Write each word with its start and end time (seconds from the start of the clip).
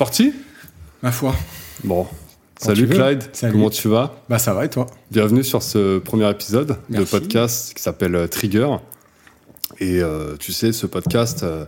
parti 0.00 0.32
Ma 1.02 1.12
foi. 1.12 1.34
Bon. 1.84 2.04
Quand 2.58 2.68
Salut. 2.68 2.88
Clyde, 2.88 3.22
Salut. 3.34 3.52
comment 3.52 3.68
tu 3.68 3.86
vas? 3.88 4.14
Bah 4.30 4.38
ça 4.38 4.54
va 4.54 4.64
et 4.64 4.70
toi? 4.70 4.86
Bienvenue 5.10 5.44
sur 5.44 5.62
ce 5.62 5.98
premier 5.98 6.30
épisode 6.30 6.78
de 6.88 7.04
podcast 7.04 7.74
qui 7.74 7.82
s'appelle 7.82 8.14
euh, 8.14 8.26
Trigger. 8.26 8.68
Et 9.78 10.00
euh, 10.00 10.36
tu 10.38 10.54
sais, 10.54 10.72
ce 10.72 10.86
podcast, 10.86 11.42
euh, 11.42 11.66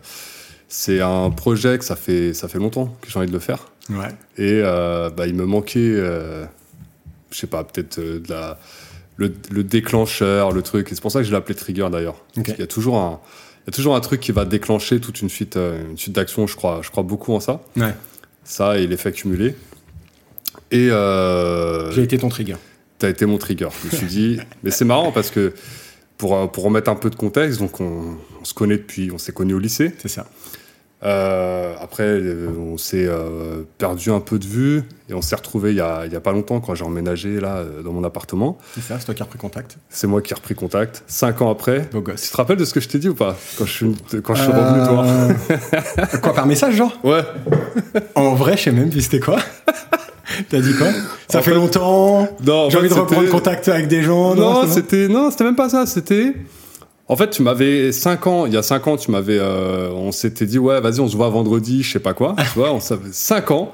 c'est 0.66 1.02
un 1.02 1.28
projet 1.28 1.76
que 1.76 1.84
ça 1.84 1.94
fait, 1.94 2.32
ça 2.32 2.48
fait 2.48 2.56
longtemps 2.56 2.96
que 3.02 3.10
j'ai 3.10 3.18
envie 3.18 3.28
de 3.28 3.34
le 3.34 3.38
faire. 3.38 3.66
Ouais. 3.90 4.08
Et 4.38 4.62
euh, 4.64 5.10
bah, 5.10 5.26
il 5.26 5.34
me 5.34 5.44
manquait, 5.44 5.94
je 5.94 6.46
sais 7.32 7.46
pas, 7.46 7.64
peut-être 7.64 8.00
de 8.00 8.22
la, 8.30 8.58
le, 9.16 9.30
le 9.50 9.62
déclencheur, 9.62 10.52
le 10.52 10.62
truc. 10.62 10.90
Et 10.90 10.94
c'est 10.94 11.02
pour 11.02 11.12
ça 11.12 11.18
que 11.18 11.26
je 11.26 11.30
l'ai 11.32 11.36
appelé 11.36 11.54
Trigger 11.54 11.88
d'ailleurs. 11.92 12.16
Ok. 12.38 12.44
Parce 12.46 12.48
qu'il 12.52 12.60
y 12.60 12.62
a 12.62 12.66
toujours 12.66 12.96
un, 12.96 13.20
il 13.66 13.66
y 13.66 13.70
a 13.70 13.72
toujours 13.76 13.94
un 13.94 14.00
truc 14.00 14.20
qui 14.20 14.32
va 14.32 14.46
déclencher 14.46 15.00
toute 15.00 15.20
une 15.20 15.28
suite, 15.28 15.56
une 15.56 15.98
suite 15.98 16.14
d'actions. 16.14 16.46
Je 16.46 16.56
crois, 16.56 16.80
je 16.82 16.90
crois 16.90 17.02
beaucoup 17.02 17.34
en 17.34 17.40
ça. 17.40 17.60
Ouais. 17.76 17.92
Ça 18.44 18.78
et 18.78 18.86
l'effet 18.86 19.12
cumulé. 19.12 19.54
Et 20.70 20.88
euh, 20.90 21.90
J'ai 21.92 22.02
été 22.02 22.18
ton 22.18 22.28
trigger. 22.28 22.56
T'as 22.98 23.08
été 23.08 23.26
mon 23.26 23.38
trigger. 23.38 23.68
Je 23.82 23.86
me 23.88 23.98
suis 23.98 24.06
dit, 24.06 24.38
mais 24.62 24.70
c'est 24.70 24.84
marrant 24.84 25.12
parce 25.12 25.30
que 25.30 25.52
pour, 26.18 26.36
euh, 26.36 26.46
pour 26.46 26.64
remettre 26.64 26.90
un 26.90 26.94
peu 26.94 27.10
de 27.10 27.16
contexte, 27.16 27.58
donc 27.60 27.80
on, 27.80 28.16
on 28.40 28.44
se 28.44 28.54
connaît 28.54 28.78
depuis, 28.78 29.10
on 29.12 29.18
s'est 29.18 29.32
connus 29.32 29.54
au 29.54 29.58
lycée. 29.58 29.92
C'est 29.98 30.08
ça. 30.08 30.28
Euh, 31.04 31.74
après, 31.82 32.04
euh, 32.04 32.48
on 32.56 32.78
s'est 32.78 33.06
euh, 33.08 33.62
perdu 33.78 34.10
un 34.10 34.20
peu 34.20 34.38
de 34.38 34.46
vue 34.46 34.84
et 35.10 35.14
on 35.14 35.20
s'est 35.22 35.34
retrouvé 35.34 35.70
il 35.70 35.76
y 35.76 35.80
a, 35.80 36.06
il 36.06 36.12
y 36.12 36.16
a 36.16 36.20
pas 36.20 36.30
longtemps 36.30 36.60
quand 36.60 36.76
j'ai 36.76 36.84
emménagé 36.84 37.40
là 37.40 37.64
dans 37.84 37.92
mon 37.92 38.04
appartement. 38.04 38.56
C'est 38.74 38.82
ça, 38.82 38.98
c'est 39.00 39.06
toi 39.06 39.14
qui 39.14 39.22
as 39.22 39.24
repris 39.24 39.38
contact. 39.38 39.78
C'est 39.90 40.06
moi 40.06 40.22
qui 40.22 40.32
ai 40.32 40.36
repris 40.36 40.54
contact. 40.54 41.02
Cinq 41.08 41.42
ans 41.42 41.50
après. 41.50 41.88
Beau 41.92 42.02
Tu 42.02 42.30
te 42.30 42.36
rappelles 42.36 42.56
de 42.56 42.64
ce 42.64 42.72
que 42.72 42.78
je 42.80 42.88
t'ai 42.88 42.98
dit 43.00 43.08
ou 43.08 43.14
pas? 43.14 43.36
Quand 43.58 43.64
je 43.66 43.72
suis, 43.72 43.96
quand 44.22 44.34
je 44.36 44.42
suis 44.42 44.52
revenu 44.52 44.86
toi 44.86 46.06
Quoi, 46.22 46.34
par 46.34 46.46
message, 46.46 46.74
genre? 46.76 46.96
Ouais. 47.02 47.22
En 48.14 48.34
vrai, 48.34 48.56
je 48.56 48.62
sais 48.64 48.72
même 48.72 48.90
plus 48.90 49.00
c'était 49.02 49.20
quoi. 49.20 49.38
T'as 50.48 50.60
dit 50.60 50.74
quoi? 50.76 50.86
Ça 51.28 51.38
En 51.40 51.42
fait 51.42 51.50
fait- 51.50 51.56
longtemps. 51.56 52.28
J'ai 52.70 52.78
envie 52.78 52.88
de 52.88 52.94
reprendre 52.94 53.28
contact 53.28 53.68
avec 53.68 53.88
des 53.88 54.02
gens. 54.02 54.66
C'était 54.68 55.08
non, 55.08 55.30
c'était 55.32 55.44
même 55.44 55.56
pas 55.56 55.68
ça. 55.68 55.84
C'était 55.86 56.34
en 57.12 57.16
fait, 57.16 57.30
tu 57.30 57.42
m'avais 57.42 57.92
5 57.92 58.26
ans. 58.26 58.46
Il 58.46 58.54
y 58.54 58.56
a 58.56 58.62
5 58.62 58.86
ans, 58.88 58.96
tu 58.96 59.10
m'avais. 59.10 59.36
euh, 59.38 59.90
on 59.92 60.12
s'était 60.12 60.46
dit 60.46 60.58
ouais, 60.58 60.80
vas-y, 60.80 61.00
on 61.00 61.08
se 61.08 61.16
voit 61.16 61.28
vendredi, 61.28 61.82
je 61.82 61.92
sais 61.92 61.98
pas 62.00 62.14
quoi. 62.14 62.34
tu 62.38 62.58
vois, 62.58 62.72
on 62.72 62.80
savait 62.80 63.10
5 63.12 63.50
ans. 63.50 63.72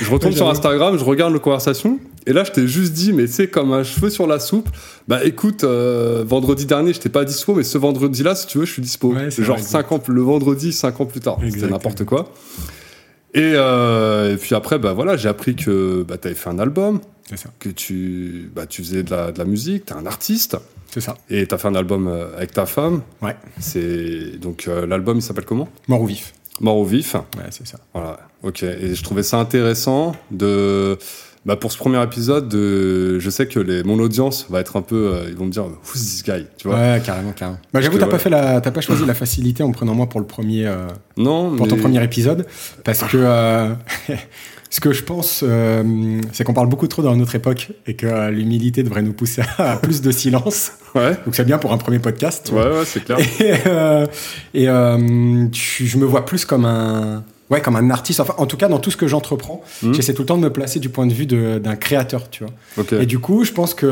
Je 0.00 0.10
retourne 0.10 0.32
Ouais, 0.32 0.36
sur. 0.38 0.48
Instagram, 0.48 0.96
je 0.98 1.04
regarde 1.04 1.32
nos 1.32 1.40
conversations, 1.40 1.98
et 2.26 2.32
là, 2.32 2.44
je 2.44 2.52
t'ai 2.52 2.68
juste 2.68 2.92
dit, 2.92 3.12
mais 3.12 3.26
sais, 3.26 3.48
comme 3.48 3.72
un 3.72 3.82
cheveu 3.82 4.10
sur 4.10 4.26
la 4.26 4.38
soupe. 4.38 4.68
Bah 5.08 5.24
écoute, 5.24 5.64
euh, 5.64 6.22
vendredi 6.26 6.66
dernier, 6.66 6.92
je 6.92 7.00
t'ai 7.00 7.08
pas 7.08 7.24
dispo, 7.24 7.54
mais 7.54 7.64
ce 7.64 7.78
vendredi-là, 7.78 8.34
si 8.34 8.46
tu 8.46 8.58
veux, 8.58 8.66
je 8.66 8.72
suis 8.72 8.82
dispo. 8.82 9.14
Ouais, 9.14 9.30
c'est 9.30 9.42
genre 9.42 9.56
vrai, 9.56 9.64
5 9.66 9.92
ans, 9.92 10.00
le 10.06 10.20
vendredi, 10.22 10.72
5 10.72 11.00
ans 11.00 11.06
plus 11.06 11.20
tard. 11.20 11.38
C'était 11.50 11.66
n'importe 11.66 12.04
quoi. 12.04 12.32
Et, 13.32 13.40
euh, 13.54 14.34
et 14.34 14.36
puis 14.36 14.54
après, 14.54 14.78
bah 14.78 14.92
voilà, 14.92 15.16
j'ai 15.16 15.28
appris 15.28 15.54
que 15.56 16.02
bah, 16.06 16.18
tu 16.18 16.28
avais 16.28 16.34
fait 16.36 16.50
un 16.50 16.58
album, 16.58 17.00
C'est 17.30 17.36
ça. 17.36 17.50
que 17.60 17.68
tu, 17.68 18.50
bah, 18.54 18.66
tu 18.66 18.82
faisais 18.82 19.04
de 19.04 19.10
la, 19.10 19.30
de 19.30 19.38
la 19.38 19.44
musique, 19.44 19.86
tu 19.86 19.92
es 19.92 19.96
un 19.96 20.04
artiste. 20.06 20.56
C'est 20.90 21.00
ça. 21.00 21.16
Et 21.30 21.46
t'as 21.46 21.56
fait 21.58 21.68
un 21.68 21.76
album 21.76 22.08
euh, 22.08 22.36
avec 22.36 22.52
ta 22.52 22.66
femme. 22.66 23.02
Ouais. 23.22 23.36
C'est 23.60 24.38
donc 24.40 24.66
euh, 24.66 24.86
l'album 24.86 25.18
il 25.18 25.22
s'appelle 25.22 25.44
comment? 25.44 25.68
Mort 25.86 26.02
ou 26.02 26.06
vif. 26.06 26.34
Mort 26.60 26.76
au 26.76 26.84
vif. 26.84 27.14
Ouais, 27.14 27.44
c'est 27.50 27.66
ça. 27.66 27.78
Voilà. 27.94 28.18
Ok. 28.42 28.64
Et 28.64 28.94
je 28.94 29.02
trouvais 29.04 29.22
ça 29.22 29.38
intéressant 29.38 30.16
de 30.32 30.98
bah, 31.46 31.56
pour 31.56 31.72
ce 31.72 31.78
premier 31.78 32.02
épisode 32.02 32.48
de 32.48 33.18
je 33.18 33.30
sais 33.30 33.46
que 33.46 33.58
les 33.58 33.82
mon 33.82 33.98
audience 33.98 34.46
va 34.50 34.60
être 34.60 34.76
un 34.76 34.82
peu 34.82 35.14
euh, 35.14 35.26
ils 35.28 35.36
vont 35.36 35.46
me 35.46 35.50
dire 35.50 35.64
who's 35.64 35.94
this 35.94 36.22
guy? 36.22 36.44
Tu 36.58 36.68
vois 36.68 36.76
Ouais, 36.76 37.02
carrément, 37.04 37.32
carrément. 37.32 37.58
Bah, 37.72 37.80
j'avoue, 37.80 37.98
t'as 37.98 38.06
pas 38.06 38.12
ouais. 38.12 38.18
fait 38.18 38.28
la, 38.28 38.60
t'as 38.60 38.70
pas 38.70 38.82
choisi 38.82 39.06
la 39.06 39.14
facilité 39.14 39.62
en 39.62 39.72
prenant 39.72 39.94
moi 39.94 40.06
pour 40.06 40.20
le 40.20 40.26
premier, 40.26 40.66
euh, 40.66 40.88
non 41.16 41.56
pour 41.56 41.66
ton 41.66 41.76
premier 41.76 42.02
épisode, 42.04 42.46
parce 42.84 43.02
que 43.04 43.16
euh, 43.16 43.72
ce 44.72 44.80
que 44.80 44.92
je 44.92 45.02
pense, 45.02 45.42
euh, 45.46 46.20
c'est 46.32 46.44
qu'on 46.44 46.54
parle 46.54 46.68
beaucoup 46.68 46.86
trop 46.86 47.02
dans 47.02 47.16
notre 47.16 47.34
époque 47.34 47.70
et 47.86 47.94
que 47.94 48.06
euh, 48.06 48.30
l'humilité 48.30 48.82
devrait 48.84 49.02
nous 49.02 49.12
pousser 49.12 49.42
à 49.58 49.76
plus 49.76 50.00
de 50.00 50.10
silence. 50.12 50.72
ouais 50.94 51.16
Donc 51.24 51.34
c'est 51.34 51.44
bien 51.44 51.58
pour 51.58 51.72
un 51.72 51.76
premier 51.78 51.98
podcast. 51.98 52.42
tu 52.46 52.52
vois. 52.52 52.70
ouais 52.70 52.78
ouais 52.78 52.84
c'est 52.84 53.04
clair 53.04 53.18
Et, 54.54 54.66
euh, 54.68 55.46
et, 55.48 55.50
tu- 55.50 55.86
je 55.86 55.98
me 55.98 56.04
vois 56.04 56.24
plus 56.24 56.44
comme 56.44 56.64
un, 56.64 57.24
ouais, 57.50 57.60
comme 57.60 57.74
un 57.76 57.90
artiste. 57.90 58.20
Enfin, 58.20 58.34
en 58.38 58.46
tout 58.46 58.56
cas, 58.56 58.68
dans 58.68 58.78
tout 58.78 58.90
ce 58.92 58.96
que 58.96 59.08
j'entreprends, 59.08 59.60
Mhm. 59.82 59.92
j'essaie 59.94 60.14
tout 60.14 60.22
le 60.22 60.26
temps 60.26 60.38
de 60.38 60.42
me 60.44 60.52
placer 60.52 60.78
du 60.78 60.88
point 60.88 61.06
de 61.06 61.12
vue 61.12 61.26
d'un 61.26 61.76
créateur, 61.76 62.30
tu 62.30 62.44
vois. 62.44 62.84
Et 63.00 63.06
du 63.06 63.18
coup, 63.18 63.44
je 63.44 63.52
pense 63.52 63.74
que 63.74 63.86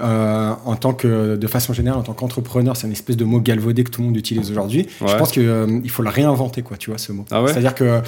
euh, 0.00 0.28
euh, 0.38 0.52
en 0.64 0.76
tant 0.76 0.92
que, 0.92 1.36
de 1.36 1.46
façon 1.46 1.72
générale, 1.72 2.00
en 2.00 2.02
tant 2.02 2.12
qu'entrepreneur, 2.12 2.76
c'est 2.76 2.86
une 2.86 2.92
espèce 2.92 3.16
de 3.16 3.24
mot 3.24 3.40
galvaudé 3.40 3.84
que 3.84 3.90
tout 3.90 4.00
le 4.00 4.06
monde 4.08 4.16
utilise 4.16 4.50
aujourd'hui. 4.50 4.86
Je 5.00 5.16
pense 5.16 5.32
qu'il 5.32 5.90
faut 5.90 6.02
le 6.02 6.10
réinventer, 6.10 6.62
quoi, 6.62 6.76
tu 6.76 6.90
vois, 6.90 6.98
ce 6.98 7.12
mot. 7.12 7.24
Ah 7.30 7.42
ouais 7.42 7.52
C'est-à-dire 7.52 7.74
que 7.74 8.00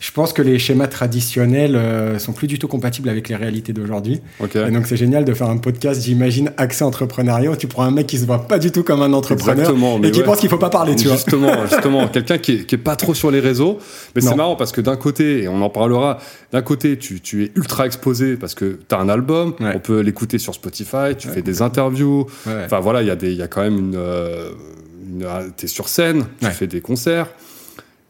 je 0.00 0.10
pense 0.12 0.32
que 0.32 0.42
les 0.42 0.58
schémas 0.58 0.86
traditionnels 0.86 1.76
euh, 1.76 2.18
sont 2.18 2.32
plus 2.32 2.46
du 2.46 2.58
tout 2.58 2.68
compatibles 2.68 3.08
avec 3.08 3.28
les 3.28 3.36
réalités 3.36 3.72
d'aujourd'hui. 3.72 4.20
Et 4.54 4.70
donc, 4.70 4.86
c'est 4.86 4.96
génial 4.96 5.24
de 5.24 5.34
faire 5.34 5.48
un 5.48 5.56
podcast, 5.58 6.02
j'imagine, 6.02 6.52
accès 6.56 6.84
entrepreneuriat, 6.84 7.50
où 7.50 7.56
tu 7.56 7.66
prends 7.66 7.84
un 7.84 7.90
mec 7.90 8.06
qui 8.06 8.18
se 8.18 8.26
voit 8.26 8.46
pas 8.46 8.58
du 8.58 8.70
tout 8.70 8.82
comme 8.82 9.02
un 9.02 9.12
entrepreneur 9.12 9.74
mais 10.00 10.08
et 10.08 10.10
qui 10.10 10.20
ouais. 10.20 10.24
pense 10.24 10.38
qu'il 10.38 10.48
faut 10.48 10.58
pas 10.58 10.70
parler, 10.70 10.96
tu 10.96 11.08
vois. 11.08 11.16
justement, 11.70 12.08
quelqu'un 12.08 12.38
qui 12.38 12.52
est, 12.52 12.64
qui 12.66 12.74
est 12.74 12.78
pas 12.78 12.96
trop 12.96 13.14
sur 13.14 13.30
les 13.30 13.40
réseaux. 13.40 13.78
Mais 14.14 14.20
c'est 14.20 14.34
marrant 14.34 14.56
parce 14.56 14.72
que 14.72 14.80
d'un 14.80 14.96
côté, 14.96 15.42
et 15.42 15.48
on 15.48 15.60
en 15.62 15.70
parlera, 15.70 16.18
d'un 16.52 16.62
côté, 16.62 16.98
tu, 16.98 17.20
tu 17.20 17.44
es 17.44 17.52
ultra 17.54 17.86
exposé 17.86 18.36
parce 18.36 18.54
que 18.54 18.78
tu 18.88 18.94
as 18.94 18.98
un 18.98 19.08
album, 19.08 19.54
on 19.60 19.78
peut 19.78 20.00
l'écouter 20.00 20.38
sur 20.38 20.54
Spotify, 20.54 21.16
tu 21.16 21.28
des 21.42 21.62
interviews. 21.62 22.26
Enfin 22.64 22.80
voilà, 22.80 23.02
il 23.02 23.08
y, 23.08 23.10
a 23.10 23.16
des- 23.16 23.30
il 23.32 23.36
y 23.38 23.42
a 23.42 23.48
quand 23.48 23.62
même 23.62 23.78
une. 23.78 23.94
euh, 23.96 24.50
une 25.10 25.26
tu 25.56 25.64
es 25.64 25.68
sur 25.68 25.88
scène, 25.88 26.26
tu 26.40 26.46
fais 26.46 26.66
des 26.66 26.80
concerts. 26.80 27.28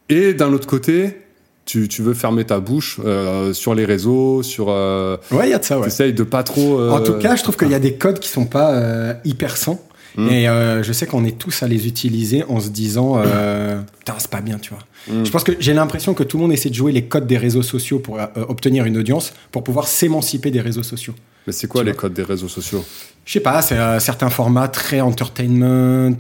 Et 0.09 0.35
d'un 0.35 0.53
autre 0.53 0.67
côté, 0.67 1.19
tu, 1.65 1.87
tu 1.89 2.01
veux 2.03 2.15
fermer 2.15 2.45
ta 2.45 2.61
bouche 2.61 2.99
euh, 3.05 3.53
sur 3.53 3.75
les 3.75 3.85
réseaux, 3.85 4.43
sur. 4.43 4.67
Euh, 4.71 5.17
Ouais, 5.31 5.49
il 5.49 5.51
y 5.51 5.55
a 5.55 5.59
de 5.59 5.65
ça, 5.65 5.79
ouais. 5.79 5.85
T'essayes 5.85 6.13
de 6.15 6.23
pas 6.23 6.43
trop. 6.43 6.79
euh, 6.81 6.91
En 6.91 7.01
tout 7.03 7.15
cas, 7.19 7.37
je 7.37 7.43
trouve 7.43 7.57
qu'il 7.57 7.71
y 7.71 7.75
a 7.75 7.79
des 7.79 7.95
codes 7.95 8.19
qui 8.19 8.29
sont 8.29 8.47
pas 8.47 9.15
hyper 9.25 9.57
sains. 9.57 9.79
Mm. 10.19 10.29
Et 10.31 10.49
euh, 10.49 10.83
je 10.83 10.93
sais 10.93 11.07
qu'on 11.07 11.25
est 11.25 11.39
tous 11.39 11.63
à 11.63 11.69
les 11.69 11.87
utiliser 11.87 12.43
en 12.49 12.59
se 12.59 12.71
disant 12.71 13.23
euh, 13.25 13.81
Putain, 14.01 14.15
c'est 14.19 14.31
pas 14.31 14.41
bien, 14.41 14.59
tu 14.59 14.71
vois. 14.71 14.81
Mm. 15.07 15.25
Je 15.25 15.31
pense 15.31 15.45
que 15.45 15.53
j'ai 15.61 15.73
l'impression 15.73 16.13
que 16.13 16.25
tout 16.25 16.39
le 16.39 16.43
monde 16.43 16.53
essaie 16.53 16.71
de 16.71 16.75
jouer 16.75 16.91
les 16.91 17.05
codes 17.05 17.29
des 17.29 17.39
réseaux 17.39 17.63
sociaux 17.63 18.01
pour 18.01 18.19
euh, 18.19 18.27
obtenir 18.49 18.85
une 18.85 18.99
audience, 18.99 19.33
pour 19.53 19.63
pouvoir 19.63 19.87
s'émanciper 19.87 20.51
des 20.51 20.61
réseaux 20.61 20.83
sociaux. 20.83 21.15
Mais 21.47 21.53
c'est 21.53 21.69
quoi 21.69 21.83
Tu 21.83 21.87
les 21.87 21.95
codes 21.95 22.15
des 22.15 22.25
réseaux 22.25 22.49
sociaux? 22.49 22.85
Je 23.25 23.33
sais 23.33 23.41
pas, 23.41 23.63
c'est 23.63 23.79
euh, 23.79 24.01
certains 24.01 24.29
formats 24.29 24.67
très 24.67 25.01
entertainment, 25.01 26.17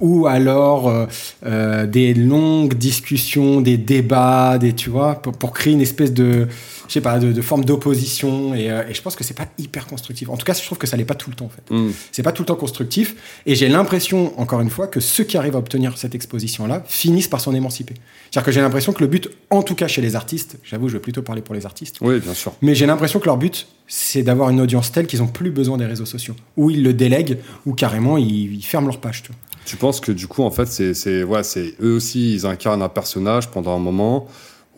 ou 0.00 0.26
alors 0.26 1.06
des 1.44 2.14
longues 2.14 2.74
discussions, 2.74 3.60
des 3.60 3.76
débats, 3.76 4.56
des 4.56 4.72
tu 4.72 4.88
vois, 4.88 5.16
pour, 5.16 5.34
pour 5.34 5.52
créer 5.52 5.74
une 5.74 5.82
espèce 5.82 6.14
de, 6.14 6.48
je 6.88 6.92
sais 6.94 7.00
pas, 7.00 7.18
de, 7.18 7.32
de 7.32 7.42
forme 7.42 7.64
d'opposition. 7.64 8.54
Et, 8.54 8.70
euh, 8.70 8.82
et 8.88 8.94
je 8.94 9.02
pense 9.02 9.16
que 9.16 9.24
c'est 9.24 9.34
pas 9.34 9.46
hyper 9.58 9.86
constructif. 9.86 10.28
En 10.28 10.36
tout 10.36 10.44
cas, 10.44 10.54
je 10.54 10.62
trouve 10.64 10.78
que 10.78 10.86
ça 10.86 10.96
l'est 10.96 11.04
pas 11.04 11.14
tout 11.14 11.30
le 11.30 11.36
temps 11.36 11.46
en 11.46 11.48
fait. 11.48 11.74
Hmm. 11.74 11.90
C'est 12.12 12.22
pas 12.22 12.32
tout 12.32 12.42
le 12.42 12.46
temps 12.46 12.54
constructif. 12.56 13.16
Et 13.46 13.54
j'ai 13.54 13.68
l'impression, 13.68 14.38
encore 14.40 14.60
une 14.60 14.70
fois, 14.70 14.86
que 14.86 15.00
ceux 15.00 15.24
qui 15.24 15.36
arrivent 15.36 15.56
à 15.56 15.58
obtenir 15.58 15.96
cette 15.98 16.14
exposition-là 16.14 16.82
finissent 16.86 17.28
par 17.28 17.40
s'en 17.40 17.54
émanciper. 17.54 17.94
C'est-à-dire 18.30 18.44
que 18.46 18.52
j'ai 18.52 18.60
l'impression 18.60 18.92
que 18.92 19.00
le 19.00 19.06
but, 19.06 19.30
en 19.50 19.62
tout 19.62 19.74
cas 19.74 19.88
chez 19.88 20.02
les 20.02 20.16
artistes, 20.16 20.58
j'avoue, 20.64 20.88
je 20.88 20.94
vais 20.94 21.00
plutôt 21.00 21.22
parler 21.22 21.42
pour 21.42 21.54
les 21.54 21.66
artistes, 21.66 21.96
Oui, 22.00 22.18
bien 22.20 22.34
sûr. 22.34 22.52
mais 22.62 22.74
j'ai 22.74 22.86
l'impression 22.86 23.20
que 23.20 23.26
leur 23.26 23.36
but, 23.36 23.66
c'est 23.86 24.22
d'avoir 24.22 24.50
une 24.50 24.60
audience 24.60 24.90
telle 24.92 25.06
qu'ils 25.06 25.22
ont 25.22 25.28
plus 25.28 25.50
besoin 25.50 25.76
des 25.78 25.86
réseaux 25.86 26.06
sociaux. 26.06 26.34
Ou 26.56 26.70
ils 26.70 26.82
le 26.82 26.92
délèguent, 26.92 27.38
ou 27.66 27.72
carrément 27.74 28.16
ils, 28.18 28.54
ils 28.54 28.62
ferment 28.64 28.88
leur 28.88 29.00
page. 29.00 29.22
Tu 29.22 29.28
vois. 29.28 29.36
Tu 29.64 29.76
penses 29.76 30.00
que 30.00 30.12
du 30.12 30.26
coup, 30.28 30.42
en 30.44 30.50
fait, 30.50 30.66
c'est, 30.66 30.94
c'est, 30.94 31.22
ouais, 31.24 31.42
c'est 31.42 31.74
eux 31.80 31.94
aussi, 31.94 32.34
ils 32.34 32.46
incarnent 32.46 32.82
un 32.82 32.88
personnage 32.88 33.50
pendant 33.50 33.74
un 33.74 33.80
moment 33.80 34.28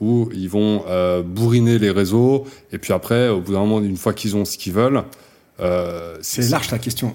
où 0.00 0.28
ils 0.34 0.48
vont 0.48 0.84
euh, 0.88 1.22
bourriner 1.22 1.78
les 1.78 1.91
réseaux, 1.91 2.44
et 2.72 2.78
puis 2.78 2.92
après, 2.92 3.28
au 3.28 3.41
bout 3.41 3.53
d'un 3.53 3.60
moment, 3.60 3.81
une 3.81 3.97
fois 3.97 4.12
qu'ils 4.14 4.36
ont 4.36 4.44
ce 4.44 4.56
qu'ils 4.59 4.72
veulent, 4.72 5.03
euh, 5.60 6.16
C'est 6.20 6.48
large 6.50 6.70
la 6.70 6.78
question. 6.78 7.14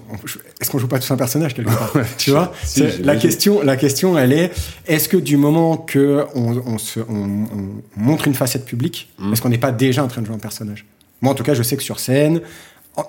Est-ce 0.60 0.70
qu'on 0.70 0.78
joue 0.78 0.86
pas 0.88 0.98
tous 0.98 1.10
un 1.10 1.16
personnage 1.16 1.54
quelque 1.54 1.68
part 1.70 1.94
Tu 2.18 2.30
vois 2.30 2.52
Si, 2.62 2.84
la 3.02 3.16
question, 3.16 3.62
la 3.62 3.76
question, 3.76 4.18
elle 4.18 4.32
est 4.34 4.50
est-ce 4.86 5.08
que 5.08 5.16
du 5.16 5.38
moment 5.38 5.78
que 5.78 6.24
on, 6.34 6.50
on 6.66 6.76
se, 6.78 7.00
on- 7.00 7.46
on 7.54 7.68
montre 7.96 8.26
une 8.28 8.34
facette 8.34 8.66
publique, 8.66 9.08
Mm. 9.18 9.32
est-ce 9.32 9.40
qu'on 9.40 9.48
n'est 9.48 9.56
pas 9.56 9.72
déjà 9.72 10.04
en 10.04 10.08
train 10.08 10.20
de 10.20 10.26
jouer 10.26 10.34
un 10.36 10.38
personnage? 10.40 10.84
Moi, 11.22 11.32
en 11.32 11.34
tout 11.34 11.42
cas, 11.44 11.54
je 11.54 11.62
sais 11.62 11.76
que 11.78 11.82
sur 11.82 11.98
scène, 12.00 12.42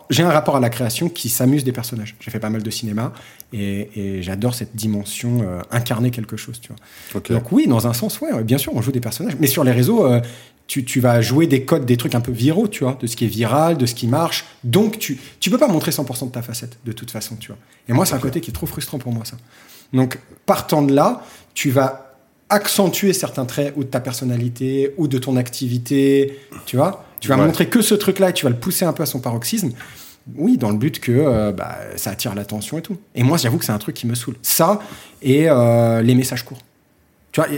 j'ai 0.10 0.24
un 0.24 0.32
rapport 0.32 0.56
à 0.56 0.60
la 0.60 0.70
création 0.70 1.10
qui 1.10 1.30
s'amuse 1.30 1.64
des 1.64 1.72
personnages. 1.72 2.16
J'ai 2.20 2.32
fait 2.32 2.40
pas 2.40 2.50
mal 2.50 2.64
de 2.64 2.70
cinéma 2.70 3.14
et, 3.54 3.90
et 3.96 4.24
j'adore 4.24 4.56
cette 4.56 4.76
dimension 4.76 5.42
euh, 5.42 5.62
incarner 5.72 6.12
quelque 6.12 6.38
chose. 6.38 6.60
Tu 6.60 6.70
vois. 6.70 7.22
Donc 7.30 7.52
oui, 7.52 7.68
dans 7.68 7.86
un 7.86 7.94
sens, 7.94 8.20
ouais, 8.22 8.44
bien 8.44 8.58
sûr, 8.58 8.74
on 8.76 8.82
joue 8.82 8.92
des 8.92 9.00
personnages. 9.00 9.36
Mais 9.40 9.48
sur 9.48 9.64
les 9.64 9.72
réseaux, 9.72 10.06
euh, 10.06 10.22
tu, 10.68 10.84
tu 10.84 11.00
vas 11.00 11.22
jouer 11.22 11.46
des 11.46 11.66
codes, 11.66 11.86
des 11.86 11.98
trucs 11.98 12.16
un 12.16 12.22
peu 12.22 12.32
viraux, 12.32 12.68
tu 12.68 12.84
vois, 12.84 12.98
de 13.00 13.06
ce 13.06 13.16
qui 13.16 13.26
est 13.26 13.30
viral, 13.30 13.78
de 13.78 13.86
ce 13.86 13.94
qui 13.94 14.08
marche. 14.08 14.46
Donc 14.64 14.98
tu 14.98 15.20
tu 15.40 15.52
peux 15.52 15.60
pas 15.60 15.68
montrer 15.68 15.92
100% 15.92 16.28
de 16.28 16.32
ta 16.32 16.42
facette, 16.42 16.80
de 16.84 16.92
toute 16.92 17.12
façon, 17.12 17.36
tu 17.36 17.48
vois. 17.48 17.58
Et 17.88 17.94
moi, 17.94 18.06
c'est 18.06 18.16
un 18.16 18.20
côté 18.20 18.42
qui 18.42 18.50
est 18.50 18.54
trop 18.54 18.66
frustrant 18.66 18.98
pour 18.98 19.12
moi, 19.12 19.26
ça. 19.26 19.38
Donc 19.94 20.20
partant 20.48 20.82
de 20.82 20.94
là, 20.94 21.24
tu 21.54 21.70
vas 21.70 22.16
accentuer 22.50 23.14
certains 23.14 23.46
traits 23.46 23.74
ou 23.76 23.84
de 23.84 23.90
ta 23.90 24.00
personnalité 24.00 24.94
ou 24.98 25.08
de 25.08 25.18
ton 25.18 25.36
activité, 25.36 26.40
tu 26.66 26.78
vois. 26.78 27.05
Tu 27.20 27.28
vas 27.30 27.38
Ouais. 27.38 27.46
montrer 27.46 27.68
que 27.68 27.82
ce 27.82 27.96
truc-là 27.96 28.30
et 28.30 28.34
tu 28.34 28.46
vas 28.46 28.50
le 28.52 28.58
pousser 28.58 28.86
un 28.86 28.94
peu 28.94 29.04
à 29.04 29.06
son 29.06 29.20
paroxysme. 29.20 29.72
Oui, 30.36 30.58
dans 30.58 30.72
le 30.72 30.78
but 30.78 31.00
que 31.00 31.12
euh, 31.12 31.52
bah, 31.52 31.78
ça 31.98 32.10
attire 32.12 32.34
l'attention 32.36 32.78
et 32.78 32.82
tout. 32.82 32.98
Et 33.14 33.24
moi, 33.24 33.38
j'avoue 33.38 33.58
que 33.60 33.66
c'est 33.66 33.72
un 33.72 33.78
truc 33.78 33.96
qui 33.96 34.08
me 34.08 34.16
saoule. 34.16 34.36
Ça 34.42 34.80
et 35.22 35.46
euh, 35.50 36.02
les 36.02 36.16
messages 36.16 36.44
courts. 36.44 36.58
Tu 37.32 37.42
vois, 37.42 37.50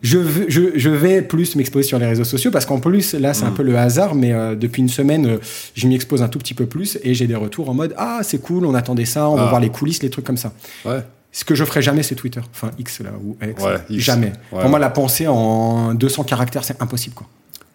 je, 0.00 0.18
veux- 0.18 0.46
je, 0.48 0.60
je 0.76 0.90
vais 0.90 1.22
plus 1.22 1.56
m'exposer 1.56 1.88
sur 1.88 1.98
les 1.98 2.06
réseaux 2.06 2.22
sociaux 2.24 2.52
parce 2.52 2.66
qu'en 2.66 2.78
plus, 2.78 3.14
là, 3.14 3.34
c'est 3.34 3.44
un 3.44 3.50
Mm. 3.50 3.54
peu 3.54 3.62
le 3.64 3.76
hasard, 3.76 4.14
mais 4.14 4.32
euh, 4.32 4.54
depuis 4.54 4.80
une 4.80 4.88
semaine, 4.88 5.38
je 5.74 5.86
m'y 5.88 5.96
expose 5.96 6.22
un 6.22 6.28
tout 6.28 6.38
petit 6.38 6.54
peu 6.54 6.66
plus 6.66 6.98
et 7.02 7.14
j'ai 7.14 7.26
des 7.26 7.34
retours 7.34 7.68
en 7.68 7.74
mode 7.74 7.94
Ah, 7.96 8.20
c'est 8.22 8.38
cool, 8.40 8.64
on 8.64 8.74
attendait 8.74 9.04
ça, 9.06 9.28
on 9.28 9.34
va 9.34 9.46
Ah. 9.46 9.48
voir 9.48 9.60
les 9.60 9.70
coulisses, 9.70 10.02
les 10.02 10.10
trucs 10.10 10.24
comme 10.24 10.36
ça. 10.36 10.52
Ouais. 10.84 11.00
Ce 11.32 11.44
que 11.44 11.54
je 11.56 11.64
ferai 11.64 11.82
jamais, 11.82 12.04
c'est 12.04 12.14
Twitter. 12.14 12.40
Enfin, 12.52 12.70
X 12.78 13.00
là, 13.00 13.10
ou 13.22 13.36
X. 13.44 13.62
Ouais, 13.62 13.74
X. 13.90 14.04
Jamais. 14.04 14.32
Ouais. 14.52 14.60
Pour 14.60 14.70
moi, 14.70 14.78
la 14.78 14.88
pensée 14.90 15.26
en 15.26 15.94
200 15.94 16.22
caractères, 16.24 16.62
c'est 16.64 16.80
impossible, 16.80 17.14
quoi. 17.16 17.26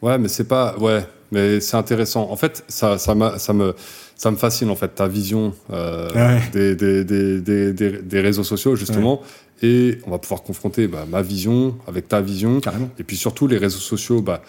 Ouais, 0.03 0.17
mais 0.19 0.27
c'est 0.27 0.43
pas. 0.47 0.75
Ouais, 0.77 1.03
mais 1.31 1.59
c'est 1.59 1.77
intéressant. 1.77 2.29
En 2.29 2.35
fait, 2.35 2.63
ça, 2.67 2.97
ça, 2.97 3.15
ça, 3.39 3.53
me, 3.53 3.73
ça 4.15 4.29
me 4.31 4.35
fascine, 4.37 4.69
en 4.69 4.75
fait, 4.75 4.89
ta 4.89 5.07
vision 5.07 5.53
euh, 5.71 6.11
Ouais. 6.13 6.41
des, 6.51 6.75
des, 6.75 7.03
des, 7.03 7.39
des, 7.41 7.73
des- 7.73 8.01
des 8.01 8.19
réseaux 8.21 8.43
sociaux, 8.43 8.75
justement. 8.75 9.21
Et 9.61 9.99
on 10.05 10.11
va 10.11 10.17
pouvoir 10.19 10.43
confronter 10.43 10.87
bah, 10.87 11.05
ma 11.09 11.21
vision 11.21 11.77
avec 11.87 12.07
ta 12.09 12.19
vision. 12.21 12.59
Carrément. 12.59 12.89
Et 12.99 13.03
puis 13.03 13.15
surtout, 13.17 13.47
les 13.47 13.57
réseaux 13.57 13.79
sociaux, 13.79 14.21
bah, 14.21 14.41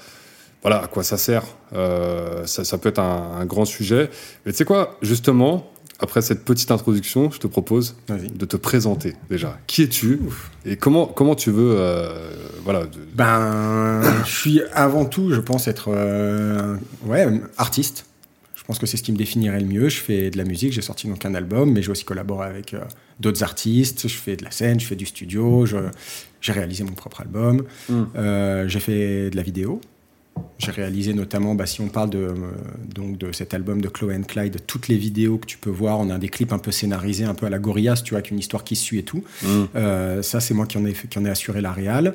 voilà, 0.62 0.82
à 0.82 0.86
quoi 0.88 1.02
ça 1.04 1.16
sert 1.16 1.44
Euh, 1.74 2.44
ça, 2.46 2.64
ça 2.64 2.78
peut 2.78 2.88
être 2.88 2.98
un, 2.98 3.38
un 3.40 3.44
grand 3.46 3.64
sujet. 3.64 4.10
Mais 4.44 4.52
tu 4.52 4.58
sais 4.58 4.64
quoi, 4.64 4.96
justement, 5.02 5.70
après 6.04 6.22
cette 6.22 6.44
petite 6.44 6.70
introduction, 6.70 7.30
je 7.32 7.38
te 7.40 7.46
propose 7.48 7.96
de 8.08 8.44
te 8.46 8.56
présenter 8.56 9.14
déjà. 9.28 9.58
Qui 9.66 9.82
es-tu 9.82 10.20
et 10.64 10.76
comment, 10.76 11.06
comment 11.06 11.34
tu 11.34 11.50
veux. 11.50 11.74
euh, 11.76 12.30
voilà. 12.62 12.84
de- 12.86 13.00
Ben, 13.14 14.00
je 14.24 14.30
suis 14.32 14.62
avant 14.72 15.04
tout, 15.04 15.32
je 15.34 15.40
pense 15.40 15.66
être 15.66 15.88
euh, 15.88 16.76
ouais, 17.06 17.26
artiste. 17.58 18.06
Je 18.54 18.62
pense 18.66 18.78
que 18.78 18.86
c'est 18.86 18.96
ce 18.96 19.02
qui 19.02 19.12
me 19.12 19.18
définirait 19.18 19.60
le 19.60 19.66
mieux. 19.66 19.88
Je 19.90 19.98
fais 20.00 20.30
de 20.30 20.38
la 20.38 20.44
musique, 20.44 20.72
j'ai 20.72 20.80
sorti 20.80 21.06
donc 21.06 21.24
un 21.26 21.34
album, 21.34 21.70
mais 21.72 21.82
j'ai 21.82 21.90
aussi 21.90 22.04
collaboré 22.04 22.46
avec 22.46 22.72
euh, 22.72 22.80
d'autres 23.20 23.42
artistes. 23.42 24.08
Je 24.08 24.14
fais 24.14 24.36
de 24.36 24.44
la 24.44 24.50
scène, 24.50 24.80
je 24.80 24.86
fais 24.86 24.96
du 24.96 25.04
studio, 25.04 25.66
j'ai 26.40 26.52
réalisé 26.52 26.82
mon 26.84 26.92
propre 26.92 27.20
album. 27.20 27.64
Mm. 27.90 28.02
Euh, 28.16 28.68
j'ai 28.68 28.80
fait 28.80 29.28
de 29.30 29.36
la 29.36 29.42
vidéo. 29.42 29.80
J'ai 30.58 30.70
réalisé 30.70 31.14
notamment, 31.14 31.54
bah, 31.54 31.66
si 31.66 31.80
on 31.80 31.88
parle 31.88 32.10
de, 32.10 32.18
euh, 32.18 32.34
donc 32.94 33.18
de 33.18 33.32
cet 33.32 33.54
album 33.54 33.80
de 33.80 33.88
Chloé 33.88 34.16
and 34.16 34.22
Clyde, 34.22 34.58
toutes 34.66 34.88
les 34.88 34.96
vidéos 34.96 35.36
que 35.38 35.46
tu 35.46 35.58
peux 35.58 35.70
voir, 35.70 35.98
on 35.98 36.10
a 36.10 36.18
des 36.18 36.28
clips 36.28 36.52
un 36.52 36.58
peu 36.58 36.70
scénarisés, 36.70 37.24
un 37.24 37.34
peu 37.34 37.46
à 37.46 37.50
la 37.50 37.58
Gorillaz, 37.58 38.02
tu 38.02 38.10
vois, 38.10 38.18
avec 38.18 38.30
une 38.30 38.38
histoire 38.38 38.64
qui 38.64 38.76
suit 38.76 38.98
et 38.98 39.02
tout. 39.02 39.24
Mm. 39.42 39.46
Euh, 39.74 40.22
ça, 40.22 40.40
c'est 40.40 40.54
moi 40.54 40.66
qui 40.66 40.78
en 40.78 40.84
ai, 40.86 40.94
fait- 40.94 41.08
qui 41.08 41.18
en 41.18 41.24
ai 41.24 41.30
assuré 41.30 41.60
la 41.60 41.72
réal. 41.72 42.14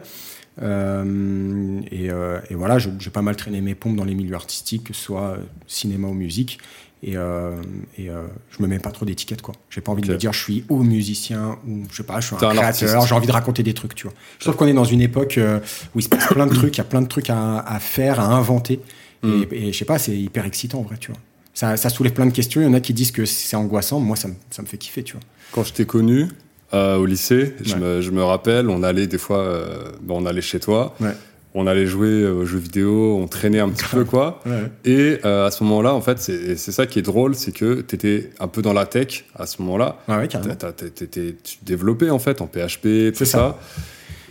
Euh, 0.62 1.80
et, 1.92 2.08
et 2.50 2.56
voilà, 2.56 2.78
j'ai 2.80 3.10
pas 3.12 3.22
mal 3.22 3.36
traîné 3.36 3.62
mes 3.62 3.76
pompes 3.76 3.96
dans 3.96 4.04
les 4.04 4.16
milieux 4.16 4.36
artistiques, 4.36 4.86
que 4.86 4.94
ce 4.94 5.02
soit 5.02 5.38
cinéma 5.68 6.08
ou 6.08 6.14
musique. 6.14 6.60
Et, 7.02 7.16
euh, 7.16 7.56
et 7.98 8.10
euh, 8.10 8.24
je 8.52 8.62
me 8.62 8.68
mets 8.68 8.80
pas 8.80 8.92
trop 8.92 9.06
d'étiquettes, 9.06 9.42
quoi. 9.42 9.56
J'ai 9.70 9.80
pas 9.80 9.92
envie 9.94 10.02
de 10.02 10.12
me 10.12 10.18
dire 10.18 10.34
je 10.34 10.44
suis 10.44 10.66
ou 10.68 10.84
musicien 10.84 11.58
ou 11.66 11.84
je 11.90 11.98
sais 11.98 12.04
pas, 12.04 12.20
je 12.20 12.28
suis 12.28 12.36
un 12.36 12.50
un 12.50 12.54
créateur, 12.54 13.06
j'ai 13.06 13.16
envie 13.16 13.28
de 13.28 13.32
raconter 13.32 13.64
des 13.64 13.74
trucs, 13.74 13.96
tu 13.96 14.08
vois. 14.08 14.14
Je 14.38 14.44
trouve 14.44 14.58
qu'on 14.58 14.68
est 14.68 14.74
dans 14.74 14.84
une 14.84 15.00
époque 15.02 15.38
euh, 15.38 15.60
où 15.96 16.00
il 16.00 16.04
se 16.04 16.10
passe 16.10 16.28
plein 16.28 16.46
de 16.46 16.54
trucs, 16.54 16.76
il 16.76 16.80
y 16.80 16.82
a 16.82 16.86
plein 16.86 17.02
de 17.02 17.08
trucs 17.08 17.30
à, 17.30 17.60
à 17.60 17.80
faire, 17.80 18.20
à 18.20 18.26
inventer. 18.26 18.82
Mm. 19.24 19.44
Et, 19.52 19.68
et 19.68 19.74
je 19.74 19.78
sais 19.78 19.86
pas, 19.86 19.98
c'est 19.98 20.16
hyper 20.18 20.46
excitant 20.46 20.80
en 20.80 20.84
vrai, 20.84 20.98
tu 21.00 21.12
vois. 21.12 21.20
Ça, 21.54 21.78
ça 21.78 21.90
soulève 21.90 22.14
plein 22.14 22.26
de 22.26 22.32
questions. 22.32 22.62
Il 22.62 22.66
y 22.66 22.68
en 22.68 22.74
a 22.74 22.80
qui 22.80 22.94
disent 22.94 23.12
que 23.12 23.26
c'est 23.26 23.56
angoissant. 23.56 24.00
Moi, 24.00 24.16
ça 24.16 24.28
me, 24.28 24.36
ça 24.50 24.62
me 24.62 24.68
fait 24.68 24.78
kiffer, 24.78 25.04
tu 25.04 25.14
vois. 25.14 25.22
Quand 25.52 25.64
je 25.64 25.74
t'ai 25.74 25.86
connu 25.86 26.28
euh, 26.74 26.98
au 26.98 27.06
lycée, 27.06 27.56
je, 27.64 27.76
me, 27.76 28.02
je 28.02 28.12
me 28.12 28.24
rappelle, 28.24 28.70
on 28.70 28.84
allait 28.84 29.08
des 29.08 29.18
fois, 29.18 29.40
euh, 29.40 29.92
ben, 30.02 30.16
on 30.16 30.26
allait 30.26 30.42
chez 30.42 30.60
toi, 30.60 30.96
Ouais. 31.00 31.16
On 31.56 31.66
allait 31.68 31.88
jouer 31.88 32.08
euh, 32.10 32.34
aux 32.34 32.46
jeux 32.46 32.60
vidéo, 32.60 33.18
on 33.20 33.28
traînait 33.28 33.60
un 33.60 33.70
petit 33.70 33.86
peu 33.92 34.06
quoi. 34.06 34.42
Et 34.86 35.18
euh, 35.26 35.48
à 35.48 35.52
ce 35.52 35.64
moment-là, 35.64 35.94
en 35.94 36.02
fait, 36.02 36.20
c'est 36.20 36.58
ça 36.58 36.86
qui 36.86 37.00
est 37.00 37.04
drôle, 37.04 37.36
c'est 37.36 37.52
que 37.52 37.82
tu 37.82 37.96
étais 37.96 38.30
un 38.40 38.48
peu 38.48 38.62
dans 38.62 38.74
la 38.74 38.86
tech 38.86 39.26
à 39.36 39.46
ce 39.46 39.62
moment-là. 39.62 39.98
Ouais, 40.08 40.18
ouais, 40.18 40.28
tu 40.28 41.58
développais 41.64 42.10
en 42.10 42.20
fait 42.20 42.42
en 42.42 42.48
PHP, 42.48 43.14
tout 43.16 43.26
ça. 43.26 43.26
ça. 43.26 43.60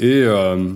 Et, 0.00 0.22
euh, 0.22 0.68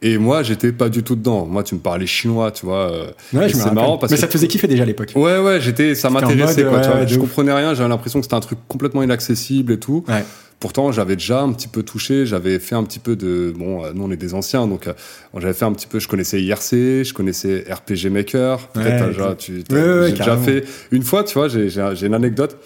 et 0.00 0.16
moi, 0.16 0.42
j'étais 0.42 0.72
pas 0.72 0.88
du 0.88 1.02
tout 1.02 1.16
dedans. 1.16 1.44
Moi, 1.44 1.62
tu 1.62 1.74
me 1.74 1.80
parlais 1.80 2.06
chinois, 2.06 2.50
tu 2.50 2.64
vois. 2.64 2.90
Ouais, 3.34 3.50
c'est 3.50 3.72
marrant 3.72 3.98
parce 3.98 4.10
Mais 4.10 4.16
que 4.16 4.20
ça 4.22 4.26
te 4.26 4.32
faisait 4.32 4.48
kiffer 4.48 4.66
déjà 4.66 4.84
à 4.84 4.86
l'époque. 4.86 5.12
Ouais, 5.14 5.38
ouais, 5.38 5.60
j'étais, 5.60 5.94
ça 5.94 6.08
m'intéressait, 6.08 6.64
quoi, 6.64 6.80
tu 6.80 6.88
vois. 6.88 7.04
Je 7.04 7.14
ouf. 7.16 7.20
comprenais 7.20 7.52
rien, 7.52 7.74
j'avais 7.74 7.90
l'impression 7.90 8.20
que 8.20 8.24
c'était 8.24 8.36
un 8.36 8.40
truc 8.40 8.58
complètement 8.68 9.02
inaccessible 9.02 9.74
et 9.74 9.78
tout. 9.78 10.02
Ouais. 10.08 10.24
Pourtant, 10.60 10.92
j'avais 10.92 11.16
déjà 11.16 11.40
un 11.40 11.52
petit 11.52 11.68
peu 11.68 11.82
touché, 11.82 12.26
j'avais 12.26 12.58
fait 12.58 12.74
un 12.74 12.84
petit 12.84 12.98
peu 12.98 13.16
de. 13.16 13.50
Bon, 13.56 13.82
euh, 13.82 13.92
nous, 13.94 14.04
on 14.04 14.10
est 14.10 14.16
des 14.18 14.34
anciens, 14.34 14.66
donc 14.66 14.86
euh, 14.86 14.92
j'avais 15.38 15.54
fait 15.54 15.64
un 15.64 15.72
petit 15.72 15.86
peu. 15.86 15.98
Je 15.98 16.06
connaissais 16.06 16.40
IRC, 16.42 16.70
je 17.04 17.14
connaissais 17.14 17.64
RPG 17.70 18.10
Maker. 18.10 18.68
Peut-être 18.68 18.86
Ouais, 18.86 18.98
t'as 18.98 19.06
déjà, 19.06 19.34
tu, 19.36 19.64
t'as- 19.64 19.74
Ouais, 19.74 20.00
ouais, 20.00 20.06
j'ai 20.10 20.16
déjà 20.18 20.36
fait. 20.36 20.64
Une 20.90 21.02
fois, 21.02 21.24
tu 21.24 21.32
vois, 21.38 21.48
j'ai, 21.48 21.70
une 22.06 22.14
anecdote. 22.14 22.58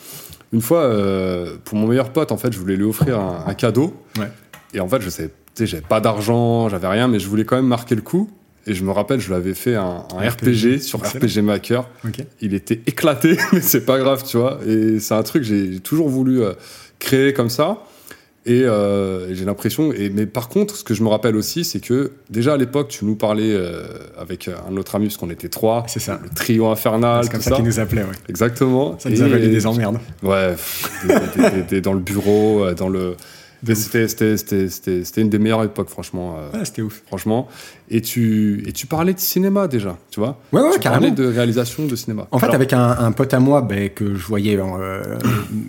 Une 0.53 0.61
fois, 0.61 0.81
euh, 0.83 1.57
pour 1.65 1.79
mon 1.79 1.87
meilleur 1.87 2.11
pote, 2.11 2.33
en 2.33 2.37
fait, 2.37 2.53
je 2.53 2.59
voulais 2.59 2.77
lui 2.77 2.85
offrir 2.85 3.19
un, 3.21 3.45
un 3.47 3.55
cadeau. 3.55 3.95
Ouais. 4.19 4.29
Et 4.73 4.81
en 4.81 4.89
fait, 4.89 5.01
je 5.01 5.09
sais, 5.09 5.29
tu 5.29 5.33
sais, 5.55 5.67
j'avais 5.67 5.83
pas 5.83 6.01
d'argent, 6.01 6.69
j'avais 6.69 6.89
rien, 6.89 7.07
mais 7.07 7.21
je 7.21 7.29
voulais 7.29 7.45
quand 7.45 7.57
même 7.57 7.67
marquer 7.67 7.95
le 7.95 8.03
coup. 8.03 8.29
Et 8.67 8.75
je 8.75 8.83
me 8.83 8.91
rappelle, 8.93 9.21
je 9.21 9.29
lui 9.29 9.35
avais 9.35 9.53
fait 9.55 9.75
un, 9.75 10.05
un 10.17 10.29
RPG, 10.29 10.79
sur 10.81 10.99
Excellent. 11.05 11.27
RPG 11.27 11.43
Maker 11.45 11.89
il 12.41 12.55
était 12.55 12.81
éclaté, 12.87 13.37
mais 13.53 13.61
c'est 13.61 13.85
pas 13.85 13.99
grave, 13.99 14.25
tu 14.27 14.39
vois. 14.39 14.59
Et 14.67 14.99
c'est 15.01 15.15
un 15.15 15.23
truc 15.23 15.43
j'ai 15.45 15.81
toujours 15.81 16.09
voulu 16.09 16.43
euh, 16.43 16.55
créer 17.05 17.33
comme 17.33 17.51
ça. 17.51 17.79
Et, 18.47 18.61
euh, 18.65 19.31
et 19.31 19.35
j'ai 19.35 19.47
l'impression. 19.47 19.91
Et, 19.95 20.11
mais 20.11 20.27
par 20.27 20.49
contre, 20.51 20.77
ce 20.77 20.85
que 20.85 20.93
je 20.93 21.03
me 21.03 21.09
rappelle 21.09 21.35
aussi, 21.35 21.65
c'est 21.65 21.81
que 21.81 22.13
déjà 22.29 22.53
à 22.53 22.57
l'époque, 22.59 22.89
tu 22.89 23.07
nous 23.07 23.17
parlais 23.17 23.55
euh, 23.55 23.85
avec 24.19 24.49
un 24.69 24.77
autre 24.77 24.95
ami, 24.97 25.07
parce 25.07 25.17
qu'on 25.17 25.31
était 25.31 25.49
trois, 25.49 25.85
C'est 25.89 25.99
ça. 26.01 26.21
le 26.23 26.29
trio 26.29 26.67
infernal, 26.67 27.25
C'est 27.25 27.31
comme 27.31 27.41
tout 27.41 27.49
ça 27.49 27.57
qu'ils 27.57 27.65
nous 27.65 27.81
appelaient, 27.81 28.03
ouais. 28.03 28.19
Exactement. 28.29 28.99
Ça 28.99 29.09
nous 29.09 29.23
a 29.23 29.27
Et- 29.27 29.31
valu 29.31 29.49
des 29.49 29.67
emmerdes. 29.67 29.99
Ouais, 30.23 30.55
t'es- 31.69 31.81
dans 31.81 31.95
le 31.95 32.01
bureau, 32.01 32.65
euh, 32.65 32.75
dans 32.75 32.89
le. 32.91 33.15
C'était 33.73 35.21
une 35.21 35.31
des 35.31 35.39
meilleures 35.39 35.65
époques, 35.65 35.89
franchement. 35.89 36.37
euh, 36.39 36.59
Ouais, 36.59 36.65
c'était 36.65 36.83
ouf. 36.83 37.03
franchement. 37.07 37.49
Et 37.91 38.01
tu, 38.01 38.63
et 38.67 38.73
tu 38.73 38.87
parlais 38.87 39.13
de 39.15 39.19
cinéma 39.21 39.69
déjà, 39.69 39.99
tu 40.11 40.21
vois 40.21 40.41
Ouais, 40.53 40.63
ouais, 40.63 40.71
Tu 40.75 40.81
parlais 40.81 41.11
de 41.11 41.25
réalisation 41.27 41.85
de 41.87 41.95
cinéma. 41.97 42.27
En 42.31 42.39
fait, 42.39 42.49
avec 42.55 42.73
un, 42.73 42.91
un 42.99 43.13
pote 43.13 43.35
à 43.35 43.41
moi 43.41 43.61
ben, 43.63 43.91
que 43.91 44.15
je 44.15 44.27
voyais 44.27 44.57
euh, 44.59 45.03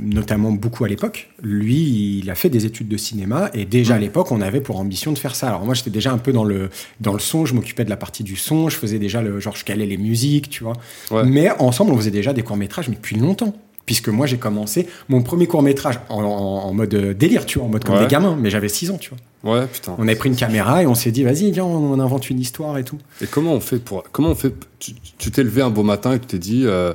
notamment 0.01 0.51
beaucoup 0.51 0.85
à 0.85 0.87
l'époque, 0.87 1.29
lui, 1.41 2.19
il 2.23 2.29
a 2.29 2.35
fait 2.35 2.49
des 2.49 2.65
études 2.65 2.87
de 2.87 2.97
cinéma 2.97 3.49
et 3.53 3.65
déjà 3.65 3.95
à 3.95 3.99
l'époque, 3.99 4.31
on 4.31 4.41
avait 4.41 4.61
pour 4.61 4.79
ambition 4.79 5.11
de 5.11 5.17
faire 5.19 5.35
ça. 5.35 5.47
Alors 5.49 5.65
moi, 5.65 5.73
j'étais 5.73 5.89
déjà 5.89 6.11
un 6.11 6.17
peu 6.17 6.31
dans 6.31 6.45
le, 6.45 6.69
dans 7.01 7.13
le 7.13 7.19
son, 7.19 7.45
je 7.45 7.53
m'occupais 7.53 7.83
de 7.85 7.89
la 7.89 7.97
partie 7.97 8.23
du 8.23 8.35
son, 8.35 8.69
je 8.69 8.77
faisais 8.77 8.99
déjà 8.99 9.21
le 9.21 9.39
genre, 9.39 9.55
je 9.55 9.65
calais 9.65 9.85
les 9.85 9.97
musiques, 9.97 10.49
tu 10.49 10.63
vois. 10.63 10.73
Ouais. 11.11 11.23
Mais 11.25 11.49
ensemble, 11.59 11.91
on 11.91 11.97
faisait 11.97 12.11
déjà 12.11 12.33
des 12.33 12.43
courts-métrages, 12.43 12.87
mais 12.89 12.95
depuis 12.95 13.17
longtemps. 13.17 13.53
Puisque 13.85 14.09
moi, 14.09 14.25
j'ai 14.25 14.37
commencé 14.37 14.87
mon 15.09 15.21
premier 15.21 15.45
court-métrage 15.45 15.99
en, 16.09 16.23
en- 16.23 16.67
en 16.67 16.73
mode 16.73 16.95
délire, 17.17 17.45
tu 17.45 17.59
vois, 17.59 17.67
en 17.67 17.71
mode 17.71 17.83
comme 17.83 17.95
Ouais. 17.95 18.01
des 18.01 18.07
gamins, 18.07 18.35
mais 18.39 18.49
j'avais 18.49 18.67
6 18.69 18.89
ans, 18.89 18.97
tu 18.97 19.11
vois. 19.43 19.59
Ouais, 19.59 19.67
putain. 19.67 19.93
On 19.99 20.03
avait 20.07 20.15
pris 20.15 20.29
une 20.29 20.35
caméra 20.35 20.81
et 20.81 20.87
on 20.87 20.95
s'est 20.95 21.11
dit, 21.11 21.23
vas-y, 21.23 21.51
viens, 21.51 21.65
on, 21.65 21.93
on 21.93 21.99
invente 21.99 22.29
une 22.31 22.39
histoire 22.39 22.77
et 22.79 22.83
tout. 22.83 22.97
Et 23.21 23.27
comment 23.27 23.53
on 23.53 23.59
fait 23.59 23.77
pour 23.77 24.03
comment 24.11 24.29
on 24.29 24.35
fait 24.35 24.53
Tu 24.79 25.29
t'es 25.31 25.43
levé 25.43 25.61
un 25.61 25.69
beau 25.69 25.83
matin 25.83 26.13
et 26.13 26.19
tu 26.19 26.25
t'es 26.25 26.39
dit 26.39 26.63
euh, 26.65 26.93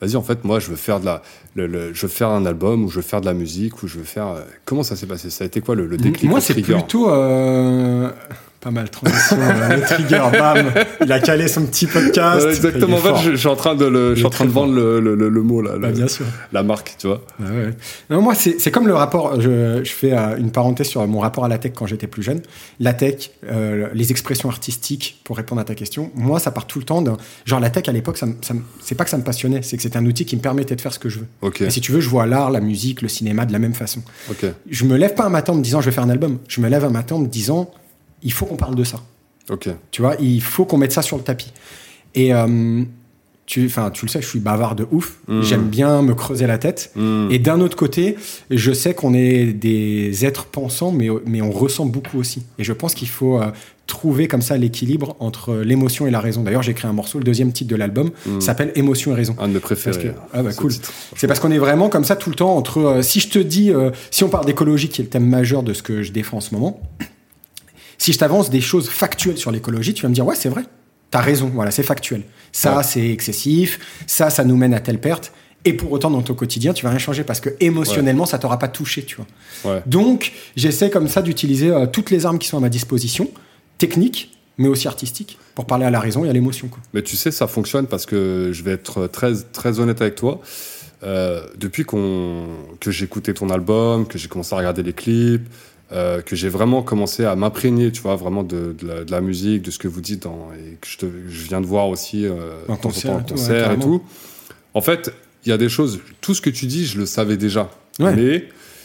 vas-y 0.00 0.14
en 0.14 0.22
fait 0.22 0.44
moi 0.44 0.60
je 0.60 0.68
veux 0.70 0.76
faire 0.76 1.00
de 1.00 1.06
la 1.06 1.22
le- 1.56 1.66
le- 1.66 1.92
je 1.92 2.02
veux 2.02 2.08
faire 2.12 2.28
un 2.28 2.46
album 2.46 2.84
ou 2.84 2.88
je 2.88 2.96
veux 2.96 3.02
faire 3.02 3.20
de 3.20 3.26
la 3.26 3.34
musique 3.34 3.82
ou 3.82 3.88
je 3.88 3.98
veux 3.98 4.04
faire 4.04 4.28
euh, 4.28 4.42
comment 4.64 4.84
ça 4.84 4.94
s'est 4.94 5.06
passé? 5.06 5.28
Ça 5.30 5.42
a 5.42 5.46
été 5.48 5.60
quoi 5.60 5.74
le, 5.74 5.86
le 5.86 5.96
déclic 5.96 6.30
Moi, 6.30 6.40
c'est 6.40 6.54
plutôt. 6.54 7.10
euh, 7.10 8.10
Pas 8.60 8.72
mal, 8.72 8.90
transition, 8.90 9.36
euh, 9.40 9.76
le 9.76 9.82
trigger, 9.82 10.20
bam 10.32 10.72
Il 11.04 11.12
a 11.12 11.20
calé 11.20 11.46
son 11.46 11.64
petit 11.66 11.86
podcast. 11.86 12.44
Exactement. 12.48 12.96
En 12.96 13.00
fait, 13.00 13.16
je, 13.22 13.30
je 13.30 13.36
suis 13.36 13.46
en 13.46 13.54
train 13.54 13.76
de 13.76 13.84
le, 13.84 14.10
je 14.10 14.14
suis 14.14 14.20
Il 14.20 14.24
est 14.24 14.26
en 14.26 14.30
train 14.30 14.44
de 14.46 14.50
très 14.50 14.60
vendre 14.60 14.74
le, 14.74 14.98
le, 14.98 15.14
le- 15.14 15.28
le 15.28 15.42
mot 15.42 15.62
là, 15.62 15.78
Bah, 15.78 15.92
bien 15.92 16.08
sûr. 16.08 16.26
la 16.52 16.64
marque, 16.64 16.96
tu 16.98 17.06
vois. 17.06 17.22
Ouais, 17.38 17.46
ouais. 17.48 17.74
Non, 18.10 18.20
moi, 18.20 18.34
c'est 18.34 18.70
comme 18.72 18.88
le 18.88 18.94
rapport. 18.94 19.40
Je, 19.40 19.84
je 19.84 19.90
fais 19.92 20.12
euh, 20.12 20.36
une 20.38 20.50
parenthèse 20.50 20.88
sur 20.88 21.06
mon 21.06 21.20
rapport 21.20 21.44
à 21.44 21.48
la 21.48 21.58
tech 21.58 21.72
quand 21.76 21.86
j'étais 21.86 22.08
plus 22.08 22.24
jeune. 22.24 22.40
La 22.80 22.94
tech, 22.94 23.30
euh, 23.48 23.86
les 23.94 24.10
expressions 24.10 24.48
artistiques, 24.48 25.20
pour 25.22 25.36
répondre 25.36 25.60
à 25.60 25.64
ta 25.64 25.76
question, 25.76 26.10
moi, 26.16 26.40
ça 26.40 26.50
part 26.50 26.66
tout 26.66 26.80
le 26.80 26.84
temps 26.84 27.00
d'un. 27.00 27.16
Genre, 27.44 27.60
la 27.60 27.70
tech 27.70 27.84
à 27.88 27.92
l'époque, 27.92 28.18
ça, 28.18 28.26
ça 28.42 28.54
c'est 28.82 28.96
pas 28.96 29.04
que 29.04 29.10
ça 29.10 29.18
me 29.18 29.22
passionnait, 29.22 29.62
c'est 29.62 29.76
que 29.76 29.82
c'était 29.84 29.98
un 29.98 30.06
outil 30.06 30.24
qui 30.24 30.34
me 30.34 30.42
permettait 30.42 30.74
de 30.74 30.80
faire 30.80 30.92
ce 30.92 30.98
que 30.98 31.08
je 31.08 31.20
veux. 31.20 31.26
Et 31.64 31.70
si 31.70 31.80
tu 31.80 31.92
veux, 31.92 32.00
je 32.00 32.08
vois 32.08 32.26
l'art, 32.26 32.50
la 32.50 32.60
musique, 32.60 33.02
le 33.02 33.08
cinéma 33.08 33.46
de 33.46 33.52
la 33.52 33.60
même 33.60 33.74
façon. 33.74 34.00
ok, 34.30 34.46
Je 34.68 34.84
me 34.84 34.96
lève 34.96 35.14
pas 35.14 35.24
un 35.26 35.30
matin 35.30 35.52
en 35.52 35.56
me 35.56 35.62
disant 35.62 35.80
je 35.80 35.86
vais 35.86 35.92
faire 35.94 36.02
un 36.04 36.10
album. 36.10 36.38
Je 36.48 36.60
me 36.60 36.68
lève 36.68 36.84
un 36.84 36.90
matin 36.90 37.14
en 37.14 37.20
me 37.20 37.28
disant 37.28 37.70
il 38.22 38.32
faut 38.32 38.46
qu'on 38.46 38.56
parle 38.56 38.74
de 38.74 38.84
ça. 38.84 39.00
ok. 39.50 39.68
Tu 39.90 40.02
vois, 40.02 40.16
il 40.20 40.42
faut 40.42 40.64
qu'on 40.64 40.78
mette 40.78 40.92
ça 40.92 41.02
sur 41.02 41.16
le 41.16 41.22
tapis. 41.22 41.52
Et 42.14 42.34
euh, 42.34 42.82
tu, 43.46 43.64
enfin, 43.66 43.90
tu 43.90 44.04
le 44.04 44.10
sais, 44.10 44.20
je 44.20 44.26
suis 44.26 44.40
bavard 44.40 44.74
de 44.74 44.86
ouf. 44.90 45.18
Mm. 45.28 45.42
J'aime 45.42 45.68
bien 45.68 46.02
me 46.02 46.14
creuser 46.14 46.46
la 46.46 46.58
tête. 46.58 46.90
Hmm. 46.96 47.28
Et 47.30 47.38
d'un 47.38 47.60
autre 47.60 47.76
côté, 47.76 48.16
je 48.50 48.72
sais 48.72 48.92
qu'on 48.94 49.14
est 49.14 49.46
des 49.54 50.26
êtres 50.26 50.44
pensants, 50.46 50.90
mais, 50.92 51.08
mais 51.26 51.40
on 51.40 51.50
ressent 51.50 51.86
beaucoup 51.86 52.18
aussi. 52.18 52.42
Et 52.58 52.64
je 52.64 52.72
pense 52.74 52.94
qu'il 52.94 53.08
faut 53.08 53.40
euh, 53.40 53.46
trouver 53.86 54.28
comme 54.28 54.42
ça 54.42 54.58
l'équilibre 54.58 55.16
entre 55.18 55.54
l'émotion 55.56 56.06
et 56.06 56.10
la 56.10 56.20
raison. 56.20 56.42
D'ailleurs, 56.42 56.62
j'ai 56.62 56.74
créé 56.74 56.90
un 56.90 56.92
morceau, 56.92 57.16
le 57.18 57.24
deuxième 57.24 57.52
titre 57.52 57.70
de 57.70 57.76
l'album, 57.76 58.10
Mm. 58.26 58.40
s'appelle 58.40 58.70
Émotion 58.74 59.12
et 59.12 59.14
raison. 59.14 59.34
Un 59.38 59.48
de 59.48 59.54
mes 59.54 59.60
préférés. 59.60 59.98
Que- 59.98 60.08
ah 60.34 60.42
bah, 60.42 60.52
cool. 60.52 60.72
C'est 61.16 61.26
parce 61.26 61.40
qu'on 61.40 61.50
est 61.50 61.58
vraiment 61.58 61.88
comme 61.88 62.04
ça 62.04 62.16
tout 62.16 62.28
le 62.28 62.36
temps 62.36 62.54
entre. 62.54 62.78
euh, 62.80 63.02
si 63.02 63.20
je 63.20 63.28
te 63.30 63.38
dis, 63.38 63.70
euh, 63.70 63.90
si 64.10 64.24
on 64.24 64.28
parle 64.28 64.44
d'écologie, 64.44 64.90
qui 64.90 65.00
est 65.00 65.04
le 65.04 65.10
thème 65.10 65.26
majeur 65.26 65.62
de 65.62 65.72
ce 65.72 65.82
que 65.82 66.02
je 66.02 66.12
défends 66.12 66.38
en 66.38 66.40
ce 66.42 66.52
moment, 66.54 66.82
si 67.98 68.12
je 68.12 68.18
t'avance 68.18 68.48
des 68.50 68.60
choses 68.60 68.88
factuelles 68.88 69.38
sur 69.38 69.50
l'écologie, 69.50 69.92
tu 69.94 70.02
vas 70.02 70.08
me 70.08 70.14
dire 70.14 70.24
ouais, 70.26 70.36
c'est 70.36 70.48
vrai. 70.48 70.62
T'as 71.10 71.20
raison. 71.20 71.50
Voilà, 71.54 71.70
c'est 71.70 71.82
factuel. 71.82 72.22
Ça, 72.52 72.76
Ouais. 72.78 72.82
c'est 72.82 73.08
excessif. 73.10 73.78
Ça, 74.06 74.30
ça 74.30 74.44
nous 74.44 74.56
mène 74.56 74.74
à 74.74 74.80
telle 74.80 75.00
perte. 75.00 75.32
Et 75.64 75.72
pour 75.72 75.90
autant, 75.92 76.10
dans 76.10 76.22
ton 76.22 76.34
quotidien, 76.34 76.72
tu 76.72 76.84
vas 76.84 76.90
rien 76.90 76.98
changer 76.98 77.24
parce 77.24 77.40
que 77.40 77.50
émotionnellement, 77.60 78.26
ça 78.26 78.38
t'aura 78.38 78.58
pas 78.58 78.68
touché, 78.68 79.02
tu 79.04 79.16
vois. 79.16 79.26
Ouais. 79.74 79.82
Donc, 79.86 80.32
j'essaie 80.54 80.88
comme 80.90 81.08
ça 81.08 81.20
d'utiliser 81.22 81.70
euh, 81.70 81.86
toutes 81.86 82.10
les 82.10 82.26
armes 82.26 82.38
qui 82.38 82.46
sont 82.46 82.56
à 82.58 82.60
ma 82.60 82.68
disposition 82.68 83.28
technique, 83.78 84.36
mais 84.58 84.68
aussi 84.68 84.86
artistique, 84.88 85.38
pour 85.54 85.66
parler 85.66 85.84
à 85.84 85.90
la 85.90 86.00
raison 86.00 86.24
et 86.24 86.28
à 86.30 86.32
l'émotion. 86.32 86.68
Mais 86.94 87.02
tu 87.02 87.16
sais, 87.16 87.30
ça 87.30 87.46
fonctionne 87.46 87.86
parce 87.86 88.06
que 88.06 88.50
je 88.52 88.62
vais 88.62 88.72
être 88.72 89.06
très, 89.08 89.32
très 89.52 89.80
honnête 89.80 90.00
avec 90.00 90.14
toi. 90.14 90.40
Euh, 91.04 91.42
depuis 91.56 91.84
qu'on, 91.84 92.46
que 92.80 92.90
j'ai 92.90 93.04
écouté 93.04 93.32
ton 93.34 93.50
album, 93.50 94.06
que 94.06 94.18
j'ai 94.18 94.28
commencé 94.28 94.54
à 94.54 94.58
regarder 94.58 94.82
les 94.82 94.92
clips, 94.92 95.46
euh, 95.92 96.20
que 96.20 96.36
j'ai 96.36 96.48
vraiment 96.48 96.82
commencé 96.82 97.24
à 97.24 97.34
m'imprégner, 97.36 97.90
tu 97.92 98.02
vois, 98.02 98.16
vraiment 98.16 98.42
de, 98.42 98.74
de 98.78 98.86
la, 98.86 99.04
de 99.04 99.10
la 99.10 99.20
musique, 99.20 99.62
de 99.62 99.70
ce 99.70 99.78
que 99.78 99.88
vous 99.88 100.00
dites, 100.00 100.22
dans, 100.24 100.50
et 100.52 100.74
que 100.80 100.86
je, 100.86 100.98
te- 100.98 101.06
je 101.28 101.42
viens 101.48 101.60
de 101.60 101.66
voir 101.66 101.88
aussi 101.88 102.26
euh, 102.26 102.52
En 102.68 102.76
concert 102.76 103.16
ouais, 103.16 103.22
concert 103.28 103.72
et 103.72 103.78
tout. 103.78 104.02
En 104.74 104.80
fait, 104.82 105.12
il 105.44 105.48
y 105.48 105.52
a 105.52 105.56
des 105.58 105.68
choses, 105.68 106.00
tout 106.20 106.34
ce 106.34 106.42
que 106.42 106.50
tu 106.50 106.66
dis, 106.66 106.84
je 106.86 106.98
le 106.98 107.06
savais 107.06 107.36
déjà. 107.36 107.70
Ouais. 108.00 108.14
Mais 108.14 108.44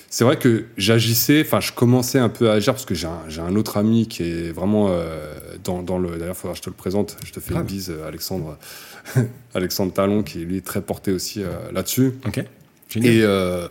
c'est 0.10 0.24
vrai 0.24 0.38
que 0.38 0.66
j'agissais, 0.78 1.42
enfin, 1.46 1.60
je 1.60 1.72
commençais 1.72 2.20
un 2.20 2.30
peu 2.30 2.50
à 2.50 2.54
agir 2.54 2.74
parce 2.74 2.86
que 2.86 2.96
j'ai 2.96 3.08
un, 3.08 3.56
autre 3.56 3.78
ami 3.78 4.08
qui 4.08 4.24
est 4.24 4.52
vraiment 4.52 4.88
euh, 4.90 5.28
dans, 5.64 5.82
dans 5.84 5.98
le. 5.98 6.10
D'ailleurs, 6.18 6.36
il 6.38 6.40
faudra 6.40 6.54
que 6.54 6.60
je 6.60 6.64
te 6.64 6.70
le 6.70 6.76
présente. 6.76 7.18
Je 7.26 7.32
te 7.32 7.40
fais 7.40 7.54
une 7.54 7.64
bise, 7.64 7.90
euh, 7.90 8.08
Alexandre, 8.08 8.58
Alexandre 9.56 9.92
Talon, 9.92 10.24
qui 10.24 10.40
lui 10.40 10.58
est 10.58 10.66
très 10.66 10.82
porté 10.82 11.12
aussi 11.12 11.44
euh, 11.44 11.50
là-dessus. 11.74 12.14
Ok 12.26 12.44
Génial. 12.90 13.14
Et, 13.14 13.22
euh, 13.24 13.68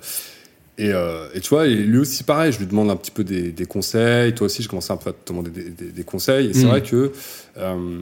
et, 0.84 0.92
euh, 0.92 1.28
et 1.34 1.40
tu 1.40 1.48
vois, 1.50 1.66
et 1.66 1.74
lui 1.74 1.98
aussi, 1.98 2.22
pareil, 2.24 2.52
je 2.52 2.58
lui 2.58 2.66
demande 2.66 2.90
un 2.90 2.96
petit 2.96 3.10
peu 3.10 3.24
des, 3.24 3.52
des 3.52 3.66
conseils. 3.66 4.34
Toi 4.34 4.46
aussi, 4.46 4.62
je 4.62 4.68
commençais 4.68 4.92
un 4.92 4.96
peu 4.96 5.10
à 5.10 5.12
te 5.12 5.28
demander 5.30 5.50
des, 5.50 5.70
des- 5.70 5.92
des 5.92 6.04
conseils. 6.04 6.46
Et 6.50 6.54
c'est 6.54 6.64
Mhm. 6.64 6.68
vrai 6.70 6.82
que 6.82 7.12
euh, 7.58 7.98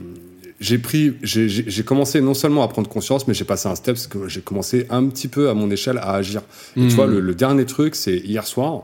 j'ai 0.59 0.77
pris, 0.77 1.13
j'ai- 1.23 1.83
commencé 1.83 2.21
non 2.21 2.33
seulement 2.35 2.63
à 2.63 2.67
prendre 2.67 2.87
conscience, 2.89 3.27
mais 3.27 3.33
j'ai 3.33 3.45
passé 3.45 3.67
un 3.67 3.75
step 3.75 3.95
parce 3.95 4.07
que 4.07 4.27
j'ai 4.27 4.41
commencé 4.41 4.85
un 4.89 5.05
petit 5.07 5.27
peu 5.27 5.49
à 5.49 5.53
mon 5.53 5.69
échelle 5.71 5.97
à 5.97 6.11
agir. 6.13 6.41
Et 6.77 6.87
tu 6.87 6.95
vois, 6.95 7.07
le, 7.07 7.19
le 7.19 7.33
dernier 7.35 7.65
truc, 7.65 7.95
c'est 7.95 8.17
hier 8.17 8.45
soir. 8.45 8.83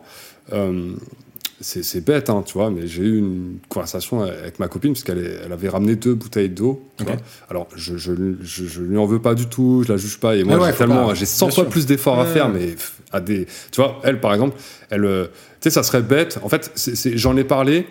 euh, 0.54 0.92
c'est 1.60 2.06
bête, 2.06 2.30
hein, 2.30 2.44
tu 2.46 2.54
vois, 2.54 2.70
mais 2.70 2.86
j'ai 2.88 3.04
eu 3.04 3.18
une 3.18 3.58
conversation 3.68 4.22
avec 4.22 4.60
ma 4.60 4.68
copine, 4.68 4.94
puisqu'elle 4.94 5.18
est- 5.18 5.40
elle 5.46 5.52
avait 5.52 5.70
ramené 5.70 5.96
deux 5.96 6.14
bouteilles 6.14 6.50
d'eau. 6.50 6.84
Alors, 7.50 7.68
je, 7.76 7.98
je, 7.98 8.12
je, 8.42 8.66
je 8.66 8.82
lui 8.82 8.98
en 8.98 9.06
veux 9.06 9.20
pas 9.22 9.34
du 9.34 9.48
tout, 9.48 9.84
je 9.86 9.92
la 9.92 9.98
juge 9.98 10.20
pas. 10.20 10.36
Et 10.36 10.44
moi, 10.44 10.58
ouais, 10.60 10.72
j'ai 10.72 10.78
tellement, 10.78 11.08
pas. 11.08 11.14
j'ai 11.16 11.26
100 11.26 11.48
Bien 11.48 11.56
fois 11.56 11.64
sûr. 11.64 11.72
plus 11.72 11.86
d'efforts 11.86 12.20
à 12.20 12.26
faire, 12.26 12.50
mais 12.50 12.76
à 13.12 13.20
des. 13.22 13.48
Tu 13.72 13.82
vois, 13.82 14.00
elle, 14.04 14.20
par 14.20 14.34
exemple, 14.34 14.56
elle. 14.90 15.06
euh, 15.06 15.26
Tu 15.60 15.70
sais, 15.70 15.70
ça 15.72 15.84
serait 15.84 16.02
bête. 16.04 16.40
En 16.44 16.50
fait, 16.50 16.72
j'en 17.16 17.36
ai 17.38 17.44
parlé. 17.44 17.88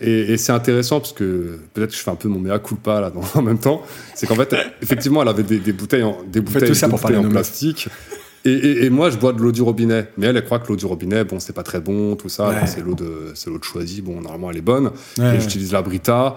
Et, 0.00 0.32
et 0.32 0.36
c'est 0.38 0.52
intéressant 0.52 0.98
parce 1.00 1.12
que 1.12 1.58
peut-être 1.74 1.90
que 1.90 1.96
je 1.96 2.00
fais 2.02 2.10
un 2.10 2.14
peu 2.16 2.26
mon 2.28 2.40
mea 2.40 2.58
culpa 2.58 3.00
là 3.00 3.10
dans- 3.14 3.22
en 3.38 3.42
même 3.42 3.58
temps. 3.58 3.82
C'est 4.14 4.26
qu'en 4.26 4.34
fait, 4.36 4.54
effectivement, 4.80 5.20
elle 5.22 5.28
avait 5.28 5.42
des, 5.42 5.58
des 5.58 5.72
bouteilles 5.74 6.02
en, 6.02 6.16
des 6.26 6.40
bouteilles, 6.40 6.66
tout 6.68 6.74
ça 6.74 6.86
des 6.86 6.90
pour 6.92 7.00
parler 7.00 7.18
bouteilles 7.18 7.28
en 7.30 7.32
plastique. 7.32 7.88
Et, 8.44 8.50
et- 8.52 8.84
et 8.86 8.90
moi, 8.90 9.10
je 9.10 9.16
bois 9.18 9.32
de 9.32 9.40
l'eau 9.40 9.52
du 9.52 9.62
robinet. 9.62 10.08
Mais 10.18 10.26
elle, 10.26 10.36
elle 10.36 10.44
croit 10.44 10.58
que 10.58 10.68
l'eau 10.68 10.76
du 10.76 10.86
robinet, 10.86 11.24
bon, 11.24 11.38
c'est 11.40 11.52
pas 11.52 11.62
très 11.62 11.80
bon, 11.80 12.16
tout 12.16 12.28
ça. 12.28 12.48
Ouais. 12.48 12.66
C'est 12.66 12.80
l'eau 12.82 12.94
de, 12.94 13.32
c'est 13.34 13.50
l'eau 13.50 13.58
de 13.58 13.64
choisie. 13.64 14.02
Bon, 14.02 14.20
normalement, 14.20 14.50
elle 14.50 14.56
est 14.58 14.60
bonne. 14.62 14.90
Ouais, 15.18 15.36
et 15.36 15.40
j'utilise 15.40 15.72
la 15.72 15.82
Brita. 15.82 16.36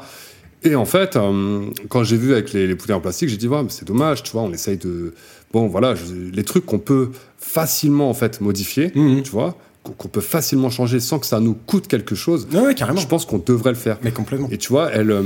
Et 0.64 0.76
en 0.76 0.86
fait, 0.86 1.16
euh, 1.16 1.62
quand 1.90 2.04
j'ai 2.04 2.18
vu 2.18 2.34
avec 2.34 2.54
les, 2.54 2.66
les 2.68 2.76
en 2.94 3.00
plastique, 3.00 3.30
j'ai 3.30 3.38
dit, 3.38 3.48
ouais, 3.48 3.62
mais 3.64 3.70
c'est 3.70 3.86
dommage, 3.88 4.24
tu 4.24 4.32
vois, 4.32 4.42
on 4.44 4.52
essaye 4.52 4.78
de. 4.78 5.14
Bon, 5.52 5.68
voilà, 5.68 5.94
je- 5.96 6.14
les 6.34 6.44
trucs 6.44 6.66
qu'on 6.66 6.80
peut 6.80 7.10
facilement, 7.38 8.10
en 8.10 8.14
fait, 8.16 8.42
modifier, 8.42 8.92
Mhm. 8.96 9.22
tu 9.24 9.32
vois, 9.32 9.56
qu'on 9.98 10.08
peut 10.08 10.22
facilement 10.22 10.72
changer 10.72 11.00
sans 11.00 11.20
que 11.20 11.28
ça 11.28 11.40
nous 11.40 11.54
coûte 11.54 11.88
quelque 11.88 12.16
chose, 12.16 12.48
ouais, 12.54 12.74
carrément. 12.74 13.00
je 13.00 13.08
pense 13.08 13.26
qu'on 13.26 13.38
devrait 13.38 13.70
le 13.72 13.78
faire. 13.78 13.98
Mais 14.04 14.12
complètement. 14.12 14.48
Et 14.52 14.58
tu 14.58 14.70
vois, 14.70 14.92
elle. 14.92 15.12
euh, 15.12 15.22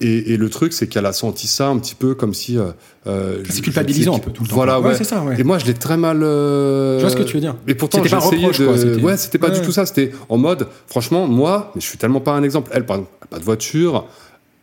et, 0.00 0.32
et 0.32 0.36
le 0.36 0.50
truc, 0.50 0.72
c'est 0.72 0.86
qu'elle 0.88 1.06
a 1.06 1.12
senti 1.12 1.46
ça 1.46 1.68
un 1.68 1.78
petit 1.78 1.94
peu 1.94 2.14
comme 2.14 2.34
si. 2.34 2.58
euh, 2.58 2.66
euh, 3.06 3.42
C'est 3.48 3.58
je- 3.58 3.62
culpabilisant 3.62 4.12
je- 4.12 4.16
un 4.18 4.20
peu 4.20 4.30
tout 4.30 4.42
le 4.42 4.48
temps. 4.48 4.54
Voilà, 4.56 4.80
Ouais, 4.80 4.88
ouais. 4.88 4.94
c'est 4.94 5.04
ça, 5.04 5.22
ouais. 5.22 5.40
Et 5.40 5.44
moi, 5.44 5.58
je 5.58 5.64
l'ai 5.66 5.74
très 5.74 5.96
mal. 5.96 6.22
euh, 6.22 6.96
Je 6.98 7.02
vois 7.02 7.10
ce 7.10 7.16
que 7.16 7.22
tu 7.22 7.34
veux 7.34 7.40
dire. 7.40 7.54
Et 7.66 7.74
pourtant, 7.74 7.98
C'était 7.98 8.10
pas 8.10 8.16
un 8.16 8.20
j'essayais 8.20 8.46
reproche, 8.46 8.58
de. 8.84 8.96
quoi, 8.96 9.04
Ouais, 9.10 9.16
c'était 9.16 9.38
pas 9.38 9.48
Ouais. 9.48 9.54
du 9.58 9.62
tout 9.64 9.72
ça. 9.72 9.86
C'était 9.86 10.12
en 10.28 10.36
mode, 10.38 10.68
franchement, 10.86 11.26
moi, 11.26 11.72
mais 11.74 11.80
je 11.80 11.86
suis 11.86 11.98
tellement 11.98 12.20
pas 12.20 12.32
un 12.32 12.42
exemple. 12.42 12.70
Elle, 12.74 12.84
par 12.84 12.96
exemple, 12.96 13.12
pas 13.30 13.38
de 13.38 13.44
voiture. 13.44 14.06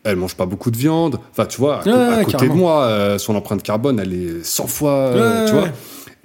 Elle 0.03 0.17
mange 0.17 0.35
pas 0.35 0.45
beaucoup 0.45 0.69
de 0.69 0.77
viande. 0.77 1.17
Enfin, 1.31 1.45
tu 1.45 1.57
vois, 1.59 1.79
à, 1.79 1.83
co- 1.83 1.89
Ouais, 1.89 1.95
à 1.95 2.09
ouais, 2.17 2.25
côté 2.25 2.31
carrément. 2.33 2.53
de 2.55 2.59
moi, 2.59 2.83
euh, 2.83 3.17
son 3.17 3.35
empreinte 3.35 3.63
carbone, 3.63 3.99
elle 3.99 4.13
est 4.13 4.43
100 4.45 4.67
fois. 4.67 4.91
euh, 4.91 5.43
Ouais, 5.45 5.49
tu 5.49 5.55
vois. 5.55 5.67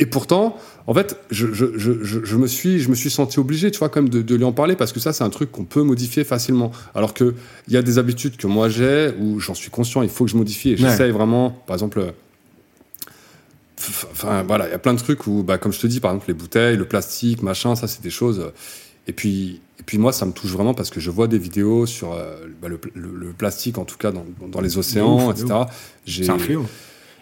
Et 0.00 0.06
pourtant, 0.06 0.56
en 0.88 0.94
fait, 0.94 1.16
je, 1.30 1.52
je, 1.52 1.66
je, 1.78 2.02
je, 2.02 2.24
je 2.24 2.36
me 2.36 2.46
suis, 2.48 2.80
je 2.80 2.88
me 2.88 2.94
suis 2.96 3.10
senti 3.10 3.38
obligé, 3.38 3.70
tu 3.70 3.78
vois, 3.78 3.90
même 3.94 4.08
de, 4.08 4.22
de 4.22 4.34
lui 4.34 4.44
en 4.44 4.52
parler 4.52 4.74
parce 4.74 4.92
que 4.92 4.98
ça, 5.00 5.12
c'est 5.12 5.22
un 5.22 5.30
truc 5.30 5.52
qu'on 5.52 5.64
peut 5.64 5.82
modifier 5.82 6.24
facilement. 6.24 6.72
Alors 6.94 7.12
que 7.14 7.34
il 7.68 7.74
y 7.74 7.76
a 7.76 7.82
des 7.82 7.98
habitudes 7.98 8.36
que 8.36 8.46
moi 8.46 8.68
j'ai 8.68 9.12
où 9.20 9.38
j'en 9.38 9.54
suis 9.54 9.70
conscient, 9.70 10.02
il 10.02 10.08
faut 10.08 10.24
que 10.24 10.30
je 10.30 10.36
modifie. 10.36 10.70
Et 10.70 10.72
Ouais. 10.72 10.78
j'essaye 10.78 11.10
vraiment, 11.12 11.50
par 11.66 11.74
exemple. 11.76 12.00
euh, 12.00 12.10
Enfin, 14.12 14.42
voilà, 14.42 14.66
il 14.66 14.70
y 14.72 14.74
a 14.74 14.78
plein 14.78 14.92
de 14.94 14.98
trucs 14.98 15.26
où, 15.28 15.42
bah, 15.44 15.56
comme 15.56 15.72
je 15.72 15.78
te 15.78 15.86
dis, 15.86 16.00
par 16.00 16.10
exemple, 16.10 16.26
les 16.28 16.34
bouteilles, 16.34 16.76
le 16.76 16.84
plastique, 16.84 17.42
machin, 17.42 17.76
ça, 17.76 17.86
c'est 17.86 18.02
des 18.02 18.10
choses. 18.10 18.40
euh, 18.40 18.50
Et 19.06 19.12
puis, 19.12 19.60
et 19.78 19.82
puis 19.84 19.98
moi, 19.98 20.12
ça 20.12 20.26
me 20.26 20.32
touche 20.32 20.50
vraiment 20.50 20.74
parce 20.74 20.90
que 20.90 20.98
je 21.00 21.10
vois 21.10 21.28
des 21.28 21.38
vidéos 21.38 21.86
sur 21.86 22.12
euh, 22.12 22.46
bah, 22.60 22.68
le, 22.68 22.80
le- 22.94 23.14
le 23.14 23.28
plastique, 23.32 23.78
en 23.78 23.84
tout 23.84 23.96
cas, 23.96 24.10
dans, 24.10 24.26
dans 24.48 24.60
les 24.60 24.76
océans, 24.78 25.28
ouf, 25.28 25.36
etc. 25.38 25.54
C'est 26.06 26.28
un 26.30 26.38
fléau. 26.38 26.66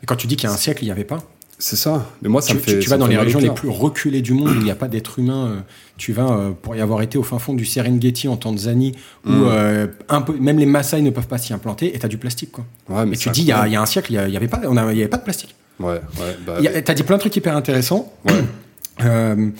Et 0.02 0.06
quand 0.06 0.16
tu 0.16 0.26
dis 0.26 0.36
qu'il 0.36 0.48
y 0.48 0.50
a 0.50 0.54
un 0.54 0.56
siècle, 0.56 0.82
il 0.82 0.86
n'y 0.86 0.92
avait 0.92 1.04
pas? 1.04 1.18
C'est 1.58 1.76
ça. 1.76 2.04
Mais 2.20 2.28
moi, 2.28 2.42
ça 2.42 2.48
Tu, 2.48 2.54
me 2.56 2.60
fait. 2.60 2.72
tu- 2.74 2.78
tu 2.80 2.90
vas 2.90 2.98
dans 2.98 3.06
les 3.06 3.16
régions 3.16 3.38
les 3.38 3.50
plus 3.50 3.68
reculées 3.70 4.20
du 4.20 4.34
monde 4.34 4.48
où 4.48 4.54
il 4.54 4.64
n'y 4.64 4.70
a 4.70 4.74
pas 4.74 4.88
d'être 4.88 5.18
humain. 5.18 5.46
euh, 5.46 5.60
tu 5.96 6.12
vas, 6.12 6.30
euh, 6.30 6.50
pour 6.50 6.76
y 6.76 6.80
avoir 6.82 7.00
été 7.00 7.16
au 7.16 7.22
fin 7.22 7.38
fond 7.38 7.54
du 7.54 7.64
Serengeti 7.64 8.28
en 8.28 8.36
Tanzanie, 8.36 8.92
où 9.24 9.30
Mm. 9.30 9.44
euh, 9.48 9.86
un 10.10 10.20
peu- 10.20 10.34
même 10.38 10.58
les 10.58 10.66
Maasai 10.66 11.00
ne 11.00 11.08
peuvent 11.08 11.26
pas 11.28 11.38
s'y 11.38 11.54
implanter, 11.54 11.94
et 11.96 11.98
tu 11.98 12.04
as 12.04 12.08
du 12.10 12.18
plastique. 12.18 12.52
Quoi. 12.52 12.66
Ouais, 12.90 13.06
mais 13.06 13.14
Et 13.14 13.18
tu 13.18 13.30
dis, 13.30 13.40
il 13.40 13.46
y, 13.46 13.52
a- 13.52 13.66
y 13.66 13.76
un 13.76 13.86
siècle, 13.86 14.12
il 14.12 14.28
n'y 14.30 14.36
avait, 14.36 14.48
pas- 14.48 14.60
on 14.66 14.76
a- 14.76 14.92
il 14.92 14.98
y 14.98 15.00
avait 15.00 15.08
pas 15.08 15.16
de 15.16 15.22
plastique. 15.24 15.54
Ouais, 15.80 15.92
ouais. 15.94 16.36
Bah, 16.46 16.56
Il 16.58 16.64
y 16.64 16.68
a- 16.68 16.82
T'as 16.82 16.92
dit 16.92 17.02
plein 17.02 17.16
de 17.16 17.20
trucs 17.20 17.34
hyper 17.36 17.56
intéressants. 17.56 18.12
ouais. 18.26 18.34
Euh, 19.04 19.50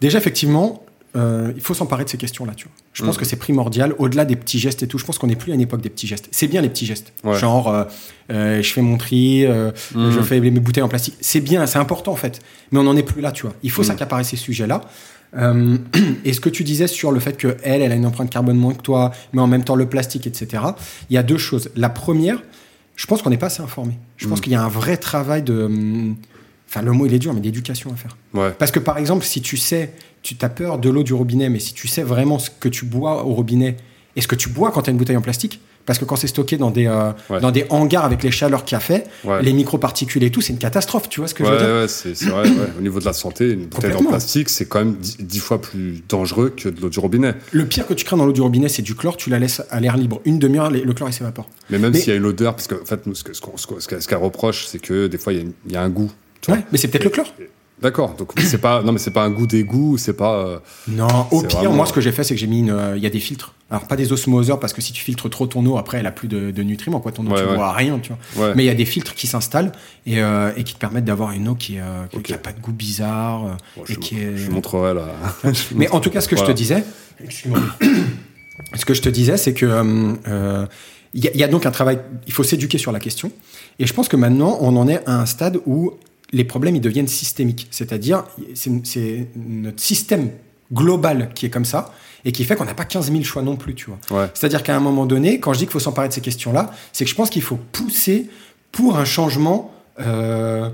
déjà, 0.00 0.16
effectivement, 0.18 0.82
euh, 1.16 1.52
il 1.56 1.60
faut 1.62 1.74
s'emparer 1.74 2.04
de 2.04 2.08
ces 2.08 2.18
questions-là. 2.18 2.52
Tu 2.56 2.64
vois. 2.66 2.72
Je 2.92 3.02
pense 3.04 3.16
Mhm. 3.16 3.20
que 3.20 3.24
c'est 3.26 3.36
primordial, 3.36 3.94
au-delà 3.98 4.24
des 4.24 4.36
petits 4.36 4.58
gestes 4.58 4.82
et 4.82 4.86
tout. 4.86 4.98
Je 4.98 5.04
pense 5.04 5.18
qu'on 5.18 5.26
n'est 5.26 5.36
plus 5.36 5.52
à 5.52 5.54
une 5.54 5.60
époque 5.60 5.80
des 5.80 5.90
petits 5.90 6.06
gestes. 6.06 6.28
C'est 6.30 6.46
bien 6.46 6.60
les 6.62 6.68
petits 6.68 6.86
gestes. 6.86 7.12
Ouais. 7.24 7.38
Genre, 7.38 7.68
euh, 7.68 7.84
euh, 8.30 8.62
je 8.62 8.72
fais 8.72 8.82
mon 8.82 8.96
tri, 8.96 9.44
Mhm. 9.46 10.10
je 10.12 10.20
fais 10.20 10.40
mes 10.40 10.50
bouteilles 10.50 10.82
en 10.84 10.88
plastique. 10.88 11.16
C'est 11.20 11.40
bien, 11.40 11.66
c'est 11.66 11.78
important 11.78 12.12
en 12.12 12.16
fait. 12.16 12.40
Mais 12.70 12.78
on 12.78 12.84
n'en 12.84 12.96
est 12.96 13.02
plus 13.02 13.20
là, 13.22 13.32
tu 13.32 13.42
vois. 13.42 13.54
Il 13.62 13.70
faut 13.70 13.82
Mhm. 13.82 13.88
s'accaparer 13.88 14.24
ces 14.24 14.36
sujets-là. 14.36 14.82
Et 16.24 16.32
ce 16.32 16.40
que 16.40 16.48
tu 16.48 16.64
disais 16.64 16.86
sur 16.88 17.12
le 17.12 17.20
fait 17.20 17.36
que 17.36 17.56
elle, 17.62 17.82
elle 17.82 17.92
a 17.92 17.94
une 17.94 18.06
empreinte 18.06 18.30
carbone 18.30 18.56
moins 18.56 18.74
que 18.74 18.82
toi, 18.82 19.12
mais 19.32 19.40
en 19.40 19.46
même 19.46 19.64
temps 19.64 19.76
le 19.76 19.86
plastique, 19.88 20.26
etc. 20.26 20.62
Il 21.08 21.14
y 21.14 21.18
a 21.18 21.22
deux 21.22 21.38
choses. 21.38 21.70
La 21.76 21.88
première, 21.88 22.42
je 22.96 23.06
pense 23.06 23.22
qu'on 23.22 23.30
n'est 23.30 23.36
pas 23.38 23.46
assez 23.46 23.62
informé. 23.62 23.98
Je 24.16 24.26
pense 24.28 24.38
Mhm. 24.38 24.42
qu'il 24.44 24.52
y 24.52 24.56
a 24.56 24.62
un 24.62 24.68
vrai 24.68 24.96
travail 24.96 25.42
de, 25.42 25.64
hum, 25.64 26.16
enfin 26.68 26.82
le 26.82 26.92
mot 26.92 27.06
il 27.06 27.14
est 27.14 27.18
dur, 27.20 27.32
mais 27.32 27.40
d'éducation 27.40 27.92
à 27.92 27.96
faire. 27.96 28.16
Ouais. 28.34 28.50
Parce 28.58 28.70
que 28.72 28.78
par 28.80 28.98
exemple, 28.98 29.24
si 29.24 29.40
tu 29.40 29.56
sais, 29.56 29.92
tu 30.22 30.36
as 30.42 30.48
peur 30.48 30.78
de 30.78 30.88
l'eau 30.90 31.02
du 31.02 31.14
robinet, 31.14 31.48
mais 31.48 31.58
si 31.60 31.72
tu 31.74 31.88
sais 31.88 32.02
vraiment 32.02 32.38
ce 32.38 32.50
que 32.50 32.68
tu 32.68 32.84
bois 32.84 33.24
au 33.24 33.34
robinet 33.34 33.76
et 34.16 34.20
ce 34.20 34.28
que 34.28 34.34
tu 34.36 34.48
bois 34.48 34.70
quand 34.70 34.82
tu 34.82 34.90
as 34.90 34.92
une 34.92 34.98
bouteille 34.98 35.16
en 35.16 35.22
plastique, 35.22 35.60
parce 35.86 35.98
que 35.98 36.04
quand 36.04 36.14
c'est 36.16 36.26
stocké 36.26 36.56
dans 36.58 36.70
des, 36.70 36.86
euh, 36.86 37.10
Ouais. 37.30 37.40
dans 37.40 37.50
des 37.50 37.64
hangars 37.70 38.04
avec 38.04 38.22
les 38.22 38.30
chaleurs 38.30 38.64
qu'il 38.64 38.76
a 38.76 38.80
fait, 38.80 39.06
Ouais. 39.24 39.42
les 39.42 39.52
microparticules 39.52 40.22
et 40.22 40.30
tout, 40.30 40.40
c'est 40.42 40.52
une 40.52 40.58
catastrophe, 40.58 41.08
tu 41.08 41.20
vois 41.20 41.26
ce 41.28 41.34
que 41.34 41.42
je 41.44 41.48
Ouais, 41.50 41.56
veux 41.56 41.64
dire? 41.64 41.74
ouais, 41.74 41.88
c'est 41.88 42.14
c'est 42.14 42.26
vrai. 42.28 42.44
Au 42.78 42.82
niveau 42.82 43.00
de 43.00 43.04
la 43.06 43.12
santé, 43.14 43.50
une 43.52 43.64
bouteille 43.66 43.94
en 43.94 44.04
plastique, 44.04 44.50
c'est 44.50 44.66
quand 44.66 44.80
même 44.80 44.96
dix, 45.00 45.38
fois 45.40 45.60
plus 45.60 46.02
dangereux 46.08 46.50
que 46.54 46.68
de 46.68 46.80
l'eau 46.80 46.90
du 46.90 46.98
robinet. 47.00 47.34
Le 47.52 47.64
pire 47.64 47.86
que 47.86 47.94
tu 47.94 48.04
crains 48.04 48.18
dans 48.18 48.26
l'eau 48.26 48.32
du 48.32 48.42
robinet, 48.42 48.68
c'est 48.68 48.82
du 48.82 48.94
chlore, 48.94 49.16
tu 49.16 49.30
la 49.30 49.38
laisses 49.38 49.62
à 49.70 49.80
l'air 49.80 49.96
libre 49.96 50.20
une 50.26 50.38
demi-heure, 50.38 50.70
le 50.70 50.92
chlore 50.92 51.08
il 51.08 51.12
s'évapore. 51.14 51.48
Mais 51.70 51.78
même 51.78 51.94
s'il 51.94 52.10
y 52.10 52.12
a 52.12 52.16
une 52.16 52.26
odeur, 52.26 52.54
parce 52.54 52.68
qu'en 52.68 52.84
fait, 52.84 53.06
nous, 53.06 53.14
ce 53.14 53.24
que- 53.24 53.32
ce 53.32 53.40
qu'on- 53.40 53.56
ce 53.56 53.66
qu'on- 53.66 53.80
ce 53.80 53.88
qu'elle 53.88 54.02
ce 54.02 54.06
qu'elle 54.06 54.18
reproche, 54.18 54.66
c'est 54.66 54.80
que 54.80 55.06
des 55.06 55.18
fois, 55.18 55.32
il 55.32 55.38
y 55.68 55.76
a 55.76 55.80
y, 55.80 55.82
un 55.82 55.88
goût. 55.88 56.10
tu 56.42 56.50
vois. 56.50 56.58
Ouais, 56.60 56.66
mais 56.72 56.78
c'est 56.78 56.88
peut-être 56.88 57.04
le 57.04 57.10
chlore. 57.10 57.32
D'accord. 57.82 58.14
Donc, 58.18 58.32
c'est 58.38 58.58
pas, 58.60 58.82
non, 58.82 58.92
mais 58.92 58.98
c'est 58.98 59.10
pas 59.10 59.22
un 59.24 59.30
goût 59.30 59.46
d'égout, 59.46 59.96
c'est 59.98 60.12
pas. 60.12 60.34
euh, 60.34 60.58
Non, 60.88 61.06
au 61.30 61.42
pire, 61.42 61.58
vraiment- 61.60 61.74
moi 61.76 61.86
ce 61.86 61.92
que 61.92 62.00
j'ai 62.00 62.12
fait, 62.12 62.24
c'est 62.24 62.34
que 62.34 62.40
j'ai 62.40 62.46
mis 62.46 62.58
une. 62.60 62.70
euh, 62.70 62.96
Il 62.96 63.02
y 63.02 63.06
a 63.06 63.10
des 63.10 63.20
filtres. 63.20 63.54
Alors 63.70 63.86
pas 63.86 63.96
des 63.96 64.12
osmoseurs, 64.12 64.58
parce 64.60 64.72
que 64.72 64.80
si 64.82 64.92
tu 64.92 65.02
filtres 65.02 65.30
trop 65.30 65.46
ton 65.46 65.64
eau, 65.64 65.78
après 65.78 65.98
elle 65.98 66.06
a 66.06 66.10
plus 66.10 66.26
de, 66.28 66.50
de 66.50 66.62
nutriments, 66.62 67.00
quoi. 67.00 67.12
Ton 67.12 67.24
eau, 67.26 67.30
Ouais, 67.30 67.42
tu 67.42 67.48
ouais. 67.48 67.54
bois 67.56 67.72
rien, 67.72 67.98
tu 68.00 68.12
vois. 68.34 68.48
ouais. 68.48 68.52
Mais 68.56 68.64
il 68.64 68.66
y 68.66 68.70
a 68.70 68.74
des 68.74 68.84
filtres 68.84 69.14
qui 69.14 69.26
s'installent 69.26 69.72
et, 70.06 70.20
euh, 70.22 70.50
et 70.56 70.64
qui 70.64 70.74
te 70.74 70.78
permettent 70.78 71.04
d'avoir 71.04 71.30
une 71.32 71.48
eau 71.48 71.54
qui 71.54 71.78
qui 72.22 72.32
a 72.34 72.38
pas 72.38 72.52
de 72.52 72.60
goût 72.60 72.72
bizarre. 72.72 73.56
Bon, 73.76 73.82
et 73.88 73.94
je, 73.94 73.98
qui 73.98 74.18
est- 74.18 74.36
je 74.36 74.50
montrerai 74.50 74.92
là. 74.94 75.06
Mais 75.74 75.88
en 75.90 76.00
tout 76.00 76.10
cas, 76.10 76.20
ce 76.20 76.28
que 76.28 76.36
je 76.36 76.44
te 76.44 76.52
disais, 76.52 76.84
ce 78.74 78.84
que 78.84 78.94
je 78.94 79.02
te 79.02 79.08
disais, 79.08 79.36
c'est 79.36 79.54
que 79.54 79.66
euh, 79.66 80.12
euh, 80.28 80.66
il 81.14 81.24
y, 81.24 81.28
a- 81.28 81.30
il 81.34 81.40
y 81.40 81.44
a 81.44 81.48
donc 81.48 81.66
un 81.66 81.70
travail. 81.70 81.98
Il 82.26 82.32
faut 82.32 82.42
s'éduquer 82.44 82.78
sur 82.78 82.92
la 82.92 83.00
question. 83.00 83.32
Et 83.78 83.86
je 83.86 83.92
pense 83.94 84.08
que 84.08 84.16
maintenant, 84.16 84.58
on 84.60 84.76
en 84.76 84.86
est 84.88 85.02
à 85.06 85.18
un 85.20 85.26
stade 85.26 85.58
où 85.66 85.92
les 86.32 86.44
problèmes 86.44 86.76
ils 86.76 86.80
deviennent 86.80 87.08
systémiques. 87.08 87.66
C'est-à-dire, 87.70 88.24
c'est 88.54 89.26
notre 89.36 89.80
système 89.80 90.30
global 90.72 91.30
qui 91.34 91.46
est 91.46 91.50
comme 91.50 91.64
ça 91.64 91.92
et 92.24 92.32
qui 92.32 92.44
fait 92.44 92.54
qu'on 92.54 92.64
n'a 92.64 92.74
pas 92.74 92.84
15 92.84 93.10
000 93.10 93.22
choix 93.24 93.42
non 93.42 93.56
plus, 93.56 93.74
tu 93.74 93.86
vois. 93.86 93.98
Ouais. 94.22 94.28
C'est-à-dire 94.34 94.62
qu'à 94.62 94.76
un 94.76 94.80
moment 94.80 95.06
donné, 95.06 95.40
quand 95.40 95.52
je 95.52 95.58
dis 95.58 95.64
qu'il 95.64 95.72
faut 95.72 95.80
s'emparer 95.80 96.08
de 96.08 96.12
ces 96.12 96.20
questions-là, 96.20 96.72
c'est 96.92 97.04
que 97.04 97.10
je 97.10 97.14
pense 97.16 97.30
qu'il 97.30 97.42
faut 97.42 97.58
pousser 97.72 98.28
pour 98.72 98.98
un 98.98 99.04
changement. 99.04 99.72
euh, 100.00 100.68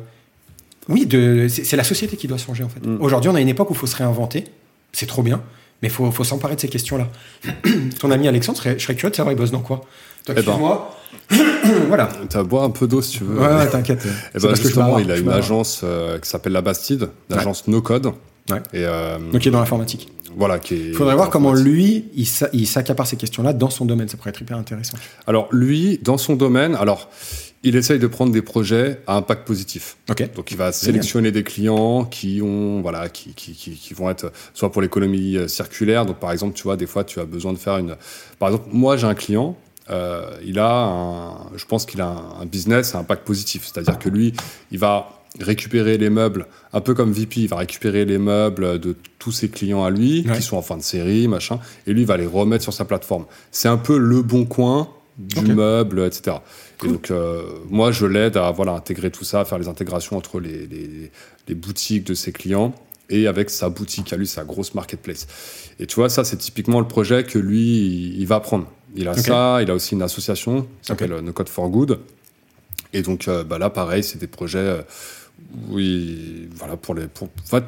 oui, 0.89 1.09
c'est 1.49 1.77
la 1.77 1.85
société 1.85 2.17
qui 2.17 2.29
doit 2.29 2.39
changer 2.39 2.63
en 2.63 2.69
fait. 2.69 2.85
Mm. 2.85 2.99
Aujourd'hui, 3.01 3.29
on 3.31 3.35
a 3.35 3.41
une 3.41 3.49
époque 3.49 3.71
où 3.71 3.73
il 3.73 3.79
faut 3.79 3.87
se 3.89 3.97
réinventer. 3.97 4.45
C'est 4.93 5.07
trop 5.07 5.23
bien, 5.23 5.43
mais 5.83 5.89
il 5.89 5.91
faut, 5.91 6.11
faut 6.13 6.23
s'emparer 6.25 6.55
de 6.55 6.61
ces 6.61 6.69
questions-là. 6.69 7.09
Ton 8.01 8.11
ami 8.13 8.29
Alexandre, 8.29 8.61
je 8.63 8.79
serais 8.83 8.95
curieux 8.95 9.11
de 9.11 9.17
savoir, 9.17 9.33
il 9.35 9.37
bosse 9.37 9.51
dans 9.51 9.61
quoi? 9.61 9.79
Toi, 9.79 9.87
Eh 10.29 10.33
ben. 10.35 10.39
excuse-moi. 10.43 10.97
voilà. 11.89 12.09
Tu 12.29 12.37
vas 12.37 12.43
boire 12.45 12.65
un 12.65 12.71
peu 12.71 12.87
d'eau 12.87 13.03
si 13.03 13.19
tu 13.19 13.25
veux. 13.25 13.39
Ouais, 13.41 13.47
ouais, 13.55 13.69
t'inquiète. 13.69 14.03
Eh 14.07 14.09
C'est 14.39 14.43
ben, 14.43 14.49
parce 14.49 14.53
que 14.53 14.57
je 14.57 14.63
justement, 14.69 14.99
il 14.99 15.11
a 15.11 15.17
une 15.19 15.29
agence 15.31 15.81
euh, 15.85 16.19
qui 16.19 16.29
s'appelle 16.29 16.53
La 16.53 16.63
Bastide, 16.63 17.09
l'agence 17.29 17.67
No 17.69 17.81
Code. 17.83 18.07
Ouais. 18.51 18.59
Et, 18.73 18.85
euh, 18.85 19.19
Donc 19.33 19.45
il 19.45 19.49
est 19.49 19.51
dans 19.51 19.59
l'informatique. 19.59 20.09
voilà. 20.37 20.61
Il 20.71 20.95
faudrait 20.95 21.17
voir 21.17 21.31
comment 21.31 21.53
lui, 21.53 22.05
il 22.15 22.27
s'a- 22.27 22.49
il 22.53 22.67
s'accapare 22.69 23.07
ces 23.07 23.17
questions-là 23.17 23.53
dans 23.53 23.71
son 23.71 23.85
domaine. 23.85 24.09
Ça 24.09 24.17
pourrait 24.17 24.31
être 24.31 24.41
hyper 24.41 24.57
intéressant. 24.57 24.97
Alors 25.27 25.49
lui, 25.51 25.99
dans 26.03 26.17
son 26.19 26.37
domaine, 26.37 26.77
alors 26.77 27.09
il 27.65 27.75
essaye 27.75 27.99
de 27.99 28.07
prendre 28.07 28.31
des 28.31 28.43
projets 28.43 29.01
à 29.09 29.17
impact 29.17 29.45
positif. 29.45 29.97
Ok. 30.09 30.33
Donc 30.37 30.53
il 30.53 30.57
va 30.57 30.71
sélectionner 30.71 31.33
des 31.33 31.43
clients 31.43 32.05
qui 32.05 32.41
ont 32.41 32.81
voilà 32.83 33.09
qui, 33.09 33.35
qui, 33.35 33.53
qui, 33.55 33.73
qui 33.73 33.95
vont 33.95 34.09
être 34.09 34.31
soit 34.55 34.71
pour 34.71 34.81
l'économie 34.81 35.37
euh, 35.37 35.49
circulaire. 35.49 36.07
Donc 36.07 36.19
par 36.21 36.31
exemple, 36.31 36.55
tu 36.55 36.63
vois, 36.63 36.77
des 36.77 36.87
fois 36.87 37.03
tu 37.03 37.19
as 37.19 37.25
besoin 37.25 37.53
de 37.53 37.59
faire 37.59 37.79
une. 37.79 37.97
Par 38.39 38.51
exemple, 38.51 38.69
moi 38.71 38.97
j'ai 38.97 39.09
un 39.09 39.15
client. 39.17 39.57
Euh, 39.91 40.31
il 40.45 40.59
a 40.59 40.85
un, 40.85 41.57
je 41.57 41.65
pense 41.65 41.87
qu'il 41.87 42.01
a 42.01 42.07
un, 42.09 42.41
un 42.43 42.47
business 42.47 42.95
à 42.95 42.99
impact 42.99 43.25
positif, 43.27 43.65
c'est-à-dire 43.73 43.99
que 43.99 44.09
lui, 44.09 44.33
il 44.71 44.79
va 44.79 45.09
récupérer 45.41 45.99
les 45.99 46.09
meubles, 46.11 46.47
un 46.73 46.81
peu 46.81 46.95
comme 46.95 47.13
VP, 47.13 47.43
il 47.43 47.49
va 47.49 47.57
récupérer 47.57 48.05
les 48.05 48.19
meubles 48.19 48.79
de 48.81 48.97
tous 49.19 49.33
ses 49.33 49.49
clients 49.51 49.85
à 49.85 49.91
lui, 49.91 50.25
Ouais. 50.27 50.37
qui 50.37 50.43
sont 50.43 50.57
en 50.57 50.63
fin 50.63 50.77
de 50.79 50.83
série, 50.83 51.29
machin, 51.29 51.61
et 51.87 51.93
lui 51.93 52.03
il 52.03 52.07
va 52.07 52.17
les 52.17 52.27
remettre 52.27 52.63
sur 52.63 52.73
sa 52.73 52.85
plateforme. 52.87 53.27
C'est 53.51 53.69
un 53.69 53.77
peu 53.77 53.99
le 53.99 54.23
bon 54.23 54.47
coin 54.47 54.89
du 55.19 55.41
meuble, 55.55 56.01
etc. 56.01 56.39
Cool. 56.79 56.89
Et 56.89 56.93
donc, 56.93 57.11
euh, 57.11 57.43
moi, 57.71 57.91
je 57.91 58.05
l'aide 58.07 58.37
à 58.37 58.51
voilà, 58.51 58.73
intégrer 58.73 59.11
tout 59.11 59.25
ça, 59.25 59.41
à 59.41 59.45
faire 59.47 59.59
les 59.59 59.69
intégrations 59.69 60.17
entre 60.17 60.41
les, 60.41 60.67
les, 60.67 61.11
les 61.49 61.55
boutiques 61.55 62.05
de 62.07 62.13
ses 62.15 62.33
clients 62.33 62.75
et 63.09 63.27
avec 63.27 63.49
sa 63.49 63.69
boutique 63.71 64.13
à 64.13 64.17
lui, 64.17 64.27
sa 64.27 64.45
grosse 64.45 64.75
marketplace. 64.75 65.27
Et 65.81 65.87
tu 65.87 65.95
vois, 65.97 66.09
ça, 66.11 66.23
c'est 66.25 66.37
typiquement 66.37 66.81
le 66.81 66.89
projet 66.89 67.25
que 67.25 67.39
lui, 67.39 68.15
il 68.19 68.27
va 68.27 68.41
prendre. 68.41 68.67
Il 68.95 69.09
a 69.09 69.15
ça, 69.15 69.59
il 69.63 69.71
a 69.71 69.75
aussi 69.75 69.95
une 69.95 70.03
association 70.03 70.63
qui 70.63 70.87
s'appelle 70.87 71.13
euh, 71.13 71.21
No 71.21 71.33
Code 71.33 71.49
for 71.49 71.69
Good. 71.69 71.99
Et 72.93 73.03
donc, 73.03 73.29
euh, 73.29 73.45
bah, 73.45 73.59
là, 73.59 73.69
pareil, 73.69 74.03
c'est 74.03 74.19
des 74.19 74.27
projets 74.27 74.59
euh, 74.59 74.83
où 75.71 75.79
il- 75.79 76.49
voilà, 76.55 76.77
pour 76.77 76.95
les. 76.95 77.07
Pour, 77.09 77.29
en 77.29 77.47
fait, 77.47 77.65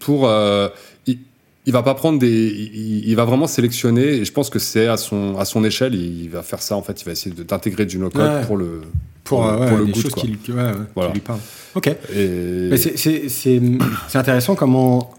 pour, 0.00 0.26
euh, 0.28 0.68
il, 1.06 1.18
il 1.66 1.72
va 1.72 1.82
pas 1.82 1.94
prendre 1.94 2.18
des. 2.18 2.28
Il, 2.74 3.08
il 3.08 3.14
va 3.14 3.24
vraiment 3.24 3.46
sélectionner, 3.46 4.04
et 4.06 4.24
je 4.24 4.32
pense 4.32 4.50
que 4.50 4.58
c'est 4.58 4.86
à 4.88 4.96
son, 4.96 5.38
à 5.38 5.44
son 5.44 5.62
échelle, 5.64 5.94
il 5.94 6.28
va 6.30 6.42
faire 6.42 6.62
ça, 6.62 6.76
en 6.76 6.82
fait, 6.82 7.00
il 7.00 7.04
va 7.04 7.12
essayer 7.12 7.34
d'intégrer 7.44 7.86
du 7.86 7.98
no-code 7.98 8.22
Ouais. 8.22 8.46
pour 8.46 8.56
le. 8.56 8.80
Pour, 9.24 9.42
Pour- 9.42 9.60
ouais, 9.60 9.68
pour 9.68 9.76
le 9.76 9.84
des 9.86 9.92
good, 9.92 10.02
choses 10.02 10.14
qui, 10.14 10.26
ouais, 10.52 10.62
ouais, 10.62 10.72
qui 10.72 10.78
Voilà. 10.94 11.12
lui 11.12 11.20
parlent. 11.20 11.40
Ok. 11.74 11.86
Et... 12.14 12.68
Mais 12.70 12.78
c'est- 12.78 12.96
c'est 12.96 13.28
c'est- 13.28 13.60
c'est 14.08 14.16
intéressant 14.18 14.54
comment. 14.54 15.12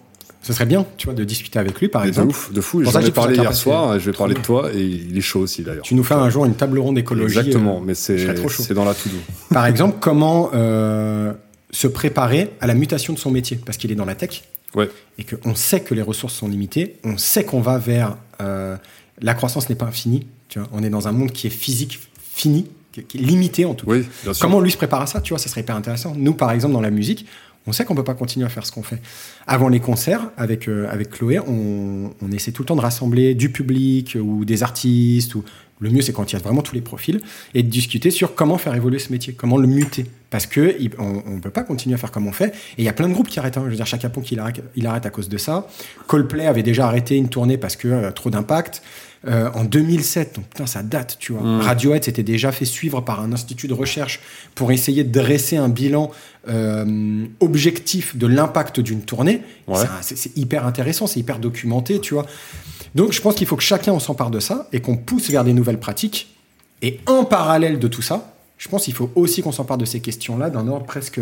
Ce 0.50 0.53
serait 0.56 0.65
bien, 0.65 0.84
tu 0.98 1.06
vois, 1.06 1.13
de 1.13 1.24
discuter 1.24 1.60
avec 1.60 1.79
lui, 1.79 1.89
par 1.89 2.01
Mais 2.01 2.08
de 2.08 2.13
exemple. 2.13 2.29
ouf, 2.29 2.51
de 2.51 2.60
fou. 2.60 2.82
Pour 2.82 2.91
J'en 2.91 3.01
ai 3.01 3.12
parlé 3.12 3.36
hier 3.36 3.53
soir, 3.53 4.00
je 4.00 4.10
vais 4.10 4.18
parler 4.18 4.34
de 4.34 4.39
toi, 4.39 4.72
et 4.74 4.82
il 4.82 5.15
est 5.15 5.22
chaud 5.22 5.41
aussi 5.41 5.62
d'ailleurs. 5.62 5.84
Tu 5.84 5.94
nous 5.94 6.03
fais 6.03 6.15
un 6.15 6.27
jour 6.32 6.44
une 6.44 6.56
table 6.56 6.79
ronde 6.79 6.98
écologie. 6.98 7.38
Exactement, 7.38 7.77
euh, 7.77 7.86
mais 7.86 7.94
c'est 7.94 8.74
dans 8.74 8.84
la 8.84 8.96
to-do. 8.96 9.15
Par 9.51 9.68
exemple, 9.68 9.98
comment 10.00 10.50
euh, 10.56 11.34
se 11.70 11.86
préparer 11.86 12.50
à 12.62 12.65
la 12.65 12.74
mutation 12.74 13.13
de 13.13 13.20
son 13.20 13.29
métier? 13.29 13.60
Parce 13.63 13.77
qu'il 13.77 13.91
est 13.91 13.96
dans 13.96 14.06
la 14.06 14.15
tech. 14.15 14.41
Ouais. 14.74 14.89
Et 15.20 15.24
qu'on 15.24 15.53
sait 15.53 15.82
que 15.82 15.94
les 15.94 16.01
ressources 16.01 16.34
sont 16.34 16.48
limitées. 16.48 16.96
On 17.03 17.20
sait 17.20 17.44
qu'on 17.44 17.62
va 17.62 17.77
vers. 17.77 18.18
euh, 18.41 18.75
la 19.22 19.36
croissance 19.36 19.70
n'est 19.70 19.75
pas 19.75 19.86
infinie. 19.86 20.25
Tu 20.48 20.58
vois, 20.58 20.68
on 20.72 20.82
est 20.82 20.89
dans 20.89 21.08
un 21.08 21.12
monde 21.12 21.32
qui 21.32 21.46
est 21.46 21.51
physique, 21.51 22.00
fini, 22.34 22.65
qui 22.91 23.01
est 23.01 23.22
limité 23.22 23.65
en 23.65 23.75
tout 23.75 23.86
cas. 23.86 23.91
Oui, 23.91 24.06
bien 24.24 24.34
sûr. 24.34 24.41
Comment 24.41 24.62
lui 24.62 24.72
se 24.72 24.77
prépare 24.77 25.01
à 25.03 25.06
ça? 25.06 25.22
Tu 25.22 25.29
vois, 25.29 25.38
ça 25.38 25.48
serait 25.48 25.62
hyper 25.62 25.75
intéressant. 25.75 26.15
Nous, 26.18 26.34
par 26.34 26.50
exemple, 26.51 26.74
dans 26.74 26.82
la 26.82 26.89
musique, 26.89 27.27
on 27.67 27.71
sait 27.71 27.85
qu'on 27.85 27.95
peut 27.95 28.03
pas 28.03 28.13
continuer 28.15 28.45
à 28.45 28.49
faire 28.49 28.65
ce 28.65 28.71
qu'on 28.71 28.83
fait. 28.83 29.01
Avant 29.47 29.69
les 29.69 29.79
concerts, 29.79 30.31
avec, 30.37 30.67
euh, 30.67 30.87
avec 30.89 31.09
Chloé, 31.11 31.39
on, 31.39 32.11
on 32.21 32.31
essaie 32.31 32.51
tout 32.51 32.63
le 32.63 32.67
temps 32.67 32.75
de 32.75 32.81
rassembler 32.81 33.35
du 33.35 33.51
public 33.51 34.17
ou 34.19 34.45
des 34.45 34.63
artistes. 34.63 35.35
Ou, 35.35 35.43
le 35.81 35.89
mieux, 35.89 36.01
c'est 36.01 36.11
quand 36.11 36.29
il 36.31 36.35
y 36.35 36.39
a 36.39 36.41
vraiment 36.41 36.61
tous 36.61 36.75
les 36.75 36.81
profils 36.81 37.21
et 37.53 37.63
de 37.63 37.69
discuter 37.69 38.11
sur 38.11 38.35
comment 38.35 38.57
faire 38.57 38.75
évoluer 38.75 38.99
ce 38.99 39.13
métier, 39.13 39.33
comment 39.33 39.57
le 39.57 39.67
muter. 39.67 40.05
Parce 40.29 40.45
que 40.45 40.75
on 40.97 41.35
ne 41.35 41.39
peut 41.39 41.49
pas 41.51 41.63
continuer 41.63 41.95
à 41.95 41.97
faire 41.97 42.11
comme 42.11 42.27
on 42.27 42.33
fait. 42.33 42.47
Et 42.77 42.79
il 42.79 42.83
y 42.83 42.89
a 42.89 42.93
plein 42.93 43.07
de 43.07 43.13
groupes 43.13 43.29
qui 43.29 43.39
arrêtent. 43.39 43.57
hein. 43.57 43.63
Je 43.65 43.69
veux 43.69 43.75
dire, 43.77 43.85
Chaka 43.85 44.09
Ponk, 44.09 44.29
il 44.31 44.39
arrête, 44.39 44.61
il 44.75 44.85
arrête 44.85 45.05
à 45.05 45.09
cause 45.09 45.29
de 45.29 45.37
ça. 45.37 45.67
Coldplay 46.07 46.47
avait 46.47 46.63
déjà 46.63 46.85
arrêté 46.85 47.15
une 47.15 47.29
tournée 47.29 47.57
parce 47.57 47.75
que 47.77 47.87
euh, 47.87 48.11
trop 48.11 48.29
d'impact. 48.29 48.81
Euh, 49.27 49.49
en 49.53 49.65
2007, 49.65 50.35
donc 50.35 50.45
putain, 50.45 50.65
ça 50.65 50.81
date, 50.81 51.17
tu 51.19 51.33
vois. 51.33 51.41
Mm. 51.41 51.61
Radiohead 51.61 52.03
s'était 52.05 52.23
déjà 52.23 52.53
fait 52.53 52.63
suivre 52.63 53.01
par 53.01 53.19
un 53.19 53.33
institut 53.33 53.67
de 53.67 53.73
recherche 53.73 54.21
pour 54.55 54.71
essayer 54.71 55.03
de 55.03 55.11
dresser 55.11 55.57
un 55.57 55.67
bilan 55.67 56.11
euh, 56.47 57.25
objectif 57.41 58.15
de 58.15 58.27
l'impact 58.27 58.79
d'une 58.79 59.01
tournée. 59.01 59.41
Ouais. 59.67 59.83
C'est 60.01 60.37
hyper 60.37 60.65
intéressant, 60.65 61.05
c'est 61.05 61.20
hyper 61.20 61.39
documenté, 61.39 62.00
tu 62.00 62.13
vois. 62.13 62.25
Donc 62.96 63.11
je 63.11 63.22
pense 63.22 63.35
qu'il 63.35 63.46
faut 63.46 63.57
que 63.57 63.63
chacun 63.63 63.91
on 63.91 64.00
s'empare 64.00 64.31
de 64.31 64.39
ça 64.39 64.70
et 64.72 64.79
qu'on 64.79 64.96
pousse 64.96 65.29
vers 65.29 65.44
des 65.44 65.53
nouvelles 65.53 65.79
pratiques. 65.79 66.33
Et 66.81 67.01
en 67.05 67.25
parallèle 67.25 67.77
de 67.77 67.87
tout 67.89 68.01
ça, 68.01 68.33
je 68.57 68.70
pense 68.70 68.85
qu'il 68.85 68.94
faut 68.94 69.11
aussi 69.15 69.41
qu'on 69.41 69.51
s'empare 69.51 69.77
de 69.77 69.85
ces 69.85 70.00
questions-là 70.00 70.50
d'un 70.50 70.67
ordre 70.70 70.85
presque. 70.85 71.20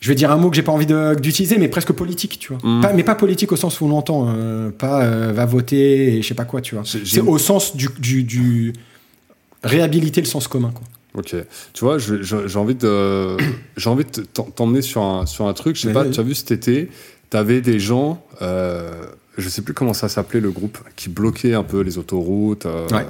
Je 0.00 0.08
vais 0.08 0.14
dire 0.14 0.30
un 0.30 0.36
mot 0.36 0.50
que 0.50 0.56
j'ai 0.56 0.62
pas 0.62 0.72
envie 0.72 0.86
d'utiliser, 1.20 1.56
mais 1.58 1.68
presque 1.68 1.92
politique, 1.92 2.38
tu 2.38 2.52
vois. 2.52 2.58
Mm. 2.62 2.80
Pas- 2.82 2.92
mais 2.92 3.02
pas 3.02 3.14
politique 3.14 3.50
au 3.52 3.56
sens 3.56 3.80
où 3.80 3.86
on 3.86 3.88
l'entend, 3.88 4.26
euh, 4.28 4.70
pas 4.70 5.02
euh, 5.04 5.32
va 5.32 5.46
voter 5.46 6.16
et 6.18 6.22
je 6.22 6.28
sais 6.28 6.34
pas 6.34 6.44
quoi, 6.44 6.60
tu 6.60 6.74
vois. 6.74 6.84
C'est 6.84 7.20
au 7.20 7.38
sens 7.38 7.76
du, 7.76 7.88
du, 7.98 8.22
du- 8.22 8.72
réhabiliter 9.62 10.20
le 10.20 10.26
sens 10.26 10.48
commun, 10.48 10.70
quoi. 10.72 10.82
Ok. 11.14 11.34
Tu 11.72 11.84
vois, 11.84 11.96
j'ai 11.98 12.58
envie 12.58 12.74
de, 12.74 13.36
j'ai 13.76 13.88
envie 13.88 14.04
de 14.04 14.22
t'emmener 14.54 14.82
sur 14.82 15.02
un, 15.02 15.24
sur 15.26 15.46
un 15.48 15.54
truc. 15.54 15.76
Je 15.76 15.82
sais 15.82 15.92
pas, 15.92 16.04
tu 16.04 16.20
as 16.20 16.22
vu 16.22 16.34
cet 16.34 16.50
été, 16.50 16.90
tu 17.30 17.36
avais 17.36 17.62
des 17.62 17.78
gens, 17.80 18.22
euh, 18.42 18.92
je 19.38 19.48
sais 19.48 19.62
plus 19.62 19.72
comment 19.72 19.94
ça 19.94 20.08
s'appelait 20.10 20.40
le 20.40 20.50
groupe, 20.50 20.78
qui 20.94 21.08
bloquaient 21.08 21.54
un 21.54 21.62
peu 21.62 21.80
les 21.80 21.96
autoroutes. 21.98 22.66
euh. 22.66 22.86
Ouais. 22.90 23.06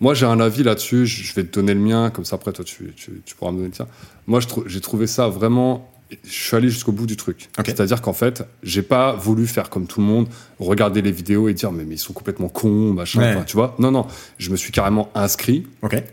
Moi, 0.00 0.14
j'ai 0.14 0.26
un 0.26 0.40
avis 0.40 0.62
là-dessus. 0.62 1.06
Je 1.06 1.34
vais 1.34 1.44
te 1.44 1.54
donner 1.54 1.74
le 1.74 1.80
mien, 1.80 2.10
comme 2.10 2.24
ça 2.24 2.36
après 2.36 2.52
toi, 2.52 2.64
tu, 2.64 2.92
tu, 2.94 3.34
pourras 3.36 3.52
me 3.52 3.58
donner 3.58 3.68
le 3.68 3.74
tien. 3.74 3.86
Moi, 4.26 4.40
j'ai 4.66 4.80
trouvé 4.80 5.06
ça 5.06 5.28
vraiment. 5.28 5.90
Je 6.24 6.30
suis 6.30 6.56
allé 6.56 6.68
jusqu'au 6.68 6.92
bout 6.92 7.06
du 7.06 7.16
truc. 7.16 7.48
C'est-à-dire 7.64 8.00
qu'en 8.02 8.12
fait, 8.12 8.44
j'ai 8.62 8.82
pas 8.82 9.12
voulu 9.14 9.46
faire 9.46 9.70
comme 9.70 9.86
tout 9.86 10.00
le 10.00 10.06
monde, 10.06 10.26
regarder 10.58 11.02
les 11.02 11.12
vidéos 11.12 11.48
et 11.48 11.54
dire 11.54 11.70
mais, 11.72 11.84
mais 11.84 11.94
ils 11.94 11.98
sont 11.98 12.12
complètement 12.12 12.48
cons, 12.48 12.92
machin. 12.92 13.20
Ouais. 13.20 13.44
Tu 13.46 13.56
vois 13.56 13.76
Non, 13.78 13.90
non. 13.90 14.06
Je 14.38 14.50
me 14.50 14.56
suis 14.56 14.72
carrément 14.72 15.10
inscrit 15.14 15.66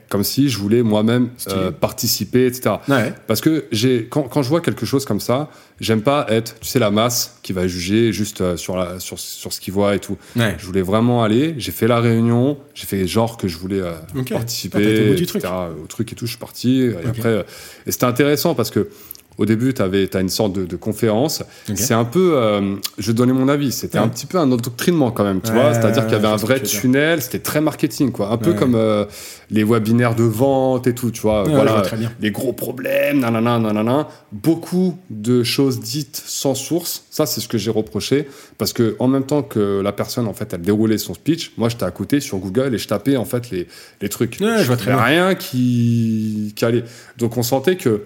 comme 0.10 0.24
si 0.24 0.50
je 0.50 0.58
voulais 0.60 0.84
moi-même 0.84 1.30
euh, 1.50 1.72
participer, 1.72 2.46
etc. 2.46 2.76
Ouais. 2.88 3.14
Parce 3.28 3.42
que 3.42 3.66
j'ai, 3.72 4.08
quand, 4.10 4.24
quand 4.24 4.44
je 4.44 4.50
vois 4.50 4.62
quelque 4.62 4.86
chose 4.86 5.06
comme 5.06 5.20
ça, 5.20 5.50
j'aime 5.80 6.02
pas 6.02 6.26
être, 6.30 6.60
tu 6.60 6.68
sais, 6.68 6.80
la 6.80 6.92
masse 6.92 7.38
qui 7.44 7.54
va 7.54 7.68
juger 7.68 8.12
juste 8.14 8.42
euh, 8.42 8.58
sur, 8.58 8.78
la, 8.78 9.00
sur, 9.00 9.20
sur 9.20 9.52
ce 9.54 9.60
qu'il 9.60 9.74
voit 9.74 9.96
et 9.96 10.00
tout. 10.00 10.18
Ouais. 10.36 10.56
Je 10.58 10.66
voulais 10.66 10.82
vraiment 10.82 11.24
aller, 11.24 11.56
j'ai 11.58 11.72
fait 11.72 11.88
la 11.88 12.00
réunion, 12.00 12.58
j'ai 12.74 12.86
fait 12.86 13.08
genre 13.08 13.38
que 13.38 13.48
je 13.48 13.58
voulais 13.58 13.82
euh, 13.82 13.94
participer, 14.30 14.78
Ah, 14.78 15.04
au 15.04 15.10
bout 15.10 15.16
du 15.16 15.24
etc., 15.24 15.40
truc. 15.40 15.84
au 15.84 15.88
truc 15.88 16.12
et 16.14 16.16
tout, 16.16 16.26
je 16.26 16.32
suis 16.32 16.40
parti. 16.40 16.82
Et 16.82 16.96
après, 17.08 17.46
et 17.86 17.92
c'était 17.92 18.06
intéressant 18.06 18.56
parce 18.56 18.70
que 18.70 18.90
au 19.38 19.46
début, 19.46 19.74
tu 19.74 19.82
as 19.82 20.20
une 20.20 20.30
sorte 20.30 20.54
de, 20.54 20.66
de 20.66 20.76
conférence. 20.76 21.44
C'est 21.76 21.94
un 21.94 22.06
peu, 22.06 22.34
euh, 22.36 22.76
je 22.98 23.12
donner 23.12 23.34
mon 23.34 23.48
avis, 23.50 23.72
c'était 23.72 23.98
Ouais. 24.00 24.04
un 24.04 24.08
petit 24.10 24.26
peu 24.26 24.38
un 24.38 24.52
endoctrinement 24.52 25.12
quand 25.12 25.24
même, 25.24 25.42
tu 25.42 25.52
Ouais, 25.52 25.56
vois. 25.62 25.74
C'est-à-dire 25.74 26.04
qu'il 26.06 26.14
y 26.14 26.16
avait 26.18 26.28
un 26.28 26.36
vrai 26.38 26.62
tunnel, 26.62 27.22
c'était 27.22 27.40
très 27.40 27.62
marketing, 27.62 28.12
quoi. 28.12 28.32
Un 28.32 28.38
peu 28.38 28.54
comme 28.54 28.76
euh, 28.76 29.06
les 29.52 29.64
webinaires 29.64 30.16
de 30.16 30.24
vente 30.24 30.88
et 30.88 30.94
tout, 30.96 31.12
tu 31.12 31.22
vois. 31.22 31.44
Voilà, 31.44 31.72
vois 31.74 31.82
très 31.82 31.98
bien. 31.98 32.12
les 32.20 32.32
gros 32.32 32.54
problèmes, 32.54 33.20
nanana, 33.20 33.60
nanana. 33.60 34.08
Beaucoup 34.32 34.98
de 35.10 35.44
choses 35.44 35.80
dites 35.80 36.22
sans 36.26 36.56
source. 36.56 37.04
Ça, 37.10 37.26
c'est 37.26 37.40
ce 37.42 37.48
que 37.48 37.58
j'ai 37.58 37.72
reproché. 37.72 38.28
Parce 38.58 38.74
que, 38.74 38.96
en 39.00 39.08
même 39.08 39.24
temps 39.26 39.44
que 39.44 39.82
la 39.82 39.92
personne, 39.92 40.28
en 40.28 40.34
fait, 40.34 40.54
elle 40.54 40.62
déroulait 40.62 40.98
son 40.98 41.14
speech, 41.14 41.54
moi, 41.58 41.70
j'étais 41.70 41.86
à 41.86 41.92
côté 41.92 42.20
sur 42.20 42.38
Google 42.40 42.74
et 42.74 42.78
je 42.78 42.88
tapais, 42.88 43.18
en 43.18 43.26
fait, 43.26 43.50
les, 43.52 43.68
les 44.02 44.10
trucs. 44.10 44.38
Ouais, 44.42 44.58
je 44.60 44.64
vois 44.68 44.78
très 44.78 44.92
bien. 44.92 45.02
rien 45.02 45.36
qui, 45.36 46.54
qui 46.56 46.66
allait. 46.66 46.84
Donc, 47.18 47.38
on 47.38 47.44
sentait 47.44 47.78
que 47.78 48.02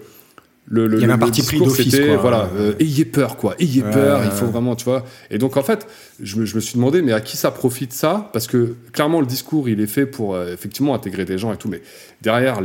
le, 0.68 0.86
le, 0.86 0.96
Il 0.98 1.00
y 1.00 1.04
avait 1.04 1.12
un 1.12 1.18
parti 1.18 1.42
pris 1.42 1.58
d'office. 1.58 1.94
Voilà, 2.20 2.48
euh, 2.56 2.74
ayez 2.78 3.04
peur, 3.04 3.36
quoi. 3.36 3.54
Ayez 3.58 3.82
Ouais, 3.82 3.90
peur, 3.90 4.20
il 4.24 4.30
faut 4.30 4.46
ouais. 4.46 4.50
vraiment, 4.52 4.76
tu 4.76 4.84
vois. 4.84 5.04
Et 5.30 5.36
donc, 5.38 5.56
en 5.56 5.62
fait, 5.62 5.86
je 6.22 6.36
me, 6.36 6.44
je 6.46 6.54
me 6.54 6.60
suis 6.60 6.76
demandé, 6.76 7.02
mais 7.02 7.12
à 7.12 7.20
qui 7.20 7.36
ça 7.36 7.50
profite 7.50 7.92
ça? 7.92 8.30
Parce 8.32 8.46
que, 8.46 8.76
clairement, 8.92 9.20
le 9.20 9.26
discours, 9.26 9.68
il 9.68 9.80
est 9.80 9.86
fait 9.86 10.06
pour, 10.06 10.34
euh, 10.34 10.52
effectivement, 10.54 10.94
intégrer 10.94 11.24
des 11.24 11.36
gens 11.36 11.52
et 11.52 11.56
tout. 11.56 11.68
Mais 11.68 11.82
derrière, 12.22 12.60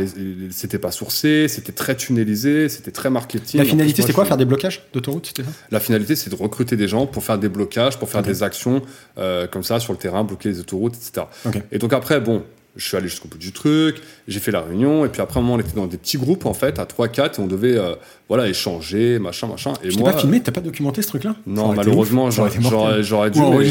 c'était 0.51 0.77
pas 0.79 0.91
sourcé, 0.91 1.47
c'était 1.47 1.71
très 1.71 1.95
tunnelisé, 1.95 2.69
c'était 2.69 2.91
très 2.91 3.09
marketing. 3.09 3.59
La 3.59 3.65
finalité, 3.65 4.01
c'était 4.03 4.13
quoi 4.13 4.23
je- 4.23 4.27
Faire 4.29 4.37
des 4.37 4.45
blocages 4.45 4.83
d'autoroute, 4.93 5.33
La 5.71 5.79
finalité, 5.79 6.15
c'est 6.15 6.29
de 6.29 6.35
recruter 6.35 6.75
des 6.75 6.87
gens 6.87 7.07
pour 7.07 7.23
faire 7.23 7.39
des 7.39 7.49
blocages, 7.49 7.97
pour 7.97 8.09
faire 8.09 8.21
des 8.21 8.43
actions 8.43 8.81
euh, 9.17 9.47
comme 9.47 9.63
ça 9.63 9.79
sur 9.79 9.91
le 9.93 9.99
terrain, 9.99 10.23
bloquer 10.23 10.49
les 10.49 10.59
autoroutes, 10.59 10.95
etc. 10.95 11.25
Et 11.71 11.79
donc 11.79 11.93
après, 11.93 12.19
bon, 12.21 12.43
je 12.77 12.87
suis 12.87 12.95
allé 12.95 13.07
jusqu'au 13.07 13.27
bout 13.27 13.37
du 13.37 13.51
truc, 13.51 13.97
j'ai 14.27 14.39
fait 14.39 14.51
la 14.51 14.61
réunion, 14.61 15.03
et 15.05 15.09
puis 15.09 15.21
après, 15.21 15.39
un 15.39 15.43
moment, 15.43 15.55
on 15.55 15.59
était 15.59 15.75
dans 15.75 15.87
des 15.87 15.97
petits 15.97 16.17
groupes, 16.17 16.45
en 16.45 16.53
fait, 16.53 16.79
à 16.79 16.85
3-4, 16.85 17.39
et 17.39 17.39
on 17.43 17.47
devait, 17.47 17.77
euh, 17.77 17.95
voilà, 18.29 18.47
échanger, 18.47 19.19
machin, 19.19 19.47
machin. 19.47 19.73
Et 19.83 19.91
Je 19.91 19.97
moi, 19.99 20.11
pas 20.11 20.19
filmé, 20.19 20.41
t'as 20.41 20.51
pas 20.51 20.61
documenté 20.61 21.01
ce 21.01 21.07
truc-là? 21.07 21.35
Non, 21.45 21.73
malheureusement, 21.73 22.29
j'aurais 22.31 22.49
dû, 22.51 22.59
Ou 22.59 22.61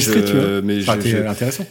je- 0.00 0.12
tu 0.26 0.32
vois. 0.36 0.60
mais 0.62 0.80
intéressant. 1.26 1.64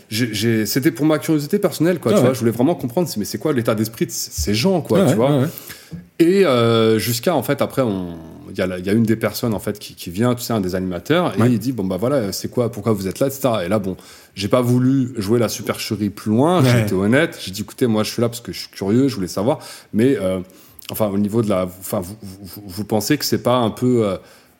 c'était 0.66 0.92
pour 0.92 1.06
ma 1.06 1.20
curiosité 1.20 1.60
personnelle, 1.60 2.00
quoi, 2.00 2.12
Ah 2.14 2.16
tu 2.16 2.20
ouais. 2.22 2.26
vois. 2.28 2.34
Je 2.34 2.40
voulais 2.40 2.52
vraiment 2.52 2.76
comprendre, 2.76 3.08
mais 3.18 3.26
c'est 3.26 3.38
quoi 3.38 3.54
l'état 3.54 3.76
d'esprit 3.76 4.06
de 4.06 4.12
ces 4.12 4.54
gens, 4.56 4.82
quoi, 4.82 5.02
tu 5.02 5.06
ouais, 5.08 5.14
vois. 5.16 5.40
ouais. 5.40 5.48
Et 6.20 6.46
euh, 6.46 6.98
jusqu'à, 7.00 7.36
en 7.36 7.44
fait, 7.44 7.62
après, 7.62 7.82
on- 7.82 8.16
il 8.52 8.58
y, 8.58 8.62
a 8.62 8.78
y 8.80 8.90
une 8.96 9.04
des 9.04 9.16
personnes, 9.16 9.54
en 9.54 9.60
fait, 9.60 9.80
qui, 9.80 9.96
qui 9.96 10.10
vient, 10.10 10.36
tu 10.36 10.42
sais, 10.44 10.54
un 10.54 10.62
des 10.62 10.76
animateurs, 10.76 11.34
et 11.38 11.42
Ouais. 11.42 11.52
il 11.52 11.60
dit, 11.60 11.72
bon, 11.72 11.84
bah 11.84 11.98
voilà, 11.98 12.32
c'est 12.32 12.50
quoi, 12.50 12.72
pourquoi 12.72 12.94
vous 12.94 13.08
êtes 13.08 13.20
là, 13.20 13.28
etc. 13.28 13.50
Et 13.66 13.70
là, 13.70 13.80
bon, 13.80 13.98
j'ai 14.36 14.48
pas 14.48 14.62
voulu 14.62 15.10
jouer 15.18 15.40
la 15.40 15.50
supercherie 15.50 16.10
plus 16.10 16.32
loin, 16.32 16.62
Ouais. 16.64 16.70
j'ai 16.70 16.82
été 16.82 16.94
honnête, 16.96 17.38
j'ai 17.44 17.52
dit, 17.52 17.62
écoutez, 17.62 17.88
moi, 17.88 18.04
je 18.04 18.12
suis 18.12 18.22
là 18.22 18.30
parce 18.30 18.42
que 18.42 18.52
je 18.52 18.60
suis 18.60 18.70
curieux, 18.70 19.08
je 19.08 19.16
voulais 19.16 19.28
savoir, 19.28 19.60
mais, 19.94 20.18
euh, 20.20 20.40
enfin, 20.92 21.08
au 21.08 21.18
niveau 21.18 21.42
de 21.42 21.50
la. 21.50 21.64
Enfin, 21.64 22.00
vous, 22.00 22.16
vous, 22.22 22.38
vous- 22.44 22.64
vous 22.66 22.84
pensez 22.86 23.18
que 23.18 23.26
c'est 23.26 23.44
pas 23.44 23.58
un 23.58 23.70
peu. 23.72 24.06
euh, 24.06 24.18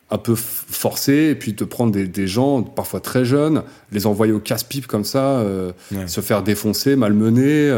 un 0.08 0.18
peu 0.18 0.34
f- 0.34 0.36
forcer 0.68 1.30
et 1.30 1.34
puis 1.34 1.56
te 1.56 1.64
prendre 1.64 1.90
des, 1.90 2.06
des 2.06 2.28
gens 2.28 2.62
parfois 2.62 3.00
très 3.00 3.24
jeunes, 3.24 3.64
les 3.90 4.06
envoyer 4.06 4.32
au 4.32 4.38
casse-pipe 4.38 4.86
comme 4.86 5.02
ça, 5.02 5.40
euh, 5.40 5.72
Ouais. 5.90 6.06
se 6.06 6.20
faire 6.20 6.44
défoncer, 6.44 6.94
malmener. 6.94 7.68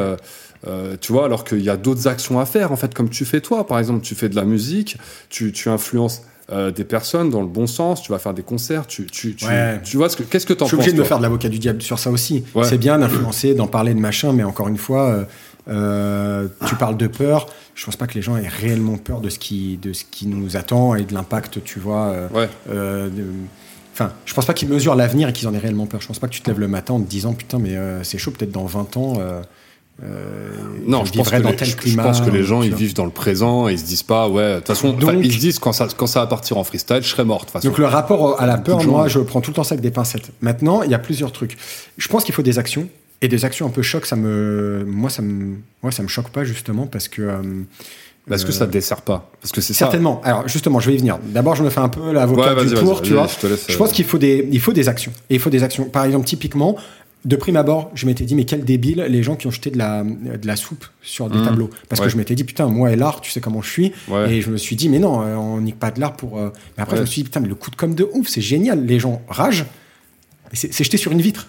Euh, 0.66 0.96
tu 1.00 1.12
vois, 1.12 1.24
alors 1.26 1.44
qu'il 1.44 1.60
y 1.62 1.70
a 1.70 1.76
d'autres 1.76 2.08
actions 2.08 2.40
à 2.40 2.46
faire, 2.46 2.72
en 2.72 2.76
fait, 2.76 2.92
comme 2.94 3.08
tu 3.10 3.24
fais 3.24 3.40
toi, 3.40 3.66
par 3.66 3.78
exemple, 3.78 4.00
tu 4.02 4.14
fais 4.14 4.28
de 4.28 4.34
la 4.36 4.44
musique, 4.44 4.96
tu, 5.30 5.52
tu 5.52 5.68
influences 5.68 6.22
euh, 6.50 6.70
des 6.70 6.84
personnes 6.84 7.30
dans 7.30 7.42
le 7.42 7.46
bon 7.46 7.66
sens, 7.66 8.02
tu 8.02 8.10
vas 8.10 8.18
faire 8.18 8.34
des 8.34 8.42
concerts, 8.42 8.86
tu, 8.86 9.06
tu, 9.06 9.34
tu, 9.34 9.44
Ouais. 9.46 9.80
tu 9.84 9.96
vois 9.98 10.08
ce 10.08 10.16
que, 10.16 10.22
qu'est-ce 10.22 10.46
que 10.46 10.54
t'en 10.54 10.64
Je 10.64 10.70
suis 10.70 10.76
penses 10.76 10.84
obligé 10.86 10.96
de 10.96 11.02
me 11.02 11.06
faire 11.06 11.18
de 11.18 11.22
l'avocat 11.22 11.48
du 11.48 11.58
diable 11.58 11.82
sur 11.82 11.98
ça 11.98 12.10
aussi. 12.10 12.44
Ouais. 12.54 12.64
C'est 12.64 12.78
bien 12.78 12.98
d'influencer, 12.98 13.54
d'en 13.54 13.66
parler 13.66 13.92
de 13.94 14.00
machin, 14.00 14.32
mais 14.32 14.42
encore 14.44 14.68
une 14.68 14.78
fois, 14.78 15.26
euh, 15.68 16.48
tu 16.66 16.74
parles 16.76 16.96
de 16.96 17.06
peur. 17.06 17.46
Je 17.74 17.84
pense 17.84 17.96
pas 17.96 18.06
que 18.06 18.14
les 18.14 18.22
gens 18.22 18.36
aient 18.36 18.48
réellement 18.48 18.96
peur 18.96 19.20
de 19.20 19.28
ce 19.28 19.38
qui, 19.38 19.76
de 19.76 19.92
ce 19.92 20.04
qui 20.10 20.26
nous 20.26 20.56
attend 20.56 20.94
et 20.94 21.04
de 21.04 21.14
l'impact, 21.14 21.62
tu 21.64 21.78
vois. 21.78 22.14
Ouais. 22.34 22.48
de- 22.68 23.10
Enfin, 23.92 24.12
je 24.26 24.32
pense 24.32 24.46
pas 24.46 24.54
qu'ils 24.54 24.68
mesurent 24.68 24.94
l'avenir 24.94 25.28
et 25.28 25.32
qu'ils 25.32 25.48
en 25.48 25.54
aient 25.54 25.58
réellement 25.58 25.86
peur. 25.86 26.00
Je 26.00 26.06
pense 26.06 26.20
pas 26.20 26.28
que 26.28 26.32
tu 26.32 26.40
te 26.40 26.48
lèves 26.48 26.60
le 26.60 26.68
matin 26.68 26.94
en 26.94 27.00
te 27.00 27.08
disant 27.10 27.32
putain, 27.34 27.58
mais 27.58 27.74
euh, 27.76 28.04
c'est 28.04 28.16
chaud, 28.16 28.30
peut-être 28.30 28.52
dans 28.52 28.64
20 28.64 28.96
ans. 28.96 29.14
euh, 29.18 29.42
euh, 30.02 30.50
Non, 30.86 31.04
je 31.04 31.12
pense, 31.12 31.28
que 31.30 31.36
dans 31.36 31.50
les, 31.50 31.56
tel 31.56 31.66
je- 31.66 31.72
je 31.72 31.76
climat. 31.76 32.02
pense 32.04 32.20
que 32.20 32.30
les 32.30 32.44
gens, 32.44 32.62
ils 32.62 32.74
vivent 32.74 32.94
dans 32.94 33.04
le 33.04 33.10
présent 33.10 33.68
et 33.68 33.72
ils 33.72 33.78
se 33.78 33.84
disent 33.84 34.02
pas, 34.02 34.28
ouais, 34.28 34.52
de 34.54 34.56
toute 34.58 34.68
façon, 34.68 34.92
Donc- 34.92 35.14
ils 35.22 35.32
se 35.32 35.38
disent 35.38 35.58
quand 35.58 35.72
ça, 35.72 35.88
quand 35.96 36.06
ça 36.06 36.20
va 36.20 36.26
partir 36.26 36.56
en 36.56 36.64
freestyle, 36.64 37.00
je 37.02 37.08
serai 37.08 37.24
mort, 37.24 37.44
façon. 37.50 37.66
Donc 37.68 37.78
le 37.78 37.86
rapport 37.86 38.40
à 38.40 38.46
la 38.46 38.58
peur, 38.58 38.80
gens, 38.80 38.90
moi, 38.90 39.08
je 39.08 39.18
prends 39.18 39.40
tout 39.40 39.50
le 39.50 39.56
temps 39.56 39.64
ça 39.64 39.74
avec 39.74 39.82
des 39.82 39.90
pincettes. 39.90 40.30
Maintenant, 40.40 40.82
il 40.82 40.90
y 40.90 40.94
a 40.94 40.98
plusieurs 40.98 41.32
trucs. 41.32 41.56
Je 41.96 42.08
pense 42.08 42.24
qu'il 42.24 42.34
faut 42.34 42.42
des 42.42 42.58
actions. 42.58 42.88
Et 43.20 43.26
des 43.26 43.44
actions 43.44 43.66
un 43.66 43.70
peu 43.70 43.82
choc, 43.82 44.06
ça 44.06 44.14
me, 44.14 44.84
moi, 44.86 45.10
ça 45.10 45.22
me, 45.22 45.56
moi, 45.82 45.90
ça 45.90 46.04
me 46.04 46.08
choque 46.08 46.28
pas 46.28 46.44
justement 46.44 46.86
parce 46.86 47.08
que. 47.08 47.22
euh, 47.22 47.42
Est-ce 48.30 48.44
que 48.44 48.50
euh, 48.50 48.54
ça 48.54 48.66
te 48.68 48.70
dessert 48.70 49.02
pas 49.02 49.28
Parce 49.40 49.50
que 49.50 49.60
c'est 49.60 49.72
ça. 49.72 49.78
Certainement. 49.86 50.20
Alors 50.22 50.46
justement, 50.46 50.78
je 50.78 50.88
vais 50.88 50.94
y 50.94 50.98
venir. 50.98 51.18
D'abord, 51.24 51.56
je 51.56 51.64
me 51.64 51.70
fais 51.70 51.80
un 51.80 51.88
peu 51.88 52.12
l'avocat 52.12 52.54
Ouais, 52.54 52.62
du 52.64 52.74
vas-y, 52.74 52.78
tu 53.02 53.14
vois. 53.14 53.26
je 53.26 53.48
Je 53.48 53.72
euh, 53.74 53.76
pense 53.76 53.90
qu'il 53.90 54.04
faut 54.04 54.18
des, 54.18 54.48
il 54.52 54.60
faut 54.60 54.72
des 54.72 54.88
actions. 54.88 55.10
Et 55.30 55.34
il 55.34 55.40
faut 55.40 55.50
des 55.50 55.64
actions. 55.64 55.86
Par 55.86 56.04
exemple, 56.04 56.26
typiquement, 56.26 56.76
de 57.28 57.36
prime 57.36 57.56
abord, 57.56 57.90
je 57.94 58.06
m'étais 58.06 58.24
dit, 58.24 58.34
mais 58.34 58.44
quel 58.44 58.64
débile 58.64 59.04
les 59.08 59.22
gens 59.22 59.36
qui 59.36 59.46
ont 59.46 59.50
jeté 59.50 59.70
de 59.70 59.78
la, 59.78 60.02
de 60.02 60.46
la 60.46 60.56
soupe 60.56 60.84
sur 61.02 61.28
des 61.28 61.38
Mmh. 61.38 61.44
tableaux. 61.44 61.70
Parce 61.88 62.00
Ouais. 62.00 62.06
que 62.06 62.12
je 62.12 62.16
m'étais 62.16 62.34
dit, 62.34 62.42
putain, 62.44 62.66
moi 62.66 62.90
et 62.90 62.96
l'art, 62.96 63.20
tu 63.20 63.30
sais 63.30 63.40
comment 63.40 63.60
je 63.62 63.70
suis. 63.70 63.92
Ouais. 64.08 64.32
Et 64.32 64.40
je 64.40 64.50
me 64.50 64.56
suis 64.56 64.74
dit, 64.76 64.88
mais 64.88 64.98
non, 64.98 65.22
euh, 65.22 65.34
on 65.36 65.60
nique 65.60 65.78
pas 65.78 65.90
de 65.90 66.00
l'art 66.00 66.16
pour. 66.16 66.38
euh, 66.38 66.50
Mais 66.76 66.82
après, 66.82 66.94
Ouais. 66.94 66.98
je 66.98 67.02
me 67.02 67.06
suis 67.06 67.20
dit, 67.22 67.24
putain, 67.24 67.40
mais 67.40 67.48
le 67.48 67.54
coup 67.54 67.70
de 67.70 67.76
com' 67.76 67.94
de 67.94 68.08
ouf, 68.14 68.26
c'est 68.28 68.40
génial. 68.40 68.84
Les 68.86 68.98
gens 68.98 69.20
ragent. 69.28 69.66
C'est 70.54 70.82
jeté 70.82 70.96
sur 70.96 71.12
une 71.12 71.20
vitre. 71.20 71.46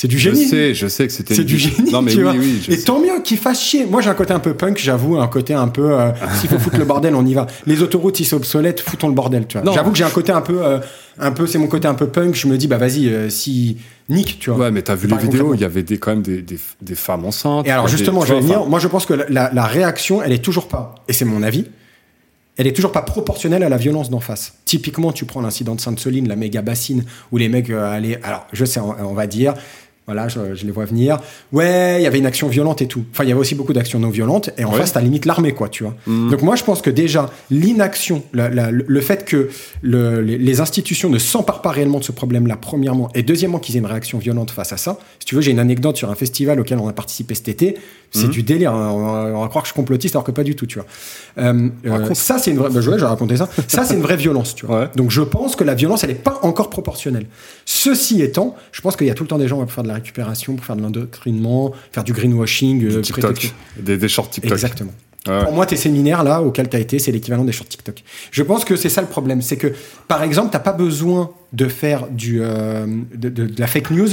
C'est 0.00 0.06
du 0.06 0.16
Je 0.16 0.30
génie. 0.30 0.46
sais, 0.46 0.74
je 0.74 0.86
sais 0.86 1.08
que 1.08 1.12
c'était. 1.12 1.34
C'est 1.34 1.42
du 1.42 1.58
génie, 1.58 1.90
Non, 1.90 2.02
mais 2.02 2.12
tu 2.12 2.18
oui, 2.18 2.22
vois. 2.22 2.32
oui. 2.32 2.62
je 2.64 2.70
et 2.72 2.76
sais. 2.76 2.84
tant 2.84 3.00
mieux 3.00 3.20
qu'ils 3.24 3.36
fassent 3.36 3.60
chier. 3.60 3.84
Moi, 3.84 4.00
j'ai 4.00 4.08
un 4.10 4.14
côté 4.14 4.32
un 4.32 4.38
peu 4.38 4.54
punk, 4.54 4.78
j'avoue, 4.78 5.16
un 5.18 5.26
côté 5.26 5.54
un 5.54 5.66
peu. 5.66 5.90
euh, 5.98 6.12
S'il 6.40 6.48
faut 6.48 6.58
foutre 6.58 6.78
le 6.78 6.84
bordel, 6.84 7.16
on 7.16 7.26
y 7.26 7.34
va. 7.34 7.48
Les 7.66 7.82
autoroutes, 7.82 8.20
ils 8.20 8.24
sont 8.24 8.36
obsolètes, 8.36 8.78
foutons 8.80 9.08
le 9.08 9.14
bordel, 9.14 9.46
tu 9.48 9.58
vois. 9.58 9.72
J'avoue 9.72 9.90
que 9.90 9.98
j'ai 9.98 10.04
un 10.04 10.10
côté 10.10 10.30
un 10.30 10.40
peu, 10.40 10.64
euh, 10.64 10.78
un 11.18 11.32
peu, 11.32 11.48
c'est 11.48 11.58
mon 11.58 11.66
côté 11.66 11.88
un 11.88 11.94
peu 11.94 12.06
punk. 12.06 12.36
Je 12.36 12.46
me 12.46 12.56
dis, 12.56 12.68
bah 12.68 12.76
vas-y, 12.78 13.08
euh, 13.08 13.28
si 13.28 13.78
nique, 14.08 14.38
tu 14.38 14.50
vois. 14.50 14.66
Ouais, 14.66 14.70
mais 14.70 14.82
t'as 14.82 14.94
vu 14.94 15.08
C'est 15.08 15.16
les 15.16 15.22
vidéos, 15.22 15.52
il 15.54 15.60
y 15.60 15.64
avait 15.64 15.82
des, 15.82 15.98
quand 15.98 16.12
même 16.12 16.22
des, 16.22 16.42
des, 16.42 16.60
des 16.80 16.94
femmes 16.94 17.24
enceintes. 17.24 17.66
Et 17.66 17.70
alors 17.72 17.88
justement, 17.88 18.24
je 18.24 18.34
vais 18.34 18.40
venir. 18.40 18.66
Moi, 18.66 18.78
je 18.78 18.86
pense 18.86 19.04
que 19.04 19.14
la, 19.14 19.24
la- 19.28 19.50
la 19.52 19.64
réaction, 19.64 20.22
elle 20.22 20.30
est 20.32 20.44
toujours 20.44 20.68
pas, 20.68 20.94
et 21.08 21.12
c'est 21.12 21.24
mon 21.24 21.42
avis, 21.42 21.64
elle 22.56 22.66
est 22.66 22.72
toujours 22.72 22.92
pas 22.92 23.02
proportionnelle 23.02 23.62
à 23.62 23.68
la 23.68 23.76
violence 23.76 24.10
d'en 24.10 24.20
face. 24.20 24.54
Typiquement, 24.64 25.12
tu 25.12 25.24
prends 25.24 25.40
l'incident 25.40 25.74
de 25.76 25.80
Sainte-Soline, 25.80 26.26
la 26.28 26.34
méga 26.36 26.60
bassine, 26.62 27.04
où 27.32 27.36
les 27.36 27.48
mecs 27.48 27.70
euh, 27.70 27.90
allaient. 27.92 28.20
Alors, 28.24 28.46
je 28.52 28.64
sais, 28.64 28.78
on, 28.80 28.94
on 29.00 29.14
va 29.14 29.26
dire. 29.26 29.54
Voilà, 30.08 30.26
je, 30.26 30.54
je 30.54 30.64
les 30.64 30.72
vois 30.72 30.86
venir. 30.86 31.18
Ouais, 31.52 31.98
il 32.00 32.02
y 32.02 32.06
avait 32.06 32.16
une 32.18 32.24
action 32.24 32.48
violente 32.48 32.80
et 32.80 32.86
tout. 32.88 33.04
Enfin, 33.12 33.24
il 33.24 33.28
y 33.28 33.32
avait 33.32 33.40
aussi 33.40 33.54
beaucoup 33.54 33.74
d'actions 33.74 33.98
non 33.98 34.08
violentes. 34.08 34.48
Et 34.56 34.64
en 34.64 34.70
Ouais. 34.72 34.78
face, 34.78 34.94
t'as 34.94 35.02
limite 35.02 35.26
l'armée, 35.26 35.52
quoi, 35.52 35.68
tu 35.68 35.82
vois. 35.84 35.94
Mhm. 36.06 36.30
Donc 36.30 36.40
moi, 36.42 36.56
je 36.56 36.64
pense 36.64 36.80
que 36.80 36.88
déjà, 36.88 37.28
l'inaction, 37.50 38.22
la- 38.32 38.48
la- 38.48 38.70
le 38.70 39.00
fait 39.02 39.26
que 39.26 39.50
le- 39.82 40.22
les, 40.22 40.38
les 40.38 40.60
institutions 40.62 41.10
ne 41.10 41.18
s'emparent 41.18 41.60
pas 41.60 41.70
réellement 41.70 41.98
de 41.98 42.04
ce 42.04 42.12
problème-là, 42.12 42.56
premièrement, 42.58 43.08
et 43.14 43.22
deuxièmement, 43.22 43.58
qu'ils 43.58 43.76
aient 43.76 43.80
une 43.80 43.86
réaction 43.86 44.18
violente 44.18 44.50
face 44.50 44.72
à 44.72 44.78
ça. 44.78 44.98
Si 45.18 45.26
tu 45.26 45.34
veux, 45.34 45.42
j'ai 45.42 45.50
une 45.50 45.58
anecdote 45.58 45.96
sur 45.98 46.10
un 46.10 46.14
festival 46.14 46.58
auquel 46.58 46.78
on 46.78 46.88
a 46.88 46.92
participé 46.94 47.34
cet 47.34 47.48
été. 47.48 47.76
C'est 48.10 48.24
Mhm. 48.24 48.30
du 48.30 48.42
délire. 48.42 48.72
hein. 48.72 48.90
On, 48.90 48.98
va, 49.04 49.32
on 49.36 49.40
va 49.42 49.48
croire 49.48 49.62
que 49.64 49.68
je 49.68 49.72
suis 49.74 49.76
complotiste 49.76 50.14
alors 50.16 50.24
que 50.24 50.30
pas 50.30 50.42
du 50.42 50.56
tout, 50.56 50.64
tu 50.64 50.78
vois. 50.78 50.86
Euh, 51.36 51.68
euh, 51.84 52.14
ça, 52.14 52.38
c'est 52.38 52.50
une 52.50 52.56
vraie. 52.56 52.70
Bah, 52.70 52.80
je 52.80 52.90
vais 52.90 52.96
raconter 53.04 53.36
ça. 53.36 53.46
Ça, 53.66 53.84
c'est 53.84 53.92
une 53.94 54.00
vraie 54.00 54.16
violence, 54.16 54.54
tu 54.54 54.64
vois. 54.64 54.80
Ouais. 54.80 54.88
Donc 54.96 55.10
je 55.10 55.20
pense 55.20 55.56
que 55.56 55.64
la 55.64 55.74
violence, 55.74 56.04
elle 56.04 56.10
n'est 56.10 56.14
pas 56.16 56.38
encore 56.42 56.70
proportionnelle. 56.70 57.26
Ceci 57.70 58.22
étant, 58.22 58.56
je 58.72 58.80
pense 58.80 58.96
qu'il 58.96 59.06
y 59.06 59.10
a 59.10 59.14
tout 59.14 59.24
le 59.24 59.28
temps 59.28 59.36
des 59.36 59.46
gens 59.46 59.58
pour 59.58 59.70
faire 59.70 59.82
de 59.82 59.88
la 59.88 59.94
récupération, 59.96 60.56
pour 60.56 60.64
faire 60.64 60.74
de 60.74 60.80
l'endoctrinement, 60.80 61.72
faire 61.92 62.02
du 62.02 62.14
greenwashing, 62.14 62.78
du 62.78 62.88
euh, 62.90 63.00
TikTok. 63.02 63.34
prétexte- 63.34 63.54
Des, 63.78 63.98
des 63.98 64.08
shorts 64.08 64.30
TikTok. 64.30 64.52
Exactement. 64.52 64.92
Ouais. 65.28 65.42
Pour 65.44 65.52
moi, 65.52 65.66
tes 65.66 65.76
séminaires 65.76 66.24
là 66.24 66.40
auxquels 66.40 66.70
tu 66.70 66.76
as 66.78 66.80
été, 66.80 66.98
c'est 66.98 67.12
l'équivalent 67.12 67.44
des 67.44 67.52
shorts 67.52 67.68
TikTok. 67.68 68.02
Je 68.30 68.42
pense 68.42 68.64
que 68.64 68.74
c'est 68.74 68.88
ça 68.88 69.02
le 69.02 69.06
problème, 69.06 69.42
c'est 69.42 69.58
que 69.58 69.74
par 70.08 70.22
exemple, 70.22 70.48
t'as 70.50 70.60
pas 70.60 70.72
besoin 70.72 71.30
de 71.52 71.68
faire 71.68 72.06
du 72.10 72.38
euh, 72.40 72.86
de, 73.14 73.28
de- 73.28 73.44
de 73.46 73.60
la 73.60 73.66
fake 73.66 73.90
news. 73.90 74.08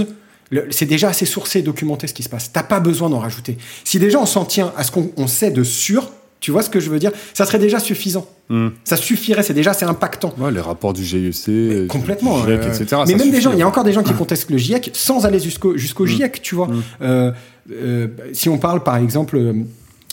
C'est 0.71 0.85
déjà 0.85 1.07
assez 1.07 1.25
sourcé 1.25 1.59
et 1.59 1.61
documenté 1.61 2.07
ce 2.07 2.13
qui 2.13 2.23
se 2.23 2.29
passe. 2.29 2.51
T'as 2.51 2.63
pas 2.63 2.81
besoin 2.81 3.09
d'en 3.09 3.19
rajouter. 3.19 3.57
Si 3.85 3.99
déjà 3.99 4.19
on 4.19 4.25
s'en 4.25 4.43
tient 4.43 4.73
à 4.75 4.83
ce 4.83 4.91
qu'on 4.91 5.11
on 5.15 5.27
sait 5.27 5.49
de 5.51 5.63
sûr, 5.63 6.11
tu 6.45 6.51
vois 6.51 6.61
ce 6.61 6.69
que 6.69 6.79
je 6.79 6.91
veux 6.91 6.99
dire? 6.99 7.11
Ça 7.33 7.43
serait 7.43 7.57
déjà 7.57 7.79
suffisant. 7.79 8.27
Hmm. 8.49 8.67
Ça 8.83 8.97
suffirait. 8.97 9.41
C'est 9.41 9.55
déjà 9.55 9.73
c'est 9.73 9.85
impactant. 9.85 10.31
Ouais, 10.37 10.51
les 10.51 10.59
rapports 10.59 10.93
du 10.93 11.03
GIEC, 11.03 11.49
du 11.49 11.87
Complètement. 11.87 12.45
GIEC, 12.45 12.59
euh, 12.59 12.71
etc. 12.71 13.01
mais 13.07 13.15
même 13.15 13.31
des 13.31 13.41
gens, 13.41 13.51
il 13.51 13.57
y 13.57 13.63
a 13.63 13.65
en 13.65 13.69
encore 13.69 13.83
des 13.83 13.93
gens 13.93 14.03
qui 14.03 14.13
contestent 14.13 14.51
le 14.51 14.59
GIEC 14.59 14.91
sans 14.93 15.25
aller 15.25 15.39
jusqu'au 15.39 15.75
jusqu'au 15.75 16.05
GIEC, 16.05 16.43
tu 16.43 16.53
vois. 16.53 16.69
Euh, 17.01 17.31
euh, 17.71 18.09
si 18.33 18.47
on 18.47 18.59
parle 18.59 18.83
par 18.83 18.97
exemple 18.97 19.37
euh, 19.37 19.53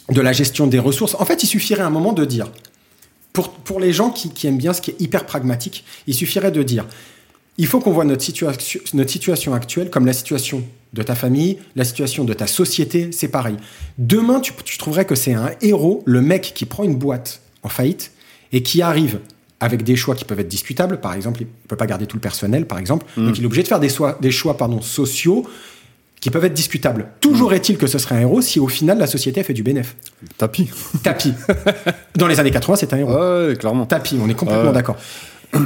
de 0.08 0.20
la 0.22 0.32
gestion 0.32 0.66
des 0.66 0.78
ressources, 0.78 1.16
en 1.18 1.26
fait, 1.26 1.42
il 1.42 1.46
suffirait 1.46 1.82
à 1.82 1.86
un 1.86 1.90
moment 1.90 2.14
de 2.14 2.24
dire, 2.24 2.50
pour, 3.34 3.50
pour 3.50 3.78
les 3.78 3.92
gens 3.92 4.08
qui, 4.08 4.30
qui 4.30 4.46
aiment 4.46 4.56
bien 4.56 4.72
ce 4.72 4.80
qui 4.80 4.92
est 4.92 5.00
hyper 5.02 5.26
pragmatique, 5.26 5.84
il 6.06 6.14
suffirait 6.14 6.50
de 6.50 6.62
dire, 6.62 6.86
il 7.58 7.66
faut 7.66 7.80
qu'on 7.80 7.92
voit 7.92 8.06
notre 8.06 8.22
situation, 8.22 8.80
notre 8.94 9.10
situation 9.10 9.52
actuelle 9.52 9.90
comme 9.90 10.06
la 10.06 10.14
situation 10.14 10.64
de 10.92 11.02
ta 11.02 11.14
famille, 11.14 11.58
la 11.76 11.84
situation 11.84 12.24
de 12.24 12.32
ta 12.34 12.46
société, 12.46 13.10
c'est 13.12 13.28
pareil. 13.28 13.56
Demain, 13.98 14.40
tu, 14.40 14.52
tu 14.64 14.76
trouverais 14.78 15.04
que 15.06 15.14
c'est 15.14 15.32
un 15.34 15.50
héros, 15.62 16.02
le 16.04 16.20
mec 16.20 16.52
qui 16.54 16.66
prend 16.66 16.84
une 16.84 16.96
boîte 16.96 17.40
en 17.62 17.68
faillite 17.68 18.12
et 18.52 18.62
qui 18.62 18.82
arrive 18.82 19.20
avec 19.60 19.84
des 19.84 19.96
choix 19.96 20.14
qui 20.14 20.24
peuvent 20.24 20.40
être 20.40 20.48
discutables. 20.48 21.00
Par 21.00 21.14
exemple, 21.14 21.40
il 21.42 21.44
ne 21.46 21.68
peut 21.68 21.76
pas 21.76 21.86
garder 21.86 22.06
tout 22.06 22.16
le 22.16 22.20
personnel, 22.20 22.66
par 22.66 22.78
exemple. 22.78 23.06
Donc, 23.16 23.38
il 23.38 23.42
est 23.42 23.46
obligé 23.46 23.62
de 23.62 23.68
faire 23.68 23.80
des, 23.80 23.88
choix- 23.88 24.18
des 24.20 24.30
choix 24.32 24.56
pardon, 24.56 24.82
sociaux 24.82 25.46
qui 26.20 26.30
peuvent 26.30 26.44
être 26.44 26.52
discutables. 26.54 27.08
Toujours 27.20 27.52
est-il 27.54 27.78
que 27.78 27.86
ce 27.86 27.98
serait 27.98 28.16
un 28.16 28.20
héros 28.20 28.42
si 28.42 28.60
au 28.60 28.68
final 28.68 28.98
la 28.98 29.06
société 29.06 29.42
fait 29.42 29.54
du 29.54 29.62
bénéf. 29.62 29.96
Tapis. 30.36 30.68
Tapis. 31.02 31.32
Dans 32.16 32.26
les 32.26 32.38
années 32.38 32.50
80, 32.50 32.76
c'est 32.76 32.92
un 32.92 32.98
héros. 32.98 33.12
Ouais, 33.14 33.56
clairement. 33.56 33.86
Tapis, 33.86 34.18
on 34.22 34.28
est 34.28 34.34
complètement 34.34 34.72
d'accord. 34.72 34.96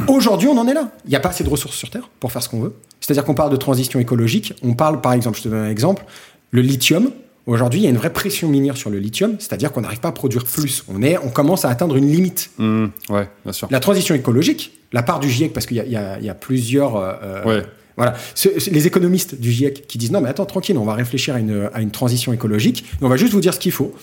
Aujourd'hui, 0.09 0.49
on 0.49 0.59
en 0.59 0.67
est 0.67 0.75
là. 0.75 0.91
Il 1.05 1.11
n'y 1.11 1.17
a 1.17 1.21
pas 1.21 1.29
assez 1.29 1.45
de 1.45 1.49
ressources 1.49 1.77
sur 1.77 1.91
Terre 1.91 2.09
pour 2.21 2.33
faire 2.33 2.43
ce 2.43 2.49
qu'on 2.49 2.61
veut. 2.61 2.75
C'est-à-dire 3.07 3.25
qu'on 3.25 3.35
parle 3.35 3.51
de 3.53 3.57
transition 3.57 4.01
écologique. 4.01 4.55
On 4.65 4.75
parle, 4.75 5.01
par 5.01 5.13
exemple, 5.13 5.39
je 5.39 5.45
te 5.45 5.49
donne 5.49 5.61
un 5.61 5.71
exemple, 5.71 6.05
le 6.51 6.61
lithium. 6.61 7.13
Aujourd'hui, 7.47 7.79
il 7.79 7.83
y 7.85 7.87
a 7.87 7.91
une 7.91 7.97
vraie 7.99 8.13
pression 8.13 8.49
minière 8.49 8.77
sur 8.77 8.91
le 8.91 8.99
lithium, 8.99 9.37
c'est-à-dire 9.39 9.71
qu'on 9.71 9.83
n'arrive 9.83 10.01
pas 10.01 10.09
à 10.09 10.13
produire 10.13 10.43
plus. 10.45 10.83
On, 10.89 11.01
est, 11.05 11.17
on 11.19 11.29
commence 11.29 11.65
à 11.65 11.71
atteindre 11.71 11.95
une 11.95 12.11
limite. 12.11 12.51
Ouais, 12.59 13.29
bien 13.45 13.53
sûr. 13.53 13.69
La 13.71 13.79
transition 13.79 14.17
écologique, 14.17 14.73
la 14.93 15.05
part 15.05 15.21
du 15.21 15.31
GIEC, 15.31 15.53
parce 15.53 15.67
qu'il 15.67 15.77
y, 15.77 15.97
a- 15.97 16.19
y 16.19 16.27
y 16.27 16.33
plusieurs. 16.41 16.97
euh, 16.97 17.13
euh, 17.23 17.45
Ouais. 17.45 17.63
Voilà. 17.97 18.15
Ce- 18.35 18.59
ce- 18.59 18.69
les 18.71 18.89
économistes 18.89 19.37
du 19.41 19.53
GIEC 19.53 19.87
qui 19.87 19.97
disent 19.99 20.11
non, 20.11 20.21
mais 20.21 20.29
attends, 20.29 20.45
tranquille, 20.45 20.77
on 20.77 20.85
va 20.85 20.95
réfléchir 20.95 21.37
à 21.37 21.39
une, 21.39 21.71
à 21.73 21.81
une 21.81 21.93
transition 21.93 22.33
écologique, 22.33 22.85
et 23.01 23.05
on 23.05 23.09
va 23.09 23.17
juste 23.17 23.33
vous 23.33 23.41
dire 23.41 23.55
ce 23.55 23.61
qu'il 23.61 23.73
faut. 23.73 23.95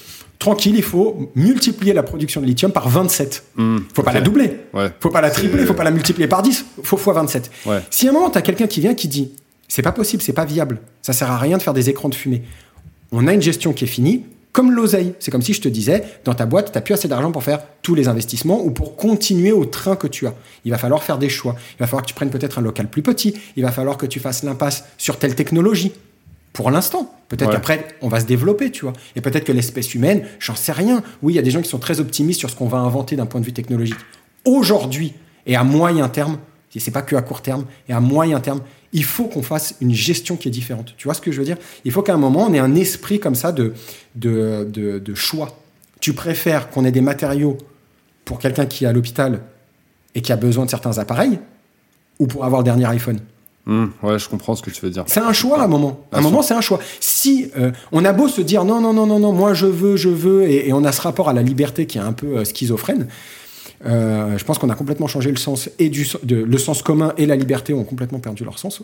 Tranquille, 0.43 0.75
il 0.75 0.83
faut 0.83 1.31
multiplier 1.35 1.93
la 1.93 2.03
production 2.03 2.41
de 2.41 2.45
lithium 2.45 2.69
par 2.69 2.89
27. 2.89 3.45
Hmm, 3.55 3.77
faut 3.93 4.03
pas 4.03 4.11
la 4.11 4.19
doubler. 4.19 4.57
Ouais. 4.73 4.91
Faut 4.99 5.09
pas 5.09 5.21
la 5.21 5.31
tripler, 5.31 5.65
faut 5.65 5.73
pas 5.73 5.85
la 5.85 5.91
multiplier 5.91 6.27
par 6.27 6.41
10, 6.41 6.65
faut 6.83 6.97
fois 6.97 7.13
27. 7.13 7.49
Ouais. 7.65 7.79
Si 7.89 8.07
à 8.07 8.09
un 8.09 8.13
moment, 8.13 8.29
tu 8.29 8.37
as 8.39 8.41
quelqu'un 8.41 8.67
qui 8.67 8.81
vient 8.81 8.93
qui 8.93 9.07
dit 9.07 9.31
c'est 9.69 9.81
pas 9.81 9.93
possible, 9.93 10.21
c'est 10.21 10.33
pas 10.33 10.43
viable, 10.43 10.79
ça 11.01 11.13
sert 11.13 11.31
à 11.31 11.37
rien 11.37 11.57
de 11.57 11.61
faire 11.63 11.73
des 11.73 11.89
écrans 11.89 12.09
de 12.09 12.15
fumée, 12.15 12.43
on 13.13 13.25
a 13.25 13.33
une 13.33 13.41
gestion 13.41 13.71
qui 13.71 13.85
est 13.85 13.87
finie, 13.87 14.25
comme 14.51 14.73
l'oseille. 14.73 15.13
C'est 15.19 15.31
comme 15.31 15.41
si 15.41 15.53
je 15.53 15.61
te 15.61 15.69
disais 15.69 16.03
dans 16.25 16.33
ta 16.33 16.45
boîte, 16.45 16.73
tu 16.73 16.81
plus 16.81 16.93
assez 16.93 17.07
d'argent 17.07 17.31
pour 17.31 17.43
faire 17.45 17.61
tous 17.81 17.95
les 17.95 18.09
investissements 18.09 18.61
ou 18.65 18.71
pour 18.71 18.97
continuer 18.97 19.53
au 19.53 19.63
train 19.63 19.95
que 19.95 20.07
tu 20.07 20.27
as. 20.27 20.33
Il 20.65 20.71
va 20.71 20.77
falloir 20.77 21.03
faire 21.03 21.19
des 21.19 21.29
choix. 21.29 21.55
Il 21.75 21.79
va 21.79 21.87
falloir 21.87 22.01
que 22.01 22.09
tu 22.09 22.15
prennes 22.15 22.31
peut-être 22.31 22.59
un 22.59 22.61
local 22.61 22.89
plus 22.89 23.01
petit. 23.01 23.33
Il 23.55 23.63
va 23.63 23.71
falloir 23.71 23.95
que 23.95 24.05
tu 24.05 24.19
fasses 24.19 24.43
l'impasse 24.43 24.83
sur 24.97 25.17
telle 25.19 25.35
technologie. 25.35 25.93
Pour 26.53 26.69
l'instant. 26.71 27.13
Peut-être 27.29 27.47
Ouais. 27.49 27.55
qu'après, 27.55 27.87
on 28.01 28.07
va 28.09 28.19
se 28.19 28.25
développer, 28.25 28.69
tu 28.69 28.85
vois. 28.85 28.93
Et 29.15 29.21
peut-être 29.21 29.43
que 29.43 29.51
l'espèce 29.51 29.95
humaine, 29.95 30.23
j'en 30.39 30.55
sais 30.55 30.71
rien. 30.71 31.01
Oui, 31.23 31.33
il 31.33 31.35
y 31.35 31.39
a 31.39 31.41
des 31.41 31.49
gens 31.51 31.61
qui 31.63 31.69
sont 31.69 31.79
très 31.79 31.99
optimistes 31.99 32.39
sur 32.39 32.49
ce 32.49 32.55
qu'on 32.55 32.67
va 32.67 32.77
inventer 32.77 33.15
d'un 33.15 33.25
point 33.25 33.41
de 33.41 33.45
vue 33.45 33.53
technologique. 33.53 33.97
Aujourd'hui, 34.45 35.13
et 35.47 35.55
à 35.55 35.63
moyen 35.63 36.07
terme, 36.09 36.37
et 36.75 36.79
c'est 36.79 36.91
pas 36.91 37.01
que 37.01 37.15
à 37.15 37.21
court 37.21 37.41
terme, 37.41 37.65
et 37.89 37.93
à 37.93 37.99
moyen 37.99 38.39
terme, 38.39 38.61
il 38.93 39.03
faut 39.03 39.25
qu'on 39.25 39.41
fasse 39.43 39.75
une 39.81 39.93
gestion 39.93 40.35
qui 40.37 40.47
est 40.47 40.51
différente. 40.51 40.93
Tu 40.97 41.07
vois 41.07 41.15
ce 41.15 41.21
que 41.21 41.31
je 41.31 41.39
veux 41.39 41.45
dire? 41.45 41.57
Il 41.85 41.91
faut 41.91 42.03
qu'à 42.03 42.13
un 42.13 42.17
moment, 42.17 42.45
on 42.47 42.53
ait 42.53 42.59
un 42.59 42.75
esprit 42.75 43.19
comme 43.19 43.35
ça 43.35 43.51
de, 43.51 43.73
de, 44.15 44.67
de, 44.71 44.99
de 44.99 45.15
choix. 45.15 45.57
Tu 46.01 46.13
préfères 46.13 46.69
qu'on 46.69 46.85
ait 46.85 46.91
des 46.91 47.01
matériaux 47.01 47.57
pour 48.25 48.37
quelqu'un 48.39 48.65
qui 48.67 48.85
est 48.85 48.87
à 48.87 48.93
l'hôpital 48.93 49.41
et 50.13 50.21
qui 50.21 50.31
a 50.31 50.35
besoin 50.35 50.65
de 50.65 50.69
certains 50.69 50.97
appareils, 50.99 51.39
ou 52.19 52.27
pour 52.27 52.45
avoir 52.45 52.61
le 52.61 52.65
dernier 52.65 52.85
iPhone? 52.85 53.19
Hmm, 53.65 53.85
ouais, 54.01 54.19
je 54.19 54.27
comprends 54.27 54.55
ce 54.55 54.61
que 54.61 54.69
tu 54.69 54.81
veux 54.81 54.91
dire. 54.91 55.05
c'est 55.07 55.21
un 55.21 55.31
choix 55.31 55.61
à 55.61 55.63
un 55.63 55.67
moment. 55.67 56.05
À 56.11 56.17
un 56.17 56.21
moment, 56.21 56.41
c'est 56.41 56.53
un 56.53 56.59
choix. 56.61 56.79
Si 56.99 57.49
euh, 57.57 57.71
on 57.93 58.03
a 58.03 58.11
beau 58.11 58.27
se 58.27 58.41
dire 58.41 58.65
non, 58.65 58.81
non, 58.81 58.93
non, 58.93 59.05
non, 59.07 59.19
non, 59.19 59.31
moi 59.31 59.53
je 59.53 59.65
veux, 59.67 59.95
je 59.95 60.09
veux, 60.09 60.43
et, 60.43 60.67
et 60.67 60.73
on 60.73 60.83
a 60.83 60.91
ce 60.91 61.01
rapport 61.01 61.29
à 61.29 61.33
la 61.33 61.41
liberté 61.41 61.85
qui 61.85 61.97
est 61.97 62.01
un 62.01 62.13
peu 62.13 62.37
euh, 62.37 62.45
schizophrène, 62.45 63.07
Euh, 63.85 64.37
je 64.37 64.43
pense 64.45 64.59
qu'on 64.59 64.69
a 64.69 64.75
complètement 64.75 65.07
changé 65.07 65.29
le 65.29 65.35
sens 65.37 65.69
et 65.77 65.89
du 65.89 66.07
de- 66.23 66.37
le 66.43 66.57
sens 66.57 66.81
commun 66.81 67.13
et 67.17 67.25
la 67.25 67.35
liberté 67.35 67.73
ont 67.73 67.83
complètement 67.83 68.19
perdu 68.19 68.45
leur 68.45 68.57
sens. 68.57 68.81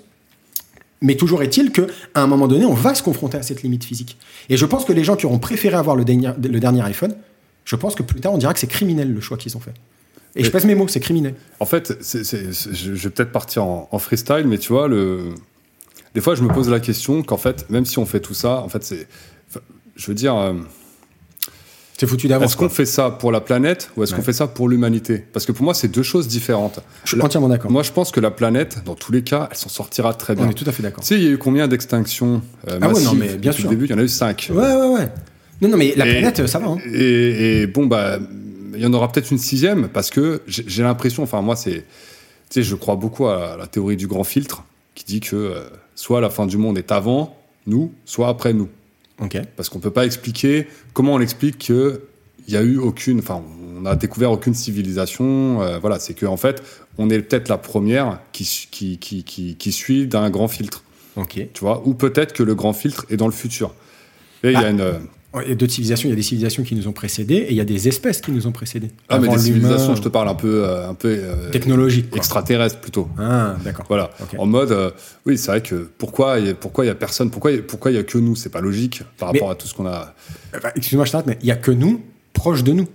Mais 1.02 1.16
toujours 1.16 1.42
est-il 1.42 1.72
que 1.72 1.88
à 2.16 2.22
un 2.22 2.28
moment 2.28 2.48
donné, 2.50 2.66
on 2.66 2.74
va 2.74 2.94
se 2.94 3.02
confronter 3.02 3.38
à 3.38 3.42
cette 3.44 3.64
limite 3.64 3.86
physique. 3.86 4.18
Et 4.50 4.58
je 4.58 4.66
pense 4.66 4.84
que 4.84 4.92
les 4.92 5.06
gens 5.06 5.16
qui 5.16 5.26
auront 5.26 5.40
préféré 5.40 5.76
avoir 5.78 5.96
le 5.96 6.04
dernier, 6.04 6.32
le 6.42 6.60
dernier 6.60 6.82
iPhone, 6.82 7.16
je 7.64 7.76
pense 7.78 7.96
que 7.96 8.04
plus 8.04 8.20
tard, 8.20 8.34
on 8.34 8.38
dira 8.38 8.54
que 8.54 8.60
c'est 8.60 8.68
criminel 8.68 9.14
le 9.14 9.22
choix 9.22 9.38
qu'ils 9.38 9.56
ont 9.56 9.62
fait. 9.62 9.74
Et 10.36 10.44
je 10.44 10.52
pèse 10.52 10.66
mes 10.66 10.76
mots, 10.76 10.88
c'est 10.88 11.00
criminel. 11.00 11.36
En 11.60 11.66
fait, 11.66 11.98
je 12.02 12.74
je 12.74 12.92
vais 12.92 13.10
peut-être 13.10 13.32
partir 13.32 13.64
en, 13.64 13.88
en 13.92 14.00
freestyle, 14.00 14.46
mais 14.48 14.58
tu 14.58 14.72
vois, 14.72 14.88
le... 14.88 15.34
des 16.14 16.22
fois, 16.22 16.36
je 16.36 16.44
me 16.44 16.50
pose 16.54 16.70
la 16.70 16.80
question 16.80 17.24
qu'en 17.24 17.38
fait, 17.38 17.70
même 17.70 17.86
si 17.86 17.98
on 18.00 18.06
fait 18.06 18.20
tout 18.20 18.34
ça, 18.36 18.58
en 18.62 18.70
fait, 18.70 18.84
c'est. 18.84 19.08
enfin, 19.50 19.62
Je 19.96 20.06
veux 20.08 20.14
dire, 20.14 20.36
euh, 20.38 20.54
C'est 22.00 22.08
foutu 22.08 22.28
d'avance. 22.28 22.52
est-ce 22.52 22.58
qu'on 22.58 22.70
fait 22.70 22.86
ça 22.86 23.10
pour 23.10 23.32
la 23.32 23.42
planète 23.42 23.90
ou 23.98 24.04
est-ce 24.04 24.14
qu'on 24.16 24.22
fait 24.22 24.32
ça 24.34 24.48
pour 24.48 24.70
l'humanité? 24.70 25.26
Parce 25.34 25.46
que 25.46 25.52
pour 25.52 25.66
moi, 25.66 25.74
c'est 25.74 25.90
deux 25.90 26.04
choses 26.04 26.28
différentes. 26.28 26.80
Je 27.04 27.16
suis 27.16 27.22
entièrement 27.22 27.50
d'accord. 27.50 27.72
Moi, 27.72 27.84
je 27.84 27.92
pense 27.92 28.12
que 28.12 28.20
la 28.22 28.32
planète, 28.32 28.84
dans 28.86 28.96
tous 28.96 29.12
les 29.12 29.24
cas, 29.24 29.50
elle 29.52 29.58
s'en 29.58 29.68
sortira 29.70 30.14
très 30.14 30.36
bien. 30.36 30.46
On 30.46 30.50
est 30.52 30.54
tout 30.54 30.64
à 30.70 30.72
fait 30.72 30.84
d'accord. 30.84 31.02
Tu 31.02 31.08
sais, 31.08 31.16
il 31.16 31.24
y 31.24 31.28
a 31.28 31.32
eu 31.32 31.38
combien 31.38 31.68
d'extinctions 31.68 32.42
euh, 32.70 32.78
Ah 32.82 32.90
ouais, 32.90 33.04
non, 33.04 33.14
mais 33.16 33.36
bien 33.36 33.52
sûr. 33.52 33.64
le 33.66 33.70
début? 33.72 33.86
Il 33.86 33.92
y 33.92 33.94
en 33.96 33.98
a 33.98 34.04
eu 34.04 34.08
cinq. 34.08 34.50
Ouais, 34.54 34.58
ouais, 34.58 34.88
ouais. 34.94 35.10
Non, 35.62 35.68
non, 35.70 35.76
mais 35.78 35.94
la 35.98 36.08
Et- 36.08 36.12
planète, 36.22 36.48
ça 36.48 36.60
va. 36.60 36.68
Hein. 36.68 36.78
Et, 36.94 37.64
et 37.64 37.68
bon, 37.68 37.86
bah, 37.88 38.20
il 38.80 38.84
y 38.84 38.86
en 38.88 38.94
aura 38.94 39.12
peut-être 39.12 39.32
une 39.32 39.38
sixième 39.38 39.90
parce 39.90 40.10
que 40.10 40.42
j'ai 40.48 40.84
l'impression, 40.84 41.24
enfin, 41.24 41.42
moi, 41.42 41.56
c'est. 41.56 41.86
Tu 42.50 42.56
sais, 42.56 42.64
je 42.64 42.76
crois 42.76 42.96
beaucoup 42.96 43.28
à 43.28 43.58
la 43.58 43.68
théorie 43.68 43.96
du 43.98 44.08
grand 44.08 44.24
filtre 44.24 44.64
qui 44.96 45.06
dit 45.06 45.20
que 45.20 45.36
euh, 45.36 45.64
soit 45.96 46.20
la 46.22 46.30
fin 46.30 46.46
du 46.48 46.58
monde 46.58 46.78
est 46.78 46.92
avant 46.92 47.38
nous, 47.68 47.94
soit 48.06 48.28
après 48.28 48.54
nous. 48.54 48.70
Ok. 49.22 49.38
Parce 49.56 49.70
qu'on 49.70 49.80
peut 49.80 49.92
pas 49.92 50.06
expliquer. 50.06 50.68
Comment 50.94 51.14
on 51.14 51.20
explique 51.22 51.58
qu'il 51.60 52.00
y 52.48 52.56
a 52.58 52.62
eu 52.62 52.78
aucune. 52.78 53.20
Enfin, 53.20 53.44
on 53.80 53.86
a 53.86 53.96
découvert 53.96 54.32
aucune 54.32 54.54
civilisation. 54.56 55.62
euh, 55.62 55.78
voilà, 55.80 56.00
c'est 56.00 56.14
qu'en 56.14 56.34
en 56.34 56.38
fait, 56.38 56.64
on 56.98 57.10
est 57.10 57.20
peut-être 57.22 57.50
la 57.50 57.58
première 57.58 58.20
qui, 58.32 58.68
qui, 58.72 58.98
qui, 58.98 59.24
qui, 59.24 59.56
qui 59.56 59.72
suit 59.72 60.08
d'un 60.08 60.30
grand 60.30 60.48
filtre. 60.48 60.84
Ok. 61.18 61.36
Tu 61.54 61.60
vois 61.60 61.86
Ou 61.86 61.94
peut-être 61.94 62.34
que 62.34 62.44
le 62.44 62.56
grand 62.56 62.74
filtre 62.74 63.06
est 63.10 63.18
dans 63.18 63.28
le 63.28 63.34
futur. 63.34 63.74
Et 64.44 64.48
il 64.52 64.54
y 64.54 64.56
a 64.56 64.68
Ah. 64.68 64.70
une. 64.72 64.94
Euh, 65.36 65.42
Il 65.44 65.50
y 65.50 65.52
a 65.52 65.56
d'autres 65.56 65.72
civilisations, 65.74 66.08
il 66.10 66.12
y 66.12 66.14
a 66.14 66.16
des 66.16 66.22
civilisations 66.24 66.64
qui 66.64 66.76
nous 66.76 66.88
ont 66.88 66.92
précédés 66.92 67.36
et 67.36 67.52
il 67.52 67.56
y 67.56 67.62
a 67.62 67.66
des 67.66 67.88
espèces 67.88 68.22
qui 68.22 68.32
nous 68.32 68.48
ont 68.48 68.52
précédés. 68.52 68.90
Ah, 69.10 69.20
mais 69.20 69.28
des 69.28 69.38
civilisations, 69.38 69.96
je 69.96 70.02
te 70.02 70.10
parle 70.10 70.28
un 70.30 70.36
peu, 70.36 70.64
euh, 70.66 70.90
un 70.90 70.94
peu 70.96 71.10
euh, 71.10 71.50
Technologique. 71.52 72.10
quoi. 72.10 72.18
extraterrestre 72.18 72.80
plutôt. 72.80 73.08
Ah, 73.20 73.56
d'accord. 73.64 73.86
Voilà, 73.88 74.12
en 74.38 74.46
mode, 74.46 74.72
euh, 74.72 74.92
oui, 75.26 75.38
c'est 75.38 75.52
vrai 75.52 75.62
que 75.62 75.88
pourquoi 75.98 76.40
il 76.40 76.56
pourquoi 76.56 76.86
y 76.86 76.90
a 76.90 76.96
personne, 76.96 77.30
pourquoi 77.32 77.52
il 77.52 77.64
pourquoi 77.64 77.92
il 77.92 77.96
y 77.96 78.00
a 78.00 78.04
que 78.04 78.18
nous, 78.18 78.36
c'est 78.36 78.50
pas 78.50 78.62
logique 78.62 79.04
par 79.18 79.32
Mais- 79.32 79.40
rapport 79.40 79.52
à 79.52 79.56
tout 79.56 79.68
ce 79.68 79.74
qu'on 79.74 79.86
a. 79.88 80.16
Enfin, 80.56 80.70
Excuse-moi, 80.76 81.06
je 81.06 81.12
t'arrête, 81.12 81.28
mais 81.28 81.38
il 81.42 81.48
y 81.48 81.52
a 81.52 81.56
que 81.56 81.72
nous 81.72 82.02
proches 82.34 82.64
de 82.64 82.72
nous. 82.74 82.88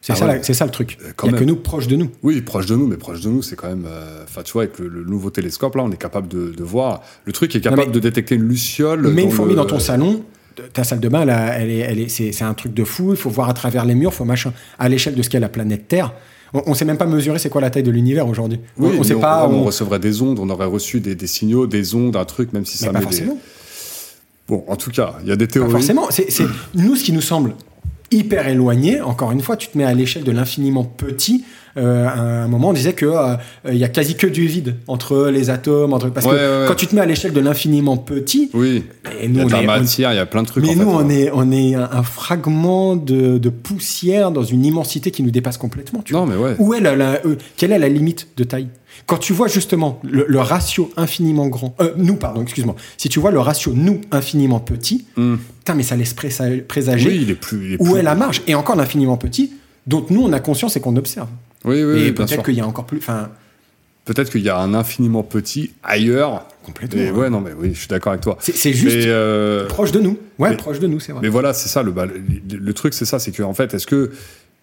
C'est 0.00 0.12
Ah 0.12 0.16
ça, 0.16 0.26
ouais. 0.28 0.42
ça 0.44 0.64
le 0.64 0.70
truc. 0.70 0.96
Euh, 1.02 1.06
Il 1.08 1.14
quand 1.14 1.26
y 1.28 1.34
a 1.34 1.38
que 1.38 1.42
nous 1.44 1.56
proches 1.56 1.88
de 1.88 1.96
nous. 1.96 2.08
Oui, 2.22 2.40
proche 2.40 2.66
de 2.66 2.76
nous, 2.76 2.86
mais 2.86 2.96
proche 2.96 3.20
de 3.20 3.28
nous, 3.30 3.42
c'est 3.42 3.56
quand 3.56 3.68
même. 3.68 3.84
euh, 3.88 4.22
Enfin, 4.22 4.42
tu 4.44 4.52
vois, 4.52 4.62
avec 4.62 4.78
le, 4.78 4.86
le 4.86 5.02
nouveau 5.04 5.30
télescope 5.30 5.74
là, 5.74 5.82
on 5.82 5.90
est 5.90 5.96
capable 6.00 6.28
de, 6.28 6.52
de 6.56 6.62
voir. 6.62 7.02
Le 7.24 7.32
truc 7.32 7.56
est 7.56 7.60
capable 7.60 7.86
mais- 7.86 7.92
de 7.92 7.98
détecter 7.98 8.36
une 8.36 8.44
luciole. 8.48 9.08
Mets 9.08 9.24
une 9.24 9.30
fourmi 9.32 9.52
le- 9.52 9.56
dans 9.56 9.66
ton 9.66 9.80
salon, 9.80 10.22
ta 10.72 10.84
salle 10.84 11.00
de 11.00 11.08
bain, 11.08 11.24
là, 11.24 11.54
elle 11.58 11.70
est, 11.70 11.78
elle 11.78 11.98
est, 12.00 12.08
c'est, 12.08 12.32
c'est 12.32 12.44
un 12.44 12.54
truc 12.54 12.74
de 12.74 12.84
fou. 12.84 13.10
Il 13.12 13.16
faut 13.16 13.30
voir 13.30 13.48
à 13.48 13.54
travers 13.54 13.84
les 13.84 13.94
murs, 13.94 14.12
faut 14.14 14.24
machin. 14.24 14.52
À 14.78 14.88
l'échelle 14.88 15.14
de 15.14 15.22
ce 15.22 15.30
qu'est 15.30 15.40
la 15.40 15.48
planète 15.48 15.88
Terre, 15.88 16.12
on, 16.54 16.62
on 16.66 16.74
sait 16.74 16.84
même 16.84 16.96
pas 16.98 17.06
mesurer 17.06 17.38
c'est 17.38 17.50
quoi 17.50 17.60
la 17.60 17.70
taille 17.70 17.82
de 17.82 17.90
l'univers 17.90 18.26
aujourd'hui. 18.28 18.60
Oui, 18.78 18.90
on, 18.92 18.94
on 18.96 18.98
mais 18.98 19.04
sait 19.04 19.14
pas. 19.16 19.46
on, 19.48 19.54
on- 19.60 19.64
recevrait 19.64 19.98
des 19.98 20.22
ondes, 20.22 20.38
on 20.38 20.48
aurait 20.50 20.66
reçu 20.66 21.00
des, 21.00 21.14
des 21.14 21.26
signaux, 21.26 21.66
des 21.66 21.94
ondes, 21.94 22.16
un 22.16 22.24
truc, 22.24 22.52
même 22.52 22.64
si 22.64 22.78
mais 22.80 22.86
ça 22.86 22.92
pas 22.92 22.98
met 23.00 23.04
des. 23.06 23.10
forcément. 23.10 23.38
Bon, 24.48 24.64
en 24.66 24.76
tout 24.76 24.90
cas, 24.90 25.14
il 25.22 25.28
y 25.28 25.32
a 25.32 25.36
des 25.36 25.46
Pas 25.46 25.52
théories. 25.54 25.70
forcément. 25.72 26.06
C'est, 26.10 26.30
c'est- 26.30 26.46
nous, 26.74 26.96
ce 26.96 27.04
qui 27.04 27.12
nous 27.12 27.20
semble 27.20 27.54
hyper 28.10 28.48
éloigné, 28.48 29.00
encore 29.00 29.32
une 29.32 29.40
fois, 29.42 29.56
tu 29.56 29.68
te 29.68 29.76
mets 29.78 29.84
à 29.84 29.94
l'échelle 29.94 30.24
de 30.24 30.32
l'infiniment 30.32 30.84
petit. 30.84 31.44
Euh, 31.76 32.06
à 32.08 32.18
un 32.44 32.48
moment, 32.48 32.70
on 32.70 32.72
disait 32.72 32.94
que 32.94 33.06
euh, 33.06 33.36
il 33.70 33.76
y 33.76 33.84
a 33.84 33.88
quasi 33.88 34.16
que 34.16 34.26
du 34.26 34.46
vide 34.48 34.74
entre 34.88 35.28
les 35.28 35.48
atomes, 35.50 35.92
entre 35.92 36.08
parce 36.10 36.26
Ouais, 36.26 36.32
que 36.32 36.36
ouais, 36.36 36.60
ouais. 36.62 36.64
quand 36.66 36.74
tu 36.74 36.86
te 36.88 36.94
mets 36.96 37.02
à 37.02 37.06
l'échelle 37.06 37.32
de 37.32 37.40
l'infiniment 37.40 37.96
petit, 37.96 38.50
Oui, 38.54 38.82
et 39.20 39.26
il 39.26 39.36
y 39.36 39.40
a 39.40 39.44
de 39.44 39.50
la 39.52 39.62
matière, 39.62 40.12
il 40.12 40.16
y 40.16 40.18
a 40.18 40.26
plein 40.26 40.42
de 40.42 40.48
trucs. 40.48 40.64
mais 40.64 40.70
en 40.70 40.74
nous 40.74 40.90
fait. 40.98 41.04
on 41.04 41.10
est 41.10 41.30
on 41.32 41.52
est 41.52 41.74
un, 41.76 41.88
un 41.92 42.02
fragment 42.02 42.96
de, 42.96 43.38
de 43.38 43.48
poussière 43.50 44.32
dans 44.32 44.42
une 44.42 44.64
immensité 44.64 45.10
qui 45.12 45.22
nous 45.22 45.30
dépasse 45.30 45.58
complètement. 45.58 46.02
Tu 46.04 46.14
vois. 46.14 46.22
Non, 46.22 46.26
mais 46.26 46.36
ouais. 46.36 46.56
Où 46.58 46.74
est 46.74 46.80
la, 46.80 46.96
la- 46.96 47.20
euh, 47.26 47.36
quelle 47.56 47.70
est 47.72 47.78
la 47.78 47.88
limite 47.88 48.28
de 48.36 48.42
taille? 48.44 48.68
Quand 49.08 49.16
tu 49.18 49.32
vois 49.32 49.48
justement 49.48 49.98
le, 50.04 50.26
le 50.28 50.38
ratio 50.38 50.90
infiniment 50.96 51.48
grand, 51.48 51.74
euh, 51.80 51.92
nous 51.96 52.14
pardon, 52.16 52.42
excuse-moi, 52.42 52.76
si 52.98 53.08
tu 53.08 53.18
vois 53.18 53.30
le 53.30 53.40
ratio 53.40 53.72
nous 53.74 54.00
infiniment 54.12 54.60
petit, 54.60 55.06
Hmm. 55.16 55.36
putain 55.60 55.74
mais 55.74 55.82
ça 55.82 55.96
laisse 55.96 56.14
présa- 56.14 56.62
présager 56.62 57.08
Oui, 57.08 57.18
il 57.22 57.30
est 57.30 57.34
plus. 57.34 57.66
il 57.66 57.72
est 57.72 57.76
où 57.80 57.92
plus- 57.92 57.98
est 58.00 58.02
la 58.02 58.14
marge 58.14 58.42
Et 58.46 58.54
encore 58.54 58.76
l'infiniment 58.76 59.16
petit, 59.16 59.52
dont 59.86 60.04
nous 60.10 60.22
on 60.22 60.32
a 60.34 60.40
conscience 60.40 60.76
et 60.76 60.80
qu'on 60.80 60.94
observe. 60.96 61.28
Oui, 61.64 61.82
oui, 61.82 62.00
et 62.00 62.04
oui, 62.04 62.12
peut-être 62.12 62.42
qu'il 62.44 62.54
y 62.54 62.60
a 62.60 62.66
encore 62.66 62.84
plus, 62.86 62.98
enfin 62.98 63.30
Peut-être 64.04 64.30
qu'il 64.30 64.40
y 64.42 64.48
a 64.48 64.58
un 64.58 64.72
infiniment 64.74 65.22
petit 65.22 65.72
ailleurs. 65.82 66.46
complètement. 66.64 67.00
Mais 67.00 67.08
hein. 67.08 67.12
ouais, 67.14 67.28
non, 67.30 67.40
mais 67.40 67.50
oui, 67.58 67.70
je 67.74 67.78
suis 67.80 67.88
d'accord 67.88 68.12
avec 68.12 68.22
toi. 68.22 68.36
C'est 68.40 68.72
juste 68.72 68.96
Mais, 68.96 69.02
euh, 69.06 69.66
proche 69.66 69.92
de 69.92 70.00
nous. 70.00 70.18
Ouais, 70.38 70.50
mais- 70.50 70.56
proche 70.56 70.78
de 70.80 70.86
nous, 70.86 70.98
c'est 71.00 71.12
vrai. 71.12 71.20
mais 71.22 71.28
voilà, 71.28 71.52
c'est 71.52 71.68
ça, 71.68 71.82
le, 71.82 71.90
bah, 71.92 72.06
le, 72.06 72.22
le 72.56 72.72
truc, 72.74 72.94
c'est 72.94 73.04
ça, 73.04 73.18
c'est 73.18 73.32
que, 73.32 73.42
en 73.42 73.52
fait, 73.54 73.72
est-ce 73.74 73.86
que. 73.86 74.10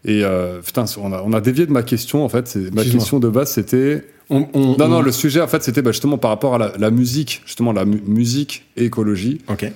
Et 0.04 0.24
euh, 0.24 0.62
putain, 0.62 0.86
on 1.00 1.12
a, 1.14 1.22
on 1.24 1.34
a 1.34 1.42
dévié 1.42 1.66
de 1.68 1.72
ma 1.72 1.82
question, 1.84 2.24
en 2.26 2.30
fait. 2.30 2.56
Ma 2.74 2.84
question 2.84 3.20
de 3.20 3.28
base, 3.30 3.52
c'était. 3.52 4.04
On- 4.30 4.48
on- 4.54 4.60
Non, 4.78 4.86
on- 4.86 4.88
non, 4.88 5.02
le 5.02 5.12
sujet, 5.12 5.42
en 5.42 5.48
fait, 5.48 5.64
c'était 5.64 5.82
bah, 5.82 5.92
justement 5.92 6.18
par 6.18 6.32
rapport 6.32 6.56
à 6.56 6.58
la, 6.58 6.74
la 6.78 6.90
musique, 6.92 7.42
justement, 7.46 7.72
la 7.74 7.86
mu- 7.86 8.02
musique 8.06 8.66
et 8.76 8.86
écologie. 8.86 9.42
Ok. 9.50 9.72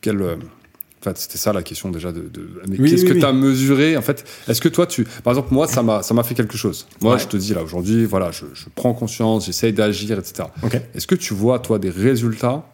Quelle. 0.00 0.20
euh, 0.22 0.36
En 0.36 1.04
fait, 1.10 1.18
c'était 1.18 1.36
ça 1.36 1.52
la 1.52 1.62
question 1.62 1.90
déjà 1.90 2.12
de. 2.12 2.20
de- 2.22 2.48
mais 2.66 2.78
Oui, 2.80 2.90
qu'est-ce 2.90 3.02
oui, 3.02 3.08
que 3.08 3.14
oui. 3.14 3.20
tu 3.20 3.26
as 3.26 3.32
mesuré 3.32 3.96
En 3.96 4.00
fait, 4.02 4.24
est-ce 4.48 4.60
que 4.62 4.70
toi, 4.70 4.86
tu. 4.86 5.04
Par 5.22 5.32
exemple, 5.34 5.52
moi, 5.52 5.66
ça 5.68 5.82
m'a 5.82 6.02
ça 6.02 6.14
m'a 6.14 6.22
fait 6.22 6.34
quelque 6.34 6.56
chose. 6.56 6.86
Moi, 7.02 7.14
Ouais. 7.14 7.18
je 7.20 7.26
te 7.28 7.36
dis, 7.36 7.52
là, 7.52 7.62
aujourd'hui, 7.62 8.06
voilà, 8.06 8.30
je, 8.30 8.46
je 8.54 8.64
prends 8.74 8.94
conscience, 8.94 9.44
j'essaye 9.46 9.74
d'agir, 9.74 10.18
etc. 10.18 10.48
Ok. 10.62 10.80
Est-ce 10.94 11.06
que 11.06 11.14
tu 11.14 11.34
vois, 11.34 11.58
toi, 11.58 11.78
des 11.78 11.90
résultats? 11.90 12.64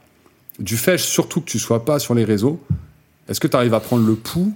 Du 0.60 0.76
fait, 0.76 0.96
surtout 0.98 1.40
que 1.40 1.46
tu 1.50 1.58
sois 1.58 1.84
pas 1.84 1.98
sur 1.98 2.14
les 2.14 2.24
réseaux 2.24 2.60
Est-ce 3.28 3.40
que 3.40 3.48
tu 3.48 3.56
arrives 3.56 3.74
à 3.74 3.80
prendre 3.80 4.06
le 4.06 4.14
pouls, 4.14 4.52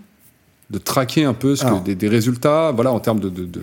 de 0.70 0.79
traquer 0.79 1.24
un 1.24 1.35
peu 1.35 1.57
ce 1.57 1.64
que- 1.64 1.85
des, 1.85 1.94
des 1.96 2.09
résultats, 2.09 2.70
voilà, 2.72 2.92
en 2.92 3.00
termes 3.00 3.20
de, 3.20 3.29
de, 3.29 3.44
de- 3.44 3.62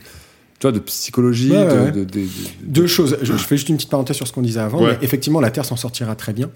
tu 0.61 0.67
vois, 0.67 0.71
de 0.71 0.79
psychologie, 0.79 1.49
Ouais, 1.51 1.65
de, 1.65 1.79
ouais. 1.79 1.91
de- 1.91 2.03
de- 2.03 2.19
de- 2.19 2.27
Deux 2.61 2.85
choses. 2.85 3.17
Je, 3.23 3.33
je 3.33 3.37
fais 3.43 3.57
juste 3.57 3.67
une 3.69 3.77
petite 3.77 3.89
parenthèse 3.89 4.15
sur 4.15 4.27
ce 4.27 4.31
qu'on 4.31 4.43
disait 4.43 4.59
avant. 4.59 4.79
Ouais. 4.83 4.91
Mais 4.91 4.97
effectivement, 5.05 5.41
la 5.41 5.49
Terre 5.49 5.65
s'en 5.65 5.75
sortira 5.75 6.15
très 6.15 6.33
bien. 6.33 6.51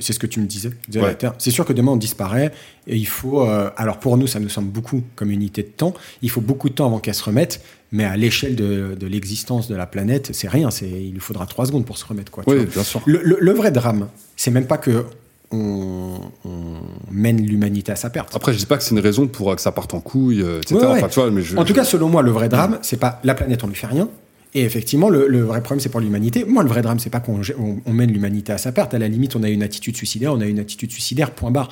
C'est 0.00 0.12
ce 0.12 0.20
que 0.20 0.26
tu 0.28 0.38
me 0.40 0.46
disais. 0.46 0.70
La 0.94 1.14
Terre- 1.14 1.34
C'est 1.38 1.50
sûr 1.50 1.64
que 1.64 1.72
demain 1.72 1.90
on 1.92 1.96
disparaît 1.96 2.52
et 2.86 2.96
il 2.96 3.06
faut. 3.08 3.42
euh, 3.42 3.68
alors 3.76 3.98
pour 3.98 4.16
nous, 4.16 4.28
ça 4.28 4.38
nous 4.38 4.48
semble 4.48 4.70
beaucoup 4.70 5.02
comme 5.16 5.32
unité 5.32 5.62
de 5.64 5.68
temps. 5.68 5.94
Il 6.22 6.30
faut 6.30 6.40
beaucoup 6.40 6.68
de 6.68 6.74
temps 6.74 6.86
avant 6.86 7.00
qu'elle 7.00 7.14
se 7.14 7.24
remette. 7.24 7.60
Mais 7.92 8.04
à 8.04 8.16
l'échelle 8.16 8.54
de, 8.54 8.96
l'existence 9.08 9.66
de 9.66 9.74
la 9.74 9.84
planète, 9.86 10.30
c'est 10.32 10.48
rien. 10.48 10.68
Il 10.80 11.12
lui 11.12 11.18
faudra 11.18 11.44
trois 11.46 11.66
secondes 11.66 11.84
pour 11.84 11.98
se 11.98 12.04
remettre. 12.06 12.30
Quoi, 12.30 12.44
tu 12.44 12.50
Oui, 12.50 12.56
vois. 12.58 12.66
bien 12.66 12.84
sûr. 12.84 13.02
Le, 13.04 13.20
le- 13.24 13.38
le 13.40 13.52
vrai 13.52 13.72
drame, 13.72 14.06
c'est 14.36 14.52
même 14.52 14.68
pas 14.68 14.78
que 14.78 15.04
on, 15.52 16.20
on 16.44 16.50
mène 17.10 17.44
l'humanité 17.44 17.92
à 17.92 17.96
sa 17.96 18.10
perte. 18.10 18.34
Après, 18.34 18.52
je 18.52 18.58
dis 18.58 18.66
pas 18.66 18.76
que 18.76 18.82
c'est 18.84 18.94
une 18.94 19.00
raison 19.00 19.26
pour 19.26 19.54
que 19.56 19.60
ça 19.62 19.72
parte 19.72 19.94
en 19.94 20.00
couille, 20.00 20.42
euh, 20.42 20.58
etc. 20.60 20.74
Ouais, 20.76 20.86
ouais. 20.86 20.92
Enfin, 20.98 21.08
tu 21.08 21.20
vois, 21.20 21.30
mais 21.30 21.42
je- 21.42 21.56
En 21.56 21.62
tout 21.62 21.68
je- 21.68 21.74
cas, 21.74 21.84
selon 21.84 22.08
moi, 22.08 22.22
le 22.22 22.30
vrai 22.30 22.48
drame, 22.48 22.78
c'est 22.82 22.98
pas 23.00 23.20
la 23.24 23.34
planète, 23.34 23.64
on 23.64 23.66
lui 23.66 23.74
fait 23.74 23.86
rien. 23.86 24.08
Et 24.52 24.62
effectivement, 24.64 25.08
le, 25.10 25.28
le 25.28 25.42
vrai 25.42 25.60
problème, 25.62 25.78
c'est 25.80 25.90
pour 25.90 26.00
l'humanité. 26.00 26.44
Moi, 26.44 26.64
le 26.64 26.68
vrai 26.68 26.82
drame, 26.82 26.98
c'est 26.98 27.08
pas 27.10 27.20
qu'on 27.20 27.40
on, 27.58 27.76
on 27.86 27.92
mène 27.92 28.10
l'humanité 28.10 28.52
à 28.52 28.58
sa 28.58 28.72
perte. 28.72 28.92
À 28.94 28.98
la 28.98 29.06
limite, 29.06 29.36
on 29.36 29.44
a 29.44 29.48
une 29.48 29.62
attitude 29.62 29.96
suicidaire, 29.96 30.32
on 30.32 30.40
a 30.40 30.46
une 30.46 30.58
attitude 30.58 30.90
suicidaire, 30.90 31.30
point 31.30 31.52
barre. 31.52 31.68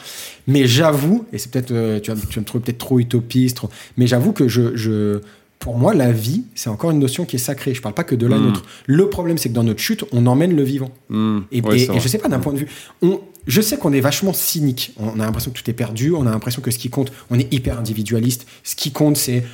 Mais 0.46 0.66
j'avoue, 0.68 1.24
et 1.32 1.38
c'est 1.38 1.50
peut-être, 1.50 1.72
euh, 1.72 1.98
tu, 1.98 2.12
vas, 2.12 2.16
tu 2.16 2.34
vas 2.36 2.40
me 2.40 2.46
trouver 2.46 2.62
peut-être 2.64 2.78
trop 2.78 3.00
utopiste, 3.00 3.56
trop- 3.56 3.70
mais 3.96 4.06
j'avoue 4.06 4.30
que 4.30 4.46
je, 4.46 4.76
je, 4.76 5.20
pour 5.58 5.76
moi, 5.76 5.92
la 5.92 6.12
vie, 6.12 6.44
c'est 6.54 6.70
encore 6.70 6.92
une 6.92 7.00
notion 7.00 7.24
qui 7.24 7.34
est 7.34 7.40
sacrée. 7.40 7.74
Je 7.74 7.82
parle 7.82 7.94
pas 7.96 8.04
que 8.04 8.14
de 8.14 8.28
la 8.28 8.38
Mm. 8.38 8.44
nôtre. 8.44 8.62
Le 8.86 9.10
problème, 9.10 9.38
c'est 9.38 9.48
que 9.48 9.54
dans 9.54 9.64
notre 9.64 9.80
chute, 9.80 10.04
on 10.12 10.24
emmène 10.26 10.54
le 10.54 10.62
vivant. 10.62 10.92
Hmm, 11.08 11.40
Et, 11.50 11.60
ouais, 11.62 11.80
et- 11.80 11.96
et 11.96 11.98
je 11.98 12.06
sais 12.06 12.18
pas 12.18 12.28
d'un 12.28 12.38
point 12.38 12.52
de 12.52 12.58
vue. 12.58 12.68
On, 13.02 13.20
je 13.48 13.62
sais 13.62 13.78
qu'on 13.78 13.92
est 13.92 14.00
vachement 14.00 14.34
cynique. 14.34 14.92
On 14.98 15.18
a 15.18 15.24
l'impression 15.24 15.50
que 15.50 15.58
tout 15.58 15.68
est 15.68 15.74
perdu. 15.74 16.12
On 16.12 16.26
a 16.26 16.30
l'impression 16.30 16.62
que 16.62 16.70
ce 16.70 16.78
qui 16.78 16.90
compte, 16.90 17.10
on 17.30 17.38
est 17.38 17.52
hyper 17.52 17.78
individualiste. 17.78 18.46
Ce 18.62 18.76
qui 18.76 18.92
compte, 18.92 19.16
c'est 19.16 19.44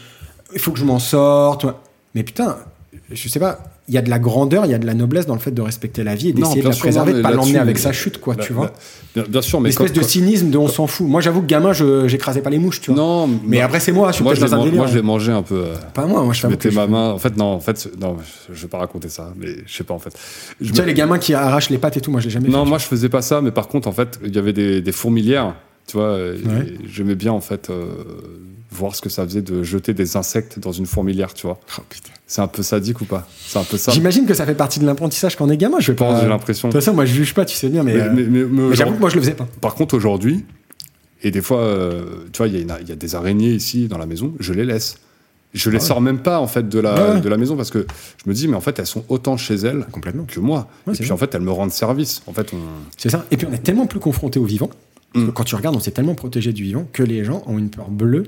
il 0.53 0.59
faut 0.59 0.73
que 0.73 0.79
je 0.79 0.85
m'en 0.85 0.99
sorte. 0.99 1.65
Mais 2.15 2.25
putain, 2.25 2.59
je 3.11 3.29
sais 3.29 3.41
pas. 3.41 3.74
Il 3.87 3.92
y 3.92 3.99
a 3.99 4.03
de 4.03 4.09
la 4.09 4.18
grandeur, 4.18 4.64
il 4.64 4.70
y 4.70 4.75
a 4.75 4.79
de 4.79 4.87
la 4.87 4.94
noblesse 4.94 5.27
dans 5.27 5.35
le 5.35 5.40
fait 5.40 5.51
de 5.51 5.61
respecter 5.61 6.05
la 6.05 6.14
vie 6.14 6.31
et 6.31 6.33
d'essayer 6.33 6.62
de 6.62 6.68
la 6.68 6.73
sûr, 6.73 6.85
préserver, 6.85 7.12
non, 7.12 7.18
de 7.18 7.23
pas 7.23 7.33
l'emmener 7.33 7.59
avec 7.59 7.77
sa 7.79 7.92
chute, 7.92 8.18
quoi, 8.18 8.35
Là- 8.35 8.42
tu 8.42 8.55
vois. 8.55 8.64
là- 8.64 8.73
bien, 9.14 9.25
bien 9.29 9.42
sûr, 9.42 9.61
mais 9.61 9.68
L'espèce 9.68 9.92
quand- 9.92 10.01
de 10.01 10.07
cynisme 10.07 10.49
de 10.49 10.57
on 10.57 10.68
s'en 10.68 10.87
fout. 10.87 11.07
Moi, 11.07 11.20
j'avoue 11.20 11.42
que 11.42 11.47
gamin, 11.47 11.75
je 11.75 12.09
j'écrasais 12.09 12.40
pas 12.40 12.49
les 12.49 12.59
mouches, 12.59 12.81
tu 12.81 12.92
vois. 12.92 12.99
Non, 13.03 13.29
mais 13.44 13.61
après, 13.61 13.81
c'est 13.81 13.92
moi, 13.92 14.09
je 14.11 14.14
suis 14.14 14.25
moi, 14.25 14.33
je 14.35 14.40
dans 14.40 14.55
un 14.55 14.64
délire. 14.64 14.79
moi, 14.79 14.87
je 14.87 14.94
l'ai 14.97 15.03
mangé 15.03 15.33
un 15.33 15.42
peu. 15.42 15.57
euh, 15.57 15.75
Pas 15.92 16.07
moi, 16.07 16.23
moi, 16.23 16.33
je 16.33 16.40
je 16.40 16.47
mettais 16.47 16.70
ma 16.70 16.87
je- 16.87 16.90
main. 16.90 17.11
En 17.11 17.18
fait, 17.18 17.37
non, 17.37 17.44
en 17.53 17.61
fait, 17.61 17.90
non, 18.01 18.16
je 18.51 18.62
vais 18.62 18.68
pas 18.68 18.79
raconter 18.79 19.11
ça, 19.11 19.35
mais 19.38 19.49
je 19.66 19.77
sais 19.77 19.85
pas 19.85 19.92
en 19.92 19.99
fait. 19.99 20.16
Je 20.62 20.66
Tu 20.68 20.73
me- 20.73 20.77
sais, 20.79 20.87
les 20.87 20.94
gamins 20.94 21.18
qui 21.18 21.35
arrachent 21.35 21.68
les 21.68 21.77
pattes 21.77 21.99
et 21.99 22.01
tout, 22.01 22.11
moi, 22.11 22.20
je 22.20 22.25
l'ai 22.29 22.33
jamais 22.33 22.49
Non, 22.49 22.64
fait. 22.64 22.68
moi 22.70 22.79
je 22.79 22.87
faisais 22.87 23.11
pas 23.11 23.20
ça, 23.20 23.42
mais 23.42 23.51
par 23.51 23.68
contre, 23.68 23.87
en 23.87 23.92
fait, 23.92 24.18
il 24.25 24.35
y 24.35 24.38
avait 24.38 24.55
des, 24.55 24.81
des 24.81 24.92
fourmilières, 24.92 25.57
tu 25.87 25.97
vois. 25.97 26.16
Ouais. 26.16 26.75
J'aimais 26.87 27.14
bien 27.14 27.33
en 27.33 27.40
fait 27.40 27.70
euh, 27.70 27.87
voir 28.70 28.94
ce 28.94 29.01
que 29.03 29.09
ça 29.09 29.25
faisait 29.25 29.42
de 29.42 29.62
jeter 29.62 29.94
des 29.94 30.16
insectes 30.16 30.59
dans 30.59 30.73
une 30.73 30.87
fourmilière, 30.87 31.35
tu 31.35 31.47
vois. 31.47 31.59
Oh. 31.79 31.83
C'est 32.27 32.40
un 32.40 32.49
peu 32.49 32.62
sadique 32.62 33.01
ou 33.03 33.05
pas? 33.05 33.29
C'est 33.47 33.59
un 33.59 33.64
peu 33.64 33.77
ça. 33.77 33.92
J'imagine 33.92 34.25
que 34.27 34.35
ça 34.35 34.47
fait 34.47 34.55
partie 34.55 34.81
de 34.81 34.87
l'apprentissage 34.87 35.37
quand 35.37 35.47
on 35.47 35.51
est 35.51 35.57
gamin. 35.59 35.79
Je 35.81 35.92
pense, 35.92 36.18
j'ai 36.18 36.25
De 36.25 36.31
l'impression. 36.31 36.68
toute 36.70 36.81
façon, 36.81 36.94
moi, 36.94 37.05
je 37.05 37.12
juge 37.14 37.35
pas, 37.35 37.44
tu 37.44 37.55
sais 37.55 37.68
bien, 37.68 37.83
mais. 37.83 37.94
Mais, 37.94 38.01
euh, 38.23 38.27
mais- 38.31 38.44
mais- 38.44 38.75
j'avoue 38.75 38.94
que 38.94 39.01
moi, 39.01 39.11
je 39.11 39.16
le 39.16 39.20
faisais 39.20 39.35
pas. 39.35 39.47
par 39.61 39.75
contre, 39.75 39.94
aujourd'hui, 39.94 40.44
et 41.23 41.31
des 41.31 41.42
fois, 41.42 41.59
euh, 41.61 42.05
tu 42.33 42.38
vois, 42.38 42.49
il 42.49 42.57
y, 42.57 42.66
y 42.66 42.92
a 42.92 42.97
des 42.97 43.14
araignées 43.14 43.53
ici 43.53 43.88
dans 43.88 43.99
la 43.99 44.07
maison, 44.07 44.35
je 44.40 44.53
les 44.53 44.64
laisse. 44.64 44.97
Je 45.53 45.70
les 45.70 45.77
Ah 45.77 45.81
ouais. 45.81 45.87
sors 45.87 46.01
même 46.01 46.18
pas 46.18 46.40
en 46.40 46.49
fait 46.49 46.68
de 46.68 46.81
la, 46.81 47.14
ouais. 47.14 47.20
de 47.20 47.29
la 47.29 47.37
maison 47.37 47.57
parce 47.57 47.70
que 47.70 47.87
je 48.25 48.29
me 48.29 48.35
dis 48.35 48.49
mais 48.49 48.57
en 48.57 48.61
fait 48.61 48.77
elles 48.81 48.88
sont 48.88 49.05
autant 49.09 49.37
chez 49.37 49.55
elles 49.55 49.87
Complètement. 49.92 50.25
que 50.25 50.40
moi. 50.40 50.66
Ouais, 50.85 50.94
et 50.94 50.97
puis 50.99 51.12
en 51.12 51.16
fait 51.16 51.33
elles 51.33 51.42
me 51.42 51.53
rendent 51.53 51.70
service. 51.70 52.23
En 52.27 52.33
fait 52.33 52.53
on... 52.53 52.57
C'est 52.97 53.09
ça. 53.09 53.25
Et 53.31 53.37
puis 53.37 53.47
on 53.49 53.53
est 53.55 53.62
tellement 53.62 53.87
plus 53.87 54.01
confronté 54.01 54.40
au 54.40 54.44
vivant. 54.44 54.68
Parce 55.14 55.24
que 55.24 55.31
Mm. 55.31 55.33
quand 55.33 55.44
tu 55.44 55.55
regardes, 55.55 55.77
on 55.77 55.81
s'est 55.81 55.92
tellement 55.92 56.14
protégé 56.14 56.53
du 56.53 56.64
vivant 56.64 56.87
que 56.92 57.03
les 57.03 57.24
gens 57.24 57.42
ont 57.46 57.57
une 57.59 57.70
peur 57.70 57.88
bleue 57.90 58.24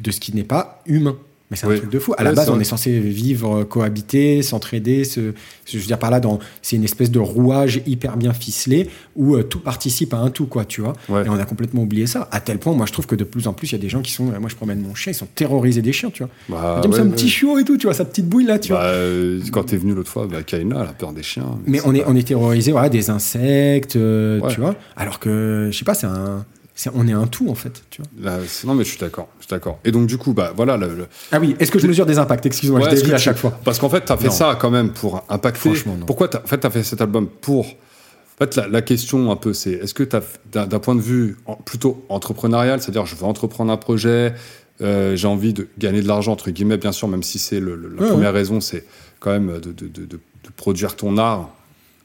de 0.00 0.10
ce 0.10 0.20
qui 0.20 0.34
n'est 0.34 0.44
pas 0.44 0.82
humain. 0.86 1.16
Mais 1.52 1.58
c'est 1.58 1.66
un 1.66 1.68
Oui. 1.68 1.76
truc 1.76 1.90
de 1.90 1.98
fou. 1.98 2.14
À 2.16 2.24
la 2.24 2.30
Ouais, 2.30 2.36
base, 2.36 2.48
on 2.48 2.58
est 2.58 2.64
censé 2.64 2.98
vivre, 2.98 3.58
euh, 3.58 3.64
cohabiter, 3.64 4.40
s'entraider. 4.40 5.04
Se, 5.04 5.34
je 5.66 5.78
veux 5.78 5.84
dire 5.84 5.98
par 5.98 6.10
là, 6.10 6.18
dans, 6.18 6.38
c'est 6.62 6.76
une 6.76 6.84
espèce 6.84 7.10
de 7.10 7.18
rouage 7.18 7.82
hyper 7.86 8.16
bien 8.16 8.32
ficelé 8.32 8.88
où 9.16 9.34
euh, 9.36 9.42
tout 9.42 9.60
participe 9.60 10.14
à 10.14 10.16
un 10.16 10.30
tout, 10.30 10.46
quoi, 10.46 10.64
tu 10.64 10.80
vois. 10.80 10.94
Ouais. 11.10 11.26
Et 11.26 11.28
on 11.28 11.34
a 11.38 11.44
complètement 11.44 11.82
oublié 11.82 12.06
ça. 12.06 12.26
À 12.32 12.40
tel 12.40 12.58
point, 12.58 12.72
moi, 12.72 12.86
je 12.86 12.92
trouve 12.94 13.06
que 13.06 13.14
de 13.16 13.24
plus 13.24 13.46
en 13.48 13.52
plus, 13.52 13.68
il 13.70 13.72
y 13.72 13.78
a 13.78 13.82
des 13.82 13.90
gens 13.90 14.00
qui 14.00 14.12
sont. 14.12 14.28
euh, 14.32 14.40
Moi, 14.40 14.48
je 14.48 14.56
promène 14.56 14.80
mon 14.80 14.94
chien, 14.94 15.12
ils 15.12 15.14
sont 15.14 15.28
terrorisés 15.34 15.82
des 15.82 15.92
chiens, 15.92 16.08
tu 16.10 16.22
vois. 16.22 16.32
Bah, 16.48 16.80
ouais, 16.88 17.00
un 17.00 17.06
petit 17.08 17.28
chiot 17.28 17.58
et 17.58 17.64
tout, 17.64 17.76
tu 17.76 17.86
vois, 17.86 17.92
sa 17.94 18.06
petite 18.06 18.26
bouille 18.30 18.46
là, 18.46 18.58
tu 18.58 18.72
vois. 18.72 18.80
Bah, 18.80 18.86
euh, 18.86 19.40
quand 19.52 19.64
t'es 19.64 19.76
venu 19.76 19.92
l'autre 19.92 20.08
fois, 20.10 20.26
bah, 20.26 20.42
Kaina 20.42 20.76
elle 20.80 20.88
a 20.88 20.92
peur 20.94 21.12
des 21.12 21.22
chiens. 21.22 21.58
Mais 21.66 21.80
on 21.84 21.94
est, 21.94 22.00
pas- 22.00 22.06
on 22.10 22.16
est 22.16 22.26
terrorisé, 22.26 22.72
voilà, 22.72 22.88
des 22.88 23.10
insectes, 23.10 23.96
euh, 23.96 24.40
tu 24.48 24.58
vois. 24.60 24.74
Alors 24.96 25.18
que, 25.18 25.68
je 25.70 25.76
sais 25.76 25.84
pas, 25.84 25.92
c'est 25.94 26.06
un. 26.06 26.46
On 26.94 27.06
est 27.06 27.12
un 27.12 27.26
tout, 27.26 27.48
en 27.48 27.54
fait, 27.54 27.82
tu 27.90 28.02
vois. 28.02 28.32
Là, 28.32 28.38
non 28.64 28.74
mais 28.74 28.84
je 28.84 28.88
suis 28.90 28.98
d'accord, 28.98 29.28
je 29.38 29.44
suis 29.44 29.50
d'accord. 29.50 29.78
Et 29.84 29.90
donc 29.92 30.06
du 30.06 30.16
coup 30.18 30.32
bah 30.32 30.52
voilà 30.56 30.76
le- 30.76 30.94
le, 30.94 31.06
Ah 31.30 31.38
oui, 31.40 31.54
est-ce 31.60 31.70
que 31.70 31.78
je 31.78 31.86
mesure 31.86 32.06
des 32.06 32.18
impacts? 32.18 32.46
Excuse-moi, 32.46 32.80
Ouais, 32.80 32.90
je 32.90 32.96
dévie 32.96 33.12
à 33.12 33.16
tu- 33.16 33.22
chaque 33.24 33.36
fois. 33.36 33.58
Parce 33.64 33.78
qu'en 33.78 33.88
fait, 33.90 34.04
tu 34.04 34.12
as 34.12 34.16
fait 34.16 34.26
Non. 34.28 34.32
ça 34.32 34.56
quand 34.60 34.70
même 34.70 34.90
pour 34.92 35.24
impacter. 35.28 35.68
Franchement, 35.70 35.96
non. 35.98 36.06
Pourquoi 36.06 36.34
as, 36.34 36.38
en 36.42 36.46
fait, 36.46 36.64
as 36.64 36.70
fait 36.70 36.82
cet 36.82 37.00
album 37.00 37.28
pour. 37.28 37.66
En 37.66 38.44
fait, 38.46 38.56
la, 38.56 38.66
la 38.68 38.82
question 38.82 39.30
un 39.30 39.36
peu, 39.36 39.52
c'est 39.52 39.72
est-ce 39.72 39.92
que 39.94 40.02
d'un 40.50 40.66
d'un 40.66 40.78
point 40.78 40.94
de 40.94 41.00
vue 41.02 41.36
en- 41.46 41.56
plutôt 41.56 42.04
entrepreneurial, 42.08 42.80
c'est-à-dire 42.80 43.04
je 43.06 43.14
veux 43.16 43.24
entreprendre 43.24 43.70
un 43.70 43.76
projet, 43.76 44.32
euh, 44.80 45.14
j'ai 45.14 45.28
envie 45.28 45.52
de 45.52 45.68
gagner 45.78 46.00
de 46.00 46.08
l'argent, 46.08 46.32
entre 46.32 46.50
guillemets, 46.50 46.78
bien 46.78 46.92
sûr, 46.92 47.06
même 47.06 47.22
si 47.22 47.38
c'est 47.38 47.60
la 47.60 47.66
Ouais, 47.66 48.08
première 48.08 48.32
raison, 48.32 48.60
c'est 48.60 48.84
quand 49.20 49.30
même 49.30 49.60
de, 49.60 49.72
de- 49.72 49.86
de- 49.88 50.06
de- 50.06 50.06
de 50.16 50.50
produire 50.56 50.96
ton 50.96 51.18
art. 51.18 51.50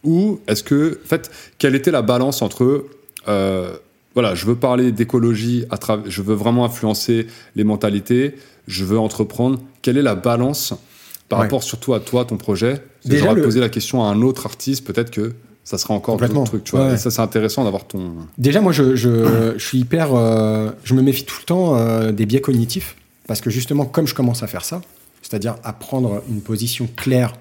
Ou 0.04 0.40
est-ce 0.48 0.62
que, 0.64 1.00
en 1.04 1.08
fait, 1.08 1.32
quelle 1.58 1.74
était 1.76 1.92
la 1.92 2.02
balance 2.02 2.42
entre. 2.42 2.86
euh, 3.30 3.76
voilà, 4.18 4.34
je 4.34 4.48
veux 4.48 4.56
parler 4.56 4.92
d'écologie, 4.92 5.66
je 6.08 6.22
veux 6.24 6.34
vraiment 6.34 6.66
influencer 6.66 7.28
les 7.56 7.64
mentalités, 7.64 8.34
je 8.68 8.84
veux 8.84 8.98
entreprendre. 8.98 9.60
Quelle 9.84 9.96
est 9.98 10.02
la 10.02 10.16
balance 10.16 10.74
par 11.30 11.38
Ouais. 11.40 11.46
rapport 11.46 11.62
surtout 11.62 11.94
à 11.94 12.00
toi, 12.00 12.26
ton 12.26 12.38
projet? 12.38 12.82
J'aurais 13.06 13.36
le- 13.36 13.44
posé 13.44 13.60
la 13.60 13.70
question 13.70 14.04
à 14.04 14.08
un 14.08 14.22
autre 14.24 14.48
artiste, 14.48 14.86
peut-être 14.88 15.12
que 15.12 15.34
ça 15.64 15.78
sera 15.78 15.94
encore 15.94 16.18
d'autres 16.18 16.44
trucs. 16.46 16.64
Tu 16.64 16.72
vois. 16.76 16.88
Ouais. 16.88 16.94
Et 16.96 16.98
ça, 16.98 17.12
c'est 17.12 17.22
intéressant 17.22 17.64
d'avoir 17.64 17.86
ton. 17.86 18.14
Déjà, 18.40 18.60
moi, 18.60 18.72
je, 18.72 18.96
je, 18.96 19.54
je 19.58 19.64
suis 19.64 19.78
hyper. 19.78 20.16
euh, 20.16 20.72
je 20.84 20.96
me 20.96 21.02
méfie 21.04 21.24
tout 21.26 21.36
le 21.40 21.46
temps 21.46 21.76
euh, 21.78 22.12
des 22.12 22.26
biais 22.26 22.42
cognitifs. 22.42 22.96
Parce 23.28 23.40
que 23.42 23.50
justement, 23.52 23.86
comme 23.86 24.08
je 24.08 24.16
commence 24.16 24.42
à 24.42 24.48
faire 24.48 24.66
ça, 24.66 24.82
c'est-à-dire 25.22 25.58
à 25.64 25.74
prendre 25.74 26.24
une 26.30 26.42
position 26.42 26.88
claire 26.96 27.34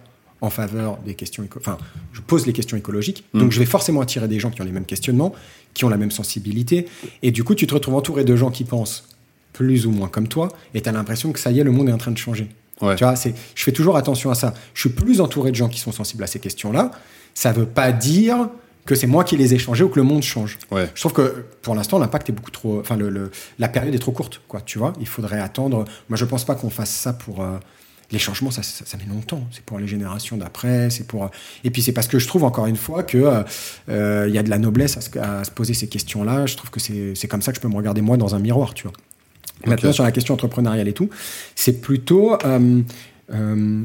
en 0.42 0.50
faveur 0.50 0.98
des 1.06 1.14
questions. 1.14 1.46
Enfin, 1.56 1.78
je 2.12 2.20
pose 2.20 2.44
les 2.46 2.52
questions 2.52 2.76
écologiques. 2.76 3.24
Mm. 3.32 3.38
Donc, 3.40 3.52
je 3.52 3.58
vais 3.60 3.64
forcément 3.66 4.02
attirer 4.02 4.28
des 4.28 4.38
gens 4.40 4.50
qui 4.50 4.60
ont 4.60 4.64
les 4.66 4.72
mêmes 4.72 4.84
questionnements, 4.84 5.32
qui 5.76 5.84
ont 5.84 5.88
la 5.88 5.96
même 5.96 6.10
sensibilité. 6.10 6.86
Et 7.22 7.30
du 7.30 7.44
coup, 7.44 7.54
tu 7.54 7.66
te 7.66 7.74
retrouves 7.74 7.94
entouré 7.94 8.24
de 8.24 8.34
gens 8.34 8.50
qui 8.50 8.64
pensent 8.64 9.04
plus 9.52 9.86
ou 9.86 9.90
moins 9.90 10.08
comme 10.08 10.28
toi. 10.28 10.48
Et 10.74 10.80
tu 10.80 10.88
as 10.88 10.92
l'impression 10.92 11.32
que 11.32 11.38
ça 11.38 11.50
y 11.50 11.60
est, 11.60 11.64
le 11.64 11.70
monde 11.70 11.88
est 11.88 11.92
en 11.92 11.98
train 11.98 12.10
de 12.10 12.18
changer. 12.18 12.48
Ouais. 12.82 12.96
Tu 12.96 13.04
vois, 13.04 13.16
c'est, 13.16 13.34
je 13.54 13.62
fais 13.64 13.72
toujours 13.72 13.96
attention 13.96 14.30
à 14.30 14.34
ça. 14.34 14.52
Je 14.74 14.80
suis 14.80 14.90
plus 14.90 15.20
entouré 15.20 15.50
de 15.50 15.56
gens 15.56 15.68
qui 15.68 15.80
sont 15.80 15.92
sensibles 15.92 16.24
à 16.24 16.26
ces 16.26 16.38
questions-là. 16.40 16.90
Ça 17.34 17.52
veut 17.52 17.66
pas 17.66 17.92
dire 17.92 18.48
que 18.84 18.94
c'est 18.94 19.06
moi 19.06 19.24
qui 19.24 19.36
les 19.36 19.54
ai 19.54 19.58
changés 19.58 19.82
ou 19.82 19.88
que 19.88 19.96
le 19.98 20.02
monde 20.04 20.22
change. 20.22 20.58
Ouais. 20.70 20.88
Je 20.94 21.00
trouve 21.00 21.12
que 21.12 21.44
pour 21.62 21.74
l'instant, 21.74 21.98
l'impact 21.98 22.28
est 22.30 22.32
beaucoup 22.32 22.50
trop. 22.50 22.80
Enfin, 22.80 22.96
le, 22.96 23.08
le- 23.08 23.30
la 23.58 23.68
période 23.68 23.94
est 23.94 23.98
trop 23.98 24.12
courte, 24.12 24.40
quoi. 24.46 24.60
Tu 24.60 24.78
vois, 24.78 24.92
il 25.00 25.08
faudrait 25.08 25.40
attendre. 25.40 25.84
Moi, 26.08 26.16
je 26.16 26.24
pense 26.24 26.44
pas 26.44 26.54
qu'on 26.54 26.70
fasse 26.70 26.90
ça 26.90 27.12
pour. 27.12 27.42
euh, 27.42 27.56
les 28.12 28.18
changements, 28.18 28.50
ça, 28.50 28.62
ça, 28.62 28.84
ça 28.86 28.96
met 28.96 29.04
longtemps. 29.06 29.46
C'est 29.50 29.64
pour 29.64 29.78
les 29.78 29.88
générations 29.88 30.36
d'après. 30.36 30.90
C'est 30.90 31.06
pour. 31.06 31.30
Et 31.64 31.70
puis, 31.70 31.82
c'est 31.82 31.92
parce 31.92 32.08
que 32.08 32.18
je 32.18 32.26
trouve 32.26 32.44
encore 32.44 32.66
une 32.66 32.76
fois 32.76 33.02
que 33.02 33.18
euh, 33.18 33.42
euh, 33.88 34.26
il 34.28 34.34
y 34.34 34.38
a 34.38 34.42
de 34.42 34.50
la 34.50 34.58
noblesse 34.58 34.96
à 34.96 35.00
se, 35.00 35.18
à 35.18 35.44
se 35.44 35.50
poser 35.50 35.74
ces 35.74 35.88
questions-là. 35.88 36.46
Je 36.46 36.56
trouve 36.56 36.70
que 36.70 36.80
c'est 36.80 37.14
c'est 37.14 37.28
comme 37.28 37.42
ça 37.42 37.52
que 37.52 37.56
je 37.56 37.62
peux 37.62 37.68
me 37.68 37.76
regarder 37.76 38.02
moi 38.02 38.16
dans 38.16 38.34
un 38.34 38.38
miroir, 38.38 38.74
tu 38.74 38.84
vois. 38.84 38.92
Maintenant, 39.66 39.92
sur 39.92 40.04
la 40.04 40.12
question 40.12 40.34
entrepreneuriale 40.34 40.86
et 40.88 40.92
tout, 40.92 41.10
c'est 41.54 41.80
plutôt. 41.80 42.38
euh, 42.44 42.82
euh, 43.32 43.84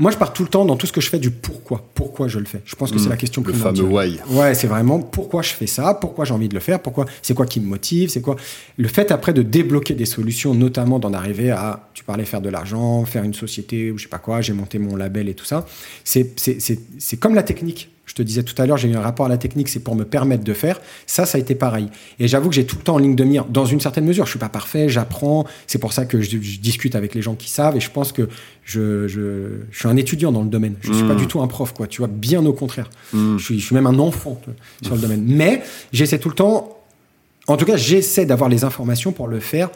moi, 0.00 0.10
je 0.10 0.16
pars 0.16 0.32
tout 0.32 0.42
le 0.42 0.48
temps 0.48 0.64
dans 0.64 0.76
tout 0.76 0.86
ce 0.86 0.92
que 0.92 1.00
je 1.02 1.10
fais 1.10 1.18
du 1.18 1.30
pourquoi. 1.30 1.84
Pourquoi 1.94 2.26
je 2.26 2.38
le 2.38 2.46
fais. 2.46 2.62
Je 2.64 2.74
pense 2.74 2.90
que 2.90 2.98
c'est 2.98 3.10
la 3.10 3.18
question 3.18 3.42
Le 3.44 3.52
primordiale. 3.52 3.86
fameux 3.86 3.98
why. 3.98 4.18
Ouais, 4.30 4.54
c'est 4.54 4.66
vraiment 4.66 4.98
pourquoi 4.98 5.42
je 5.42 5.50
fais 5.50 5.66
ça, 5.66 5.92
pourquoi 5.92 6.24
j'ai 6.24 6.32
envie 6.32 6.48
de 6.48 6.54
le 6.54 6.60
faire, 6.60 6.80
pourquoi 6.80 7.04
c'est 7.20 7.34
quoi 7.34 7.44
qui 7.44 7.60
me 7.60 7.66
motive, 7.66 8.08
c'est 8.08 8.22
quoi 8.22 8.36
le 8.78 8.88
fait 8.88 9.12
après 9.12 9.34
de 9.34 9.42
débloquer 9.42 9.92
des 9.92 10.06
solutions, 10.06 10.54
notamment 10.54 10.98
d'en 10.98 11.12
arriver 11.12 11.50
à, 11.50 11.90
tu 11.92 12.02
parlais 12.02 12.24
faire 12.24 12.40
de 12.40 12.48
l'argent, 12.48 13.04
faire 13.04 13.24
une 13.24 13.34
société 13.34 13.90
ou 13.90 13.98
je 13.98 14.04
sais 14.04 14.08
pas 14.08 14.18
quoi, 14.18 14.40
j'ai 14.40 14.54
monté 14.54 14.78
mon 14.78 14.96
label 14.96 15.28
et 15.28 15.34
tout 15.34 15.44
ça. 15.44 15.66
C'est 16.02 16.32
c'est 16.40 16.60
c'est 16.60 16.80
c'est 16.98 17.18
comme 17.18 17.34
la 17.34 17.42
technique. 17.42 17.90
Je 18.10 18.14
te 18.16 18.22
disais 18.22 18.42
tout 18.42 18.60
à 18.60 18.66
l'heure, 18.66 18.76
j'ai 18.76 18.88
eu 18.88 18.96
un 18.96 19.00
rapport 19.00 19.26
à 19.26 19.28
la 19.28 19.38
technique, 19.38 19.68
c'est 19.68 19.78
pour 19.78 19.94
me 19.94 20.04
permettre 20.04 20.42
de 20.42 20.52
faire. 20.52 20.80
Ça, 21.06 21.26
ça 21.26 21.38
a 21.38 21.40
été 21.40 21.54
pareil. 21.54 21.86
Et 22.18 22.26
j'avoue 22.26 22.48
que 22.48 22.56
j'ai 22.56 22.66
tout 22.66 22.74
le 22.74 22.82
temps 22.82 22.96
en 22.96 22.98
ligne 22.98 23.14
de 23.14 23.22
mire, 23.22 23.44
dans 23.44 23.66
une 23.66 23.78
certaine 23.78 24.04
mesure. 24.04 24.24
Je 24.24 24.30
suis 24.30 24.38
pas 24.40 24.48
parfait, 24.48 24.88
j'apprends. 24.88 25.46
C'est 25.68 25.78
pour 25.78 25.92
ça 25.92 26.06
que 26.06 26.20
je, 26.20 26.30
je 26.30 26.58
discute 26.58 26.96
avec 26.96 27.14
les 27.14 27.22
gens 27.22 27.36
qui 27.36 27.48
savent. 27.48 27.76
Et 27.76 27.80
je 27.80 27.88
pense 27.88 28.10
que 28.10 28.28
je, 28.64 29.06
je, 29.06 29.60
je 29.70 29.78
suis 29.78 29.86
un 29.86 29.96
étudiant 29.96 30.32
dans 30.32 30.42
le 30.42 30.48
domaine. 30.48 30.74
Je 30.80 30.92
suis 30.92 31.04
Mmh. 31.04 31.08
pas 31.08 31.14
du 31.14 31.28
tout 31.28 31.40
un 31.40 31.46
prof, 31.46 31.72
quoi. 31.72 31.86
Tu 31.86 31.98
vois, 32.00 32.08
bien 32.08 32.44
au 32.44 32.52
contraire. 32.52 32.90
Mm. 33.12 33.38
Je 33.38 33.44
suis, 33.44 33.60
je 33.60 33.64
suis 33.66 33.74
même 33.76 33.86
un 33.86 33.98
enfant 34.00 34.40
vois, 34.44 34.54
sur 34.82 34.96
le 34.96 35.00
domaine. 35.00 35.24
Mais 35.26 35.62
j'essaie 35.92 36.18
tout 36.18 36.30
le 36.30 36.34
temps, 36.34 36.80
en 37.46 37.56
tout 37.56 37.64
cas, 37.64 37.76
j'essaie 37.76 38.26
d'avoir 38.26 38.50
les 38.50 38.64
informations 38.64 39.12
pour 39.12 39.28
le 39.28 39.38
faire, 39.38 39.70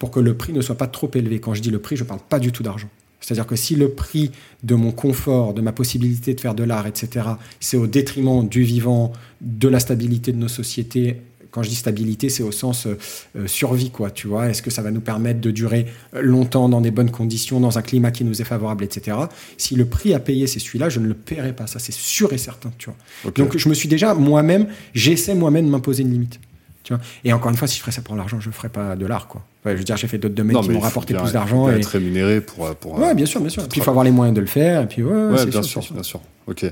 pour 0.00 0.10
que 0.10 0.18
le 0.18 0.34
prix 0.34 0.52
ne 0.52 0.60
soit 0.60 0.74
pas 0.74 0.88
trop 0.88 1.08
élevé. 1.14 1.38
Quand 1.38 1.54
je 1.54 1.62
dis 1.62 1.70
le 1.70 1.78
prix, 1.78 1.96
je 1.96 2.02
parle 2.04 2.20
pas 2.28 2.38
du 2.40 2.50
tout 2.50 2.62
d'argent. 2.64 2.88
C'est-à-dire 3.20 3.46
que 3.46 3.56
si 3.56 3.74
le 3.74 3.90
prix 3.90 4.30
de 4.62 4.74
mon 4.74 4.92
confort, 4.92 5.54
de 5.54 5.60
ma 5.60 5.72
possibilité 5.72 6.34
de 6.34 6.40
faire 6.40 6.54
de 6.54 6.64
l'art, 6.64 6.86
etc., 6.86 7.26
c'est 7.60 7.76
au 7.76 7.86
détriment 7.86 8.46
du 8.46 8.62
vivant, 8.62 9.12
de 9.40 9.68
la 9.68 9.80
stabilité 9.80 10.32
de 10.32 10.38
nos 10.38 10.48
sociétés, 10.48 11.20
quand 11.56 11.62
je 11.62 11.70
dis 11.70 11.74
stabilité, 11.74 12.28
c'est 12.28 12.42
au 12.42 12.52
sens 12.52 12.86
euh, 12.86 12.98
euh, 13.34 13.46
survie, 13.46 13.90
quoi, 13.90 14.10
tu 14.10 14.26
vois. 14.26 14.50
Est-ce 14.50 14.60
que 14.60 14.70
ça 14.70 14.82
va 14.82 14.90
nous 14.90 15.00
permettre 15.00 15.40
de 15.40 15.50
durer 15.50 15.86
euh, 16.14 16.20
longtemps 16.20 16.68
dans 16.68 16.82
des 16.82 16.90
bonnes 16.90 17.10
conditions, 17.10 17.60
dans 17.60 17.78
un 17.78 17.82
climat 17.82 18.10
qui 18.10 18.24
nous 18.24 18.42
est 18.42 18.44
favorable, 18.44 18.84
etc. 18.84 19.16
Si 19.56 19.74
le 19.74 19.86
prix 19.86 20.12
à 20.12 20.20
payer, 20.20 20.46
c'est 20.48 20.58
celui-là, 20.58 20.90
je 20.90 21.00
ne 21.00 21.06
le 21.06 21.14
paierai 21.14 21.54
pas. 21.54 21.66
Ça, 21.66 21.78
c'est 21.78 21.94
sûr 21.94 22.34
et 22.34 22.38
certain, 22.38 22.70
tu 22.76 22.90
vois. 22.90 23.32
Donc, 23.32 23.56
je 23.56 23.70
me 23.70 23.74
suis 23.74 23.88
déjà, 23.88 24.12
moi-même, 24.12 24.66
j'essaie 24.92 25.34
moi-même 25.34 25.64
de 25.64 25.70
m'imposer 25.70 26.02
une 26.02 26.12
limite. 26.12 26.40
Tu 26.82 26.92
vois 26.92 27.02
et 27.24 27.32
encore 27.32 27.50
une 27.50 27.56
fois, 27.56 27.66
si 27.66 27.76
je 27.76 27.80
ferais 27.80 27.92
ça 27.92 28.02
pour 28.02 28.16
l'argent, 28.16 28.38
je 28.38 28.50
ne 28.50 28.54
ferais 28.54 28.68
pas 28.68 28.94
de 28.94 29.06
l'art, 29.06 29.26
quoi. 29.26 29.42
Ouais, 29.66 29.72
je 29.72 29.78
veux 29.78 29.84
dire, 29.84 29.96
j'ai 29.96 30.06
fait 30.06 30.16
d'autres 30.18 30.34
domaines 30.34 30.54
Non, 30.56 30.62
qui 30.62 30.70
m'ont 30.70 30.80
rapporté 30.80 31.12
plus 31.14 31.32
d'argent. 31.32 31.68
Et... 31.70 31.74
être 31.74 31.86
rémunéré 31.86 32.40
pour. 32.40 32.74
pour 32.76 32.98
Ouais, 32.98 33.14
bien 33.14 33.26
sûr, 33.26 33.40
bien 33.40 33.50
sûr. 33.50 33.68
Puis 33.68 33.80
il 33.80 33.82
faut 33.84 33.90
avoir 33.90 34.04
les 34.04 34.10
moyens 34.12 34.34
de 34.34 34.40
le 34.40 34.46
faire. 34.46 34.82
Et 34.82 34.86
puis, 34.86 35.02
ouais, 35.02 35.44
bien 35.46 35.62
sûr, 35.62 35.82
bien 35.92 36.02
sûr. 36.02 36.20
Ok. 36.46 36.64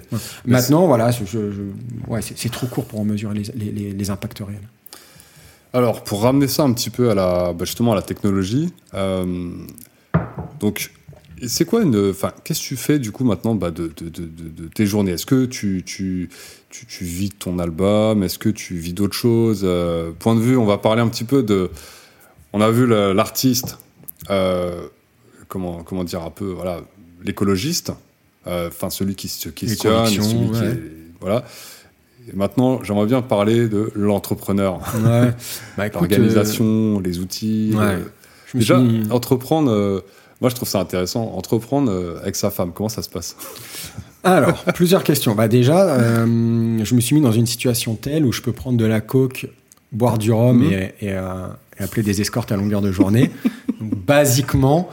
Maintenant, 0.47 0.87
voilà, 0.87 1.11
je, 1.11 1.25
je- 1.25 1.51
je- 1.51 2.11
ouais, 2.11 2.21
c'est 2.23 2.51
trop 2.51 2.67
court 2.69 2.85
pour 2.87 3.01
en 3.01 3.05
mesurer 3.05 3.35
les, 3.35 3.43
les- 3.57 3.73
les- 3.73 3.93
les 3.93 4.11
impacts 4.11 4.39
réels. 4.39 4.61
Alors, 5.73 6.05
pour 6.05 6.23
ramener 6.23 6.47
ça 6.47 6.63
un 6.63 6.73
petit 6.73 6.91
peu 6.91 7.11
à 7.11 7.15
la, 7.17 7.53
bah, 7.53 7.65
justement 7.65 7.91
à 7.93 7.97
la 7.97 8.03
technologie, 8.03 8.73
euh, 8.95 9.51
donc, 10.61 10.93
c'est 11.47 11.65
quoi 11.65 11.83
une. 11.83 12.11
Enfin, 12.11 12.33
qu'est-ce 12.45 12.61
que 12.63 12.67
tu 12.69 12.77
fais 12.77 13.01
du 13.01 13.11
coup 13.11 13.25
maintenant 13.25 13.57
bah, 13.57 13.73
de, 13.73 13.91
de- 14.01 14.09
de- 14.09 14.69
tes 14.69 14.87
journées? 14.87 15.11
Est-ce 15.13 15.27
que 15.27 15.47
tu, 15.47 15.83
tu, 15.85 16.31
tu, 16.71 16.87
tu 16.87 17.05
vis 17.05 17.31
ton 17.31 17.59
album? 17.59 18.23
Est-ce 18.23 18.39
que 18.39 18.49
tu 18.49 18.77
vis 18.77 18.93
d'autres 18.93 19.17
choses? 19.17 19.63
Euh, 19.65 20.13
Point 20.17 20.37
de 20.37 20.41
vue, 20.41 20.57
on 20.57 20.65
va 20.65 20.79
parler 20.79 21.03
un 21.03 21.09
petit 21.09 21.25
peu 21.25 21.43
de. 21.43 21.71
On 22.57 22.61
a 22.61 22.71
vu 22.71 22.87
l'artiste, 22.87 23.79
euh, 24.31 24.87
comment, 25.49 25.83
comment 25.83 26.05
dire 26.05 26.23
un 26.23 26.31
peu, 26.31 26.45
voilà, 26.53 26.83
l'écologiste, 27.25 27.93
euh, 28.47 28.69
enfin 28.69 28.91
celui 28.91 29.17
qui 29.17 29.27
se 29.29 29.49
questionne, 29.49 30.07
qui 30.07 30.19
est- 30.19 30.81
voilà. 31.21 31.45
Et 32.33 32.37
maintenant, 32.37 32.81
j'aimerais 32.85 33.07
bien 33.07 33.23
parler 33.23 33.69
de 33.69 33.91
l'entrepreneur. 33.97 34.79
Ouais. 35.05 35.33
Bah, 35.77 35.89
L'organisation, 35.93 37.01
les 37.01 37.19
outils. 37.19 37.73
ouais. 37.75 37.83
euh, 37.83 37.99
je 38.47 38.57
me 38.57 38.61
déjà, 38.63 38.79
suis- 38.79 39.11
entreprendre, 39.11 40.05
moi 40.41 40.49
je 40.49 40.55
trouve 40.55 40.69
ça 40.69 40.79
intéressant. 40.79 41.33
Entreprendre 41.35 41.91
avec 42.23 42.37
sa 42.37 42.51
femme, 42.51 42.71
comment 42.73 42.89
ça 42.89 43.03
se 43.03 43.09
passe? 43.09 43.37
Alors, 44.23 44.63
plusieurs 44.75 45.03
questions. 45.03 45.35
Bah, 45.35 45.49
déjà, 45.49 45.81
euh, 45.91 46.25
je 46.85 46.95
me 46.95 47.01
suis 47.01 47.17
mis 47.17 47.21
dans 47.21 47.33
une 47.33 47.47
situation 47.47 47.97
telle 47.97 48.25
où 48.25 48.31
je 48.33 48.43
peux 48.43 48.53
prendre 48.53 48.79
de 48.79 48.85
la 48.87 49.01
coke, 49.01 49.49
boire 49.93 50.17
du 50.19 50.33
rhum 50.33 50.59
Mhm. 50.65 50.73
et, 50.73 50.95
et, 51.01 51.13
euh, 51.13 51.47
et 51.64 51.64
appeler 51.79 52.03
des 52.03 52.21
escortes 52.21 52.53
à 52.53 52.57
longueur 52.57 52.81
de 52.83 52.93
journée. 52.93 53.31
Donc, 53.81 53.95
basiquement, 53.95 54.89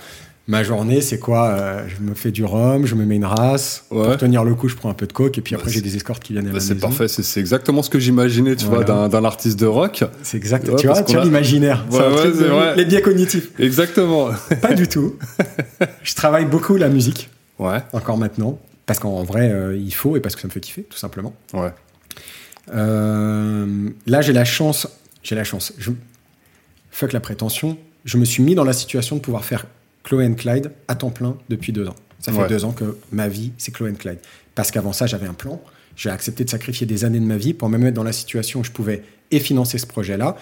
ma 0.47 0.63
journée, 0.63 1.01
c'est 1.01 1.19
quoi 1.19 1.49
Euh, 1.49 1.87
Je 1.87 2.01
me 2.03 2.13
fais 2.15 2.31
du 2.31 2.43
rhum, 2.43 2.85
je 2.85 2.95
me 2.95 3.05
mets 3.05 3.15
une 3.15 3.25
race. 3.25 3.85
Ouais. 3.91 4.03
Pour 4.05 4.17
tenir 4.17 4.43
le 4.43 4.55
coup, 4.55 4.67
je 4.67 4.75
prends 4.75 4.89
un 4.89 4.93
peu 4.93 5.07
de 5.07 5.13
coke 5.13 5.37
et 5.37 5.41
puis 5.41 5.53
Bah, 5.55 5.59
après, 5.61 5.71
j'ai 5.71 5.81
des 5.81 5.95
escortes 5.95 6.23
qui 6.23 6.33
viennent 6.33 6.45
à 6.47 6.49
Bah, 6.49 6.55
la 6.55 6.59
C'est 6.59 6.75
parfait, 6.75 7.07
c'est 7.07 7.39
exactement 7.39 7.81
ce 7.83 7.89
que 7.89 7.99
j'imaginais, 7.99 8.55
tu 8.55 8.65
Voilà. 8.65 8.85
vois, 8.85 9.07
d'un- 9.09 9.23
artiste 9.25 9.59
de 9.59 9.65
rock. 9.67 10.03
C'est 10.23 10.37
exact. 10.37 10.67
Ouais, 10.69 10.75
tu 10.75 10.87
vois, 10.87 11.03
tu 11.03 11.17
a- 11.17 11.23
l'imaginaire. 11.23 11.85
Ouais. 11.91 12.75
Les 12.75 12.85
biais 12.85 13.01
cognitifs. 13.01 13.49
Exactement. 13.59 14.29
Pas 14.61 14.73
du 14.73 14.87
tout. 14.87 15.15
je 16.03 16.15
travaille 16.15 16.45
beaucoup 16.45 16.75
la 16.77 16.89
musique, 16.89 17.29
Ouais, 17.59 17.77
encore 17.93 18.17
maintenant. 18.17 18.59
Parce 18.87 18.99
qu'en 18.99 19.23
vrai, 19.23 19.49
euh, 19.51 19.77
il 19.77 19.93
faut 19.93 20.17
et 20.17 20.19
parce 20.19 20.35
que 20.35 20.41
ça 20.41 20.47
me 20.47 20.51
fait 20.51 20.59
kiffer, 20.59 20.83
tout 20.83 20.97
simplement. 20.97 21.33
ouais. 21.53 21.69
Euh, 22.73 23.89
là, 24.07 24.21
j'ai 24.21 24.33
la 24.33 24.45
chance. 24.45 24.87
J'ai 25.23 25.35
la 25.35 25.43
chance. 25.43 25.73
Je, 25.77 25.91
fuck 26.91 27.13
la 27.13 27.19
prétention. 27.19 27.77
Je 28.05 28.17
me 28.17 28.25
suis 28.25 28.43
mis 28.43 28.55
dans 28.55 28.63
la 28.63 28.73
situation 28.73 29.15
de 29.15 29.21
pouvoir 29.21 29.45
faire 29.45 29.65
Chloé 30.03 30.31
Clyde 30.35 30.71
à 30.87 30.95
temps 30.95 31.09
plein 31.11 31.37
depuis 31.49 31.71
deux 31.71 31.87
ans. 31.87 31.95
Ça 32.19 32.31
fait 32.31 32.39
Ouais. 32.41 32.47
deux 32.47 32.65
ans 32.65 32.71
que 32.71 32.97
ma 33.11 33.27
vie, 33.27 33.51
c'est 33.57 33.71
Chloé 33.73 33.91
Clyde. 33.93 34.19
Parce 34.55 34.71
qu'avant 34.71 34.93
ça, 34.93 35.07
j'avais 35.07 35.27
un 35.27 35.33
plan. 35.33 35.61
J'ai 35.95 36.09
accepté 36.09 36.43
de 36.43 36.49
sacrifier 36.49 36.87
des 36.87 37.03
années 37.05 37.19
de 37.19 37.25
ma 37.25 37.37
vie 37.37 37.53
pour 37.53 37.69
me 37.69 37.77
mettre 37.77 37.95
dans 37.95 38.03
la 38.03 38.11
situation 38.13 38.61
où 38.61 38.63
je 38.63 38.71
pouvais 38.71 39.03
et 39.31 39.39
financer 39.39 39.77
ce 39.77 39.85
projet-là. 39.87 40.35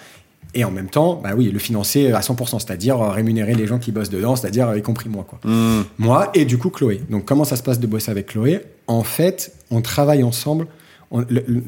Et 0.54 0.64
en 0.64 0.70
même 0.70 0.88
temps, 0.88 1.20
bah 1.22 1.30
oui, 1.36 1.50
le 1.50 1.58
financer 1.58 2.10
à 2.12 2.20
100%, 2.20 2.58
c'est-à-dire 2.58 3.00
euh, 3.00 3.10
rémunérer 3.10 3.54
les 3.54 3.66
gens 3.66 3.78
qui 3.78 3.92
bossent 3.92 4.10
dedans, 4.10 4.34
c'est-à-dire 4.36 4.68
euh, 4.68 4.78
y 4.78 4.82
compris 4.82 5.08
moi. 5.08 5.24
Quoi. 5.28 5.38
Hmm. 5.44 5.84
Moi 5.98 6.30
et 6.34 6.44
du 6.44 6.58
coup 6.58 6.70
Chloé. 6.70 7.00
Donc 7.10 7.24
comment 7.24 7.44
ça 7.44 7.56
se 7.56 7.62
passe 7.62 7.78
de 7.78 7.86
bosser 7.86 8.10
avec 8.10 8.26
Chloé? 8.28 8.60
En 8.86 9.02
fait, 9.04 9.52
on 9.70 9.80
travaille 9.82 10.22
ensemble. 10.24 10.66
On- 11.10 11.20
le, 11.20 11.44
le- 11.46 11.62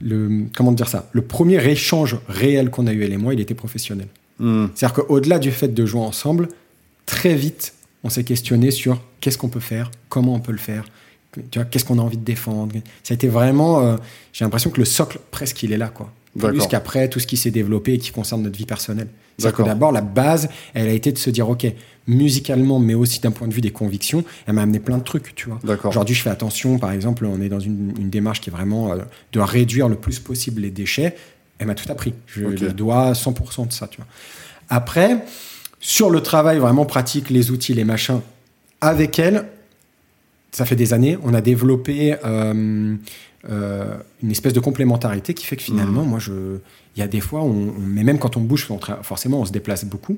le- 0.00 0.46
comment 0.56 0.72
dire 0.72 0.88
ça 0.88 1.08
Le 1.12 1.22
premier 1.22 1.64
échange 1.68 2.16
réel 2.28 2.70
qu'on 2.70 2.86
a 2.86 2.92
eu 2.92 3.02
elle 3.04 3.12
et 3.12 3.16
moi, 3.16 3.34
il 3.34 3.40
était 3.40 3.54
professionnel. 3.54 4.08
Hmm. 4.38 4.66
C'est-à-dire 4.74 5.04
qu'au-delà 5.04 5.38
du 5.38 5.50
fait 5.50 5.68
de 5.68 5.86
jouer 5.86 6.00
ensemble, 6.00 6.48
très 7.06 7.34
vite, 7.34 7.74
on 8.04 8.10
s'est 8.10 8.24
questionné 8.24 8.70
sur 8.70 9.00
qu'est-ce 9.20 9.38
qu'on 9.38 9.48
peut 9.48 9.60
faire, 9.60 9.90
comment 10.08 10.34
on 10.34 10.40
peut 10.40 10.52
le 10.52 10.58
faire, 10.58 10.84
tu 11.50 11.58
vois, 11.58 11.64
qu'est-ce 11.64 11.84
qu'on 11.84 11.98
a 11.98 12.02
envie 12.02 12.16
de 12.16 12.24
défendre. 12.24 12.74
Ça 13.02 13.12
a 13.12 13.14
été 13.14 13.28
vraiment, 13.28 13.80
euh, 13.80 13.96
j'ai 14.32 14.44
l'impression 14.44 14.70
que 14.70 14.78
le 14.78 14.84
socle 14.84 15.18
presque 15.30 15.62
il 15.62 15.72
est 15.72 15.76
là, 15.76 15.88
quoi. 15.88 16.12
Plus 16.38 16.66
qu'après 16.68 17.08
tout 17.08 17.18
ce 17.18 17.26
qui 17.26 17.36
s'est 17.36 17.50
développé 17.50 17.94
et 17.94 17.98
qui 17.98 18.12
concerne 18.12 18.42
notre 18.42 18.56
vie 18.56 18.66
personnelle. 18.66 19.08
C'est-à-dire 19.38 19.56
que 19.56 19.62
D'accord. 19.62 19.74
d'abord 19.74 19.92
la 19.92 20.02
base, 20.02 20.48
elle 20.74 20.88
a 20.88 20.92
été 20.92 21.10
de 21.10 21.18
se 21.18 21.30
dire 21.30 21.48
ok, 21.48 21.66
musicalement, 22.08 22.78
mais 22.80 22.94
aussi 22.94 23.20
d'un 23.20 23.30
point 23.30 23.46
de 23.46 23.54
vue 23.54 23.60
des 23.60 23.70
convictions, 23.70 24.24
elle 24.46 24.54
m'a 24.54 24.62
amené 24.62 24.80
plein 24.80 24.98
de 24.98 25.04
trucs, 25.04 25.34
tu 25.36 25.48
vois. 25.48 25.60
Aujourd'hui, 25.84 26.14
je 26.16 26.22
fais 26.22 26.30
attention, 26.30 26.78
par 26.78 26.90
exemple, 26.90 27.24
on 27.26 27.40
est 27.40 27.48
dans 27.50 27.60
une, 27.60 27.92
une 28.00 28.10
démarche 28.10 28.40
qui 28.40 28.50
est 28.50 28.52
vraiment 28.52 28.92
euh, 28.92 28.96
de 29.32 29.38
réduire 29.40 29.88
le 29.88 29.94
plus 29.96 30.18
possible 30.18 30.62
les 30.62 30.70
déchets. 30.70 31.14
Elle 31.58 31.66
m'a 31.66 31.74
tout 31.74 31.90
appris. 31.92 32.14
Je 32.26 32.44
Ok. 32.44 32.60
lui 32.60 32.72
dois 32.74 33.12
100% 33.12 33.68
de 33.68 33.72
ça, 33.72 33.86
tu 33.88 33.98
vois. 33.98 34.06
Après, 34.70 35.22
sur 35.80 36.10
le 36.10 36.20
travail 36.22 36.58
vraiment 36.58 36.86
pratique, 36.86 37.30
les 37.30 37.50
outils, 37.50 37.74
les 37.74 37.84
machins, 37.84 38.20
avec 38.80 39.18
elle, 39.18 39.44
ça 40.50 40.64
fait 40.64 40.76
des 40.76 40.92
années, 40.94 41.18
on 41.22 41.34
a 41.34 41.40
développé 41.40 42.16
euh, 42.24 42.94
euh, 43.50 43.96
une 44.22 44.30
espèce 44.30 44.52
de 44.52 44.60
complémentarité 44.60 45.34
qui 45.34 45.44
fait 45.46 45.56
que 45.56 45.62
finalement, 45.62 46.02
Mhm. 46.02 46.08
moi, 46.08 46.18
je, 46.18 46.32
il 46.96 47.00
y 47.00 47.02
a 47.02 47.06
des 47.08 47.20
fois, 47.20 47.42
on, 47.42 47.50
on- 47.50 47.74
mais 47.80 48.02
même 48.02 48.18
quand 48.18 48.36
on 48.36 48.40
bouge, 48.40 48.66
on 48.70 48.76
tra- 48.78 49.02
forcément, 49.02 49.40
on 49.40 49.44
se 49.44 49.52
déplace 49.52 49.84
beaucoup. 49.84 50.16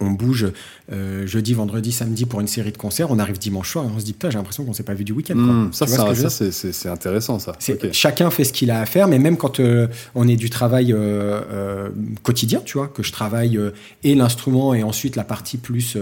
On 0.00 0.10
bouge 0.10 0.48
euh, 0.92 1.26
jeudi, 1.26 1.54
vendredi, 1.54 1.92
samedi 1.92 2.26
pour 2.26 2.40
une 2.40 2.46
série 2.46 2.72
de 2.72 2.76
concerts. 2.76 3.10
On 3.10 3.18
arrive 3.18 3.38
dimanche 3.38 3.70
soir 3.70 3.84
et 3.84 3.88
on 3.88 3.98
se 3.98 4.04
dit 4.04 4.12
putain, 4.12 4.30
j'ai 4.30 4.38
l'impression 4.38 4.64
qu'on 4.64 4.72
s'est 4.72 4.82
pas 4.82 4.94
vu 4.94 5.04
du 5.04 5.12
week-end. 5.12 5.36
Hmm. 5.36 5.72
Ça, 5.72 5.86
c'est 5.86 6.50
ce 6.72 6.88
intéressant, 6.88 7.38
ça. 7.38 7.56
Chacun 7.92 8.30
fait 8.30 8.44
ce 8.44 8.52
qu'il 8.52 8.70
a 8.70 8.80
à 8.80 8.86
faire, 8.86 9.08
mais 9.08 9.18
même 9.18 9.36
quand 9.36 9.60
euh, 9.60 9.86
on 10.14 10.28
est 10.28 10.36
du 10.36 10.50
travail 10.50 10.92
euh, 10.92 11.88
quotidien, 12.22 12.60
tu 12.64 12.78
vois, 12.78 12.88
que 12.88 13.02
je 13.02 13.12
travaille 13.12 13.58
et 14.02 14.14
l'instrument 14.14 14.74
et 14.74 14.82
ensuite 14.82 15.16
la 15.16 15.24
partie 15.24 15.58
plus 15.58 15.96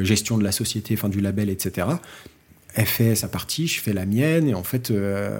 gestion 0.00 0.38
de 0.38 0.44
la 0.44 0.52
société, 0.52 0.94
enfin 0.94 1.08
du 1.08 1.20
label, 1.20 1.50
etc. 1.50 1.86
Elle 2.74 2.86
fait 2.86 3.14
sa 3.14 3.28
partie, 3.28 3.66
je 3.66 3.80
fais 3.80 3.92
la 3.92 4.06
mienne, 4.06 4.48
et 4.48 4.54
en 4.54 4.62
fait, 4.62 4.90
euh, 4.90 5.38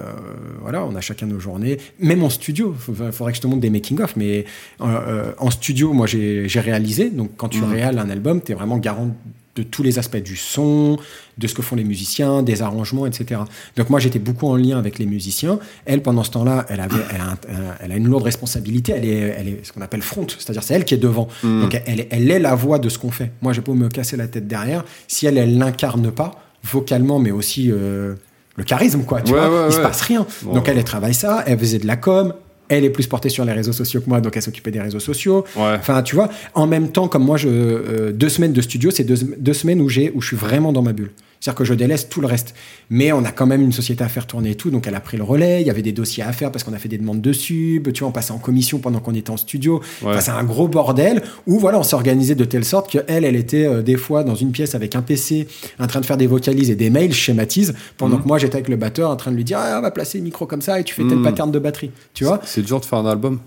voilà, 0.61 0.85
on 0.85 0.95
a 0.95 1.01
chacun 1.01 1.25
nos 1.25 1.39
journées. 1.39 1.77
Même 1.99 2.23
en 2.23 2.29
studio, 2.29 2.75
il 2.87 3.11
faudrait 3.11 3.31
que 3.31 3.37
je 3.37 3.41
te 3.41 3.47
montre 3.47 3.61
des 3.61 3.69
making-of, 3.71 4.15
mais 4.15 4.45
euh, 4.81 4.85
euh, 4.85 5.31
en 5.39 5.49
studio, 5.49 5.93
moi, 5.93 6.05
j'ai 6.07 6.47
réalisé. 6.59 7.09
Donc, 7.09 7.31
quand 7.37 7.49
tu 7.49 7.59
Mhm. 7.61 7.71
réales 7.73 7.99
un 7.99 8.09
album, 8.09 8.41
tu 8.41 8.51
es 8.51 8.55
vraiment 8.55 8.77
garant 8.77 9.15
de 9.55 9.61
tous 9.61 9.83
les 9.83 9.99
aspects 9.99 10.17
du 10.17 10.35
son, 10.35 10.97
de 11.37 11.47
ce 11.47 11.53
que 11.53 11.61
font 11.61 11.75
les 11.75 11.83
musiciens, 11.83 12.41
des 12.41 12.63
arrangements, 12.63 13.05
etc. 13.05 13.41
Donc 13.77 13.91
moi 13.91 13.99
j'étais 13.99 14.17
beaucoup 14.17 14.47
en 14.47 14.55
lien 14.55 14.79
avec 14.79 14.97
les 14.97 15.05
musiciens. 15.05 15.59
Elle 15.85 16.01
pendant 16.01 16.23
ce 16.23 16.31
temps-là, 16.31 16.65
elle 16.69 16.79
avait, 16.79 16.95
elle 17.13 17.21
a, 17.21 17.25
un- 17.25 17.31
un- 17.33 17.75
elle 17.79 17.91
a 17.91 17.95
une 17.97 18.07
lourde 18.07 18.23
responsabilité. 18.23 18.93
Elle 18.95 19.05
est, 19.05 19.17
elle 19.37 19.47
est 19.49 19.59
ce 19.63 19.71
qu'on 19.71 19.81
appelle 19.81 20.01
front, 20.01 20.25
c'est-à-dire 20.27 20.63
c'est 20.63 20.73
elle 20.73 20.85
qui 20.85 20.95
est 20.95 20.97
devant. 20.97 21.27
Hmm. 21.43 21.61
Donc 21.61 21.79
elle, 21.85 21.99
est- 21.99 22.07
elle 22.09 22.31
est 22.31 22.39
la 22.39 22.55
voix 22.55 22.79
de 22.79 22.89
ce 22.89 22.97
qu'on 22.97 23.11
fait. 23.11 23.31
Moi 23.43 23.53
j'ai 23.53 23.61
pas 23.61 23.73
me 23.73 23.89
casser 23.89 24.17
la 24.17 24.27
tête 24.27 24.47
derrière. 24.47 24.83
Si 25.07 25.27
elle, 25.27 25.37
elle 25.37 25.55
l'incarne 25.59 26.09
pas 26.11 26.31
vocalement, 26.63 27.19
mais 27.19 27.31
aussi 27.31 27.69
euh, 27.71 28.13
le 28.55 28.63
charisme 28.63 29.03
quoi. 29.03 29.21
Tu 29.21 29.33
Ouais, 29.33 29.39
vois, 29.39 29.61
ouais, 29.63 29.67
il 29.69 29.73
se 29.73 29.79
passe 29.79 30.01
rien. 30.01 30.25
Bon. 30.43 30.53
Donc 30.53 30.67
elle, 30.69 30.77
elle 30.77 30.83
travaille 30.83 31.13
ça. 31.13 31.43
Elle 31.47 31.59
faisait 31.59 31.79
de 31.79 31.87
la 31.87 31.95
com. 31.97 32.33
Elle 32.69 32.85
est 32.85 32.89
plus 32.89 33.05
portée 33.07 33.29
sur 33.29 33.43
les 33.45 33.51
réseaux 33.51 33.73
sociaux 33.73 33.99
que 34.01 34.09
moi, 34.09 34.21
donc 34.21 34.35
elle 34.35 34.41
s'occupait 34.41 34.71
des 34.71 34.79
réseaux 34.81 34.99
sociaux. 35.01 35.43
Ouais. 35.55 35.75
Enfin, 35.77 36.01
tu 36.01 36.15
vois, 36.15 36.29
en 36.55 36.65
même 36.65 36.91
temps, 36.91 37.07
comme 37.07 37.23
moi, 37.23 37.35
je, 37.37 37.49
euh, 37.49 38.11
deux 38.13 38.29
semaines 38.29 38.53
de 38.53 38.61
studio, 38.61 38.89
c'est 38.89 39.03
deux, 39.03 39.17
deux 39.37 39.53
semaines 39.53 39.81
où, 39.81 39.89
j'ai, 39.89 40.11
où 40.15 40.21
je 40.21 40.27
suis 40.27 40.37
vraiment 40.37 40.71
dans 40.71 40.81
ma 40.81 40.93
bulle. 40.93 41.11
C'est-à-dire 41.43 41.57
que 41.57 41.65
je 41.65 41.73
délaisse 41.73 42.07
tout 42.07 42.21
le 42.21 42.27
reste. 42.27 42.55
Mais 42.89 43.11
on 43.11 43.25
a 43.25 43.31
quand 43.33 43.45
même 43.45 43.61
une 43.61 43.73
société 43.73 44.01
à 44.01 44.07
faire 44.07 44.27
tourner 44.27 44.51
et 44.51 44.55
tout, 44.55 44.71
donc 44.71 44.87
elle 44.87 44.95
a 44.95 45.01
pris 45.01 45.17
le 45.17 45.23
relais. 45.23 45.59
Il 45.59 45.67
y 45.67 45.69
avait 45.69 45.81
des 45.81 45.91
dossiers 45.91 46.23
à 46.23 46.31
faire 46.31 46.53
parce 46.53 46.63
qu'on 46.63 46.71
a 46.71 46.77
fait 46.77 46.87
des 46.87 46.97
demandes 46.97 47.19
dessus. 47.19 47.81
Tu 47.93 47.99
vois, 47.99 48.07
on 48.07 48.11
passait 48.13 48.31
en 48.31 48.37
commission 48.37 48.79
pendant 48.79 48.99
qu'on 49.01 49.13
était 49.13 49.29
en 49.29 49.35
studio. 49.35 49.81
Ouais. 50.01 50.11
Enfin, 50.11 50.21
c'est 50.21 50.31
un 50.31 50.45
gros 50.45 50.69
bordel 50.69 51.21
où 51.45 51.59
voilà, 51.59 51.79
on 51.79 51.83
s'est 51.83 51.95
organisé 51.95 52.33
de 52.35 52.45
telle 52.45 52.63
sorte 52.63 52.89
qu'elle, 52.89 53.25
elle 53.25 53.35
était 53.35 53.65
euh, 53.65 53.81
des 53.81 53.97
fois 53.97 54.23
dans 54.23 54.35
une 54.35 54.53
pièce 54.53 54.73
avec 54.73 54.95
un 54.95 55.01
PC 55.01 55.49
en 55.79 55.87
train 55.87 55.99
de 55.99 56.05
faire 56.05 56.15
des 56.15 56.27
vocalises 56.27 56.69
et 56.69 56.75
des 56.75 56.89
mails, 56.89 57.11
je 57.11 57.17
schématise, 57.19 57.73
pendant 57.97 58.15
Mhm. 58.15 58.23
que 58.23 58.27
moi 58.29 58.37
j'étais 58.37 58.55
avec 58.55 58.69
le 58.69 58.77
batteur 58.77 59.09
en 59.09 59.17
train 59.17 59.31
de 59.31 59.35
lui 59.35 59.43
dire 59.43 59.57
ah, 59.59 59.75
on 59.79 59.81
va 59.81 59.91
placer 59.91 60.19
le 60.19 60.23
micro 60.23 60.45
comme 60.45 60.61
ça 60.61 60.79
et 60.79 60.85
tu 60.85 60.93
fais 60.95 61.03
tel 61.03 61.17
Mhm. 61.17 61.23
pattern 61.25 61.51
de 61.51 61.59
batterie. 61.59 61.91
Tu 62.13 62.23
vois? 62.23 62.39
C'est 62.45 62.61
dur 62.61 62.79
de 62.79 62.85
faire 62.85 62.99
un 62.99 63.05
album. 63.05 63.41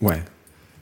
Ouais. 0.00 0.20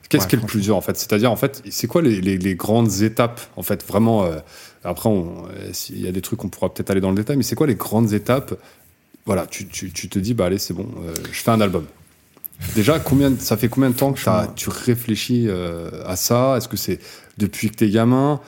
Qu'est-ce 0.09 0.23
Ouais, 0.23 0.29
qui 0.31 0.35
est 0.37 0.39
le 0.39 0.45
plus 0.45 0.61
dur 0.61 0.75
en 0.75 0.81
fait? 0.81 0.97
C'est-à-dire 0.97 1.31
en 1.31 1.35
fait, 1.37 1.61
c'est 1.69 1.85
quoi 1.87 2.01
les, 2.01 2.19
les- 2.19 2.37
les 2.39 2.55
grandes 2.55 3.01
étapes 3.03 3.39
en 3.55 3.61
fait 3.63 3.85
vraiment 3.87 4.23
euh, 4.25 4.37
Après, 4.83 5.09
euh, 5.09 5.69
s'il 5.73 6.01
y 6.01 6.07
a 6.07 6.11
des 6.11 6.21
trucs 6.21 6.39
qu'on 6.39 6.49
pourra 6.49 6.73
peut-être 6.73 6.89
aller 6.89 7.01
dans 7.01 7.09
le 7.11 7.15
détail, 7.15 7.37
mais 7.37 7.43
c'est 7.43 7.55
quoi 7.55 7.67
les 7.67 7.75
grandes 7.75 8.13
étapes? 8.13 8.55
Voilà, 9.25 9.45
tu, 9.45 9.67
tu- 9.67 9.91
tu 9.91 10.09
te 10.09 10.17
dis 10.17 10.33
bah 10.33 10.45
allez 10.45 10.57
c'est 10.57 10.73
bon, 10.73 10.87
euh, 11.05 11.13
je 11.31 11.39
fais 11.41 11.51
un 11.51 11.61
album. 11.61 11.85
Déjà, 12.75 12.99
combien 12.99 13.35
ça 13.39 13.57
fait 13.57 13.69
combien 13.69 13.89
de 13.89 13.95
temps 13.95 14.13
que 14.13 14.19
tu 14.55 14.69
réfléchis 14.69 15.45
euh, 15.47 15.89
à 16.05 16.15
ça? 16.15 16.55
Est-ce 16.57 16.67
que 16.67 16.77
c'est 16.77 16.99
depuis 17.37 17.69
que 17.69 17.75
t'es 17.75 17.89
gamin? 17.89 18.39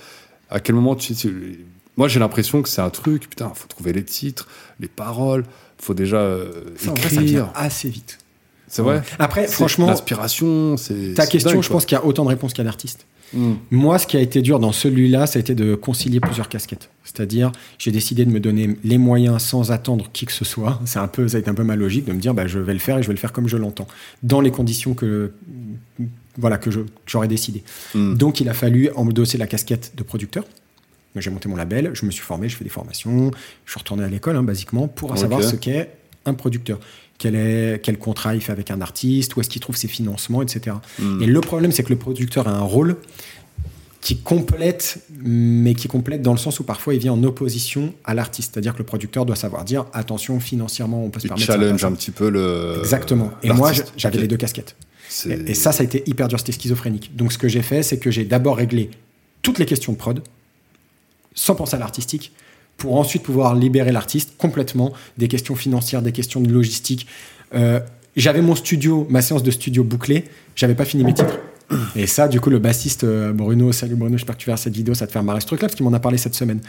À 0.50 0.60
quel 0.60 0.76
moment 0.76 0.96
tu, 0.96 1.16
tu- 1.16 1.66
Moi, 1.98 2.08
j'ai 2.08 2.20
l'impression 2.20 2.62
que 2.62 2.70
c'est 2.70 2.82
un 2.82 2.92
truc. 2.92 3.28
Putain, 3.30 3.52
faut 3.56 3.68
trouver 3.68 3.92
les 3.94 4.04
titres, 4.04 4.48
les 4.80 4.88
paroles. 4.88 5.46
Faut 5.80 5.94
déjà 5.96 6.18
euh, 6.18 6.52
Ça, 6.78 6.92
en 6.92 6.94
vrai, 6.94 7.10
ça 7.10 7.22
vient 7.22 7.22
écrire. 7.24 7.52
assez 7.56 7.90
vite. 7.90 8.20
C'est 8.68 8.82
vrai? 8.84 9.02
Après, 9.20 9.48
C'est 9.48 9.54
franchement, 9.54 9.88
l'inspiration, 9.88 10.78
c'est 10.78 11.14
ta 11.16 11.26
question, 11.28 11.52
dingue, 11.52 11.64
je 11.64 11.70
pense 11.70 11.86
qu'il 11.86 11.96
y 11.98 12.02
a 12.02 12.06
autant 12.06 12.24
de 12.24 12.30
réponses 12.30 12.54
qu'il 12.54 12.64
y 12.64 12.68
a 12.68 12.70
d'artistes. 12.70 13.06
Hmm. 13.34 13.54
Moi, 13.72 13.98
ce 14.00 14.08
qui 14.08 14.18
a 14.18 14.20
été 14.20 14.42
dur 14.42 14.60
dans 14.60 14.72
celui-là, 14.72 15.26
ça 15.26 15.38
a 15.38 15.42
été 15.42 15.56
de 15.56 15.76
concilier 15.76 16.20
plusieurs 16.20 16.50
casquettes. 16.50 16.90
C'est-à-dire, 17.04 17.52
j'ai 17.78 17.92
décidé 17.92 18.26
de 18.26 18.32
me 18.32 18.40
donner 18.40 18.78
les 18.84 18.98
moyens 18.98 19.42
sans 19.42 19.72
attendre 19.72 20.10
qui 20.14 20.26
que 20.26 20.32
ce 20.32 20.46
soit. 20.46 20.80
C'est 20.86 21.00
un 21.00 21.08
peu, 21.08 21.28
ça 21.28 21.38
a 21.38 21.40
été 21.40 21.50
un 21.50 21.54
peu 21.54 21.64
ma 21.64 21.76
logique 21.76 22.06
de 22.06 22.14
me 22.14 22.20
dire, 22.20 22.34
bah, 22.34 22.48
je 22.48 22.60
vais 22.60 22.74
le 22.74 22.80
faire 22.80 22.98
et 22.98 23.04
je 23.04 23.08
vais 23.08 23.14
le 23.14 23.20
faire 23.20 23.34
comme 23.34 23.48
je 23.48 23.58
l'entends, 23.58 23.88
dans 24.22 24.42
les 24.42 24.52
conditions 24.52 24.94
que, 24.94 25.34
voilà, 26.38 26.58
que 26.58 26.70
j'aurais 27.06 27.28
décidé. 27.28 27.64
Hmm. 27.94 28.16
Donc, 28.16 28.40
il 28.40 28.50
a 28.50 28.54
fallu 28.54 28.90
endosser 28.96 29.38
la 29.38 29.48
casquette 29.48 29.94
de 29.96 30.04
producteur. 30.04 30.46
J'ai 31.16 31.30
monté 31.30 31.48
mon 31.48 31.56
label, 31.56 31.92
je 31.94 32.06
me 32.06 32.12
suis 32.12 32.24
formé, 32.24 32.50
je 32.50 32.56
fais 32.56 32.64
des 32.64 32.72
formations, 32.72 33.30
je 33.66 33.72
suis 33.72 33.80
retourné 33.80 34.04
à 34.04 34.08
l'école, 34.08 34.36
hein, 34.36 34.42
basiquement, 34.42 34.88
pour 34.88 35.16
savoir 35.18 35.44
ce 35.44 35.56
qu'est 35.56 35.92
un 36.26 36.34
producteur. 36.34 36.80
Quel, 37.24 37.36
est, 37.36 37.82
quel 37.82 37.98
contrat 37.98 38.36
il 38.36 38.42
fait 38.42 38.52
avec 38.52 38.70
un 38.70 38.82
artiste, 38.82 39.38
où 39.38 39.40
est-ce 39.40 39.48
qu'il 39.50 39.62
trouve 39.62 39.78
ses 39.78 39.88
financements, 39.88 40.42
etc. 40.42 40.76
Hmm. 41.00 41.24
Et 41.24 41.26
le 41.26 41.40
problème, 41.40 41.72
c'est 41.72 41.82
que 41.82 41.94
le 41.94 41.98
producteur 41.98 42.50
a 42.50 42.52
un 42.52 42.60
rôle 42.60 42.98
qui 44.02 44.18
complète, 44.18 44.98
mais 45.24 45.74
qui 45.74 45.88
complète 45.88 46.22
dans 46.22 46.34
le 46.34 46.38
sens 46.38 46.60
où 46.60 46.66
parfois 46.66 46.96
il 46.96 47.00
vient 47.00 47.14
en 47.14 47.24
opposition 47.24 47.94
à 48.04 48.14
l'artiste. 48.14 48.52
C'est-à-dire 48.54 48.74
que 48.74 48.80
le 48.80 48.84
producteur 48.84 49.26
doit 49.26 49.38
savoir 49.38 49.64
dire 49.64 49.86
attention, 49.94 50.42
financièrement, 50.42 51.06
on 51.06 51.10
peut 51.10 51.22
se 51.22 51.28
Il 51.28 51.30
permettre 51.30 51.48
challenge 51.48 51.80
ça. 51.80 51.88
un 51.88 51.94
petit 51.94 52.12
peu 52.12 52.30
le. 52.30 52.80
Exactement. 52.80 53.32
Et 53.42 53.54
moi, 53.54 53.72
j'avais 53.96 54.18
les 54.18 54.28
deux 54.28 54.36
casquettes. 54.36 54.76
Et 55.26 55.54
ça, 55.54 55.72
ça 55.72 55.84
a 55.84 55.86
été 55.86 56.04
hyper 56.06 56.28
dur, 56.28 56.40
c'était 56.40 56.52
schizophrénique. 56.52 57.16
Donc, 57.16 57.32
ce 57.32 57.38
que 57.38 57.48
j'ai 57.48 57.62
fait, 57.62 57.84
c'est 57.84 58.00
que 58.00 58.12
j'ai 58.12 58.26
d'abord 58.26 58.58
réglé 58.58 58.90
toutes 59.44 59.60
les 59.60 59.66
questions 59.66 59.94
de 59.94 59.98
prod, 59.98 60.22
sans 61.36 61.56
penser 61.56 61.78
à 61.78 61.80
l'artistique, 61.80 62.34
pour 62.78 62.98
ensuite 62.98 63.24
pouvoir 63.24 63.56
libérer 63.56 63.92
l'artiste 63.92 64.34
complètement 64.38 64.94
des 65.18 65.28
questions 65.28 65.56
financières, 65.56 66.02
des 66.02 66.12
questions 66.12 66.42
de 66.42 66.52
logistique. 66.52 67.08
Euh, 67.56 67.80
j'avais 68.16 68.42
mon 68.42 68.56
studio, 68.56 69.08
ma 69.10 69.22
séance 69.22 69.44
de 69.44 69.52
studio 69.52 69.84
bouclée, 69.84 70.26
j'avais 70.56 70.76
pas 70.76 70.86
fini 70.86 71.04
mes 71.04 71.14
titres. 71.14 71.40
Et 71.96 72.06
ça, 72.06 72.28
du 72.28 72.40
coup, 72.40 72.52
le 72.52 72.60
bassiste 72.60 73.04
euh, 73.04 73.32
Bruno, 73.32 73.72
salut 73.72 73.96
Bruno, 73.96 74.16
j'espère 74.18 74.36
que 74.36 74.42
tu 74.42 74.46
verras 74.48 74.58
cette 74.58 74.76
vidéo, 74.76 74.94
ça 74.94 75.08
te 75.08 75.12
fait 75.12 75.22
marrer 75.24 75.42
ce 75.42 75.48
truc-là, 75.48 75.68
parce 75.68 75.76
qu'il 75.76 75.86
m'en 75.86 75.94
a 75.94 76.00
parlé 76.00 76.20
cette 76.20 76.36
semaine. 76.36 76.60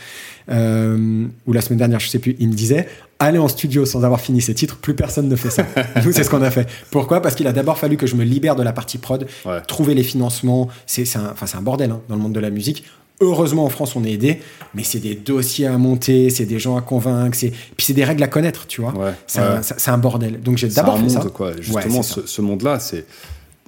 Euh, 0.50 1.26
ou 1.46 1.52
la 1.52 1.60
semaine 1.60 1.78
dernière, 1.78 2.00
je 2.00 2.08
sais 2.08 2.18
plus, 2.18 2.36
il 2.38 2.48
me 2.48 2.54
disait, 2.54 2.88
aller 3.18 3.38
en 3.38 3.48
studio 3.48 3.84
sans 3.84 4.04
avoir 4.04 4.20
fini 4.20 4.40
ses 4.40 4.54
titres, 4.54 4.76
plus 4.76 4.94
personne 4.94 5.28
ne 5.28 5.36
fait 5.36 5.50
ça. 5.50 5.66
Nous, 6.04 6.12
c'est 6.12 6.24
ce 6.24 6.30
qu'on 6.30 6.42
a 6.42 6.50
fait. 6.50 6.68
Pourquoi? 6.90 7.20
Parce 7.20 7.34
qu'il 7.34 7.46
a 7.46 7.52
d'abord 7.52 7.78
fallu 7.78 7.96
que 7.96 8.06
je 8.06 8.14
me 8.16 8.24
libère 8.24 8.56
de 8.56 8.62
la 8.62 8.72
partie 8.72 8.98
prod, 8.98 9.26
Ouais. 9.44 9.60
trouver 9.66 9.94
les 9.94 10.04
financements. 10.04 10.68
C'est 10.86 11.04
c'est 11.04 11.18
un, 11.18 11.34
c'est 11.44 11.56
un 11.56 11.62
bordel 11.62 11.90
hein, 11.90 12.00
dans 12.08 12.16
le 12.16 12.22
monde 12.22 12.32
de 12.32 12.40
la 12.40 12.50
musique. 12.50 12.84
Heureusement, 13.20 13.64
en 13.64 13.68
France, 13.68 13.94
on 13.96 14.04
est 14.04 14.12
aidé, 14.12 14.40
mais 14.74 14.82
c'est 14.82 14.98
des 14.98 15.14
dossiers 15.14 15.66
à 15.66 15.78
monter, 15.78 16.30
c'est 16.30 16.46
des 16.46 16.58
gens 16.58 16.76
à 16.76 16.82
convaincre, 16.82 17.36
c'est 17.38 17.50
puis 17.50 17.86
c'est 17.86 17.92
des 17.94 18.04
règles 18.04 18.22
à 18.24 18.28
connaître, 18.28 18.66
tu 18.66 18.80
vois. 18.80 18.92
Ouais. 18.92 19.12
C'est 19.26 19.40
Ouais. 19.40 19.46
un, 19.86 19.98
bordel. 19.98 20.40
Donc 20.42 20.58
j'ai 20.58 20.68
C'est 20.68 20.76
d'abord 20.76 20.94
un 20.94 20.96
fait 20.98 21.02
monde, 21.14 21.22
ça. 21.24 21.30
quoi. 21.30 21.52
Justement, 21.60 22.02
ce, 22.02 22.26
ce 22.26 22.42
monde-là, 22.42 22.80
c'est 22.80 23.06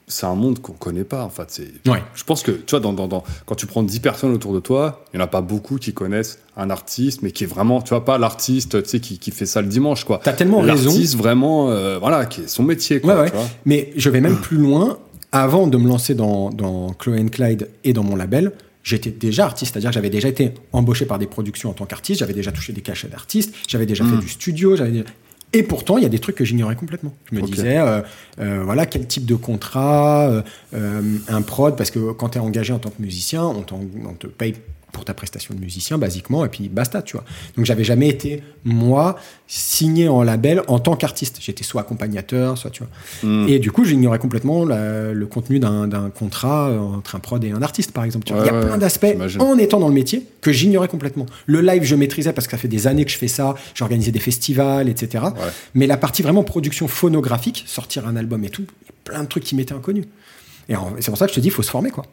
c'est 0.09 0.27
un 0.27 0.37
monde 0.37 0.61
qu'on 0.61 0.73
connaît 0.73 1.03
pas, 1.03 1.25
en 1.25 1.31
fait. 1.31 1.47
C'est- 1.49 1.89
Ouais. 1.91 2.01
Je 2.15 2.23
pense 2.23 2.45
que, 2.45 2.53
tu 2.53 2.71
vois, 2.71 2.79
dans, 2.79 2.93
dans- 2.93 3.09
dans- 3.09 3.25
quand 3.45 3.57
tu 3.57 3.67
prends 3.67 3.83
10 3.83 3.99
personnes 3.99 4.33
autour 4.33 4.55
de 4.55 4.61
toi, 4.61 5.05
il 5.13 5.17
n'y 5.17 5.21
en 5.23 5.25
a 5.25 5.29
pas 5.29 5.41
beaucoup 5.41 5.79
qui 5.79 5.93
connaissent 5.93 6.39
un 6.57 6.71
artiste, 6.71 7.23
mais 7.23 7.33
qui 7.33 7.43
est 7.43 7.49
vraiment, 7.49 7.83
tu 7.83 7.89
vois, 7.89 8.05
pas 8.05 8.17
l'artiste, 8.17 8.81
tu 8.85 8.89
sais, 8.89 9.01
qui, 9.01 9.19
qui 9.19 9.33
fait 9.33 9.47
ça 9.47 9.63
le 9.63 9.67
dimanche, 9.67 10.05
quoi. 10.05 10.21
T'as 10.23 10.33
tellement 10.33 10.61
raison. 10.61 10.85
L'artiste, 10.91 11.17
vraiment, 11.17 11.71
euh, 11.71 11.99
voilà, 11.99 12.25
qui 12.27 12.43
est 12.43 12.47
son 12.49 12.63
métier, 12.63 13.01
quoi. 13.01 13.15
Ouais, 13.17 13.21
ouais. 13.23 13.31
tu 13.31 13.37
vois. 13.37 13.47
Mais 13.65 13.93
je 13.97 14.09
vais 14.11 14.21
même 14.21 14.37
plus 14.37 14.59
loin. 14.59 14.97
Avant 15.33 15.67
de 15.67 15.77
me 15.77 15.89
lancer 15.89 16.15
dans, 16.15 16.51
dans 16.51 16.91
Chloé 16.93 17.25
Clyde 17.27 17.69
et 17.83 17.93
dans 17.93 18.05
mon 18.05 18.15
label, 18.15 18.53
j'étais 18.87 19.11
déjà 19.11 19.45
artiste, 19.45 19.73
c'est-à-dire 19.73 19.91
que 19.91 19.95
j'avais 19.95 20.11
déjà 20.11 20.29
été 20.29 20.55
embauché 20.73 21.07
par 21.07 21.19
des 21.19 21.27
productions 21.27 21.71
en 21.71 21.73
tant 21.73 21.87
qu'artiste, 21.87 22.21
j'avais 22.21 22.33
déjà 22.33 22.53
touché 22.53 22.73
des 22.73 22.83
cachets 22.83 23.09
d'artiste, 23.09 23.53
j'avais 23.67 23.85
déjà 23.85 24.05
fait 24.05 24.17
du 24.17 24.29
studio, 24.29 24.77
j'avais 24.77 25.05
et 25.53 25.63
pourtant 25.63 25.97
il 25.97 26.03
y 26.03 26.07
a 26.07 26.09
des 26.09 26.19
trucs 26.19 26.37
que 26.37 26.45
j'ignorais 26.45 26.77
complètement. 26.77 27.15
Je 27.31 27.37
me 27.37 27.43
disais, 27.43 27.79
euh, 27.79 28.03
euh, 28.41 28.63
voilà, 28.65 28.85
quel 28.87 29.07
type 29.07 29.27
de 29.27 29.35
contrat, 29.35 30.43
euh, 30.75 31.03
un 31.29 31.43
prod, 31.43 31.77
parce 31.77 31.91
que 31.91 32.13
quand 32.13 32.31
tu 32.31 32.39
es 32.39 32.41
engagé 32.41 32.73
en 32.73 32.79
tant 32.79 32.91
que 32.91 33.01
musicien, 33.01 33.45
on, 33.45 33.65
on 33.73 34.15
te 34.15 34.27
paye 34.27 34.55
pour 34.93 35.05
ta 35.05 35.13
prestation 35.13 35.53
de 35.55 35.61
musicien, 35.61 35.99
basiquement, 35.99 36.45
et 36.45 36.49
puis 36.49 36.69
basta, 36.71 37.03
tu 37.03 37.17
vois. 37.17 37.25
Donc 37.57 37.67
j'avais 37.67 37.85
jamais 37.85 38.09
été, 38.09 38.43
moi, 38.65 39.17
signé 39.47 40.09
en 40.09 40.23
label 40.23 40.63
en 40.69 40.79
tant 40.79 40.97
qu'artiste. 40.97 41.39
J'étais 41.41 41.65
soit 41.65 41.83
accompagnateur, 41.83 42.57
soit, 42.57 42.71
tu 42.71 42.83
vois. 42.83 43.29
Mm. 43.29 43.49
Et 43.49 43.59
du 43.59 43.73
coup, 43.73 43.85
j'ignorais 43.85 44.19
complètement 44.19 44.65
la- 44.65 45.13
le 45.13 45.27
contenu 45.27 45.59
d'un 45.59 46.11
contrat 46.11 46.71
euh, 46.71 46.79
entre 46.79 47.15
un 47.15 47.19
prod 47.19 47.43
et 47.45 47.51
un 47.51 47.61
artiste, 47.63 47.93
par 47.93 48.05
exemple. 48.05 48.25
tu 48.27 48.33
vois. 48.33 48.43
Ouais, 48.43 48.49
Il 48.49 48.53
y 48.53 48.57
a 48.57 48.61
ouais, 48.61 48.67
plein 48.67 48.79
d'aspects 48.79 49.05
en 49.43 49.59
étant 49.59 49.81
dans 49.81 49.89
le 49.89 49.95
métier 49.95 50.25
que 50.41 50.51
j'ignorais 50.53 50.89
complètement. 50.89 51.27
Le 51.47 51.61
live, 51.61 51.83
je 51.83 51.95
maîtrisais 51.95 52.33
parce 52.33 52.47
que 52.47 52.53
ça 52.53 52.59
fait 52.59 52.69
des 52.69 52.87
années 52.87 53.05
que 53.05 53.11
je 53.11 53.19
fais 53.19 53.29
ça. 53.29 53.55
J'ai 53.75 53.83
organisé 53.83 54.13
des 54.13 54.21
festivals, 54.21 54.89
etc. 54.89 55.25
Ouais. 55.25 55.31
Mais 55.75 55.87
la 55.87 55.97
partie 55.99 56.23
vraiment 56.23 56.43
production 56.43 56.89
phonographique, 56.89 57.65
sortir 57.67 58.07
un 58.09 58.17
album 58.17 58.43
et 58.45 58.51
tout, 58.51 58.63
il 58.83 58.87
y 58.87 58.91
a 58.91 58.95
plein 59.05 59.23
de 59.25 59.29
trucs 59.29 59.45
qui 59.45 59.57
m'étaient 59.57 59.75
inconnus. 59.75 60.07
Et 60.69 60.75
c'est 61.01 61.11
pour 61.11 61.19
ça 61.19 61.27
que 61.27 61.33
je 61.33 61.37
te 61.37 61.41
dis, 61.41 61.49
il 61.49 61.53
faut 61.53 61.63
se 61.63 61.71
former, 61.71 61.91
quoi. 61.91 62.05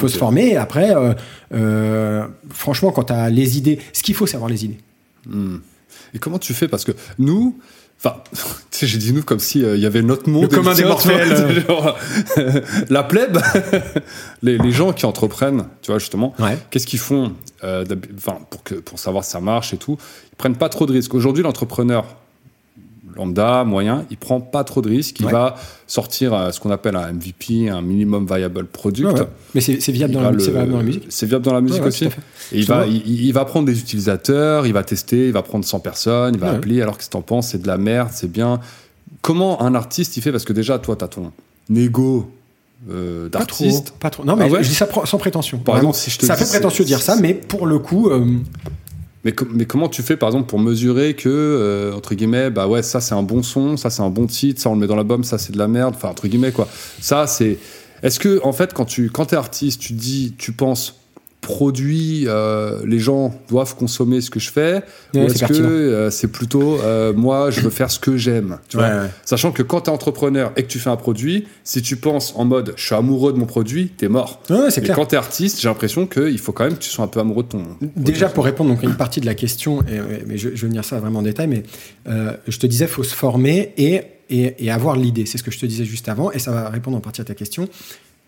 Il 0.00 0.08
faut 0.08 0.08
se 0.08 0.18
former. 0.18 0.48
Et 0.48 0.56
après, 0.56 0.96
euh, 0.96 1.12
euh, 1.52 2.26
franchement, 2.48 2.90
quand 2.90 3.04
tu 3.04 3.12
as 3.12 3.28
les 3.28 3.58
idées, 3.58 3.78
ce 3.92 4.02
qu'il 4.02 4.14
faut, 4.14 4.26
c'est 4.26 4.36
avoir 4.36 4.50
les 4.50 4.64
idées. 4.64 4.78
Hmm. 5.26 5.58
Et 6.14 6.18
comment 6.18 6.38
tu 6.38 6.54
fais? 6.54 6.68
Parce 6.68 6.84
que 6.84 6.92
nous, 7.18 7.58
enfin, 7.98 8.16
tu 8.32 8.40
sais, 8.70 8.86
j'ai 8.86 8.98
dit 8.98 9.12
nous 9.12 9.22
comme 9.22 9.40
si 9.40 9.62
euh, 9.62 9.76
il 9.76 9.82
y 9.82 9.86
avait 9.86 10.02
notre 10.02 10.28
monde. 10.30 10.44
Le 10.44 10.48
commun 10.48 10.74
des 10.74 10.84
mortels. 10.84 11.64
genre, 11.68 11.98
la 12.88 13.02
plèbe, 13.02 13.38
les, 14.42 14.56
les 14.56 14.72
gens 14.72 14.92
qui 14.92 15.04
entreprennent, 15.04 15.66
tu 15.82 15.90
vois 15.90 15.98
justement. 15.98 16.34
Ouais. 16.38 16.56
Qu'est-ce 16.70 16.86
qu'ils 16.86 16.98
font 16.98 17.34
euh, 17.62 17.84
pour, 18.48 18.62
que, 18.62 18.74
pour 18.76 18.98
savoir 18.98 19.24
si 19.24 19.30
ça 19.30 19.40
marche 19.40 19.74
et 19.74 19.76
tout 19.76 19.98
Ils 20.32 20.36
prennent 20.36 20.56
pas 20.56 20.70
trop 20.70 20.86
de 20.86 20.92
risques. 20.92 21.14
Aujourd'hui, 21.14 21.42
l'entrepreneur 21.42 22.06
lambda, 23.16 23.64
moyen, 23.64 24.04
il 24.10 24.16
prend 24.16 24.40
pas 24.40 24.64
trop 24.64 24.80
de 24.82 24.88
risques. 24.88 25.20
Il 25.20 25.26
Ouais. 25.26 25.32
va 25.32 25.56
sortir 25.86 26.48
ce 26.52 26.60
qu'on 26.60 26.70
appelle 26.70 26.96
un 26.96 27.12
MVP, 27.12 27.68
un 27.68 27.82
minimum 27.82 28.26
viable 28.26 28.64
product. 28.66 29.06
Ouais, 29.12 29.20
ouais. 29.20 29.26
Mais 29.54 29.60
c'est 29.60 29.92
viable, 29.92 30.14
dans 30.14 30.20
la- 30.22 30.30
le- 30.30 30.38
c'est 30.38 30.50
viable 30.52 30.70
dans 30.70 30.76
la 30.78 30.82
musique. 30.82 31.06
C'est 31.08 31.26
viable 31.26 31.44
dans 31.44 31.52
la 31.54 31.60
musique 31.60 31.84
aussi. 31.84 32.04
Et 32.06 32.10
il 32.52 32.64
va, 32.66 32.86
il, 32.86 33.06
il 33.24 33.32
va 33.32 33.44
prendre 33.44 33.66
des 33.66 33.78
utilisateurs, 33.78 34.66
il 34.66 34.72
va 34.72 34.82
tester, 34.84 35.26
il 35.26 35.32
va 35.32 35.42
prendre 35.42 35.64
100 35.64 35.80
personnes, 35.80 36.34
il 36.34 36.40
va 36.40 36.50
appeler. 36.50 36.82
Alors 36.82 36.96
qu'est-ce 36.96 37.08
que 37.08 37.12
t'en 37.12 37.22
penses? 37.22 37.48
C'est 37.48 37.62
de 37.62 37.66
la 37.66 37.78
merde, 37.78 38.08
c'est 38.12 38.30
bien. 38.30 38.60
Comment 39.22 39.62
un 39.62 39.74
artiste 39.74 40.16
il 40.16 40.22
fait? 40.22 40.32
Parce 40.32 40.44
que 40.44 40.52
déjà, 40.52 40.78
toi, 40.78 40.96
t'as 40.96 41.08
ton 41.08 41.32
ego 41.74 42.30
euh, 42.90 43.28
d'artiste. 43.28 43.92
pas 44.00 44.08
trop. 44.08 44.24
Non, 44.24 44.36
mais 44.36 44.46
Ah 44.48 44.52
ouais? 44.52 44.62
je 44.64 44.68
dis 44.70 44.74
ça 44.74 44.88
sans 45.04 45.18
prétention. 45.18 45.58
Par 45.58 45.76
exemple, 45.76 45.96
si 45.96 46.10
je 46.10 46.18
te 46.18 46.24
ça 46.26 46.34
dis 46.34 46.44
fait 46.44 46.48
prétentieux 46.48 46.84
de 46.84 46.88
dire 46.88 47.02
ça, 47.02 47.16
mais 47.16 47.34
pour 47.34 47.66
le 47.66 47.78
coup, 47.78 48.08
euh, 48.08 48.24
Mais, 49.24 49.34
mais 49.50 49.66
comment 49.66 49.88
tu 49.88 50.02
fais, 50.02 50.16
par 50.16 50.30
exemple, 50.30 50.48
pour 50.48 50.58
mesurer 50.58 51.14
que, 51.14 51.28
euh, 51.28 51.92
entre 51.92 52.14
guillemets, 52.14 52.50
bah 52.50 52.66
ouais, 52.68 52.82
ça 52.82 53.00
c'est 53.00 53.14
un 53.14 53.22
bon 53.22 53.42
son, 53.42 53.76
ça 53.76 53.90
c'est 53.90 54.02
un 54.02 54.08
bon 54.08 54.26
titre, 54.26 54.60
ça 54.60 54.70
on 54.70 54.74
le 54.74 54.80
met 54.80 54.86
dans 54.86 54.96
l'album, 54.96 55.24
ça 55.24 55.36
c'est 55.36 55.52
de 55.52 55.58
la 55.58 55.68
merde, 55.68 55.94
enfin, 55.96 56.08
entre 56.08 56.26
guillemets, 56.26 56.52
quoi. 56.52 56.68
Ça, 57.00 57.26
c'est. 57.26 57.58
Est-ce 58.02 58.18
que, 58.18 58.40
en 58.44 58.52
fait, 58.52 58.72
quand 58.72 58.86
tu 58.86 59.10
quand 59.10 59.32
es 59.32 59.36
artiste, 59.36 59.80
tu 59.80 59.92
dis, 59.92 60.34
tu 60.38 60.52
penses 60.52 60.99
produit, 61.40 62.24
euh, 62.26 62.80
les 62.84 62.98
gens 62.98 63.34
doivent 63.48 63.74
consommer 63.74 64.20
ce 64.20 64.30
que 64.30 64.38
je 64.40 64.50
fais, 64.50 64.82
Ouais, 65.14 65.22
ou 65.22 65.26
est-ce 65.26 65.44
que 65.44 65.54
euh, 65.54 66.10
c'est 66.10 66.28
plutôt, 66.28 66.78
euh, 66.82 67.12
moi, 67.12 67.50
je 67.50 67.60
veux 67.60 67.70
faire 67.70 67.90
ce 67.90 67.98
que 67.98 68.16
j'aime, 68.16 68.58
tu 68.68 68.76
vois 68.76 68.86
Ouais. 68.88 69.08
Sachant 69.24 69.50
que 69.50 69.62
quand 69.62 69.82
tu 69.82 69.90
es 69.90 69.92
entrepreneur 69.92 70.52
et 70.56 70.62
que 70.64 70.68
tu 70.68 70.78
fais 70.78 70.90
un 70.90 70.96
produit, 70.96 71.46
si 71.64 71.80
tu 71.82 71.96
penses 71.96 72.34
en 72.36 72.44
mode, 72.44 72.74
je 72.76 72.84
suis 72.84 72.94
amoureux 72.94 73.32
de 73.32 73.38
mon 73.38 73.46
produit, 73.46 73.88
t'es 73.96 74.08
mort. 74.08 74.42
Ouais, 74.50 74.70
c'est 74.70 74.80
Mais 74.80 74.86
clair. 74.88 74.96
quand 74.96 75.06
tu 75.06 75.14
es 75.14 75.18
artiste, 75.18 75.60
j'ai 75.60 75.68
l'impression 75.68 76.06
qu'il 76.06 76.38
faut 76.38 76.52
quand 76.52 76.64
même 76.64 76.74
que 76.74 76.82
tu 76.82 76.90
sois 76.90 77.04
un 77.04 77.08
peu 77.08 77.20
amoureux 77.20 77.42
de 77.44 77.48
ton. 77.48 77.62
Déjà, 77.96 78.28
pour 78.28 78.44
répondre 78.44 78.70
donc, 78.70 78.84
à 78.84 78.86
une 78.86 78.96
partie 78.96 79.20
de 79.20 79.26
la 79.26 79.34
question, 79.34 79.82
et, 79.88 79.96
et- 79.96 80.24
mais 80.26 80.36
je, 80.38 80.50
je 80.54 80.60
vais 80.62 80.68
venir 80.68 80.84
ça 80.84 80.98
vraiment 81.00 81.20
en 81.20 81.22
détail, 81.22 81.48
mais 81.48 81.62
je 82.06 82.58
te 82.58 82.66
disais, 82.66 82.84
il 82.84 82.90
faut 82.90 83.02
se 83.02 83.14
former 83.14 83.72
et, 83.78 84.02
et, 84.28 84.54
et 84.64 84.70
avoir 84.70 84.96
l'idée. 84.96 85.26
C'est 85.26 85.38
ce 85.38 85.42
que 85.42 85.50
je 85.50 85.58
te 85.58 85.66
disais 85.66 85.84
juste 85.84 86.08
avant, 86.08 86.30
et 86.32 86.38
ça 86.38 86.50
va 86.52 86.68
répondre 86.68 86.96
en 86.96 87.00
partie 87.00 87.20
à 87.20 87.24
ta 87.24 87.34
question. 87.34 87.68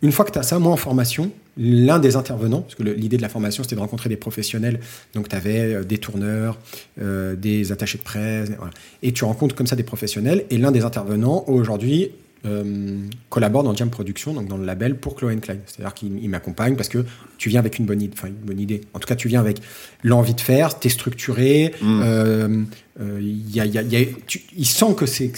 Une 0.02 0.12
fois 0.12 0.24
que 0.24 0.32
tu 0.32 0.38
as 0.38 0.42
ça, 0.42 0.58
moi 0.58 0.72
en 0.72 0.76
formation, 0.76 1.30
l'un 1.56 1.98
des 1.98 2.16
intervenants, 2.16 2.62
parce 2.62 2.74
que 2.74 2.82
l'idée 2.82 3.16
de 3.16 3.22
la 3.22 3.28
formation 3.28 3.62
c'était 3.62 3.76
de 3.76 3.80
rencontrer 3.80 4.08
des 4.08 4.16
professionnels, 4.16 4.80
donc 5.14 5.28
tu 5.28 5.36
avais 5.36 5.84
des 5.84 5.98
tourneurs, 5.98 6.58
euh, 7.00 7.36
des 7.36 7.72
attachés 7.72 7.98
de 7.98 8.02
presse, 8.02 8.50
voilà. 8.56 8.72
et 9.02 9.12
tu 9.12 9.24
rencontres 9.24 9.54
comme 9.54 9.66
ça 9.66 9.76
des 9.76 9.82
professionnels, 9.84 10.44
et 10.50 10.58
l'un 10.58 10.72
des 10.72 10.82
intervenants 10.84 11.44
aujourd'hui 11.46 12.10
euh, 12.44 12.98
collabore 13.30 13.62
dans 13.62 13.72
Jam 13.72 13.88
Production, 13.88 14.34
donc 14.34 14.48
dans 14.48 14.56
le 14.56 14.64
label 14.64 14.96
pour 14.96 15.14
Chloé 15.14 15.36
Klein. 15.36 15.58
C'est-à-dire 15.64 15.94
qu'il 15.94 16.18
il 16.20 16.28
m'accompagne 16.28 16.74
parce 16.74 16.88
que 16.88 17.04
tu 17.38 17.48
viens 17.48 17.60
avec 17.60 17.78
une 17.78 17.84
bonne, 17.86 18.02
idée, 18.02 18.14
enfin, 18.18 18.26
une 18.26 18.34
bonne 18.34 18.58
idée. 18.58 18.80
En 18.94 18.98
tout 18.98 19.06
cas, 19.06 19.14
tu 19.14 19.28
viens 19.28 19.38
avec 19.38 19.58
l'envie 20.02 20.34
de 20.34 20.40
faire, 20.40 20.76
t'es 20.80 20.88
structuré, 20.88 21.72
Mm. 21.80 22.00
euh, 22.04 22.62
euh, 23.00 23.18
il 23.20 23.48
y 23.54 23.60
a- 23.60 23.64
il 23.66 23.72
y 23.72 23.78
a- 23.78 23.82
il 23.82 23.92
y 23.92 23.96
a- 23.96 24.06
tu- 24.26 24.42
il 24.56 24.66
sent 24.66 24.92
que 24.96 25.06
c'est- 25.06 25.30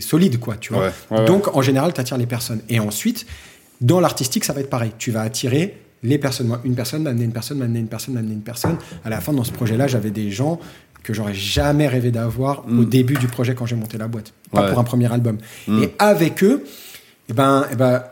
solide, 0.00 0.38
quoi, 0.38 0.54
tu 0.56 0.72
vois. 0.72 0.84
Ouais, 0.84 0.92
ouais, 1.10 1.18
ouais. 1.18 1.24
Donc, 1.26 1.56
en 1.56 1.62
général, 1.62 1.92
tu 1.92 2.00
attires 2.00 2.18
les 2.18 2.26
personnes. 2.26 2.60
Et 2.68 2.78
ensuite, 2.78 3.26
dans 3.80 4.00
l'artistique, 4.00 4.44
ça 4.44 4.52
va 4.52 4.60
être 4.60 4.70
pareil. 4.70 4.92
Tu 4.98 5.10
vas 5.10 5.22
attirer 5.22 5.78
les 6.02 6.18
personnes. 6.18 6.46
Moi, 6.48 6.60
une 6.64 6.74
personne 6.74 7.02
m'amener 7.02 7.24
une 7.24 7.32
personne, 7.32 7.58
m'amener 7.58 7.80
une 7.80 7.88
personne, 7.88 8.14
m'amener 8.14 8.34
une 8.34 8.42
personne. 8.42 8.76
À 9.04 9.10
la 9.10 9.20
fin, 9.20 9.32
dans 9.32 9.44
ce 9.44 9.52
projet-là, 9.52 9.86
j'avais 9.86 10.10
des 10.10 10.30
gens 10.30 10.58
que 11.02 11.14
j'aurais 11.14 11.34
jamais 11.34 11.86
rêvé 11.88 12.10
d'avoir 12.10 12.64
au 12.66 12.70
Mm. 12.70 12.84
début 12.88 13.14
du 13.14 13.28
projet 13.28 13.54
quand 13.54 13.64
j'ai 13.66 13.76
monté 13.76 13.96
la 13.96 14.08
boîte. 14.08 14.32
Pas 14.50 14.62
Ouais. 14.64 14.70
pour 14.70 14.78
un 14.78 14.84
premier 14.84 15.10
album. 15.12 15.38
Mm. 15.68 15.82
Et 15.84 15.94
avec 15.98 16.42
eux, 16.42 16.64
eh 17.28 17.32
ben, 17.32 17.64
eh 17.72 17.76
ben, 17.76 18.02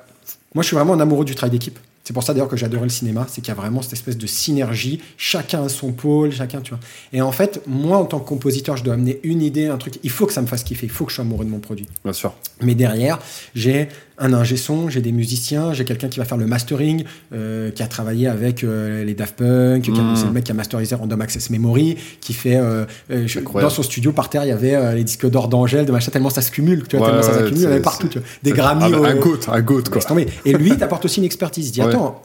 moi, 0.55 0.63
je 0.63 0.69
suis 0.69 0.77
vraiment 0.77 0.95
un 0.95 1.01
amoureux 1.01 1.25
du 1.25 1.35
travail 1.35 1.51
d'équipe. 1.53 1.79
C'est 2.07 2.13
pour 2.13 2.23
ça 2.23 2.35
d'ailleurs 2.35 2.49
que 2.49 2.57
j'adorais 2.59 2.83
le 2.85 2.91
cinéma, 2.91 3.25
c'est 3.31 3.41
qu'il 3.41 3.49
y 3.49 3.51
a 3.53 3.55
vraiment 3.59 3.81
cette 3.81 3.95
espèce 3.95 4.19
de 4.19 4.27
synergie, 4.27 5.01
chacun 5.17 5.65
a 5.65 5.69
son 5.71 5.93
pôle, 5.93 6.33
chacun, 6.33 6.61
tu 6.61 6.71
vois. 6.71 6.81
Et 7.15 7.23
en 7.23 7.33
fait, 7.33 7.63
moi, 7.67 7.97
en 7.97 8.05
tant 8.05 8.21
que 8.21 8.29
compositeur, 8.29 8.77
je 8.77 8.85
dois 8.85 8.93
amener 8.93 9.21
une 9.23 9.41
idée, 9.41 9.69
un 9.69 9.79
truc. 9.79 9.99
Il 10.03 10.11
faut 10.11 10.27
que 10.27 10.33
ça 10.35 10.43
me 10.43 10.47
fasse 10.47 10.65
kiffer, 10.65 10.85
il 10.85 10.91
faut 10.93 11.07
que 11.07 11.11
je 11.11 11.15
sois 11.17 11.25
amoureux 11.25 11.47
de 11.47 11.51
mon 11.51 11.61
produit. 11.61 11.89
Bien 12.05 12.13
sûr. 12.13 12.35
Mais 12.61 12.75
derrière, 12.75 13.19
j'ai 13.55 13.89
un 14.19 14.33
ingé 14.33 14.57
son, 14.57 14.89
j'ai 14.89 15.01
des 15.01 15.11
musiciens, 15.13 15.73
j'ai 15.73 15.85
quelqu'un 15.85 16.09
qui 16.09 16.19
va 16.21 16.25
faire 16.25 16.37
le 16.39 16.47
mastering, 16.47 17.05
euh, 17.33 17.71
qui 17.73 17.83
a 17.83 17.87
travaillé 17.89 18.29
avec 18.29 18.63
euh, 18.63 19.05
les 19.05 19.15
Daft 19.15 19.37
Punk, 19.37 19.83
qui 19.83 19.91
a- 19.91 19.95
Mm. 19.95 20.17
c'est 20.17 20.27
le 20.27 20.31
mec 20.33 20.45
qui 20.45 20.53
a 20.53 20.55
masterisé 20.55 20.95
Random 20.95 21.21
Access 21.21 21.51
Memory, 21.51 21.97
qui 22.21 22.33
fait 22.33 22.57
euh, 22.57 22.85
je- 23.11 23.41
dans 23.41 23.71
son 23.71 23.83
studio 23.83 24.13
par 24.13 24.31
terre, 24.31 24.45
il 24.45 24.49
y 24.49 24.53
avait 24.53 24.95
les 24.95 25.03
disques 25.05 25.29
d'or 25.29 25.49
d'Angèle, 25.49 25.85
de 25.87 25.93
machin, 25.93 26.11
tellement 26.13 26.31
ça 26.31 26.43
se 26.43 26.51
cumule, 26.53 26.85
tu 26.89 26.97
vois, 26.97 27.07
Ouais, 27.07 27.13
tellement 27.13 27.23
ça 27.27 27.33
ouais, 27.33 27.39
s'accumule, 27.39 27.59
il 27.61 27.65
y 27.65 27.67
avait 27.67 27.81
partout, 27.81 28.07
c'est- 28.07 28.13
tu 28.13 28.19
vois. 28.21 28.29
des 28.43 28.53
Grammy. 28.53 28.83
Ah, 28.85 29.09
Un 29.09 29.15
goat, 29.17 29.41
un 29.49 29.61
goat, 29.63 29.83
quoi. 29.91 30.03
Et 30.45 30.53
lui, 30.53 30.71
il 30.71 30.77
t'apporte 30.77 31.05
aussi 31.07 31.19
une 31.19 31.25
expertise. 31.27 31.69
Il 31.69 31.73
dit 31.73 31.81
Ouais. 31.81 31.89
attends, 31.89 32.23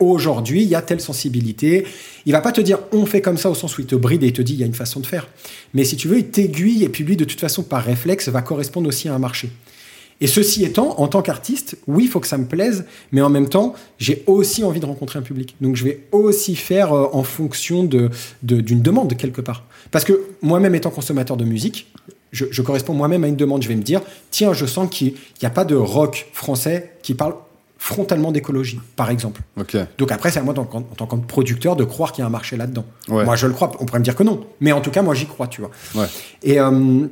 aujourd'hui, 0.00 0.62
il 0.62 0.68
y 0.68 0.74
a 0.74 0.82
telle 0.82 1.00
sensibilité. 1.00 1.84
Il 2.26 2.32
va 2.32 2.40
pas 2.40 2.52
te 2.52 2.60
dire 2.60 2.78
on 2.92 3.04
fait 3.06 3.20
comme 3.20 3.36
ça 3.36 3.50
au 3.50 3.54
sens 3.54 3.76
où 3.78 3.80
il 3.80 3.86
te 3.86 3.96
bride 3.96 4.22
et 4.22 4.26
il 4.28 4.32
te 4.32 4.42
dit 4.42 4.52
il 4.54 4.60
y 4.60 4.62
a 4.62 4.66
une 4.66 4.74
façon 4.74 5.00
de 5.00 5.06
faire. 5.06 5.28
Mais 5.74 5.84
si 5.84 5.96
tu 5.96 6.08
veux, 6.08 6.18
il 6.18 6.26
t'aiguille 6.28 6.84
et 6.84 6.88
puis 6.88 7.04
lui, 7.04 7.16
de 7.16 7.24
toute 7.24 7.40
façon, 7.40 7.62
par 7.62 7.82
réflexe, 7.84 8.28
va 8.28 8.42
correspondre 8.42 8.88
aussi 8.88 9.08
à 9.08 9.14
un 9.14 9.18
marché. 9.18 9.50
Et 10.20 10.26
ceci 10.26 10.64
étant, 10.64 10.98
en 11.00 11.06
tant 11.06 11.22
qu'artiste, 11.22 11.76
oui, 11.86 12.04
il 12.04 12.08
faut 12.08 12.18
que 12.18 12.26
ça 12.26 12.38
me 12.38 12.46
plaise, 12.46 12.84
mais 13.12 13.20
en 13.20 13.30
même 13.30 13.48
temps, 13.48 13.74
j'ai 13.98 14.24
aussi 14.26 14.64
envie 14.64 14.80
de 14.80 14.86
rencontrer 14.86 15.18
un 15.18 15.22
public. 15.22 15.54
Donc 15.60 15.76
je 15.76 15.84
vais 15.84 16.00
aussi 16.10 16.56
faire 16.56 16.92
euh, 16.92 17.06
en 17.12 17.22
fonction 17.22 17.84
de- 17.84 18.10
de- 18.42 18.60
d'une 18.60 18.82
demande 18.82 19.16
quelque 19.16 19.40
part. 19.40 19.62
Parce 19.92 20.04
que 20.04 20.20
moi-même 20.42 20.74
étant 20.74 20.90
consommateur 20.90 21.36
de 21.36 21.44
musique, 21.44 21.92
je, 22.32 22.46
je 22.50 22.62
corresponds 22.62 22.94
moi-même 22.94 23.22
à 23.24 23.28
une 23.28 23.36
demande. 23.36 23.62
Je 23.62 23.68
vais 23.68 23.76
me 23.76 23.82
dire, 23.82 24.00
tiens, 24.32 24.52
je 24.52 24.66
sens 24.66 24.88
qu'il 24.90 25.14
n'y 25.40 25.46
a 25.46 25.50
pas 25.50 25.64
de 25.64 25.76
rock 25.76 26.26
français 26.32 26.92
qui 27.02 27.14
parle 27.14 27.34
frontalement 27.78 28.32
d'écologie, 28.32 28.80
par 28.96 29.08
exemple. 29.10 29.40
Ok. 29.56 29.76
Donc 29.98 30.10
après, 30.10 30.32
c'est 30.32 30.40
à 30.40 30.42
moi, 30.42 30.52
en, 30.58 30.62
en 30.62 30.82
tant 30.82 31.06
que 31.06 31.14
producteur, 31.14 31.76
de 31.76 31.84
croire 31.84 32.10
qu'il 32.10 32.22
y 32.22 32.24
a 32.24 32.26
un 32.26 32.30
marché 32.30 32.56
là-dedans. 32.56 32.84
Ouais. 33.08 33.24
Moi, 33.24 33.36
je 33.36 33.46
le 33.46 33.52
crois. 33.52 33.70
On 33.78 33.84
pourrait 33.86 34.00
me 34.00 34.04
dire 34.04 34.16
que 34.16 34.24
non. 34.24 34.44
Mais 34.60 34.72
en 34.72 34.80
tout 34.80 34.90
cas, 34.90 35.00
moi, 35.02 35.14
j'y 35.14 35.26
crois, 35.26 35.46
tu 35.46 35.60
vois. 35.60 35.70
Ouais. 35.94 36.06
Et, 36.42 36.58
euh, 36.58 37.06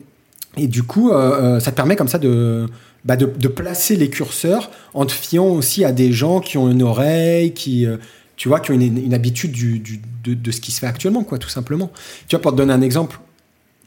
et 0.57 0.67
du 0.67 0.83
coup, 0.83 1.13
euh, 1.13 1.61
ça 1.61 1.71
te 1.71 1.77
permet 1.77 1.95
comme 1.95 2.09
ça 2.09 2.19
de, 2.19 2.67
bah, 3.07 3.17
de, 3.17 3.27
de 3.27 3.49
placer 3.49 3.97
les 3.97 4.11
curseurs 4.11 4.71
en 4.93 5.07
te 5.07 5.13
fiant 5.13 5.47
aussi 5.47 5.85
à 5.85 5.93
des 5.93 6.13
gens 6.13 6.41
qui 6.41 6.59
ont 6.59 6.71
une 6.71 6.83
oreille, 6.83 7.53
qui, 7.55 7.87
euh, 7.87 7.97
tu 8.37 8.49
vois, 8.49 8.61
qui 8.61 8.73
ont 8.73 8.75
une, 8.75 8.83
une 8.99 9.15
habitude 9.15 9.53
du, 9.53 9.79
du- 9.79 10.01
de, 10.25 10.35
de 10.35 10.51
ce 10.51 10.61
qui 10.61 10.73
se 10.73 10.81
fait 10.81 10.87
actuellement, 10.89 11.23
quoi, 11.25 11.39
tout 11.39 11.49
simplement. 11.49 11.91
Tu 12.29 12.37
vois, 12.37 12.43
pour 12.43 12.53
te 12.53 12.57
donner 12.57 12.73
un 12.73 12.83
exemple, 12.83 13.19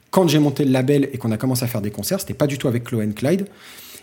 quand 0.09 0.27
j'ai 0.27 0.39
monté 0.39 0.65
le 0.65 0.71
label 0.71 1.09
et 1.13 1.17
qu'on 1.19 1.31
a 1.31 1.37
commencé 1.37 1.63
à 1.63 1.67
faire 1.67 1.81
des 1.81 1.91
concerts, 1.91 2.19
c'était 2.21 2.33
pas 2.33 2.47
du 2.47 2.57
tout 2.57 2.67
avec 2.67 2.85
Chloé 2.85 3.07
Clyde. 3.09 3.45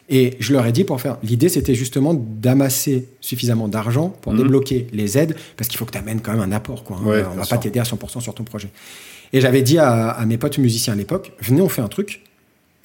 Et 0.09 0.37
je 0.39 0.53
leur 0.53 0.65
ai 0.67 0.71
dit 0.71 0.85
pour 0.85 1.01
faire. 1.01 1.17
L'idée, 1.25 1.49
c'était 1.49 1.75
justement 1.75 2.15
d'amasser 2.15 3.09
suffisamment 3.21 3.67
d'argent 3.67 4.11
pour 4.11 4.33
Mhm. 4.35 4.39
débloquer 4.43 4.87
les 4.93 5.19
aides, 5.19 5.35
parce 5.57 5.67
qu'il 5.69 5.79
faut 5.79 5.85
que 5.85 5.91
tu 5.91 5.99
amènes 5.99 6.21
quand 6.21 6.31
même 6.33 6.43
un 6.43 6.53
apport. 6.53 6.85
Quoi, 6.85 6.99
hein. 7.03 7.05
Ouais, 7.07 7.25
on 7.33 7.35
va 7.37 7.43
sûr. 7.43 7.57
pas 7.57 7.63
t'aider 7.63 7.81
à 7.81 7.85
100% 7.85 8.21
sur 8.21 8.33
ton 8.35 8.45
projet. 8.45 8.69
Et 9.33 9.41
j'avais 9.41 9.63
dit 9.63 9.79
à, 9.79 10.11
à 10.11 10.25
mes 10.27 10.39
potes 10.39 10.59
musiciens 10.59 10.93
à 10.93 10.97
l'époque 10.97 11.33
venez, 11.41 11.61
on 11.61 11.69
fait 11.69 11.83
un 11.83 11.89
truc 11.89 12.23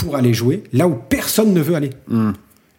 pour 0.02 0.16
aller 0.16 0.34
jouer 0.34 0.64
là 0.74 0.88
où 0.88 0.96
personne 0.96 1.54
ne 1.54 1.62
veut 1.62 1.76
aller. 1.76 1.92
Hmm. 2.08 2.32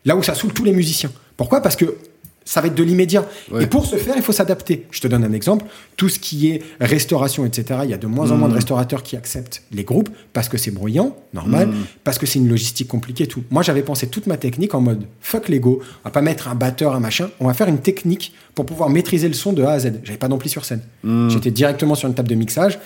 Là 0.04 0.16
où 0.16 0.22
ça 0.22 0.34
saoule 0.34 0.52
tous 0.52 0.64
les 0.64 0.72
musiciens. 0.72 1.12
Pourquoi? 1.36 1.60
Parce 1.60 1.76
que 1.76 1.96
ça 2.44 2.60
va 2.60 2.66
être 2.66 2.74
de 2.74 2.82
l'immédiat. 2.82 3.24
Ouais. 3.52 3.62
Et 3.62 3.66
pour 3.68 3.86
ce 3.86 3.94
faire, 3.94 4.14
il 4.16 4.22
faut 4.22 4.32
s'adapter. 4.32 4.86
Je 4.90 5.00
te 5.00 5.06
donne 5.06 5.22
un 5.22 5.32
exemple. 5.32 5.64
Tout 5.96 6.08
ce 6.08 6.18
qui 6.18 6.48
est 6.48 6.62
restauration, 6.80 7.46
etc., 7.46 7.80
il 7.84 7.90
y 7.90 7.94
a 7.94 7.98
de 7.98 8.08
moins 8.08 8.32
en 8.32 8.36
moins 8.36 8.48
de 8.48 8.54
restaurateurs 8.54 9.04
qui 9.04 9.16
acceptent 9.16 9.62
les 9.70 9.84
groupes 9.84 10.08
parce 10.32 10.48
que 10.48 10.58
c'est 10.58 10.72
bruyant, 10.72 11.16
normal, 11.32 11.72
parce 12.02 12.18
que 12.18 12.26
c'est 12.26 12.40
une 12.40 12.48
logistique 12.48 12.88
compliquée, 12.88 13.28
tout. 13.28 13.44
Moi, 13.50 13.62
j'avais 13.62 13.82
pensé 13.82 14.08
toute 14.08 14.26
ma 14.26 14.36
technique 14.36 14.74
en 14.74 14.80
mode 14.80 15.04
fuck 15.20 15.48
l'ego, 15.48 15.80
on 16.04 16.08
va 16.08 16.10
pas 16.10 16.22
mettre 16.22 16.48
un 16.48 16.56
batteur, 16.56 16.96
un 16.96 17.00
machin, 17.00 17.30
on 17.38 17.46
va 17.46 17.54
faire 17.54 17.68
une 17.68 17.78
technique 17.78 18.34
pour 18.56 18.66
pouvoir 18.66 18.90
maîtriser 18.90 19.28
le 19.28 19.34
son 19.34 19.52
de 19.52 19.62
A 19.62 19.70
à 19.70 19.78
Z. 19.78 20.00
J'avais 20.02 20.18
pas 20.18 20.28
d'ampli 20.28 20.48
sur 20.48 20.64
scène. 20.64 20.82
J'étais 21.28 21.52
directement 21.52 21.94
sur 21.94 22.08
une 22.08 22.14
table 22.14 22.28
de 22.28 22.34
mixage. 22.34 22.80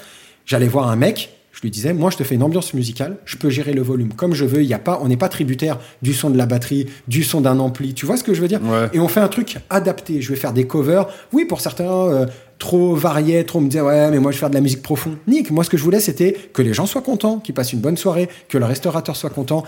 J'allais 0.44 0.68
voir 0.68 0.88
un 0.88 0.96
mec, 0.96 1.35
je 1.56 1.62
lui 1.62 1.70
disais, 1.70 1.94
moi 1.94 2.10
je 2.10 2.18
te 2.18 2.22
fais 2.22 2.34
une 2.34 2.42
ambiance 2.42 2.74
musicale, 2.74 3.16
je 3.24 3.38
peux 3.38 3.48
gérer 3.48 3.72
le 3.72 3.80
volume 3.80 4.12
comme 4.12 4.34
je 4.34 4.44
veux. 4.44 4.60
Il 4.60 4.68
y 4.68 4.74
a 4.74 4.78
pas, 4.78 5.00
on 5.02 5.08
n'est 5.08 5.16
pas 5.16 5.30
tributaire 5.30 5.78
du 6.02 6.12
son 6.12 6.28
de 6.28 6.36
la 6.36 6.44
batterie, 6.44 6.86
du 7.08 7.24
son 7.24 7.40
d'un 7.40 7.58
ampli. 7.60 7.94
Tu 7.94 8.04
vois 8.04 8.18
ce 8.18 8.24
que 8.24 8.34
je 8.34 8.42
veux 8.42 8.48
dire 8.48 8.60
Ouais. 8.62 8.90
Et 8.92 9.00
on 9.00 9.08
fait 9.08 9.20
un 9.20 9.28
truc 9.28 9.56
adapté. 9.70 10.20
Je 10.20 10.28
vais 10.28 10.36
faire 10.36 10.52
des 10.52 10.66
covers. 10.66 11.06
Oui, 11.32 11.46
pour 11.46 11.62
certains, 11.62 11.90
euh, 11.90 12.26
trop 12.58 12.94
variés, 12.94 13.46
trop 13.46 13.60
me 13.60 13.68
disaient 13.68 13.80
ouais, 13.80 14.10
mais 14.10 14.18
moi 14.18 14.32
je 14.32 14.36
vais 14.36 14.40
faire 14.40 14.50
de 14.50 14.54
la 14.54 14.60
musique 14.60 14.82
profonde. 14.82 15.16
Nick, 15.26 15.50
moi 15.50 15.64
ce 15.64 15.70
que 15.70 15.78
je 15.78 15.82
voulais 15.82 16.00
c'était 16.00 16.36
que 16.52 16.60
les 16.60 16.74
gens 16.74 16.84
soient 16.84 17.00
contents, 17.00 17.38
qu'ils 17.38 17.54
passent 17.54 17.72
une 17.72 17.80
bonne 17.80 17.96
soirée, 17.96 18.28
que 18.50 18.58
le 18.58 18.66
restaurateur 18.66 19.16
soit 19.16 19.30
content. 19.30 19.64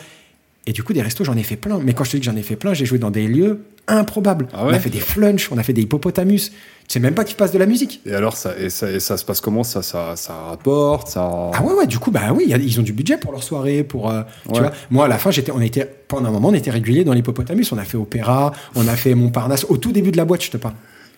Et 0.67 0.73
du 0.73 0.83
coup, 0.83 0.93
des 0.93 1.01
restos, 1.01 1.25
j'en 1.25 1.39
ai 1.39 1.43
fait 1.43 1.57
plein. 1.57 1.81
Mais 1.83 1.95
quand 1.95 2.05
je 2.05 2.11
te 2.11 2.17
dis 2.19 2.21
que 2.21 2.31
j'en 2.31 2.37
ai 2.37 2.43
fait 2.43 2.57
plein, 2.57 2.75
j'ai 2.75 2.85
joué 2.85 2.99
dans 2.99 3.11
des 3.11 3.27
lieux 3.27 3.61
improbables. 3.87 4.49
Ah 4.53 4.67
On 4.67 4.69
a 4.69 4.79
fait 4.79 4.91
des 4.91 5.01
flunch, 5.01 5.51
on 5.51 5.57
a 5.57 5.63
fait 5.63 5.73
des 5.73 5.81
hippopotamus. 5.81 6.53
Tu 6.89 6.95
sais 6.95 7.01
même 7.01 7.15
pas 7.15 7.25
qu'ils 7.25 7.37
passent 7.37 7.53
de 7.53 7.59
la 7.59 7.67
musique. 7.67 8.01
Et 8.07 8.15
alors, 8.15 8.35
ça, 8.35 8.59
et 8.59 8.71
ça, 8.71 8.91
et 8.91 8.99
ça 8.99 9.19
se 9.19 9.25
passe 9.27 9.43
comment? 9.43 9.63
Ça, 9.63 9.83
ça, 9.83 10.17
ça 10.17 10.33
rapporte 10.33 11.09
ça... 11.09 11.51
Ah 11.53 11.63
ouais, 11.63 11.75
ouais, 11.75 11.87
du 11.87 11.99
coup, 11.99 12.11
bah 12.11 12.33
oui, 12.35 12.47
ils 12.49 12.81
ont 12.81 12.83
du 12.83 12.95
budget 12.95 13.19
pour 13.19 13.31
leur 13.31 13.43
soirée, 13.43 13.85
pour. 13.85 14.11
euh, 14.11 14.23
Tu 14.47 14.53
Ouais. 14.55 14.61
vois, 14.61 14.73
moi, 14.91 15.05
à 15.05 15.09
la 15.09 15.19
fin, 15.19 15.31
j'étais, 15.31 15.53
on 15.53 15.61
était, 15.61 15.85
pendant 16.09 16.31
un 16.31 16.33
moment, 16.33 16.49
on 16.49 16.55
était 16.55 16.71
régulier 16.71 17.05
dans 17.05 17.13
l'hippopotamus. 17.13 17.71
On 17.73 17.79
a 17.79 17.85
fait 17.85 17.99
opéra, 17.99 18.53
on 18.75 18.89
a 18.89 18.97
fait 18.97 19.15
Montparnasse. 19.15 19.67
Au 19.69 19.77
tout 19.77 19.93
début 19.93 20.13
de 20.13 20.17
la 20.17 20.25
boîte, 20.25 20.43
je 20.43 20.51
te 20.51 20.57
parle. 20.57 20.75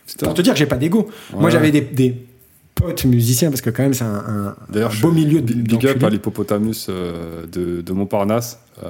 Putain. 0.08 0.26
Pour 0.26 0.34
te 0.34 0.42
dire 0.42 0.54
que 0.54 0.58
j'ai 0.58 0.66
pas 0.66 0.76
d'ego. 0.76 1.08
Moi, 1.34 1.44
Ouais. 1.44 1.50
j'avais 1.52 1.70
des, 1.70 1.82
des 1.82 2.16
potes 2.74 3.04
musiciens, 3.04 3.50
parce 3.50 3.60
que 3.60 3.70
quand 3.70 3.84
même, 3.84 3.94
c'est 3.94 4.02
un, 4.02 4.56
beau 5.00 5.12
milieu 5.12 5.40
de. 5.40 5.54
Big 5.54 5.86
up 5.86 6.02
à 6.02 6.10
l'hippopotamus 6.10 6.86
euh, 6.88 7.46
de, 7.46 7.80
de 7.80 7.92
Montparnasse. 7.92 8.58
Euh, 8.82 8.88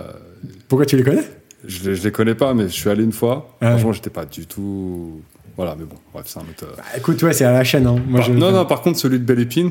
Pourquoi 0.66 0.86
tu 0.86 0.96
les 0.96 1.02
connais? 1.02 1.24
je, 1.66 1.90
les- 1.90 1.94
je 1.96 2.02
les 2.04 2.10
connais 2.10 2.34
pas, 2.34 2.54
mais 2.54 2.62
je 2.68 2.72
suis 2.72 2.88
allé 2.88 3.04
une 3.04 3.12
fois. 3.12 3.54
Ah 3.60 3.64
ouais. 3.66 3.70
Franchement, 3.72 3.92
j'étais 3.92 4.08
pas 4.08 4.24
du 4.24 4.46
tout. 4.46 5.20
Voilà, 5.60 5.76
mais 5.78 5.84
bon, 5.84 5.96
bref, 6.14 6.24
c'est 6.26 6.38
un 6.38 6.42
autre. 6.42 6.64
euh, 6.64 6.74
Bah, 6.76 6.84
Écoute, 6.96 7.22
ouais, 7.22 7.34
c'est 7.34 7.44
à 7.44 7.52
la 7.52 7.64
chaîne. 7.64 7.86
Hein. 7.86 7.96
Moi, 8.08 8.20
par- 8.20 8.28
je- 8.28 8.32
Non, 8.32 8.50
non, 8.50 8.64
par 8.64 8.80
contre, 8.80 8.98
celui 8.98 9.18
de 9.18 9.24
Belle 9.24 9.40
Épine. 9.40 9.70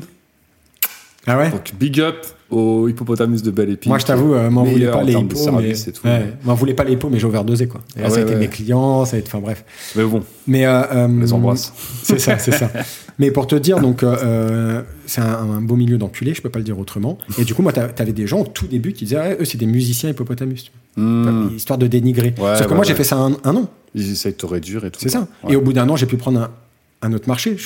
Ah 1.26 1.36
ouais? 1.36 1.50
Donc, 1.50 1.72
big 1.78 2.00
up 2.00 2.24
au 2.48 2.88
hippopotamus 2.88 3.42
de 3.42 3.50
Belle 3.50 3.70
Épine. 3.70 3.90
Moi, 3.90 3.98
je 3.98 4.06
t'avoue, 4.06 4.34
euh, 4.34 4.48
m'en 4.50 4.62
voulais 4.64 4.86
pas 4.90 5.02
les 5.02 5.12
hippos, 5.14 5.50
mais... 5.52 5.74
ouais, 6.10 6.32
m'en 6.44 6.54
voulais 6.54 6.74
pas 6.74 6.84
les 6.84 6.92
hippos, 6.94 7.08
mais 7.10 7.18
j'ai 7.18 7.26
overdosé, 7.26 7.66
quoi. 7.68 7.80
Et 7.96 8.00
là, 8.00 8.06
Ah 8.08 8.10
ça 8.10 8.18
a 8.18 8.20
été 8.22 8.32
ouais. 8.34 8.38
mes 8.38 8.48
clients, 8.48 9.04
ça 9.04 9.16
a 9.16 9.18
été... 9.18 9.28
Enfin, 9.28 9.40
bref. 9.40 9.64
Mais 9.96 10.04
bon, 10.04 10.22
Mais... 10.46 10.64
Euh, 10.66 10.82
euh, 10.92 11.08
les 11.20 11.32
embrasse. 11.32 11.72
C'est 12.04 12.18
ça, 12.20 12.38
c'est 12.38 12.52
ça. 12.52 12.70
Mais 13.18 13.30
pour 13.32 13.46
te 13.46 13.54
dire, 13.56 13.80
donc, 13.80 14.02
c'est 15.06 15.20
un, 15.20 15.26
un 15.26 15.60
beau 15.60 15.76
milieu 15.76 15.98
d'enculés, 15.98 16.32
je 16.34 16.40
peux 16.40 16.48
pas 16.48 16.58
le 16.60 16.64
dire 16.64 16.78
autrement. 16.78 17.18
Et 17.38 17.44
du 17.44 17.54
coup, 17.54 17.62
moi, 17.62 17.72
t'a- 17.72 17.88
t'avais 17.88 18.12
des 18.12 18.26
gens 18.26 18.40
au 18.40 18.46
tout 18.46 18.66
début 18.66 18.92
qui 18.94 19.04
disaient, 19.04 19.36
eux, 19.40 19.44
c'est 19.44 19.58
des 19.58 19.66
musiciens 19.66 20.08
hippopotamus. 20.10 20.70
Hmm. 20.96 21.48
histoire 21.54 21.78
de 21.78 21.86
dénigrer. 21.86 22.34
Sauf 22.36 22.66
que 22.66 22.74
moi, 22.74 22.84
j'ai 22.84 22.94
fait 22.94 23.04
ça 23.04 23.16
un, 23.16 23.32
un 23.44 23.56
an, 23.56 23.68
Ils 23.94 24.12
essayent 24.12 24.32
de 24.32 24.36
te 24.36 24.46
réduire 24.46 24.84
et 24.84 24.90
tout. 24.90 25.00
c'est 25.00 25.08
ça. 25.08 25.26
Ouais. 25.44 25.52
Et 25.52 25.56
au 25.56 25.60
bout 25.60 25.72
d'un 25.72 25.88
an, 25.88 25.96
j'ai 25.96 26.06
pu 26.06 26.16
prendre 26.16 26.40
un, 26.40 26.50
un 27.02 27.12
autre 27.12 27.28
marché. 27.28 27.56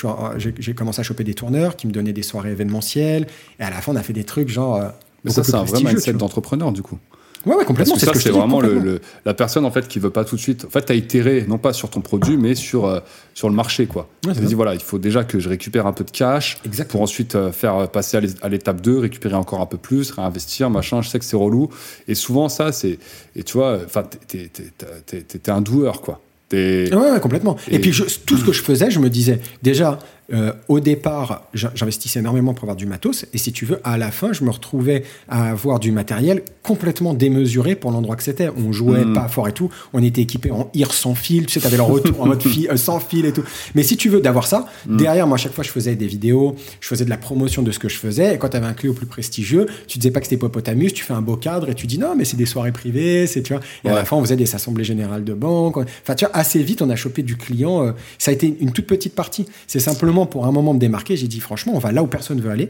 J'ai 0.59 0.75
commencé 0.75 1.01
à 1.01 1.03
choper 1.03 1.25
des 1.25 1.35
tourneurs 1.35 1.77
qui 1.77 1.87
me 1.87 1.93
donnaient 1.93 2.13
des 2.13 2.23
soirées 2.23 2.53
événementielles. 2.53 3.27
Et 3.59 3.63
à 3.63 3.71
la 3.71 3.81
fin, 3.83 3.93
on 3.93 3.97
a 3.97 4.03
fait 4.03 4.13
des 4.13 4.25
trucs 4.25 4.49
genre. 4.49 4.77
euh, 4.77 4.89
Mais 5.25 5.31
ça, 5.31 5.45
c'est 5.45 5.55
un 5.55 5.65
vrai 5.65 5.83
mindset 5.83 6.15
d'entrepreneur, 6.15 6.73
du 6.73 6.83
coup. 6.83 6.99
Ouais, 7.47 7.51
ouais, 7.53 7.57
Parce 7.57 7.67
complètement. 7.67 7.95
que 7.95 8.01
C'est 8.01 8.07
ça, 8.07 8.15
c'est 8.15 8.31
vraiment 8.31 8.61
le, 8.61 8.69
complètement. 8.69 8.93
le- 8.93 9.01
la 9.27 9.35
personne 9.35 9.65
en 9.65 9.71
fait 9.71 9.87
qui 9.89 9.99
veut 9.99 10.11
pas 10.11 10.25
tout 10.25 10.37
de 10.37 10.41
suite. 10.41 10.65
En 10.65 10.71
fait, 10.71 10.83
t'as 10.83 10.95
itéré 10.95 11.45
non 11.49 11.59
pas 11.59 11.73
sur 11.73 11.91
ton 11.91 12.01
produit, 12.01 12.37
mais 12.37 12.55
sur 12.55 12.87
euh, 12.87 13.01
sur 13.35 13.49
le 13.49 13.55
marché, 13.55 13.87
quoi. 13.87 14.09
Ouais, 14.27 14.33
tu 14.35 14.47
ça. 14.47 14.55
voilà, 14.57 14.75
il 14.75 14.81
faut 14.81 14.99
déjà 14.99 15.25
que 15.25 15.39
je 15.39 15.49
récupère 15.49 15.87
un 15.87 15.93
peu 15.93 16.05
de 16.05 16.11
cash 16.11 16.59
Exactement. 16.65 16.93
pour 16.93 17.03
ensuite 17.03 17.35
euh, 17.35 17.53
faire 17.53 17.89
passer 17.89 18.17
à 18.17 18.21
l'é- 18.21 18.29
à 18.43 18.49
l'étape 18.49 18.81
2, 18.81 18.99
récupérer 18.99 19.35
encore 19.35 19.61
un 19.61 19.67
peu 19.67 19.77
plus, 19.79 20.11
réinvestir, 20.11 20.71
machin. 20.71 21.03
Je 21.03 21.09
sais 21.09 21.19
que 21.19 21.25
c'est 21.25 21.37
relou. 21.37 21.69
Et 22.09 22.15
souvent, 22.15 22.49
ça, 22.49 22.73
c'est 22.73 22.99
et 23.37 23.43
tu 23.43 23.59
vois, 23.59 23.79
enfin, 23.85 24.05
t'es- 24.29 24.49
t'es- 24.49 25.51
un 25.51 25.61
doueur, 25.61 26.01
quoi. 26.01 26.21
Ouais, 26.53 26.89
ouais, 26.93 27.21
complètement. 27.21 27.57
Et, 27.69 27.77
Et- 27.77 27.79
puis, 27.81 27.93
je- 27.93 28.05
tout 28.25 28.37
ce 28.37 28.45
que 28.45 28.53
je 28.53 28.63
faisais, 28.63 28.89
je 28.91 29.01
me 29.01 29.11
disais, 29.11 29.41
déjà, 29.63 29.99
euh, 30.33 30.53
au 30.69 30.81
départ, 30.81 31.43
j'in- 31.53 31.71
j'investissais 31.75 32.21
énormément 32.21 32.55
pour 32.55 32.65
avoir 32.65 32.77
du 32.77 32.87
matos. 32.87 33.27
Et 33.35 33.39
si 33.39 33.53
tu 33.53 33.67
veux, 33.67 33.79
à 33.85 33.99
la 33.99 34.11
fin, 34.11 34.33
je 34.33 34.43
me 34.45 34.51
retrouvais 34.51 35.05
à 35.29 35.51
avoir 35.51 35.79
du 35.81 35.93
matériel 35.93 36.43
complètement 36.63 37.13
démesuré 37.13 37.75
pour 37.75 37.91
l'endroit 37.91 38.17
que 38.17 38.23
c'était. 38.23 38.49
On 38.57 38.73
jouait 38.73 39.05
Mm. 39.05 39.13
pas 39.13 39.29
fort 39.29 39.49
et 39.49 39.53
tout. 39.53 39.69
On 39.93 40.03
était 40.03 40.23
équipé 40.23 40.51
en 40.51 40.71
IR 40.73 40.95
sans 40.95 41.15
fil. 41.15 41.45
Tu 41.47 41.53
sais, 41.55 41.61
t'avais 41.61 41.77
le 41.77 41.83
retour 41.83 42.23
en 42.23 42.27
mode 42.27 42.43
fi- 42.43 42.69
euh, 42.71 42.77
sans 42.77 43.01
fil 43.01 43.27
et 43.27 43.33
tout. 43.33 43.45
Mais 43.75 43.83
si 43.83 43.97
tu 43.99 44.09
veux 44.09 44.21
d'avoir 44.21 44.47
ça, 44.47 44.67
derrière, 44.87 45.27
moi, 45.27 45.35
à 45.35 45.39
chaque 45.39 45.53
fois, 45.53 45.63
je 45.65 45.71
faisais 45.71 45.95
des 45.95 46.07
vidéos, 46.07 46.57
je 46.81 46.89
faisais 46.89 47.05
de 47.05 47.11
la 47.11 47.19
promotion 47.19 47.63
de 47.63 47.71
ce 47.71 47.79
que 47.79 47.89
je 47.91 47.99
faisais. 47.99 48.35
Et 48.35 48.39
quand 48.39 48.49
t'avais 48.49 48.67
un 48.67 48.73
client 48.73 48.95
plus 48.95 49.07
prestigieux, 49.07 49.67
tu 49.87 49.99
disais 49.99 50.11
pas 50.11 50.21
que 50.21 50.27
c'était 50.27 50.37
Hippopotamus, 50.37 50.93
tu 50.95 51.05
fais 51.05 51.13
un 51.13 51.21
beau 51.23 51.37
cadre 51.37 51.69
et 51.69 51.75
tu 51.75 51.87
dis 51.87 51.99
non, 51.99 52.15
mais 52.17 52.25
c'est 52.25 52.37
des 52.39 52.47
soirées 52.47 52.73
privées, 52.73 53.27
c'est, 53.27 53.43
tu 53.43 53.53
vois. 53.53 53.63
Et 53.85 53.89
à 53.91 53.95
la 53.95 54.05
fin, 54.07 54.17
on 54.17 54.23
faisait 54.23 54.37
des 54.37 54.55
assemblées 54.55 54.85
générales 54.85 55.25
de 55.25 55.35
banque. 55.35 55.77
Enfin, 55.77 56.15
tu 56.15 56.25
vois, 56.25 56.35
assez 56.35 56.63
vite, 56.63 56.81
on 56.81 56.89
a 56.89 56.97
chopé 56.97 57.23
du 57.23 57.37
client. 57.37 57.85
euh, 57.85 57.93
ça 58.19 58.31
a 58.31 58.35
été 58.35 58.57
une 58.61 58.73
toute 58.73 58.87
petite 58.87 59.15
partie. 59.15 59.47
C'est 59.67 59.81
simplement 59.81 60.14
pour 60.27 60.47
un 60.47 60.53
moment 60.53 60.73
me 60.75 60.79
démarquer. 60.79 61.17
J'ai 61.17 61.29
dit, 61.29 61.41
franchement, 61.41 61.73
on 61.75 61.79
va 61.79 61.93
là 61.93 62.03
où 62.03 62.07
personne 62.07 62.41
veut 62.41 62.51
aller. 62.51 62.69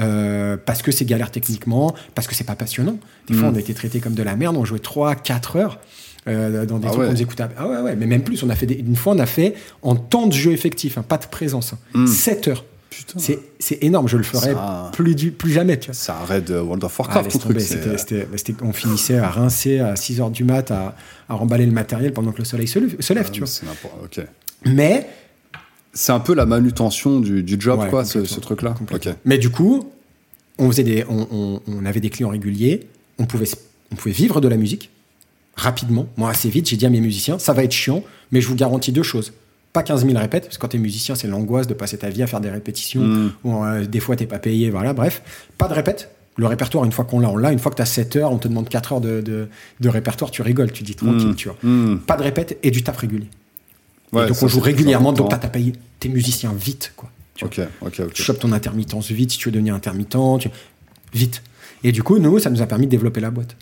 euh, 0.00 0.56
parce 0.64 0.80
que 0.82 0.92
c'est 0.92 1.04
galère 1.04 1.32
techniquement, 1.32 1.92
parce 2.14 2.28
que 2.28 2.34
c'est 2.36 2.44
pas 2.44 2.54
passionnant. 2.54 2.98
Des 3.26 3.34
fois, 3.34 3.48
Mm. 3.48 3.54
on 3.54 3.56
a 3.56 3.58
été 3.58 3.74
traité 3.74 3.98
comme 3.98 4.14
de 4.14 4.22
la 4.22 4.36
merde. 4.36 4.56
On 4.56 4.64
jouait 4.64 4.78
3, 4.78 5.16
4 5.16 5.56
heures 5.56 5.80
euh, 6.28 6.64
dans 6.66 6.78
des 6.78 6.86
Ah 6.86 6.90
trucs 6.90 7.02
ouais. 7.02 7.08
qu'on 7.08 7.16
écoutait. 7.16 7.44
Ah 7.58 7.66
ouais, 7.66 7.80
ouais, 7.80 7.96
mais 7.96 8.06
même 8.06 8.22
plus. 8.22 8.40
On 8.44 8.48
a 8.50 8.54
fait 8.54 8.66
des- 8.66 8.76
une 8.76 8.94
fois, 8.94 9.14
on 9.14 9.18
a 9.18 9.26
fait 9.26 9.54
en 9.82 9.96
temps 9.96 10.28
de 10.28 10.32
jeu 10.32 10.52
effectif, 10.52 10.98
hein, 10.98 11.02
pas 11.02 11.18
de 11.18 11.26
présence, 11.26 11.74
Mm. 11.94 12.06
7 12.06 12.46
heures. 12.46 12.64
Putain. 12.90 13.18
C'est 13.58 13.82
énorme. 13.82 14.06
Je 14.08 14.16
le 14.16 14.22
ferai 14.22 14.52
Ça- 14.52 14.90
plus, 14.92 15.14
du, 15.16 15.30
plus 15.32 15.50
jamais. 15.52 15.78
Tu 15.80 15.90
vois. 15.90 16.14
Un 16.14 16.24
raid 16.24 16.48
euh, 16.52 16.62
World 16.62 16.84
of 16.84 16.94
Ah, 16.96 17.02
Warcraft, 17.02 17.30
truc. 17.40 17.56
on 18.62 18.72
finissait 18.72 19.18
à 19.18 19.28
rincer 19.30 19.80
à 19.80 19.96
6 19.96 20.20
heures 20.20 20.30
du 20.30 20.44
mat, 20.44 20.70
à, 20.70 20.94
à 21.28 21.34
remballer 21.34 21.66
le 21.66 21.72
matériel 21.72 22.12
pendant 22.12 22.30
que 22.32 22.38
le 22.38 22.44
soleil 22.44 22.68
se 22.68 22.78
lève, 22.78 22.96
Ah, 23.00 23.30
tu 23.32 23.40
vois. 23.40 23.46
c'est 23.48 23.66
n'importe- 23.66 23.94
ok. 24.04 24.24
Mais, 24.64 25.08
C'est 25.92 26.12
un 26.12 26.20
peu 26.20 26.34
la 26.34 26.46
manutention 26.46 27.20
du, 27.20 27.42
du 27.42 27.56
job, 27.58 27.80
Ouais, 27.80 27.88
quoi, 27.90 28.04
ce, 28.04 28.18
truc-là. 28.40 28.74
mais 29.24 29.38
du 29.38 29.50
coup, 29.50 29.88
on, 30.58 30.68
faisait 30.70 30.84
des, 30.84 31.04
on, 31.08 31.26
on- 31.30 31.60
on 31.66 31.84
avait 31.86 32.00
des 32.00 32.10
clients 32.10 32.28
réguliers, 32.28 32.86
on 33.18 33.24
pouvait, 33.26 33.46
on 33.92 33.96
pouvait 33.96 34.12
vivre 34.14 34.40
de 34.40 34.48
la 34.48 34.56
musique 34.56 34.90
rapidement. 35.56 36.06
Moi, 36.16 36.30
assez 36.30 36.48
vite, 36.50 36.68
j'ai 36.68 36.76
dit 36.76 36.86
à 36.86 36.90
mes 36.90 37.00
musiciens, 37.00 37.38
ça 37.38 37.52
va 37.52 37.64
être 37.64 37.72
chiant, 37.72 38.04
mais 38.30 38.40
je 38.40 38.46
vous 38.48 38.54
garantis 38.54 38.92
deux 38.92 39.02
choses. 39.02 39.32
Pas 39.72 39.82
15 39.82 40.06
000 40.06 40.16
répètes, 40.18 40.44
parce 40.44 40.56
que 40.56 40.62
quand 40.62 40.68
t'es 40.68 40.78
musicien, 40.78 41.14
c'est 41.14 41.26
l'angoisse 41.28 41.66
de 41.66 41.74
passer 41.74 41.98
ta 41.98 42.08
vie 42.10 42.22
à 42.22 42.26
faire 42.26 42.40
des 42.40 42.50
répétitions, 42.50 43.02
Mm. 43.02 43.32
ou 43.44 43.64
euh, 43.64 43.84
des 43.86 44.00
fois 44.00 44.14
t'es 44.16 44.26
pas 44.26 44.38
payé, 44.38 44.70
voilà, 44.70 44.92
bref. 44.92 45.22
Pas 45.58 45.68
de 45.68 45.74
répète. 45.74 46.10
Le 46.36 46.46
répertoire, 46.46 46.84
une 46.84 46.92
fois 46.92 47.04
qu'on 47.04 47.18
l'a, 47.18 47.28
on 47.30 47.36
l'a. 47.36 47.50
Une 47.50 47.58
fois 47.58 47.72
que 47.72 47.76
tu 47.76 47.82
as 47.82 47.86
7 47.86 48.14
heures, 48.16 48.30
on 48.32 48.38
te 48.38 48.46
demande 48.46 48.68
4 48.68 48.92
heures 48.92 49.00
de, 49.00 49.20
de- 49.20 49.48
de 49.80 49.88
répertoire, 49.88 50.30
tu 50.30 50.42
rigoles, 50.42 50.70
tu 50.70 50.84
dis 50.84 50.94
tranquille, 50.94 51.30
Mm. 51.30 51.34
tu 51.34 51.48
vois. 51.48 51.56
Mm. 51.68 51.98
Pas 52.06 52.16
de 52.16 52.22
répète 52.22 52.58
et 52.62 52.70
du 52.70 52.84
taf 52.84 52.96
régulier. 52.98 53.26
Et 54.14 54.26
donc 54.26 54.42
on 54.42 54.48
joue 54.48 54.60
régulièrement, 54.60 55.12
donc 55.12 55.28
t'as 55.30 55.38
payé 55.48 55.72
tes 56.00 56.08
musiciens 56.08 56.52
vite, 56.52 56.92
quoi. 56.96 57.10
Tu 57.34 57.44
vois. 57.44 57.52
Ok, 57.64 57.68
ok, 57.82 58.00
ok. 58.06 58.12
Tu 58.14 58.22
chopes 58.22 58.40
ton 58.40 58.52
intermittence 58.52 59.10
vite 59.10 59.30
si 59.32 59.38
tu 59.38 59.48
veux 59.48 59.52
devenir 59.52 59.74
intermittent, 59.74 60.16
tu- 60.40 60.50
vite. 61.12 61.42
Et 61.84 61.92
du 61.92 62.02
coup, 62.02 62.18
nous, 62.18 62.38
ça 62.40 62.50
nous 62.50 62.62
a 62.62 62.66
permis 62.66 62.86
de 62.86 62.90
développer 62.90 63.20
la 63.20 63.30
boîte. 63.30 63.54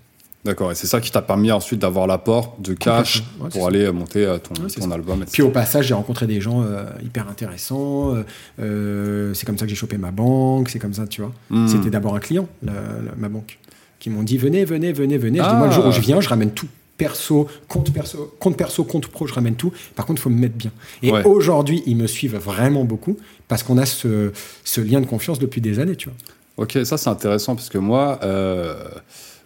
D'accord, 0.44 0.70
et 0.70 0.74
c'est 0.76 0.86
ça 0.86 1.00
qui 1.00 1.10
t'a 1.10 1.22
permis 1.22 1.50
ensuite 1.50 1.80
d'avoir 1.80 2.06
l'apport 2.06 2.56
de 2.60 2.72
cash 2.72 3.18
ouais, 3.40 3.48
pour 3.50 3.62
ça. 3.62 3.68
aller 3.68 3.90
monter 3.90 4.24
euh, 4.24 4.38
ton, 4.38 4.54
Ouais, 4.62 4.92
album. 4.94 5.16
etc. 5.22 5.30
Puis 5.32 5.42
au 5.42 5.50
passage, 5.50 5.88
j'ai 5.88 5.94
rencontré 5.94 6.26
des 6.28 6.40
gens 6.40 6.62
euh, 6.62 6.84
hyper 7.04 7.28
intéressants. 7.28 8.14
euh, 8.60 9.34
c'est 9.34 9.44
comme 9.44 9.58
ça 9.58 9.64
que 9.64 9.70
j'ai 9.70 9.76
chopé 9.76 9.98
ma 9.98 10.12
banque. 10.12 10.68
C'est 10.70 10.78
comme 10.78 10.94
ça, 10.94 11.06
tu 11.06 11.20
vois. 11.20 11.32
Hmm. 11.50 11.66
C'était 11.66 11.90
d'abord 11.90 12.14
un 12.14 12.20
client, 12.20 12.48
la- 12.62 12.72
la- 12.72 13.14
ma 13.18 13.28
banque, 13.28 13.58
qui 13.98 14.08
m'ont 14.08 14.22
dit 14.22 14.38
venez, 14.38 14.64
venez, 14.64 14.92
venez, 14.92 15.18
venez. 15.18 15.38
Je 15.38 15.42
dis 15.42 15.48
Ah. 15.50 15.54
moi 15.54 15.66
le 15.66 15.72
jour 15.72 15.86
où 15.86 15.90
je 15.92 16.00
viens, 16.00 16.20
je 16.20 16.28
ramène 16.28 16.52
tout. 16.52 16.68
Perso, 16.96 17.46
compte 17.68 17.92
perso, 17.92 18.34
compte 18.40 18.56
perso, 18.56 18.84
compte 18.84 19.06
pro, 19.08 19.26
je 19.26 19.34
ramène 19.34 19.54
tout. 19.54 19.72
Par 19.94 20.06
contre, 20.06 20.20
il 20.20 20.22
faut 20.22 20.30
me 20.30 20.38
mettre 20.40 20.54
bien. 20.56 20.72
Et 21.02 21.12
Ouais. 21.12 21.22
aujourd'hui, 21.24 21.82
ils 21.86 21.96
me 21.96 22.06
suivent 22.06 22.36
vraiment 22.36 22.84
beaucoup 22.84 23.18
parce 23.48 23.62
qu'on 23.62 23.76
a 23.78 23.84
ce, 23.86 24.32
ce 24.64 24.80
lien 24.80 25.00
de 25.00 25.06
confiance 25.06 25.38
depuis 25.38 25.60
des 25.60 25.78
années, 25.78 25.96
tu 25.96 26.08
vois. 26.08 26.16
Ok, 26.64 26.78
ça 26.84 26.96
c'est 26.96 27.10
intéressant 27.10 27.54
parce 27.54 27.68
que 27.68 27.76
moi, 27.76 28.18
euh, 28.22 28.82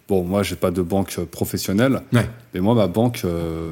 bon, 0.07 0.23
moi 0.23 0.43
j'ai 0.43 0.55
pas 0.55 0.71
de 0.71 0.81
banque 0.81 1.19
professionnelle, 1.25 2.01
Ouais. 2.13 2.29
mais 2.53 2.61
moi 2.61 2.73
ma 2.73 2.87
banque, 2.87 3.23
euh, 3.25 3.69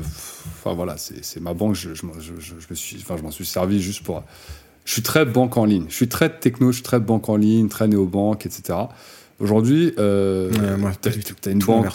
enfin 0.57 0.73
voilà, 0.73 0.97
c'est 0.97 1.39
ma 1.39 1.53
banque, 1.53 1.75
je, 1.75 1.93
je, 1.95 2.05
m'en- 2.05 2.19
je- 2.19 2.33
je- 2.37 2.53
me 2.69 2.75
suis, 2.75 2.97
enfin 2.97 3.15
je 3.15 3.23
m'en 3.23 3.31
suis 3.31 3.45
servi 3.45 3.81
juste 3.81 4.03
pour. 4.03 4.23
Je 4.83 4.91
suis 4.91 5.03
très 5.03 5.23
banque 5.23 5.55
en 5.55 5.63
ligne, 5.63 5.85
je 5.87 5.95
suis 5.95 6.09
très 6.09 6.29
techno, 6.37 6.71
je 6.71 6.77
suis 6.77 6.83
très 6.83 6.99
banque 6.99 7.29
en 7.29 7.37
ligne, 7.37 7.69
très 7.69 7.87
néobanque, 7.87 8.45
etc. 8.45 8.77
Aujourd'hui, 9.39 9.93
euh, 9.99 10.51
Ouais, 10.51 10.75
moi, 10.77 10.91
tout. 11.01 11.09
t'as 11.41 11.51
une 11.51 11.59
banque. 11.59 11.87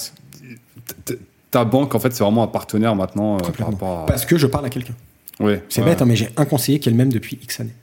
Ta 1.54 1.64
banque 1.64 1.94
en 1.94 1.98
fait 2.00 2.12
c'est 2.14 2.22
vraiment 2.24 2.42
un 2.42 2.48
partenaire 2.48 2.94
maintenant 2.96 3.36
euh, 3.36 3.50
par 3.58 3.70
rapport 3.70 3.98
à. 4.00 4.06
Parce 4.06 4.26
que 4.26 4.36
je 4.36 4.46
parle 4.46 4.66
à 4.66 4.70
quelqu'un. 4.70 4.94
Ouais, 5.40 5.62
C'est 5.68 5.80
ouais. 5.82 5.88
bête, 5.90 6.02
hein, 6.02 6.04
mais 6.06 6.16
j'ai 6.16 6.28
un 6.36 6.44
conseiller 6.44 6.78
qui 6.80 6.88
est 6.88 6.92
le 6.92 6.98
même 6.98 7.12
depuis 7.12 7.38
X 7.42 7.60
années. 7.60 7.74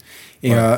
Et 0.43 0.51
Ouais. 0.51 0.57
euh, 0.57 0.77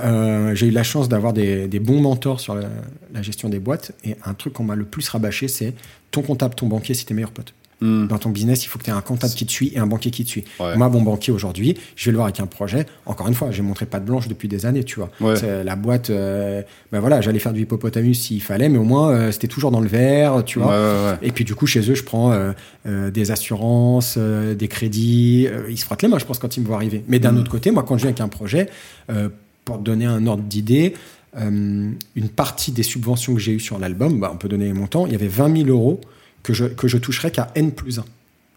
euh, 0.51 0.55
j'ai 0.55 0.67
eu 0.67 0.71
la 0.71 0.83
chance 0.83 1.07
d'avoir 1.09 1.31
des, 1.33 1.67
des 1.67 1.79
bons 1.79 2.01
mentors 2.01 2.39
sur 2.39 2.55
la, 2.55 2.67
la 3.13 3.21
gestion 3.21 3.47
des 3.49 3.59
boîtes. 3.59 3.91
Et 4.03 4.15
un 4.25 4.33
truc 4.33 4.53
qu'on 4.53 4.63
m'a 4.63 4.75
le 4.75 4.85
plus 4.85 5.07
rabâché, 5.09 5.47
c'est 5.47 5.73
ton 6.11 6.21
comptable, 6.21 6.55
ton 6.55 6.67
banquier, 6.67 6.93
c'est 6.95 7.05
tes 7.05 7.13
meilleurs 7.13 7.31
potes. 7.31 7.53
Hmm. 7.83 8.07
Dans 8.07 8.17
ton 8.17 8.29
business, 8.29 8.63
il 8.63 8.69
faut 8.69 8.79
que 8.79 8.85
tu 8.85 8.89
aies 8.89 8.93
un 8.93 9.01
comptable 9.01 9.33
qui 9.33 9.45
te 9.45 9.51
suit 9.51 9.71
et 9.75 9.79
un 9.79 9.87
banquier 9.87 10.09
qui 10.09 10.23
te 10.23 10.29
suit. 10.29 10.45
Ouais. 10.59 10.77
Moi, 10.77 10.87
mon 10.87 11.01
banquier 11.01 11.33
aujourd'hui, 11.33 11.77
je 11.97 12.05
vais 12.05 12.11
le 12.11 12.17
voir 12.17 12.27
avec 12.27 12.39
un 12.39 12.45
projet. 12.45 12.85
Encore 13.05 13.27
une 13.27 13.33
fois, 13.33 13.51
j'ai 13.51 13.61
montré 13.61 13.85
pas 13.85 13.99
de 13.99 14.05
blanche 14.05 14.27
depuis 14.29 14.47
des 14.47 14.65
années, 14.65 14.83
tu 14.85 14.95
vois. 14.99 15.09
Ouais. 15.19 15.35
C'est 15.35 15.63
La 15.65 15.75
boîte, 15.75 16.09
euh, 16.09 16.61
ben 16.93 16.99
voilà, 17.01 17.19
j'allais 17.19 17.39
faire 17.39 17.51
du 17.51 17.61
hippopotamus 17.63 18.13
s'il 18.15 18.41
fallait, 18.41 18.69
mais 18.69 18.77
au 18.77 18.83
moins, 18.83 19.09
euh, 19.11 19.31
c'était 19.31 19.47
toujours 19.49 19.71
dans 19.71 19.81
le 19.81 19.89
vert, 19.89 20.43
tu 20.45 20.59
vois. 20.59 20.71
ouais. 21.11 21.17
Et 21.23 21.31
puis 21.31 21.43
du 21.43 21.55
coup, 21.55 21.67
chez 21.67 21.81
eux, 21.91 21.95
je 21.95 22.03
prends 22.03 22.31
euh, 22.31 22.53
euh, 22.87 23.11
des 23.11 23.31
assurances, 23.31 24.15
euh, 24.17 24.55
des 24.55 24.67
crédits. 24.69 25.47
euh, 25.49 25.63
ils 25.69 25.77
se 25.77 25.83
frottent 25.85 26.03
les 26.03 26.07
mains, 26.07 26.19
je 26.19 26.25
pense, 26.25 26.39
quand 26.39 26.55
ils 26.55 26.61
me 26.61 26.67
voient 26.67 26.77
arriver. 26.77 27.03
Mais 27.09 27.19
d'un 27.19 27.33
Mhm. 27.33 27.39
autre 27.39 27.51
côté, 27.51 27.71
moi, 27.71 27.83
quand 27.83 27.97
je 27.97 28.03
viens 28.03 28.09
avec 28.11 28.21
un 28.21 28.27
projet, 28.29 28.69
euh, 29.11 29.27
pour 29.65 29.77
te 29.79 29.83
donner 29.83 30.05
un 30.05 30.25
ordre 30.27 30.43
d'idée, 30.43 30.93
euh, 31.37 31.89
une 32.15 32.29
partie 32.29 32.71
des 32.71 32.83
subventions 32.83 33.33
que 33.33 33.39
j'ai 33.39 33.53
eues 33.53 33.59
sur 33.59 33.79
l'album, 33.79 34.19
bah, 34.19 34.31
on 34.33 34.37
peut 34.37 34.47
donner 34.47 34.65
les 34.65 34.73
montants, 34.73 35.05
il 35.05 35.11
y 35.11 35.15
avait 35.15 35.27
20 35.27 35.55
000 35.65 35.69
euros 35.69 35.99
que 36.43 36.53
je, 36.53 36.65
que 36.65 36.87
je 36.87 36.97
toucherais 36.97 37.31
qu'à 37.31 37.49
N 37.55 37.71
plus 37.71 37.99
1. 37.99 38.05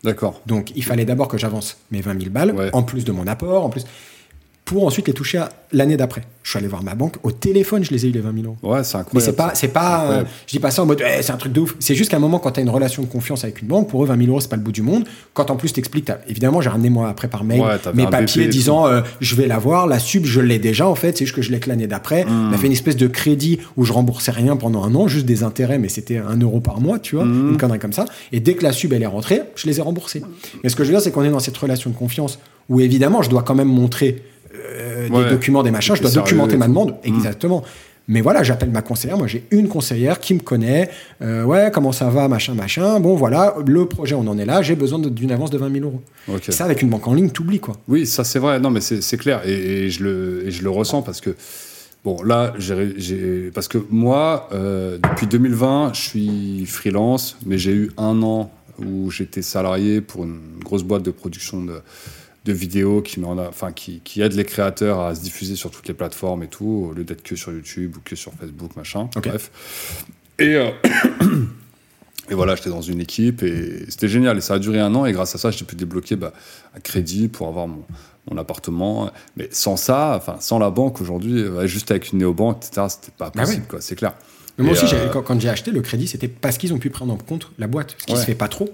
D'accord. 0.05 0.41
Donc 0.47 0.73
il 0.77 0.85
fallait 0.85 1.05
d'abord 1.05 1.29
que 1.29 1.39
j'avance 1.39 1.79
mes 1.91 2.01
20 2.01 2.19
000 2.21 2.31
balles, 2.31 2.53
Ouais. 2.55 2.71
en 2.73 2.83
plus 2.83 3.05
de 3.05 3.13
mon 3.13 3.27
apport, 3.27 3.65
en 3.65 3.71
plus, 3.71 3.85
pour 4.67 4.85
ensuite 4.85 5.07
les 5.07 5.15
toucher 5.15 5.39
à 5.39 5.49
l'année 5.73 5.97
d'après. 5.97 6.23
Je 6.43 6.51
suis 6.51 6.59
allé 6.59 6.67
voir 6.69 6.83
ma 6.83 6.95
banque, 6.95 7.15
au 7.23 7.31
téléphone, 7.33 7.83
je 7.85 7.91
les 7.91 8.05
ai 8.05 8.09
eu 8.09 8.13
les 8.13 8.21
20 8.21 8.35
000 8.43 8.47
euros. 8.47 8.57
Ouais, 8.75 8.83
c'est 8.85 8.95
Mais 8.97 9.01
incroyable. 9.01 9.25
c'est 9.33 9.37
pas, 9.37 9.51
c'est 9.55 9.69
pas, 9.69 10.05
euh, 10.11 10.25
je 10.47 10.53
dis 10.53 10.59
pas 10.61 10.71
ça 10.73 10.83
en 10.83 10.87
mode, 10.87 11.03
Eh, 11.05 11.23
c'est 11.23 11.33
un 11.33 11.37
truc 11.37 11.53
de 11.53 11.61
ouf. 11.61 11.77
C'est 11.79 11.95
juste 11.95 12.11
qu'à 12.11 12.17
un 12.17 12.21
moment, 12.21 12.39
quand 12.41 12.51
tu 12.53 12.61
as 12.61 12.63
une 12.65 12.69
relation 12.71 13.03
de 13.03 13.07
confiance 13.09 13.45
avec 13.45 13.63
une 13.63 13.69
banque, 13.69 13.89
pour 13.89 14.03
eux, 14.03 14.07
20 14.07 14.17
000 14.19 14.29
euros, 14.31 14.41
c'est 14.41 14.49
pas 14.51 14.57
le 14.57 14.63
bout 14.63 14.73
du 14.73 14.83
monde. 14.83 15.05
Quand 15.35 15.51
en 15.51 15.57
plus 15.57 15.73
t'expliques, 15.73 16.11
évidemment, 16.29 16.61
j'ai 16.61 16.69
ramené 16.69 16.91
moi 16.91 17.09
après 17.09 17.29
par 17.29 17.43
mail 17.45 17.61
Ouais, 17.61 17.77
mes 17.95 18.07
papiers 18.09 18.47
BP 18.47 18.51
disant, 18.51 18.87
euh, 18.89 19.03
je 19.21 19.35
vais 19.37 19.47
l'avoir, 19.47 19.87
la 19.87 19.99
sub, 20.01 20.25
je 20.25 20.41
l'ai 20.41 20.59
déjà 20.59 20.87
en 20.89 20.95
fait, 20.97 21.17
c'est 21.17 21.25
juste 21.27 21.37
que 21.37 21.43
je 21.43 21.53
l'ai 21.53 21.61
que 21.61 21.69
l'année 21.69 21.87
d'après. 21.87 22.27
On 22.29 22.53
a 22.53 22.59
fait 22.59 22.67
une 22.67 22.73
espèce 22.73 22.97
de 22.97 23.07
crédit 23.07 23.61
où 23.77 23.85
je 23.85 23.93
remboursais 23.93 24.33
rien 24.33 24.57
pendant 24.57 24.83
un 24.85 24.95
an, 24.97 25.07
juste 25.09 25.27
des 25.27 25.43
intérêts, 25.45 25.79
mais 25.79 25.89
c'était 25.89 26.19
un 26.19 26.37
euro 26.39 26.61
par 26.61 26.81
mois, 26.81 26.99
tu 26.99 27.15
vois, 27.17 27.25
Hmm. 27.25 27.51
une 27.51 27.57
connerie 27.57 27.79
comme 27.79 27.93
ça. 27.93 28.05
Et 28.33 28.41
dès 28.41 28.55
que 28.55 28.63
la 28.65 28.73
sub, 28.73 28.93
elle 28.93 29.03
est 29.03 29.07
rentrée, 29.07 29.43
je 29.55 29.67
les 29.69 29.79
ai 29.79 29.83
remboursés. 29.83 30.23
Mais 30.65 30.71
ce 30.71 30.77
que 30.77 30.83
je 30.85 30.89
veux 30.89 30.95
dire, 30.95 31.03
c'est 31.03 31.11
qu'on 31.13 31.23
est 31.25 31.31
dans 31.31 31.39
cette 31.41 31.57
relation 31.57 31.89
de 31.91 31.95
confiance 31.97 32.39
où 32.69 32.81
évidemment, 32.81 33.23
je 33.23 33.31
dois 33.31 33.43
quand 33.43 33.55
même 33.55 33.69
montrer 33.69 34.23
euh, 34.65 35.09
Ouais. 35.09 35.25
des 35.25 35.31
documents, 35.31 35.63
des 35.63 35.71
machins, 35.71 35.95
je 35.97 36.03
dois 36.03 36.11
documenter 36.11 36.57
ma 36.57 36.69
demande. 36.69 36.97
Exactement. 37.05 37.63
Mais 38.09 38.21
voilà, 38.21 38.45
j'appelle 38.45 38.71
ma 38.71 38.83
conseillère. 38.83 39.19
Moi, 39.19 39.27
j'ai 39.27 39.45
une 39.51 39.67
conseillère 39.69 40.21
qui 40.21 40.35
me 40.35 40.39
connaît. 40.39 40.91
Euh, 41.23 41.43
ouais, 41.43 41.71
comment 41.75 41.91
ça 41.91 42.09
va, 42.09 42.29
machin, 42.29 42.55
machin. 42.55 43.01
Bon, 43.01 43.17
voilà, 43.17 43.57
le 43.67 43.87
projet, 43.87 44.15
on 44.15 44.27
en 44.29 44.39
est 44.39 44.45
là. 44.45 44.63
J'ai 44.63 44.77
besoin 44.77 45.01
d'une 45.01 45.33
avance 45.33 45.51
de 45.51 45.59
20 45.59 45.73
000 45.73 45.85
euros. 45.87 46.01
Ok. 46.33 46.45
Ça, 46.51 46.65
avec 46.65 46.83
une 46.83 46.89
banque 46.89 47.09
en 47.09 47.15
ligne, 47.15 47.31
t'oublies, 47.31 47.59
quoi. 47.59 47.77
Oui, 47.89 48.07
ça 48.07 48.23
c'est 48.23 48.39
vrai. 48.39 48.61
Non, 48.61 48.71
mais 48.71 48.81
c'est 48.81 49.17
clair. 49.17 49.43
Et, 49.45 49.87
et 49.87 49.91
je 49.91 50.05
le, 50.05 50.47
et 50.47 50.51
je 50.53 50.63
le 50.63 50.71
ressens 50.71 51.03
parce 51.03 51.21
que, 51.21 51.35
bon, 52.05 52.23
là, 52.23 52.53
j'ai- 52.59 52.95
j'ai. 52.97 53.51
Parce 53.53 53.67
que 53.67 53.79
moi, 53.91 54.49
euh, 54.53 54.99
depuis 54.99 55.27
2020, 55.27 55.91
je 55.93 56.01
suis 56.01 56.65
freelance, 56.67 57.37
mais 57.45 57.59
j'ai 57.59 57.73
eu 57.73 57.91
un 57.97 58.23
an 58.23 58.53
où 58.79 59.11
j'étais 59.11 59.43
salarié 59.43 60.01
pour 60.01 60.23
une 60.23 60.39
grosse 60.65 60.85
boîte 60.85 61.03
de 61.03 61.11
production 61.11 61.61
de, 61.65 61.81
de 62.47 62.53
vidéos 62.53 63.03
qui, 63.03 63.21
met 63.21 63.27
en 63.27 63.37
a- 63.39 63.49
enfin, 63.49 63.73
qui, 63.73 64.01
qui 64.01 64.23
aide 64.23 64.33
les 64.33 64.45
créateurs 64.45 65.01
à 65.01 65.15
se 65.15 65.21
diffuser 65.21 65.57
sur 65.57 65.71
toutes 65.71 65.87
les 65.89 65.95
plateformes 65.95 66.43
et 66.43 66.49
tout, 66.49 66.89
au 66.91 66.93
lieu 66.95 67.05
d'être 67.05 67.23
que 67.23 67.37
sur 67.37 67.53
YouTube 67.53 67.97
ou 67.97 68.01
que 68.05 68.17
sur 68.17 68.33
Facebook, 68.33 68.75
machin. 68.77 69.09
Bref. 69.17 69.51
Et. 70.39 70.55
euh, 70.55 70.71
Et 72.29 72.35
voilà, 72.35 72.57
j'étais 72.57 72.71
dans 72.71 72.83
une 72.83 73.01
équipe 73.01 73.45
et 73.45 73.85
c'était 73.89 74.09
génial. 74.09 74.37
Et 74.37 74.41
ça 74.41 74.55
a 74.55 74.59
duré 74.59 74.81
un 74.81 74.93
an. 74.97 75.07
Et 75.07 75.13
grâce 75.13 75.37
à 75.37 75.39
ça, 75.39 75.53
j'ai 75.53 75.65
pu 75.65 75.77
débloquer 75.77 76.17
bah, 76.17 76.33
un 76.77 76.81
crédit 76.81 77.29
pour 77.29 77.47
avoir 77.47 77.69
mon, 77.69 77.85
mon 78.29 78.37
appartement. 78.37 79.13
Mais 79.37 79.49
sans 79.53 79.77
ça, 79.77 80.15
enfin, 80.17 80.37
sans 80.41 80.59
la 80.59 80.71
banque 80.71 81.01
aujourd'hui, 81.01 81.39
euh, 81.41 81.69
juste 81.69 81.89
avec 81.93 82.11
une 82.11 82.19
néobanque, 82.19 82.65
etc., 82.67 82.87
c'était 82.89 83.13
pas 83.17 83.31
Ah 83.33 83.43
possible, 83.43 83.67
quoi. 83.69 83.81
C'est 83.81 83.95
clair. 83.95 84.15
Mais 84.59 84.65
moi 84.65 84.75
Et, 84.75 84.83
aussi, 84.83 84.93
euh, 84.93 85.09
quand 85.09 85.41
j'ai 85.41 85.49
acheté 85.49 85.71
le 85.71 85.83
crédit, 85.83 86.09
c'était 86.09 86.27
parce 86.27 86.59
qu'ils 86.59 86.75
ont 86.75 86.79
pu 86.79 86.91
prendre 86.91 87.13
en 87.13 87.17
compte 87.17 87.53
la 87.61 87.69
boîte, 87.69 87.95
ce 87.97 88.07
qui 88.07 88.13
Ouais. 88.15 88.19
se 88.19 88.25
fait 88.27 88.35
pas 88.35 88.49
trop. 88.49 88.69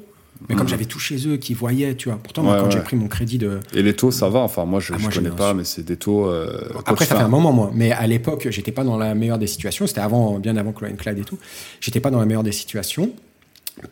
Mais 0.49 0.55
comme 0.55 0.65
Mhm. 0.65 0.71
j'avais 0.71 0.85
tout 0.87 0.99
chez 0.99 1.27
eux, 1.29 1.37
qui 1.37 1.55
voyaient, 1.55 1.95
tu 1.95 2.09
vois. 2.09 2.19
Pourtant, 2.23 2.43
moi, 2.43 2.55
Ouais, 2.57 2.61
quand 2.63 2.71
j'ai 2.71 2.81
pris 2.81 2.97
mon 2.97 3.09
crédit 3.09 3.39
de. 3.39 3.61
Et 3.75 3.83
les 3.83 3.95
taux, 3.95 4.11
ça 4.11 4.29
va. 4.29 4.41
Enfin, 4.41 4.65
moi, 4.65 4.81
je, 4.81 4.93
Ah, 4.95 4.99
moi, 4.99 5.11
j'ai 5.11 5.21
connais 5.23 5.35
pas, 5.35 5.55
mais 5.55 5.65
c'est 5.65 5.85
des 5.85 5.97
taux. 5.97 6.27
euh, 6.27 6.69
Après, 6.87 7.05
ça 7.05 7.17
fait 7.17 7.23
un 7.23 7.29
moment, 7.29 7.53
moi. 7.53 7.71
Mais 7.75 7.93
à 7.93 8.07
l'époque, 8.07 8.49
j'étais 8.51 8.73
pas 8.73 8.85
dans 8.85 8.97
la 8.99 9.15
meilleure 9.15 9.39
des 9.39 9.47
situations. 9.47 9.87
C'était 9.87 10.01
avant, 10.01 10.39
bien 10.39 10.57
avant 10.57 10.73
Chloé 10.73 10.93
Clyde 10.95 11.19
et 11.19 11.25
tout. 11.25 11.39
J'étais 11.81 12.01
pas 12.01 12.11
dans 12.11 12.19
la 12.21 12.27
meilleure 12.27 12.43
des 12.43 12.53
situations. 12.53 13.13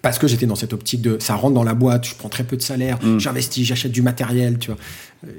Parce 0.02 0.18
que 0.18 0.26
j'étais 0.28 0.44
dans 0.44 0.56
cette 0.56 0.74
optique 0.74 1.00
de 1.00 1.16
ça 1.20 1.34
rentre 1.36 1.54
dans 1.54 1.62
la 1.64 1.72
boîte, 1.72 2.04
je 2.06 2.14
prends 2.14 2.28
très 2.28 2.44
peu 2.44 2.54
de 2.58 2.60
salaire, 2.62 2.98
Mm. 3.02 3.18
j'investis, 3.18 3.66
j'achète 3.66 3.92
du 3.92 4.02
matériel, 4.02 4.58
tu 4.58 4.70
vois, 4.70 4.78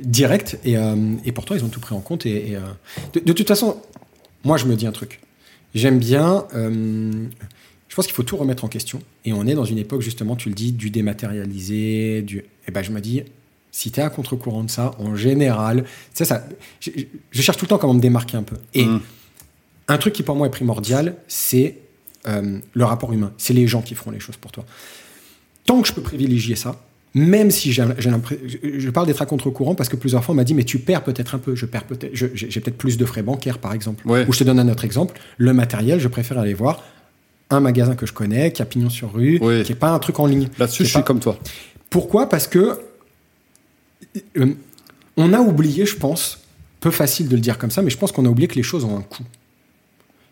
direct. 0.03 0.57
Et, 0.65 0.77
euh, 0.77 0.95
et 1.25 1.31
pourtant, 1.31 1.53
ils 1.53 1.63
ont 1.63 1.67
tout 1.69 1.79
pris 1.79 1.93
en 1.93 1.99
compte. 1.99 2.25
Et, 2.25 2.51
et, 2.51 2.55
euh, 2.55 2.59
de, 3.13 3.19
de 3.19 3.33
toute 3.33 3.47
façon, 3.47 3.77
moi, 4.43 4.57
je 4.57 4.65
me 4.65 4.75
dis 4.75 4.87
un 4.87 4.91
truc. 4.91 5.21
J'aime 5.75 5.99
bien. 5.99 6.45
euh, 6.55 7.11
je 7.91 7.95
pense 7.97 8.05
qu'il 8.05 8.15
faut 8.15 8.23
tout 8.23 8.37
remettre 8.37 8.63
en 8.63 8.69
question. 8.69 9.01
Et 9.25 9.33
on 9.33 9.45
est 9.45 9.53
dans 9.53 9.65
une 9.65 9.77
époque, 9.77 9.99
justement, 10.01 10.37
tu 10.37 10.47
le 10.47 10.55
dis, 10.55 10.71
du 10.71 10.89
dématérialisé. 10.89 12.21
Du... 12.21 12.37
Et 12.67 12.71
ben, 12.71 12.81
je 12.83 12.91
me 12.91 13.01
dis, 13.01 13.23
si 13.73 13.91
tu 13.91 13.99
es 13.99 14.03
à 14.03 14.09
contre-courant 14.09 14.63
de 14.63 14.69
ça, 14.69 14.91
en 14.97 15.13
général, 15.17 15.83
sais, 16.13 16.23
ça, 16.23 16.47
je, 16.79 16.89
je 17.31 17.41
cherche 17.41 17.57
tout 17.57 17.65
le 17.65 17.69
temps 17.69 17.77
comment 17.77 17.93
me 17.93 17.99
démarquer 17.99 18.37
un 18.37 18.43
peu. 18.43 18.55
Et 18.73 18.85
Mm. 18.85 19.01
un 19.89 19.97
truc 19.97 20.13
qui 20.13 20.23
pour 20.23 20.35
moi 20.37 20.47
est 20.47 20.51
primordial, 20.51 21.17
c'est 21.27 21.79
euh, 22.27 22.59
le 22.73 22.83
rapport 22.85 23.11
humain. 23.11 23.33
C'est 23.37 23.53
les 23.53 23.67
gens 23.67 23.81
qui 23.81 23.93
feront 23.95 24.11
les 24.11 24.21
choses 24.21 24.37
pour 24.37 24.53
toi. 24.53 24.65
Tant 25.65 25.81
que 25.81 25.87
je 25.89 25.93
peux 25.93 26.01
privilégier 26.01 26.55
ça, 26.55 26.81
même 27.13 27.51
si 27.51 27.73
j'ai 27.73 27.83
l'impression. 27.83 28.41
Je, 28.77 28.89
parle 28.89 29.05
d'être 29.07 29.21
à 29.21 29.25
contre-courant 29.25 29.75
parce 29.75 29.89
que 29.89 29.97
plusieurs 29.97 30.23
fois 30.23 30.31
on 30.31 30.37
m'a 30.37 30.45
dit, 30.45 30.53
mais 30.53 30.63
tu 30.63 30.79
perds 30.79 31.03
peut-être 31.03 31.35
un 31.35 31.39
peu. 31.39 31.55
Je 31.55 31.65
perds 31.65 31.83
peut-être. 31.83 32.11
je- 32.15 32.27
J'ai 32.33 32.49
j'ai 32.49 32.61
peut-être 32.61 32.77
plus 32.77 32.97
de 32.97 33.03
frais 33.05 33.21
bancaires, 33.21 33.57
par 33.59 33.73
exemple. 33.73 34.07
Ouais. 34.07 34.25
Ou 34.29 34.31
je 34.33 34.39
te 34.39 34.43
donne 34.45 34.59
un 34.59 34.69
autre 34.69 34.85
exemple. 34.85 35.19
Le 35.37 35.51
matériel, 35.53 35.99
je 35.99 36.07
préfère 36.07 36.39
aller 36.39 36.53
voir 36.53 36.81
un 37.51 37.59
magasin 37.59 37.95
que 37.95 38.05
je 38.05 38.13
connais, 38.13 38.51
qui 38.51 38.61
a 38.61 38.65
pignon 38.65 38.89
sur 38.89 39.13
rue, 39.13 39.39
Oui. 39.41 39.63
qui 39.63 39.71
n'est 39.71 39.77
pas 39.79 39.89
un 39.91 39.99
truc 39.99 40.19
en 40.19 40.25
ligne. 40.25 40.47
Là-dessus, 40.57 40.85
je 40.85 40.89
suis 40.91 41.03
comme 41.03 41.19
toi. 41.19 41.37
pourquoi? 41.89 42.27
Parce 42.29 42.47
que 42.47 42.79
euh, 44.37 44.53
on 45.17 45.33
a 45.33 45.39
oublié, 45.39 45.85
je 45.85 45.95
pense, 45.95 46.39
peu 46.79 46.91
facile 46.91 47.27
de 47.27 47.35
le 47.35 47.41
dire 47.41 47.57
comme 47.57 47.71
ça, 47.71 47.81
mais 47.81 47.89
je 47.89 47.97
pense 47.97 48.11
qu'on 48.11 48.25
a 48.25 48.29
oublié 48.29 48.47
que 48.47 48.55
les 48.55 48.63
choses 48.63 48.83
ont 48.85 48.97
un 48.97 49.01
coût. 49.01 49.23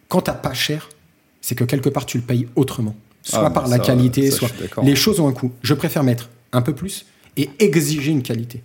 Quand 0.08 0.22
t'as 0.22 0.34
pas 0.34 0.54
cher, 0.54 0.90
c'est 1.42 1.56
que 1.56 1.64
quelque 1.64 1.90
part 1.90 2.06
tu 2.06 2.18
le 2.18 2.24
payes 2.24 2.48
autrement, 2.56 2.96
soit 3.22 3.46
Ah, 3.46 3.50
par 3.52 3.68
la 3.68 3.80
qualité, 3.80 4.32
ça, 4.32 4.38
soit 4.38 4.50
les 4.84 4.96
choses 4.96 5.20
ont 5.20 5.28
un 5.28 5.34
coût. 5.34 5.52
Je 5.62 5.74
préfère 5.74 6.04
mettre 6.04 6.30
un 6.52 6.62
peu 6.62 6.74
plus 6.74 7.06
et 7.38 7.50
exiger 7.60 8.12
une 8.12 8.24
qualité 8.24 8.64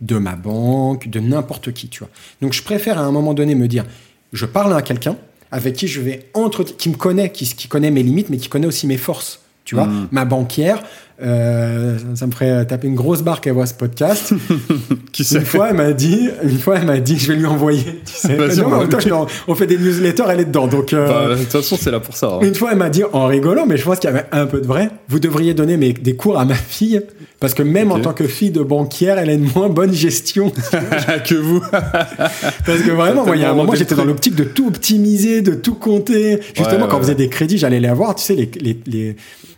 de 0.00 0.16
ma 0.18 0.36
banque, 0.36 1.08
de 1.08 1.20
n'importe 1.20 1.72
qui, 1.72 1.88
tu 1.88 2.00
vois. 2.00 2.08
Donc 2.40 2.52
je 2.52 2.62
préfère 2.62 2.98
à 2.98 3.02
un 3.02 3.12
moment 3.12 3.34
donné 3.34 3.54
me 3.54 3.68
dire, 3.68 3.84
je 4.32 4.46
parle 4.46 4.74
à 4.74 4.82
quelqu'un 4.82 5.16
avec 5.56 5.74
qui 5.74 5.88
je 5.88 6.02
vais 6.02 6.26
entre 6.34 6.64
qui 6.64 6.90
me 6.90 6.96
connaît, 6.96 7.30
qui, 7.32 7.46
qui 7.46 7.66
connaît 7.66 7.90
mes 7.90 8.02
limites, 8.02 8.28
mais 8.28 8.36
qui 8.36 8.48
connaît 8.48 8.66
aussi 8.66 8.86
mes 8.86 8.98
forces. 8.98 9.40
Tu 9.64 9.74
vois, 9.74 9.86
Mm. 9.86 10.08
ma 10.12 10.24
banquière, 10.26 10.82
euh, 11.22 11.96
ça, 12.14 12.26
me 12.26 12.32
ferait 12.32 12.66
taper 12.66 12.88
une 12.88 12.94
grosse 12.94 13.22
barre 13.22 13.40
qu'elle 13.40 13.54
voit 13.54 13.66
ce 13.66 13.74
podcast. 13.74 14.34
Qui 15.12 15.22
une 15.34 15.44
fois, 15.46 15.68
elle 15.70 15.76
m'a 15.76 15.92
dit, 15.92 16.28
une 16.42 16.58
fois, 16.58 16.76
elle 16.78 16.84
m'a 16.86 16.98
dit 16.98 17.14
que 17.14 17.20
je 17.22 17.32
vais 17.32 17.38
lui 17.38 17.46
envoyer. 17.46 17.84
Tu 18.04 18.12
sais, 18.14 18.36
Non, 18.36 18.44
on 18.44 18.68
mais 18.68 18.74
en 19.12 19.26
temps, 19.26 19.54
fait 19.54 19.66
des 19.66 19.78
newsletters, 19.78 20.24
elle 20.28 20.40
est 20.40 20.44
dedans. 20.44 20.66
Donc, 20.66 20.92
euh, 20.92 21.06
Bah, 21.08 21.34
de 21.34 21.40
toute 21.42 21.52
façon, 21.52 21.76
c'est 21.80 21.90
là 21.90 22.00
pour 22.00 22.16
ça. 22.16 22.34
hein. 22.34 22.38
une 22.46 22.54
fois, 22.54 22.70
elle 22.72 22.78
m'a 22.78 22.90
dit 22.90 23.02
en 23.12 23.26
rigolant, 23.26 23.64
mais 23.66 23.76
je 23.78 23.84
pense 23.84 23.98
qu'il 23.98 24.10
y 24.10 24.12
avait 24.12 24.26
un 24.32 24.46
peu 24.46 24.60
de 24.60 24.66
vrai. 24.66 24.90
Vous 25.08 25.18
devriez 25.18 25.54
donner 25.54 25.76
mes- 25.78 25.94
des 25.94 26.16
cours 26.16 26.38
à 26.38 26.44
ma 26.44 26.54
fille, 26.54 27.00
parce 27.40 27.54
que 27.54 27.62
même 27.62 27.92
en 27.92 28.00
tant 28.00 28.12
que 28.12 28.26
fille 28.26 28.50
de 28.50 28.62
banquière, 28.62 29.18
elle 29.18 29.30
a 29.30 29.34
une 29.34 29.48
moins 29.54 29.68
bonne 29.70 29.92
gestion. 29.94 30.50
que 31.26 31.34
vous. 31.34 31.60
Parce 31.70 32.80
que 32.82 32.90
vraiment, 32.90 33.24
moi, 33.24 33.36
il 33.36 33.42
y 33.42 33.44
a 33.44 33.50
un 33.50 33.54
moment, 33.54 33.74
j'étais 33.74 33.94
dans 33.94 34.04
l'optique 34.04 34.34
de 34.34 34.44
tout 34.44 34.66
optimiser, 34.68 35.40
de 35.40 35.54
tout 35.54 35.74
compter. 35.74 36.40
Justement, 36.54 36.84
Ouais, 36.84 36.88
quand 36.90 36.96
on 36.96 36.98
ouais, 36.98 37.02
faisait 37.02 37.14
des 37.14 37.28
crédits, 37.28 37.56
j'allais 37.58 37.80
les 37.80 37.88
avoir. 37.88 38.14
Tu 38.16 38.24
sais, 38.24 38.34
les, 38.34 38.50
les, 38.60 38.78
les, 38.86 39.16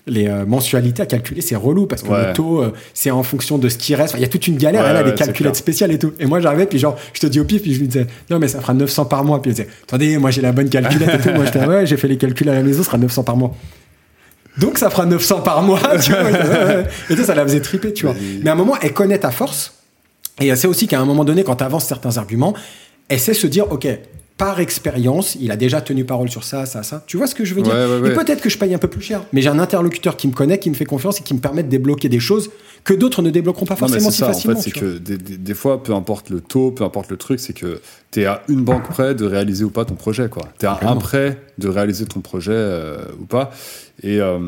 les, 0.08 0.26
euh, 0.28 0.44
mensualités 0.46 1.02
à 1.02 1.06
calculer, 1.06 1.40
c'est 1.40 1.56
relou 1.56 1.86
parce 1.86 2.02
que 2.02 2.08
Ouais. 2.08 2.28
le 2.28 2.32
taux, 2.32 2.62
euh, 2.62 2.72
c'est 2.94 3.10
en 3.10 3.22
fonction 3.22 3.58
de 3.58 3.68
ce 3.68 3.78
qui 3.78 3.94
reste. 3.94 4.10
Enfin, 4.10 4.18
Il 4.18 4.22
y 4.22 4.24
a 4.24 4.28
toute 4.28 4.46
une 4.46 4.56
galère. 4.56 4.82
Ouais, 4.84 4.90
elle 4.90 4.96
a 4.96 5.02
des 5.02 5.14
calculettes 5.14 5.56
spéciales 5.56 5.92
et 5.92 5.98
tout. 5.98 6.12
Et 6.18 6.26
moi, 6.26 6.40
j'arrivais, 6.40 6.66
puis 6.66 6.78
genre, 6.78 6.96
je 7.12 7.20
te 7.20 7.26
dis 7.26 7.40
au 7.40 7.44
pif, 7.44 7.62
puis 7.62 7.74
je 7.74 7.80
lui 7.80 7.88
disais, 7.88 8.06
non, 8.30 8.38
mais 8.38 8.48
ça 8.48 8.60
fera 8.60 8.74
900 8.74 9.04
par 9.06 9.24
mois. 9.24 9.40
Puis 9.42 9.50
elle 9.50 9.56
disait, 9.56 9.68
attendez, 9.84 10.18
moi, 10.18 10.30
j'ai 10.30 10.40
la 10.40 10.52
bonne 10.52 10.68
calculette 10.68 11.14
et 11.14 11.18
tout. 11.18 11.34
Moi, 11.34 11.44
j'étais, 11.44 11.64
ouais, 11.64 11.86
j'ai 11.86 11.96
fait 11.96 12.08
les 12.08 12.16
calculs 12.16 12.48
à 12.48 12.54
la 12.54 12.62
maison, 12.62 12.78
ça 12.82 12.86
sera 12.86 12.98
900 12.98 13.22
par 13.24 13.36
mois. 13.36 13.54
Donc, 14.58 14.78
ça 14.78 14.90
fera 14.90 15.06
900 15.06 15.40
par 15.42 15.62
mois. 15.62 15.80
tu 16.02 16.10
vois. 16.12 16.30
Et 17.10 17.16
sais, 17.16 17.24
ça 17.24 17.34
la 17.34 17.44
faisait 17.44 17.60
triper, 17.60 17.92
tu 17.92 18.06
vois. 18.06 18.14
Oui. 18.18 18.40
Mais 18.42 18.50
à 18.50 18.54
un 18.54 18.56
moment, 18.56 18.74
elle 18.82 18.92
connaît 18.92 19.18
ta 19.18 19.30
force. 19.30 19.74
Et 20.40 20.54
c'est 20.56 20.68
aussi 20.68 20.86
qu'à 20.86 21.00
un 21.00 21.04
moment 21.04 21.24
donné, 21.24 21.44
quand 21.44 21.56
tu 21.56 21.64
avances 21.64 21.84
certains 21.86 22.16
arguments, 22.16 22.54
elle 23.08 23.18
sait 23.20 23.34
se 23.34 23.46
dire, 23.46 23.70
OK, 23.72 23.86
par 24.38 24.60
expérience, 24.60 25.36
il 25.40 25.50
a 25.50 25.56
déjà 25.56 25.80
tenu 25.80 26.04
parole 26.04 26.30
sur 26.30 26.44
ça, 26.44 26.64
ça, 26.64 26.82
ça. 26.84 27.02
Tu 27.08 27.16
vois 27.16 27.26
ce 27.26 27.34
que 27.34 27.44
je 27.44 27.54
veux 27.54 27.60
dire 27.62 27.74
Ouais, 27.74 27.86
ouais, 27.86 27.98
Et 27.98 28.00
ouais. 28.02 28.14
peut-être 28.14 28.40
que 28.40 28.48
je 28.48 28.56
paye 28.56 28.72
un 28.72 28.78
peu 28.78 28.88
plus 28.88 29.02
cher, 29.02 29.22
mais 29.32 29.42
j'ai 29.42 29.48
un 29.48 29.58
interlocuteur 29.58 30.16
qui 30.16 30.28
me 30.28 30.32
connaît, 30.32 30.58
qui 30.60 30.70
me 30.70 30.74
fait 30.76 30.84
confiance 30.84 31.18
et 31.20 31.24
qui 31.24 31.34
me 31.34 31.40
permet 31.40 31.64
de 31.64 31.68
débloquer 31.68 32.08
des 32.08 32.20
choses 32.20 32.48
que 32.84 32.94
d'autres 32.94 33.20
ne 33.20 33.30
débloqueront 33.30 33.66
pas 33.66 33.74
Non, 33.74 33.80
forcément 33.80 34.10
c'est 34.10 34.12
si 34.12 34.18
ça, 34.20 34.30
en 34.30 34.54
fait, 34.54 34.60
c'est 34.62 34.70
que 34.70 34.96
des, 34.98 35.18
des- 35.18 35.36
des 35.36 35.54
fois, 35.54 35.82
peu 35.82 35.92
importe 35.92 36.30
le 36.30 36.40
taux, 36.40 36.70
peu 36.70 36.84
importe 36.84 37.10
le 37.10 37.16
truc, 37.16 37.40
c'est 37.40 37.52
que 37.52 37.80
tu 38.12 38.20
es 38.22 38.26
à 38.26 38.42
une 38.48 38.62
banque 38.62 38.88
près 38.88 39.14
de 39.16 39.24
réaliser 39.26 39.64
ou 39.64 39.70
pas 39.70 39.84
ton 39.84 39.96
projet. 39.96 40.30
Tu 40.58 40.64
es 40.66 40.68
à 40.68 40.78
un 40.88 40.94
prêt 40.96 41.40
de 41.58 41.68
réaliser 41.68 42.06
ton 42.06 42.20
projet 42.20 42.52
euh, 42.54 42.98
ou 43.20 43.24
pas. 43.24 43.50
Et, 44.04 44.20
euh, 44.20 44.38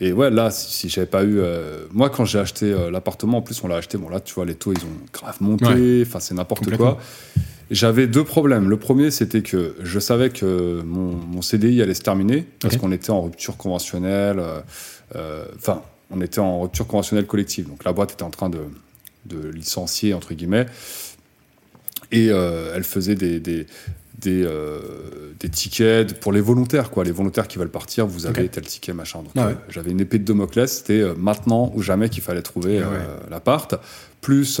et 0.00 0.12
ouais, 0.12 0.30
là, 0.30 0.50
si, 0.52 0.72
si 0.72 0.88
j'avais 0.88 1.08
pas 1.08 1.24
eu. 1.24 1.40
euh, 1.40 1.86
moi, 1.92 2.08
quand 2.08 2.24
j'ai 2.24 2.38
acheté 2.38 2.72
l'appartement, 2.92 3.38
en 3.38 3.42
plus, 3.42 3.60
on 3.64 3.68
l'a 3.68 3.76
acheté. 3.76 3.98
Bon, 3.98 4.08
là, 4.08 4.20
tu 4.20 4.32
vois, 4.34 4.44
les 4.44 4.54
taux, 4.54 4.72
ils 4.72 4.84
ont 4.84 4.96
grave 5.12 5.36
monté. 5.40 6.04
Enfin, 6.06 6.20
c'est 6.20 6.34
n'importe 6.34 6.76
quoi. 6.76 6.98
J'avais 7.72 8.06
deux 8.06 8.22
problèmes. 8.24 8.68
Le 8.70 8.76
premier, 8.76 9.10
c'était 9.10 9.42
que 9.42 9.74
je 9.82 9.98
savais 9.98 10.30
que 10.30 10.82
mon, 10.82 11.14
mon 11.14 11.42
CDI 11.42 11.80
allait 11.82 11.94
se 11.94 12.02
terminer 12.02 12.46
parce 12.60 12.76
qu'on 12.76 12.92
était 12.92 13.10
en 13.10 13.22
rupture 13.22 13.56
conventionnelle. 13.56 14.38
euh, 14.38 14.60
euh, 15.16 15.44
Enfin, 15.56 15.82
on 16.10 16.20
était 16.20 16.38
en 16.40 16.60
rupture 16.60 16.86
conventionnelle 16.86 17.26
collective. 17.26 17.66
Donc 17.68 17.84
la 17.84 17.92
boîte 17.92 18.12
était 18.12 18.22
en 18.22 18.30
train 18.30 18.50
de, 18.50 18.60
de 19.26 19.48
licencier, 19.48 20.12
entre 20.14 20.34
guillemets. 20.34 20.66
Et 22.10 22.28
euh, 22.30 22.74
elle 22.76 22.84
faisait 22.84 23.14
des, 23.14 23.40
des, 23.40 23.66
des, 24.18 24.42
euh, 24.44 24.80
des 25.40 25.48
tickets 25.48 26.20
pour 26.20 26.32
les 26.32 26.42
volontaires, 26.42 26.90
quoi. 26.90 27.04
Les 27.04 27.10
volontaires 27.10 27.48
qui 27.48 27.56
veulent 27.58 27.70
partir, 27.70 28.06
vous 28.06 28.26
avez 28.26 28.48
tel 28.48 28.64
ticket, 28.66 28.92
machin. 28.92 29.20
Donc 29.22 29.32
Ah 29.36 29.46
ouais. 29.46 29.52
euh, 29.52 29.70
j'avais 29.70 29.92
une 29.92 30.00
épée 30.00 30.18
de 30.18 30.24
Damoclès, 30.24 30.70
c'était 30.70 31.00
euh, 31.00 31.14
maintenant 31.16 31.72
ou 31.74 31.80
jamais 31.80 32.10
qu'il 32.10 32.22
fallait 32.22 32.42
trouver 32.42 32.82
Ah 32.84 32.90
ouais. 32.90 32.98
l'appart. 33.30 33.74
Plus, 34.20 34.60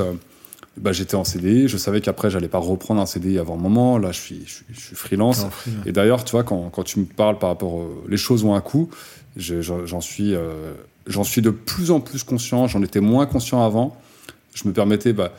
bah, 0.78 0.92
j'étais 0.92 1.14
en 1.16 1.24
CDI, 1.24 1.68
je 1.68 1.76
savais 1.76 2.00
qu'après, 2.00 2.30
j'allais 2.30 2.48
pas 2.48 2.58
reprendre 2.58 3.00
un 3.00 3.06
CDI 3.06 3.38
avant 3.38 3.54
un 3.54 3.60
moment. 3.60 3.98
Là, 3.98 4.10
je 4.12 4.20
suis, 4.20 4.42
je 4.46 4.52
suis, 4.54 4.64
je 4.72 4.80
suis 4.80 4.96
freelance. 4.96 5.44
En 5.44 5.50
free, 5.50 5.70
ouais. 5.70 5.76
Et 5.90 5.92
d'ailleurs, 5.92 6.24
tu 6.24 6.32
vois, 6.32 6.44
quand, 6.44 6.70
quand 6.70 6.82
tu 6.82 6.98
me 7.00 7.04
parles 7.04 7.38
par 7.38 7.50
rapport 7.50 7.74
aux 7.74 8.04
les 8.08 8.16
choses 8.16 8.44
ont 8.44 8.54
un 8.54 8.60
coût, 8.60 8.88
je- 9.36 9.60
j'en 9.60 10.00
suis, 10.00 10.34
euh, 10.34 10.72
j'en 11.06 11.24
suis 11.24 11.42
de 11.42 11.50
plus 11.50 11.90
en 11.90 12.00
plus 12.00 12.22
conscient. 12.24 12.66
J'en 12.68 12.82
étais 12.82 13.00
moins 13.00 13.26
conscient 13.26 13.62
avant. 13.64 13.96
Je 14.54 14.66
me 14.68 14.72
permettais, 14.72 15.12
bah, 15.12 15.32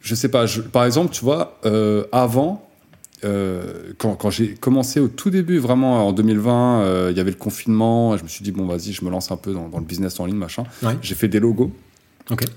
je 0.00 0.14
sais 0.14 0.28
pas, 0.28 0.46
je- 0.46 0.60
par 0.62 0.84
exemple, 0.84 1.12
tu 1.12 1.24
vois, 1.24 1.58
euh, 1.64 2.04
avant, 2.12 2.64
euh, 3.24 3.92
quand, 3.98 4.14
quand 4.14 4.30
j'ai 4.30 4.54
commencé 4.54 5.00
au 5.00 5.08
tout 5.08 5.30
début, 5.30 5.58
vraiment 5.58 6.06
en 6.06 6.12
2020, 6.12 6.80
euh, 6.82 7.08
il 7.10 7.16
y 7.16 7.20
avait 7.20 7.30
le 7.32 7.36
confinement. 7.36 8.16
Je 8.16 8.22
me 8.22 8.28
suis 8.28 8.44
dit, 8.44 8.52
bon, 8.52 8.66
vas-y, 8.66 8.92
je 8.92 9.04
me 9.04 9.10
lance 9.10 9.30
un 9.32 9.36
peu 9.36 9.52
dans, 9.52 9.68
dans 9.68 9.78
le 9.78 9.84
business 9.84 10.20
en 10.20 10.26
ligne, 10.26 10.36
machin. 10.36 10.64
Ouais. 10.82 10.96
J'ai 11.02 11.14
fait 11.14 11.28
des 11.28 11.40
logos 11.40 11.72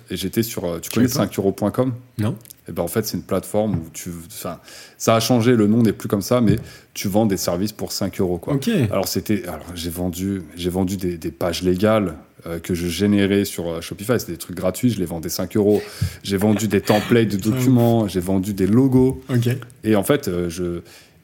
Et 0.09 0.17
j'étais 0.17 0.43
sur, 0.43 0.65
euh, 0.65 0.79
tu 0.79 0.89
connais. 0.89 1.07
5euros.com 1.07 1.93
Non 2.17 2.35
et 2.69 2.73
ben 2.73 2.83
en 2.83 2.87
fait, 2.87 3.05
c'est 3.05 3.17
une 3.17 3.23
plateforme 3.23 3.73
où 3.73 3.89
tu. 3.91 4.11
Enfin, 4.27 4.59
ça 4.97 5.15
a 5.15 5.19
changé, 5.19 5.55
le 5.55 5.65
nom 5.65 5.81
n'est 5.81 5.93
plus 5.93 6.07
comme 6.07 6.21
ça, 6.21 6.41
mais 6.41 6.57
tu 6.93 7.07
vends 7.07 7.25
des 7.25 7.37
services 7.37 7.71
pour 7.71 7.91
5 7.91 8.21
euros. 8.21 8.37
Quoi. 8.37 8.53
Ok. 8.53 8.69
Alors, 8.91 9.07
c'était. 9.07 9.43
Alors, 9.45 9.65
j'ai 9.73 9.89
vendu, 9.89 10.43
j'ai 10.55 10.69
vendu 10.69 10.95
des, 10.95 11.17
des 11.17 11.31
pages 11.31 11.63
légales 11.63 12.15
euh, 12.45 12.59
que 12.59 12.73
je 12.73 12.87
générais 12.87 13.45
sur 13.45 13.67
euh, 13.67 13.81
Shopify. 13.81 14.19
C'était 14.19 14.31
des 14.33 14.37
trucs 14.37 14.55
gratuits, 14.55 14.89
je 14.89 14.99
les 14.99 15.05
vendais 15.05 15.29
5 15.29 15.57
euros. 15.57 15.81
J'ai 16.23 16.37
vendu 16.37 16.67
des 16.67 16.81
templates 16.81 17.27
de 17.27 17.37
documents, 17.51 18.07
j'ai 18.07 18.19
vendu 18.19 18.53
des 18.53 18.67
logos. 18.67 19.21
Ok. 19.29 19.49
Et 19.83 19.95
en 19.95 20.03
fait, 20.03 20.27
euh, 20.27 20.49
je. 20.49 20.81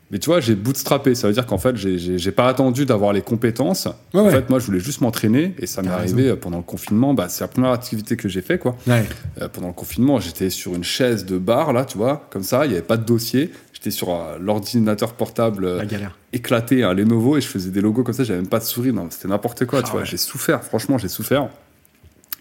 Mais 0.10 0.20
tu 0.20 0.30
vois, 0.30 0.40
j'ai 0.40 0.56
bootstrappé. 0.56 1.16
Ça 1.16 1.28
veut 1.28 1.34
dire 1.34 1.46
qu'en 1.46 1.58
fait, 1.58 1.76
j'ai- 1.76 2.32
pas 2.32 2.48
attendu 2.48 2.86
d'avoir 2.86 3.12
les 3.12 3.22
compétences. 3.22 3.88
Ouais, 4.14 4.22
en 4.22 4.26
ouais. 4.26 4.32
fait, 4.32 4.50
moi, 4.50 4.60
je 4.60 4.66
voulais 4.66 4.80
juste 4.80 5.02
m'entraîner. 5.02 5.54
Et 5.60 5.68
ça 5.68 5.82
m'est 5.82 5.90
arrivé 5.90 6.30
euh, 6.30 6.36
pendant 6.38 6.58
le 6.58 6.64
confinement. 6.64 7.14
Bah, 7.14 7.28
c'est 7.30 7.44
la 7.44 7.48
première 7.50 7.72
activité 7.72 8.16
que 8.16 8.30
j'ai 8.30 8.42
fait, 8.42 8.58
quoi. 8.58 8.78
Ouais. 8.88 9.04
Euh, 9.42 9.50
pendant 9.50 9.68
le 9.68 9.74
confinement, 9.74 10.20
j'étais 10.20 10.50
sur 10.50 10.76
une 10.76 10.84
chaise 10.86 11.26
de 11.26 11.38
bar, 11.38 11.74
là, 11.74 11.84
tu 11.84 11.98
vois, 11.98 12.26
comme 12.30 12.44
ça, 12.44 12.66
il 12.66 12.70
n'y 12.70 12.76
avait 12.76 12.86
pas 12.86 12.96
de 12.98 13.04
dossier. 13.04 13.52
J'étais 13.74 13.92
sur 13.92 14.10
euh, 14.12 14.38
l'ordinateur 14.40 15.14
portable 15.14 15.66
euh, 15.66 15.84
éclaté, 16.32 16.84
un 16.84 16.94
Lenovo, 16.94 17.36
et 17.38 17.42
je 17.42 17.48
faisais 17.48 17.70
des 17.70 17.82
logos 17.82 18.04
comme 18.04 18.14
ça, 18.14 18.24
j'avais 18.24 18.40
même 18.40 18.50
pas 18.50 18.60
de 18.60 18.64
souris, 18.64 18.94
non, 18.94 19.08
c'était 19.10 19.28
n'importe 19.28 19.66
quoi, 19.66 19.80
Ah 19.80 19.86
tu 19.86 19.92
vois. 19.92 20.04
J'ai 20.06 20.18
souffert, 20.18 20.64
franchement, 20.64 20.98
j'ai 20.98 21.10
souffert. 21.10 21.50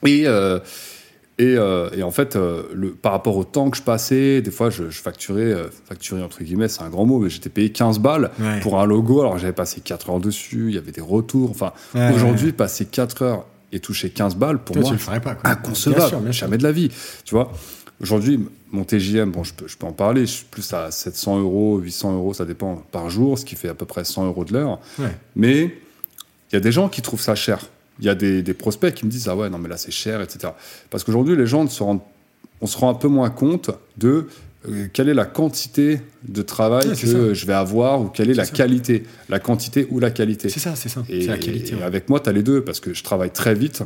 Et, 0.05 0.25
et, 1.39 1.57
euh, 1.59 1.91
et 1.95 2.03
en 2.03 2.11
fait, 2.11 2.35
euh, 2.37 2.63
le, 2.73 2.91
par 2.93 3.13
rapport 3.13 3.37
au 3.37 3.45
temps 3.45 3.69
que 3.71 3.77
je 3.77 3.83
passais, 3.83 4.41
des 4.41 4.51
fois, 4.51 4.71
je, 4.71 4.89
je 4.91 5.01
facturais, 5.03 5.43
euh, 5.53 5.69
facturer 5.87 6.23
entre 6.23 6.43
guillemets, 6.43 6.69
c'est 6.69 6.83
un 6.83 6.89
grand 6.89 7.05
mot, 7.05 7.19
mais 7.19 7.29
j'étais 7.31 7.51
payé 7.51 7.71
15 7.71 7.99
balles 7.99 8.31
Ouais. 8.41 8.61
pour 8.61 8.81
un 8.81 8.87
logo, 8.87 9.21
alors 9.21 9.37
j'avais 9.39 9.53
passé 9.53 9.81
4 9.83 10.11
heures 10.11 10.21
dessus, 10.21 10.67
il 10.69 10.75
y 10.75 10.79
avait 10.79 10.93
des 10.93 11.01
retours, 11.03 11.51
enfin, 11.51 11.73
Ouais, 11.95 12.13
aujourd'hui, 12.15 12.47
ouais. 12.47 12.53
passer 12.53 12.87
4 12.87 13.23
heures 13.23 13.45
et 13.73 13.81
toucher 13.81 14.09
15 14.11 14.37
balles, 14.37 14.59
pour 14.63 14.77
Toi, 14.77 14.93
moi. 14.93 15.21
Quoi. 15.21 15.35
inconcevable, 15.45 15.99
Bien 16.01 16.09
sûr, 16.09 16.21
bien 16.21 16.33
sûr. 16.33 16.41
jamais 16.47 16.57
de 16.59 16.63
la 16.63 16.73
vie. 16.73 16.91
Tu 17.25 17.35
vois, 17.35 17.53
aujourd'hui, 18.01 18.41
mon 18.73 18.85
TJM, 18.85 19.31
bon, 19.31 19.45
je 19.45 19.53
peux, 19.55 19.69
je 19.69 19.77
peux 19.77 19.87
en 19.87 19.93
parler, 19.93 20.23
je 20.23 20.33
suis 20.33 20.45
plus 20.51 20.73
à 20.73 20.91
700 20.91 21.41
euros, 21.41 21.79
800 21.79 22.15
euros, 22.15 22.33
ça 22.33 22.45
dépend 22.47 22.77
par 22.93 23.11
jour, 23.11 23.39
ce 23.39 23.45
qui 23.45 23.57
fait 23.57 23.69
à 23.69 23.75
peu 23.75 23.85
près 23.87 24.05
100 24.05 24.25
euros 24.27 24.45
de 24.45 24.53
l'heure. 24.55 24.81
Mais 25.35 25.65
il 26.51 26.55
y 26.55 26.57
a 26.57 26.61
des 26.61 26.73
gens 26.73 26.89
qui 26.89 27.03
trouvent 27.03 27.21
ça 27.21 27.35
cher. 27.35 27.59
Il 28.01 28.05
y 28.07 28.09
a 28.09 28.15
des, 28.15 28.43
des 28.43 28.55
prospects 28.55 28.93
qui 28.95 29.07
me 29.07 29.11
disent 29.11 29.29
ah 29.29 29.37
ouais 29.37 29.49
non 29.51 29.59
mais 29.59 29.69
là 29.69 29.77
c'est 29.77 29.91
cher 29.91 30.21
etc. 30.21 30.53
Parce 30.91 31.03
qu'aujourd'hui 31.05 31.35
les 31.37 31.47
gens 31.47 31.65
ne 31.65 31.69
se 31.69 31.83
rendent, 31.83 32.01
on 32.61 32.67
se 32.67 32.77
rend 32.77 32.91
un 32.91 32.95
peu 32.95 33.09
moins 33.09 33.31
compte 33.31 33.71
de 33.97 34.27
euh, 34.69 34.87
quelle 34.93 35.09
est 35.09 35.15
la 35.15 35.25
quantité 35.27 36.01
de 36.29 36.43
travail 36.43 36.89
que 36.91 36.95
ça. 37.07 37.33
je 37.35 37.47
vais 37.47 37.53
avoir 37.55 38.01
ou 38.01 38.07
quelle 38.09 38.31
est, 38.31 38.35
la 38.35 38.45
ça. 38.45 38.53
qualité, 38.53 39.05
la 39.29 39.39
quantité 39.39 39.87
ou 39.91 40.01
la 40.01 40.11
qualité. 40.11 40.49
C'est 40.49 40.61
ça, 40.61 40.75
c'est 40.75 40.89
ça. 40.89 41.05
Et, 41.09 41.23
C'est 41.23 41.29
la 41.29 41.39
qualité. 41.39 41.73
et 41.73 41.77
ouais. 41.77 41.83
avec 41.83 42.09
moi, 42.09 42.19
tu 42.21 42.29
as 42.29 42.33
les 42.33 42.43
deux, 42.43 42.63
parce 42.65 42.81
que 42.81 42.93
je 42.93 43.03
travaille 43.05 43.31
très 43.31 43.55
vite 43.55 43.83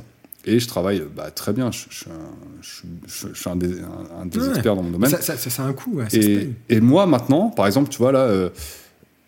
et 0.46 0.58
je 0.58 0.66
travaille 0.66 1.02
bah, 1.14 1.30
très 1.30 1.52
bien. 1.52 1.70
Je, 1.70 1.84
je 1.90 1.96
suis 1.98 2.10
un, 2.10 2.62
je, 2.62 2.80
je- 3.06 3.34
je 3.34 3.38
suis 3.38 3.50
un 3.50 3.56
des, 3.56 3.80
un- 3.80 4.22
un 4.22 4.26
des 4.26 4.38
Ouais. 4.38 4.48
experts 4.48 4.74
dans 4.74 4.82
mon 4.82 4.90
domaine. 4.90 5.10
Ça, 5.10 5.20
ça, 5.20 5.36
ça, 5.36 5.50
ça 5.50 5.64
a 5.64 5.66
un 5.66 5.72
coût. 5.74 5.96
ouais, 5.96 6.06
et, 6.14 6.48
et 6.70 6.80
moi, 6.80 7.06
maintenant, 7.06 7.50
par 7.50 7.66
exemple, 7.66 7.90
tu 7.90 7.98
vois, 7.98 8.12
là, 8.12 8.20
euh, 8.20 8.48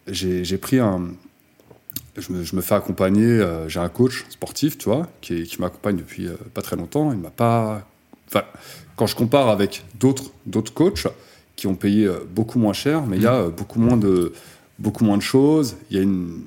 j'ai 0.08 0.56
pris 0.58 0.78
un. 0.78 1.08
Je 2.16 2.32
me, 2.32 2.44
je 2.44 2.54
me 2.56 2.60
fais 2.60 2.74
accompagner, 2.74 3.24
euh, 3.24 3.68
j'ai 3.68 3.80
un 3.80 3.88
coach 3.88 4.26
sportif, 4.28 4.76
tu 4.76 4.90
vois, 4.90 5.08
qui, 5.22 5.44
qui 5.44 5.60
m'accompagne 5.60 5.96
depuis 5.96 6.26
euh, 6.26 6.34
pas 6.52 6.60
très 6.60 6.76
longtemps. 6.76 7.10
Il 7.12 7.18
m'a 7.18 7.30
pas. 7.30 7.86
Enfin, 8.28 8.42
quand 8.96 9.06
je 9.06 9.16
compare 9.16 9.48
avec 9.48 9.82
d'autres 9.98 10.30
d'autres 10.44 10.74
coachs 10.74 11.06
qui 11.56 11.66
ont 11.66 11.74
payé 11.74 12.06
euh, 12.06 12.18
beaucoup 12.28 12.58
moins 12.58 12.74
cher, 12.74 13.06
mais 13.06 13.16
il 13.16 13.22
y 13.22 13.26
a 13.26 13.34
euh, 13.34 13.48
beaucoup 13.48 13.80
moins 13.80 13.96
de 13.96 14.32
beaucoup 14.78 15.04
moins 15.04 15.16
de 15.16 15.22
choses. 15.22 15.76
Il 15.90 15.96
y 15.96 16.00
a 16.00 16.02
une 16.02 16.42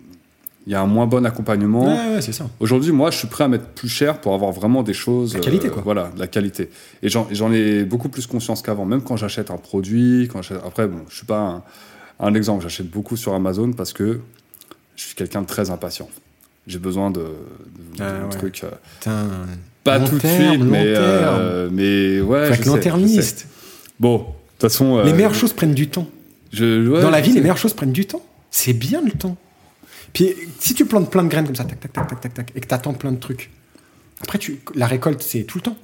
il 0.67 0.71
y 0.71 0.75
a 0.75 0.81
un 0.81 0.87
moins 0.87 1.05
bon 1.05 1.25
accompagnement. 1.25 1.85
Ouais, 1.85 2.15
ouais, 2.15 2.21
c'est 2.21 2.31
ça. 2.31 2.49
Aujourd'hui, 2.59 2.91
moi, 2.91 3.11
je 3.11 3.17
suis 3.17 3.27
prêt 3.27 3.43
à 3.43 3.47
mettre 3.47 3.67
plus 3.67 3.87
cher 3.87 4.19
pour 4.19 4.33
avoir 4.33 4.51
vraiment 4.51 4.81
des 4.81 4.93
choses. 4.93 5.35
La 5.35 5.39
qualité, 5.39 5.69
quoi. 5.69 5.83
Voilà, 5.83 6.11
de 6.15 6.19
la 6.19 6.27
qualité. 6.27 6.69
Et 7.03 7.09
j'en 7.09 7.51
ai 7.51 7.83
beaucoup 7.85 8.09
plus 8.09 8.25
conscience 8.25 8.63
qu'avant. 8.63 8.85
Même 8.85 9.01
quand 9.01 9.15
j'achète 9.15 9.51
un 9.51 9.57
produit, 9.57 10.27
quand 10.31 10.41
après, 10.65 10.87
bon, 10.87 11.01
je 11.07 11.17
suis 11.17 11.25
pas 11.25 11.39
un, 11.39 11.63
un 12.19 12.33
exemple. 12.33 12.63
J'achète 12.63 12.89
beaucoup 12.89 13.15
sur 13.15 13.35
Amazon 13.35 13.73
parce 13.73 13.93
que 13.93 14.21
je 14.95 15.03
suis 15.03 15.15
quelqu'un 15.15 15.41
de 15.41 15.47
très 15.47 15.69
impatient. 15.69 16.09
J'ai 16.67 16.79
besoin 16.79 17.11
de, 17.11 17.19
de- 17.19 17.27
Ah, 17.99 18.19
de 18.19 18.23
ouais. 18.25 18.29
trucs. 18.31 18.63
euh, 18.63 18.69
Putain. 18.99 19.27
pas 19.83 19.97
Long 19.99 20.05
tout 20.07 20.15
de 20.17 20.27
suite, 20.27 20.59
long 20.59 20.65
mais, 20.65 20.93
terme. 20.93 21.37
euh, 21.39 21.69
mais 21.71 22.21
ouais. 22.21 22.55
Sais. 22.55 22.63
long-termiste. 22.63 23.47
Bon, 23.99 24.17
de 24.17 24.23
toute 24.23 24.61
façon. 24.61 25.01
Les 25.03 25.11
euh, 25.11 25.15
meilleures 25.15 25.35
choses 25.35 25.53
prennent 25.53 25.73
du 25.75 25.87
temps. 25.89 26.07
je- 26.51 26.87
ouais, 26.89 27.01
Dans 27.01 27.09
la 27.11 27.21
vie, 27.21 27.33
les 27.33 27.41
meilleures 27.41 27.57
choses 27.57 27.73
prennent 27.73 27.91
du 27.91 28.05
temps. 28.05 28.25
C'est 28.51 28.73
bien 28.73 29.01
le 29.01 29.11
temps. 29.11 29.37
Puis 30.13 30.33
si 30.59 30.73
tu 30.73 30.85
plantes 30.85 31.11
plein 31.11 31.23
de 31.23 31.27
graines 31.29 31.45
comme 31.45 31.55
ça, 31.55 31.65
tac, 31.65 31.79
tac, 31.79 31.91
tac, 31.93 32.07
tac, 32.07 32.21
tac, 32.21 32.33
tac, 32.33 32.51
et 32.55 32.61
que 32.61 32.67
tu 32.67 32.73
attends 32.73 32.93
plein 32.93 33.11
de 33.11 33.19
trucs, 33.19 33.51
après, 34.21 34.39
tu, 34.39 34.59
la 34.75 34.87
récolte, 34.87 35.21
c'est 35.21 35.43
tout 35.43 35.57
le 35.57 35.63
temps. 35.63 35.77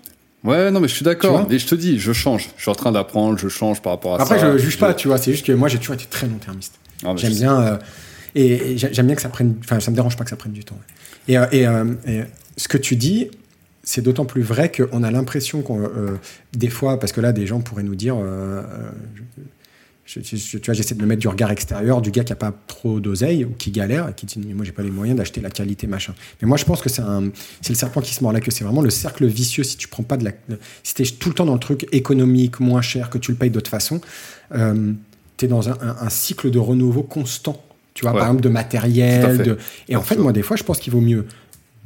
Ouais, 0.43 0.71
non, 0.71 0.79
mais 0.79 0.87
je 0.87 0.95
suis 0.95 1.03
d'accord. 1.05 1.45
Mais 1.49 1.59
je 1.59 1.67
te 1.67 1.75
dis, 1.75 1.99
je 1.99 2.13
change. 2.13 2.49
Je 2.57 2.61
suis 2.63 2.71
en 2.71 2.75
train 2.75 2.91
d'apprendre, 2.91 3.37
je 3.37 3.49
change 3.49 3.81
par 3.81 3.91
rapport 3.93 4.15
à 4.15 4.21
Après, 4.23 4.39
ça. 4.39 4.51
je 4.53 4.57
juge 4.57 4.79
pas, 4.79 4.93
tu 4.95 5.09
vois, 5.09 5.17
c'est 5.19 5.31
juste 5.33 5.45
que 5.45 5.51
moi, 5.51 5.67
j'ai 5.67 5.77
toujours 5.77 5.93
été 5.95 6.05
très 6.09 6.25
long-termiste. 6.27 6.79
Mais 7.03 7.17
J'aime 7.17 7.33
bien. 7.33 7.61
euh, 7.61 7.77
et 8.35 8.73
et 8.73 8.77
j'ai- 8.77 8.93
j'aime 8.93 9.07
bien 9.07 9.15
que 9.15 9.21
ça 9.21 9.29
prenne. 9.29 9.55
Enfin, 9.63 9.79
ça 9.79 9.91
me 9.91 9.95
dérange 9.95 10.17
pas 10.17 10.23
que 10.23 10.29
ça 10.29 10.35
prenne 10.35 10.53
du 10.53 10.63
temps. 10.63 10.79
Et, 11.27 11.37
euh, 11.37 11.45
euh, 11.53 11.93
et 12.07 12.21
ce 12.57 12.67
que 12.67 12.77
tu 12.77 12.95
dis, 12.95 13.29
c'est 13.83 14.01
d'autant 14.01 14.25
plus 14.25 14.41
vrai 14.43 14.71
qu'on 14.71 15.03
a 15.03 15.11
l'impression 15.11 15.61
qu'on. 15.61 15.81
euh, 15.81 16.17
des 16.53 16.69
fois, 16.69 16.99
parce 16.99 17.11
que 17.11 17.21
là, 17.21 17.31
des 17.31 17.47
gens 17.47 17.61
pourraient 17.61 17.83
nous 17.83 17.95
dire. 17.95 18.15
euh, 18.17 18.61
euh, 18.61 18.89
tu 20.05 20.59
vois, 20.65 20.73
j'essaie 20.73 20.95
de 20.95 21.01
me 21.01 21.05
mettre 21.05 21.21
du 21.21 21.27
regard 21.29 21.51
extérieur 21.51 22.01
du 22.01 22.11
gars 22.11 22.23
qui 22.25 22.33
a 22.33 22.35
pas 22.35 22.53
trop 22.67 22.99
d'oseille 22.99 23.45
ou 23.45 23.51
qui 23.57 23.71
galère 23.71 24.09
et 24.09 24.13
qui 24.13 24.25
dit 24.25 24.39
mais 24.45 24.53
moi 24.53 24.65
j'ai 24.65 24.73
pas 24.73 24.81
les 24.83 24.91
moyens 24.91 25.17
d'acheter 25.17 25.39
la 25.39 25.49
qualité 25.49 25.87
machin. 25.87 26.13
Mais 26.41 26.47
moi 26.49 26.57
je 26.57 26.65
pense 26.65 26.81
que 26.81 26.89
c'est 26.89 27.01
le 27.01 27.75
serpent 27.75 28.01
qui 28.01 28.13
se 28.13 28.21
mord 28.21 28.33
la 28.33 28.41
queue. 28.41 28.51
C'est 28.51 28.65
vraiment 28.65 28.81
le 28.81 28.89
cercle 28.89 29.25
vicieux 29.25 29.63
si 29.63 29.77
tu 29.77 29.87
prends 29.87 30.03
pas 30.03 30.17
de 30.17 30.25
la, 30.25 30.31
si 30.83 30.95
t'es 30.95 31.03
tout 31.05 31.29
le 31.29 31.35
temps 31.35 31.45
dans 31.45 31.53
le 31.53 31.59
truc 31.59 31.87
économique 31.93 32.59
moins 32.59 32.81
cher 32.81 33.09
que 33.09 33.19
tu 33.19 33.31
le 33.31 33.37
payes 33.37 33.51
d'autre 33.51 33.69
façon, 33.69 34.01
euh, 34.53 34.91
tu 35.37 35.45
es 35.45 35.47
dans 35.47 35.69
un 35.69 36.09
cycle 36.09 36.51
de 36.51 36.59
renouveau 36.59 37.03
constant. 37.03 37.63
Tu 37.93 38.03
vois, 38.03 38.11
Ouais. 38.13 38.19
par 38.19 38.27
exemple 38.27 38.43
de 38.43 38.49
matériel. 38.49 39.37
De... 39.43 39.57
Et 39.89 39.95
en 39.95 40.01
fait, 40.01 40.15
moi 40.17 40.31
des 40.31 40.41
fois 40.43 40.55
je 40.57 40.63
pense 40.63 40.79
qu'il 40.79 40.93
vaut 40.93 41.01
mieux 41.01 41.25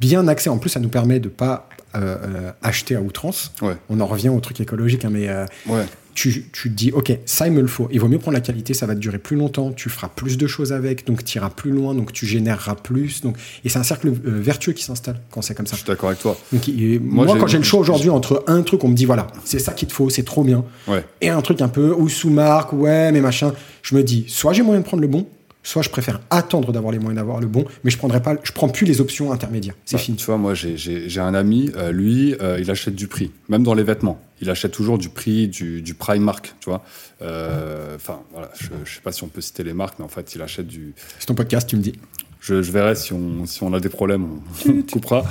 bien 0.00 0.28
axer. 0.28 0.50
En 0.50 0.58
plus, 0.58 0.70
ça 0.70 0.80
nous 0.80 0.88
permet 0.90 1.20
de 1.20 1.28
pas 1.28 1.68
euh, 1.94 2.16
euh, 2.22 2.52
acheter 2.62 2.94
à 2.96 3.00
outrance. 3.00 3.52
Ouais, 3.62 3.76
On 3.88 4.00
en 4.00 4.06
revient 4.06 4.28
au 4.28 4.40
truc 4.40 4.60
écologique, 4.60 5.04
hein, 5.06 5.10
mais 5.10 5.28
euh, 5.28 5.46
ouais. 5.68 5.84
tu, 6.14 6.44
tu 6.52 6.68
te 6.70 6.74
dis, 6.74 6.92
OK, 6.92 7.16
ça, 7.24 7.46
il 7.46 7.54
me 7.54 7.62
le 7.62 7.66
faut. 7.66 7.88
Il 7.90 8.00
vaut 8.00 8.08
mieux 8.08 8.18
prendre 8.18 8.34
la 8.34 8.42
qualité, 8.42 8.74
ça 8.74 8.84
va 8.84 8.94
te 8.94 9.00
durer 9.00 9.16
plus 9.18 9.36
longtemps, 9.38 9.72
tu 9.72 9.88
feras 9.88 10.08
plus 10.08 10.36
de 10.36 10.46
choses 10.46 10.74
avec, 10.74 11.06
donc 11.06 11.24
tu 11.24 11.38
iras 11.38 11.48
plus 11.48 11.70
loin, 11.70 11.94
donc 11.94 12.12
tu 12.12 12.26
généreras 12.26 12.74
plus. 12.74 13.22
Donc... 13.22 13.36
Et 13.64 13.70
c'est 13.70 13.78
un 13.78 13.82
cercle 13.84 14.12
vertueux 14.22 14.72
qui 14.74 14.84
s'installe 14.84 15.18
quand 15.30 15.40
c'est 15.40 15.54
comme 15.54 15.64
Je 15.66 15.70
ça. 15.70 15.76
suis 15.78 15.86
d'accord 15.86 16.10
avec 16.10 16.20
toi. 16.20 16.36
Donc, 16.52 16.68
Moi, 17.00 17.26
quand 17.40 17.46
j'ai 17.46 17.56
le 17.58 17.64
choix 17.64 17.80
aujourd'hui 17.80 18.10
entre 18.10 18.44
un 18.48 18.60
truc, 18.62 18.84
on 18.84 18.88
me 18.88 18.94
dit, 18.94 19.06
voilà, 19.06 19.28
c'est 19.44 19.58
ça 19.60 19.72
qu'il 19.72 19.88
te 19.88 19.94
faut, 19.94 20.10
c'est 20.10 20.24
trop 20.24 20.44
bien, 20.44 20.62
Ouais. 20.86 21.02
et 21.22 21.30
un 21.30 21.40
truc 21.40 21.62
un 21.62 21.68
peu, 21.68 21.94
ou 21.96 22.10
sous-marque, 22.10 22.74
ouais, 22.74 23.10
mais 23.12 23.22
machin, 23.22 23.54
je 23.82 23.94
me 23.96 24.02
dis, 24.02 24.26
soit 24.28 24.52
j'ai 24.52 24.60
moyen 24.62 24.80
de 24.82 24.84
prendre 24.86 25.00
le 25.00 25.08
bon, 25.08 25.26
soit 25.66 25.82
je 25.82 25.90
préfère 25.90 26.20
attendre 26.30 26.72
d'avoir 26.72 26.92
les 26.92 26.98
moyens 26.98 27.16
d'avoir 27.16 27.40
le 27.40 27.46
bon, 27.46 27.64
mais 27.84 27.90
je 27.90 27.98
prendrai 27.98 28.22
pas, 28.22 28.36
je 28.42 28.52
prends 28.52 28.68
plus 28.68 28.86
les 28.86 29.00
options 29.00 29.32
intermédiaires. 29.32 29.74
C'est 29.84 29.96
Bah, 29.96 30.02
fini. 30.02 30.16
Tu 30.16 30.24
vois, 30.26 30.36
moi, 30.38 30.54
j'ai- 30.54 30.76
j'ai 30.76 31.08
j'ai 31.08 31.20
un 31.20 31.34
ami, 31.34 31.70
euh, 31.76 31.90
lui, 31.92 32.34
euh, 32.40 32.58
il 32.60 32.70
achète 32.70 32.94
du 32.94 33.08
prix, 33.08 33.32
même 33.48 33.62
dans 33.64 33.74
les 33.74 33.82
vêtements. 33.82 34.20
Il 34.40 34.48
achète 34.50 34.72
toujours 34.72 34.98
du 34.98 35.08
prix, 35.08 35.48
du, 35.48 35.82
du 35.82 35.94
Primark, 35.94 36.54
tu 36.60 36.70
vois. 36.70 36.84
Euh, 37.22 37.94
Enfin, 37.96 38.20
voilà, 38.32 38.50
je, 38.60 38.68
je 38.84 38.94
sais 38.94 39.00
pas 39.00 39.10
si 39.12 39.24
on 39.24 39.28
peut 39.28 39.40
citer 39.40 39.64
les 39.64 39.72
marques, 39.72 39.98
mais 39.98 40.04
en 40.04 40.08
fait, 40.08 40.34
il 40.34 40.42
achète 40.42 40.66
du. 40.66 40.94
C'est 41.18 41.26
ton 41.26 41.34
podcast, 41.34 41.68
tu 41.68 41.76
me 41.76 41.82
dis. 41.82 41.94
Je, 42.40 42.62
je 42.62 42.70
verrai 42.70 42.94
si 42.94 43.12
on, 43.12 43.44
si 43.46 43.62
on 43.64 43.72
a 43.72 43.80
des 43.80 43.88
problèmes, 43.88 44.24
on, 44.68 44.82
coupera. 44.92 45.24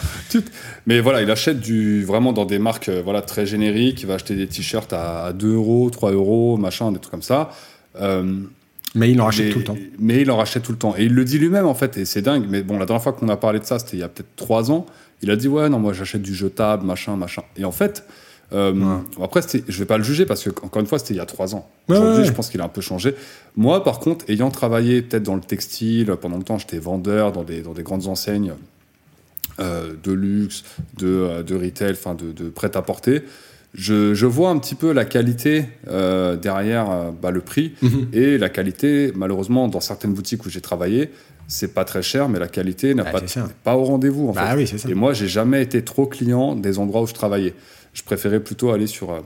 Mais 0.85 0.99
voilà, 0.99 1.21
il 1.21 1.31
achète 1.31 1.59
du, 1.61 2.03
vraiment 2.03 2.33
dans 2.33 2.45
des 2.45 2.59
marques 2.59 2.89
voilà, 2.89 3.21
très 3.21 3.45
génériques. 3.45 4.01
Il 4.01 4.07
va 4.07 4.15
acheter 4.15 4.35
des 4.35 4.47
t-shirts 4.47 4.91
à, 4.91 5.25
à 5.27 5.33
2 5.33 5.53
euros, 5.53 5.89
3 5.89 6.11
euros, 6.11 6.57
machin, 6.57 6.91
des 6.91 6.99
trucs 6.99 7.11
comme 7.11 7.21
ça. 7.21 7.51
Euh, 8.01 8.41
Mais 8.95 9.11
il 9.11 9.21
en 9.21 9.25
rachète 9.25 9.51
tout 9.51 9.59
le 9.59 9.65
temps. 9.65 9.77
Mais 9.99 10.21
il 10.21 10.31
en 10.31 10.37
rachète 10.37 10.63
tout 10.63 10.71
le 10.71 10.77
temps. 10.77 10.95
Et 10.97 11.03
il 11.03 11.13
le 11.13 11.25
dit 11.25 11.37
lui-même, 11.37 11.65
en 11.65 11.75
fait, 11.75 11.97
et 11.97 12.05
c'est 12.05 12.21
dingue. 12.21 12.45
Mais 12.49 12.63
bon, 12.63 12.79
la 12.79 12.85
dernière 12.85 13.03
fois 13.03 13.13
qu'on 13.13 13.29
a 13.29 13.37
parlé 13.37 13.59
de 13.59 13.65
ça, 13.65 13.77
c'était 13.77 13.97
il 13.97 13.99
y 13.99 14.03
a 14.03 14.07
peut-être 14.07 14.35
trois 14.35 14.71
ans. 14.71 14.85
Il 15.21 15.29
a 15.31 15.35
dit, 15.35 15.47
ouais, 15.47 15.69
non, 15.69 15.79
moi 15.79 15.93
j'achète 15.93 16.21
du 16.21 16.33
jetable, 16.33 16.85
machin, 16.85 17.15
machin. 17.15 17.43
Et 17.57 17.65
en 17.65 17.71
fait, 17.71 18.05
euh, 18.53 18.97
après, 19.21 19.41
je 19.67 19.79
vais 19.79 19.85
pas 19.85 19.97
le 19.97 20.03
juger 20.03 20.25
parce 20.25 20.43
que, 20.43 20.49
encore 20.63 20.79
une 20.81 20.87
fois, 20.87 20.99
c'était 20.99 21.13
il 21.13 21.17
y 21.17 21.21
a 21.21 21.25
trois 21.25 21.55
ans. 21.55 21.69
Aujourd'hui, 21.87 22.25
je 22.25 22.31
pense 22.31 22.49
qu'il 22.49 22.61
a 22.61 22.63
un 22.63 22.69
peu 22.69 22.81
changé. 22.81 23.15
Moi, 23.55 23.83
par 23.83 23.99
contre, 23.99 24.25
ayant 24.29 24.49
travaillé 24.51 25.01
peut-être 25.01 25.23
dans 25.23 25.35
le 25.35 25.41
textile, 25.41 26.15
pendant 26.21 26.37
le 26.37 26.43
temps, 26.43 26.57
j'étais 26.57 26.79
vendeur 26.79 27.31
dans 27.31 27.43
des, 27.43 27.61
dans 27.61 27.73
des 27.73 27.83
grandes 27.83 28.07
enseignes 28.07 28.53
euh, 29.59 29.93
de 30.03 30.11
luxe, 30.11 30.63
de, 30.97 31.07
euh, 31.07 31.43
de 31.43 31.55
retail, 31.55 31.91
enfin 31.91 32.13
de, 32.13 32.31
de 32.31 32.49
prêt-à-porter 32.49 33.23
je, 33.77 34.25
vois 34.25 34.49
un 34.49 34.57
petit 34.57 34.75
peu 34.75 34.91
la 34.91 35.05
qualité 35.05 35.65
euh, 35.87 36.35
derrière 36.35 36.89
euh, 36.89 37.11
bah, 37.11 37.31
le 37.31 37.41
prix 37.41 37.73
mhm. 37.81 38.07
et 38.13 38.37
la 38.37 38.49
qualité, 38.49 39.11
malheureusement, 39.15 39.67
dans 39.67 39.81
certaines 39.81 40.13
boutiques 40.13 40.45
où 40.45 40.49
j'ai 40.49 40.61
travaillé, 40.61 41.11
c'est 41.47 41.73
pas 41.73 41.85
très 41.85 42.01
cher, 42.01 42.29
mais 42.29 42.39
la 42.39 42.47
qualité 42.47 42.95
n'est 42.95 43.03
pas, 43.03 43.21
pas, 43.63 43.75
au 43.75 43.83
rendez-vous. 43.83 44.31
bah, 44.33 44.55
Oui, 44.55 44.71
et 44.89 44.93
moi, 44.93 45.13
j'ai 45.13 45.27
jamais 45.27 45.61
été 45.61 45.83
trop 45.83 46.05
client 46.05 46.55
des 46.55 46.79
endroits 46.79 47.01
où 47.01 47.07
je 47.07 47.13
travaillais. 47.13 47.53
Je 47.93 48.03
préférais 48.03 48.39
plutôt 48.39 48.71
aller 48.71 48.87
sur 48.87 49.11
euh, 49.11 49.19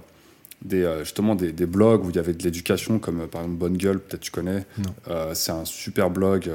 des, 0.64 0.84
euh, 0.84 1.00
justement 1.04 1.36
des, 1.36 1.52
des, 1.52 1.66
blogs 1.66 2.06
où 2.06 2.10
il 2.10 2.16
y 2.16 2.20
avait 2.20 2.34
de 2.34 2.44
l'éducation, 2.44 3.00
comme 3.00 3.22
euh, 3.22 3.28
par 3.28 3.42
exemple 3.42 3.58
Bonne 3.58 3.78
Gueule, 3.78 4.00
peut-être 4.00 4.22
tu 4.22 4.32
connais. 4.32 4.66
Euh, 5.10 5.32
c'est 5.34 5.52
un 5.52 5.66
super 5.66 6.10
blog 6.10 6.50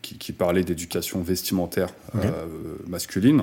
qui, 0.00 0.16
qui, 0.16 0.32
parlait 0.32 0.64
d'éducation 0.64 1.22
vestimentaire 1.22 1.88
masculine, 2.86 3.42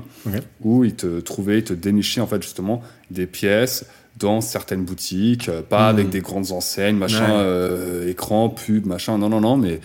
où 0.61 0.83
il 0.83 0.95
te 0.95 1.19
trouvait, 1.19 1.59
il 1.59 1.63
te 1.63 1.73
dénichait 1.73 2.21
en 2.21 2.27
fait 2.27 2.41
justement 2.41 2.81
des 3.11 3.27
pièces 3.27 3.85
dans 4.17 4.41
certaines 4.41 4.83
boutiques, 4.83 5.49
pas 5.69 5.87
hmm. 5.87 5.95
avec 5.95 6.09
des 6.09 6.19
grandes 6.19 6.51
enseignes, 6.51 6.97
machin, 6.97 7.45
écran, 8.07 8.49
pub, 8.49 8.85
machin, 8.85 9.17
non, 9.17 9.29
non, 9.29 9.41
non, 9.41 9.57
mais 9.57 9.79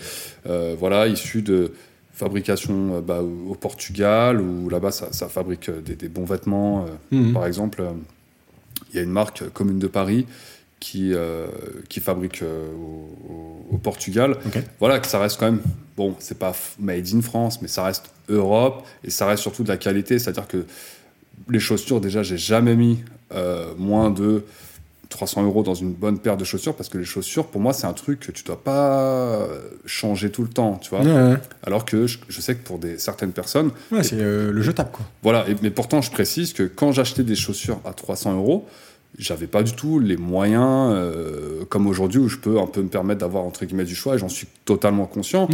voilà, 0.77 1.07
issu 1.07 1.41
de 1.41 1.73
fabrication 2.11 3.01
bah, 3.01 3.21
au 3.21 3.55
Portugal, 3.55 4.41
où 4.41 4.69
là-bas 4.69 4.91
ça, 4.91 5.11
ça, 5.11 5.27
fabrique 5.27 5.69
des, 5.69 5.95
des 5.95 6.09
bons 6.09 6.25
vêtements, 6.25 6.85
hmm. 7.11 7.33
par 7.33 7.45
exemple 7.45 7.83
il 8.95 8.99
y 8.99 9.01
a 9.01 9.03
une 9.03 9.11
marque 9.11 9.43
commune 9.49 9.77
de 9.77 9.87
Paris 9.87 10.25
qui, 10.79 11.13
euh, 11.13 11.47
qui 11.89 11.99
fabrique 11.99 12.41
euh, 12.43 12.71
au, 13.71 13.77
Portugal. 13.77 14.37
Voilà, 14.79 14.99
que 14.99 15.05
ça 15.05 15.19
reste 15.19 15.37
quand 15.37 15.45
même, 15.45 15.61
bon, 15.97 16.15
c'est 16.19 16.39
pas 16.39 16.55
made 16.79 17.07
in 17.13 17.21
France, 17.21 17.61
mais 17.61 17.67
ça 17.67 17.83
reste 17.83 18.05
Europe 18.29 18.85
et 19.03 19.09
ça 19.09 19.27
reste 19.27 19.43
surtout 19.43 19.63
de 19.63 19.67
la 19.67 19.77
qualité. 19.77 20.17
C'est-à-dire 20.17 20.47
que 20.47 20.65
les 21.49 21.59
chaussures, 21.59 21.99
déjà, 21.99 22.23
j'ai 22.23 22.37
jamais 22.37 22.75
mis 22.75 23.03
euh, 23.33 23.73
moins 23.77 24.09
de 24.09 24.43
300 25.09 25.43
euros 25.43 25.61
dans 25.61 25.75
une 25.75 25.93
bonne 25.93 26.17
paire 26.19 26.37
de 26.37 26.45
chaussures 26.45 26.75
parce 26.75 26.89
que 26.89 26.97
les 26.97 27.05
chaussures, 27.05 27.47
pour 27.47 27.61
moi, 27.61 27.73
c'est 27.73 27.85
un 27.85 27.93
truc 27.93 28.21
que 28.21 28.31
tu 28.31 28.43
dois 28.43 28.63
pas 28.63 29.47
changer 29.85 30.31
tout 30.31 30.41
le 30.41 30.49
temps, 30.49 30.79
tu 30.81 30.89
vois. 30.89 31.01
Alors 31.63 31.85
que 31.85 32.07
je, 32.07 32.41
sais 32.41 32.55
que 32.55 32.63
pour 32.63 32.79
des, 32.79 32.97
certaines 32.97 33.33
personnes. 33.33 33.71
Ouais, 33.91 34.03
c'est 34.03 34.15
le 34.15 34.61
jetable, 34.61 34.91
quoi. 34.93 35.05
Voilà, 35.21 35.45
mais 35.61 35.69
pourtant, 35.69 36.01
je 36.01 36.11
précise 36.11 36.53
que 36.53 36.63
quand 36.63 36.91
j'achetais 36.91 37.23
des 37.23 37.35
chaussures 37.35 37.81
à 37.85 37.93
300 37.93 38.35
euros, 38.35 38.65
j'avais 39.17 39.47
pas 39.47 39.63
du 39.63 39.73
tout 39.73 39.99
les 39.99 40.17
moyens 40.17 40.91
euh, 40.93 41.65
comme 41.69 41.87
aujourd'hui 41.87 42.19
où 42.19 42.27
je 42.27 42.37
peux 42.37 42.59
un 42.59 42.67
peu 42.67 42.81
me 42.81 42.89
permettre 42.89 43.21
d'avoir 43.21 43.43
entre 43.43 43.65
guillemets 43.65 43.85
du 43.85 43.95
choix 43.95 44.15
et 44.15 44.17
j'en 44.17 44.29
suis 44.29 44.47
totalement 44.65 45.05
conscient. 45.05 45.47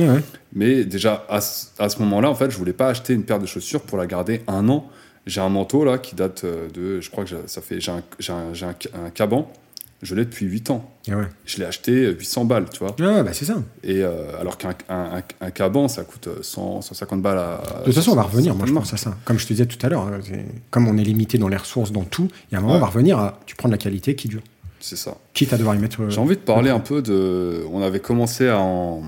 Mais 0.53 0.84
déjà 0.84 1.26
à, 1.30 1.38
à 1.38 1.89
ce 1.89 1.99
moment-là, 1.99 2.30
en 2.30 2.36
fait, 2.36 2.49
je 2.51 2.57
voulais 2.57 2.74
pas 2.74 2.88
acheter 2.89 3.14
une 3.14 3.24
paire 3.24 3.39
de 3.39 3.45
chaussures 3.45 3.82
pour 3.82 3.97
la 3.97 4.07
garder 4.07 4.41
un 4.47 4.68
an. 4.70 4.89
J'ai 5.28 5.41
un 5.41 5.49
manteau 5.49 5.86
là 5.86 5.99
qui 5.99 6.16
date 6.16 6.43
euh, 6.43 6.68
de, 6.70 6.99
je 6.99 7.12
crois 7.12 7.26
que 7.26 7.32
ça 7.45 7.62
fait, 7.62 7.80
j'ai 7.80 7.91
un, 7.91 8.01
un, 8.30 8.53
un, 8.53 9.05
un, 9.05 9.09
caban 9.12 9.51
je 10.02 10.16
l'ai 10.16 10.26
depuis 10.26 10.47
8 10.47 10.72
ans. 10.72 10.89
Ah 11.10 11.14
je 11.45 11.58
l'ai 11.58 11.66
acheté 11.66 12.12
800 12.12 12.45
balles, 12.45 12.66
tu 12.72 12.80
vois. 12.80 12.95
Ah 12.99 13.22
bah 13.24 13.34
c'est 13.34 13.45
ça. 13.45 13.56
Et 13.84 14.04
euh, 14.04 14.39
alors 14.39 14.58
qu'un 14.58 14.74
un, 14.89 15.52
caban, 15.52 15.88
ça 15.88 16.04
coûte 16.04 16.28
100, 16.41 16.82
150 16.82 17.22
balles 17.22 17.38
à. 17.38 17.62
De 17.82 17.86
toute 17.86 17.93
façon, 17.95 18.12
on 18.12 18.16
va 18.16 18.24
revenir, 18.24 18.56
moi 18.56 18.66
je 18.66 18.74
pense 18.74 18.93
à 18.93 18.97
ça. 18.97 19.16
Comme 19.26 19.38
je 19.38 19.45
te 19.45 19.54
disais 19.54 19.68
tout 19.68 19.84
à 19.86 19.89
l'heure, 19.89 20.02
hein, 20.08 20.20
comme 20.72 20.88
on 20.88 20.97
est 20.97 21.04
limité 21.04 21.38
dans 21.38 21.47
les 21.47 21.58
ressources, 21.58 21.91
dans 21.91 22.04
tout, 22.04 22.30
il 22.49 22.54
y 22.54 22.56
a 22.56 22.60
un 22.60 22.62
moment, 22.62 22.76
on 22.76 22.80
va 22.80 22.88
revenir 22.88 23.20
à. 23.20 23.39
Tu 23.45 23.56
prends 23.56 23.68
de 23.68 23.74
la 23.74 23.78
qualité 23.78 24.16
qui 24.16 24.28
dure. 24.28 24.41
C'est 24.80 24.95
ça. 24.95 25.18
Quitte 25.34 25.54
à 25.54 25.58
devoir 25.58 25.76
y 25.76 25.80
mettre. 25.80 26.02
Euh, 26.02 26.10
J'ai 26.10 26.20
envie 26.20 26.36
de 26.36 26.41
parler 26.41 26.72
un 26.72 26.80
peu 26.80 27.04
de. 27.04 27.64
On 27.72 27.84
avait 27.84 27.99
commencé 27.99 28.47
à 28.47 28.58
en, 28.60 29.04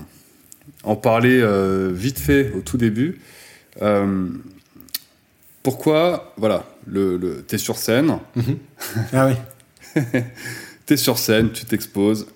en 0.84 0.96
parler 0.96 1.40
euh, 1.40 1.90
vite 1.92 2.20
fait 2.20 2.52
au 2.56 2.60
tout 2.60 2.76
début. 2.76 3.20
pourquoi, 5.64 6.34
voilà, 6.36 6.64
le, 6.86 7.16
le 7.16 7.42
t'es 7.42 7.58
sur 7.58 7.78
scène. 7.78 8.18
Mhm. 8.36 8.58
Ah 9.12 9.26
oui. 9.26 9.34
tu 10.86 10.94
es 10.94 10.96
sur 10.96 11.18
scène, 11.18 11.50
tu 11.52 11.64
t'exposes. 11.64 12.26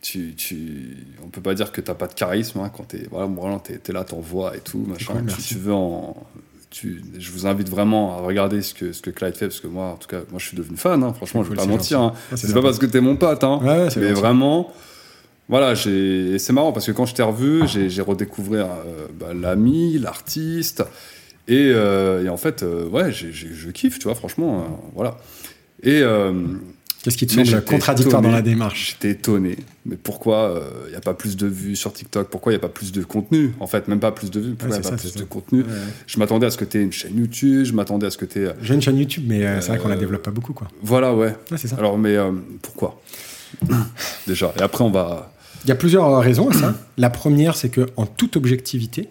Tu, 0.00 0.34
tu, 0.36 0.96
on 1.24 1.28
peut 1.28 1.40
pas 1.40 1.54
dire 1.54 1.72
que 1.72 1.80
tu 1.80 1.90
n'as 1.90 1.96
pas 1.96 2.06
de 2.06 2.14
charisme 2.14 2.60
hein, 2.60 2.70
quand 2.74 2.86
tu 2.88 2.98
es, 2.98 3.08
voilà, 3.10 3.60
es, 3.68 3.92
là, 3.92 4.04
t'envoies 4.04 4.56
et 4.56 4.60
tout. 4.60 4.84
Machin. 4.86 5.24
tu, 5.44 5.56
veux 5.56 5.72
en, 5.72 6.16
tu, 6.70 7.02
je 7.18 7.30
vous 7.32 7.46
invite 7.46 7.68
vraiment 7.68 8.16
à 8.16 8.20
regarder 8.20 8.62
ce 8.62 8.74
que, 8.74 8.92
ce 8.92 9.02
que 9.02 9.10
Clyde 9.10 9.36
fait, 9.36 9.46
parce 9.46 9.60
que 9.60 9.66
moi, 9.66 9.86
en 9.86 9.96
tout 9.96 10.08
cas, 10.08 10.20
moi, 10.30 10.38
je 10.38 10.46
suis 10.46 10.56
devenu 10.56 10.76
fan. 10.76 11.02
Hein, 11.02 11.12
franchement, 11.14 11.42
je 11.42 11.50
vais 11.50 11.56
pas 11.56 11.66
mentir. 11.66 12.00
Hein. 12.00 12.12
c'est 12.36 12.52
pas 12.52 12.62
parce 12.62 12.78
que 12.78 12.86
tu 12.86 12.96
es 12.96 13.00
mon 13.00 13.16
pote, 13.16 13.42
hein, 13.44 13.60
mais 13.96 14.12
vraiment. 14.12 14.72
Voilà, 15.48 15.74
c'est 15.74 16.52
marrant 16.52 16.72
parce 16.72 16.86
que 16.86 16.92
quand 16.92 17.06
je 17.06 17.14
t'ai 17.14 17.22
revu, 17.22 17.66
j'ai 17.66 18.02
redécouvert 18.02 18.66
euh, 18.66 19.06
bah, 19.18 19.32
l'ami, 19.34 19.98
l'artiste, 19.98 20.84
et, 21.46 21.72
euh, 21.72 22.24
et, 22.24 22.28
en 22.28 22.36
fait, 22.36 22.62
euh, 22.62 22.86
ouais, 22.88 23.10
je 23.10 23.70
kiffe, 23.70 23.98
tu 23.98 24.04
vois, 24.04 24.14
franchement, 24.14 24.92
voilà. 24.94 25.16
Et 25.82 26.02
Qu'est-ce 27.08 27.16
qui 27.16 27.26
te 27.26 27.32
semble 27.32 27.64
contradictoire 27.64 28.20
dans 28.20 28.30
la 28.30 28.42
démarche 28.42 28.90
J'étais 28.92 29.12
étonné. 29.12 29.56
Mais 29.86 29.96
pourquoi 29.96 30.62
il 30.86 30.90
n'y 30.90 30.96
a 30.96 31.00
pas 31.00 31.14
plus 31.14 31.36
de 31.36 31.46
vues 31.46 31.74
sur 31.74 31.92
TikTok? 31.92 32.28
Pourquoi 32.28 32.52
il 32.52 32.56
n'y 32.56 32.60
a 32.60 32.60
pas 32.60 32.68
plus 32.68 32.92
de 32.92 33.02
contenu 33.02 33.54
En 33.60 33.66
fait, 33.66 33.88
même 33.88 34.00
pas 34.00 34.12
plus 34.12 34.30
de 34.30 34.40
vues. 34.40 34.54
Pourquoi 34.54 34.76
il 34.76 34.80
n'y 34.80 34.86
a 34.86 34.90
pas 34.90 34.96
plus 34.96 35.14
de 35.14 35.24
contenu? 35.24 35.64
Je 36.06 36.18
m'attendais 36.18 36.46
à 36.46 36.50
ce 36.50 36.58
que 36.58 36.66
tu 36.66 36.78
aies 36.78 36.82
une 36.82 36.92
chaîne 36.92 37.16
YouTube. 37.16 37.64
Je 37.64 37.72
m'attendais 37.72 38.06
à 38.06 38.10
ce 38.10 38.18
que 38.18 38.26
tu 38.26 38.44
aies. 38.44 38.52
J'ai 38.60 38.74
une 38.74 38.82
chaîne 38.82 38.98
YouTube, 38.98 39.24
mais 39.26 39.46
euh, 39.46 39.60
c'est 39.60 39.68
vrai 39.68 39.78
qu'on 39.78 39.88
la 39.88 39.96
développe 39.96 40.22
pas 40.22 40.30
beaucoup. 40.30 40.52
Quoi. 40.52 40.68
Voilà, 40.82 41.14
ouais. 41.14 41.34
c'est 41.56 41.68
ça. 41.68 41.76
Alors, 41.76 41.96
mais 41.96 42.16
euh, 42.16 42.32
pourquoi? 42.60 43.00
Déjà. 44.26 44.52
Et 44.58 44.62
après, 44.62 44.84
on 44.84 44.90
va. 44.90 45.32
Il 45.64 45.68
y 45.68 45.72
a 45.72 45.76
plusieurs 45.76 46.04
euh, 46.04 46.20
raisons 46.20 46.50
à 46.50 46.52
ça. 46.52 46.74
la 46.98 47.08
première, 47.08 47.56
c'est 47.56 47.70
que 47.70 47.86
en 47.96 48.04
toute 48.04 48.36
objectivité, 48.36 49.08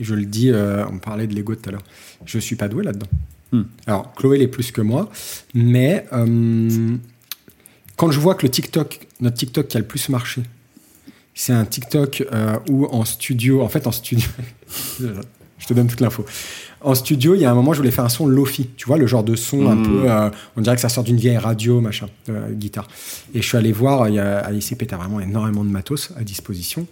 je 0.00 0.14
le 0.14 0.24
dis, 0.24 0.52
on 0.52 0.98
parlait 0.98 1.26
de 1.26 1.34
l'ego 1.34 1.54
tout 1.54 1.68
à 1.68 1.72
l'heure, 1.72 1.84
je 2.24 2.38
suis 2.38 2.56
pas 2.56 2.68
doué 2.68 2.84
là-dedans. 2.84 3.06
Hmm. 3.52 3.62
Alors, 3.86 4.12
Chloé 4.14 4.38
l'est 4.38 4.48
plus 4.48 4.72
que 4.72 4.80
moi, 4.80 5.08
mais 5.54 6.04
quand 7.96 8.10
je 8.10 8.20
vois 8.20 8.34
que 8.34 8.44
le 8.44 8.50
TikTok, 8.50 9.00
notre 9.20 9.36
TikTok 9.36 9.68
qui 9.68 9.76
a 9.76 9.80
le 9.80 9.86
plus 9.86 10.08
marché, 10.08 10.42
c'est 11.34 11.52
un 11.52 11.64
TikTok 11.64 12.24
euh, 12.32 12.58
où 12.70 12.86
en 12.86 13.04
studio, 13.04 13.62
en 13.62 13.68
fait 13.68 13.86
en 13.86 13.92
studio, 13.92 14.28
je 15.00 15.66
te 15.66 15.74
donne 15.74 15.86
toute 15.86 16.00
l'info. 16.00 16.24
En 16.80 16.94
studio, 16.94 17.34
il 17.34 17.40
y 17.40 17.44
a 17.44 17.50
un 17.50 17.54
moment, 17.54 17.72
je 17.72 17.78
voulais 17.78 17.90
faire 17.90 18.04
un 18.04 18.10
son 18.10 18.26
lofi, 18.26 18.70
tu 18.76 18.86
vois, 18.86 18.96
le 18.98 19.06
genre 19.06 19.24
de 19.24 19.34
son 19.34 19.66
un 19.66 19.74
hmm. 19.74 19.82
peu, 19.82 20.10
euh, 20.10 20.30
on 20.56 20.60
dirait 20.60 20.76
que 20.76 20.82
ça 20.82 20.88
sort 20.88 21.04
d'une 21.04 21.16
vieille 21.16 21.38
radio, 21.38 21.80
machin, 21.80 22.08
euh, 22.28 22.52
guitare. 22.52 22.88
Et 23.34 23.42
je 23.42 23.46
suis 23.46 23.56
allé 23.56 23.72
voir, 23.72 24.08
il 24.08 24.14
y 24.14 24.18
a, 24.18 24.38
à 24.38 24.50
l'ICP, 24.50 24.90
vraiment 24.92 25.20
énormément 25.20 25.64
de 25.64 25.70
matos 25.70 26.12
à 26.16 26.22
disposition. 26.22 26.86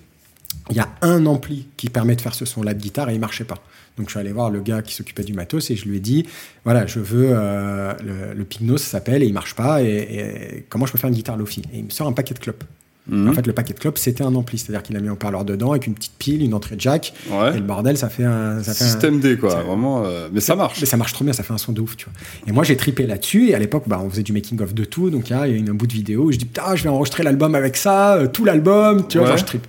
Il 0.71 0.77
y 0.77 0.81
a 0.81 0.89
un 1.03 1.27
ampli 1.27 1.69
qui 1.77 1.91
permet 1.91 2.17
de 2.17 2.21
faire 2.21 2.35
ce 2.35 2.45
son-là 2.45 2.75
de 2.75 2.81
guitare 2.81 3.11
et 3.11 3.15
il 3.15 3.21
marchait 3.21 3.45
pas. 3.45 3.63
Donc 3.97 4.09
je 4.09 4.11
suis 4.11 4.21
allé 4.21 4.33
voir 4.33 4.51
le 4.51 4.61
gars 4.61 4.83
qui 4.83 4.95
s'occupait 4.95 5.23
du 5.23 5.35
matos 5.35 5.71
et 5.71 5.77
je 5.77 5.89
lui 5.89 5.99
ai 5.99 6.01
dit 6.01 6.27
voilà, 6.65 6.87
je 6.87 6.99
veux 6.99 7.29
euh, 7.31 7.93
le, 8.03 8.35
le 8.35 8.79
ça 8.79 8.87
s'appelle, 8.87 9.23
et 9.23 9.27
il 9.27 9.35
marche 9.35 9.55
pas. 9.55 9.83
Et, 9.83 10.65
comment 10.69 10.87
je 10.87 10.93
peux 10.93 10.99
faire 10.99 11.09
une 11.09 11.17
guitare 11.17 11.37
Lofi? 11.37 11.63
Et 11.73 11.79
il 11.79 11.85
me 11.85 11.91
sort 11.91 12.07
un 12.07 12.13
paquet 12.13 12.35
de 12.35 12.39
clopes. 12.39 12.65
Mhm. 13.07 13.29
En 13.29 13.33
fait, 13.35 13.47
le 13.47 13.53
paquet 13.53 13.75
de 13.75 13.79
clopes, 13.79 13.99
c'était 13.99 14.25
un 14.25 14.35
ampli, 14.35 14.57
c'est-à-dire 14.57 14.83
qu'il 14.83 14.97
a 14.97 15.01
mis 15.01 15.09
un 15.09 15.15
parleur 15.15 15.45
dedans 15.45 15.73
avec 15.73 15.87
une 15.87 15.93
petite 15.93 16.15
pile, 16.19 16.43
une 16.43 16.55
entrée 16.55 16.77
jack, 16.79 17.13
et 17.29 17.57
le 17.57 17.61
bordel, 17.61 17.99
ça 17.99 18.09
fait 18.09 18.25
un 18.25 18.63
ça 18.63 18.73
fait 18.73 18.85
système 18.85 19.21
D 19.21 19.37
quoi, 19.37 19.63
vraiment. 19.63 20.05
Euh, 20.05 20.29
mais 20.33 20.41
ça 20.41 20.57
marche. 20.57 20.81
Mais 20.81 20.87
ça 20.87 20.97
marche 20.97 21.13
trop 21.13 21.25
bien, 21.25 21.35
ça 21.35 21.43
fait 21.43 21.53
un 21.53 21.59
son 21.59 21.73
de 21.73 21.83
ouf, 21.83 21.97
tu 21.97 22.07
vois. 22.07 22.15
Et 22.49 22.53
moi, 22.53 22.65
j'ai 22.65 22.79
tripé 22.79 23.07
là-dessus, 23.07 23.51
et 23.51 23.55
à 23.55 23.59
l'époque, 23.59 23.85
bah, 23.87 24.01
on 24.03 24.09
faisait 24.09 24.23
du 24.23 24.33
making 24.33 24.61
of 24.63 24.73
de 24.73 24.85
tout, 24.85 25.11
donc 25.11 25.29
il 25.29 25.33
y 25.35 25.37
a 25.37 25.47
une, 25.47 25.69
un 25.69 25.75
bout 25.75 25.87
de 25.87 25.93
vidéo 25.93 26.25
où 26.25 26.33
je 26.33 26.39
dis 26.39 26.47
putain, 26.47 26.75
je 26.77 26.85
vais 26.85 26.89
enregistrer 26.89 27.23
l'album 27.23 27.55
avec 27.55 27.77
ça, 27.77 28.15
euh, 28.15 28.27
tout 28.27 28.47
l'album, 28.47 29.07
tu 29.07 29.19
vois, 29.19 29.27
genre, 29.27 29.37
je 29.37 29.45
tripe. 29.45 29.67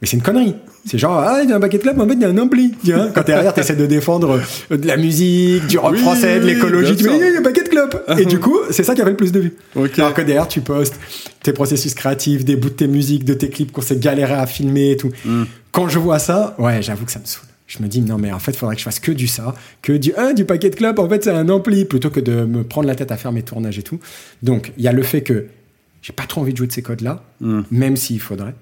Mais 0.00 0.06
c'est 0.08 0.16
une 0.16 0.22
connerie. 0.22 0.54
C'est 0.86 0.96
genre, 0.96 1.18
ah, 1.18 1.40
il 1.42 1.50
y 1.50 1.52
a 1.52 1.56
un 1.56 1.60
paquet 1.60 1.76
de 1.76 1.82
club, 1.82 2.00
en 2.00 2.08
fait, 2.08 2.14
il 2.14 2.22
y 2.22 2.24
a 2.24 2.28
un 2.28 2.38
ampli. 2.38 2.72
Tu 2.82 2.92
vois 2.92 3.08
Quand 3.08 3.22
t'es 3.22 3.32
derrière, 3.32 3.52
t'essaies 3.52 3.76
de 3.76 3.84
défendre 3.84 4.40
euh, 4.70 4.76
de 4.76 4.86
la 4.86 4.96
musique, 4.96 5.66
du 5.66 5.76
rock 5.76 5.96
français, 5.96 6.40
de 6.40 6.46
l'écologie, 6.46 6.96
tu 6.96 7.02
dis, 7.02 7.10
il 7.14 7.18
y 7.18 7.36
a 7.36 7.38
un 7.38 7.42
paquet 7.42 7.64
de 7.64 7.68
club. 7.68 8.02
Et 8.18 8.24
du 8.24 8.40
coup, 8.40 8.58
c'est 8.70 8.82
ça 8.82 8.94
qui 8.94 9.02
avait 9.02 9.10
le 9.10 9.16
plus 9.16 9.32
de 9.32 9.40
vues. 9.40 9.54
Alors 9.98 10.14
que 10.14 10.22
derrière, 10.22 10.48
tu 10.48 10.62
postes 10.62 10.98
tes 11.42 11.52
processus 11.52 11.94
créatifs, 11.94 12.44
des 12.44 12.56
bouts 12.56 12.70
de 12.70 12.74
tes 12.74 12.88
musiques, 12.88 13.24
de 13.24 13.34
tes 13.34 13.50
clips 13.50 13.72
qu'on 13.72 13.82
s'est 13.82 13.98
galéré 13.98 14.34
à 14.34 14.46
filmer 14.46 14.92
et 14.92 14.96
tout. 14.96 15.10
Hmm. 15.24 15.44
Quand 15.70 15.88
je 15.88 15.98
vois 15.98 16.18
ça, 16.18 16.56
ouais, 16.58 16.82
j'avoue 16.82 17.04
que 17.04 17.12
ça 17.12 17.20
me 17.20 17.26
saoule. 17.26 17.44
Je 17.66 17.82
me 17.82 17.86
dis, 17.86 18.00
non, 18.00 18.18
mais 18.18 18.32
en 18.32 18.38
fait, 18.38 18.52
il 18.52 18.56
faudrait 18.56 18.74
que 18.74 18.80
je 18.80 18.84
fasse 18.84 18.98
que 18.98 19.12
du 19.12 19.28
ça, 19.28 19.54
que 19.82 19.92
du, 19.92 20.12
ah, 20.16 20.32
du 20.32 20.44
paquet 20.44 20.70
de 20.70 20.74
club, 20.74 20.98
en 20.98 21.08
fait, 21.08 21.22
c'est 21.22 21.30
un 21.30 21.48
ampli, 21.50 21.84
plutôt 21.84 22.10
que 22.10 22.18
de 22.18 22.44
me 22.44 22.64
prendre 22.64 22.88
la 22.88 22.96
tête 22.96 23.12
à 23.12 23.16
faire 23.16 23.32
mes 23.32 23.42
tournages 23.42 23.78
et 23.78 23.82
tout. 23.82 24.00
Donc, 24.42 24.72
il 24.76 24.82
y 24.82 24.88
a 24.88 24.92
le 24.92 25.02
fait 25.02 25.20
que 25.20 25.46
j'ai 26.02 26.12
pas 26.12 26.24
trop 26.24 26.40
envie 26.40 26.52
de 26.52 26.58
jouer 26.58 26.66
de 26.66 26.72
ces 26.72 26.82
codes-là, 26.82 27.22
hmm. 27.40 27.60
même 27.70 27.96
s'il 27.96 28.18
faudrait. 28.18 28.54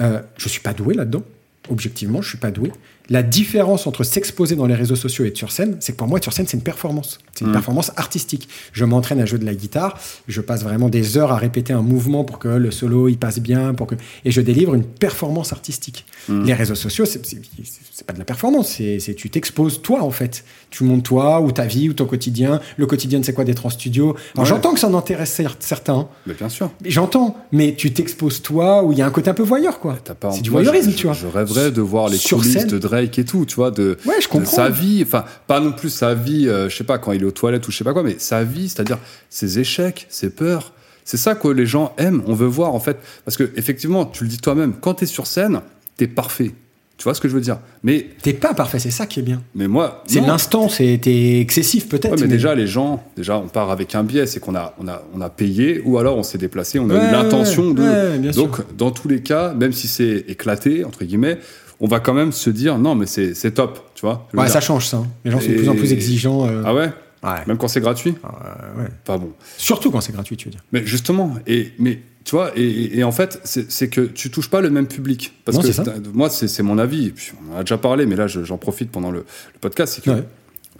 Euh, 0.00 0.20
je 0.36 0.48
suis 0.48 0.60
pas 0.60 0.72
doué 0.72 0.94
là-dedans. 0.94 1.22
objectivement, 1.70 2.22
je 2.22 2.30
suis 2.30 2.38
pas 2.38 2.50
doué. 2.50 2.72
La 3.10 3.22
différence 3.22 3.86
entre 3.86 4.04
s'exposer 4.04 4.54
dans 4.54 4.66
les 4.66 4.74
réseaux 4.74 4.96
sociaux 4.96 5.24
et 5.24 5.28
être 5.28 5.36
sur 5.36 5.50
scène, 5.50 5.76
c'est 5.80 5.92
que 5.92 5.96
pour 5.96 6.06
moi, 6.08 6.18
être 6.18 6.24
sur 6.24 6.32
scène, 6.32 6.46
c'est 6.46 6.56
une 6.58 6.62
performance. 6.62 7.18
C'est 7.34 7.44
une 7.44 7.50
Mm. 7.50 7.54
performance 7.54 7.90
artistique. 7.96 8.48
Je 8.72 8.84
m'entraîne 8.84 9.20
à 9.20 9.24
jouer 9.26 9.38
de 9.38 9.46
la 9.46 9.54
guitare, 9.54 9.98
je 10.26 10.40
passe 10.40 10.62
vraiment 10.62 10.88
des 10.88 11.16
heures 11.16 11.32
à 11.32 11.36
répéter 11.36 11.72
un 11.72 11.80
mouvement 11.82 12.24
pour 12.24 12.38
que 12.38 12.48
le 12.48 12.70
solo 12.70 13.08
il 13.08 13.16
passe 13.16 13.38
bien, 13.38 13.72
pour 13.74 13.86
que 13.86 13.94
et 14.24 14.30
je 14.30 14.40
délivre 14.40 14.74
une 14.74 14.84
performance 14.84 15.52
artistique. 15.52 16.04
Mm. 16.28 16.44
Les 16.44 16.54
réseaux 16.54 16.74
sociaux, 16.74 17.04
c'est 17.06 18.04
pas 18.06 18.12
de 18.12 18.18
la 18.18 18.24
performance, 18.24 18.68
c'est 18.76 19.14
tu 19.16 19.30
t'exposes 19.30 19.80
toi 19.82 20.02
en 20.02 20.10
fait. 20.10 20.44
Tu 20.70 20.84
montres 20.84 21.04
toi 21.04 21.40
ou 21.40 21.50
ta 21.50 21.64
vie 21.64 21.88
ou 21.88 21.94
ton 21.94 22.04
quotidien. 22.04 22.60
Le 22.76 22.84
quotidien, 22.86 23.20
c'est 23.22 23.32
quoi 23.32 23.44
d'être 23.44 23.64
en 23.64 23.70
studio? 23.70 24.16
Alors 24.34 24.44
Ouais. 24.44 24.44
j'entends 24.44 24.74
que 24.74 24.80
ça 24.80 24.88
en 24.88 24.94
intéresse 24.94 25.38
cer- 25.40 25.56
certains. 25.60 26.08
Mais 26.26 26.34
bien 26.34 26.48
sûr. 26.50 26.70
J'entends, 26.84 27.36
mais 27.52 27.74
tu 27.74 27.92
t'exposes 27.92 28.42
toi 28.42 28.82
où 28.84 28.92
il 28.92 28.98
y 28.98 29.02
a 29.02 29.06
un 29.06 29.10
côté 29.10 29.30
un 29.30 29.34
peu 29.34 29.42
voyeur 29.42 29.78
quoi. 29.80 29.96
C'est 30.30 30.42
du 30.42 30.50
voyeurisme, 30.50 30.90
je, 30.90 30.96
tu 30.96 31.06
vois. 31.06 31.14
Je 31.14 31.26
rêverais 31.26 31.70
de 31.70 31.80
voir 31.80 32.08
les 32.10 32.18
Sur 32.18 32.44
scène. 32.44 32.66
de 32.68 32.76
Et 33.02 33.24
tout, 33.24 33.44
tu 33.46 33.56
vois, 33.56 33.70
de, 33.70 33.96
Ouais, 34.06 34.14
je 34.20 34.26
de 34.26 34.30
comprends. 34.32 34.50
sa 34.56 34.68
vie. 34.68 35.02
Enfin, 35.02 35.24
pas 35.46 35.60
non 35.60 35.72
plus 35.72 35.90
sa 35.90 36.14
vie, 36.14 36.48
euh, 36.48 36.68
je 36.68 36.76
sais 36.76 36.84
pas, 36.84 36.98
quand 36.98 37.12
il 37.12 37.22
est 37.22 37.26
aux 37.26 37.30
toilettes 37.30 37.66
ou 37.68 37.70
je 37.70 37.76
sais 37.78 37.84
pas 37.84 37.92
quoi, 37.92 38.02
mais 38.02 38.16
sa 38.18 38.44
vie, 38.44 38.68
c'est-à-dire 38.68 38.98
ses 39.30 39.58
échecs, 39.58 40.06
ses 40.08 40.30
peurs. 40.30 40.72
C'est 41.04 41.16
ça 41.16 41.34
que 41.34 41.48
les 41.48 41.64
gens 41.66 41.94
aiment, 41.98 42.22
on 42.26 42.34
veut 42.34 42.46
voir 42.46 42.74
en 42.74 42.80
fait. 42.80 42.98
Parce 43.24 43.36
que 43.36 43.50
effectivement, 43.56 44.04
tu 44.04 44.24
le 44.24 44.30
dis 44.30 44.38
toi-même, 44.38 44.74
quand 44.80 44.94
t'es 44.94 45.06
sur 45.06 45.26
scène, 45.26 45.60
t'es 45.96 46.06
parfait. 46.06 46.52
Tu 46.98 47.04
vois 47.04 47.14
ce 47.14 47.20
que 47.20 47.28
je 47.28 47.34
veux 47.34 47.40
dire? 47.40 47.60
Mais, 47.84 48.08
T'es 48.22 48.32
pas 48.32 48.54
parfait, 48.54 48.80
c'est 48.80 48.90
ça 48.90 49.06
qui 49.06 49.20
est 49.20 49.22
bien. 49.22 49.40
mais 49.54 49.68
moi, 49.68 50.02
C'est 50.08 50.20
l'instant, 50.20 50.68
c'est 50.68 50.98
t'es 51.00 51.38
excessif 51.38 51.88
peut-être. 51.88 52.16
Ouais, 52.16 52.22
mais 52.22 52.26
déjà, 52.26 52.56
les 52.56 52.66
gens, 52.66 53.04
déjà, 53.16 53.38
on 53.38 53.46
part 53.46 53.70
avec 53.70 53.94
un 53.94 54.02
biais, 54.02 54.26
c'est 54.26 54.40
qu'on 54.40 54.56
a, 54.56 54.74
on 54.80 54.88
a, 54.88 55.02
on 55.14 55.20
a 55.20 55.30
payé 55.30 55.80
ou 55.84 55.98
alors 55.98 56.16
on 56.18 56.24
s'est 56.24 56.38
déplacé, 56.38 56.80
on 56.80 56.90
a 56.90 56.94
Ouais, 56.94 57.08
eu 57.08 57.12
l'intention 57.12 57.68
ouais, 57.68 58.18
de. 58.18 58.32
sûr. 58.32 58.42
Donc, 58.48 58.56
dans 58.76 58.90
tous 58.90 59.06
les 59.06 59.22
cas, 59.22 59.54
même 59.54 59.72
si 59.72 59.86
c'est 59.86 60.24
éclaté, 60.26 60.84
entre 60.84 61.04
guillemets, 61.04 61.38
on 61.80 61.86
va 61.86 62.00
quand 62.00 62.14
même 62.14 62.32
se 62.32 62.50
dire 62.50 62.78
non, 62.78 62.94
mais 62.94 63.06
c'est 63.06 63.34
c'est 63.34 63.52
top, 63.52 63.90
tu 63.94 64.02
vois. 64.06 64.28
Ouais, 64.34 64.48
ça 64.48 64.60
change 64.60 64.86
ça. 64.86 64.98
hein. 64.98 65.06
Les 65.24 65.30
gens 65.30 65.40
sont 65.40 65.48
de 65.50 65.54
plus 65.56 65.68
en 65.68 65.74
plus 65.76 65.92
exigeants. 65.92 66.46
euh, 66.48 66.62
Ah 66.64 66.74
ouais? 66.74 66.90
Ouais. 67.22 67.30
Même 67.46 67.56
quand 67.58 67.68
c'est 67.68 67.80
gratuit? 67.80 68.14
Euh, 68.24 68.82
ouais. 68.82 68.88
Pas 69.04 69.18
bon. 69.18 69.32
Surtout 69.56 69.90
quand 69.90 70.00
c'est 70.00 70.12
gratuit, 70.12 70.36
tu 70.36 70.46
veux 70.46 70.52
dire. 70.52 70.62
Mais 70.72 70.86
justement, 70.86 71.34
et, 71.48 71.72
mais 71.78 72.00
tu 72.24 72.36
vois, 72.36 72.52
et, 72.56 73.02
en 73.04 73.10
fait, 73.12 73.40
c'est 73.44 73.88
que 73.88 74.02
tu 74.02 74.30
touches 74.30 74.50
pas 74.50 74.60
le 74.60 74.70
même 74.70 74.86
public. 74.86 75.32
Parce 75.44 75.56
Non, 75.56 75.62
que 75.62 75.66
c'est 75.68 75.72
ça. 75.84 75.94
moi, 76.12 76.28
c'est 76.30 76.62
mon 76.62 76.78
avis, 76.78 77.06
et 77.06 77.10
puis 77.10 77.32
on 77.50 77.54
en 77.54 77.58
a 77.58 77.60
déjà 77.60 77.78
parlé, 77.78 78.06
mais 78.06 78.16
là, 78.16 78.26
je- 78.28 78.44
j'en 78.44 78.58
profite 78.58 78.90
pendant 78.90 79.10
le, 79.10 79.20
le 79.20 79.58
podcast, 79.60 79.94
c'est 79.94 80.04
que 80.04 80.10
Ouais. 80.10 80.24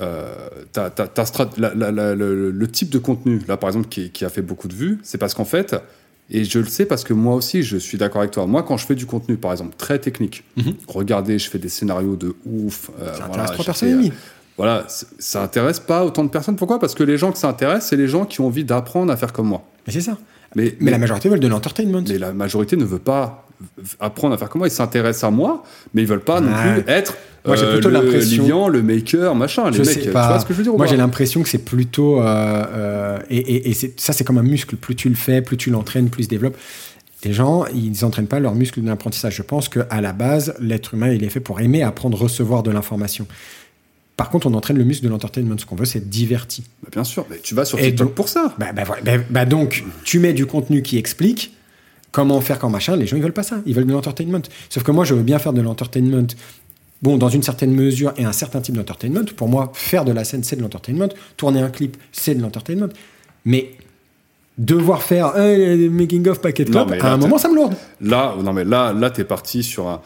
euh, 0.01 0.35
t'as- 0.73 0.91
t'as- 0.91 1.09
t'as 1.09 1.25
strat- 1.25 1.51
la- 1.59 1.75
la- 1.75 1.91
la- 1.91 2.15
le, 2.15 2.51
le 2.51 2.69
type 2.69 2.91
de 2.91 2.99
contenu, 2.99 3.41
là, 3.49 3.57
par 3.57 3.69
exemple, 3.71 3.89
qui, 3.89 4.11
qui 4.11 4.25
a 4.25 4.29
fait 4.29 4.43
beaucoup 4.43 4.69
de 4.69 4.75
vues, 4.75 4.99
c'est 5.03 5.19
parce 5.19 5.35
qu'en 5.35 5.45
fait, 5.47 5.75
et 6.31 6.45
je 6.45 6.59
le 6.59 6.67
sais 6.67 6.85
parce 6.87 7.05
que 7.05 7.13
moi 7.15 7.35
aussi, 7.35 7.63
je 7.63 7.77
suis 7.77 7.97
d'accord 7.99 8.21
avec 8.21 8.33
toi. 8.33 8.47
Moi, 8.47 8.63
quand 8.63 8.77
je 8.77 8.87
fais 8.87 8.95
du 8.95 9.07
contenu, 9.07 9.37
par 9.37 9.53
exemple, 9.53 9.75
très 9.77 9.99
technique, 9.99 10.45
Mhm. 10.57 10.75
regardez, 10.87 11.39
je 11.39 11.49
fais 11.49 11.59
des 11.59 11.69
scénarios 11.69 12.17
de 12.17 12.35
ouf. 12.47 12.91
euh, 13.01 13.07
Ça 13.07 13.13
voilà, 13.13 13.25
intéresse 13.27 13.51
trois 13.53 13.65
personnes 13.65 13.89
et 13.89 13.93
fais, 13.93 13.97
euh, 13.99 14.01
demie. 14.03 14.13
Voilà, 14.57 14.87
ça 15.21 15.43
intéresse 15.43 15.79
pas 15.81 16.05
autant 16.05 16.25
de 16.25 16.31
personnes. 16.31 16.57
Pourquoi? 16.57 16.79
Parce 16.81 16.95
que 16.95 17.05
les 17.05 17.17
gens 17.17 17.31
que 17.33 17.39
ça 17.39 17.49
intéresse, 17.49 17.87
c'est 17.87 17.97
les 17.97 18.09
gens 18.09 18.25
qui 18.25 18.41
ont 18.41 18.47
envie 18.47 18.65
d'apprendre 18.65 19.13
à 19.13 19.17
faire 19.17 19.33
comme 19.33 19.47
moi. 19.47 19.63
Mais 19.87 19.93
c'est 19.93 20.01
ça. 20.01 20.19
Mais, 20.57 20.75
Mais 20.81 20.91
la 20.91 20.99
majorité 20.99 21.29
veulent 21.29 21.41
de 21.41 21.49
l'entertainment. 21.49 22.03
mais 22.09 22.19
la 22.19 22.33
majorité 22.33 22.77
ne 22.77 22.85
veut 22.85 22.99
pas 22.99 23.45
apprendre 24.01 24.35
à 24.35 24.39
faire 24.39 24.49
comme 24.49 24.61
moi. 24.61 24.69
Ils 24.69 24.73
s'intéressent 24.73 25.25
à 25.25 25.31
moi, 25.31 25.63
mais 25.95 26.03
ils 26.03 26.09
veulent 26.09 26.21
pas 26.21 26.41
non 26.41 26.51
Ouais. 26.53 26.83
plus 26.83 26.93
être 26.93 27.17
Moi, 27.47 27.57
j'ai 27.57 27.65
euh, 27.65 27.73
plutôt 27.73 27.89
le 27.89 27.95
l'impression- 27.95 28.43
Lilian, 28.45 28.69
le 28.69 28.83
maker, 28.83 29.35
machin. 29.35 29.71
Les 29.71 29.77
Je 29.77 29.83
mecs, 29.83 29.91
sais 29.91 30.01
tu 30.01 30.11
pas. 30.11 30.29
vois 30.29 30.39
ce 30.41 30.47
que 30.47 30.53
je 30.53 30.59
veux 30.59 30.63
dire 30.65 30.75
ou 30.75 30.79
Moi, 30.79 30.87
j'ai 30.87 30.97
l'impression 30.97 31.43
que 31.43 31.49
c'est 31.49 31.65
plutôt. 31.65 32.21
euh, 32.21 32.25
euh, 32.27 33.19
et 33.31 33.37
et- 33.39 33.71
et 33.71 33.75
c'est- 33.75 33.99
ça, 34.01 34.13
c'est 34.13 34.25
comme 34.25 34.39
un 34.39 34.43
muscle. 34.43 34.77
Plus 34.77 34.95
tu 34.97 35.09
le 35.09 35.15
fais, 35.17 35.43
plus 35.43 35.57
tu 35.57 35.71
l'entraînes, 35.71 36.09
plus 36.09 36.23
il 36.23 36.25
se 36.25 36.29
développe. 36.31 36.57
Les 37.25 37.33
gens, 37.33 37.65
ils 37.75 37.93
n'entraînent 38.03 38.29
pas 38.29 38.39
leur 38.39 38.55
muscle 38.55 38.81
d'apprentissage. 38.81 39.35
Je 39.35 39.43
pense 39.43 39.69
qu'à 39.69 40.01
la 40.01 40.13
base, 40.13 40.55
l'être 40.61 40.95
humain, 40.95 41.09
il 41.11 41.25
est 41.25 41.29
fait 41.31 41.41
pour 41.41 41.61
aimer 41.61 41.83
apprendre, 41.83 42.17
recevoir 42.17 42.63
de 42.63 42.71
l'information. 42.71 43.27
Par 44.19 44.29
contre, 44.31 44.49
on 44.49 44.55
entraîne 44.55 44.77
le 44.77 44.85
muscle 44.85 45.05
de 45.05 45.09
l'entertainment. 45.09 45.57
Ce 45.59 45.65
qu'on 45.65 45.77
veut, 45.77 45.85
c'est 45.87 45.99
être 46.01 46.11
diverti. 46.11 46.65
Bah, 46.83 46.89
Bien 46.93 47.05
sûr, 47.05 47.25
mais 47.31 47.39
tu 47.39 47.55
vas 47.55 47.65
sur 47.65 47.79
Et 47.79 47.85
TikTok 47.85 48.09
donc- 48.09 48.15
pour 48.17 48.29
ça. 48.29 48.53
Bah, 48.59 48.73
bah. 48.75 48.83
Bah, 49.05 49.13
bah, 49.31 49.45
donc, 49.47 49.85
tu 50.05 50.19
mets 50.19 50.33
du 50.33 50.45
contenu 50.45 50.83
qui 50.83 50.99
explique 50.99 51.55
comment 52.11 52.41
faire 52.41 52.59
quand 52.59 52.69
machin. 52.69 52.97
Les 52.97 53.07
gens, 53.07 53.17
ils 53.17 53.23
veulent 53.23 53.33
pas 53.33 53.45
ça. 53.45 53.61
Ils 53.65 53.75
veulent 53.77 53.87
de 53.87 53.93
l'entertainment. 53.93 54.43
Sauf 54.71 54.83
que 54.83 54.91
moi, 54.91 55.05
je 55.05 55.15
veux 55.15 55.23
bien 55.23 55.39
faire 55.39 55.53
de 55.53 55.61
l'entertainment. 55.61 56.27
Bon, 57.01 57.17
dans 57.17 57.29
une 57.29 57.45
certaine 57.45 57.73
mesure 57.73 58.13
et 58.17 58.25
un 58.25 58.33
certain 58.33 58.61
type 58.61 58.75
d'entertainment. 58.77 59.25
Pour 59.37 59.49
moi, 59.49 59.71
faire 59.73 60.05
de 60.05 60.11
la 60.11 60.25
scène, 60.25 60.43
c'est 60.43 60.57
de 60.57 60.63
l'entertainment. 60.63 61.09
Tourner 61.37 61.61
un 61.61 61.71
clip, 61.71 61.97
c'est 62.11 62.35
de 62.35 62.43
l'entertainment. 62.43 62.89
Mais 63.45 63.71
devoir 64.59 65.05
faire 65.05 65.37
un 65.37 65.57
making 65.91 66.27
of 66.27 66.41
packet 66.41 66.69
Non, 66.71 66.87
club, 66.87 66.99
à 67.01 67.13
un 67.13 67.17
moment, 67.19 67.39
ça 67.39 67.49
me 67.49 67.55
lourde. 67.55 67.77
Là, 68.01 68.35
non, 68.43 68.53
mais 68.53 68.65
là, 68.65 68.93
là, 68.93 69.11
t'es 69.11 69.23
parti 69.23 69.63
sur 69.63 69.87
un. 69.87 70.01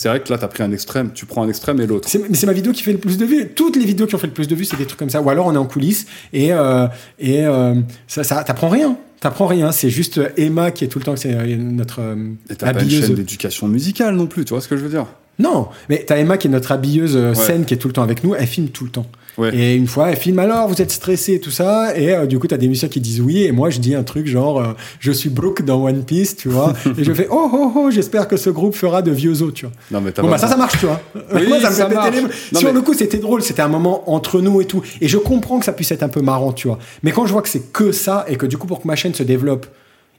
C'est 0.00 0.08
vrai 0.08 0.20
que 0.22 0.30
là, 0.32 0.38
t'as 0.38 0.46
pris 0.46 0.62
un 0.62 0.70
extrême. 0.70 1.10
Tu 1.12 1.26
prends 1.26 1.42
un 1.42 1.48
extrême 1.48 1.80
et 1.80 1.86
l'autre. 1.88 2.08
Mais 2.30 2.36
c'est 2.36 2.46
ma 2.46 2.52
vidéo 2.52 2.70
qui 2.70 2.84
fait 2.84 2.92
le 2.92 2.98
plus 2.98 3.18
de 3.18 3.24
vues. 3.26 3.48
Toutes 3.48 3.74
les 3.74 3.84
vidéos 3.84 4.06
qui 4.06 4.14
ont 4.14 4.18
fait 4.18 4.28
le 4.28 4.32
plus 4.32 4.46
de 4.46 4.54
vues, 4.54 4.64
c'est 4.64 4.76
des 4.76 4.86
trucs 4.86 5.00
comme 5.00 5.10
ça. 5.10 5.20
Ou 5.20 5.28
alors 5.28 5.46
on 5.48 5.54
est 5.54 5.58
en 5.58 5.66
coulisses 5.66 6.06
et, 6.32 6.52
euh, 6.52 6.86
et 7.18 7.44
euh, 7.44 7.74
ça, 8.06 8.22
ça 8.22 8.44
t'apprends 8.44 8.68
rien. 8.68 8.96
T'apprends 9.18 9.48
rien. 9.48 9.72
C'est 9.72 9.90
juste 9.90 10.20
Emma 10.36 10.70
qui 10.70 10.84
est 10.84 10.86
tout 10.86 11.00
le 11.00 11.04
temps, 11.04 11.16
c'est 11.16 11.34
euh, 11.34 11.56
notre 11.56 12.00
euh, 12.00 12.14
Et 12.48 12.54
t'as 12.54 12.72
pas 12.72 12.80
une 12.84 12.88
chaîne 12.88 13.16
d'éducation 13.16 13.66
musicale 13.66 14.14
non 14.14 14.28
plus. 14.28 14.44
Tu 14.44 14.50
vois 14.50 14.60
ce 14.60 14.68
que 14.68 14.76
je 14.76 14.82
veux 14.84 14.88
dire? 14.88 15.06
Non, 15.40 15.66
mais 15.88 16.04
t'as 16.06 16.16
Emma 16.18 16.38
qui 16.38 16.46
est 16.46 16.50
notre 16.50 16.70
habilleuse 16.70 17.16
euh, 17.16 17.30
Ouais. 17.30 17.34
scène 17.34 17.64
qui 17.64 17.74
est 17.74 17.78
tout 17.78 17.88
le 17.88 17.94
temps 17.94 18.04
avec 18.04 18.22
nous. 18.22 18.36
Elle 18.36 18.46
filme 18.46 18.68
tout 18.68 18.84
le 18.84 18.90
temps. 18.90 19.06
Ouais. 19.38 19.54
Et 19.54 19.74
une 19.76 19.86
fois, 19.86 20.10
elle 20.10 20.16
filme 20.16 20.40
alors, 20.40 20.68
vous 20.68 20.82
êtes 20.82 20.90
stressé 20.90 21.34
et 21.34 21.40
tout 21.40 21.52
ça. 21.52 21.96
Et 21.96 22.12
euh, 22.12 22.26
du 22.26 22.38
coup, 22.40 22.48
t'as 22.48 22.56
des 22.56 22.66
musiciens 22.66 22.88
qui 22.88 23.00
disent 23.00 23.20
oui. 23.20 23.44
Et 23.44 23.52
moi, 23.52 23.70
je 23.70 23.78
dis 23.78 23.94
un 23.94 24.02
truc 24.02 24.26
genre, 24.26 24.60
euh, 24.60 24.72
je 24.98 25.12
suis 25.12 25.30
Brooke 25.30 25.62
dans 25.64 25.84
One 25.84 26.02
Piece, 26.04 26.36
tu 26.36 26.48
vois. 26.48 26.72
et 26.98 27.04
je 27.04 27.12
fais, 27.12 27.28
oh, 27.30 27.48
oh, 27.52 27.72
oh, 27.76 27.90
j'espère 27.90 28.26
que 28.26 28.36
ce 28.36 28.50
groupe 28.50 28.74
fera 28.74 29.00
de 29.00 29.12
vieux 29.12 29.40
os, 29.42 29.54
tu 29.54 29.66
vois. 29.66 29.74
Non, 29.92 30.00
mais 30.00 30.10
Bon, 30.20 30.28
bah 30.28 30.38
ça, 30.38 30.48
ça 30.48 30.56
marche, 30.56 30.78
tu 30.80 30.86
vois. 30.86 31.00
Oui, 31.34 31.46
Moi, 31.48 31.60
ça 31.60 31.70
me 31.70 31.74
ça 31.74 31.82
fait 31.84 31.94
péter 31.94 31.94
marche. 31.94 32.14
les 32.16 32.22
mains. 32.22 32.28
Non, 32.52 32.58
Sur 32.60 32.68
mais- 32.70 32.74
le 32.74 32.80
coup, 32.82 32.94
c'était 32.94 33.18
drôle. 33.18 33.42
C'était 33.42 33.62
un 33.62 33.68
moment 33.68 34.10
entre 34.12 34.40
nous 34.40 34.60
et 34.60 34.64
tout. 34.64 34.82
Et 35.00 35.06
je 35.08 35.18
comprends 35.18 35.58
que 35.60 35.64
ça 35.64 35.72
puisse 35.72 35.92
être 35.92 36.02
un 36.02 36.08
peu 36.08 36.20
marrant, 36.20 36.52
tu 36.52 36.66
vois. 36.66 36.78
Mais 37.04 37.12
quand 37.12 37.26
je 37.26 37.32
vois 37.32 37.42
que 37.42 37.48
c'est 37.48 37.72
que 37.72 37.92
ça 37.92 38.24
et 38.28 38.36
que 38.36 38.46
du 38.46 38.56
coup, 38.58 38.66
pour 38.66 38.82
que 38.82 38.88
ma 38.88 38.96
chaîne 38.96 39.14
se 39.14 39.22
développe, 39.22 39.66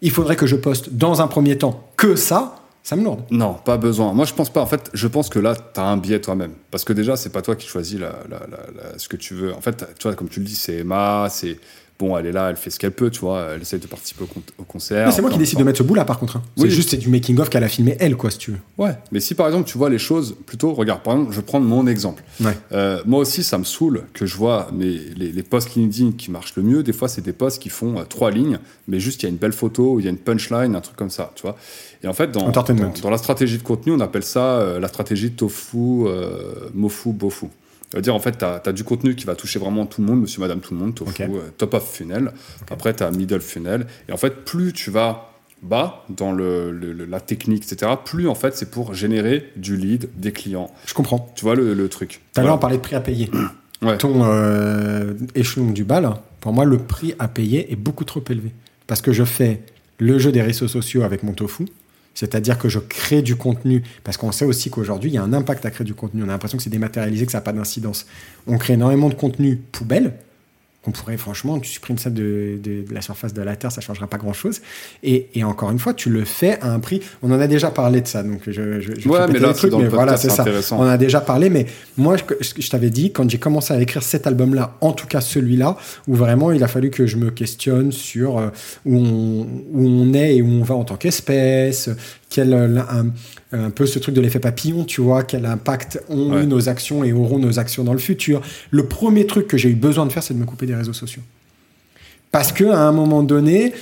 il 0.01 0.11
faudrait 0.11 0.37
que 0.37 0.47
je 0.47 0.55
poste 0.55 0.93
dans 0.93 1.21
un 1.21 1.27
premier 1.27 1.57
temps 1.57 1.89
que 1.97 2.15
ça, 2.15 2.55
ça 2.89 2.95
me 2.95 3.03
lourde. 3.03 3.21
Non, 3.29 3.53
pas 3.53 3.77
besoin. 3.77 4.13
Moi, 4.13 4.25
je 4.25 4.33
pense 4.33 4.49
pas. 4.49 4.61
En 4.61 4.65
fait, 4.65 4.89
je 4.95 5.07
pense 5.07 5.29
que 5.29 5.37
là, 5.37 5.55
tu 5.55 5.79
as 5.79 5.83
un 5.83 5.97
biais 5.97 6.19
toi-même. 6.19 6.53
Parce 6.71 6.83
que 6.83 6.91
déjà, 6.91 7.15
c'est 7.17 7.29
pas 7.29 7.43
toi 7.43 7.55
qui 7.55 7.67
choisis 7.67 7.99
ce 8.97 9.07
que 9.07 9.15
tu 9.15 9.35
veux. 9.35 9.53
En 9.53 9.61
fait, 9.61 9.85
tu 9.99 10.07
vois, 10.07 10.15
comme 10.15 10.27
tu 10.27 10.39
le 10.39 10.47
dis, 10.47 10.55
c'est 10.55 10.77
Emma, 10.77 11.27
c'est. 11.29 11.59
Bon, 11.99 12.17
elle 12.17 12.27
est 12.27 12.31
là, 12.31 12.49
elle 12.49 12.55
fait 12.55 12.69
ce 12.69 12.79
qu'elle 12.79 12.93
peut, 12.93 13.09
tu 13.09 13.19
vois. 13.19 13.49
Elle 13.55 13.61
essaie 13.61 13.77
de 13.77 13.85
participer 13.85 14.23
au, 14.23 14.27
con- 14.27 14.41
au 14.57 14.63
concert. 14.63 15.11
C'est 15.11 15.21
moi 15.21 15.29
qui 15.29 15.37
décide 15.37 15.59
de 15.59 15.65
mettre 15.65 15.79
ce 15.79 15.83
bout 15.83 15.95
là, 15.95 16.05
par 16.05 16.17
contre. 16.17 16.37
hein. 16.37 16.41
C'est 16.55 16.63
Oui. 16.63 16.69
juste, 16.71 16.91
c'est 16.91 16.97
du 16.97 17.09
making-of 17.09 17.49
qu'elle 17.49 17.63
a 17.65 17.67
filmé 17.67 17.97
elle, 17.99 18.15
quoi, 18.15 18.31
si 18.31 18.37
tu 18.37 18.51
veux. 18.51 18.57
Ouais, 18.77 18.95
mais 19.11 19.19
si 19.19 19.35
par 19.35 19.47
exemple 19.47 19.67
tu 19.69 19.77
vois 19.77 19.89
les 19.89 19.97
choses 19.99 20.33
plutôt, 20.45 20.73
regarde, 20.73 21.01
par 21.03 21.13
exemple, 21.15 21.33
je 21.33 21.37
vais 21.41 21.45
prendre 21.45 21.65
mon 21.65 21.87
exemple. 21.87 22.23
Ouais. 22.39 22.57
Euh, 22.71 23.01
moi 23.05 23.19
aussi, 23.19 23.43
ça 23.43 23.57
me 23.57 23.65
saoule 23.65 24.03
que 24.13 24.25
je 24.25 24.37
vois 24.37 24.69
mes, 24.71 24.85
les, 25.17 25.33
les 25.33 25.43
posts 25.43 25.75
LinkedIn 25.75 26.13
qui 26.13 26.31
marchent 26.31 26.55
le 26.55 26.63
mieux. 26.63 26.83
Des 26.83 26.93
fois, 26.93 27.09
c'est 27.09 27.21
des 27.21 27.33
posts 27.33 27.61
qui 27.61 27.67
font 27.67 27.97
euh, 27.99 28.03
trois 28.07 28.31
lignes, 28.31 28.59
mais 28.87 29.01
juste 29.01 29.21
il 29.21 29.25
y 29.25 29.27
a 29.27 29.29
une 29.31 29.35
belle 29.37 29.51
photo, 29.51 29.99
il 29.99 30.05
y 30.05 30.07
a 30.07 30.11
une 30.11 30.17
punchline, 30.17 30.77
un 30.77 30.81
truc 30.81 30.95
comme 30.95 31.09
ça, 31.09 31.33
tu 31.35 31.41
vois. 31.41 31.57
Et 32.01 32.07
en 32.07 32.13
fait, 32.13 32.31
dans, 32.31 32.47
Entertainment. 32.47 32.93
dans, 32.95 33.01
dans 33.01 33.09
la 33.09 33.17
stratégie 33.17 33.57
de 33.57 33.63
contenu, 33.63 33.91
on 33.91 33.99
appelle 33.99 34.23
ça 34.23 34.59
euh, 34.59 34.79
la 34.79 34.87
stratégie 34.87 35.31
tofu, 35.31 36.05
mofu, 36.73 37.11
bofu. 37.11 37.47
C'est-à-dire, 37.91 38.13
en 38.13 38.19
fait, 38.19 38.37
tu 38.37 38.45
as, 38.45 38.73
du 38.73 38.83
contenu 38.83 39.15
qui 39.15 39.25
va 39.25 39.35
toucher 39.35 39.57
vraiment 39.57 39.85
tout 39.85 40.01
le 40.01 40.07
monde, 40.07 40.21
monsieur, 40.21 40.41
madame, 40.41 40.59
tout 40.59 40.73
le 40.73 40.79
monde, 40.79 40.93
tofu, 40.93 41.23
euh, 41.23 41.49
top 41.57 41.73
of 41.73 41.91
funnel. 41.91 42.31
Après, 42.69 42.93
tu 42.93 43.03
as 43.03 43.11
middle 43.11 43.41
funnel. 43.41 43.87
Et 44.07 44.11
en 44.11 44.17
fait, 44.17 44.45
plus 44.45 44.73
tu 44.73 44.91
vas 44.91 45.31
bas 45.61 46.05
dans 46.09 46.31
le, 46.31 46.71
la 46.71 47.19
technique, 47.19 47.63
etc., 47.69 47.91
plus 48.05 48.27
en 48.27 48.35
fait, 48.35 48.55
c'est 48.55 48.69
pour 48.69 48.93
générer 48.93 49.51
du 49.55 49.75
lead, 49.75 50.09
des 50.15 50.31
clients. 50.31 50.71
Je 50.85 50.93
comprends. 50.93 51.31
Tu 51.35 51.43
vois 51.43 51.55
le, 51.55 51.73
le 51.73 51.89
truc 51.89 52.21
Tout 52.33 52.41
à 52.41 52.43
l'heure, 52.43 52.55
on 52.55 52.59
parlait 52.59 52.77
de 52.77 52.81
prix 52.81 52.95
à 52.95 53.01
payer. 53.01 53.29
Ouais. 53.81 53.97
Ton 53.97 54.25
euh, 54.25 55.13
échelon 55.35 55.71
du 55.71 55.85
bal, 55.85 56.09
pour 56.41 56.51
moi, 56.51 56.65
le 56.65 56.79
prix 56.79 57.15
à 57.17 57.29
payer 57.29 57.71
est 57.71 57.77
beaucoup 57.77 58.03
trop 58.03 58.21
élevé. 58.29 58.51
Parce 58.87 59.01
que 59.01 59.13
je 59.13 59.23
fais 59.23 59.61
le 59.99 60.19
jeu 60.19 60.33
des 60.33 60.41
réseaux 60.41 60.67
sociaux 60.67 61.03
avec 61.03 61.23
mon 61.23 61.31
tofu, 61.31 61.65
c'est-à-dire 62.19 62.57
que 62.57 62.67
je 62.67 62.79
crée 62.79 63.21
du 63.21 63.37
contenu, 63.37 63.81
parce 64.03 64.17
qu'on 64.17 64.33
sait 64.33 64.43
aussi 64.43 64.69
qu'aujourd'hui, 64.69 65.09
il 65.09 65.13
y 65.13 65.17
a 65.17 65.23
un 65.23 65.31
impact 65.31 65.65
à 65.65 65.71
créer 65.71 65.85
du 65.85 65.93
contenu. 65.93 66.21
On 66.21 66.27
a 66.27 66.31
l'impression 66.33 66.57
que 66.57 66.63
c'est 66.65 66.69
dématérialisé, 66.69 67.25
que 67.25 67.31
ça 67.31 67.37
n'a 67.37 67.43
pas 67.43 67.53
d'incidence. 67.53 68.07
On 68.45 68.57
crée 68.57 68.73
énormément 68.73 69.07
de 69.07 69.13
contenu 69.13 69.55
poubelle, 69.55 70.15
qu'on 70.81 70.91
pourrait, 70.91 71.17
franchement, 71.17 71.59
tu 71.59 71.69
supprimes 71.69 71.97
ça 71.97 72.09
de, 72.09 72.57
de- 72.63 72.83
de 72.87 72.93
la 72.93 73.01
surface 73.01 73.33
de 73.33 73.41
la 73.41 73.55
Terre, 73.57 73.71
ça 73.71 73.81
ne 73.81 73.85
changera 73.85 74.07
pas 74.07 74.17
grand-chose. 74.17 74.61
Et, 75.03 75.27
et 75.35 75.43
encore 75.43 75.71
une 75.71 75.79
fois, 75.79 75.93
tu 75.93 76.09
le 76.09 76.23
fais 76.23 76.57
à 76.61 76.71
un 76.71 76.79
prix. 76.79 77.01
On 77.21 77.31
en 77.31 77.39
a 77.39 77.47
déjà 77.47 77.69
parlé 77.69 77.99
de 77.99 78.07
ça, 78.07 78.23
donc 78.23 78.41
je, 78.47 78.79
je, 78.79 79.09
Ouais, 79.09 79.19
répéter 79.25 79.39
mais 79.41 79.83
là, 79.83 79.89
voilà, 79.89 80.15
c'est 80.17 80.29
ça. 80.29 80.45
On 80.77 80.83
a 80.83 80.97
déjà 80.97 81.19
parlé, 81.19 81.49
mais 81.49 81.65
moi, 81.97 82.15
je, 82.17 82.69
t'avais 82.69 82.89
dit, 82.89 83.11
quand 83.11 83.29
j'ai 83.29 83.39
commencé 83.39 83.73
à 83.73 83.81
écrire 83.81 84.03
cet 84.03 84.25
album-là, 84.25 84.77
en 84.79 84.93
tout 84.93 85.07
cas 85.07 85.19
celui-là, 85.21 85.75
où 86.07 86.15
vraiment 86.15 86.51
il 86.53 86.63
a 86.63 86.67
fallu 86.69 86.91
que 86.91 87.05
je 87.05 87.17
me 87.17 87.29
questionne 87.29 87.91
sur 87.91 88.37
euh, 88.37 88.47
où, 88.85 88.95
on, 88.97 89.47
où 89.73 89.85
on 89.87 90.13
est 90.13 90.37
et 90.37 90.41
où 90.41 90.47
on 90.47 90.63
va 90.63 90.75
en 90.75 90.85
tant 90.85 90.95
qu'espèce, 90.95 91.89
quel 92.29 92.53
euh, 92.53 92.79
un, 92.89 93.07
un 93.51 93.69
peu 93.71 93.85
ce 93.85 93.97
truc 93.99 94.13
de 94.13 94.21
l'effet 94.21 94.39
papillon, 94.39 94.83
tu 94.83 95.01
vois, 95.01 95.23
quel 95.23 95.45
impact 95.45 96.01
ont 96.09 96.33
Ouais. 96.33 96.43
eu 96.43 96.47
nos 96.47 96.69
actions 96.69 97.03
et 97.03 97.13
auront 97.13 97.39
nos 97.39 97.57
actions 97.59 97.83
dans 97.83 97.93
le 97.93 97.99
futur. 97.99 98.41
Le 98.69 98.85
premier 98.85 99.25
truc 99.25 99.47
que 99.47 99.57
j'ai 99.57 99.69
eu 99.69 99.75
besoin 99.75 100.05
de 100.05 100.11
faire, 100.11 100.21
c'est 100.23 100.33
de 100.35 100.39
me 100.39 100.45
couper 100.45 100.65
des 100.67 100.75
réseaux 100.75 100.93
sociaux. 100.93 101.23
Parce 102.31 102.51
que 102.51 102.65
à 102.65 102.79
un 102.81 102.91
moment 102.91 103.23
donné, 103.23 103.73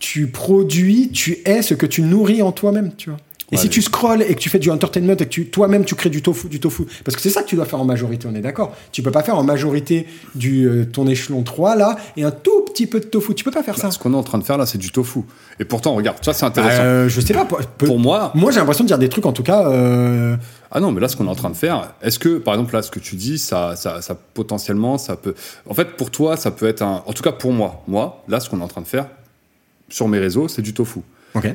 tu 0.00 0.26
produis, 0.26 1.10
tu 1.12 1.38
es 1.44 1.62
ce 1.62 1.74
que 1.74 1.86
tu 1.86 2.02
nourris 2.02 2.42
en 2.42 2.50
toi-même, 2.50 2.90
tu 2.96 3.10
vois. 3.10 3.18
Et 3.52 3.56
si 3.58 3.68
tu 3.68 3.82
scrolles 3.82 4.22
et 4.22 4.34
que 4.34 4.40
tu 4.40 4.48
fais 4.48 4.58
du 4.58 4.70
entertainment 4.70 5.12
et 5.12 5.16
que 5.16 5.24
tu, 5.24 5.46
toi-même 5.46 5.84
tu 5.84 5.94
crées 5.94 6.08
du 6.10 6.22
tofu, 6.22 6.48
du 6.48 6.58
tofu, 6.58 6.84
parce 7.04 7.14
que 7.16 7.22
c'est 7.22 7.30
ça 7.30 7.42
que 7.42 7.48
tu 7.48 7.54
dois 7.56 7.66
faire 7.66 7.80
en 7.80 7.84
majorité, 7.84 8.26
on 8.30 8.34
est 8.34 8.40
d'accord. 8.40 8.74
Tu 8.92 9.02
peux 9.02 9.10
pas 9.10 9.22
faire 9.22 9.36
en 9.36 9.44
majorité 9.44 10.06
du 10.34 10.66
euh, 10.66 10.84
ton 10.86 11.06
échelon 11.06 11.42
3 11.42 11.76
là 11.76 11.96
et 12.16 12.24
un 12.24 12.30
tout 12.30 12.64
petit 12.66 12.86
peu 12.86 12.98
de 12.98 13.04
tofu. 13.06 13.34
Tu 13.34 13.44
peux 13.44 13.50
pas 13.50 13.62
faire 13.62 13.76
ça. 13.78 13.90
Ce 13.90 13.98
qu'on 13.98 14.14
est 14.14 14.16
en 14.16 14.22
train 14.22 14.38
de 14.38 14.44
faire 14.44 14.56
là, 14.58 14.66
c'est 14.66 14.78
du 14.78 14.90
tofu. 14.90 15.20
Et 15.60 15.64
pourtant, 15.64 15.94
regarde, 15.94 16.16
ça 16.22 16.32
c'est 16.32 16.46
intéressant. 16.46 16.82
Euh, 16.82 17.08
je 17.08 17.20
sais 17.20 17.34
pas. 17.34 17.44
Pour 17.78 17.98
moi, 17.98 18.32
moi 18.34 18.50
j'ai 18.50 18.58
l'impression 18.58 18.84
de 18.84 18.88
dire 18.88 18.98
des 18.98 19.08
trucs 19.08 19.26
en 19.26 19.32
tout 19.32 19.42
cas. 19.42 19.68
euh, 19.68 20.34
Ah 20.70 20.80
non, 20.80 20.90
mais 20.90 21.00
là, 21.00 21.08
ce 21.08 21.16
qu'on 21.16 21.26
est 21.26 21.30
en 21.30 21.34
train 21.34 21.50
de 21.50 21.56
faire, 21.56 21.92
est-ce 22.02 22.18
que, 22.18 22.38
par 22.38 22.54
exemple, 22.54 22.72
là, 22.74 22.80
ce 22.80 22.90
que 22.90 22.98
tu 23.00 23.16
dis, 23.16 23.36
ça, 23.38 23.76
ça, 23.76 24.00
ça 24.00 24.16
potentiellement, 24.34 24.96
ça 24.96 25.16
peut. 25.16 25.34
En 25.68 25.74
fait, 25.74 25.96
pour 25.98 26.10
toi, 26.10 26.38
ça 26.38 26.50
peut 26.50 26.66
être 26.66 26.80
un. 26.80 27.02
En 27.06 27.12
tout 27.12 27.22
cas, 27.22 27.32
pour 27.32 27.52
moi, 27.52 27.82
moi, 27.86 28.24
là, 28.28 28.40
ce 28.40 28.48
qu'on 28.48 28.60
est 28.60 28.64
en 28.64 28.68
train 28.68 28.80
de 28.80 28.86
faire 28.86 29.06
sur 29.90 30.08
mes 30.08 30.18
réseaux, 30.18 30.48
c'est 30.48 30.62
du 30.62 30.72
tofu. 30.72 31.00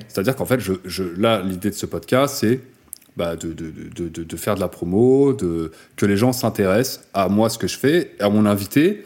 C'est-à-dire 0.08 0.36
qu'en 0.36 0.46
fait, 0.46 0.60
je, 0.60 0.74
je- 0.86 1.04
là, 1.04 1.42
l'idée 1.42 1.70
de 1.70 1.76
ce 1.76 1.86
podcast, 1.86 2.38
c'est 2.40 2.60
bah, 3.16 3.36
de, 3.36 3.52
de, 3.54 3.72
de- 4.10 4.24
de 4.24 4.38
faire 4.38 4.56
de 4.56 4.60
la 4.60 4.68
promo, 4.68 5.34
de, 5.34 5.72
que 5.96 6.06
les 6.06 6.18
gens 6.18 6.34
s'intéressent 6.34 7.02
à 7.14 7.30
moi, 7.30 7.50
ce 7.50 7.58
que 7.58 7.68
je 7.68 7.78
fais, 7.78 8.12
à 8.20 8.30
mon 8.30 8.46
invité. 8.46 9.04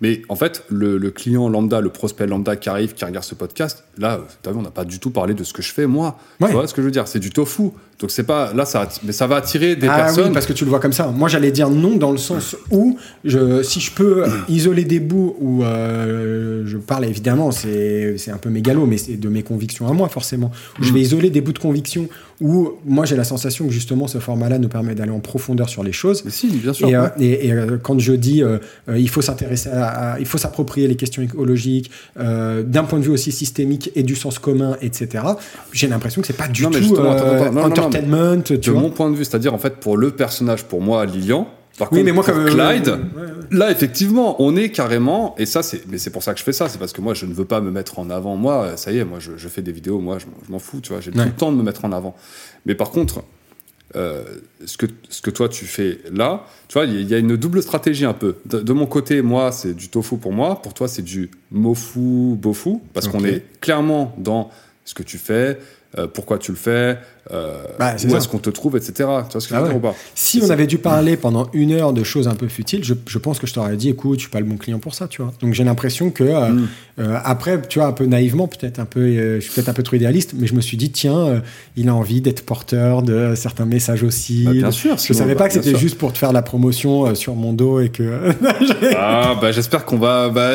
Mais 0.00 0.22
en 0.28 0.36
fait, 0.36 0.64
le, 0.68 0.96
le 0.96 1.10
client 1.10 1.48
lambda, 1.48 1.80
le 1.80 1.88
prospect 1.88 2.26
lambda 2.26 2.54
qui 2.54 2.68
arrive, 2.68 2.94
qui 2.94 3.04
regarde 3.04 3.24
ce 3.24 3.34
podcast, 3.34 3.84
là, 3.98 4.20
t'as 4.42 4.52
vu, 4.52 4.58
on 4.58 4.62
n'a 4.62 4.70
pas 4.70 4.84
du 4.84 5.00
tout 5.00 5.10
parlé 5.10 5.34
de 5.34 5.42
ce 5.42 5.52
que 5.52 5.60
je 5.60 5.72
fais 5.72 5.86
moi. 5.86 6.16
Ouais. 6.40 6.48
Tu 6.48 6.54
vois 6.54 6.68
ce 6.68 6.74
que 6.74 6.82
je 6.82 6.86
veux 6.86 6.92
dire? 6.92 7.08
C'est 7.08 7.18
du 7.18 7.30
tofu. 7.30 7.70
Donc 7.98 8.12
c'est 8.12 8.22
pas 8.22 8.52
là, 8.54 8.64
ça, 8.64 8.88
mais 9.02 9.10
ça 9.10 9.26
va 9.26 9.36
attirer 9.36 9.74
des 9.74 9.88
ah 9.88 9.96
personnes. 9.96 10.28
oui, 10.28 10.32
parce 10.32 10.46
que 10.46 10.52
tu 10.52 10.64
le 10.64 10.70
vois 10.70 10.78
comme 10.78 10.92
ça. 10.92 11.08
Moi, 11.08 11.28
j'allais 11.28 11.50
dire 11.50 11.68
non 11.68 11.96
dans 11.96 12.12
le 12.12 12.18
sens 12.18 12.56
où, 12.70 12.96
je, 13.24 13.64
si 13.64 13.80
je 13.80 13.90
peux 13.90 14.24
isoler 14.48 14.84
des 14.84 15.00
bouts 15.00 15.34
où 15.40 15.64
euh, 15.64 16.62
je 16.64 16.78
parle 16.78 17.04
évidemment, 17.04 17.50
c'est 17.50 18.30
un 18.32 18.36
peu 18.36 18.50
mégalo, 18.50 18.86
mais 18.86 18.98
c'est 18.98 19.16
de 19.16 19.28
mes 19.28 19.42
convictions 19.42 19.88
à 19.88 19.92
moi 19.92 20.08
forcément. 20.08 20.52
Où 20.78 20.84
Je 20.84 20.92
vais 20.92 21.00
isoler 21.00 21.30
des 21.30 21.40
bouts 21.40 21.52
de 21.52 21.58
conviction 21.58 22.08
où 22.40 22.72
moi 22.86 23.04
j'ai 23.04 23.16
la 23.16 23.24
sensation 23.24 23.66
que 23.66 23.72
justement 23.72 24.06
ce 24.06 24.18
format-là 24.18 24.58
nous 24.58 24.68
permet 24.68 24.94
d'aller 24.94 25.10
en 25.10 25.18
profondeur 25.20 25.68
sur 25.68 25.82
les 25.82 25.92
choses. 25.92 26.22
Mais 26.24 26.30
si, 26.30 26.48
bien 26.48 26.72
sûr. 26.72 26.88
Et, 26.88 26.94
euh, 26.94 27.08
et- 27.18 27.46
et, 27.48 27.52
euh, 27.52 27.78
quand 27.82 27.98
je 27.98 28.12
dis 28.12 28.42
euh, 28.42 28.58
il 28.96 29.08
faut 29.08 29.22
s'intéresser 29.22 29.70
à, 29.70 30.12
à- 30.12 30.18
il 30.20 30.26
faut 30.26 30.38
s'approprier 30.38 30.86
les 30.88 30.96
questions 30.96 31.22
écologiques 31.22 31.90
euh, 32.18 32.62
d'un 32.62 32.84
point 32.84 32.98
de 33.00 33.04
vue 33.04 33.10
aussi 33.10 33.32
systémique 33.32 33.90
et 33.96 34.02
du 34.02 34.14
sens 34.14 34.38
commun, 34.38 34.76
etc. 34.80 35.24
J'ai 35.72 35.88
l'impression 35.88 36.20
que 36.20 36.26
c'est 36.26 36.32
pas 36.36 36.48
du 36.48 36.62
Non, 36.62 36.70
tout 36.70 36.78
justement, 36.78 37.10
attends, 37.10 37.24
attends, 37.26 37.34
non, 37.36 37.38
non, 37.44 37.50
non, 37.50 37.52
mais 37.54 37.64
entertainment, 37.66 38.36
de 38.36 38.70
mon 38.72 38.90
point 38.90 39.10
de 39.10 39.16
vue, 39.16 39.24
c'est-à-dire 39.24 39.52
en 39.54 39.58
fait 39.58 39.76
pour 39.76 39.96
le 39.96 40.10
personnage, 40.12 40.64
pour 40.64 40.80
moi, 40.80 41.04
Lilian. 41.06 41.48
Par 41.78 41.92
Oui, 41.92 41.98
contre, 41.98 42.04
mais 42.06 42.12
moi 42.12 42.24
comme 42.24 42.44
Clyde, 42.46 42.88
Ouais, 42.88 43.22
ouais. 43.22 43.28
Là, 43.50 43.70
effectivement, 43.70 44.42
on 44.42 44.56
est 44.56 44.70
carrément, 44.70 45.34
et 45.38 45.46
ça, 45.46 45.62
c'est, 45.62 45.86
mais 45.88 45.96
c'est 45.98 46.10
pour 46.10 46.22
ça 46.22 46.32
que 46.34 46.38
je 46.40 46.44
fais 46.44 46.52
ça, 46.52 46.68
c'est 46.68 46.78
parce 46.78 46.92
que 46.92 47.00
moi, 47.00 47.14
je 47.14 47.24
ne 47.24 47.32
veux 47.32 47.44
pas 47.46 47.60
me 47.60 47.70
mettre 47.70 47.98
en 47.98 48.10
avant. 48.10 48.36
Moi, 48.36 48.62
euh, 48.64 48.76
ça 48.76 48.92
y 48.92 48.98
est, 48.98 49.04
moi, 49.04 49.20
je, 49.20 49.32
je 49.36 49.48
fais 49.48 49.62
des 49.62 49.72
vidéos, 49.72 50.00
moi, 50.00 50.18
je, 50.18 50.26
m'en- 50.26 50.32
je 50.46 50.52
m'en 50.52 50.58
fous, 50.58 50.80
tu 50.80 50.92
vois, 50.92 51.00
j'ai 51.00 51.10
tout 51.12 51.18
Ouais. 51.18 51.24
le 51.24 51.32
temps 51.32 51.50
de 51.52 51.56
me 51.56 51.62
mettre 51.62 51.84
en 51.84 51.92
avant. 51.92 52.14
Mais 52.66 52.74
par 52.74 52.90
contre, 52.90 53.22
euh, 53.96 54.22
ce, 54.66 54.76
que, 54.76 54.84
ce 55.08 55.22
que 55.22 55.30
toi, 55.30 55.48
tu 55.48 55.64
fais 55.64 55.98
là, 56.12 56.44
tu 56.68 56.74
vois, 56.74 56.84
il 56.84 56.92
y 56.94 56.96
a- 56.98 57.00
il 57.00 57.08
y, 57.08 57.14
a 57.14 57.18
une 57.18 57.36
double 57.36 57.62
stratégie 57.62 58.04
un 58.04 58.12
peu. 58.12 58.36
De, 58.44 58.60
de 58.60 58.72
mon 58.74 58.84
côté, 58.86 59.22
moi, 59.22 59.50
c'est 59.52 59.72
du 59.72 59.88
tofu 59.88 60.18
pour 60.18 60.32
moi, 60.32 60.60
pour 60.60 60.74
toi, 60.74 60.88
c'est 60.88 61.00
du 61.02 61.30
mofu, 61.50 62.34
bofu, 62.36 62.80
parce 62.92 63.08
qu'on 63.08 63.24
est 63.24 63.42
clairement 63.60 64.14
dans 64.18 64.50
ce 64.84 64.92
que 64.94 65.02
tu 65.02 65.16
fais, 65.16 65.58
euh, 65.96 66.06
pourquoi 66.06 66.36
tu 66.38 66.50
le 66.50 66.58
fais, 66.58 66.98
euh, 67.32 67.56
Bah, 67.78 67.94
c'est 67.96 68.10
où 68.10 68.16
est-ce 68.16 68.28
qu'on 68.28 68.38
te 68.38 68.50
trouve, 68.50 68.76
etc. 68.76 68.92
Tu 68.96 69.04
vois 69.04 69.24
ce 69.40 69.48
que 69.48 69.54
Ah 69.54 69.58
je 69.58 69.62
veux 69.62 69.68
dire 69.68 69.70
ouais. 69.70 69.88
ou 69.88 69.92
pas 69.92 69.94
Si 70.14 70.40
on 70.42 70.50
avait 70.50 70.66
dû 70.66 70.78
parler 70.78 71.16
pendant 71.16 71.48
une 71.52 71.72
heure 71.72 71.92
de 71.92 72.02
choses 72.04 72.28
un 72.28 72.34
peu 72.34 72.48
futiles, 72.48 72.84
je, 72.84 72.94
je 73.06 73.18
pense 73.18 73.38
que 73.38 73.46
je 73.46 73.54
t'aurais 73.54 73.76
dit, 73.76 73.88
écoute, 73.90 74.18
je 74.18 74.22
suis 74.24 74.30
pas 74.30 74.40
le 74.40 74.46
bon 74.46 74.56
client 74.56 74.78
pour 74.78 74.94
ça, 74.94 75.08
tu 75.08 75.22
vois. 75.22 75.32
Donc 75.40 75.54
j'ai 75.54 75.64
l'impression 75.64 76.10
que 76.10 76.24
euh, 76.24 76.48
Mm. 76.48 76.68
euh, 77.00 77.16
après, 77.24 77.60
tu 77.68 77.78
vois, 77.78 77.88
un 77.88 77.92
peu 77.92 78.06
naïvement, 78.06 78.48
peut-être 78.48 78.78
un 78.78 78.84
peu, 78.84 79.00
euh, 79.00 79.36
je 79.40 79.44
suis 79.44 79.52
peut-être 79.54 79.68
un 79.68 79.72
peu 79.74 79.82
trop 79.82 79.96
idéaliste, 79.96 80.32
mais 80.36 80.46
je 80.46 80.54
me 80.54 80.60
suis 80.60 80.76
dit, 80.76 80.90
tiens, 80.90 81.42
il 81.76 81.88
a 81.88 81.94
envie 81.94 82.20
d'être 82.20 82.42
porteur 82.44 83.02
de 83.02 83.34
certains 83.34 83.66
messages 83.66 84.02
aussi. 84.02 84.44
Bah, 84.44 84.52
bien 84.52 84.70
sûr. 84.70 84.96
Je 84.98 85.12
savais 85.12 85.34
bah, 85.34 85.40
pas 85.44 85.48
que 85.48 85.54
bien 85.54 85.62
c'était 85.62 85.78
juste 85.78 85.98
pour 85.98 86.12
te 86.12 86.18
faire 86.18 86.32
la 86.32 86.42
promotion 86.42 87.14
sur 87.14 87.34
mon 87.34 87.52
dos 87.52 87.80
et 87.80 87.88
que. 87.90 88.32
Ah, 88.96 89.36
bah 89.40 89.52
j'espère 89.52 89.84
qu'on 89.84 89.98
va. 89.98 90.28
Bah, 90.28 90.50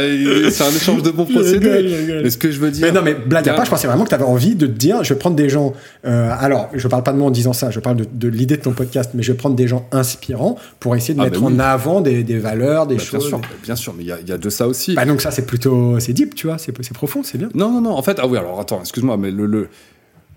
c'est 0.52 0.64
un 0.64 0.70
échange 0.76 1.02
de 1.04 1.12
bons 1.12 1.26
procédés. 1.34 2.20
Mais 2.24 2.30
ce 2.30 2.38
que 2.38 2.52
je 2.52 2.60
veux 2.60 2.72
dire. 2.72 2.86
Mais 2.86 2.92
non, 2.92 3.02
mais 3.04 3.14
blague 3.14 3.48
à 3.50 3.54
part, 3.54 3.66
je 3.66 3.70
pensais 3.70 3.88
vraiment 3.88 4.04
que 4.04 4.10
tu 4.10 4.16
avais 4.16 4.24
envie 4.24 4.56
de 4.56 4.68
te 4.68 4.72
dire, 4.72 5.04
je 5.04 5.14
vais 5.14 5.20
prendre 5.20 5.36
des 5.36 5.50
gens. 5.50 5.74
euh, 6.06 6.30
alors, 6.64 6.80
je 6.80 6.88
parle 6.88 7.04
pas 7.04 7.14
de 7.14 7.18
moi 7.18 7.28
en 7.28 7.32
disant 7.32 7.54
ça, 7.54 7.72
je 7.72 7.80
parle 7.80 7.98
de, 7.98 8.06
de 8.12 8.28
l'idée 8.28 8.58
de 8.58 8.62
ton 8.62 8.74
podcast, 8.74 9.12
mais 9.14 9.24
je 9.24 9.32
vais 9.32 9.38
prendre 9.38 9.56
des 9.56 9.68
gens 9.68 9.88
inspirants 9.92 10.58
pour 10.80 10.96
essayer 10.96 11.14
de 11.14 11.20
Ah, 11.20 11.26
mettre 11.26 11.40
bah 11.42 11.48
oui. 11.48 11.56
en 11.56 11.60
avant 11.60 12.02
des, 12.02 12.24
des 12.24 12.40
valeurs, 12.40 12.88
des 12.88 12.96
Bah, 12.96 13.02
bien 13.02 13.10
choses. 13.20 13.28
sûr, 13.28 13.42
bien 13.64 13.76
sûr, 13.76 13.94
mais 13.96 14.04
il 14.04 14.08
y 14.08 14.12
a- 14.12 14.20
il 14.20 14.28
y, 14.28 14.32
a 14.32 14.38
de 14.38 14.50
ça 14.50 14.68
aussi. 14.68 14.96
Bah, 14.96 15.06
donc 15.06 15.22
ça, 15.22 15.32
c'est 15.32 15.46
plutôt, 15.46 16.00
c'est 16.00 16.14
deep, 16.14 16.36
tu 16.36 16.48
vois, 16.48 16.58
c'est 16.58 16.72
profond, 16.94 17.24
c'est 17.24 17.38
bien. 17.38 17.50
Non, 17.54 17.72
non, 17.72 17.82
non. 17.82 17.92
En 17.92 18.02
fait, 18.02 18.18
ah 18.22 18.28
oui, 18.28 18.38
alors 18.38 18.60
attends, 18.60 18.80
excuse-moi, 18.82 19.18
mais 19.18 19.32
le, 19.32 19.46
le- 19.46 19.68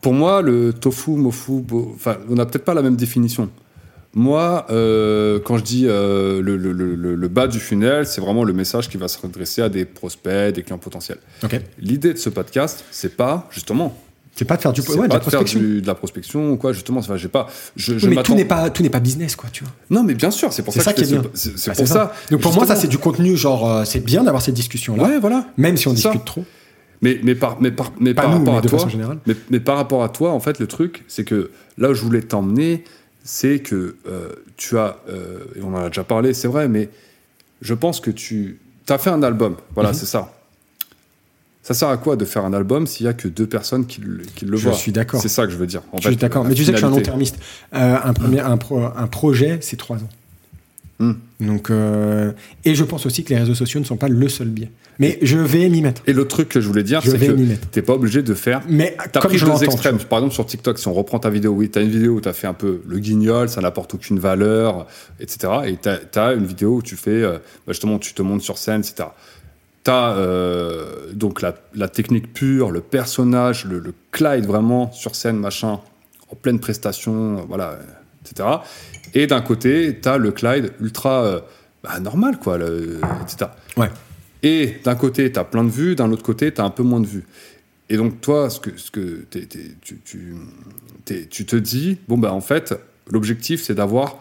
pour 0.03 0.12
moi, 0.12 0.43
le 0.43 0.73
tofu, 0.73 1.11
mofu, 1.12 1.62
enfin, 1.94 2.16
on 2.31 2.35
n'a 2.35 2.47
peut-être 2.47 2.65
pas 2.65 2.74
la 2.74 2.82
même 2.82 2.97
définition. 2.97 3.48
Moi, 4.15 4.66
euh, 4.70 5.40
quand 5.44 5.59
je 5.59 5.62
dis 5.65 5.85
euh, 5.86 6.40
le, 6.40 6.57
le- 6.57 6.73
le- 6.73 6.94
le- 6.94 7.15
le 7.15 7.28
bas 7.28 7.48
du 7.48 7.59
funnel, 7.61 8.07
c'est 8.07 8.20
vraiment 8.23 8.44
le 8.44 8.55
message 8.55 8.89
qui 8.89 8.97
va 8.97 9.09
se 9.09 9.19
redresser 9.20 9.61
à 9.61 9.69
des 9.69 9.85
prospects, 9.85 10.55
des 10.55 10.62
clients 10.62 10.78
potentiels. 10.78 11.19
Ok. 11.44 11.61
L'idée 11.78 12.15
de 12.15 12.19
ce 12.19 12.31
podcast, 12.31 12.85
c'est 12.90 13.15
pas 13.15 13.47
justement, 13.51 13.94
C'est 14.38 14.44
pas 14.44 14.56
de 14.58 14.62
faire 14.62 14.72
du, 14.74 14.82
ouais, 14.82 14.86
pas 14.86 15.02
la 15.02 15.06
de 15.08 15.12
faire 15.14 15.20
prospection. 15.40 15.60
du- 15.60 15.80
de 15.80 15.86
la 15.86 15.94
prospection 15.94 16.50
ou 16.52 16.56
quoi. 16.58 16.72
Justement, 16.74 17.00
enfin, 17.00 17.16
j'ai 17.16 17.28
pas. 17.28 17.46
Je, 17.74 17.96
je 17.98 18.06
mais 18.08 18.22
tout 18.22 18.34
n'est 18.34 18.44
pas, 18.44 18.68
tout 18.68 18.82
n'est 18.82 18.90
pas 18.90 19.00
business, 19.00 19.34
quoi, 19.34 19.48
tu 19.50 19.64
vois. 19.64 19.72
Non, 19.88 20.02
mais 20.04 20.12
bien 20.14 20.30
sûr, 20.30 20.52
c'est 20.52 20.62
pour 20.62 20.74
ça, 20.74 20.82
ça 20.82 20.92
que 20.92 21.00
qui 21.00 21.04
est 21.14 21.18
bien. 21.18 21.22
C'est 21.32 21.68
Bah, 21.68 21.72
pour 21.74 21.88
ça. 21.88 22.12
Donc 22.30 22.42
pour 22.42 22.54
moi, 22.54 22.66
ça, 22.66 22.76
c'est 22.76 22.86
du 22.86 22.98
contenu, 22.98 23.34
genre, 23.36 23.70
euh, 23.70 23.84
c'est 23.84 24.00
bien 24.04 24.24
d'avoir 24.24 24.42
cette 24.42 24.54
discussion-là, 24.54 25.02
Ouais, 25.04 25.18
voilà. 25.18 25.46
même 25.56 25.78
si 25.78 25.88
on 25.88 25.96
ça. 25.96 26.10
discute 26.10 26.26
trop. 26.26 26.44
Mais, 27.02 27.18
mais, 27.22 27.34
par, 27.34 27.60
mais, 27.62 27.70
par, 27.70 27.92
mais 27.98 28.12
Pas 28.14 28.22
par 28.22 28.30
nous, 28.32 28.38
rapport 28.38 28.52
mais 28.54 28.58
à 28.58 28.62
de 28.62 28.68
toi, 28.68 28.88
mais, 29.26 29.34
mais 29.50 29.60
par 29.60 29.76
rapport 29.76 30.02
à 30.04 30.08
toi, 30.10 30.32
en 30.32 30.40
fait, 30.40 30.58
le 30.58 30.66
truc, 30.66 31.04
c'est 31.08 31.24
que 31.24 31.50
là 31.78 31.90
où 31.90 31.94
je 31.94 32.02
voulais 32.02 32.22
t'emmener, 32.22 32.84
c'est 33.24 33.58
que 33.60 33.96
euh, 34.06 34.28
tu 34.58 34.76
as, 34.78 34.96
euh, 35.08 35.38
et 35.56 35.62
on 35.62 35.74
en 35.74 35.84
a 35.84 35.88
déjà 35.88 36.04
parlé, 36.04 36.32
c'est 36.34 36.48
vrai, 36.48 36.68
mais 36.68 36.88
je 37.62 37.72
pense 37.74 38.00
que 38.00 38.10
tu 38.10 38.58
as 38.88 38.98
fait 38.98 39.10
un 39.10 39.22
album. 39.22 39.56
Voilà, 39.74 39.90
Mhm. 39.90 39.94
c'est 39.96 40.06
ça. 40.06 40.32
Ça 41.66 41.74
sert 41.74 41.88
à 41.88 41.97
quoi 41.97 42.14
de 42.14 42.24
faire 42.24 42.44
un 42.44 42.52
album 42.52 42.86
s'il 42.86 43.06
y 43.06 43.09
a 43.09 43.12
que 43.12 43.26
deux 43.26 43.48
personnes 43.48 43.86
qui, 43.86 44.01
le- 44.01 44.22
qui 44.36 44.44
le 44.44 44.56
Je 44.56 44.68
voient 44.68 44.72
suis 44.78 44.93
d'accord. 44.93 45.20
C'est 45.20 45.28
ça 45.28 45.47
que 45.47 45.51
je 45.52 45.56
veux 45.56 45.66
dire. 45.66 45.82
En 45.93 45.97
Je 45.97 46.02
fait, 46.05 46.09
suis 46.10 46.16
d'accord. 46.16 46.44
Mais 46.44 46.55
tu 46.55 46.62
sais 46.62 46.70
que 46.70 46.76
je 46.76 46.84
suis 46.84 46.86
un 46.86 46.90
long-termiste. 46.90 47.38
Euh, 47.74 47.97
un, 48.05 48.12
premier, 48.12 48.38
un, 48.38 48.56
pro- 48.56 48.84
un 48.84 49.06
projet, 49.09 49.59
c'est 49.62 49.76
trois 49.76 49.97
ans. 49.97 50.09
Hmm. 51.01 51.14
Donc, 51.40 51.70
euh, 51.70 52.30
et 52.64 52.76
je 52.76 52.84
pense 52.84 53.05
aussi 53.05 53.24
que 53.24 53.30
les 53.30 53.40
réseaux 53.40 53.56
sociaux 53.56 53.80
ne 53.80 53.84
sont 53.84 53.97
pas 53.97 54.06
le 54.09 54.28
seul 54.28 54.47
biais. 54.47 54.70
Mais 54.98 55.18
je 55.20 55.36
vais 55.36 55.68
m'y 55.68 55.82
mettre. 55.82 56.02
Et 56.06 56.12
le 56.14 56.26
truc 56.26 56.48
que 56.48 56.60
je 56.60 56.68
voulais 56.68 56.82
dire, 56.84 57.02
c'est 57.02 57.18
que 57.18 57.55
t'es 57.70 57.82
pas 57.82 57.93
obligé 57.94 58.22
de 58.22 58.32
faire 58.32 58.62
Mais 58.68 58.97
T'as 59.12 59.20
pris 59.20 59.38
deux 59.38 59.64
extrêmes. 59.64 59.98
Par 59.98 60.20
exemple, 60.20 60.32
sur 60.34 60.47
TikTok, 60.47 60.78
si 60.78 60.88
on 60.88 60.94
reprend 60.94 61.18
ta 61.18 61.28
vidéo, 61.28 61.51
oui, 61.52 61.68
t'as 61.68 61.82
une 61.82 61.90
vidéo 61.90 62.12
où 62.14 62.20
t'as 62.22 62.32
fait 62.32 62.47
un 62.47 62.55
peu 62.55 62.80
le 62.86 62.98
guignol, 62.98 63.48
ça 63.51 63.60
n'apporte 63.60 63.93
aucune 63.93 64.18
valeur, 64.18 64.86
etc. 65.20 65.52
Et 65.66 65.76
t'as 65.76 65.98
as 66.14 66.32
une 66.32 66.47
vidéo 66.47 66.76
où 66.76 66.82
tu 66.82 66.97
fais, 66.97 67.10
euh, 67.10 67.32
bah, 67.66 67.72
justement, 67.74 67.98
tu 67.98 68.14
te 68.14 68.22
montes 68.22 68.40
sur 68.40 68.56
scène, 68.56 68.80
etc. 68.80 69.10
T'as 69.86 70.16
euh, 70.16 71.12
donc 71.12 71.42
la, 71.42 71.54
la 71.76 71.86
technique 71.86 72.32
pure, 72.32 72.72
le 72.72 72.80
personnage, 72.80 73.66
le, 73.66 73.78
le 73.78 73.94
Clyde 74.10 74.44
vraiment 74.44 74.90
sur 74.90 75.14
scène, 75.14 75.36
machin, 75.36 75.78
en 76.28 76.34
pleine 76.34 76.58
prestation, 76.58 77.38
euh, 77.38 77.42
voilà, 77.46 77.78
etc. 78.24 78.48
Et 79.14 79.28
d'un 79.28 79.40
côté, 79.42 79.96
t'as 80.02 80.16
le 80.18 80.32
Clyde 80.32 80.72
ultra 80.80 81.22
euh, 81.24 81.40
bah, 81.84 82.00
normal, 82.00 82.40
quoi, 82.40 82.58
le- 82.58 82.98
etc. 83.22 83.48
Ouais. 83.76 83.88
Et 84.42 84.74
d'un 84.82 84.96
côté, 84.96 85.30
tu 85.30 85.38
as 85.38 85.44
plein 85.44 85.62
de 85.62 85.70
vues, 85.70 85.94
d'un 85.94 86.10
autre 86.10 86.24
côté, 86.24 86.52
tu 86.52 86.60
as 86.60 86.64
un 86.64 86.70
peu 86.70 86.82
moins 86.82 86.98
de 87.00 87.06
vues. 87.06 87.24
Et 87.88 87.96
donc, 87.96 88.20
toi, 88.20 88.50
ce 88.50 88.58
que, 88.58 88.70
ce 88.76 88.90
que 88.90 89.24
t'es- 89.30 89.46
t'es- 89.46 89.70
tu, 89.82 90.00
tu- 90.04 91.28
tu 91.30 91.46
te 91.46 91.54
dis, 91.54 91.98
bon, 92.08 92.18
bah, 92.18 92.32
en 92.32 92.40
fait, 92.40 92.74
l'objectif, 93.08 93.62
c'est 93.62 93.74
d'avoir 93.74 94.16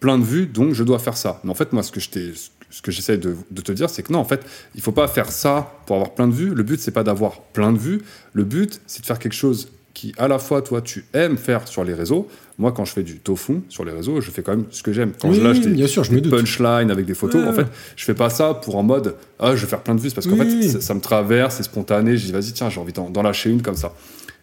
plein 0.00 0.18
de 0.18 0.24
vues, 0.24 0.46
donc 0.46 0.72
je 0.72 0.82
dois 0.84 0.98
faire 0.98 1.18
ça. 1.18 1.38
Mais 1.44 1.50
en 1.50 1.54
fait, 1.54 1.74
moi, 1.74 1.82
ce 1.82 1.92
que 1.92 2.00
je 2.00 2.08
t'ai- 2.08 2.32
ce 2.72 2.82
que 2.82 2.90
j'essaie 2.90 3.18
de, 3.18 3.36
de 3.50 3.60
te 3.60 3.70
dire, 3.70 3.88
c'est 3.90 4.02
que 4.02 4.12
non, 4.12 4.18
en 4.18 4.24
fait, 4.24 4.40
il 4.74 4.80
faut 4.80 4.92
pas 4.92 5.06
faire 5.06 5.30
ça 5.30 5.74
pour 5.86 5.96
avoir 5.96 6.14
plein 6.14 6.26
de 6.26 6.32
vues. 6.32 6.54
Le 6.54 6.62
but, 6.62 6.80
c'est 6.80 6.90
pas 6.90 7.04
d'avoir 7.04 7.40
plein 7.52 7.70
de 7.72 7.78
vues. 7.78 8.00
Le 8.32 8.44
but, 8.44 8.80
c'est 8.86 9.02
de 9.02 9.06
faire 9.06 9.18
quelque 9.20 9.34
chose 9.34 9.68
qui, 9.94 10.14
à 10.16 10.26
la 10.26 10.38
fois, 10.38 10.62
toi, 10.62 10.80
tu 10.80 11.04
aimes 11.12 11.36
faire 11.36 11.68
sur 11.68 11.84
les 11.84 11.92
réseaux. 11.92 12.26
Moi, 12.56 12.72
quand 12.72 12.86
je 12.86 12.92
fais 12.94 13.02
du 13.02 13.18
tofu 13.18 13.60
sur 13.68 13.84
les 13.84 13.92
réseaux, 13.92 14.22
je 14.22 14.30
fais 14.30 14.42
quand 14.42 14.56
même 14.56 14.64
ce 14.70 14.82
que 14.82 14.90
j'aime. 14.92 15.12
Quand 15.20 15.28
Oui, 15.28 15.36
je 15.36 15.42
lâche 15.42 15.60
des, 15.60 15.68
bien 15.68 15.86
sûr, 15.86 16.02
je 16.02 16.14
des 16.14 16.28
punchlines 16.30 16.90
avec 16.90 17.04
des 17.04 17.14
photos, 17.14 17.42
Ouais, 17.42 17.48
en 17.48 17.52
fait, 17.52 17.66
je 17.94 18.04
fais 18.06 18.14
pas 18.14 18.30
ça 18.30 18.54
pour 18.54 18.76
en 18.76 18.82
mode 18.82 19.16
ah 19.38 19.54
je 19.54 19.60
vais 19.62 19.66
faire 19.68 19.82
plein 19.82 19.94
de 19.94 20.00
vues 20.00 20.10
parce 20.10 20.26
qu'en 20.26 20.38
Oui, 20.38 20.48
fait 20.50 20.56
oui. 20.56 20.68
ça, 20.70 20.80
ça 20.80 20.94
me 20.94 21.00
traverse 21.00 21.56
c'est 21.56 21.62
spontané 21.64 22.16
je 22.16 22.26
dis 22.26 22.32
vas-y 22.32 22.52
tiens 22.52 22.70
j'ai 22.70 22.80
envie 22.80 22.92
d'en 22.92 23.22
lâcher 23.22 23.50
une 23.50 23.60
comme 23.60 23.74
ça 23.74 23.92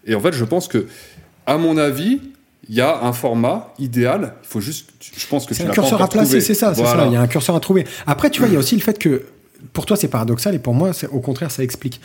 et 0.06 0.14
en 0.14 0.20
fait 0.20 0.34
je 0.34 0.44
pense 0.44 0.68
que 0.68 0.86
à 1.46 1.58
mon 1.58 1.78
avis 1.78 2.20
il 2.68 2.76
y 2.76 2.82
a 2.82 3.04
un 3.04 3.14
format 3.14 3.74
idéal 3.80 4.34
il 4.44 4.48
faut 4.48 4.60
juste 4.62 4.90
je 5.16 5.28
pense 5.28 5.46
que 5.46 5.54
C'est 5.56 5.64
un 5.66 5.70
curseur 5.72 6.02
à 6.02 6.08
placer, 6.10 6.42
c'est 6.42 6.54
ça, 6.54 6.74
c'est 6.76 6.82
Voilà. 6.82 7.04
ça. 7.04 7.08
Il 7.08 7.14
y 7.14 7.16
a 7.16 7.22
un 7.22 7.28
curseur 7.28 7.56
à 7.56 7.60
trouver. 7.60 7.86
Après, 8.06 8.30
tu 8.30 8.40
vois, 8.40 8.48
il 8.50 8.54
y 8.54 8.58
a 8.58 8.60
aussi 8.66 8.76
le 8.76 8.82
fait 8.82 9.00
que 9.00 9.24
pour 9.74 9.86
toi, 9.86 9.98
c'est 9.98 10.08
paradoxal 10.08 10.56
et 10.56 10.60
pour 10.60 10.74
moi, 10.74 10.92
au 11.12 11.20
contraire, 11.20 11.52
ça 11.52 11.64
explique. 11.64 12.00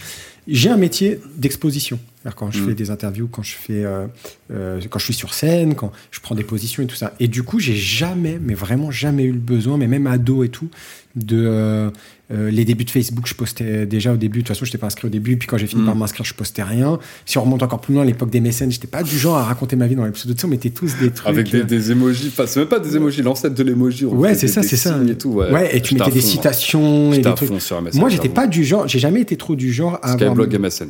j'ai 0.46 0.68
un 0.68 0.76
métier 0.76 1.20
d'exposition. 1.36 1.98
Quand 2.36 2.50
je 2.50 2.60
Mm. 2.62 2.66
fais 2.66 2.74
des 2.74 2.90
interviews, 2.90 3.28
quand 3.28 3.42
je 3.42 3.54
fais, 3.54 3.84
euh, 3.84 4.06
euh, 4.50 4.80
quand 4.90 4.98
je 4.98 5.04
suis 5.06 5.14
sur 5.14 5.32
scène, 5.34 5.74
quand 5.74 5.90
je 6.10 6.20
prends 6.20 6.34
des 6.34 6.44
positions 6.44 6.82
et 6.82 6.86
tout 6.86 6.96
ça. 6.96 7.12
Et 7.20 7.28
du 7.28 7.42
coup, 7.42 7.58
j'ai 7.58 7.74
jamais, 7.76 8.38
mais 8.40 8.54
vraiment 8.54 8.90
jamais 8.90 9.22
eu 9.24 9.32
le 9.32 9.38
besoin, 9.38 9.76
mais 9.78 9.86
même 9.86 10.06
ado 10.06 10.42
et 10.44 10.48
tout, 10.50 10.68
de 11.16 11.42
euh, 11.46 11.90
euh, 12.32 12.50
les 12.50 12.64
débuts 12.64 12.84
de 12.84 12.90
Facebook, 12.90 13.26
je 13.26 13.34
postais 13.34 13.84
déjà 13.86 14.12
au 14.12 14.16
début. 14.16 14.38
De 14.38 14.42
toute 14.44 14.48
façon, 14.48 14.64
je 14.64 14.70
n'étais 14.70 14.78
pas 14.78 14.86
inscrit 14.86 15.06
au 15.06 15.10
début. 15.10 15.36
Puis 15.36 15.46
quand 15.46 15.58
j'ai 15.58 15.66
fini 15.66 15.82
Mm. 15.82 15.86
par 15.86 15.96
m'inscrire, 15.96 16.24
je 16.24 16.32
postais 16.34 16.62
rien. 16.62 16.98
Si 17.26 17.36
on 17.38 17.42
remonte 17.42 17.62
encore 17.62 17.80
plus 17.80 17.92
loin, 17.94 18.02
à 18.02 18.06
l'époque 18.06 18.30
des 18.30 18.40
mécènes, 18.40 18.70
j'étais 18.72 18.86
pas 18.86 19.02
du 19.02 19.18
genre 19.18 19.36
à 19.36 19.44
raconter 19.44 19.76
ma 19.76 19.86
vie 19.86 19.94
dans 19.94 20.04
les 20.06 20.12
pseudos. 20.12 20.36
On 20.44 20.48
mettait 20.48 20.70
tous 20.70 20.96
des 20.98 21.10
trucs. 21.10 21.28
Avec 21.28 21.50
des, 21.50 21.92
enfin, 21.92 22.46
c'est 22.46 22.60
même 22.60 22.68
pas 22.68 22.78
des 22.78 22.96
emojis, 22.96 23.20
l'ancêtre 23.22 23.54
de 23.54 23.62
l'emoji. 23.62 24.06
on 24.06 24.14
Ouais, 24.16 24.34
c'est 24.34 24.48
ça, 24.48 24.62
c'est 24.62 24.76
ça. 24.76 24.98
Et 25.08 25.16
tout, 25.18 25.30
ouais, 25.30 25.50
Ouais, 25.50 25.76
et 25.76 25.82
tu 25.82 25.94
mettais 25.94 26.10
des 26.10 26.20
fond, 26.20 26.26
citations 26.28 27.12
et 27.12 27.18
des 27.18 27.34
trucs. 27.34 27.60
sur 27.60 27.80
MSN. 27.82 27.98
Moi, 28.00 28.08
j'étais 28.08 28.28
pas 28.30 28.46
du 28.46 28.64
genre, 28.64 28.88
j'ai 28.88 28.98
jamais 28.98 29.20
été 29.20 29.36
trop 29.36 29.54
du 29.54 29.72
genre 29.72 29.98
à 30.02 30.12
avoir. 30.12 30.34
Skyblog 30.34 30.58
MSN. 30.58 30.88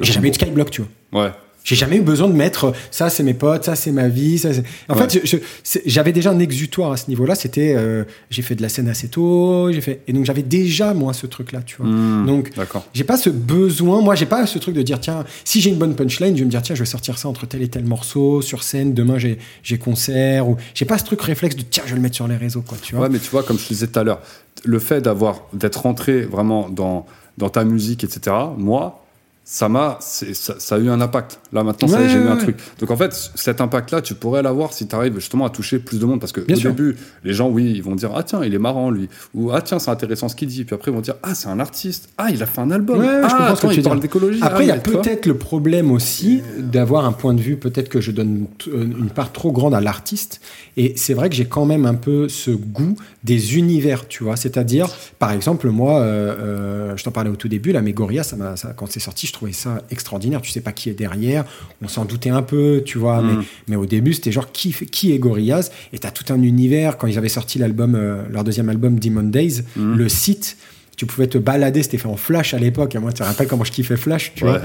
J'ai 0.00 0.12
jamais 0.12 0.28
eu 0.28 0.30
de. 0.32 0.36
Skyblock, 0.36 0.70
tu 0.70 0.82
vois. 1.12 1.24
Ouais. 1.24 1.30
J'ai 1.64 1.76
jamais 1.76 1.96
eu 1.96 2.00
besoin 2.02 2.28
de 2.28 2.32
mettre 2.32 2.64
euh, 2.66 2.72
ça, 2.90 3.08
c'est 3.10 3.22
mes 3.22 3.34
potes, 3.34 3.64
ça, 3.64 3.76
c'est 3.76 3.92
ma 3.92 4.08
vie. 4.08 4.38
Ça, 4.38 4.48
en 4.88 4.96
Ouais. 4.98 5.08
fait, 5.08 5.40
j'avais 5.86 6.12
déjà 6.12 6.30
un 6.30 6.38
exutoire 6.38 6.92
à 6.92 6.96
ce 6.96 7.08
niveau-là. 7.08 7.34
C'était, 7.34 7.74
euh, 7.76 8.04
j'ai 8.30 8.42
fait 8.42 8.54
de 8.54 8.62
la 8.62 8.68
scène 8.68 8.88
assez 8.88 9.08
tôt, 9.08 9.70
j'ai 9.72 9.80
fait, 9.80 10.00
et 10.08 10.12
donc 10.12 10.24
j'avais 10.24 10.42
déjà 10.42 10.92
moi 10.94 11.12
ce 11.12 11.26
truc-là, 11.26 11.60
tu 11.64 11.76
vois. 11.76 11.86
Hmm, 11.86 12.26
Donc, 12.26 12.50
j'ai 12.94 13.04
pas 13.04 13.16
ce 13.16 13.30
besoin, 13.30 14.00
moi 14.00 14.14
j'ai 14.14 14.26
pas 14.26 14.46
ce 14.46 14.58
truc 14.58 14.74
de 14.74 14.82
dire 14.82 15.00
tiens, 15.00 15.24
si 15.44 15.60
j'ai 15.60 15.70
une 15.70 15.78
bonne 15.78 15.94
punchline, 15.94 16.34
je 16.34 16.40
vais 16.40 16.46
me 16.46 16.50
dire 16.50 16.62
tiens, 16.62 16.74
je 16.74 16.80
vais 16.82 16.86
sortir 16.86 17.18
ça 17.18 17.28
entre 17.28 17.46
tel 17.46 17.62
et 17.62 17.68
tel 17.68 17.84
morceau 17.84 18.42
sur 18.42 18.62
scène, 18.62 18.94
demain 18.94 19.18
j'ai 19.18 19.38
j'ai 19.62 19.78
concert 19.78 20.48
ou 20.48 20.56
j'ai 20.74 20.84
pas 20.84 20.98
ce 20.98 21.04
truc 21.04 21.20
réflexe 21.22 21.56
de 21.56 21.62
tiens, 21.62 21.82
je 21.86 21.90
vais 21.90 21.96
le 21.96 22.02
mettre 22.02 22.16
sur 22.16 22.26
les 22.28 22.36
réseaux 22.36 22.62
quoi, 22.62 22.78
tu 22.82 22.94
vois. 22.94 23.04
Ouais, 23.04 23.10
mais 23.10 23.18
tu 23.18 23.30
vois, 23.30 23.42
comme 23.42 23.58
je 23.58 23.64
te 23.64 23.68
disais 23.72 23.86
tout 23.86 23.98
à 23.98 24.04
l'heure, 24.04 24.20
le 24.64 24.78
fait 24.78 25.00
d'avoir 25.00 25.42
d'être 25.52 25.82
rentré 25.82 26.22
vraiment 26.22 26.68
dans, 26.68 27.06
dans 27.38 27.48
ta 27.48 27.64
musique, 27.64 28.04
etc., 28.04 28.34
moi, 28.58 29.01
ça 29.44 29.68
m'a 29.68 29.98
ça, 30.00 30.54
ça 30.58 30.74
a 30.76 30.78
eu 30.78 30.88
un 30.88 31.00
impact. 31.00 31.40
Là, 31.52 31.64
maintenant, 31.64 31.88
ça 31.88 32.06
j'ai 32.06 32.18
ouais, 32.20 32.26
un 32.28 32.34
ouais. 32.36 32.38
truc. 32.42 32.56
Donc, 32.78 32.90
en 32.92 32.96
fait, 32.96 33.12
cet 33.34 33.60
impact-là, 33.60 34.00
tu 34.00 34.14
pourrais 34.14 34.40
l'avoir 34.42 34.72
si 34.72 34.86
tu 34.86 34.94
arrives 34.94 35.14
justement 35.16 35.44
à 35.46 35.50
toucher 35.50 35.78
plus 35.80 35.98
de 35.98 36.06
monde. 36.06 36.20
Parce 36.20 36.32
que 36.32 36.40
Bien 36.40 36.56
au 36.56 36.60
sûr. 36.60 36.70
début, 36.70 36.96
les 37.24 37.32
gens, 37.34 37.48
oui, 37.48 37.72
ils 37.74 37.82
vont 37.82 37.94
dire 37.96 38.12
Ah, 38.14 38.22
tiens, 38.22 38.44
il 38.44 38.54
est 38.54 38.58
marrant, 38.58 38.90
lui. 38.90 39.08
Ou 39.34 39.50
Ah, 39.50 39.60
tiens, 39.60 39.78
c'est 39.80 39.90
intéressant 39.90 40.28
ce 40.28 40.36
qu'il 40.36 40.48
dit. 40.48 40.64
Puis 40.64 40.74
après, 40.74 40.90
ils 40.90 40.94
vont 40.94 41.00
dire 41.00 41.16
Ah, 41.24 41.34
c'est 41.34 41.48
un 41.48 41.58
artiste. 41.58 42.08
Ah, 42.18 42.28
il 42.30 42.40
a 42.42 42.46
fait 42.46 42.60
un 42.60 42.70
album. 42.70 43.02
Je 43.02 43.06
ah, 43.06 43.28
ce 43.28 43.34
que 43.34 43.42
attends, 43.66 43.68
tu 43.70 43.80
il 43.80 43.82
parle 43.82 44.00
d'écologie. 44.00 44.38
Après, 44.42 44.64
il 44.64 44.68
y 44.68 44.70
Ah, 44.70 44.74
a 44.74 44.78
peut-être 44.78 45.26
le 45.26 45.36
problème 45.36 45.90
aussi 45.90 46.40
d'avoir 46.58 47.04
un 47.04 47.12
point 47.12 47.34
de 47.34 47.40
vue, 47.40 47.56
peut-être 47.56 47.88
que 47.88 48.00
je 48.00 48.12
donne 48.12 48.46
euh, 48.68 48.84
une 48.84 49.10
part 49.10 49.32
trop 49.32 49.50
grande 49.50 49.74
à 49.74 49.80
l'artiste. 49.80 50.40
Et 50.76 50.94
c'est 50.96 51.14
vrai 51.14 51.28
que 51.28 51.34
j'ai 51.34 51.46
quand 51.46 51.66
même 51.66 51.84
un 51.84 51.94
peu 51.94 52.28
ce 52.28 52.52
goût 52.52 52.96
des 53.24 53.56
univers, 53.58 54.06
tu 54.08 54.22
vois. 54.24 54.36
C'est-à-dire, 54.36 54.88
par 55.18 55.32
exemple, 55.32 55.68
moi, 55.68 55.98
euh, 56.00 56.34
euh, 56.38 56.96
je 56.96 57.02
t'en 57.04 57.10
parlais 57.10 57.28
au 57.30 57.36
tout 57.36 57.48
début, 57.48 57.72
là, 57.72 57.82
mais 57.82 57.92
Gorilla, 57.92 58.22
ça 58.22 58.36
m'a- 58.36 58.56
ça- 58.56 58.72
quand 58.76 58.86
c'est 58.90 59.00
sorti, 59.00 59.26
je 59.32 59.36
trouvais 59.38 59.52
ça 59.52 59.80
extraordinaire. 59.90 60.42
Tu 60.42 60.50
sais 60.50 60.60
pas 60.60 60.72
qui 60.72 60.90
est 60.90 60.92
derrière, 60.94 61.46
on 61.80 61.88
s'en 61.88 62.04
doutait 62.04 62.28
un 62.28 62.42
peu, 62.42 62.82
tu 62.84 62.98
vois. 62.98 63.22
Mais, 63.22 63.32
Mm. 63.32 63.44
mais 63.68 63.76
au 63.76 63.86
début, 63.86 64.12
c'était 64.12 64.30
genre 64.30 64.52
qui, 64.52 64.74
est 65.10 65.18
Gorillaz? 65.18 65.70
Et 65.94 65.98
tu 65.98 66.06
as 66.06 66.10
tout 66.10 66.30
un 66.30 66.42
univers. 66.42 66.98
Quand 66.98 67.06
ils 67.06 67.16
avaient 67.16 67.30
sorti 67.30 67.58
l'album, 67.58 67.94
euh, 67.94 68.22
leur 68.30 68.44
deuxième 68.44 68.68
album, 68.68 68.98
Demon 69.00 69.22
Days, 69.22 69.62
Mm. 69.76 69.94
le 69.94 70.08
site. 70.10 70.58
Tu 71.02 71.06
pouvais 71.06 71.26
te 71.26 71.36
balader, 71.36 71.82
c'était 71.82 71.98
fait 71.98 72.06
en 72.06 72.14
flash 72.16 72.54
à 72.54 72.58
l'époque. 72.60 72.94
Moi, 72.94 73.10
tu 73.12 73.18
te 73.18 73.22
rappelles 73.24 73.48
comment 73.48 73.64
je 73.64 73.72
kiffais 73.72 73.96
Flash, 73.96 74.30
tu 74.36 74.44
Ouais. 74.44 74.50
vois. 74.52 74.60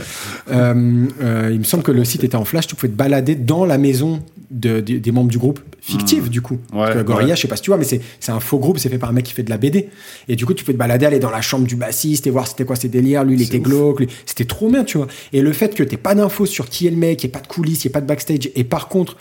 Euh, 0.52 1.06
euh, 1.24 1.50
il 1.52 1.58
me 1.58 1.64
semble 1.64 1.82
que 1.82 1.92
le 1.92 2.06
site 2.06 2.24
était 2.24 2.36
en 2.36 2.46
flash. 2.46 2.68
Tu 2.68 2.76
pouvais 2.76 2.92
te 2.92 2.96
balader 2.96 3.34
dans 3.34 3.66
la 3.66 3.80
maison 3.80 4.22
de- 4.52 4.80
de- 4.82 5.00
des 5.00 5.12
membres 5.12 5.32
du 5.32 5.40
groupe, 5.40 5.60
fictif 5.82 6.30
du 6.30 6.42
coup. 6.42 6.60
Mmh. 6.72 6.78
Ouais, 6.78 6.94
Que 6.94 7.02
Gorilla, 7.02 7.30
ouais. 7.32 7.36
je 7.36 7.42
sais 7.42 7.48
pas 7.48 7.56
si 7.56 7.64
tu 7.64 7.72
vois, 7.72 7.78
mais 7.80 7.86
c'est 7.86 8.02
c'est 8.20 8.32
un 8.32 8.40
faux 8.40 8.60
groupe, 8.60 8.78
c'est 8.78 8.88
fait 8.90 9.00
par 9.00 9.10
un 9.10 9.14
mec 9.14 9.26
qui 9.26 9.34
fait 9.34 9.42
de 9.42 9.50
la 9.50 9.58
BD. 9.58 9.90
Et 10.28 10.36
du 10.36 10.46
coup, 10.46 10.54
tu 10.54 10.64
peux 10.64 10.74
te 10.74 10.78
balader, 10.78 11.08
aller 11.08 11.18
dans 11.18 11.32
la 11.32 11.42
chambre 11.42 11.66
du 11.66 11.76
bassiste 11.76 12.28
et 12.28 12.30
voir 12.30 12.48
c'était 12.48 12.66
quoi 12.66 12.76
ses 12.76 12.88
délires. 12.88 13.24
Lui, 13.24 13.34
il 13.34 13.42
était 13.42 13.58
ouf. 13.58 13.64
glauque. 13.64 14.00
lui- 14.02 14.08
C'était 14.28 14.46
trop 14.46 14.70
bien, 14.70 14.84
tu 14.84 15.00
vois. 15.00 15.08
Et 15.34 15.42
le 15.42 15.54
fait 15.54 15.74
que 15.74 15.82
t'aies 15.82 15.98
pas 15.98 16.14
d'infos 16.14 16.46
sur 16.46 16.70
qui 16.70 16.86
est 16.86 16.92
le 16.92 16.98
mec, 16.98 17.18
qu'il 17.18 17.30
n'y 17.30 17.32
ait 17.32 17.40
pas 17.40 17.42
de 17.42 17.48
coulisses, 17.48 17.84
il 17.84 17.88
n'y 17.88 17.92
ait 17.92 17.94
pas 17.94 18.02
de 18.02 18.06
backstage, 18.08 18.52
et 18.56 18.64
par 18.64 18.90
contre, 18.90 19.18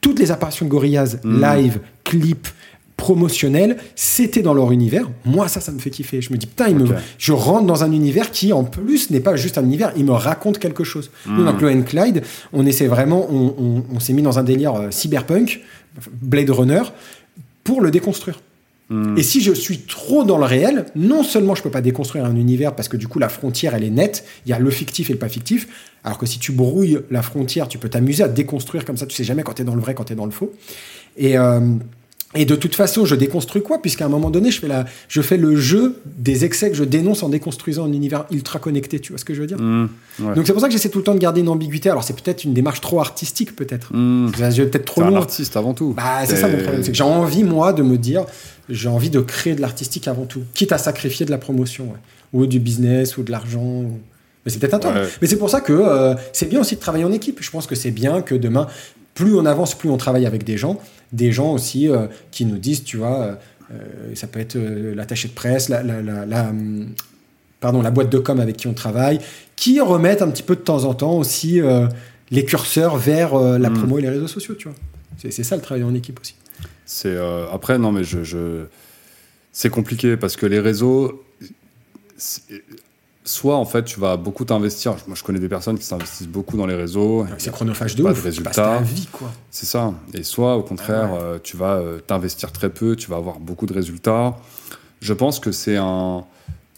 toutes 0.00 0.18
les 0.18 0.30
apparitions 0.30 0.64
de 0.64 0.70
Gorillaz, 0.70 1.18
Mm. 1.24 1.42
live, 1.42 1.78
clip, 2.04 2.48
promotionnels, 2.96 3.76
c'était 3.96 4.42
dans 4.42 4.54
leur 4.54 4.72
univers. 4.72 5.10
Moi, 5.24 5.48
ça, 5.48 5.60
ça 5.60 5.72
me 5.72 5.78
fait 5.78 5.90
kiffer. 5.90 6.20
Je 6.22 6.32
me 6.32 6.38
dis, 6.38 6.46
putain, 6.46 6.68
il 6.68 6.76
me- 6.76 6.84
Ok. 6.84 6.94
je 7.18 7.32
rentre 7.32 7.66
dans 7.66 7.82
un 7.84 7.92
univers 7.92 8.30
qui, 8.30 8.52
en 8.52 8.64
plus, 8.64 9.10
n'est 9.10 9.20
pas 9.20 9.36
juste 9.36 9.58
un 9.58 9.64
univers, 9.64 9.92
il 9.96 10.04
me 10.04 10.12
raconte 10.12 10.58
quelque 10.58 10.84
chose. 10.84 11.10
Nous, 11.26 11.42
Mm. 11.42 11.44
dans 11.44 11.56
Chloé 11.56 11.74
and 11.74 11.82
Clyde, 11.82 12.22
on 12.52 12.64
essaie 12.66 12.86
vraiment, 12.86 13.26
on, 13.30 13.54
on- 13.58 13.84
on 13.94 14.00
s'est 14.00 14.12
mis 14.12 14.22
dans 14.22 14.38
un 14.38 14.44
délire 14.44 14.74
euh, 14.74 14.90
cyberpunk, 14.90 15.60
Blade 16.22 16.50
Runner, 16.50 16.82
pour 17.62 17.80
le 17.80 17.90
déconstruire. 17.90 18.40
Hmm. 18.90 19.16
Et 19.16 19.22
si 19.22 19.40
je 19.40 19.52
suis 19.52 19.78
trop 19.78 20.24
dans 20.24 20.36
le 20.36 20.44
réel, 20.44 20.84
non 20.94 21.22
seulement 21.22 21.54
je 21.54 21.62
peux 21.62 21.70
pas 21.70 21.80
déconstruire 21.80 22.26
un 22.26 22.36
univers 22.36 22.74
parce 22.76 22.88
que 22.88 22.98
du 22.98 23.08
coup 23.08 23.18
la 23.18 23.30
frontière 23.30 23.74
elle 23.74 23.82
est 23.82 23.88
nette, 23.90 24.26
il 24.44 24.50
y 24.50 24.52
a 24.52 24.58
le 24.58 24.68
fictif 24.68 25.08
et 25.08 25.14
le 25.14 25.18
pas 25.18 25.30
fictif, 25.30 25.66
alors 26.04 26.18
que 26.18 26.26
si 26.26 26.38
tu 26.38 26.52
brouilles 26.52 26.98
la 27.10 27.22
frontière, 27.22 27.66
tu 27.66 27.78
peux 27.78 27.88
t'amuser 27.88 28.24
à 28.24 28.28
déconstruire 28.28 28.84
comme 28.84 28.98
ça, 28.98 29.06
tu 29.06 29.16
sais 29.16 29.24
jamais 29.24 29.42
quand 29.42 29.54
tu 29.54 29.62
es 29.62 29.64
dans 29.64 29.74
le 29.74 29.80
vrai, 29.80 29.94
quand 29.94 30.04
tu 30.04 30.12
es 30.12 30.16
dans 30.16 30.26
le 30.26 30.32
faux. 30.32 30.52
Et, 31.16 31.38
euh, 31.38 31.60
et 32.34 32.44
de 32.44 32.56
toute 32.56 32.74
façon, 32.74 33.04
je 33.04 33.14
déconstruis 33.14 33.62
quoi 33.62 33.80
Puisqu'à 33.80 34.06
un 34.06 34.08
moment 34.08 34.30
donné, 34.30 34.50
je 34.50 34.60
fais, 34.60 34.68
la, 34.68 34.84
je 35.08 35.22
fais 35.22 35.36
le 35.36 35.56
jeu 35.56 36.00
des 36.18 36.44
excès 36.44 36.70
que 36.70 36.76
je 36.76 36.84
dénonce 36.84 37.22
en 37.22 37.28
déconstruisant 37.28 37.84
un 37.84 37.92
univers 37.92 38.24
ultra 38.30 38.58
connecté, 38.58 38.98
tu 39.00 39.12
vois 39.12 39.18
ce 39.18 39.24
que 39.24 39.34
je 39.34 39.40
veux 39.40 39.46
dire. 39.46 39.58
Ouais. 39.58 40.34
Donc 40.34 40.46
c'est 40.46 40.52
pour 40.52 40.60
ça 40.60 40.66
que 40.68 40.72
j'essaie 40.72 40.88
tout 40.88 40.98
le 40.98 41.04
temps 41.04 41.14
de 41.14 41.18
garder 41.20 41.40
une 41.40 41.48
ambiguïté. 41.48 41.90
Alors 41.90 42.02
c'est 42.04 42.14
peut-être 42.20 42.44
une 42.44 42.54
démarche 42.54 42.80
trop 42.80 43.00
artistique, 43.00 43.54
peut-être. 43.54 43.94
Hmm. 43.94 44.30
C'est 44.36 44.70
peut-être 44.70 44.84
trop 44.84 45.02
long. 45.02 45.16
artiste 45.16 45.56
avant 45.56 45.74
tout. 45.74 45.94
Bah, 45.96 46.24
c'est 46.26 46.36
ça 46.36 46.48
mon 46.48 46.58
problème, 46.58 46.82
c'est 46.82 46.90
que 46.90 46.96
j'ai 46.96 47.04
envie, 47.04 47.44
moi, 47.44 47.72
de 47.72 47.82
me 47.82 47.96
dire, 47.98 48.24
j'ai 48.68 48.88
envie 48.88 49.10
de 49.10 49.20
créer 49.20 49.54
de 49.54 49.60
l'artistique 49.60 50.08
avant 50.08 50.24
tout, 50.24 50.42
quitte 50.54 50.72
à 50.72 50.78
sacrifier 50.78 51.26
de 51.26 51.30
la 51.30 51.38
promotion, 51.38 51.84
ouais. 51.84 51.98
ou 52.32 52.46
du 52.46 52.58
business, 52.60 53.16
ou 53.16 53.22
de 53.22 53.30
l'argent. 53.30 53.62
ou- 53.62 54.00
Mais 54.44 54.50
c'est 54.50 54.58
peut-être 54.58 54.74
un 54.74 54.78
temps. 54.78 54.92
Ouais. 54.92 55.08
Mais 55.22 55.28
c'est 55.28 55.36
pour 55.38 55.50
ça 55.50 55.60
que 55.60 55.72
euh, 55.72 56.14
c'est 56.32 56.48
bien 56.48 56.60
aussi 56.60 56.74
de 56.74 56.80
travailler 56.80 57.04
en 57.04 57.12
équipe. 57.12 57.38
Je 57.40 57.50
pense 57.50 57.66
que 57.66 57.74
c'est 57.74 57.90
bien 57.90 58.22
que 58.22 58.34
demain, 58.34 58.66
plus 59.14 59.34
on 59.36 59.46
avance, 59.46 59.74
plus 59.76 59.88
on 59.90 59.96
travaille 59.96 60.26
avec 60.26 60.44
des 60.44 60.56
gens, 60.56 60.78
des 61.12 61.32
gens 61.32 61.52
aussi 61.52 61.88
euh, 61.88 62.06
qui 62.30 62.44
nous 62.44 62.58
disent, 62.58 62.84
tu 62.84 62.96
vois, 62.96 63.38
euh, 63.72 64.14
ça 64.14 64.26
peut 64.26 64.40
être 64.40 64.56
euh, 64.56 64.94
l'attaché 64.94 65.28
de 65.28 65.32
presse, 65.34 65.68
la, 65.68 65.82
la, 65.82 66.02
la, 66.02 66.26
la, 66.26 66.48
hum, 66.50 66.88
pardon, 67.60 67.80
la 67.82 67.90
boîte 67.90 68.10
de 68.10 68.18
com 68.18 68.40
avec 68.40 68.56
qui 68.56 68.66
on 68.66 68.74
travaille, 68.74 69.20
qui 69.56 69.80
remettent 69.80 70.22
un 70.22 70.30
petit 70.30 70.42
peu 70.42 70.56
de 70.56 70.60
temps 70.60 70.84
en 70.84 70.94
temps 70.94 71.16
aussi 71.16 71.60
euh, 71.60 71.86
les 72.30 72.44
curseurs 72.44 72.96
vers 72.96 73.34
euh, 73.34 73.58
la 73.58 73.70
Mm. 73.70 73.74
promo 73.74 73.98
et 73.98 74.02
les 74.02 74.08
réseaux 74.10 74.26
sociaux, 74.28 74.54
tu 74.54 74.68
vois. 74.68 74.76
C'est 75.18 75.44
ça 75.44 75.54
le 75.56 75.62
travail 75.62 75.84
en 75.84 75.94
équipe 75.94 76.18
aussi. 76.20 76.34
C'est 76.84 77.08
euh, 77.14 77.46
après 77.52 77.78
non 77.78 77.92
mais 77.92 78.04
je, 78.04 78.24
je- 78.24 78.64
c'est 79.52 79.70
compliqué 79.70 80.16
parce 80.16 80.36
que 80.36 80.44
les 80.46 80.58
réseaux 80.58 81.22
soit 83.26 83.56
en 83.56 83.64
fait 83.64 83.84
tu 83.84 83.98
vas 84.00 84.16
beaucoup 84.18 84.44
t'investir 84.44 84.96
moi 85.06 85.16
je 85.16 85.22
connais 85.22 85.38
des 85.38 85.48
personnes 85.48 85.78
qui 85.78 85.84
s'investissent 85.86 86.28
beaucoup 86.28 86.56
dans 86.58 86.66
les 86.66 86.74
réseaux 86.74 87.26
C'est 87.38 87.50
chronophage 87.52 87.94
de 87.96 88.02
pas 88.02 88.10
ouf. 88.12 88.18
de 88.18 88.24
résultats. 88.24 88.50
ta 88.50 88.78
vie, 88.80 89.08
quoi. 89.10 89.32
c'est 89.50 89.66
ça 89.66 89.94
et 90.12 90.22
soit 90.22 90.56
au 90.56 90.62
contraire 90.62 91.08
Ah 91.10 91.14
ouais. 91.14 91.20
euh, 91.22 91.38
tu 91.42 91.56
vas 91.56 91.76
euh, 91.76 91.98
t'investir 92.06 92.52
très 92.52 92.68
peu 92.70 92.96
tu 92.96 93.08
vas 93.10 93.16
avoir 93.16 93.38
beaucoup 93.40 93.64
de 93.66 93.72
résultats 93.72 94.36
je 95.00 95.12
pense 95.14 95.40
que 95.40 95.52
c'est 95.52 95.76
un 95.76 96.24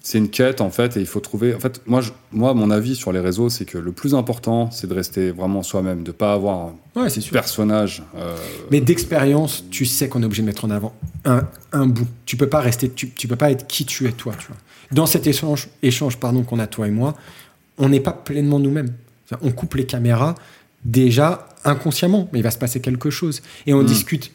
c'est 0.03 0.19
une 0.19 0.31
quête 0.31 0.61
en 0.61 0.71
fait 0.71 0.97
et 0.97 1.01
il 1.01 1.07
faut 1.07 1.19
trouver 1.19 1.53
en 1.53 1.59
fait 1.59 1.83
moi 1.85 2.01
je- 2.01 2.13
moi 2.31 2.55
mon 2.55 2.71
avis 2.71 2.95
sur 2.95 3.11
les 3.11 3.19
réseaux 3.19 3.49
c'est 3.49 3.65
que 3.65 3.77
le 3.77 3.91
plus 3.91 4.15
important 4.15 4.71
c'est 4.71 4.87
de 4.87 4.95
rester 4.95 5.33
vraiment 5.33 5.65
soi-même 5.65 6.05
de 6.05 6.13
pas 6.13 6.33
avoir 6.33 6.59
un 6.69 6.75
Ouais, 7.01 7.11
c'est 7.11 7.21
sûr. 7.21 7.33
personnage 7.33 8.05
euh, 8.17 8.37
Mais 8.71 8.81
d'expérience, 8.81 9.65
tu 9.71 9.85
sais 9.85 10.09
qu'on 10.09 10.23
est 10.23 10.25
obligé 10.25 10.41
de 10.43 10.47
mettre 10.47 10.65
en 10.65 10.71
avant 10.71 10.95
un, 11.27 11.43
un 11.73 11.87
bout. 11.87 12.07
Tu 12.25 12.39
peux 12.39 12.49
pas 12.49 12.61
rester, 12.61 12.89
tu, 12.89 13.11
tu 13.11 13.29
peux 13.29 13.37
pas 13.37 13.51
être 13.51 13.67
qui 13.67 13.85
tu 13.85 14.07
es 14.09 14.13
toi, 14.13 14.33
tu 14.39 14.47
vois. 14.47 14.57
Dans 14.93 15.07
cet 15.07 15.27
échange, 15.27 15.69
échange 15.83 16.17
pardon 16.19 16.43
qu'on 16.43 16.59
a 16.59 16.67
toi 16.67 16.87
et 16.87 16.91
moi, 16.91 17.15
on 17.79 17.89
n'est 17.89 18.01
pas 18.01 18.13
pleinement 18.13 18.59
nous-mêmes. 18.59 18.93
On 19.43 19.51
coupe 19.51 19.75
les 19.75 19.87
caméras 19.87 20.35
déjà 20.85 21.49
inconsciemment, 21.65 22.29
mais 22.33 22.39
il 22.39 22.43
va 22.43 22.51
se 22.51 22.59
passer 22.59 22.81
quelque 22.81 23.11
chose 23.11 23.43
et 23.67 23.75
on 23.75 23.83
Mm. 23.83 23.87
discute. 23.87 24.31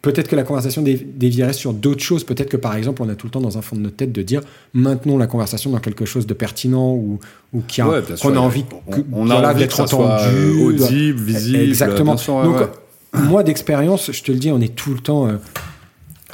Peut-être 0.00 0.28
que 0.28 0.36
la 0.36 0.42
conversation 0.42 0.82
dé- 0.82 0.96
dévierait 1.16 1.52
sur 1.54 1.72
d'autres 1.72 2.02
choses. 2.02 2.24
Peut-être 2.24 2.50
que 2.50 2.56
par 2.58 2.74
exemple, 2.76 3.02
on 3.02 3.08
a 3.08 3.14
tout 3.14 3.26
le 3.26 3.30
temps 3.30 3.40
dans 3.40 3.56
un 3.56 3.62
fond 3.62 3.74
de 3.76 3.80
notre 3.80 3.96
tête 3.96 4.12
de 4.12 4.20
dire 4.22 4.42
maintenons 4.74 5.16
la 5.16 5.26
conversation 5.26 5.70
dans 5.70 5.78
quelque 5.78 6.04
chose 6.04 6.26
de 6.26 6.34
pertinent 6.34 6.92
ou, 6.92 7.20
ou 7.54 7.62
qui 7.66 7.80
a, 7.80 7.88
Ouais, 7.88 8.02
qu'on 8.20 8.34
a 8.36 8.38
envie, 8.38 8.64
on- 8.86 8.90
que- 8.92 9.00
on 9.12 9.30
a 9.30 9.50
envie 9.50 9.60
d'être 9.60 9.80
entendu, 9.80 10.24
euh, 10.34 10.64
audible, 10.66 11.22
visible. 11.22 11.58
Exactement. 11.58 12.14
bien 12.14 12.22
sûr, 12.22 12.34
ouais, 12.36 12.44
Donc, 12.44 12.56
ouais. 12.56 13.20
moi, 13.22 13.42
d'expérience, 13.44 14.10
je 14.12 14.22
te 14.22 14.30
le 14.32 14.38
dis, 14.38 14.50
on 14.50 14.60
est 14.60 14.74
tout 14.74 14.92
le 14.92 15.00
temps. 15.00 15.26
euh, 15.26 15.36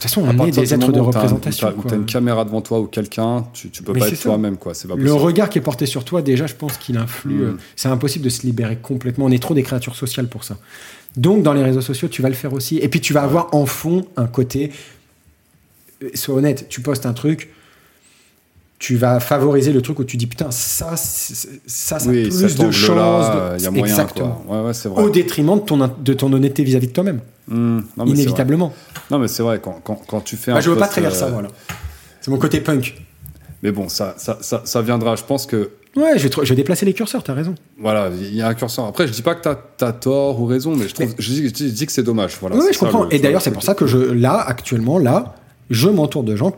toute 0.01 0.11
façon, 0.11 0.23
on 0.23 0.47
est 0.47 0.51
des 0.51 0.75
êtres 0.75 0.93
de 0.93 1.01
représentation. 1.01 1.73
où 1.77 1.83
t'as- 1.83 1.97
une 1.97 2.07
caméra 2.07 2.45
devant 2.45 2.61
toi 2.61 2.81
ou 2.81 2.87
quelqu'un, 2.87 3.47
tu, 3.53 3.71
tu 3.71 3.83
peux 3.83 3.93
Mais 3.93 4.01
pas 4.01 4.09
être 4.09 4.21
toi-même, 4.21 4.57
quoi. 4.57 4.75
C'est 4.75 4.89
pas 4.89 4.95
Le 4.97 5.13
regard 5.13 5.49
qui 5.51 5.59
est 5.59 5.63
porté 5.63 5.87
sur 5.87 6.05
toi, 6.05 6.23
déjà, 6.23 6.47
je 6.47 6.55
pense 6.55 6.77
qu'il 6.77 6.97
influe. 6.97 7.35
Mm. 7.35 7.43
euh, 7.43 7.53
C'est 7.77 7.89
impossible 7.89 8.25
de 8.25 8.31
se 8.31 8.43
libérer 8.43 8.77
complètement. 8.77 9.27
On 9.27 9.31
est 9.31 9.43
trop 9.43 9.55
des 9.55 9.63
créatures 9.63 9.95
sociales 9.97 10.29
pour 10.29 10.45
ça. 10.45 10.57
Donc, 11.17 11.43
dans 11.43 11.53
les 11.53 11.63
réseaux 11.63 11.81
sociaux, 11.81 12.09
tu 12.09 12.23
vas 12.23 12.29
le 12.29 12.35
faire 12.35 12.53
aussi. 12.53 12.79
Et 12.79 12.89
puis, 12.89 13.01
tu 13.01 13.13
vas 13.13 13.23
avoir 13.23 13.55
en 13.55 13.67
fond 13.67 14.07
un 14.17 14.27
côté. 14.27 14.73
euh, 16.03 16.09
Sois 16.15 16.35
honnête, 16.37 16.67
tu 16.69 16.81
postes 16.81 17.05
un 17.07 17.13
truc. 17.13 17.51
Tu 18.81 18.97
vas 18.97 19.21
favoriser 19.21 19.73
le 19.75 19.83
truc 19.83 19.99
où 19.99 20.05
tu 20.05 20.17
dis 20.17 20.27
putain, 20.27 20.51
ça, 20.51 20.97
ça, 20.97 21.49
ça 21.67 21.97
a 21.97 21.99
plus 22.01 22.57
de 22.57 22.71
chances. 22.71 23.27
de- 23.63 23.69
moyen, 23.69 23.85
Exactement. 23.85 24.43
quoi. 24.47 24.57
Ouais, 24.63 24.67
ouais, 24.69 24.73
vrai. 24.73 25.03
Au 25.05 25.11
détriment 25.11 25.57
de 25.57 25.61
ton, 25.65 25.77
de 26.03 26.13
ton 26.15 26.33
honnêteté 26.33 26.65
vis-à-vis 26.65 26.87
de 26.89 26.93
toi-même. 26.93 27.21
Mm. 27.49 27.81
C'est 27.99 28.07
Inévitablement. 28.09 28.73
Non, 29.11 29.19
mais 29.19 29.29
c'est 29.29 29.43
vrai, 29.43 29.61
quand, 29.63 29.81
quand, 29.85 30.01
quand 30.09 30.21
tu 30.23 30.37
fais 30.37 30.53
Bah, 30.53 30.59
un 30.59 30.61
je 30.63 30.71
veux 30.71 30.77
pas 30.79 30.89
trahir 30.89 31.11
euh, 31.11 31.15
ça, 31.15 31.27
voilà. 31.29 31.49
C'est 32.23 32.31
mon 32.31 32.39
côté 32.39 32.61
punk. 32.63 32.97
Mais 33.63 33.71
bon, 33.71 33.91
ça, 33.91 34.15
ça, 34.17 34.39
ça, 34.41 34.63
ça 34.65 34.81
viendra. 34.81 35.15
Je 35.15 35.25
pense 35.25 35.45
que 35.47 35.71
Ouais, 35.97 36.13
je 36.17 36.23
vais, 36.23 36.29
tr- 36.31 36.45
je 36.45 36.49
vais 36.49 36.57
déplacer 36.57 36.87
les 36.87 36.95
curseurs, 36.95 37.23
t'as 37.23 37.35
raison. 37.35 37.55
Voilà, 37.79 38.09
il 38.19 38.35
y 38.35 38.41
a 38.41 38.49
un 38.49 38.55
curseur. 38.55 38.87
Après, 38.87 39.07
je 39.07 39.13
dis 39.13 39.21
pas 39.23 39.35
que 39.35 39.43
t'as 39.43 39.87
as 39.89 39.93
tort 39.93 40.41
ou 40.41 40.47
raison, 40.47 40.75
mais 40.75 40.89
je, 40.89 40.95
trouve, 40.95 41.13
je, 41.19 41.31
dis, 41.31 41.47
je 41.49 41.53
dis- 41.53 41.69
je 41.69 41.75
dis 41.75 41.85
que 41.85 41.93
c'est 41.93 42.03
dommage. 42.05 42.39
Voilà, 42.41 42.57
oui, 42.57 42.63
c'est 42.69 42.73
je 42.75 42.79
comprends. 42.79 43.03
le- 43.05 43.13
Et 43.15 43.19
d'ailleurs, 43.19 43.43
c'est 43.43 43.51
pour 43.51 43.63
ça 43.65 43.75
que 43.75 43.87
je, 43.87 43.99
là, 43.99 44.39
actuellement, 44.41 44.99
là, 44.99 45.35
je 45.69 45.89
m'entoure 45.91 46.23
de 46.23 46.35
gens 46.37 46.55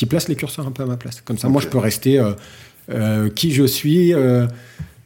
qui 0.00 0.06
placent 0.06 0.28
les 0.28 0.34
curseurs 0.34 0.66
un 0.66 0.70
peu 0.70 0.82
à 0.82 0.86
ma 0.86 0.96
place. 0.96 1.20
Comme 1.20 1.36
ça, 1.36 1.48
moi, 1.50 1.60
je 1.60 1.68
peux 1.68 1.76
rester 1.78 2.18
euh, 2.18 2.32
euh, 2.90 3.28
qui 3.28 3.52
je 3.52 3.64
suis, 3.64 4.14
euh, 4.14 4.46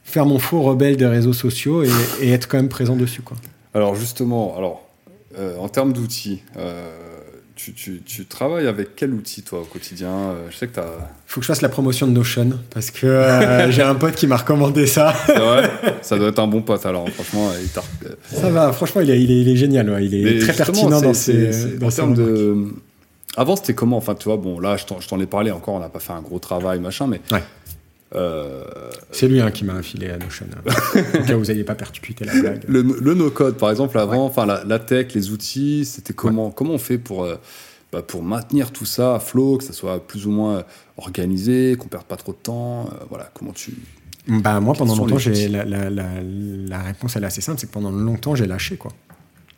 faire 0.04 0.24
mon 0.24 0.38
faux 0.38 0.62
rebelle 0.62 0.96
des 0.96 1.06
réseaux 1.08 1.32
sociaux 1.32 1.82
et, 1.82 1.90
et 2.20 2.30
être 2.30 2.46
quand 2.46 2.58
même 2.58 2.68
présent 2.68 2.94
dessus, 2.94 3.20
quoi. 3.22 3.36
Alors 3.74 3.96
justement, 3.96 4.56
alors 4.56 4.88
en 5.58 5.68
termes 5.68 5.92
d'outils, 5.92 6.42
tu, 7.56 7.72
tu- 7.72 8.02
tu 8.04 8.24
travailles 8.26 8.68
avec 8.68 8.94
quel 8.94 9.12
outil 9.12 9.42
toi 9.42 9.60
au 9.62 9.64
quotidien 9.64 10.34
Je 10.50 10.56
sais 10.56 10.68
que 10.68 10.74
tu 10.74 10.80
as. 10.80 10.86
Faut 11.26 11.40
que 11.40 11.44
je 11.44 11.48
fasse 11.48 11.60
la 11.62 11.68
promotion 11.68 12.06
de 12.06 12.12
Notion 12.12 12.50
parce 12.72 12.90
que 12.92 13.06
euh, 13.06 13.70
j'ai 13.72 13.82
un 13.82 13.96
pote 13.96 14.14
qui 14.14 14.28
m'a 14.28 14.36
recommandé 14.36 14.86
ça. 14.86 15.12
ça 16.02 16.16
doit 16.18 16.28
être 16.28 16.38
un 16.38 16.46
bon 16.46 16.62
pote 16.62 16.86
alors, 16.86 17.08
franchement. 17.10 17.50
il 17.60 17.68
Ça 18.38 18.48
va, 18.50 18.72
franchement, 18.72 19.00
il 19.00 19.10
est, 19.10 19.20
il 19.20 19.30
est, 19.32 19.40
il 19.40 19.48
est 19.48 19.56
génial. 19.56 19.90
ouais. 19.90 20.04
Il 20.06 20.14
est 20.14 20.24
Mais 20.34 20.38
très 20.38 20.52
pertinent 20.52 21.00
dans 21.00 21.14
ses, 21.14 21.76
dans 21.78 21.88
En 21.88 21.90
termes 21.90 22.14
de. 22.14 22.56
Avant, 23.36 23.56
c'était 23.56 23.74
comment 23.74 23.97
Enfin, 23.97 24.15
tu 24.15 24.24
vois, 24.24 24.36
bon, 24.36 24.61
là, 24.61 24.77
je 24.77 24.85
t'en 25.09 25.20
ai 25.20 25.27
parlé 25.27 25.51
encore, 25.51 25.74
on 25.74 25.81
n'a 25.81 25.89
pas 25.89 26.01
fait 26.01 26.12
un 26.12 26.20
gros 26.23 26.39
travail, 26.39 26.81
machin, 26.81 27.06
mais. 27.06 27.20
Ouais. 27.32 27.43
euh, 28.15 28.65
C'est 29.11 29.27
lui 29.28 29.40
hein, 29.40 29.51
qui 29.51 29.65
m'a 29.65 29.74
affilé 29.74 30.11
à 30.11 30.19
Notion. 30.19 30.47
Au 30.65 31.24
cas 31.24 31.35
où 31.35 31.39
vous 31.40 31.47
n'ayez 31.47 31.65
pas 31.65 31.74
percuté 31.74 32.24
la 32.24 32.32
blague. 32.40 32.62
le, 32.69 32.82
le 32.82 33.15
no-code, 33.15 33.56
par 33.56 33.70
exemple, 33.70 33.98
avant, 33.98 34.24
enfin, 34.24 34.47
la, 34.47 34.62
la 34.65 34.78
tech, 34.78 35.15
les 35.15 35.31
outils, 35.31 35.85
c'était 35.85 36.12
comment 36.12 36.51
Comment 36.51 36.74
on 36.74 36.78
fait 36.78 36.98
pour, 36.98 37.24
euh, 37.24 37.36
bah, 37.93 38.02
pour 38.02 38.23
maintenir 38.23 38.70
tout 38.70 38.86
ça 38.86 39.16
à 39.16 39.19
flot, 39.19 39.59
que 39.59 39.65
ça 39.65 39.73
soit 39.73 40.06
plus 40.06 40.27
ou 40.27 40.31
moins 40.31 40.65
organisé, 40.97 41.77
qu'on 41.78 41.89
perde 41.89 42.05
pas 42.05 42.16
trop 42.16 42.32
de 42.32 42.39
temps 42.39 42.82
euh, 42.86 43.05
Voilà, 43.11 43.31
comment 43.35 43.52
tu. 43.52 43.74
Bah, 44.28 44.59
moi, 44.61 44.74
pendant 44.74 44.94
longtemps, 44.97 45.19
j'ai 45.19 45.48
la, 45.48 45.65
la, 45.65 46.82
réponse, 46.82 47.16
elle 47.16 47.24
est 47.24 47.27
assez 47.27 47.40
simple 47.43 47.59
c'est 47.61 47.66
que 47.66 47.73
pendant 47.73 47.90
longtemps, 47.90 48.35
j'ai 48.35 48.47
lâché. 48.47 48.77
quoi. 48.77 48.93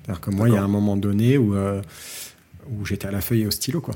C'est-à-dire 0.03 0.21
que 0.21 0.31
moi, 0.31 0.49
il 0.49 0.55
y 0.55 0.57
a 0.57 0.63
un 0.63 0.69
moment 0.69 0.97
donné 0.97 1.37
où, 1.39 1.55
où 2.71 2.85
j'étais 2.87 3.07
à 3.09 3.11
la 3.11 3.21
feuille 3.21 3.43
et 3.43 3.47
au 3.47 3.51
stylo. 3.51 3.81
quoi. 3.81 3.95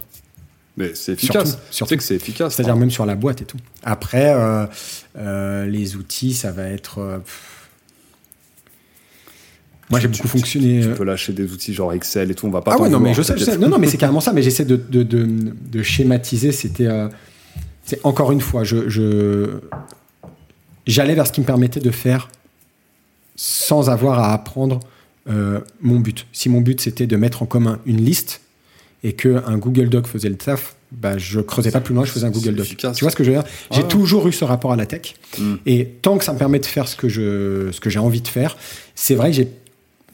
Mais 0.76 0.94
c'est 0.94 1.12
efficace. 1.12 1.48
Surtout, 1.50 1.62
Tu 1.70 1.74
surtout. 1.76 1.88
sais 1.90 1.96
que 1.96 2.02
c'est 2.02 2.14
efficace. 2.14 2.54
C'est-à-dire 2.54 2.74
hein. 2.74 2.78
même 2.78 2.90
sur 2.90 3.04
la 3.06 3.14
boîte 3.16 3.42
et 3.42 3.44
tout. 3.44 3.58
Après, 3.82 4.32
euh, 4.34 4.66
euh, 5.18 5.66
les 5.66 5.96
outils, 5.96 6.32
ça 6.32 6.52
va 6.52 6.64
être. 6.68 6.98
euh. 6.98 7.18
Moi, 9.90 9.98
j'ai 9.98 10.06
Tu- 10.08 10.12
beaucoup 10.22 10.28
tu- 10.28 10.38
fonctionné. 10.38 10.80
Tu 10.82 10.88
euh, 10.88 10.94
peux 10.94 11.04
lâcher 11.04 11.32
des 11.32 11.50
outils 11.52 11.74
genre 11.74 11.92
Excel 11.92 12.30
et 12.30 12.34
tout, 12.34 12.46
on 12.46 12.50
va 12.50 12.60
pas 12.62 12.74
Ah 12.74 12.80
ouais, 12.80 12.88
non, 12.88 13.00
mais 13.00 13.12
je 13.12 13.22
sais, 13.22 13.36
je 13.36 13.44
sais. 13.44 13.58
Non, 13.58 13.68
non, 13.68 13.78
mais 13.78 13.88
c'est 13.88 13.96
carrément 13.98 14.20
ça. 14.20 14.32
Mais 14.32 14.42
j'essaie 14.42 14.64
de, 14.64 14.76
de, 14.76 15.02
de, 15.02 15.26
de 15.26 15.82
schématiser. 15.82 16.52
C'était. 16.52 16.88
c'est 17.84 18.00
encore 18.04 18.30
une 18.32 18.40
fois, 18.40 18.62
je. 18.64 18.88
je- 18.88 19.58
J'allais 20.86 21.14
vers 21.14 21.26
ce 21.26 21.32
qui 21.32 21.40
me 21.40 21.46
permettait 21.46 21.78
de 21.80 21.90
faire 21.90 22.30
sans 23.36 23.90
avoir 23.90 24.18
à 24.18 24.32
apprendre 24.32 24.80
euh, 25.28 25.60
mon 25.80 26.00
but. 26.00 26.26
Si 26.32 26.48
mon 26.48 26.60
but 26.62 26.80
c'était 26.80 27.06
de 27.06 27.16
mettre 27.16 27.42
en 27.42 27.46
commun 27.46 27.78
une 27.86 28.02
liste 28.02 28.40
et 29.02 29.12
que 29.14 29.42
un 29.46 29.56
Google 29.58 29.88
Doc 29.88 30.06
faisait 30.06 30.28
le 30.28 30.36
taf, 30.36 30.76
bah, 30.92 31.16
je 31.18 31.40
creusais 31.40 31.70
pas 31.70 31.80
plus 31.80 31.94
loin, 31.94 32.04
je 32.04 32.10
faisais 32.10 32.26
un 32.26 32.30
Google 32.30 32.54
Doc. 32.56 32.66
efficace. 32.66 32.96
Tu 32.96 33.04
vois 33.04 33.10
ce 33.10 33.16
que 33.16 33.22
je 33.24 33.30
veux 33.30 33.36
dire? 33.36 33.44
J'ai 33.70 33.80
Ah. 33.82 33.84
toujours 33.84 34.26
eu 34.28 34.32
ce 34.32 34.44
rapport 34.44 34.72
à 34.72 34.76
la 34.76 34.86
tech. 34.86 35.14
Mm. 35.38 35.54
Et 35.66 35.86
tant 36.02 36.18
que 36.18 36.24
ça 36.24 36.32
me 36.32 36.38
permet 36.38 36.58
de 36.58 36.66
faire 36.66 36.88
ce 36.88 36.96
que 36.96 37.08
je, 37.08 37.70
ce 37.72 37.80
que 37.80 37.90
j'ai 37.90 37.98
envie 38.00 38.20
de 38.20 38.28
faire, 38.28 38.56
c'est 38.94 39.14
vrai 39.14 39.30
que 39.30 39.36
j'ai, 39.36 39.48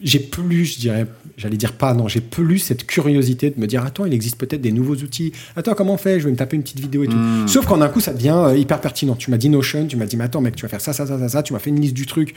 j'ai 0.01 0.19
plus, 0.19 0.65
je 0.65 0.79
dirais, 0.79 1.05
j'allais 1.37 1.57
dire 1.57 1.73
pas, 1.73 1.93
non, 1.93 2.07
j'ai 2.07 2.21
plus 2.21 2.59
cette 2.59 2.85
curiosité 2.85 3.49
de 3.49 3.59
me 3.59 3.65
dire, 3.67 3.83
attends, 3.83 4.05
il 4.05 4.13
existe 4.13 4.37
peut-être 4.37 4.61
des 4.61 4.71
nouveaux 4.71 4.95
outils. 4.95 5.31
Attends, 5.55 5.73
comment 5.73 5.93
on 5.95 5.97
fait? 5.97 6.19
Je 6.19 6.25
vais 6.25 6.31
me 6.31 6.35
taper 6.37 6.55
une 6.55 6.63
petite 6.63 6.79
vidéo 6.79 7.03
et 7.03 7.07
tout. 7.07 7.15
Mm. 7.15 7.47
Sauf 7.47 7.65
quand 7.65 7.77
d'un 7.77 7.89
coup, 7.89 7.99
ça 7.99 8.13
devient 8.13 8.35
euh, 8.35 8.57
hyper 8.57 8.79
pertinent. 8.79 9.15
Tu 9.15 9.31
m'as 9.31 9.37
dit 9.37 9.49
Notion, 9.49 9.85
tu 9.87 9.97
m'as 9.97 10.05
dit, 10.05 10.17
mais 10.17 10.25
attends, 10.25 10.41
mec, 10.41 10.55
tu 10.55 10.63
vas 10.63 10.69
faire 10.69 10.81
ça, 10.81 10.93
ça, 10.93 11.05
ça, 11.07 11.17
ça, 11.19 11.29
ça. 11.29 11.43
Tu 11.43 11.53
m'as 11.53 11.59
fait 11.59 11.69
une 11.71 11.79
liste 11.81 11.93
du 11.95 12.05
truc. 12.05 12.35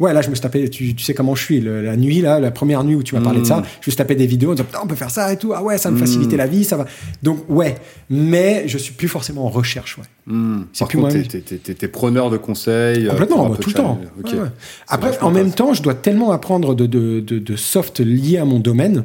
Ouais, 0.00 0.12
là, 0.14 0.22
je 0.22 0.30
me 0.30 0.34
suis 0.34 0.42
tapé, 0.42 0.68
tu, 0.70 0.94
tu 0.94 1.04
sais 1.04 1.14
comment 1.14 1.34
je 1.34 1.42
suis. 1.44 1.60
le- 1.60 1.82
la 1.82 1.96
nuit, 1.96 2.20
là, 2.20 2.40
la 2.40 2.50
première 2.50 2.82
nuit 2.84 2.94
où 2.94 3.02
tu 3.02 3.14
m'as 3.14 3.20
parlé 3.20 3.40
de 3.40 3.46
ça, 3.46 3.58
Mm. 3.58 3.64
je 3.82 3.88
me 3.88 3.90
suis 3.92 3.96
tapé 3.96 4.14
des 4.14 4.26
vidéos 4.26 4.50
en 4.50 4.54
disant, 4.54 4.64
putain, 4.64 4.80
on 4.82 4.86
peut 4.86 4.94
faire 4.96 5.10
ça 5.10 5.32
et 5.32 5.36
tout. 5.36 5.52
Ah 5.54 5.62
ouais, 5.62 5.76
ça 5.78 5.90
me 5.90 5.96
facilitait 5.98 6.36
la 6.36 6.46
vie, 6.46 6.64
ça 6.64 6.76
va. 6.76 6.86
Donc, 7.22 7.44
ouais. 7.48 7.76
Mais 8.10 8.64
je 8.66 8.78
suis 8.78 8.92
plus 8.94 9.08
forcément 9.08 9.46
en 9.46 9.50
recherche, 9.50 9.98
ouais. 9.98 10.04
Hmm. 10.26 10.62
C'est 10.72 10.86
plus 10.86 10.98
contre, 10.98 11.14
moi. 11.16 11.24
t'es- 11.78 11.88
preneur 11.88 12.30
de 12.30 12.36
conseils. 12.36 13.06
euh, 13.06 13.10
Complètement, 13.10 13.46
un 13.46 13.50
bah, 13.50 13.56
tout 13.60 13.70
le 13.70 13.74
temps. 13.74 14.00
Ouais, 14.24 14.32
ouais. 14.34 14.46
Après, 14.88 15.18
en 15.20 15.30
même 15.30 15.50
temps, 15.52 15.74
je 15.74 15.82
dois 15.82 15.94
tellement 15.94 16.30
apprendre 16.32 16.74
de, 16.74 16.86
de, 16.86 17.00
de, 17.20 17.38
de 17.38 17.56
soft 17.56 18.00
liés 18.00 18.38
à 18.38 18.44
mon 18.44 18.60
domaine. 18.60 19.04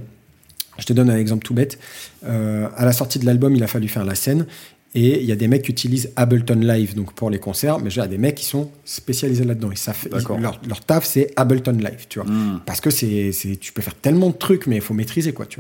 Je 0.80 0.86
te 0.86 0.94
donne 0.94 1.10
un 1.10 1.18
exemple 1.18 1.44
tout 1.46 1.54
bête. 1.54 1.80
Euh, 2.26 2.68
à 2.76 2.86
la 2.86 2.94
sortie 2.94 3.20
de 3.20 3.26
l'album, 3.26 3.56
il 3.56 3.64
a 3.64 3.68
fallu 3.68 3.88
faire 3.88 4.06
la 4.06 4.16
scène. 4.16 4.46
Et 4.96 5.20
il 5.22 5.26
y 5.26 5.32
a 5.32 5.36
des 5.36 5.48
mecs 5.48 5.64
qui 5.64 5.72
utilisent 5.72 6.12
Ableton 6.16 6.56
Live 6.60 6.96
donc 6.96 7.14
pour 7.14 7.30
les 7.30 7.40
concerts, 7.40 7.78
mais 7.80 7.90
j'ai 7.90 8.08
des 8.08 8.18
mecs 8.18 8.36
qui 8.36 8.46
sont 8.46 8.72
spécialisés 8.86 9.44
là-dedans. 9.44 9.70
Leur, 10.40 10.60
leur 10.68 10.82
taf, 10.82 11.06
c'est 11.06 11.34
Ableton 11.36 11.74
Live, 11.74 12.06
tu 12.10 12.20
vois. 12.20 12.28
Hmm. 12.28 12.62
Parce 12.66 12.80
que 12.82 12.90
c'est, 12.90 13.32
c'est, 13.32 13.58
tu 13.58 13.74
peux 13.74 13.82
faire 13.82 13.94
tellement 13.96 14.30
de 14.30 14.36
trucs, 14.36 14.66
mais 14.66 14.78
il 14.78 14.82
faut 14.82 14.94
maîtriser, 14.96 15.34
quoi, 15.34 15.46
tu 15.46 15.60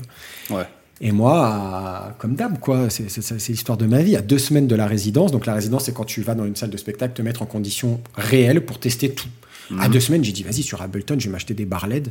vois. 0.49 0.59
Ouais. 0.59 0.65
Et 1.01 1.11
moi, 1.11 2.15
comme 2.18 2.34
d'hab, 2.35 2.57
quoi, 2.59 2.89
c'est 2.89 3.09
c'est- 3.09 3.22
c'est 3.22 3.51
l'histoire 3.51 3.77
de 3.77 3.85
ma 3.85 4.01
vie. 4.01 4.15
À 4.15 4.22
deux 4.22 4.39
semaines 4.39 4.65
de 4.65 4.76
la 4.76 4.88
résidence, 4.88 5.31
donc 5.31 5.45
la 5.45 5.53
résidence, 5.53 5.84
c'est 5.85 5.93
quand 5.93 6.05
tu 6.05 6.22
vas 6.22 6.34
dans 6.34 6.45
une 6.45 6.55
salle 6.55 6.72
de 6.72 6.77
spectacle 6.77 7.14
te 7.14 7.22
mettre 7.22 7.41
en 7.43 7.45
conditions 7.45 7.99
réelles 8.15 8.65
pour 8.65 8.80
tester 8.80 9.09
tout. 9.11 9.27
Mhm. 9.69 9.80
À 9.80 9.89
deux 9.89 9.99
semaines, 9.99 10.23
j'ai 10.23 10.31
dit, 10.31 10.44
vas-y, 10.44 10.64
sur 10.64 10.81
Ableton, 10.81 11.15
je 11.19 11.26
vais 11.27 11.31
m'acheter 11.31 11.53
des 11.53 11.65
barres 11.65 11.88
LED, 11.88 12.10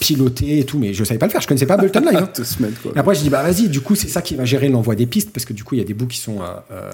piloter 0.00 0.58
et 0.58 0.64
tout, 0.64 0.78
mais 0.78 0.94
je 0.94 1.04
savais 1.04 1.18
pas 1.18 1.26
le 1.26 1.32
faire, 1.32 1.40
je 1.40 1.48
connaissais 1.48 1.66
pas 1.66 1.74
Ableton 1.74 2.00
Live. 2.00 2.16
hein. 2.22 2.28
Deux 2.36 2.44
semaines, 2.44 2.74
quoi. 2.82 2.92
Et 2.94 2.98
après, 2.98 3.14
je 3.14 3.20
dis, 3.20 3.30
bah 3.30 3.42
vas-y, 3.42 3.68
du 3.68 3.80
coup, 3.80 3.94
c'est 3.94 4.08
ça 4.08 4.22
qui 4.22 4.34
va 4.34 4.44
gérer 4.44 4.68
l'envoi 4.68 4.94
des 4.94 5.06
pistes, 5.06 5.30
parce 5.32 5.44
que 5.44 5.52
du 5.52 5.64
coup, 5.64 5.74
il 5.74 5.78
y 5.78 5.82
a 5.82 5.84
des 5.84 5.94
bouts 5.94 6.06
qui 6.06 6.18
sont. 6.18 6.40
euh, 6.40 6.46
euh, 6.70 6.92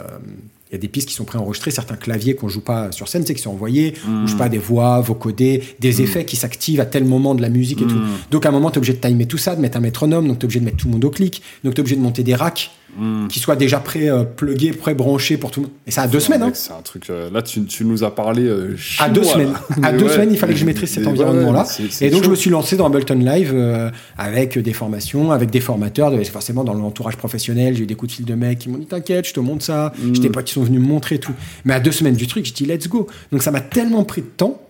il 0.70 0.74
y 0.74 0.76
a 0.76 0.78
des 0.78 0.86
pistes 0.86 1.08
qui 1.08 1.14
sont 1.16 1.24
préenregistrées, 1.24 1.72
certains 1.72 1.96
claviers 1.96 2.36
qu'on 2.36 2.48
joue 2.48 2.60
pas 2.60 2.92
sur 2.92 3.08
scène, 3.08 3.26
c'est 3.26 3.34
qui 3.34 3.42
sont 3.42 3.50
envoyés, 3.50 3.94
ou 4.06 4.28
je 4.28 4.30
sais 4.30 4.38
pas, 4.38 4.48
des 4.48 4.58
voix 4.58 5.00
vocodées, 5.00 5.64
des 5.80 6.00
effets 6.00 6.24
qui 6.24 6.36
s'activent 6.36 6.78
à 6.78 6.86
tel 6.86 7.04
moment 7.04 7.34
de 7.34 7.42
la 7.42 7.48
musique 7.48 7.82
et 7.82 7.86
tout. 7.86 7.98
Donc 8.30 8.46
à 8.46 8.50
un 8.50 8.52
moment, 8.52 8.70
tu 8.70 8.76
es 8.76 8.78
obligé 8.78 8.92
de 8.92 9.00
timer 9.00 9.26
tout 9.26 9.36
ça, 9.36 9.56
de 9.56 9.60
mettre 9.60 9.78
un 9.78 9.80
métronome, 9.80 10.28
donc 10.28 10.38
tu 10.38 10.42
es 10.42 10.46
obligé 10.46 10.60
de 10.60 10.64
mettre 10.66 10.76
tout 10.76 10.86
le 10.86 10.92
monde 10.92 11.04
au 11.04 11.10
clic, 11.10 11.42
donc 11.64 11.74
tu 11.74 11.78
es 11.78 11.80
obligé 11.80 11.96
de 11.96 12.00
monter 12.02 12.22
des 12.22 12.36
racks 12.36 12.70
Hmm. 12.98 13.28
qui 13.28 13.38
soient 13.38 13.56
déjà 13.56 13.78
pré-plugués, 13.78 14.72
pré-branchés 14.72 15.36
pour 15.36 15.50
tout 15.50 15.60
le 15.60 15.66
monde. 15.66 15.74
Et 15.86 15.90
ça 15.90 16.02
a 16.02 16.08
deux 16.08 16.20
semaines, 16.20 16.42
hein. 16.42 16.50
C'est 16.54 16.72
un 16.72 16.82
truc. 16.82 17.08
euh, 17.08 17.30
là, 17.30 17.40
tu, 17.42 17.64
tu 17.64 17.84
nous 17.84 18.02
as 18.04 18.14
parlé. 18.14 18.42
euh, 18.44 18.76
À 18.98 19.08
deux 19.08 19.22
semaines. 19.22 19.52
À 19.82 19.92
deux 19.92 20.06
ouais, 20.06 20.12
semaines, 20.12 20.30
il 20.32 20.38
fallait 20.38 20.54
que 20.54 20.58
je 20.58 20.64
maîtrise 20.66 20.90
cet 20.90 21.06
environnement-là. 21.06 21.66
Et 22.00 22.10
donc, 22.10 22.24
je 22.24 22.30
me 22.30 22.34
suis 22.34 22.50
lancé 22.50 22.76
dans 22.76 22.86
Ableton 22.86 23.14
Live 23.14 23.52
euh, 23.54 23.90
avec 24.18 24.58
des 24.58 24.72
formations, 24.72 25.30
avec 25.30 25.50
des 25.50 25.60
formateurs. 25.60 26.10
de- 26.10 26.22
Forcément, 26.24 26.64
dans 26.64 26.74
l'entourage 26.74 27.16
professionnel, 27.16 27.74
j'ai 27.76 27.84
eu 27.84 27.86
des 27.86 27.94
coups 27.94 28.10
de 28.12 28.16
fil 28.16 28.24
de 28.26 28.34
mecs 28.34 28.58
qui 28.58 28.68
m'ont 28.68 28.78
dit 28.78 28.86
T'inquiète, 28.86 29.26
je 29.28 29.34
te 29.34 29.40
montre 29.40 29.64
ça. 29.64 29.92
Mm. 29.98 30.14
J'ai 30.14 30.20
des 30.22 30.30
potes 30.30 30.44
qui 30.46 30.54
sont 30.54 30.62
venus 30.62 30.80
me 30.80 30.86
montrer 30.86 31.18
tout. 31.18 31.32
Mais 31.64 31.74
à 31.74 31.80
deux 31.80 31.92
semaines 31.92 32.14
du 32.16 32.26
truc, 32.26 32.44
j'ai 32.46 32.52
dit 32.52 32.66
Let's 32.66 32.88
go. 32.88 33.06
Donc, 33.32 33.42
ça 33.42 33.50
m'a 33.50 33.60
tellement 33.60 34.04
pris 34.04 34.22
de 34.22 34.26
temps 34.26 34.60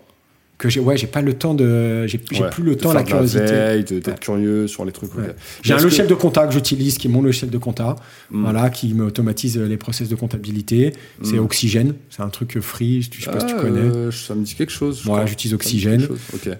que 0.61 0.69
j'ai 0.69 0.79
ouais, 0.79 0.95
j'ai 0.95 1.07
pas 1.07 1.21
le 1.21 1.33
temps 1.33 1.53
de. 1.55 2.05
J'ai 2.07 2.19
Ouais, 2.39 2.49
plus 2.51 2.63
le 2.63 2.75
temps, 2.77 2.93
la 2.93 3.03
curiosité. 3.03 3.81
d'être 3.83 4.07
Ouais. 4.07 4.15
curieux 4.19 4.67
sur 4.67 4.85
les 4.85 4.91
trucs. 4.91 5.13
Ouais. 5.15 5.35
J'ai 5.63 5.73
un 5.73 5.79
logiciel 5.79 6.05
que- 6.05 6.11
de 6.11 6.15
compta 6.15 6.45
que 6.45 6.53
j'utilise, 6.53 6.97
qui 6.99 7.07
est 7.07 7.09
mon 7.09 7.21
logiciel 7.23 7.49
de 7.49 7.57
compta, 7.57 7.95
Mm. 8.29 8.43
voilà, 8.43 8.69
qui 8.69 8.93
me 8.93 9.03
automatise 9.05 9.57
les 9.57 9.77
process 9.77 10.07
de 10.07 10.15
comptabilité. 10.15 10.93
C'est 11.23 11.37
Mm. 11.37 11.39
Oxygène, 11.43 11.93
c'est 12.11 12.21
un 12.21 12.29
truc 12.29 12.59
free, 12.59 13.01
je 13.01 13.21
sais 13.25 13.31
pas 13.31 13.39
si 13.39 13.47
tu 13.47 13.53
Ah, 13.57 13.61
connais. 13.61 13.79
euh, 13.79 14.11
ça 14.11 14.35
me 14.35 14.43
dit 14.43 14.53
quelque 14.53 14.71
chose. 14.71 14.99
je 14.99 15.05
Voilà, 15.05 15.25
j'utilise 15.25 15.55
Oxygène. 15.55 16.07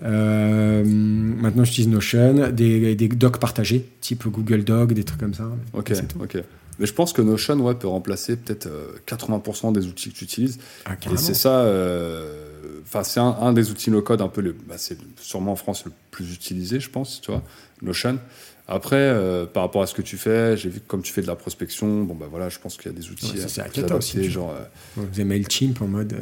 Euh, 0.03 0.83
maintenant, 0.83 1.63
j'utilise 1.63 1.89
Notion, 1.89 2.49
des, 2.51 2.95
des 2.95 3.07
docs 3.07 3.37
partagés, 3.39 3.85
type 4.01 4.27
Google 4.27 4.63
Doc, 4.63 4.93
des 4.93 5.03
trucs 5.03 5.19
comme 5.19 5.33
ça. 5.33 5.49
Ok, 5.73 5.93
ok. 6.21 6.37
Mais 6.79 6.87
je 6.87 6.93
pense 6.93 7.13
que 7.13 7.21
Notion 7.21 7.55
ouais, 7.59 7.75
peut 7.75 7.87
remplacer 7.87 8.35
peut-être 8.35 8.65
euh, 8.65 8.87
80% 9.05 9.71
des 9.71 9.85
outils 9.85 10.09
que 10.11 10.15
tu 10.17 10.23
utilises. 10.23 10.57
Ah, 10.85 10.93
Et 11.13 11.17
c'est 11.17 11.35
ça, 11.35 11.59
euh, 11.59 12.50
enfin 12.83 13.03
c'est 13.03 13.19
un, 13.19 13.35
un 13.41 13.53
des 13.53 13.71
outils 13.71 13.91
no-code 13.91 14.21
un 14.21 14.27
peu, 14.27 14.41
le, 14.41 14.53
bah, 14.67 14.75
c'est 14.77 14.97
sûrement 15.19 15.53
en 15.53 15.55
France 15.55 15.85
le 15.85 15.91
plus 16.11 16.33
utilisé, 16.33 16.79
je 16.79 16.89
pense, 16.89 17.21
tu 17.21 17.31
vois, 17.31 17.41
Notion. 17.81 18.19
Après, 18.67 18.95
euh, 18.95 19.45
par 19.45 19.63
rapport 19.63 19.81
à 19.81 19.87
ce 19.87 19.93
que 19.93 20.01
tu 20.01 20.15
fais, 20.17 20.55
j'ai 20.55 20.69
vu 20.69 20.79
que 20.79 20.87
comme 20.87 21.01
tu 21.01 21.11
fais 21.11 21.21
de 21.21 21.27
la 21.27 21.35
prospection, 21.35 22.03
bon 22.03 22.13
bah 22.15 22.27
voilà, 22.29 22.47
je 22.47 22.57
pense 22.59 22.77
qu'il 22.77 22.89
y 22.91 22.95
a 22.95 22.97
des 22.97 23.09
outils 23.09 23.25
Ouais, 23.31 23.37
ça, 23.37 23.43
euh, 23.45 23.47
c'est 23.49 23.61
Akata 23.61 23.97
aussi, 23.97 24.29
genre, 24.29 24.55
Vous 24.95 25.03
avez 25.13 25.23
MailChimp 25.25 25.81
en 25.81 25.87
mode. 25.87 26.13
euh, 26.13 26.17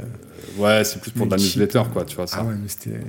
euh, 0.57 0.61
ouais, 0.79 0.83
c'est 0.83 0.99
plus 0.99 1.11
pour 1.11 1.27
de 1.27 1.31
la 1.31 1.37
newsletter, 1.37 1.79
euh, 1.79 1.83
quoi, 1.93 2.05
tu 2.05 2.15
vois 2.15 2.25
ça. 2.25 2.37
Ah 2.39 2.45
ouais, 2.45 2.55
mais 2.59 2.67
c'était. 2.67 2.99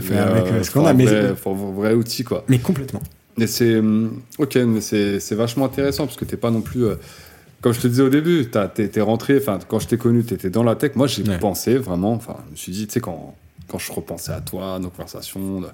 Fait 0.00 0.16
avec 0.16 0.44
euh, 0.44 0.52
euh, 0.58 0.62
ce 0.62 0.70
qu'on 0.70 0.86
a, 0.86 0.92
mais. 0.92 1.06
vrai, 1.06 1.34
faut 1.34 1.50
un 1.50 1.72
vrai 1.72 1.94
outil, 1.94 2.22
quoi. 2.22 2.44
Mais 2.46 2.58
complètement. 2.58 3.02
Mais 3.36 3.48
c'est 3.48 3.78
hum, 3.78 4.20
ok, 4.38 4.54
mais 4.56 4.80
c'est 4.80 5.18
c'est 5.18 5.34
vachement 5.34 5.64
intéressant 5.64 6.06
parce 6.06 6.16
que 6.16 6.24
t'es 6.24 6.36
pas 6.36 6.52
non 6.52 6.60
plus. 6.60 6.84
Comme 7.64 7.72
je 7.72 7.80
te 7.80 7.86
disais 7.86 8.02
au 8.02 8.10
début, 8.10 8.46
t'as- 8.50 8.68
t'es 8.68 9.00
rentré. 9.00 9.38
Enfin, 9.38 9.58
quand 9.66 9.78
je 9.78 9.88
t'ai 9.88 9.96
connu, 9.96 10.22
t'étais 10.22 10.50
dans 10.50 10.62
la 10.62 10.76
tech. 10.76 10.92
Moi, 10.96 11.06
j'ai 11.06 11.22
Ouais. 11.26 11.38
pensé 11.38 11.78
vraiment. 11.78 12.12
Enfin, 12.12 12.36
je 12.48 12.50
me 12.52 12.56
suis 12.56 12.72
dit, 12.72 12.86
tu 12.86 12.92
sais, 12.92 13.00
quand 13.00 13.34
quand 13.68 13.78
je 13.78 13.90
repensais 13.90 14.32
à 14.32 14.42
toi, 14.42 14.78
nos 14.78 14.90
conversations. 14.90 15.62
de- 15.62 15.68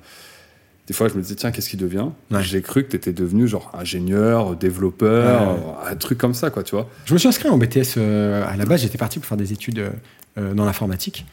des 0.87 0.95
fois, 0.95 1.09
je 1.09 1.15
me 1.15 1.21
disais, 1.23 1.35
tiens, 1.35 1.51
qu'est-ce 1.51 1.69
qui 1.69 1.77
devient? 1.77 2.07
Ouais. 2.31 2.43
J'ai 2.45 2.63
cru 2.63 2.85
que 2.85 2.91
t'étais 2.93 3.13
devenu 3.13 3.49
genre 3.49 3.73
ingénieur, 3.75 4.55
développeur, 4.57 5.53
Ouais. 5.57 5.91
un 5.91 5.97
truc 5.97 6.17
comme 6.17 6.33
ça, 6.35 6.51
quoi, 6.51 6.63
tu 6.63 6.77
vois. 6.77 6.89
Je 7.07 7.13
me 7.15 7.19
suis 7.19 7.27
inscrit 7.29 7.49
en 7.49 7.59
BTS. 7.59 7.95
euh, 7.99 8.45
à 8.49 8.57
la 8.57 8.65
base, 8.67 8.83
j'étais 8.83 8.99
parti 8.99 9.19
pour 9.19 9.27
faire 9.27 9.37
des 9.37 9.53
études 9.53 9.91
euh, 10.39 10.55
dans 10.55 10.65
l'informatique. 10.65 11.27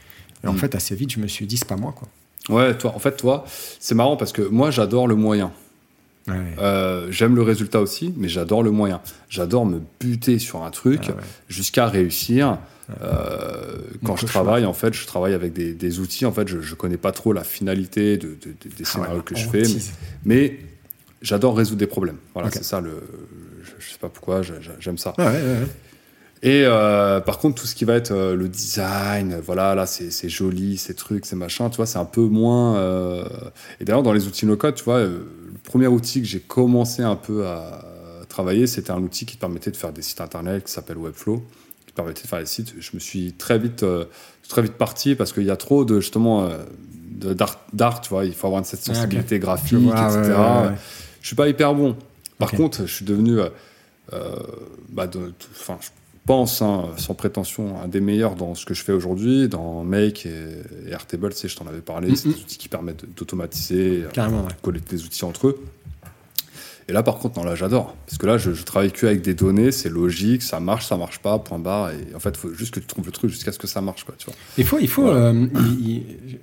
Et 0.43 0.47
en 0.47 0.53
Mm. 0.53 0.57
fait, 0.57 0.73
assez 0.75 0.95
vite, 0.95 1.11
je 1.11 1.19
me 1.19 1.27
suis 1.27 1.45
dit, 1.45 1.57
c'est 1.57 1.67
pas 1.67 1.75
moi, 1.77 1.93
quoi. 1.95 2.07
Ouais, 2.55 2.75
toi, 2.75 2.93
en 2.95 2.99
fait, 2.99 3.15
toi, 3.17 3.45
c'est 3.79 3.93
marrant 3.95 4.17
parce 4.17 4.31
que 4.34 4.41
moi, 4.41 4.71
j'adore 4.71 5.07
le 5.07 5.15
moyen. 5.15 5.51
Ouais. 6.28 6.34
Euh, 6.60 7.08
J'aime 7.12 7.36
le 7.36 7.41
résultat 7.41 7.80
aussi, 7.82 8.14
mais 8.18 8.28
j'adore 8.30 8.64
le 8.64 8.72
moyen. 8.72 9.02
J'adore 9.30 9.66
me 9.66 9.80
buter 9.99 10.40
sur 10.40 10.64
un 10.64 10.72
truc. 10.72 11.02
Ah 11.08 11.12
ouais. 11.12 11.18
jusqu'à 11.48 11.88
réussir. 11.88 12.58
Euh, 13.02 13.78
quand 14.06 14.16
je 14.16 14.26
travaille, 14.26 14.66
en 14.66 14.74
fait, 14.74 14.94
je 14.94 15.06
travaille 15.06 15.34
avec 15.34 15.54
des, 15.54 15.74
des 15.74 15.99
outils. 15.99 16.26
En 16.26 16.32
fait, 16.32 16.48
je, 16.48 16.62
je 16.62 16.76
connais 16.76 16.98
pas 16.98 17.12
trop 17.12 17.34
la 17.34 17.44
finalité 17.44 18.18
de, 18.18 18.28
de- 18.30 18.36
de- 18.70 18.76
des 18.78 18.86
scénarios 18.86 19.22
que 19.22 19.36
je 19.36 19.48
fais, 19.48 19.64
mais, 20.26 20.58
j'adore 21.22 21.58
résoudre 21.58 21.80
des 21.80 21.88
problèmes. 21.88 22.18
Voilà, 22.34 22.49
c'est 22.52 22.64
ça 22.64 22.80
le. 22.80 22.91
Je, 23.64 23.72
je 23.80 23.91
sais 23.91 23.98
pas 23.99 24.08
pourquoi, 24.10 24.41
j'aime 24.80 24.98
ça. 24.98 25.14
Ouais. 25.18 25.41
Et 26.44 26.62
euh, 26.66 27.20
par 27.20 27.40
contre, 27.40 27.60
tout 27.62 27.68
ce 27.68 27.74
qui 27.74 27.84
va 27.84 27.95
être 27.95 28.12
euh, 28.12 28.36
le 28.36 28.48
design, 28.48 29.41
voilà, 29.44 29.74
là, 29.74 29.86
c'est 29.88 30.30
joli, 30.30 30.78
ces 30.78 30.94
trucs, 30.94 31.26
ces 31.26 31.36
machins, 31.36 31.68
tu 31.72 31.78
vois, 31.78 31.88
c'est 31.88 31.98
un 31.98 32.06
peu 32.06 32.22
moins. 32.22 32.78
euh, 32.78 33.26
Et 33.82 33.86
d'ailleurs, 33.86 34.04
dans 34.04 34.14
les 34.14 34.28
outils 34.28 34.45
no-code, 34.45 34.76
tu 34.76 34.84
vois, 34.84 34.99
premier 35.68 35.88
outil 35.88 36.22
que 36.22 36.27
j'ai 36.27 36.39
commencé 36.39 37.02
un 37.03 37.15
peu 37.15 37.45
à 37.48 37.81
travailler, 38.30 38.68
c'était 38.68 38.91
un 38.91 39.02
outil 39.02 39.26
qui 39.26 39.35
te 39.35 39.41
permettait 39.41 39.72
de 39.72 39.77
faire 39.77 39.91
des 39.94 40.02
sites 40.02 40.22
internet 40.22 40.65
qui 40.65 40.72
s'appelle 40.72 40.98
Webflow, 40.98 41.44
qui 41.85 41.91
te 41.91 41.95
permettait 41.95 42.23
de 42.23 42.27
faire 42.27 42.39
des 42.39 42.45
sites. 42.45 42.73
Je 42.80 42.91
me 42.94 42.99
suis 42.99 43.34
très 43.34 43.57
vite, 43.60 43.84
euh, 43.84 44.06
très 44.49 44.61
vite 44.61 44.73
parti 44.73 45.15
parce 45.15 45.31
qu'il 45.34 45.44
y 45.44 45.52
a 45.52 45.56
trop 45.57 45.85
de 45.85 45.99
justement 45.99 46.45
euh, 46.45 46.57
de- 47.11 47.35
d'art, 47.73 48.02
tu 48.02 48.10
vois, 48.10 48.26
il 48.26 48.34
faut 48.34 48.48
avoir 48.48 48.65
cette 48.65 48.81
Ah, 48.89 48.94
sensibilité 48.94 49.39
graphique, 49.39 49.77
vois, 49.80 49.94
etc. 49.94 50.34
ouais, 50.35 50.68
ouais. 50.69 50.76
Je 51.22 51.27
suis 51.27 51.35
pas 51.35 51.48
hyper 51.48 51.73
bon. 51.73 51.95
Par 52.38 52.52
contre, 52.52 52.85
je 52.85 52.94
suis 52.94 53.06
devenu, 53.06 53.39
euh, 53.39 53.49
euh, 54.14 54.35
bah, 54.89 55.07
de- 55.07 55.34
enfin, 55.52 55.77
je 55.81 55.88
pense, 56.28 56.62
hein, 56.62 56.86
sans 56.98 57.16
prétention, 57.16 57.82
un 57.82 57.88
des 57.88 58.02
meilleurs 58.02 58.36
dans 58.36 58.54
ce 58.54 58.66
que 58.66 58.76
je 58.76 58.84
fais 58.84 58.91
aujourd'hui, 58.94 59.48
dans 59.48 59.84
Make 59.84 60.26
et, 60.28 60.30
et 60.88 60.91
Airtable. 60.91 61.32
Tu 61.34 61.38
sais, 61.40 61.48
je 61.48 61.56
t'en 61.56 61.66
avais 61.66 61.82
parlé. 61.82 62.16
C'est 62.16 62.30
des 62.30 62.36
outils 62.36 62.58
qui 62.60 62.70
permettent 62.70 63.02
de- 63.02 63.10
d'automatiser, 63.16 64.04
euh, 64.04 64.28
ouais. 64.28 64.48
de 64.54 64.62
coller 64.62 64.82
des 64.88 65.04
outils 65.04 65.26
entre 65.26 65.48
eux. 65.48 65.60
Et 66.90 66.94
là, 66.94 67.04
par 67.04 67.18
contre, 67.18 67.38
non, 67.38 67.44
là, 67.45 67.54
j'adore. 67.56 67.98
Parce 68.06 68.18
que 68.18 68.26
là, 68.26 68.38
je, 68.38 68.54
je 68.54 68.64
travaille 68.64 68.91
que 68.94 69.06
avec 69.08 69.22
des 69.22 69.34
données, 69.34 69.74
c'est 69.74 69.90
logique, 69.90 70.41
ça 70.41 70.62
marche, 70.62 70.86
ça 70.86 70.95
marche 70.95 71.20
pas, 71.20 71.38
point 71.38 71.60
barre. 71.60 71.90
Et 71.91 72.16
en 72.16 72.20
fait, 72.20 72.30
il 72.30 72.38
faut 72.38 72.54
juste 72.54 72.74
que 72.74 72.80
tu 72.80 72.86
trouves 72.86 73.06
le 73.06 73.12
truc 73.12 73.30
jusqu'à 73.30 73.52
ce 73.52 73.60
que 73.60 73.68
ça 73.68 73.82
marche, 73.82 74.06
quoi, 74.06 74.16
tu 74.18 74.26
vois. 74.28 74.36
Il 74.58 74.64
faut, 74.64 74.80
il 74.80 74.88
faut. 74.88 75.08
Euh, 75.10 75.48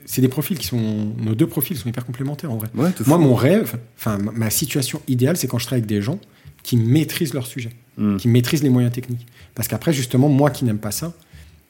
c'est 0.04 0.20
des 0.20 0.28
profils 0.28 0.58
qui 0.58 0.66
sont. 0.66 1.12
Nos 1.18 1.34
deux 1.34 1.46
profils 1.46 1.76
sont 1.78 1.88
hyper 1.88 2.04
complémentaires 2.04 2.52
en 2.52 2.56
vrai. 2.58 2.68
Ouais, 2.74 2.90
Moi, 3.06 3.16
fou. 3.16 3.22
mon 3.24 3.34
rêve, 3.34 3.78
enfin, 3.96 4.18
ma- 4.18 4.50
situation 4.50 5.00
idéale, 5.08 5.36
c'est 5.38 5.46
quand 5.46 5.58
je 5.58 5.64
travaille 5.64 5.80
avec 5.80 5.88
des 5.88 6.02
gens 6.02 6.18
qui 6.62 6.76
maîtrisent 6.76 7.32
leur 7.34 7.46
sujet, 7.46 7.70
Mm. 7.96 8.16
qui 8.16 8.28
maîtrisent 8.28 8.62
les 8.62 8.70
moyens 8.70 8.92
techniques. 8.92 9.26
Parce 9.54 9.68
qu'après, 9.68 9.92
justement, 9.92 10.28
moi 10.28 10.50
qui 10.50 10.64
n'aime 10.64 10.78
pas 10.78 10.90
ça, 10.90 11.12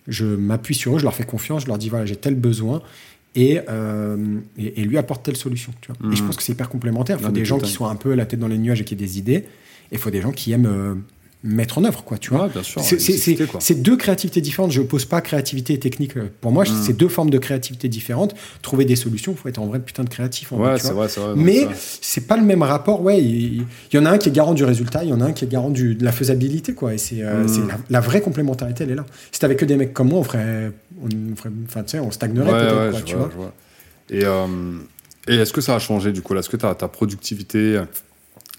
je 0.08 0.24
m'appuie 0.26 0.74
sur 0.74 0.94
eux, 0.96 0.98
je 0.98 1.04
leur 1.04 1.14
fais 1.14 1.24
confiance, 1.24 1.62
je 1.62 1.66
leur 1.68 1.78
dis 1.78 1.88
voilà, 1.88 2.06
j'ai 2.06 2.16
tel 2.16 2.34
besoin. 2.34 2.82
Et, 3.36 3.60
euh, 3.68 4.38
et, 4.56 4.80
et 4.80 4.84
lui 4.84 4.96
apporte 4.96 5.24
telle 5.24 5.36
solution. 5.36 5.72
Tu 5.80 5.90
vois. 5.90 6.12
Et 6.12 6.14
je 6.14 6.20
Mhm. 6.22 6.26
pense 6.28 6.36
que 6.36 6.42
c'est 6.44 6.52
hyper 6.52 6.68
complémentaire. 6.68 7.16
Il 7.18 7.22
faut 7.22 7.28
Non, 7.28 7.32
des 7.34 7.44
gens 7.44 7.58
qui 7.58 7.70
soient 7.72 7.90
un 7.90 7.96
peu 7.96 8.14
la 8.14 8.26
tête 8.26 8.38
dans 8.38 8.46
les 8.48 8.58
nuages 8.58 8.80
et 8.80 8.84
qui 8.84 8.94
aient 8.94 8.96
des 8.96 9.18
idées. 9.18 9.44
Et 9.90 9.96
il 9.96 9.98
faut 9.98 10.10
des 10.10 10.20
gens 10.20 10.30
qui 10.30 10.52
aiment 10.52 10.66
euh, 10.66 10.94
mettre 11.46 11.76
en 11.76 11.84
œuvre, 11.84 12.02
quoi, 12.04 12.16
tu 12.16 12.30
vois. 12.30 12.48
C'est- 13.60 13.74
deux 13.82 13.96
créativités 13.98 14.40
différentes. 14.40 14.72
Je 14.72 14.80
pose 14.80 15.04
pas 15.04 15.20
créativité 15.20 15.74
et 15.74 15.78
technique. 15.78 16.16
euh, 16.16 16.30
Pour 16.40 16.52
moi, 16.52 16.64
Mm. 16.64 16.82
c'est 16.82 16.94
deux 16.96 17.08
formes 17.08 17.28
de 17.28 17.36
créativité 17.38 17.88
différentes. 17.88 18.34
Trouver 18.62 18.86
des 18.86 18.96
solutions, 18.96 19.32
il 19.32 19.38
faut 19.38 19.48
être 19.48 19.58
en 19.58 19.66
vrai 19.66 19.78
putain 19.80 20.04
de 20.04 20.08
créatif. 20.08 20.52
En 20.52 20.56
Ouais, 20.56 20.76
vois. 20.78 20.92
vrai, 20.92 21.06
vrai. 21.06 21.34
Mais 21.36 21.68
c'est 22.00 22.26
pas 22.26 22.38
le 22.38 22.44
même 22.44 22.62
rapport. 22.62 23.02
Ouais, 23.02 23.20
il, 23.22 23.56
il 23.62 23.66
y 23.92 23.98
en 23.98 24.06
a 24.06 24.10
un 24.10 24.16
qui 24.18 24.30
est 24.30 24.32
garant 24.32 24.54
du 24.54 24.64
résultat, 24.64 25.04
il 25.04 25.10
y 25.10 25.12
en 25.12 25.20
a 25.20 25.26
un 25.26 25.32
qui 25.32 25.44
est 25.44 25.48
garant 25.48 25.68
du, 25.70 25.94
de 25.94 26.02
la 26.04 26.12
faisabilité, 26.12 26.72
quoi. 26.72 26.94
Et 26.94 26.98
c'est 26.98 27.22
euh, 27.22 27.44
Mm. 27.44 27.68
la, 27.68 27.76
la 27.90 28.00
vraie 28.00 28.22
complémentarité, 28.22 28.84
elle 28.84 28.90
est 28.92 28.94
là. 28.96 29.04
Si 29.30 29.38
t'avais 29.38 29.56
que 29.56 29.66
des 29.66 29.76
mecs 29.76 29.92
comme 29.92 30.08
moi, 30.08 30.20
on 30.20 30.24
ferait, 30.24 30.72
on 31.02 31.36
ferait, 31.36 31.50
enfin, 31.68 31.84
on 32.00 32.10
stagnerait 32.10 32.50
Ouais, 32.52 32.58
peut-être, 32.58 32.94
ouais, 32.94 33.02
tu 33.04 33.16
vois. 33.16 33.30
Et, 34.08 34.24
euh, 34.24 34.46
et 35.28 35.36
est-ce 35.36 35.52
que 35.52 35.60
ça 35.60 35.74
a 35.74 35.78
changé 35.78 36.10
du 36.12 36.22
coup 36.22 36.32
là 36.32 36.40
Est-ce 36.40 36.48
que 36.48 36.56
ta, 36.56 36.74
ta 36.74 36.88
productivité 36.88 37.82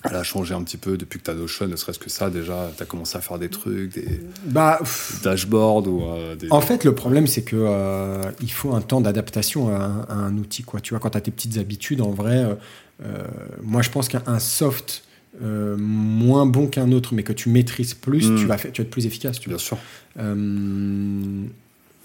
elle 0.09 0.15
a 0.15 0.23
changé 0.23 0.53
un 0.53 0.63
petit 0.63 0.77
peu 0.77 0.97
depuis 0.97 1.19
que 1.19 1.25
tu 1.25 1.31
as 1.31 1.33
Notion 1.33 1.67
Ne 1.67 1.75
serait-ce 1.75 1.99
que 1.99 2.09
ça 2.09 2.29
déjà 2.29 2.71
Tu 2.77 2.83
as 2.83 2.85
commencé 2.85 3.17
à 3.17 3.21
faire 3.21 3.37
des 3.39 3.49
trucs, 3.49 3.93
des 3.93 4.21
Bah, 4.45 4.79
dashboards 5.23 5.87
ou 5.87 6.03
euh, 6.03 6.35
des. 6.35 6.47
En 6.51 6.61
fait, 6.61 6.83
le 6.83 6.93
problème, 6.95 7.27
c'est 7.27 7.43
que 7.43 7.55
euh, 7.57 8.23
il 8.41 8.51
faut 8.51 8.73
un 8.73 8.81
temps 8.81 9.01
d'adaptation 9.01 9.69
à, 9.75 9.79
un- 9.79 10.01
à 10.03 10.13
un 10.13 10.37
outil. 10.37 10.63
Quoi. 10.63 10.79
Tu 10.81 10.93
vois, 10.93 10.99
quand 10.99 11.09
tu 11.11 11.17
as 11.17 11.21
tes 11.21 11.31
petites 11.31 11.57
habitudes, 11.57 12.01
en 12.01 12.11
vrai, 12.11 12.57
euh, 13.03 13.23
moi, 13.63 13.81
je 13.81 13.89
pense 13.89 14.07
qu'un 14.07 14.39
soft 14.39 15.03
moins 15.41 16.45
bon 16.45 16.67
qu'un 16.67 16.91
autre, 16.93 17.13
mais 17.13 17.23
que 17.23 17.33
tu 17.33 17.49
maîtrises 17.49 17.93
plus, 17.93 18.21
tu, 18.37 18.45
vas 18.45 18.55
tu 18.57 18.67
vas 18.69 18.83
être 18.83 18.89
plus 18.89 19.05
efficace. 19.05 19.37
Tu 19.39 19.49
vois. 19.49 19.57
Bien 19.57 19.65
sûr. 19.65 19.77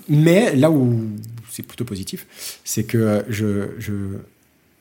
Mais 0.09 0.57
là 0.57 0.71
où 0.71 1.03
c'est 1.51 1.63
plutôt 1.63 1.85
positif, 1.85 2.27
c'est 2.65 2.85
que 2.85 3.25
je, 3.29 3.69
je, 3.79 3.93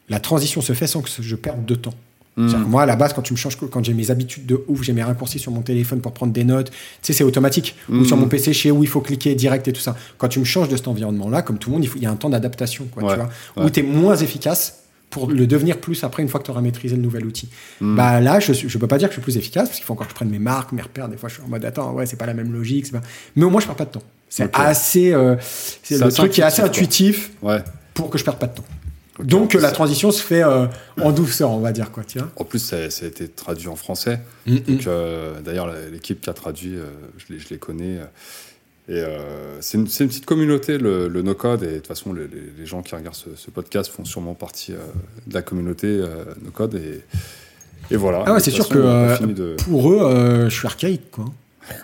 la 0.07 0.19
transition 0.19 0.61
se 0.61 0.73
fait 0.73 0.87
sans 0.87 1.01
que 1.01 1.09
je 1.19 1.35
perde 1.35 1.65
de 1.65 1.75
temps. 1.75 1.93
Mm. 2.37 2.55
Moi, 2.67 2.83
à 2.83 2.85
la 2.85 2.95
base, 2.95 3.11
quand 3.13 3.21
tu 3.21 3.33
me 3.33 3.37
changes, 3.37 3.57
quand 3.57 3.83
j'ai 3.83 3.93
mes 3.93 4.11
habitudes 4.11 4.45
de 4.45 4.63
ouf, 4.67 4.81
j'ai 4.83 4.93
mes 4.93 5.03
raccourcis 5.03 5.39
sur 5.39 5.51
mon 5.51 5.61
téléphone 5.61 5.99
pour 5.99 6.13
prendre 6.13 6.31
des 6.31 6.43
notes, 6.45 6.71
tu 6.71 6.77
sais, 7.01 7.13
c'est 7.13 7.23
automatique. 7.25 7.75
Ou 7.89 7.95
Mhm. 7.95 8.05
sur 8.05 8.15
mon 8.17 8.27
PC 8.27 8.53
chez 8.53 8.71
où 8.71 8.81
il 8.83 8.87
faut 8.89 9.01
cliquer 9.01 9.35
direct 9.35 9.67
et 9.67 9.73
tout 9.73 9.81
ça. 9.81 9.95
Quand 10.17 10.29
tu 10.29 10.39
me 10.39 10.45
changes 10.45 10.69
de 10.69 10.77
cet 10.77 10.87
environnement-là, 10.87 11.41
comme 11.41 11.57
tout 11.57 11.69
le 11.69 11.73
monde, 11.75 11.83
il, 11.83 11.87
faut- 11.87 11.97
il 11.97 12.03
y 12.03 12.05
a 12.05 12.11
un 12.11 12.15
temps 12.15 12.29
d'adaptation, 12.29 12.85
quoi, 12.91 13.03
Ouais, 13.03 13.09
tu 13.09 13.15
vois, 13.15 13.29
ouais. 13.57 13.65
où 13.65 13.69
tu 13.69 13.81
es 13.81 13.83
moins 13.83 14.15
efficace 14.15 14.75
pour 15.09 15.29
le 15.29 15.47
devenir 15.47 15.79
plus 15.79 16.03
après 16.03 16.21
une 16.23 16.29
fois 16.29 16.39
que 16.39 16.45
tu 16.45 16.51
auras 16.51 16.61
maîtrisé 16.61 16.95
le 16.95 17.01
nouvel 17.01 17.25
outil. 17.25 17.49
Mm. 17.81 17.95
Bah 17.95 18.21
là, 18.21 18.39
je, 18.39 18.53
je 18.53 18.77
peux 18.77 18.87
pas 18.87 18.99
dire 18.99 19.07
que 19.09 19.15
je 19.15 19.19
suis 19.19 19.23
plus 19.23 19.37
efficace 19.37 19.67
parce 19.67 19.77
qu'il 19.77 19.85
faut 19.85 19.93
encore 19.93 20.05
que 20.05 20.11
je 20.11 20.15
prenne 20.15 20.29
mes 20.29 20.37
marques, 20.39 20.71
mes 20.71 20.83
repères. 20.83 21.09
Des 21.09 21.17
fois, 21.17 21.29
je 21.29 21.33
suis 21.33 21.43
en 21.43 21.47
mode 21.47 21.65
attends, 21.65 21.93
ouais, 21.93 22.05
c'est 22.05 22.15
pas 22.15 22.27
la 22.27 22.35
même 22.35 22.53
logique. 22.53 22.85
c'est 22.85 22.91
Pas... 22.93 23.01
Mais 23.35 23.43
au 23.43 23.49
moins, 23.49 23.59
je 23.59 23.65
perds 23.65 23.75
pas 23.75 23.85
de 23.85 23.89
temps. 23.91 24.03
C'est 24.29 24.43
Ok. 24.45 24.51
assez, 24.53 25.11
euh, 25.11 25.35
c'est 25.41 25.97
le 25.99 26.11
truc 26.11 26.31
qui 26.31 26.41
est 26.41 26.43
assez 26.43 26.61
intuitif, 26.61 27.31
intuitif 27.31 27.31
Ouais. 27.41 27.63
pour 27.95 28.11
que 28.11 28.19
je 28.19 28.23
perde 28.23 28.37
pas 28.37 28.45
de 28.45 28.53
temps. 28.53 28.63
Donc 29.23 29.53
la 29.53 29.71
transition 29.71 30.11
se 30.11 30.21
fait 30.23 30.43
euh, 30.43 30.67
en 31.01 31.11
douceur, 31.11 31.51
on 31.51 31.59
va 31.59 31.71
dire 31.71 31.91
quoi, 31.91 32.03
vois. 32.19 32.29
En 32.37 32.43
plus, 32.43 32.59
ça, 32.59 32.89
ça 32.89 33.05
a 33.05 33.07
été 33.07 33.27
traduit 33.27 33.67
en 33.67 33.75
français. 33.75 34.19
Mm, 34.45 34.57
euh, 34.87 35.41
d'ailleurs, 35.41 35.69
l'équipe 35.91 36.21
qui 36.21 36.29
a 36.29 36.33
traduit, 36.33 36.75
euh, 36.75 36.85
je, 37.17 37.33
les, 37.33 37.39
je 37.39 37.49
les 37.49 37.57
connais. 37.57 37.97
euh, 37.99 38.05
et 38.87 38.93
euh, 39.03 39.61
c'est 39.61 39.77
une, 39.77 39.85
petite 39.85 40.25
communauté, 40.25 40.77
le, 40.79 41.07
le 41.07 41.21
no-code. 41.21 41.61
Et 41.63 41.67
de 41.67 41.75
toute 41.75 41.87
façon, 41.87 42.11
les, 42.11 42.23
les- 42.27 42.51
les 42.57 42.65
gens 42.65 42.81
qui 42.81 42.95
regardent 42.95 43.13
ce, 43.15 43.29
ce 43.35 43.51
podcast 43.51 43.91
font 43.91 44.03
sûrement 44.03 44.33
partie 44.33 44.73
euh, 44.73 44.77
de 45.27 45.33
la 45.35 45.41
communauté 45.43 45.85
euh, 45.87 46.07
no-code. 46.43 46.73
Et, 46.75 47.03
et 47.93 47.97
voilà. 47.97 48.23
Ah 48.25 48.33
ouais, 48.33 48.39
c'est 48.39 48.49
sûr 48.51 48.65
façon, 48.67 48.73
que, 48.73 48.79
euh, 48.79 49.17
de- 49.27 49.55
Pour 49.63 49.91
eux, 49.91 49.99
euh, 50.01 50.49
je 50.49 50.55
suis 50.55 50.65
archaïque, 50.65 51.11
quoi. 51.11 51.25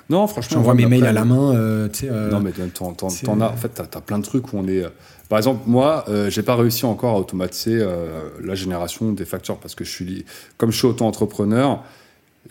Non, 0.09 0.25
franchement. 0.25 0.55
J'envoie 0.57 0.73
mes 0.73 0.87
mails 0.87 1.05
à 1.05 1.11
la 1.11 1.25
main, 1.25 1.53
euh, 1.55 1.87
tu 1.89 1.99
sais. 1.99 2.09
euh, 2.11 2.31
Non, 2.31 2.39
mais 2.39 2.51
t'en, 2.73 2.93
as. 3.39 3.45
En 3.49 3.55
fait, 3.55 3.69
t'as, 3.69 3.85
t'as 3.85 4.01
plein 4.01 4.17
de 4.17 4.23
trucs 4.23 4.51
où 4.51 4.57
on 4.57 4.67
est. 4.67 4.83
Par 5.29 5.39
exemple, 5.39 5.61
moi, 5.65 6.05
euh, 6.07 6.29
j'ai 6.29 6.43
pas 6.43 6.55
réussi 6.55 6.85
encore 6.85 7.15
à 7.15 7.19
automatiser 7.19 7.79
euh, 7.81 8.29
la 8.43 8.55
génération 8.55 9.11
des 9.11 9.25
factures 9.25 9.57
parce 9.57 9.73
que 9.75 9.83
je 9.83 9.89
suis, 9.91 10.25
comme 10.57 10.71
je 10.71 10.77
suis 10.77 10.87
auto-entrepreneur, 10.87 11.83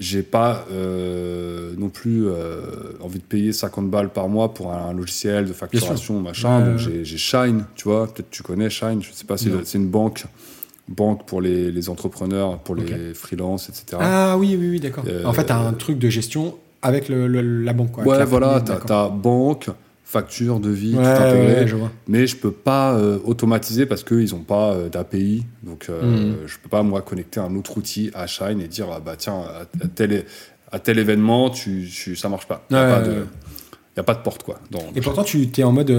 j'ai 0.00 0.22
pas 0.24 0.66
euh, 0.72 1.72
non 1.78 1.88
plus 1.88 2.26
euh, 2.26 2.62
envie 3.00 3.20
de 3.20 3.24
payer 3.24 3.52
50 3.52 3.88
balles 3.90 4.10
par 4.10 4.28
mois 4.28 4.52
pour 4.52 4.72
un, 4.72 4.92
logiciel 4.92 5.46
de 5.46 5.52
facturation, 5.52 6.20
machin. 6.20 6.66
Donc 6.66 6.78
j'ai, 6.78 7.04
Shine, 7.04 7.64
tu 7.76 7.84
vois. 7.84 8.08
Peut-être 8.12 8.30
tu 8.30 8.42
connais 8.42 8.70
Shine. 8.70 9.02
Je 9.02 9.12
sais 9.12 9.24
pas 9.24 9.36
si 9.36 9.50
c'est 9.64 9.78
une 9.78 9.88
banque, 9.88 10.24
banque 10.88 11.26
pour 11.26 11.40
les, 11.40 11.70
les 11.70 11.88
entrepreneurs, 11.88 12.58
pour 12.58 12.74
les 12.74 13.14
freelances, 13.14 13.68
etc. 13.68 13.98
Ah 14.00 14.36
oui, 14.36 14.56
oui, 14.58 14.70
oui, 14.70 14.80
d'accord. 14.80 15.04
En 15.24 15.32
fait, 15.32 15.44
t'as 15.44 15.58
un 15.58 15.74
truc 15.74 15.98
de 15.98 16.08
gestion 16.08 16.56
avec 16.82 17.08
le, 17.08 17.28
le- 17.28 17.62
la 17.62 17.72
banque, 17.72 17.92
quoi. 17.92 18.04
ouais, 18.04 18.24
voilà. 18.24 18.60
d'accord. 18.60 18.84
t'as 18.86 19.08
banque, 19.08 19.70
facture, 20.14 20.60
devis, 20.60 20.94
Ouais, 20.96 21.02
tout 21.02 21.22
intégré. 21.22 21.60
ouais, 21.60 21.66
je 21.66 21.76
vois. 21.76 21.90
mais 22.08 22.26
je 22.26 22.36
peux 22.36 22.50
pas 22.50 22.94
euh, 22.94 23.18
automatiser 23.24 23.84
parce 23.86 24.02
qu'ils 24.04 24.30
n'ont 24.30 24.44
pas 24.44 24.72
euh, 24.72 24.88
d'API. 24.88 25.44
Donc, 25.62 25.86
euh, 25.90 26.02
Mhm. 26.02 26.36
je 26.46 26.56
peux 26.62 26.68
pas, 26.68 26.82
moi, 26.82 27.02
connecter 27.02 27.40
un 27.40 27.54
autre 27.56 27.76
outil 27.76 28.10
à 28.14 28.26
Shine 28.26 28.60
et 28.60 28.68
dire, 28.68 28.86
ah, 28.92 29.00
bah 29.04 29.14
tiens, 29.18 29.40
à, 29.42 29.62
à 29.84 29.88
tel, 29.94 30.24
à 30.72 30.78
tel 30.78 30.98
événement, 30.98 31.50
tu, 31.50 31.88
tu- 31.92 32.16
ça 32.16 32.28
marche 32.28 32.46
pas. 32.48 32.64
Il 32.70 32.76
n'y 32.76 32.80
a, 32.82 32.84
Ouais, 32.86 32.90
pas 32.90 33.00
de- 33.02 33.26
a 33.96 34.02
pas 34.02 34.14
de 34.14 34.20
porte, 34.22 34.42
quoi. 34.42 34.58
Dans, 34.70 34.80
Et 34.96 35.00
pourtant, 35.00 35.22
tu 35.24 35.48
es 35.56 35.62
en 35.64 35.72
mode. 35.72 35.92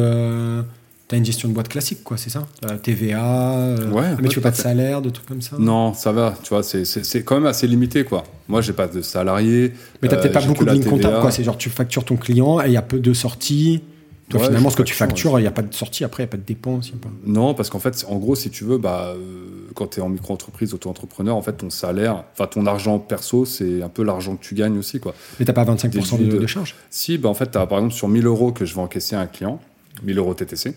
T'as 1.07 1.17
une 1.17 1.25
gestion 1.25 1.47
de 1.47 1.53
boîte 1.53 1.67
classique, 1.69 2.03
quoi, 2.03 2.17
c'est 2.17 2.31
ça? 2.31 2.47
Euh, 2.65 2.77
TVA, 2.77 3.51
euh, 3.59 3.91
Ouais, 3.91 4.01
mais 4.17 4.23
ouais, 4.23 4.27
tu 4.27 4.37
veux 4.37 4.41
pas 4.41 4.49
de 4.49 4.55
salaire, 4.55 5.03
de 5.03 5.11
trucs 5.11 5.27
comme 5.27 5.39
ça? 5.39 5.55
Non, 5.59 5.93
ça 5.93 6.11
va, 6.11 6.33
tu 6.41 6.49
vois, 6.49 6.63
c'est- 6.63 7.23
quand 7.23 7.35
même 7.35 7.45
assez 7.45 7.67
limité, 7.67 8.03
quoi. 8.05 8.23
Moi, 8.47 8.61
j'ai 8.61 8.73
pas 8.73 8.87
de 8.87 9.03
salarié. 9.03 9.71
Mais 10.01 10.07
t'as 10.09 10.15
euh, 10.15 10.21
peut-être 10.21 10.33
pas 10.33 10.41
beaucoup 10.41 10.65
de 10.65 10.71
lignes 10.71 10.83
comptables, 10.83 11.03
TVA. 11.13 11.21
quoi. 11.21 11.29
C'est 11.29 11.43
genre, 11.43 11.59
tu 11.59 11.69
factures 11.69 12.05
ton 12.05 12.15
client 12.15 12.59
et 12.59 12.65
il 12.69 12.71
y 12.71 12.77
a 12.77 12.81
peu 12.81 12.97
de 12.99 13.13
sorties. 13.13 13.83
Toi, 14.29 14.39
Ouais, 14.39 14.47
finalement, 14.47 14.71
ce 14.71 14.75
que 14.75 14.81
tu 14.81 14.93
facture, 14.95 15.15
factures, 15.31 15.39
il 15.39 15.43
n'y 15.43 15.47
a 15.47 15.51
pas 15.51 15.61
de 15.61 15.71
sortie 15.73 16.03
après, 16.03 16.23
il 16.23 16.25
n'y 16.25 16.29
a 16.29 16.31
pas 16.31 16.37
de 16.37 16.51
a 16.51 16.97
pas... 16.99 17.09
Non, 17.27 17.53
parce 17.53 17.69
qu'en 17.69 17.77
fait, 17.79 18.05
en 18.09 18.15
gros, 18.17 18.33
si 18.35 18.49
tu 18.49 18.63
veux, 18.63 18.79
bah, 18.79 19.13
euh, 19.15 19.67
quand 19.75 19.85
tu 19.87 19.99
es 19.99 20.01
en 20.01 20.09
micro-entreprise, 20.09 20.73
auto-entrepreneur, 20.73 21.35
en 21.35 21.43
fait, 21.43 21.53
ton 21.53 21.69
salaire, 21.69 22.23
enfin, 22.33 22.47
ton 22.47 22.65
argent 22.65 22.97
perso, 22.97 23.45
c'est 23.45 23.83
un 23.83 23.89
peu 23.89 24.03
l'argent 24.03 24.35
que 24.35 24.43
tu 24.43 24.55
gagnes 24.55 24.79
aussi, 24.79 24.99
quoi. 24.99 25.13
Mais 25.39 25.45
t'as 25.45 25.53
pas 25.53 25.63
25% 25.63 26.17
de, 26.27 26.37
de- 26.39 26.47
charges. 26.47 26.75
Si, 26.89 27.19
bah 27.19 27.29
en 27.29 27.35
fait, 27.35 27.55
as, 27.55 27.67
par 27.67 27.77
exemple, 27.77 27.93
sur 27.93 28.07
1000 28.07 28.25
euros 28.25 28.51
que 28.51 28.65
je 28.65 28.73
vais 28.73 28.81
encaisser 28.81 29.15
à 29.15 29.19
un 29.19 29.27
client, 29.27 29.59
1000 30.03 30.17
euros 30.17 30.33
TTC, 30.33 30.75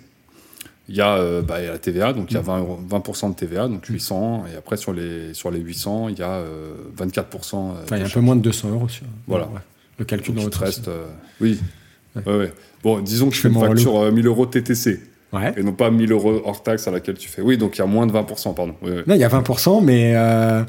il 0.91 0.97
y, 0.97 1.01
a, 1.01 1.16
euh, 1.16 1.41
bah, 1.41 1.61
il 1.61 1.65
y 1.65 1.69
a 1.69 1.73
la 1.73 1.79
TVA, 1.79 2.12
donc 2.12 2.31
il 2.31 2.35
y 2.35 2.37
a 2.37 2.41
20, 2.43 2.59
euros- 2.61 2.79
20% 2.87 3.31
de 3.31 3.35
TVA, 3.35 3.69
donc 3.69 3.87
800, 3.87 4.45
et 4.53 4.57
après 4.57 4.77
sur 4.77 4.93
les, 4.93 5.33
sur 5.33 5.51
les 5.51 5.61
800, 5.61 6.09
il 6.11 6.19
y 6.19 6.23
a 6.23 6.33
euh, 6.33 6.73
24%. 6.99 7.15
euh, 7.15 7.83
Enfin, 7.85 7.97
il 7.97 7.99
y 7.99 8.03
a 8.03 8.05
un 8.05 8.05
peu 8.05 8.09
charge. 8.11 8.25
moins 8.25 8.37
de 8.37 8.43
200 8.43 8.70
euros 8.70 8.89
sur. 8.89 9.05
Voilà. 9.27 9.47
Ouais. 9.47 9.61
Le 9.99 10.05
calcul 10.05 10.35
dans 10.35 10.43
Donc, 10.45 10.55
sens. 10.55 10.62
reste. 10.62 10.91
oui. 11.41 11.59
Ouais. 12.17 12.23
Ouais. 12.33 12.53
Bon, 12.83 13.01
disons 13.01 13.29
que 13.29 13.35
Je 13.35 13.41
fais 13.41 13.49
une 13.49 13.55
mon 13.55 13.61
facture 13.67 13.97
euh, 14.01 14.11
1000 14.13 14.27
euros 14.27 14.47
TTC, 14.47 15.01
Ouais. 15.33 15.53
et 15.57 15.63
non 15.63 15.73
pas 15.73 15.91
1000 15.91 16.11
euros 16.13 16.41
hors 16.45 16.63
taxe 16.63 16.89
à 16.89 16.91
laquelle 16.91 17.17
tu 17.19 17.29
fais. 17.29 17.43
Oui, 17.43 17.59
donc 17.59 17.77
il 17.77 17.81
y 17.81 17.83
a 17.83 17.87
moins 17.87 18.07
de 18.07 18.13
20%, 18.13 18.55
pardon. 18.55 18.75
Oui, 18.83 18.91
oui. 18.97 19.03
Non, 19.07 19.15
il 19.15 19.21
y 19.21 19.25
a 19.25 19.29
20%, 19.29 19.83
mais 19.85 20.15
euh, 20.17 20.63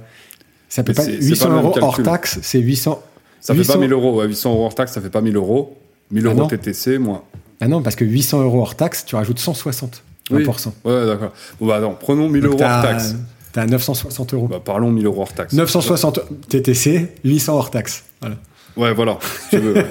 ça 0.68 0.84
peut 0.84 0.92
Mais 0.92 0.96
pas. 0.96 1.04
c'est- 1.04 1.22
c'est 1.22 1.28
800 1.30 1.46
pas 1.46 1.50
le 1.50 1.56
même 1.58 1.66
euros 1.66 1.80
hors 1.82 2.04
taxe, 2.04 2.40
c'est 2.42 2.60
800. 2.60 3.02
Ça 3.40 3.54
fait 3.54 3.60
800 3.60 3.74
pas 3.74 3.80
1000 3.80 3.94
euros, 3.94 4.20
ouais, 4.20 4.28
800 4.28 4.52
euros 4.52 4.66
hors 4.66 4.76
taxe, 4.76 4.92
ça 4.94 5.02
fait 5.02 5.10
pas 5.10 5.22
1000 5.22 5.36
euros. 5.38 5.78
1000 6.12 6.26
Ah 6.26 6.30
euros 6.32 6.40
non 6.42 6.48
TTC, 6.48 6.98
moins. 6.98 7.24
Ah 7.62 7.68
non, 7.68 7.82
parce 7.82 7.96
que 7.96 8.04
800 8.06 8.42
euros 8.44 8.62
hors 8.62 8.76
taxe, 8.76 9.06
tu 9.06 9.16
rajoutes 9.16 9.40
160 9.40 10.04
Oui. 10.32 10.44
1%. 10.44 10.74
Ouais, 10.84 11.06
d'accord. 11.06 11.32
Bon, 11.60 11.68
bah, 11.68 11.78
attends, 11.78 11.94
prenons 12.00 12.28
1000 12.30 12.44
Donc 12.44 12.54
euros 12.60 12.64
hors 12.64 12.82
taxe. 12.82 13.16
T'as 13.54 13.66
960 13.66 14.34
euros. 14.34 14.48
Bah, 14.48 14.62
parlons 14.64 14.92
1000 14.92 15.06
euros 15.06 15.22
hors 15.22 15.34
taxe. 15.34 15.54
960 15.54 16.20
TTC, 16.50 17.08
800 17.24 17.56
hors 17.56 17.72
taxe. 17.72 18.04
Voilà. 18.20 18.36
Ouais, 18.78 18.94
voilà, 18.94 19.18
si 19.50 19.58
tu 19.58 19.58
veux. 19.60 19.74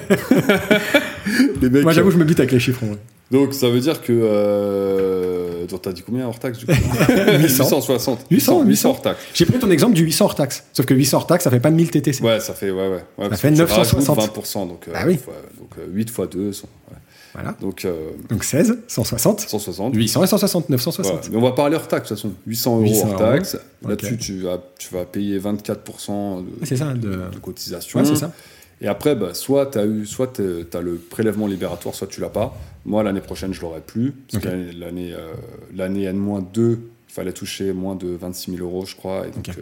ouais. 1.27 1.49
Les 1.61 1.69
mecs, 1.69 1.83
Moi, 1.83 1.91
j'avoue, 1.93 2.09
euh, 2.09 2.11
je 2.11 2.17
me 2.17 2.23
bute 2.25 2.39
avec 2.39 2.51
les 2.51 2.59
chiffres. 2.59 2.83
ouais. 2.83 2.97
Donc, 3.31 3.53
ça 3.53 3.69
veut 3.69 3.79
dire 3.79 4.01
que. 4.01 4.11
Euh... 4.13 5.45
T'as 5.81 5.93
dit 5.93 6.01
combien 6.01 6.27
hors 6.27 6.39
taxe 6.39 6.57
du 6.57 6.65
coup 6.65 6.71
800. 6.73 7.63
860. 7.63 8.25
800, 8.31 8.63
800 8.63 8.89
hors 8.89 9.01
taxe. 9.01 9.19
J'ai 9.33 9.45
pris 9.45 9.59
ton 9.59 9.69
exemple 9.71 9.93
du 9.93 10.03
800 10.03 10.25
hors 10.25 10.35
taxe. 10.35 10.63
Sauf 10.73 10.85
que 10.87 10.93
800 10.95 11.17
hors 11.17 11.27
taxe, 11.27 11.43
ça 11.45 11.51
fait 11.51 11.59
pas 11.59 11.69
1000 11.69 11.89
TTC. 11.91 12.21
Ouais, 12.23 12.39
ça 12.39 12.53
fait. 12.53 12.69
Ouais, 12.71 12.87
ouais. 12.89 13.03
ouais 13.17 13.29
parce 13.29 13.39
fait 13.39 13.49
que 13.49 13.53
tu 13.55 13.59
960. 13.61 14.17
rajoutes 14.19 14.35
20%. 14.35 14.67
Donc, 14.67 14.87
euh, 14.87 14.91
Ah 14.95 15.03
oui. 15.05 15.17
fois- 15.17 15.33
donc 15.57 15.69
euh, 15.79 15.85
8 15.93 16.09
fois 16.09 16.25
2. 16.27 16.51
sont- 16.51 16.67
ouais. 16.91 16.97
Voilà. 17.35 17.55
Donc, 17.61 17.85
euh, 17.85 17.93
Donc 18.29 18.43
16, 18.43 18.79
160, 18.87 19.41
160. 19.41 19.93
800 19.95 20.23
et 20.23 20.27
160, 20.27 20.63
Ouais, 20.65 20.71
960. 20.71 21.29
mais 21.31 21.37
on 21.37 21.41
va 21.41 21.51
parler 21.51 21.75
hors 21.75 21.87
taxe 21.87 22.09
de 22.09 22.15
toute 22.15 22.17
façon. 22.17 22.33
800 22.47 22.75
euros 22.77 22.83
800 22.85 23.09
hors 23.11 23.17
taxe. 23.19 23.57
Là-dessus, 23.87 24.17
tu, 24.17 24.39
vas, 24.41 24.57
tu 24.79 24.93
vas 24.93 25.05
payer 25.05 25.39
24% 25.39 26.43
de, 26.43 26.75
ça, 26.75 26.93
de... 26.93 27.09
de 27.31 27.39
cotisation. 27.41 27.99
Ouais, 27.99 28.05
c'est 28.05 28.15
ça. 28.15 28.31
Et 28.81 28.87
après, 28.87 29.15
bah, 29.15 29.33
soit 29.33 29.65
tu 29.67 29.77
as 29.77 29.85
eu, 29.85 30.05
soit 30.05 30.27
tu 30.35 30.41
as 30.73 30.81
le 30.81 30.95
prélèvement 30.95 31.47
libératoire, 31.47 31.93
soit 31.95 32.07
tu 32.07 32.21
l'as 32.21 32.29
pas. 32.29 32.55
Moi, 32.85 33.03
l'année 33.03 33.19
prochaine, 33.21 33.53
je 33.53 33.61
l'aurai 33.61 33.81
plus. 33.81 34.11
Parce 34.11 34.43
Ok. 34.43 34.49
que 34.49 34.79
l'année- 34.79 35.13
euh, 35.13 35.33
l'année 35.75 36.03
N-2, 36.05 36.79
il 37.09 37.13
fallait 37.13 37.33
toucher 37.33 37.73
moins 37.73 37.95
de 37.95 38.07
26 38.07 38.51
000 38.55 38.63
euros, 38.63 38.85
je 38.85 38.95
crois. 38.95 39.27
Et 39.27 39.31
donc, 39.31 39.49
euh, 39.49 39.53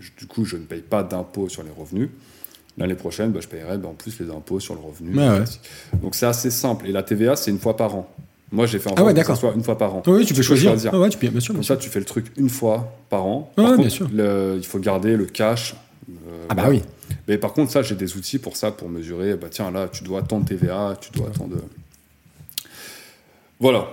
je- 0.00 0.10
du 0.18 0.26
coup, 0.26 0.44
je 0.46 0.56
ne 0.56 0.62
paye 0.62 0.80
pas 0.80 1.02
d'impôt 1.02 1.48
sur 1.48 1.62
les 1.62 1.70
revenus. 1.76 2.08
L'année 2.78 2.94
prochaine, 2.94 3.32
bah, 3.32 3.40
je 3.42 3.48
paierai 3.48 3.76
bah, 3.76 3.88
en 3.88 3.94
plus 3.94 4.18
les 4.20 4.30
impôts 4.30 4.60
sur 4.60 4.74
le 4.74 4.80
revenu. 4.80 5.10
Ouais. 5.18 5.36
classique. 5.36 5.60
Donc, 6.02 6.14
c'est 6.14 6.26
assez 6.26 6.50
simple. 6.50 6.86
Et 6.88 6.92
la 6.92 7.02
TVA, 7.02 7.36
c'est 7.36 7.50
une 7.50 7.58
fois 7.58 7.76
par 7.76 7.94
an. 7.96 8.08
Moi, 8.50 8.64
j'ai 8.64 8.78
fait 8.78 8.88
en 8.90 8.94
Ah 8.96 9.04
ouais, 9.04 9.12
que 9.12 9.22
ça 9.26 9.34
soit 9.34 9.52
une 9.54 9.62
fois 9.62 9.76
par 9.76 9.94
an. 9.94 10.02
Oui, 10.06 10.24
tu 10.24 10.32
peux 10.32 10.40
choisir. 10.40 10.70
choisir. 10.70 10.90
Ah 10.94 10.98
ouais, 10.98 11.10
tu 11.10 11.18
peux, 11.18 11.28
bien 11.28 11.38
sûr. 11.40 11.48
Comme 11.48 11.56
bien 11.60 11.66
sûr. 11.66 11.74
ça, 11.74 11.80
tu 11.80 11.90
fais 11.90 11.98
le 11.98 12.06
truc 12.06 12.26
une 12.38 12.48
fois 12.48 12.94
par 13.10 13.26
an. 13.26 13.52
Ouais, 13.58 13.62
Par 13.64 13.72
contre, 13.72 13.80
bien 13.82 13.90
sûr. 13.90 14.08
le- 14.10 14.54
il 14.56 14.64
faut 14.64 14.78
garder 14.78 15.16
le 15.16 15.26
cash. 15.26 15.74
euh, 16.08 16.46
Ah 16.48 16.54
bah 16.54 16.66
oui. 16.70 16.80
Mais 17.28 17.38
par 17.38 17.52
contre, 17.52 17.70
ça, 17.70 17.82
j'ai 17.82 17.94
des 17.94 18.16
outils 18.16 18.38
pour 18.38 18.56
ça, 18.56 18.70
pour 18.72 18.88
mesurer. 18.88 19.36
Bah 19.36 19.48
tiens, 19.50 19.70
là, 19.70 19.88
tu 19.92 20.02
dois 20.02 20.22
tant 20.22 20.40
de 20.40 20.46
TVA, 20.46 20.96
tu 21.00 21.10
dois 21.12 21.30
tant 21.30 21.46
de. 21.46 21.56
Voilà. 23.60 23.88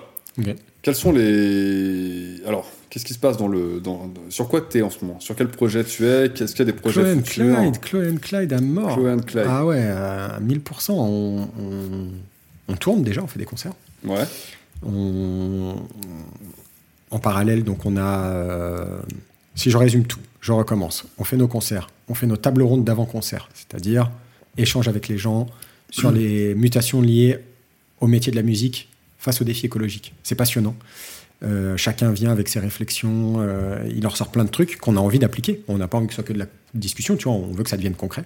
Quels 0.81 0.95
sont 0.95 1.11
les. 1.11 2.41
Alors, 2.45 2.69
qu'est-ce 2.89 3.05
qui 3.05 3.13
se 3.13 3.19
passe 3.19 3.37
dans 3.37 3.47
le. 3.47 3.79
Dans... 3.79 4.11
Sur 4.29 4.47
quoi 4.47 4.61
tu 4.61 4.77
es 4.77 4.81
en 4.81 4.89
ce 4.89 5.03
moment? 5.03 5.19
Sur 5.19 5.35
quel 5.35 5.47
projet 5.49 5.83
tu 5.83 6.05
es? 6.05 6.29
Qu'est-ce 6.33 6.51
qu'il 6.53 6.65
y 6.65 6.69
a 6.69 6.71
des 6.71 6.77
projets 6.77 7.01
Chloé 7.01 7.15
futurs? 7.23 7.55
Clyde, 7.57 7.79
Chloé 7.81 8.09
and 8.11 8.17
Clyde 8.21 8.53
à 8.53 8.61
mort. 8.61 8.93
Chloé 8.95 9.11
and 9.11 9.19
Clyde. 9.19 9.45
Ah 9.47 9.65
ouais, 9.65 9.81
à 9.83 10.39
1000%. 10.41 10.91
On, 10.91 11.47
on, 11.59 12.07
on 12.67 12.75
tourne 12.75 13.01
déjà, 13.03 13.23
on 13.23 13.27
fait 13.27 13.39
des 13.39 13.45
concerts. 13.45 13.73
Ouais. 14.03 14.23
On- 14.85 15.75
en 17.11 17.19
parallèle, 17.19 17.63
donc 17.63 17.85
on 17.85 17.95
a. 17.97 18.25
euh, 18.27 18.99
si 19.55 19.71
je 19.71 19.77
résume 19.77 20.05
tout, 20.05 20.19
je 20.41 20.51
recommence. 20.51 21.05
On 21.17 21.23
fait 21.23 21.37
nos 21.37 21.47
concerts, 21.47 21.89
on 22.09 22.13
fait 22.13 22.27
nos 22.27 22.37
tables 22.37 22.61
rondes 22.61 22.83
d'avant-concert, 22.83 23.49
c'est-à-dire 23.53 24.11
échange 24.57 24.87
avec 24.87 25.07
les 25.07 25.17
gens 25.17 25.47
sur 25.89 26.11
les 26.11 26.55
mutations 26.55 27.01
liées 27.01 27.37
au 27.99 28.07
métier 28.07 28.31
de 28.31 28.35
la 28.35 28.43
musique 28.43 28.89
face 29.17 29.41
aux 29.41 29.43
défis 29.43 29.65
écologiques. 29.65 30.13
C'est 30.23 30.35
passionnant. 30.35 30.75
Euh, 31.43 31.75
chacun 31.77 32.11
vient 32.11 32.31
avec 32.31 32.47
ses 32.47 32.59
réflexions, 32.59 33.35
euh, 33.39 33.77
il 33.93 34.05
en 34.07 34.09
ressort 34.09 34.31
plein 34.31 34.45
de 34.45 34.49
trucs 34.49 34.77
qu'on 34.77 34.95
a 34.97 34.99
envie 34.99 35.19
d'appliquer. 35.19 35.61
On 35.67 35.77
n'a 35.77 35.87
pas 35.87 35.97
envie 35.97 36.07
que 36.07 36.13
ce 36.13 36.17
soit 36.17 36.23
que 36.23 36.33
de 36.33 36.39
la 36.39 36.47
discussion, 36.73 37.15
tu 37.17 37.25
vois, 37.25 37.33
on 37.33 37.51
veut 37.51 37.63
que 37.63 37.69
ça 37.69 37.75
devienne 37.77 37.95
concret. 37.95 38.23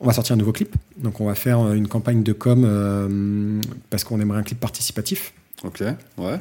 On 0.00 0.06
va 0.06 0.12
sortir 0.12 0.34
un 0.34 0.36
nouveau 0.36 0.52
clip, 0.52 0.74
donc 0.98 1.20
on 1.20 1.26
va 1.26 1.34
faire 1.34 1.60
euh, 1.60 1.74
une 1.74 1.88
campagne 1.88 2.22
de 2.22 2.32
com 2.32 2.64
euh, 2.66 3.60
parce 3.90 4.04
qu'on 4.04 4.20
aimerait 4.20 4.38
un 4.40 4.42
clip 4.42 4.58
participatif 4.60 5.32
Ok. 5.62 5.82
Ouais. 6.18 6.38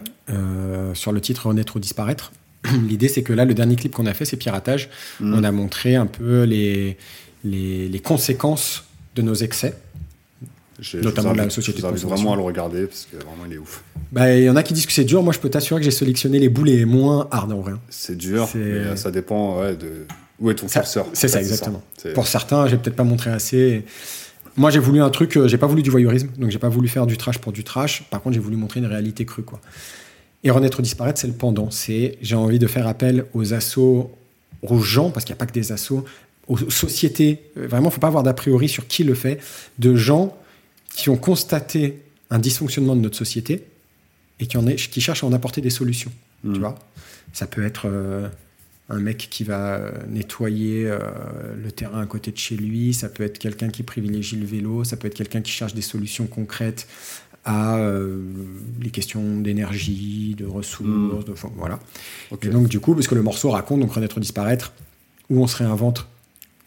sur 0.95 1.11
le 1.14 1.22
titre 1.22 1.47
Renaître 1.47 1.76
ou 1.77 1.80
disparaître. 1.80 2.34
L'idée, 2.88 3.07
c'est 3.07 3.23
que 3.23 3.34
là, 3.34 3.45
le 3.45 3.53
dernier 3.53 3.76
clip 3.76 3.94
qu'on 3.94 4.06
a 4.06 4.14
fait, 4.14 4.26
c'est 4.26 4.38
Piratage. 4.38 4.90
Mm. 5.19 5.34
On 5.34 5.44
a 5.44 5.52
montré 5.52 5.95
un 5.95 6.06
peu 6.06 6.44
les, 6.44 6.98
les, 7.44 7.88
les 7.88 7.99
conséquences 7.99 8.85
de 9.15 9.22
nos 9.22 9.35
excès. 9.35 9.76
Notamment 10.95 11.30
je 11.30 11.34
de 11.34 11.44
la 11.44 11.49
société 11.49 11.81
Je 11.81 11.88
vous 11.88 11.94
de 11.94 11.99
vraiment 11.99 12.34
à 12.34 12.35
le 12.35 12.41
regarder 12.41 12.88
parce 12.88 13.07
que 13.10 13.15
vraiment, 13.18 13.45
il 13.48 13.53
est 13.53 13.57
ouf. 13.57 13.84
Bah, 14.11 14.35
Il 14.35 14.44
y 14.44 14.49
en 14.49 14.56
a 14.56 14.64
qui 14.64 14.73
disent 14.73 14.85
que 14.85 14.91
c'est 14.91 15.03
dur. 15.03 15.23
Moi, 15.23 15.34
je 15.34 15.40
peux 15.40 15.49
t'assurer 15.49 15.80
que 15.80 15.85
j'ai 15.85 15.91
sélectionné 15.91 16.40
les 16.40 16.49
bouts 16.49 16.64
les 16.64 16.85
moins 16.85 17.27
hard 17.31 17.52
en 17.52 17.61
vrai. 17.61 17.73
C'est 17.90 18.18
dur, 18.18 18.49
mais 18.56 18.61
euh, 18.61 18.95
ça 18.95 19.11
dépend 19.11 19.60
ouais, 19.60 19.76
de. 19.76 20.06
Où 20.40 20.49
est 20.49 20.56
ton 20.56 20.68
Ça- 20.68 20.81
curseur 20.81 21.07
c'est 21.14 21.27
ça, 21.27 21.40
exactement. 21.40 21.81
Pour 22.15 22.27
certains, 22.27 22.68
j'ai 22.68 22.77
peut-être 22.77 22.95
pas 22.95 23.03
montré 23.03 23.30
assez. 23.30 23.85
Moi, 24.56 24.69
j'ai 24.69 24.80
voulu 24.80 25.02
un 25.02 25.10
truc, 25.10 25.38
euh, 25.38 25.48
j'ai 25.48 25.57
pas 25.57 25.68
voulu 25.68 25.81
du 25.81 25.90
voyeurisme, 25.90 26.30
donc 26.38 26.52
j'ai 26.52 26.60
pas 26.60 26.69
voulu 26.69 26.88
faire 26.88 27.07
du 27.07 27.18
trash 27.18 27.40
pour 27.40 27.52
du 27.52 27.64
trash. 27.64 28.03
Par 28.10 28.22
contre, 28.22 28.35
j'ai 28.35 28.40
voulu 28.41 28.56
montrer 28.56 28.80
une 28.81 28.85
réalité 28.85 29.26
crue, 29.26 29.44
quoi. 29.44 29.60
Et 30.44 30.52
renaître 30.52 30.80
ou 30.80 30.82
disparaître, 30.82 31.20
c'est 31.20 31.28
le 31.28 31.34
pendant. 31.34 31.72
C'est 31.72 32.18
j'ai 32.22 32.36
envie 32.36 32.60
de 32.60 32.68
faire 32.68 32.88
appel 32.88 33.26
aux 33.34 33.53
assos, 33.53 34.11
aux 34.61 34.80
gens, 34.80 35.10
parce 35.10 35.26
qu'il 35.26 35.34
n'y 35.34 35.38
a 35.38 35.40
pas 35.40 35.45
que 35.45 35.53
des 35.53 35.72
assos, 35.72 36.03
aux 36.48 36.57
sociétés. 36.70 37.40
Vraiment, 37.56 37.90
faut 37.90 38.02
pas 38.02 38.07
avoir 38.07 38.24
d'a 38.24 38.34
priori 38.34 38.68
sur 38.68 38.88
qui 38.88 39.03
le 39.03 39.14
fait, 39.14 39.40
de 39.80 39.95
gens 39.95 40.38
qui 40.95 41.10
ont 41.10 41.18
constaté 41.18 42.02
un 42.30 42.40
dysfonctionnement 42.40 42.95
de 42.95 43.02
notre 43.02 43.18
société 43.18 43.64
et 44.40 44.48
qui, 44.48 44.57
en 44.57 44.68
est, 44.68 44.76
qui 44.76 45.02
cherchent 45.02 45.24
à 45.24 45.28
en 45.28 45.34
apporter 45.34 45.61
des 45.61 45.70
solutions. 45.70 46.11
Mm. 46.44 46.53
Tu 46.53 46.60
vois? 46.60 46.76
Ça 47.32 47.48
peut 47.48 47.64
être 47.64 47.84
euh, 47.86 48.28
un 48.90 48.99
mec 48.99 49.28
qui 49.30 49.44
va 49.44 49.76
euh, 49.76 49.91
nettoyer 50.07 50.86
euh, 50.86 50.99
le 51.61 51.72
terrain 51.72 52.02
à 52.02 52.06
côté 52.06 52.32
de 52.32 52.38
chez 52.38 52.56
lui, 52.56 52.94
ça 52.94 53.10
peut 53.10 53.24
être 53.24 53.38
quelqu'un 53.38 53.70
qui 53.70 53.84
privilégie 53.84 54.36
le 54.36 54.45
vélo, 54.45 54.84
ça 54.84 54.98
peut 54.98 55.07
être 55.07 55.15
quelqu'un 55.15 55.41
qui 55.41 55.52
cherche 55.52 55.74
des 55.74 55.82
solutions 55.82 56.28
concrètes 56.28 56.88
à 57.45 57.78
euh, 57.78 58.22
les 58.82 58.90
questions 58.90 59.40
d'énergie, 59.40 60.36
de 60.38 60.45
ressources, 60.45 61.26
de, 61.26 61.32
enfin, 61.32 61.52
voilà. 61.57 61.80
Et 62.41 62.48
donc 62.48 62.68
du 62.68 62.80
coup, 62.80 62.94
parce 62.94 63.07
que 63.07 63.15
le 63.15 63.22
morceau 63.22 63.49
raconte 63.49 63.82
donc 63.82 63.91
renaître 63.94 64.20
disparaître, 64.20 64.74
où 65.30 65.41
on 65.41 65.48
se 65.48 65.57
réinvente, 65.57 66.07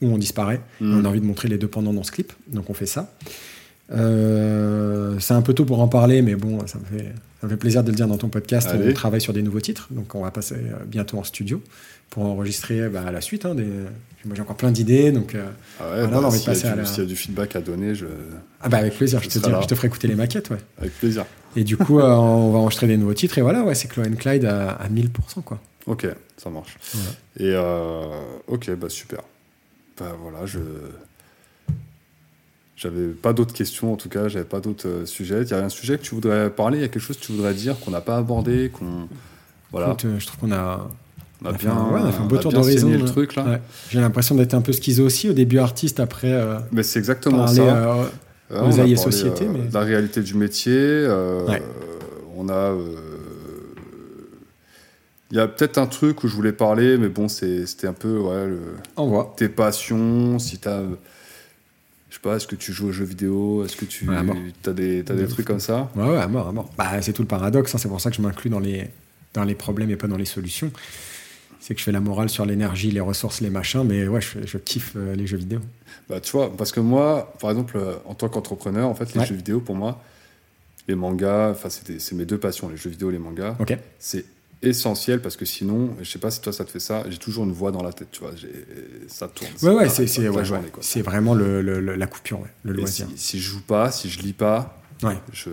où 0.03 0.09
on 0.09 0.19
disparaît. 0.19 0.61
Mm. 0.81 0.99
On 0.99 1.05
a 1.05 1.09
envie 1.09 1.21
de 1.21 1.27
montrer 1.27 1.49
les 1.49 1.59
deux 1.59 1.69
pendant 1.69 1.93
dans 1.93 2.03
ce 2.03 2.13
clip, 2.13 2.33
donc 2.49 2.69
on 2.71 2.75
fait 2.75 2.87
ça. 2.87 3.13
Euh, 3.93 5.19
c'est 5.21 5.35
un 5.35 5.43
peu 5.43 5.55
tôt 5.55 5.65
pour 5.65 5.81
en 5.81 5.89
parler, 5.89 6.21
mais 6.21 6.35
bon, 6.35 6.67
ça 6.67 6.79
me 6.79 6.85
fait, 6.85 7.13
ça 7.41 7.47
me 7.47 7.51
fait 7.51 7.57
plaisir 7.57 7.85
de 7.85 7.91
le 7.91 7.97
dire 7.97 8.09
dans 8.09 8.19
ton 8.19 8.29
podcast. 8.29 8.69
Allez. 8.69 8.91
On 8.91 8.93
travaille 8.93 9.21
sur 9.21 9.33
des 9.33 9.43
nouveaux 9.43 9.61
titres, 9.61 9.89
donc 9.91 10.15
on 10.15 10.23
va 10.23 10.31
passer 10.31 10.57
euh, 10.57 10.85
bientôt 10.87 11.19
en 11.19 11.25
studio 11.25 11.63
pour 12.11 12.25
enregistrer 12.25 12.89
bah, 12.89 13.11
la 13.11 13.21
suite. 13.21 13.47
hein, 13.47 13.55
des... 13.55 13.65
Moi 14.27 14.35
j'ai 14.35 14.43
encore 14.43 14.57
plein 14.57 14.71
d'idées, 14.73 15.13
donc 15.13 15.35
euh, 15.35 15.47
Ah 15.81 15.85
ouais, 15.91 16.03
Voilà, 16.03 16.21
bah, 16.21 16.27
on 16.27 16.31
de 16.31 16.37
s'il 16.37 16.41
y 16.41 16.51
a 16.51 16.53
passer 16.53 16.67
à 16.67 16.73
du- 16.73 16.79
la- 16.81 16.85
S'il 16.87 17.03
y 17.05 17.07
a 17.07 17.09
du 17.09 17.17
feedback 17.17 17.57
à 17.57 17.61
donner, 17.61 17.95
je... 17.95 18.07
ah 18.61 18.69
bah, 18.69 18.79
avec 18.79 18.95
plaisir, 18.97 19.21
je 19.23 19.31
Je 19.31 19.39
te, 19.39 19.49
je 19.63 19.67
te 19.67 19.75
ferai 19.75 19.87
écouter 19.89 20.09
les 20.09 20.15
maquettes. 20.17 20.51
Ouais. 20.51 20.59
avec 20.79 20.93
plaisir. 20.99 21.25
Et 21.55 21.65
du 21.65 21.77
coup, 21.77 22.01
euh, 22.01 22.05
on 22.15 22.51
va 22.53 22.59
enregistrer 22.59 22.87
des 22.87 22.97
nouveaux 22.99 23.15
titres, 23.15 23.39
et 23.39 23.41
voilà, 23.43 23.63
ouais, 23.63 23.75
c'est 23.75 23.89
Chloé 23.89 24.09
and 24.09 24.17
Clyde 24.17 24.45
à, 24.45 24.71
à 24.73 24.89
1000%. 24.89 25.09
Quoi. 25.45 25.59
Ok, 25.87 26.07
ça 26.37 26.51
marche. 26.51 26.77
Voilà. 26.93 27.09
Et 27.39 27.55
euh, 27.55 28.21
ok, 28.49 28.71
bah 28.75 28.89
super. 28.91 29.21
Bah 29.99 30.15
voilà, 30.21 30.45
je. 30.45 30.59
J'avais 32.77 33.07
pas 33.09 33.33
d'autres 33.33 33.55
questions 33.55 33.93
en 33.93 33.97
tout 33.97 34.11
cas, 34.11 34.29
j'avais 34.29 34.45
pas 34.45 34.61
d'autres 34.61 35.05
sujets. 35.07 35.43
Il 35.43 35.49
y 35.51 35.55
a 35.55 35.65
un 35.65 35.71
sujet 35.71 35.97
que 35.97 36.03
tu 36.03 36.15
voudrais 36.15 36.51
parler, 36.51 36.79
il 36.79 36.81
y 36.83 36.85
a 36.85 36.89
quelque 36.89 37.01
chose 37.03 37.17
que 37.17 37.25
tu 37.25 37.33
voudrais 37.33 37.55
dire 37.55 37.79
qu'on 37.81 37.91
n'a 37.91 38.03
pas 38.03 38.19
abordé, 38.19 38.71
qu'on. 38.71 39.09
Voilà, 39.73 39.87
Écoute, 39.89 40.07
je 40.19 40.27
trouve 40.27 40.41
qu'on 40.41 40.53
a, 40.53 40.87
on 41.45 41.49
a 41.49 41.53
bien, 41.53 41.75
ouais, 41.91 42.01
on 42.03 42.05
a 42.07 42.13
fait 42.13 42.23
un 42.23 42.27
beau 42.27 42.39
tour 42.39 42.51
bien 42.51 42.61
d'horizon, 42.61 42.91
le 42.91 43.05
truc 43.05 43.35
là. 43.37 43.45
Ouais. 43.45 43.61
J'ai 43.91 44.01
l'impression 44.01 44.35
d'être 44.35 44.55
un 44.55 44.63
peu 44.63 44.73
schizo 44.73 45.05
aussi, 45.05 45.29
au 45.29 45.33
début 45.33 45.59
artiste, 45.59 46.01
après 46.01 46.33
euh, 46.33 46.59
Mais 46.73 46.83
c'est 46.83 46.99
exactement 46.99 47.45
parler 47.45 47.57
ça. 47.57 47.63
euh, 47.63 48.05
Ouais, 48.49 48.59
on 48.63 48.71
a 48.73 48.77
parlé, 48.77 48.97
société, 48.97 49.45
euh, 49.47 49.51
mais- 49.53 49.69
la 49.73 49.81
réalité 49.81 50.23
du 50.23 50.35
métier. 50.35 50.73
euh, 50.77 51.47
Ouais. 51.47 51.63
On 52.37 52.49
a. 52.49 52.53
euh, 52.53 52.95
Il 55.33 55.37
y 55.37 55.41
a 55.41 55.49
peut-être 55.49 55.79
un 55.79 55.87
truc 55.87 56.23
où 56.23 56.29
je 56.29 56.35
voulais 56.37 56.53
parler, 56.53 56.97
mais 56.99 57.09
bon, 57.09 57.27
c'était 57.29 57.89
un 57.89 57.93
peu 57.93 58.17
ouais, 58.19 58.47
le- 58.47 58.61
on 58.97 59.09
voit. 59.09 59.35
tes 59.37 59.49
passions, 59.49 60.39
si 60.39 60.59
t'as. 60.59 60.83
Je 62.09 62.15
sais 62.15 62.21
pas, 62.23 62.37
est-ce 62.37 62.47
que 62.47 62.55
tu 62.55 62.73
joues 62.73 62.89
aux 62.89 62.93
jeux 62.93 63.05
vidéo 63.05 63.65
Est-ce 63.65 63.75
que 63.77 63.85
tu 63.85 64.09
as 64.09 64.73
des, 64.73 65.03
des 65.03 65.03
De 65.03 65.27
trucs 65.27 65.45
comme 65.47 65.59
ça? 65.61 65.91
Ouais, 65.97 66.09
ouais, 66.09 66.17
à 66.19 66.29
mort, 66.29 66.47
à 66.49 66.53
mort. 66.53 66.71
Bah, 66.79 67.03
c'est 67.03 67.13
tout 67.13 67.23
le 67.23 67.29
paradoxe, 67.29 67.75
hein, 67.75 67.79
c'est 67.79 67.89
pour 67.89 68.01
ça 68.01 68.11
que 68.11 68.17
je 68.17 68.23
m'inclus 68.23 68.49
dans 68.51 68.61
les, 68.61 68.89
dans 69.35 69.43
les 69.43 69.57
problèmes 69.57 69.91
et 69.91 69.97
pas 69.97 70.07
dans 70.07 70.17
les 70.17 70.25
solutions. 70.25 70.71
C'est 71.67 71.75
que 71.75 71.81
je 71.81 71.85
fais 71.85 71.91
la 71.91 71.99
morale 72.01 72.29
sur 72.31 72.47
l'énergie, 72.47 72.93
les 72.93 73.01
ressources, 73.01 73.41
les 73.41 73.51
machins, 73.51 73.83
mais 73.83 74.07
ouais, 74.07 74.21
je, 74.21 74.47
je 74.47 74.57
kiffe 74.57 74.93
euh, 74.95 75.17
les 75.17 75.27
jeux 75.27 75.37
vidéo. 75.37 75.59
Bah, 76.09 76.21
tu 76.21 76.31
vois, 76.31 76.57
parce 76.57 76.71
que 76.71 76.79
moi, 76.79 77.33
par 77.41 77.51
exemple, 77.51 77.77
euh, 77.77 77.95
en 78.05 78.15
tant 78.15 78.29
qu'entrepreneur, 78.29 78.89
en 78.89 78.95
fait, 78.95 79.13
les 79.15 79.21
Ouais. 79.21 79.27
jeux 79.27 79.35
vidéo, 79.35 79.59
pour 79.59 79.75
moi, 79.75 80.01
les 80.87 80.95
mangas, 80.95 81.51
enfin, 81.51 81.69
c'est 81.69 82.13
mes 82.13 82.25
deux 82.25 82.39
passions, 82.39 82.69
les 82.69 82.77
jeux 82.77 82.91
vidéo 82.91 83.09
et 83.11 83.15
les 83.15 83.19
mangas. 83.19 83.57
Ok. 83.59 83.77
C'est 83.99 84.25
essentiel 84.63 85.21
parce 85.21 85.37
que 85.37 85.45
sinon, 85.45 85.97
je 86.01 86.09
sais 86.09 86.21
pas 86.21 86.31
si 86.31 86.41
toi 86.41 86.53
ça 86.53 86.65
te 86.65 86.71
fait 86.71 86.79
ça, 86.79 87.03
j'ai 87.09 87.19
toujours 87.19 87.43
une 87.45 87.53
voix 87.53 87.73
dans 87.73 87.83
la 87.83 87.93
tête, 87.93 88.13
tu 88.13 88.21
vois, 88.21 88.31
ça 89.09 89.27
tourne. 89.27 89.51
Ouais, 89.63 89.71
ouais, 89.75 89.89
c'est 89.89 90.03
ouais, 90.21 90.29
ouais. 90.29 91.03
vraiment 91.03 91.35
le, 91.35 91.61
le- 91.63 91.81
la 91.81 92.07
coupure, 92.07 92.41
ouais, 92.43 92.49
le 92.63 92.75
Et 92.75 92.77
loisir. 92.77 93.09
si, 93.17 93.19
si 93.19 93.41
je 93.41 93.51
joue 93.51 93.61
pas, 93.63 93.91
si 93.91 94.09
je 94.09 94.21
lis 94.21 94.33
pas, 94.33 94.81
Ouais, 95.03 95.19
je... 95.33 95.51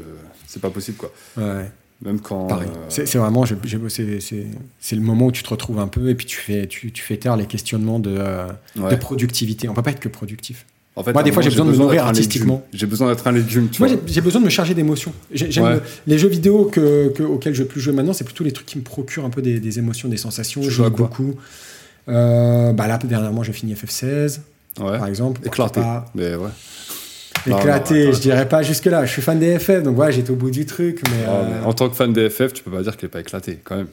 c'est 0.48 0.61
pas 0.61 0.69
possible, 0.69 0.98
quoi. 0.98 1.11
ouais. 1.38 1.69
Même 2.03 2.20
quand. 2.20 2.48
Pareil. 2.48 2.68
euh, 2.70 2.90
C'est 2.90 3.18
vraiment, 3.18 3.45
c'est 3.45 4.95
le 4.95 5.02
moment 5.02 5.28
où 5.28 5.32
tu 5.32 5.44
te 5.44 5.49
retrouves 5.49 5.80
un 5.80 5.88
peu 5.88 6.10
et 6.10 6.15
puis 6.15 6.26
tu 6.26 6.38
fais, 6.38 6.68
tu, 6.68 6.91
tu 6.91 7.02
fais 7.03 7.18
taire 7.18 7.38
les 7.38 7.45
questionnements 7.45 7.99
de, 7.99 8.14
euh, 8.18 8.48
ouais. 8.78 8.91
de 8.91 8.95
productivité. 8.98 9.70
On 9.70 9.74
peut 9.74 9.82
pas 9.84 9.91
être 9.91 9.99
que 10.02 10.10
productif. 10.10 10.65
En 10.95 11.03
fait, 11.03 11.14
Moi, 11.14 11.24
des 11.24 11.32
fois, 11.32 11.41
j'ai 11.41 11.49
besoin 11.49 11.65
de 11.65 11.72
me 11.72 11.76
nourrir 11.78 12.06
artistiquement. 12.06 12.64
J'ai 12.72 12.86
besoin 12.86 13.10
d'être 13.10 13.26
un 13.26 13.32
légume, 13.32 13.70
tu 13.70 13.82
Moi, 13.82 13.90
j'ai- 14.06 14.22
besoin 14.22 14.41
de 14.41 14.45
me 14.45 14.52
charger 14.52 14.76
d'émotions. 14.76 15.11
Ouais. 15.32 15.80
les 16.06 16.18
jeux 16.20 16.28
vidéo 16.28 16.65
que, 16.65 17.07
que- 17.15 17.24
auxquels 17.24 17.56
je 17.56 17.64
veux 17.64 17.68
plus 17.68 17.82
jouer 17.82 17.94
maintenant, 17.94 18.14
c'est 18.14 18.24
plutôt 18.26 18.44
les 18.44 18.52
trucs 18.52 18.68
qui 18.68 18.78
me 18.78 18.84
procurent 18.84 19.26
un 19.26 19.32
peu 19.32 19.41
des, 19.41 19.60
des 19.60 19.80
émotions, 19.80 20.07
des 20.07 20.18
sensations. 20.18 20.61
Je 20.61 20.70
joue 20.70 20.88
beaucoup. 20.91 21.34
Euh, 22.10 22.74
bah 22.74 22.88
là, 22.88 22.98
dernièrement, 22.98 23.44
j'ai 23.44 23.53
fini 23.53 23.74
FF16, 23.74 24.41
Ouais. 24.80 24.98
par 24.98 25.07
exemple. 25.07 25.41
Éclaté. 25.45 25.82
pas 25.82 26.06
Mais 26.15 26.36
ouais. 26.36 26.49
Éclaté, 27.48 28.14
je 28.14 28.20
dirais 28.20 28.48
pas 28.48 28.64
jusque-là. 28.64 29.06
Je 29.06 29.11
suis 29.11 29.22
fan 29.22 29.40
des 29.40 29.60
FF, 29.60 29.84
donc 29.84 29.95
voilà, 29.95 30.11
j'étais 30.11 30.32
au 30.32 30.36
bout 30.36 30.52
du 30.52 30.65
truc. 30.65 31.02
Mais, 31.10 31.26
Ah, 31.28 31.32
euh, 31.32 31.44
mais 31.61 31.65
en 31.65 31.74
tant 31.74 31.90
que 31.90 31.95
fan 31.95 32.14
des 32.14 32.30
FF, 32.30 32.53
tu 32.53 32.64
peux 32.64 32.72
pas 32.72 32.82
dire 32.84 32.95
qu'il 32.98 33.06
est 33.07 33.10
pas 33.11 33.20
éclaté, 33.20 33.60
quand 33.64 33.76
même. 33.76 33.88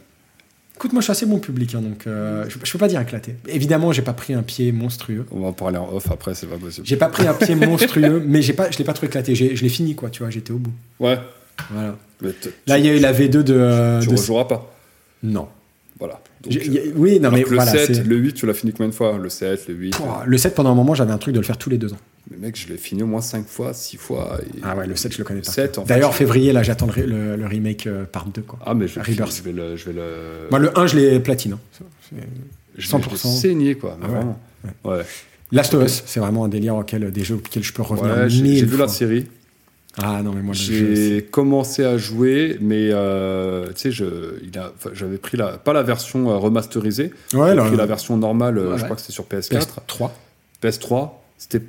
écoute, 0.77 0.93
moi, 0.93 1.01
je 1.01 1.05
suis 1.05 1.13
assez 1.13 1.27
bon 1.27 1.39
public, 1.39 1.75
hein, 1.75 1.83
donc 1.83 2.07
euh, 2.07 2.45
je, 2.49 2.57
je 2.63 2.73
peux 2.73 2.79
pas 2.79 2.89
dire 2.89 3.01
éclaté. 3.01 3.35
Évidemment, 3.49 3.93
j'ai 3.93 4.03
pas 4.03 4.13
pris 4.13 4.35
un 4.35 4.43
pied 4.43 4.73
monstrueux. 4.73 5.27
On 5.31 5.41
va 5.41 5.49
en 5.49 5.53
parler 5.53 5.79
en 5.79 5.93
off 5.93 6.11
après, 6.11 6.35
c'est 6.35 6.47
pas 6.47 6.57
possible. 6.57 6.87
J'ai 6.87 6.97
pas 6.97 7.09
pris 7.09 7.27
un 7.27 7.35
pied 7.35 7.55
monstrueux, 7.67 8.23
mais 8.27 8.41
j'ai 8.43 8.53
pas, 8.53 8.71
je 8.71 8.79
l'ai 8.79 8.85
pas 8.85 8.93
trop 8.95 9.07
éclaté. 9.07 9.35
Je 9.35 9.45
l'ai 9.63 9.69
fini, 9.69 9.95
quoi, 9.95 10.11
tu 10.11 10.23
vois, 10.23 10.31
j'étais 10.31 10.53
au 10.53 10.59
bout. 10.59 10.73
Ouais. 11.01 11.19
Voilà. 11.71 11.97
Là, 12.67 12.79
il 12.79 12.87
y 12.87 12.89
a 12.89 12.95
eu 12.95 13.01
la 13.01 13.13
V2 13.13 13.29
de. 13.43 13.99
tu 14.03 14.09
de- 14.09 14.15
rejoueras 14.17 14.45
pas. 14.45 14.73
Non. 15.23 15.49
Voilà. 16.01 16.21
Donc, 16.43 16.57
euh, 16.57 16.59
a- 16.59 16.97
oui, 16.99 17.21
non, 17.21 17.31
mais 17.31 17.41
le 17.43 17.47
voilà. 17.47 17.67
7, 17.71 17.95
c'est- 17.95 18.03
le 18.05 18.17
8, 18.17 18.33
tu 18.33 18.47
l'as 18.47 18.55
fini 18.55 18.73
combien 18.73 18.89
de 18.89 18.95
fois? 18.95 19.17
Le 19.19 19.29
7, 19.29 19.69
le 19.69 19.75
8. 19.75 19.91
Pouah, 19.95 20.25
Le 20.27 20.39
7, 20.39 20.55
pendant 20.55 20.73
un 20.73 20.75
moment, 20.75 20.95
j'avais 20.95 21.13
un 21.13 21.19
truc 21.19 21.35
de 21.35 21.41
le 21.41 21.45
faire 21.47 21.59
tous 21.59 21.69
les 21.71 21.77
deux 21.79 21.93
ans. 21.93 21.99
Mais 22.31 22.37
mec, 22.39 22.57
je 22.59 22.69
l'ai 22.69 22.79
fini 22.79 23.03
au 23.03 23.07
moins 23.07 23.21
5 23.21 23.47
fois, 23.47 23.73
6 23.75 23.97
fois. 23.99 24.39
et- 24.43 24.61
Ah 24.63 24.75
ouais, 24.77 24.87
le 24.87 24.97
7, 24.97 25.13
je 25.13 25.19
le 25.19 25.25
connais 25.25 25.41
pas. 25.43 25.51
7, 25.53 25.77
en 25.79 25.83
fait, 25.85 25.89
D'ailleurs, 25.89 26.13
je- 26.13 26.17
février, 26.19 26.53
là, 26.53 26.63
j'attends 26.63 26.89
le, 26.97 27.05
le- 27.05 27.37
le 27.37 27.47
remake 27.47 27.87
euh, 27.87 28.05
part 28.05 28.27
2, 28.27 28.41
quoi. 28.43 28.59
Ah, 28.65 28.73
mais 28.75 28.89
je, 28.89 28.99
Rebirth. 28.99 29.37
je 29.37 29.43
vais 29.43 29.53
le. 29.53 29.77
Je 29.77 29.85
vais 29.87 29.93
le, 29.93 30.49
Moi, 30.51 30.59
le 30.59 30.77
1, 30.79 30.87
je 30.87 30.97
l'ai 30.97 31.21
platine. 31.21 31.53
hein. 31.53 31.59
C'est- 31.73 32.17
je 32.79 32.83
vais 32.83 32.87
100%. 32.89 33.29
le 33.35 33.35
saigner, 33.41 33.75
quoi. 33.75 33.99
Ah 34.01 34.07
ouais. 34.07 34.13
Vraiment. 34.15 34.41
Ouais. 34.85 35.03
Last 35.53 35.75
of 35.75 35.85
Us, 35.85 36.03
c'est 36.07 36.21
vraiment 36.21 36.45
un 36.45 36.49
délire 36.49 36.77
auquel 36.77 37.11
des 37.11 37.25
jeux 37.25 37.35
auxquels 37.35 37.65
je 37.65 37.73
peux 37.73 37.83
revenir 37.83 38.15
Ouais, 38.15 38.29
j'ai 38.31 38.65
vu 38.65 38.77
la 38.77 38.87
série. 38.89 39.27
Ah 40.03 40.23
non, 40.23 40.33
mais 40.33 40.43
moi, 40.43 40.55
J'ai 40.55 41.27
commencé 41.31 41.85
à 41.85 41.99
jouer, 41.99 42.57
mais 42.61 42.89
euh, 42.93 43.67
tu 43.75 43.93
sais, 43.93 44.05
j'avais 44.93 45.19
pris 45.19 45.37
la, 45.37 45.59
pas 45.59 45.73
la 45.73 45.83
version 45.83 46.31
euh, 46.31 46.37
remasterisée, 46.37 47.13
Ouais, 47.35 47.57
pris 47.57 47.77
la 47.77 47.87
version 47.87 48.17
normale, 48.17 48.59
euh, 48.59 48.63
Ouais, 48.63 48.77
je 48.77 48.83
ouais. 48.83 48.85
crois 48.85 48.97
que 48.97 49.03
c'était 49.03 49.13
sur 49.13 49.25
PS4. 49.25 49.67
PS3. 49.89 50.11
PS3, 50.63 51.11
c'était. 51.39 51.63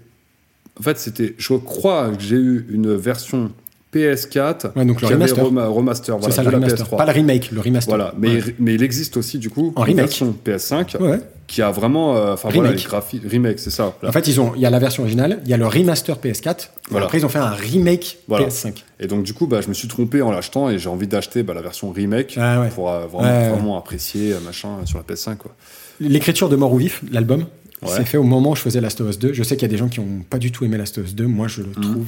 En 0.80 0.84
fait, 0.84 0.98
c'était. 0.98 1.36
Je 1.38 1.54
crois 1.56 2.12
que 2.12 2.22
j'ai 2.22 2.38
eu 2.38 2.66
une 2.70 2.96
version 2.96 3.52
PS4 3.94 4.72
Ouais, 4.76 4.86
donc 4.86 5.02
le 5.02 5.08
remaster. 5.08 5.44
rema- 5.46 5.66
remaster, 5.68 6.18
voilà, 6.18 6.34
ça, 6.34 6.44
le 6.44 6.50
la 6.52 6.58
remaster. 6.58 6.86
PS3. 6.88 6.98
Pas 6.98 7.06
le 7.06 7.12
remake, 7.12 7.52
le 7.52 7.60
remaster. 7.62 7.90
Voilà, 7.96 8.14
mais, 8.18 8.36
Ouais. 8.42 8.56
mais 8.60 8.74
il 8.76 8.84
existe 8.84 9.18
aussi 9.18 9.38
du 9.38 9.50
coup 9.50 9.74
En 9.76 9.82
une 9.82 9.88
remake. 9.90 10.06
version 10.06 10.34
PS5 10.46 10.96
Ouais. 11.00 11.20
qui 11.48 11.62
a 11.62 11.72
vraiment, 11.72 12.16
euh, 12.16 12.34
enfin 12.34 12.50
voilà, 12.50 12.70
les 12.70 12.76
Remake. 12.76 12.88
graphiques, 12.88 13.24
remake, 13.30 13.60
c'est 13.60 13.70
ça. 13.70 13.94
En 14.06 14.12
fait, 14.14 14.28
ils 14.28 14.40
ont, 14.40 14.54
il 14.56 14.62
y 14.62 14.66
a 14.66 14.70
la 14.70 14.80
version 14.80 15.04
originale, 15.04 15.40
il 15.44 15.50
y 15.50 15.54
a 15.54 15.58
le 15.58 15.68
remaster 15.68 16.18
PS4, 16.18 16.70
et 16.94 16.98
après 16.98 17.18
ils 17.18 17.26
ont 17.26 17.30
fait 17.30 17.40
un 17.40 17.50
remake 17.50 18.20
Voilà. 18.30 18.46
PS5. 18.48 18.84
Et 19.02 19.08
donc 19.08 19.24
du 19.24 19.34
coup, 19.34 19.48
bah, 19.48 19.60
je 19.62 19.68
me 19.68 19.74
suis 19.74 19.88
trompé 19.90 20.22
en 20.22 20.32
l'achetant 20.32 20.70
et 20.70 20.78
j'ai 20.80 20.88
envie 20.90 21.08
d'acheter 21.08 21.44
bah, 21.44 21.54
la 21.54 21.62
version 21.62 21.92
remake 21.92 22.36
Ah 22.40 22.64
pour 22.74 22.90
euh, 22.90 23.08
vraiment, 23.08 23.50
vraiment 23.50 23.78
apprécier 23.78 24.32
euh, 24.34 24.40
machin 24.46 24.70
sur 24.86 24.98
la 25.00 25.04
PS5 25.04 25.36
quoi. 25.38 25.54
L'écriture 26.00 26.48
de 26.50 26.56
Mort 26.56 26.74
ou 26.74 26.78
Vif, 26.78 27.02
l'album, 27.12 27.46
c'est 27.86 28.06
fait 28.06 28.18
au 28.18 28.24
moment 28.24 28.52
où 28.52 28.56
je 28.56 28.62
faisais 28.62 28.80
Last 28.80 29.02
of 29.02 29.10
Us 29.10 29.20
2. 29.20 29.34
Je 29.34 29.44
sais 29.44 29.56
qu'il 29.56 29.64
y 29.64 29.66
a 29.66 29.74
des 29.74 29.78
gens 29.78 29.88
qui 29.90 30.00
n'ont 30.00 30.22
pas 30.30 30.38
du 30.38 30.52
tout 30.52 30.64
aimé 30.66 30.78
Last 30.78 30.98
of 30.98 31.06
Us 31.06 31.16
2. 31.16 31.26
Moi, 31.28 31.48
je 31.48 31.62
le 31.62 31.68
Mhm. 31.76 31.82
trouve 31.82 32.08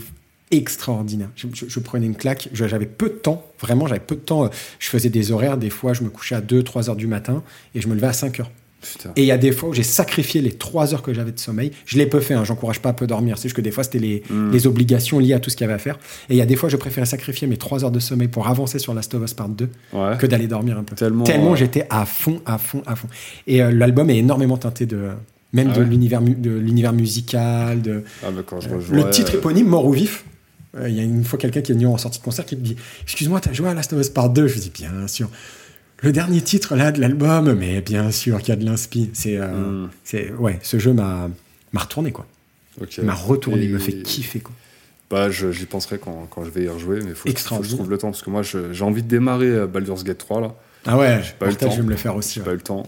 extraordinaire. 0.57 1.29
Je, 1.35 1.47
je- 1.53 1.65
je 1.67 1.79
prenais 1.79 2.05
une 2.05 2.15
claque. 2.15 2.49
J'avais 2.53 2.85
peu 2.85 3.09
de 3.09 3.13
temps. 3.15 3.45
Vraiment, 3.59 3.87
j'avais 3.87 3.99
peu 3.99 4.15
de 4.15 4.21
temps. 4.21 4.49
Je 4.79 4.89
faisais 4.89 5.09
des 5.09 5.31
horaires. 5.31 5.57
Des 5.57 5.69
fois, 5.69 5.93
je 5.93 6.03
me 6.03 6.09
couchais 6.09 6.35
à 6.35 6.41
2-3 6.41 6.89
heures 6.89 6.95
du 6.95 7.07
matin 7.07 7.43
et 7.75 7.81
je 7.81 7.87
me 7.87 7.95
levais 7.95 8.07
à 8.07 8.13
5 8.13 8.39
heures. 8.39 8.51
Putain. 8.81 9.11
Et 9.15 9.21
il 9.21 9.25
y 9.27 9.31
a 9.31 9.37
des 9.37 9.53
fois 9.53 9.69
où 9.69 9.73
j'ai 9.73 9.81
sacrifié 9.83 10.41
les 10.41 10.51
3 10.51 10.93
heures 10.93 11.01
que 11.01 11.13
j'avais 11.13 11.31
de 11.31 11.39
sommeil. 11.39 11.71
Je 11.85 11.97
l'ai 11.97 12.05
peu 12.05 12.19
fait, 12.19 12.33
hein, 12.33 12.43
j'encourage 12.43 12.81
pas 12.81 12.89
à 12.89 12.93
peu 12.93 13.07
dormir. 13.07 13.37
C'est 13.37 13.43
juste 13.43 13.55
que 13.55 13.61
des 13.61 13.71
fois, 13.71 13.85
c'était 13.85 13.99
les, 13.99 14.23
Mm. 14.29 14.51
les 14.51 14.67
obligations 14.67 15.19
liées 15.19 15.31
à 15.33 15.39
tout 15.39 15.49
ce 15.49 15.55
qu'il 15.55 15.63
y 15.63 15.67
avait 15.69 15.73
à 15.75 15.77
faire. 15.77 15.97
Et 16.29 16.33
il 16.33 16.35
y 16.35 16.41
a 16.41 16.45
des 16.45 16.57
fois, 16.57 16.67
je 16.67 16.75
préférais 16.75 17.05
sacrifier 17.05 17.47
mes 17.47 17.55
3 17.55 17.85
heures 17.85 17.91
de 17.91 17.99
sommeil 18.01 18.27
pour 18.27 18.49
avancer 18.49 18.79
sur 18.79 18.93
Last 18.93 19.13
of 19.15 19.23
Us 19.23 19.33
Part 19.33 19.47
2 19.47 19.69
Ouais. 19.93 20.17
que 20.19 20.25
d'aller 20.27 20.47
dormir 20.47 20.77
un 20.77 20.83
peu. 20.83 20.95
Tellement, 20.97 21.23
Tellement 21.23 21.53
euh, 21.53 21.55
j'étais 21.55 21.87
à 21.89 22.05
fond, 22.05 22.41
à 22.45 22.57
fond, 22.57 22.83
à 22.85 22.97
fond. 22.97 23.07
Et 23.47 23.63
euh, 23.63 23.71
l'album 23.71 24.09
est 24.09 24.17
énormément 24.17 24.57
teinté 24.57 24.85
de 24.85 25.11
même 25.53 25.69
Ah 25.71 25.77
de 25.77 25.83
ouais 25.83 25.89
l'univers 25.89 26.19
mu- 26.19 26.35
de 26.35 26.51
l'univers 26.51 26.91
musical. 26.91 27.81
De 27.81 28.03
Ah, 28.21 28.31
mais 28.35 28.41
quand 28.45 28.59
je 28.59 28.67
le 28.67 28.75
rejouais, 28.75 29.09
titre 29.11 29.31
euh, 29.35 29.37
éponyme, 29.37 29.67
Mort 29.67 29.85
ou 29.85 29.93
Vif. 29.93 30.25
Euh, 30.77 30.89
Il 30.89 30.95
y 30.95 30.99
a 30.99 31.03
une 31.03 31.23
fois 31.23 31.37
quelqu'un 31.39 31.61
qui 31.61 31.71
est 31.71 31.75
venu 31.75 31.87
en 31.87 31.97
sortie 31.97 32.19
de 32.19 32.23
concert 32.23 32.45
qui 32.45 32.55
me 32.55 32.61
dit 32.61 32.75
Excuse-moi, 33.03 33.39
t'as 33.39 33.53
joué 33.53 33.69
à 33.69 33.73
Last 33.73 33.93
of 33.93 33.99
Us 33.99 34.09
Part 34.09 34.29
2 34.29 34.47
Je 34.47 34.53
lui 34.55 34.61
dis 34.61 34.71
Bien 34.73 35.07
sûr. 35.07 35.29
Le 36.01 36.11
dernier 36.11 36.41
titre 36.41 36.75
là 36.75 36.91
de 36.91 36.99
l'album, 36.99 37.53
mais 37.53 37.79
bien 37.81 38.11
sûr 38.11 38.39
qu'il 38.39 38.49
y 38.49 38.51
a 38.51 38.55
de 38.57 38.65
l'inspi. 38.65 39.09
C'est, 39.13 39.37
euh, 39.37 39.47
Hmm. 39.85 39.89
c'est, 40.03 40.31
ouais, 40.33 40.59
ce 40.61 40.77
jeu 40.77 40.91
m'a, 40.93 41.29
m'a 41.71 41.79
retourné 41.79 42.11
quoi. 42.11 42.25
m'a 43.03 43.13
retourné, 43.13 43.61
Et- 43.61 43.65
il 43.65 43.71
me 43.73 43.79
fait 43.79 44.01
kiffer 44.01 44.39
quoi. 44.41 44.53
Bah, 45.09 45.29
je- 45.29 45.51
j'y 45.51 45.65
penserai 45.65 45.99
quand, 45.99 46.27
quand 46.29 46.43
je 46.43 46.49
vais 46.49 46.63
y 46.63 46.67
rejouer, 46.67 46.99
mais 47.05 47.13
faut, 47.13 47.29
faut 47.29 47.33
que 47.59 47.63
je 47.67 47.75
trouve 47.75 47.89
le 47.89 47.97
temps 47.99 48.09
parce 48.09 48.23
que 48.23 48.29
moi 48.31 48.41
je- 48.41 48.73
j'ai 48.73 48.83
envie 48.83 49.03
de 49.03 49.07
démarrer 49.07 49.45
euh, 49.47 49.67
Baldur's 49.67 50.03
Gate 50.03 50.17
3 50.17 50.41
là. 50.41 50.55
Ah 50.85 50.97
ouais, 50.97 51.21
J'ai 51.23 51.33
pas 51.39 51.45
eu 51.45 51.49
le 51.49 51.55
temps. 51.55 51.69
je 51.71 51.77
vais 51.77 51.83
me 51.83 51.89
le 51.91 51.95
faire 51.95 52.15
aussi. 52.17 52.33
J'ai 52.35 52.39
ouais. 52.41 52.45
pas 52.47 52.51
eu 52.51 52.55
le 52.55 52.61
temps. 52.61 52.83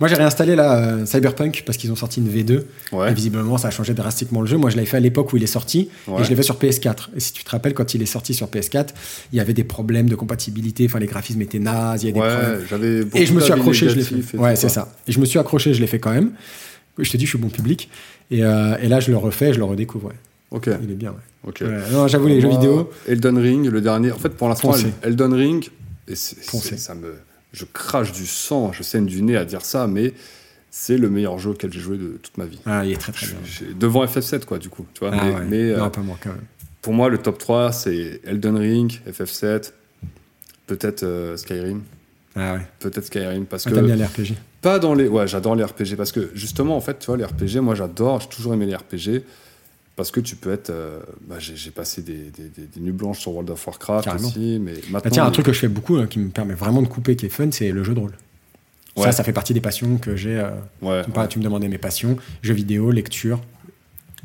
Moi 0.00 0.08
j'ai 0.08 0.14
réinstallé 0.16 0.56
là 0.56 0.76
euh, 0.78 1.06
Cyberpunk 1.06 1.62
parce 1.64 1.78
qu'ils 1.78 1.92
ont 1.92 1.96
sorti 1.96 2.20
une 2.20 2.28
V2. 2.28 2.62
Ouais. 2.92 3.10
Et 3.10 3.14
visiblement, 3.14 3.58
ça 3.58 3.68
a 3.68 3.70
changé 3.70 3.94
drastiquement 3.94 4.40
le 4.40 4.46
jeu. 4.46 4.56
Moi, 4.56 4.70
je 4.70 4.76
l'avais 4.76 4.86
fait 4.88 4.96
à 4.96 5.00
l'époque 5.00 5.32
où 5.32 5.36
il 5.36 5.42
est 5.42 5.46
sorti, 5.46 5.88
Ouais. 6.08 6.20
et 6.20 6.24
je 6.24 6.30
l'ai 6.30 6.36
fait 6.36 6.42
sur 6.42 6.56
PS4. 6.58 7.10
Et 7.16 7.20
si 7.20 7.32
tu 7.32 7.44
te 7.44 7.50
rappelles, 7.50 7.74
quand 7.74 7.94
il 7.94 8.02
est 8.02 8.06
sorti 8.06 8.34
sur 8.34 8.48
PS4, 8.48 8.88
il 9.32 9.36
y 9.36 9.40
avait 9.40 9.52
des 9.54 9.64
problèmes 9.64 10.08
de 10.08 10.14
compatibilité. 10.16 10.86
Enfin, 10.86 10.98
les 10.98 11.06
graphismes 11.06 11.40
étaient 11.42 11.58
nazes, 11.58 12.02
il 12.02 12.08
y 12.16 12.20
avait 12.20 12.58
des 12.60 12.64
problèmes. 12.66 13.08
Et 13.14 13.26
je 13.26 13.32
me 13.34 13.40
suis 13.40 13.52
accroché, 13.52 13.88
je 13.88 13.96
l'ai 13.96 14.22
fait. 14.22 14.36
Ouais, 14.38 14.56
c'est 14.56 14.68
ça. 14.68 14.92
Et 15.06 15.12
je 15.12 15.20
me 15.20 15.24
suis 15.24 15.38
accroché, 15.38 15.72
je 15.74 15.80
l'ai 15.80 15.86
fait 15.86 15.98
quand 16.00 16.12
même. 16.12 16.32
Je 16.98 17.10
te 17.10 17.16
dis, 17.16 17.24
je 17.24 17.30
suis 17.30 17.38
bon 17.38 17.48
public. 17.48 17.88
Et, 18.30 18.44
euh, 18.44 18.76
et 18.82 18.88
là, 18.88 19.00
je 19.00 19.10
le 19.10 19.16
refais, 19.16 19.52
je 19.52 19.58
le 19.58 19.64
redécouvre. 19.64 20.08
ouais. 20.08 20.14
Ok. 20.50 20.68
Il 20.82 20.90
est 20.90 20.94
bien. 20.94 21.10
ouais. 21.10 21.48
Ok. 21.48 21.58
Ouais, 21.62 21.68
non, 21.92 22.06
j'avoue, 22.08 22.28
les 22.28 22.40
jeux 22.40 22.48
vidéo. 22.50 22.90
Elden 23.08 23.38
Ring, 23.38 23.66
le 23.70 23.80
dernier. 23.80 24.12
En 24.12 24.18
fait, 24.18 24.28
pour 24.30 24.48
l'instant. 24.48 24.74
Elden 25.02 25.32
Ring, 25.32 25.68
et 26.08 26.14
ça 26.14 26.94
me, 26.94 27.14
je 27.52 27.64
crache 27.64 28.12
du 28.12 28.26
sang, 28.26 28.72
je 28.72 28.82
saigne 28.82 29.06
du 29.06 29.22
nez 29.22 29.36
à 29.36 29.44
dire 29.44 29.62
ça, 29.64 29.86
mais 29.86 30.14
c'est 30.70 30.96
le 30.96 31.10
meilleur 31.10 31.38
jeu 31.38 31.50
auquel 31.50 31.72
j'ai 31.72 31.80
joué 31.80 31.98
de 31.98 32.18
toute 32.22 32.36
ma 32.38 32.46
vie. 32.46 32.58
Ah, 32.64 32.84
il 32.84 32.92
est 32.92 32.96
très 32.96 33.12
très 33.12 33.26
bien. 33.26 33.36
Devant 33.78 34.04
FF7, 34.06 34.44
quoi, 34.46 34.58
du 34.58 34.68
coup. 34.70 34.86
Tu 34.94 35.00
vois, 35.00 35.10
Ah, 35.12 35.24
mais 35.24 35.34
ouais. 35.34 35.44
mais, 35.48 35.70
euh, 35.72 35.78
non, 35.78 35.90
pas 35.90 36.00
moi 36.00 36.16
quand 36.22 36.30
même. 36.30 36.40
pour 36.80 36.94
moi, 36.94 37.08
le 37.10 37.18
top 37.18 37.38
3, 37.38 37.72
c'est 37.72 38.20
Elden 38.24 38.56
Ring, 38.56 39.00
FF7, 39.06 39.72
peut-être 40.66 41.02
euh, 41.02 41.36
Skyrim. 41.36 41.82
Ah 42.34 42.54
ouais. 42.54 42.66
Peut-être 42.78 43.04
Skyrim, 43.04 43.44
parce 43.44 43.66
Ah, 43.66 43.70
que 43.70 43.80
bien 43.80 43.96
les 43.96 44.04
RPG. 44.06 44.34
pas 44.62 44.78
dans 44.78 44.94
les. 44.94 45.06
Ouais, 45.08 45.28
j'adore 45.28 45.54
les 45.54 45.64
RPG 45.64 45.96
parce 45.96 46.12
que 46.12 46.30
justement, 46.34 46.76
en 46.76 46.80
fait, 46.80 46.98
tu 46.98 47.06
vois, 47.06 47.18
les 47.18 47.24
RPG, 47.26 47.60
moi 47.60 47.74
j'adore, 47.74 48.20
j'ai 48.20 48.28
toujours 48.28 48.54
aimé 48.54 48.64
les 48.64 48.74
RPG 48.74 49.22
parce 49.96 50.10
que 50.10 50.20
tu 50.20 50.36
peux 50.36 50.52
être. 50.52 50.70
euh, 50.70 51.00
bah, 51.28 51.36
j'ai 51.38 51.70
passé 51.70 52.02
des, 52.02 52.14
des- 52.30 52.48
des- 52.48 52.66
des 52.74 52.80
nuits 52.80 52.92
blanches 52.92 53.20
sur 53.20 53.32
World 53.32 53.50
of 53.50 53.66
Warcraft 53.66 54.04
Carrément. 54.04 54.28
aussi, 54.28 54.58
mais 54.60 54.72
maintenant. 54.90 55.00
Bah, 55.04 55.10
tiens, 55.10 55.24
un 55.26 55.30
truc 55.30 55.46
que 55.46 55.52
je 55.52 55.58
fais 55.58 55.68
beaucoup, 55.68 55.96
hein, 55.96 56.06
qui 56.06 56.18
me 56.18 56.30
permet 56.30 56.54
vraiment 56.54 56.82
de 56.82 56.88
couper, 56.88 57.16
qui 57.16 57.26
est 57.26 57.30
fun, 57.30 57.50
c'est 57.50 57.70
le 57.70 57.84
jeu 57.84 57.94
de 57.94 58.00
rôle. 58.00 58.12
Ouais. 58.96 59.04
Ça, 59.04 59.12
ça 59.12 59.24
fait 59.24 59.32
partie 59.32 59.54
des 59.54 59.60
passions 59.60 59.96
que 59.96 60.16
j'ai. 60.16 60.36
euh, 60.38 60.50
Ouais, 60.82 61.02
tu, 61.02 61.08
me 61.10 61.14
parles- 61.14 61.28
tu 61.28 61.38
me 61.38 61.44
demandais 61.44 61.68
mes 61.68 61.78
passions 61.78 62.16
jeux 62.42 62.54
vidéo, 62.54 62.90
lecture. 62.90 63.40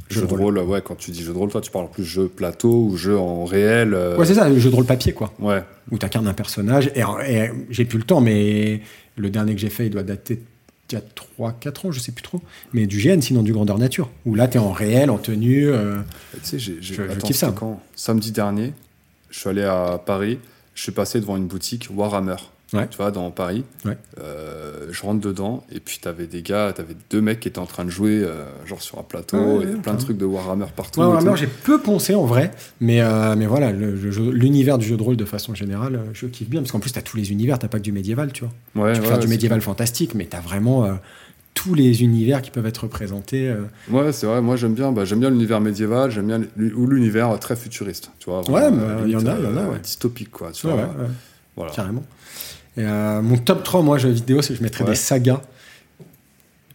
jeu 0.10 0.22
de 0.26 0.34
rôle, 0.34 0.58
ouais, 0.60 0.82
quand 0.82 0.96
tu 0.96 1.12
dis 1.12 1.22
jeu 1.24 1.34
de 1.34 1.38
rôle, 1.38 1.50
toi 1.50 1.60
tu 1.62 1.70
parles 1.72 1.90
plus 1.90 2.04
jeu 2.06 2.28
plateau 2.30 2.86
ou 2.90 2.96
jeu 2.98 3.18
en 3.18 3.44
réel. 3.46 3.94
euh, 3.94 4.18
Ouais, 4.18 4.26
c'est 4.26 4.36
ça, 4.36 4.48
le 4.50 4.58
jeu 4.60 4.70
de 4.70 4.76
rôle 4.76 4.86
papier, 4.86 5.12
quoi. 5.14 5.34
ouais, 5.40 5.64
Où 5.92 5.98
tu 5.98 6.06
incarnes 6.06 6.28
un 6.28 6.34
personnage. 6.34 6.92
Et, 6.96 7.02
et 7.30 7.50
j'ai 7.70 7.84
plus 7.86 7.98
le 7.98 8.04
temps, 8.06 8.22
mais 8.22 8.82
le 9.18 9.30
dernier 9.30 9.54
que 9.54 9.60
j'ai 9.62 9.70
fait, 9.70 9.88
il 9.88 9.90
doit 9.90 10.04
dater 10.04 10.40
d'il 10.90 10.98
y 10.98 11.02
a 11.02 11.04
3-4 11.40 11.88
ans, 11.88 11.92
je 11.92 12.00
sais 12.00 12.12
plus 12.12 12.24
trop. 12.24 12.42
Mais 12.74 12.86
du 12.88 12.98
GN, 13.00 13.20
sinon 13.22 13.44
du 13.44 13.52
grandeur 13.54 13.78
nature. 13.78 14.10
Où 14.26 14.36
là, 14.36 14.48
tu 14.48 14.58
es 14.58 14.60
en 14.60 14.72
réel, 14.72 15.10
en 15.10 15.18
tenue. 15.18 15.68
euh, 15.68 15.98
tu 16.34 16.40
sais, 16.44 16.60
j'ai. 16.60 16.78
j'ai- 16.82 16.94
Je- 16.96 17.04
je 17.04 17.12
attends, 17.12 17.28
kiffe 17.28 17.36
ça. 17.38 17.54
quand? 17.56 17.82
Samedi 17.96 18.32
dernier, 18.32 18.74
je 19.30 19.40
suis 19.40 19.50
allé 19.50 19.64
à 19.64 20.02
Paris, 20.06 20.40
je 20.76 20.84
suis 20.84 20.92
passé 20.92 21.20
devant 21.20 21.36
une 21.38 21.48
boutique 21.48 21.88
Warhammer. 21.94 22.36
Ouais. 22.74 22.86
Tu 22.90 22.98
vois, 22.98 23.12
dans 23.12 23.32
Paris. 23.32 23.64
Ouais. 23.86 23.98
Euh, 24.20 24.88
je 24.92 25.02
rentre 25.02 25.22
dedans, 25.22 25.64
et 25.72 25.80
puis 25.80 26.00
t'avais 26.02 26.28
des 26.28 26.42
gars, 26.42 26.74
t'avais 26.76 26.96
deux 27.10 27.22
mecs 27.22 27.40
qui 27.40 27.48
étaient 27.48 27.60
en 27.60 27.66
train 27.66 27.86
de 27.86 27.90
jouer, 27.90 28.22
euh, 28.24 28.44
genre 28.66 28.82
sur 28.82 29.00
un 29.00 29.04
plateau, 29.04 29.38
Ouais, 29.38 29.64
et 29.64 29.68
ouais, 29.68 29.76
plein 29.82 29.94
de 29.94 29.98
ouais. 30.00 30.04
trucs 30.04 30.18
de 30.18 30.26
Warhammer 30.26 30.66
partout. 30.76 31.00
Ouais, 31.00 31.06
Warhammer, 31.06 31.38
j'ai 31.38 31.48
peu 31.48 31.80
poncé 31.80 32.14
en 32.14 32.26
vrai, 32.26 32.52
mais, 32.82 33.02
euh, 33.02 33.36
mais 33.38 33.46
voilà, 33.46 33.72
l'univers 33.72 34.78
du 34.78 34.86
jeu 34.86 34.98
de 34.98 35.04
rôle 35.04 35.16
de 35.16 35.24
façon 35.26 35.56
générale, 35.56 36.02
je 36.14 36.26
kiffe 36.26 36.50
bien, 36.50 36.60
parce 36.62 36.72
qu'en 36.74 36.80
plus, 36.80 36.92
tu 36.92 37.00
as 37.00 37.04
tous 37.04 37.16
les 37.18 37.32
univers, 37.32 37.58
t'as 37.58 37.70
pas 37.70 37.78
que 37.78 37.84
du 37.84 37.92
médiéval, 37.94 38.34
tu 38.34 38.44
vois. 38.44 38.86
Ouais, 38.86 38.94
tu 38.94 39.00
peux 39.00 39.06
ouais, 39.06 39.12
faire 39.14 39.20
du 39.20 39.28
médiéval 39.28 39.62
fantastique, 39.62 40.14
mais 40.14 40.26
tu 40.30 40.36
as 40.36 40.42
vraiment 40.42 40.90
tous 41.54 41.74
les 41.74 42.04
univers 42.04 42.42
qui 42.42 42.52
peuvent 42.52 42.66
être 42.68 42.84
représentés. 42.84 43.52
Ouais, 43.90 44.12
c'est 44.12 44.28
vrai. 44.28 44.42
Moi, 44.42 44.58
j'aime 44.58 44.74
bien. 44.76 44.92
Bah, 44.92 45.06
j'aime 45.06 45.20
bien 45.22 45.32
l'univers 45.32 45.60
médiéval. 45.60 46.12
J'aime 46.12 46.28
bien 46.28 46.42
ou 46.76 46.86
l'univers 46.86 47.40
très 47.40 47.56
futuriste. 47.56 48.12
Tu 48.20 48.30
vois. 48.30 48.40
Ouais, 48.42 48.62
vraiment, 48.70 48.78
bah, 48.78 48.84
euh, 48.84 49.04
il 49.06 49.12
y 49.12 49.16
en 49.16 49.26
a, 49.26 49.36
il 49.40 49.44
y 49.44 49.48
en 49.48 49.58
a, 49.58 49.64
ouais. 49.70 49.80
Dystopique, 49.80 50.30
quoi. 50.30 50.52
Tu 50.52 50.68
Ouais, 50.68 50.74
vois. 50.74 50.82
ouais, 50.84 50.88
ouais, 50.90 51.08
Voilà. 51.56 51.72
carrément. 51.72 52.04
Et, 52.78 52.82
euh, 52.84 53.22
mon 53.22 53.38
top 53.38 53.64
3, 53.64 53.82
moi, 53.82 53.98
jeux 53.98 54.10
vidéo, 54.10 54.42
c'est 54.42 54.54
que 54.54 54.60
je 54.60 54.64
mettrais 54.64 54.84
Ouais. 54.84 54.92
des 54.92 54.96
sagas. 54.96 55.42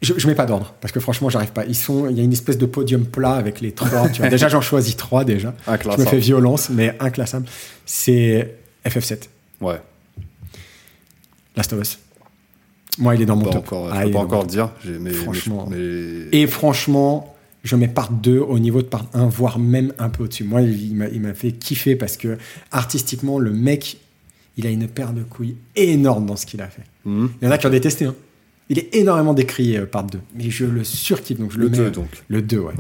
Je, 0.01 0.15
je 0.17 0.27
mets 0.27 0.35
pas 0.35 0.47
d'ordre, 0.47 0.75
parce 0.81 0.91
que 0.91 0.99
franchement, 0.99 1.31
j'arrive 1.31 1.53
pas. 1.53 1.65
Ils 1.65 1.77
sont, 1.77 2.09
il 2.09 2.17
y 2.17 2.21
a 2.21 2.25
une 2.25 2.33
espèce 2.33 2.59
de 2.59 2.67
podium 2.67 3.05
plat 3.07 3.35
avec 3.35 3.61
les 3.61 3.71
trois. 3.71 4.09
tu 4.09 4.21
vois. 4.21 4.29
Déjà, 4.31 4.49
j'en 4.49 4.61
choisis 4.61 4.97
trois 4.97 5.25
déjà. 5.25 5.55
Je 5.69 6.01
me 6.01 6.05
fais 6.05 6.19
violence, 6.19 6.71
mais 6.71 6.97
inclassable. 6.99 7.47
C'est 7.87 8.57
FF7, 8.85 9.29
Ouais. 9.61 9.81
Last 11.57 11.73
of 11.73 11.81
Us. 11.81 11.99
Moi, 12.99 13.15
il 13.15 13.23
est 13.23 13.27
dans 13.27 13.37
mon 13.37 13.45
Pas 13.45 13.51
top. 13.53 13.65
encore. 13.67 13.89
Ah, 13.93 13.99
je 13.99 14.03
peux 14.03 14.09
est 14.09 14.13
pas 14.13 14.19
encore 14.19 14.45
dire. 14.47 14.71
Mais, 15.01 15.11
Franchement. 15.11 15.69
mais- 15.71 16.29
Et 16.33 16.47
franchement, 16.47 17.37
je 17.63 17.77
mets 17.77 17.89
part 17.89 18.11
2 18.11 18.39
au 18.41 18.59
niveau 18.59 18.83
de 18.83 18.87
part 18.89 19.07
1, 19.15 19.27
voire 19.29 19.59
même 19.59 19.93
un 19.99 20.09
peu 20.09 20.25
au-dessus. 20.25 20.45
Moi, 20.45 20.63
il 20.63 20.95
m'a 21.21 21.35
fait 21.35 21.53
kiffer 21.53 21.95
parce 21.97 22.17
que 22.17 22.39
artistiquement, 22.73 23.39
le 23.39 23.51
mec, 23.53 23.99
il 24.57 24.67
a 24.67 24.71
une 24.71 24.87
paire 24.89 25.13
de 25.13 25.23
couilles 25.23 25.57
énorme 25.77 26.27
dans 26.27 26.37
ce 26.37 26.47
qu'il 26.47 26.61
a 26.63 26.69
fait. 26.69 26.83
Mhm. 27.05 27.31
Il 27.41 27.45
y 27.45 27.49
en 27.49 27.51
a 27.51 27.59
qui 27.59 27.67
ont 27.67 27.71
détesté. 27.71 28.05
Hein. 28.07 28.15
Il 28.69 28.79
est 28.79 28.95
énormément 28.95 29.35
décrié 29.35 29.79
euh, 29.79 29.87
part 29.87 30.05
2. 30.05 30.19
Mais 30.37 30.51
je 30.51 30.65
le 30.65 30.85
surkiffe, 30.85 31.39
donc 31.39 31.53
je 31.53 31.59
le, 31.59 31.65
Le 31.65 31.71
mets. 31.71 31.77
2, 31.79 31.91
donc. 31.91 32.09
Le 32.29 32.43
2, 32.43 32.59
ouais. 32.59 32.73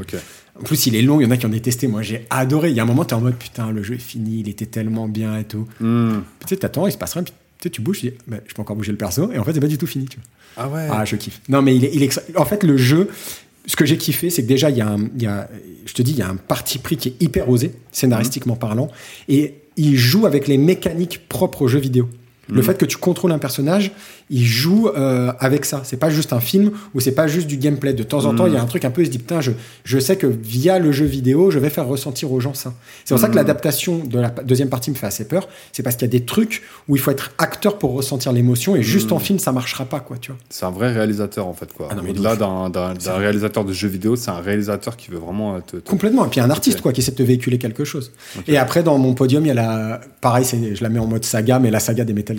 En 0.58 0.62
plus, 0.64 0.86
il 0.86 0.94
est 0.94 1.02
long, 1.02 1.20
il 1.20 1.24
y 1.24 1.26
en 1.26 1.30
a 1.30 1.36
qui 1.36 1.46
ont 1.46 1.50
détesté. 1.50 1.86
Moi, 1.88 2.02
j'ai 2.02 2.26
adoré. 2.30 2.70
Il 2.70 2.76
y 2.76 2.80
a 2.80 2.82
un 2.82 2.86
moment, 2.86 3.04
tu 3.04 3.14
es 3.14 3.16
en 3.16 3.20
mode 3.20 3.36
putain, 3.36 3.70
le 3.72 3.82
jeu 3.82 3.94
est 3.94 3.98
fini, 3.98 4.40
il 4.40 4.48
était 4.48 4.66
tellement 4.66 5.08
bien 5.08 5.38
et 5.38 5.44
tout. 5.44 5.66
Mhm. 5.80 6.22
Tu 6.40 6.48
sais, 6.48 6.56
t'attends, 6.56 6.86
il 6.86 6.92
se 6.92 6.98
passe 6.98 7.14
rien, 7.14 7.22
puis 7.22 7.32
tu 7.58 7.62
sais, 7.64 7.70
tu 7.70 7.80
bouges, 7.80 8.00
tu 8.00 8.10
dis, 8.10 8.14
bah, 8.26 8.38
je 8.46 8.54
peux 8.54 8.60
encore 8.62 8.76
bouger 8.76 8.92
le 8.92 8.98
perso, 8.98 9.30
et 9.32 9.38
en 9.38 9.44
fait, 9.44 9.52
c'est 9.54 9.60
pas 9.60 9.66
du 9.68 9.78
tout 9.78 9.86
fini. 9.86 10.06
Tu 10.06 10.18
vois. 10.18 10.24
Ah 10.64 10.68
ouais. 10.68 10.88
Ah, 10.90 11.04
je 11.04 11.16
kiffe. 11.16 11.40
Non, 11.48 11.62
mais 11.62 11.74
il 11.76 11.84
est, 11.84 11.90
il 11.94 12.02
est 12.02 12.06
extra- 12.06 12.22
En 12.36 12.44
fait, 12.44 12.62
le 12.64 12.76
jeu, 12.76 13.08
ce 13.66 13.76
que 13.76 13.86
j'ai 13.86 13.96
kiffé, 13.96 14.28
c'est 14.30 14.42
que 14.42 14.48
déjà, 14.48 14.68
il 14.70 14.76
y, 14.76 14.80
a 14.82 14.88
un, 14.88 15.08
il 15.16 15.22
y 15.22 15.26
a, 15.26 15.48
je 15.86 15.92
te 15.94 16.02
dis, 16.02 16.12
il 16.12 16.18
y 16.18 16.22
a 16.22 16.28
un 16.28 16.36
parti 16.36 16.78
pris 16.78 16.96
qui 16.96 17.08
est 17.08 17.22
hyper 17.22 17.48
osé, 17.48 17.72
scénaristiquement 17.92 18.56
parlant, 18.56 18.90
et 19.28 19.54
il 19.76 19.96
joue 19.96 20.26
avec 20.26 20.48
les 20.48 20.58
mécaniques 20.58 21.28
propres 21.28 21.62
aux 21.62 21.68
jeux 21.68 21.78
vidéo. 21.78 22.08
Le 22.54 22.62
fait 22.62 22.78
que 22.78 22.84
tu 22.84 22.96
contrôles 22.96 23.32
un 23.32 23.38
personnage, 23.38 23.90
il 24.30 24.44
joue 24.44 24.88
euh, 24.88 25.32
avec 25.38 25.64
ça. 25.64 25.80
C'est 25.84 25.96
pas 25.96 26.10
juste 26.10 26.32
un 26.32 26.40
film 26.40 26.70
ou 26.94 27.00
c'est 27.00 27.12
pas 27.12 27.26
juste 27.26 27.46
du 27.46 27.56
gameplay. 27.56 27.92
De 27.92 28.02
temps 28.02 28.24
en 28.24 28.34
temps, 28.34 28.46
il 28.46 28.54
y 28.54 28.56
a 28.56 28.62
un 28.62 28.66
truc 28.66 28.84
un 28.84 28.90
peu, 28.90 29.02
il 29.02 29.06
se 29.06 29.10
dit 29.10 29.18
putain, 29.18 29.40
je, 29.40 29.52
je 29.84 29.98
sais 29.98 30.16
que 30.16 30.26
via 30.26 30.78
le 30.78 30.92
jeu 30.92 31.04
vidéo, 31.04 31.50
je 31.50 31.58
vais 31.58 31.70
faire 31.70 31.86
ressentir 31.86 32.32
aux 32.32 32.40
gens 32.40 32.54
ça. 32.54 32.72
C'est 33.04 33.14
pour 33.14 33.20
ça 33.20 33.28
que 33.28 33.34
l'adaptation 33.36 33.98
de 34.04 34.18
la 34.18 34.30
deuxième 34.30 34.68
partie 34.68 34.90
me 34.90 34.96
fait 34.96 35.06
assez 35.06 35.26
peur. 35.26 35.48
C'est 35.72 35.82
parce 35.82 35.96
qu'il 35.96 36.06
y 36.06 36.10
a 36.10 36.18
des 36.18 36.24
trucs 36.24 36.62
où 36.88 36.96
il 36.96 37.00
faut 37.00 37.10
être 37.10 37.32
acteur 37.38 37.78
pour 37.78 37.92
ressentir 37.94 38.32
l'émotion 38.32 38.76
et 38.76 38.82
juste 38.82 39.12
en 39.12 39.18
film, 39.18 39.38
ça 39.38 39.52
marchera 39.52 39.84
pas, 39.84 40.00
quoi, 40.00 40.16
tu 40.18 40.30
vois. 40.32 40.38
C'est 40.50 40.64
un 40.64 40.70
vrai 40.70 40.92
réalisateur 40.92 41.46
en 41.46 41.52
fait 41.54 41.72
quoi. 41.72 41.88
Ah 41.90 41.94
Au-delà 42.08 42.36
d'un- 42.36 42.68
réalisateur 43.18 43.64
de 43.64 43.72
jeux 43.72 43.88
vidéo, 43.88 44.16
c'est 44.16 44.30
un 44.30 44.40
réalisateur 44.40 44.96
qui 44.96 45.10
veut 45.10 45.18
vraiment 45.18 45.56
euh, 45.56 45.58
te. 45.60 45.76
te- 45.76 45.88
Complètement. 45.90 46.24
Et 46.26 46.28
puis 46.28 46.40
un 46.40 46.50
artiste, 46.50 46.80
quoi, 46.80 46.92
qui 46.92 47.00
essaie 47.00 47.12
de 47.12 47.16
te 47.16 47.22
véhiculer 47.22 47.58
quelque 47.58 47.84
chose. 47.84 48.12
Et 48.46 48.56
après, 48.56 48.82
dans 48.82 48.98
mon 48.98 49.14
podium, 49.14 49.44
il 49.44 49.48
y 49.48 49.50
a 49.50 49.54
la. 49.54 50.00
Pareil, 50.20 50.44
je 50.74 50.82
la 50.82 50.88
mets 50.88 50.98
en 50.98 51.06
mode 51.06 51.24
saga, 51.24 51.58
mais 51.58 51.70
la 51.70 51.80
saga 51.80 52.04
des 52.04 52.12
Metal 52.12 52.38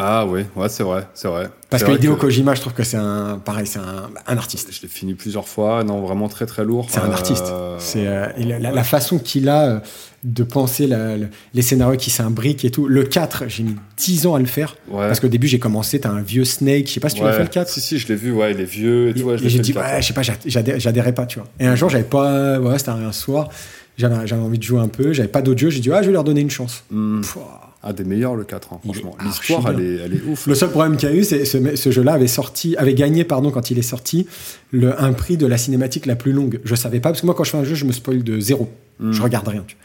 Ah 0.00 0.26
ouais, 0.26 0.46
ouais, 0.54 0.68
c'est 0.68 0.84
vrai, 0.84 1.08
c'est 1.12 1.26
vrai. 1.26 1.48
Parce 1.70 1.82
que 1.82 1.90
Hideo 1.90 2.14
Kojima, 2.14 2.54
je 2.54 2.60
trouve 2.60 2.72
que 2.72 2.84
c'est 2.84 2.96
un. 2.98 3.40
Pareil, 3.44 3.66
c'est 3.66 3.80
un, 3.80 4.08
un 4.28 4.36
artiste. 4.36 4.68
Je 4.72 4.80
l'ai 4.82 4.86
fini 4.88 5.14
plusieurs 5.14 5.48
fois, 5.48 5.82
non, 5.82 6.00
vraiment 6.02 6.28
très 6.28 6.46
très 6.46 6.64
lourd. 6.64 6.86
C'est 6.88 7.00
un 7.00 7.08
Euh, 7.10 7.12
artiste. 7.12 7.46
C'est 7.78 8.06
euh, 8.06 8.28
la, 8.36 8.84
façon 8.84 9.18
qu'il 9.18 9.48
a 9.48 9.64
euh, 9.64 9.78
de 10.22 10.44
penser 10.44 10.86
la- 10.86 11.16
le- 11.16 11.28
les 11.52 11.62
scénarios 11.62 11.96
qui 11.96 12.10
s'imbriquent 12.10 12.64
et 12.64 12.70
tout. 12.70 12.86
Le 12.86 13.02
4, 13.02 13.44
j'ai 13.48 13.64
mis 13.64 13.74
10 13.96 14.28
ans 14.28 14.36
à 14.36 14.38
le 14.38 14.46
faire. 14.46 14.76
Ouais. 14.88 15.08
Parce 15.08 15.18
qu'au 15.18 15.26
début, 15.28 15.48
j'ai 15.48 15.58
commencé, 15.58 15.98
t'as 15.98 16.10
un 16.10 16.22
vieux 16.22 16.44
Snake. 16.44 16.86
Je 16.86 16.92
sais 16.92 17.00
pas 17.00 17.08
si 17.08 17.16
tu 17.16 17.22
l'as 17.22 17.30
Ouais. 17.30 17.36
fait 17.36 17.42
le 17.42 17.48
4. 17.48 17.68
Si, 17.68 17.80
si, 17.80 17.98
je 17.98 18.06
l'ai 18.06 18.14
vu, 18.16 18.30
ouais, 18.30 18.52
il 18.52 18.60
est 18.60 18.64
vieux 18.64 19.08
et 19.08 19.14
tout. 19.14 19.22
Ouais, 19.26 19.36
j'ai 19.38 19.58
dit, 19.58 19.72
ouais, 19.72 20.00
je 20.00 20.06
sais 20.06 20.14
pas, 20.14 20.22
j'ad- 20.22 20.36
j'adhé- 20.46 20.78
j'adhérais 20.78 21.12
pas, 21.12 21.26
tu 21.26 21.40
vois. 21.40 21.48
Et 21.58 21.66
un 21.66 21.74
jour, 21.74 21.88
j'avais 21.88 22.04
pas. 22.04 22.60
Ouais, 22.60 22.78
c'était 22.78 22.90
un 22.90 23.10
soir. 23.10 23.48
J'avais 23.96 24.14
envie 24.34 24.58
de 24.58 24.62
jouer 24.62 24.78
un 24.80 24.86
peu. 24.88 25.12
J'avais 25.12 25.28
pas 25.28 25.42
d'autres 25.42 25.58
jeux. 25.58 25.70
J'ai 25.70 25.80
dit, 25.80 25.90
ah, 25.92 26.02
je 26.02 26.06
vais 26.06 26.12
leur 26.12 26.22
donner 26.24 26.40
une 26.40 26.50
chance. 26.50 26.84
Pouah. 26.88 27.67
Un 27.82 27.92
des 27.92 28.02
meilleurs, 28.04 28.34
le 28.34 28.42
4, 28.44 28.72
hein, 28.72 28.78
franchement. 28.82 29.16
L'histoire, 29.24 29.70
elle 29.70 29.80
est, 29.80 29.96
elle 30.04 30.14
est 30.14 30.22
ouf. 30.28 30.46
Le 30.48 30.54
seul 30.56 30.70
problème 30.70 30.96
qu'il 30.96 31.08
y 31.08 31.12
a 31.12 31.14
eu, 31.14 31.22
c'est 31.22 31.44
ce, 31.44 31.76
ce 31.76 31.90
jeu-là 31.92 32.14
avait 32.14 32.26
sorti, 32.26 32.74
avait 32.76 32.94
gagné, 32.94 33.22
pardon, 33.22 33.50
quand 33.52 33.70
il 33.70 33.78
est 33.78 33.82
sorti, 33.82 34.26
le, 34.72 35.00
un 35.00 35.12
prix 35.12 35.36
de 35.36 35.46
la 35.46 35.56
cinématique 35.58 36.04
la 36.06 36.16
plus 36.16 36.32
longue. 36.32 36.58
Je 36.64 36.74
savais 36.74 36.98
pas, 36.98 37.10
parce 37.10 37.20
que 37.20 37.26
moi, 37.26 37.36
quand 37.36 37.44
je 37.44 37.50
fais 37.50 37.58
un 37.58 37.64
jeu, 37.64 37.76
je 37.76 37.84
me 37.84 37.92
spoil 37.92 38.24
de 38.24 38.40
zéro. 38.40 38.68
Hmm. 38.98 39.12
Je 39.12 39.22
regarde 39.22 39.46
rien. 39.46 39.64
tu. 39.66 39.76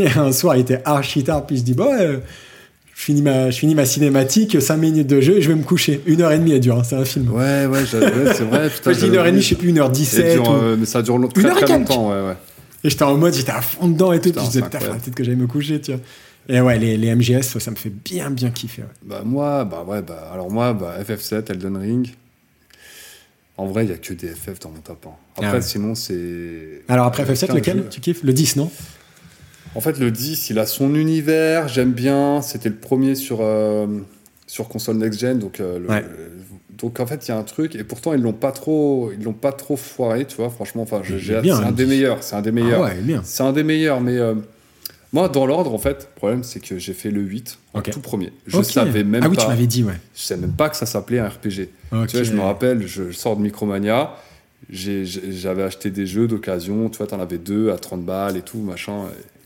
Et 0.00 0.08
un 0.16 0.32
soir, 0.32 0.56
il 0.56 0.60
était 0.60 0.80
archi 0.86 1.24
tard, 1.24 1.44
puis 1.46 1.58
je 1.58 1.62
dis, 1.62 1.74
bon, 1.74 1.90
je 1.94 2.18
finis 2.94 3.20
ma, 3.20 3.50
je 3.50 3.58
finis 3.58 3.74
ma 3.74 3.84
cinématique, 3.84 4.60
5 4.60 4.76
minutes 4.78 5.06
de 5.06 5.20
jeu, 5.20 5.36
et 5.36 5.42
je 5.42 5.48
vais 5.48 5.54
me 5.54 5.62
coucher. 5.62 6.00
Une 6.06 6.22
heure 6.22 6.32
et 6.32 6.38
demie, 6.38 6.52
elle 6.52 6.60
dure, 6.60 6.78
hein, 6.78 6.84
c'est 6.84 6.96
un 6.96 7.04
film. 7.04 7.30
Ouais, 7.32 7.66
ouais, 7.66 7.80
c'est 7.86 7.98
vrai. 8.44 8.70
Putain, 8.74 8.92
je 8.94 8.98
dis 9.00 9.06
une 9.08 9.16
heure 9.16 9.26
et 9.26 9.30
demie, 9.32 9.42
je 9.42 9.50
sais 9.50 9.54
plus, 9.56 9.68
une 9.68 9.78
heure 9.78 9.90
Et 9.90 9.92
17. 9.92 10.32
dure, 10.40 10.48
ou- 10.50 10.54
euh, 10.54 10.76
mais 10.78 10.86
ça 10.86 11.02
dure 11.02 11.18
long- 11.18 11.28
Une 11.36 11.42
très 11.42 11.50
heure 11.50 11.58
et 11.58 11.64
très 11.66 11.78
longtemps, 11.78 12.08
ouais, 12.10 12.26
ouais. 12.28 12.36
Et 12.82 12.88
j'étais 12.90 13.02
en 13.02 13.16
mode, 13.18 13.34
j'étais 13.34 13.52
à 13.52 13.60
fond 13.60 13.88
dedans 13.88 14.12
et 14.12 14.20
tout. 14.20 14.30
Putain, 14.30 14.40
je 14.42 14.46
disais, 14.46 14.62
putain, 14.62 14.78
peut-être 14.78 15.14
que 15.14 15.22
j'allais 15.22 15.36
me 15.36 15.46
coucher, 15.46 15.80
tu 15.80 15.90
vois. 15.92 16.00
Et 16.48 16.60
ouais, 16.60 16.78
les, 16.78 16.96
les 16.96 17.14
MGS, 17.14 17.58
ça 17.58 17.70
me 17.70 17.76
fait 17.76 17.90
bien, 17.90 18.30
bien 18.30 18.50
kiffer. 18.50 18.82
ouais. 18.82 18.88
Bah 19.02 19.22
moi, 19.24 19.64
bah 19.64 19.84
ouais, 19.86 20.02
bah 20.02 20.30
alors 20.32 20.50
moi, 20.50 20.72
bah 20.74 20.96
FF7, 21.02 21.50
Elden 21.50 21.76
Ring. 21.76 22.14
En 23.56 23.66
vrai, 23.66 23.84
il 23.84 23.90
y 23.90 23.94
a 23.94 23.96
que 23.96 24.12
des 24.12 24.28
FF 24.28 24.58
dans 24.60 24.70
mon 24.70 24.80
top 24.80 25.06
1. 25.06 25.10
Après, 25.36 25.46
Ah 25.48 25.52
ouais. 25.54 25.62
sinon, 25.62 25.94
c'est. 25.94 26.82
Alors 26.88 27.06
après 27.06 27.22
Euh, 27.22 27.26
FF7, 27.32 27.40
putain, 27.40 27.54
lequel 27.54 27.88
tu 27.90 28.00
kiffes? 28.00 28.22
Le 28.22 28.32
10, 28.32 28.56
non? 28.56 28.70
En 29.74 29.80
fait, 29.80 29.98
le 29.98 30.10
10, 30.10 30.50
il 30.50 30.58
a 30.58 30.66
son 30.66 30.94
univers, 30.94 31.66
j'aime 31.68 31.92
bien. 31.92 32.42
C'était 32.42 32.68
le 32.68 32.76
premier 32.76 33.14
sur, 33.14 33.38
euh, 33.40 33.86
sur 34.46 34.68
console 34.68 34.96
next-gen. 34.98 35.38
Donc, 35.38 35.60
euh, 35.60 35.78
le- 35.78 35.88
Ouais. 35.88 36.04
donc, 36.78 37.00
en 37.00 37.06
fait, 37.06 37.26
il 37.26 37.30
y 37.30 37.34
a 37.34 37.38
un 37.38 37.42
truc. 37.42 37.74
Et 37.74 37.82
pourtant, 37.84 38.12
ils 38.14 38.20
l'ont 38.20 38.32
pas 38.34 38.52
trop, 38.52 39.10
ils 39.18 39.22
l'ont 39.24 39.32
pas 39.32 39.52
trop 39.52 39.76
foiré, 39.76 40.26
tu 40.26 40.36
vois. 40.36 40.50
Franchement, 40.50 40.82
enfin, 40.82 41.00
j'ai- 41.02 41.18
c'est 41.42 41.50
un 41.50 41.72
des 41.72 41.84
10. 41.84 41.90
meilleurs. 41.90 42.22
C'est 42.22 42.36
un 42.36 42.42
des 42.42 42.52
meilleurs. 42.52 42.82
Ah 42.84 42.88
ouais, 42.88 43.00
bien. 43.00 43.22
C'est 43.24 43.42
un 43.42 43.52
des 43.52 43.64
meilleurs, 43.64 44.00
mais 44.02 44.16
euh, 44.18 44.34
moi, 45.12 45.28
dans 45.28 45.46
l'ordre, 45.46 45.72
en 45.72 45.78
fait, 45.78 46.08
le 46.14 46.16
problème, 46.16 46.42
c'est 46.44 46.60
que 46.60 46.78
j'ai 46.78 46.92
fait 46.92 47.10
le 47.10 47.20
8 47.22 47.58
en 47.74 47.80
tout 47.82 48.00
premier. 48.00 48.32
Je 48.46 48.56
Ok. 48.58 48.64
savais 48.66 49.04
même 49.04 49.22
Ah 49.24 49.28
oui, 49.28 49.36
pas. 49.36 49.42
tu 49.42 49.48
m'avais 49.48 49.66
dit, 49.66 49.82
ouais. 49.84 49.98
Je 50.14 50.20
savais 50.22 50.40
même 50.42 50.52
pas 50.52 50.68
que 50.68 50.76
ça 50.76 50.86
s'appelait 50.86 51.18
un 51.20 51.28
RPG. 51.28 51.50
Tu 51.50 51.68
vois, 52.16 52.22
je 52.22 52.32
me 52.32 52.40
rappelle, 52.40 52.86
je 52.86 53.10
sors 53.12 53.36
de 53.36 53.42
Micromania, 53.42 54.16
j'avais 54.70 55.62
acheté 55.62 55.90
des 55.90 56.06
jeux 56.06 56.26
d'occasion, 56.28 56.88
tu 56.90 56.98
vois, 56.98 57.06
t'en 57.06 57.20
avais 57.20 57.38
deux 57.38 57.70
à 57.70 57.76
30 57.78 58.04
balles 58.04 58.36
et 58.36 58.42
tout, 58.42 58.58
machin, 58.58 59.04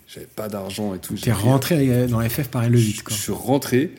j'avais 0.08 0.26
pas 0.34 0.48
d'argent 0.48 0.94
et 0.94 0.98
tout. 0.98 1.14
T'es 1.14 1.32
rentré 1.32 2.06
dans 2.06 2.20
FF 2.28 2.48
par 2.48 2.68
le 2.68 2.78
8, 2.78 2.96
je, 2.98 3.02
quoi. 3.02 3.16
je 3.16 3.20
suis 3.22 3.32
rentré, 3.32 3.92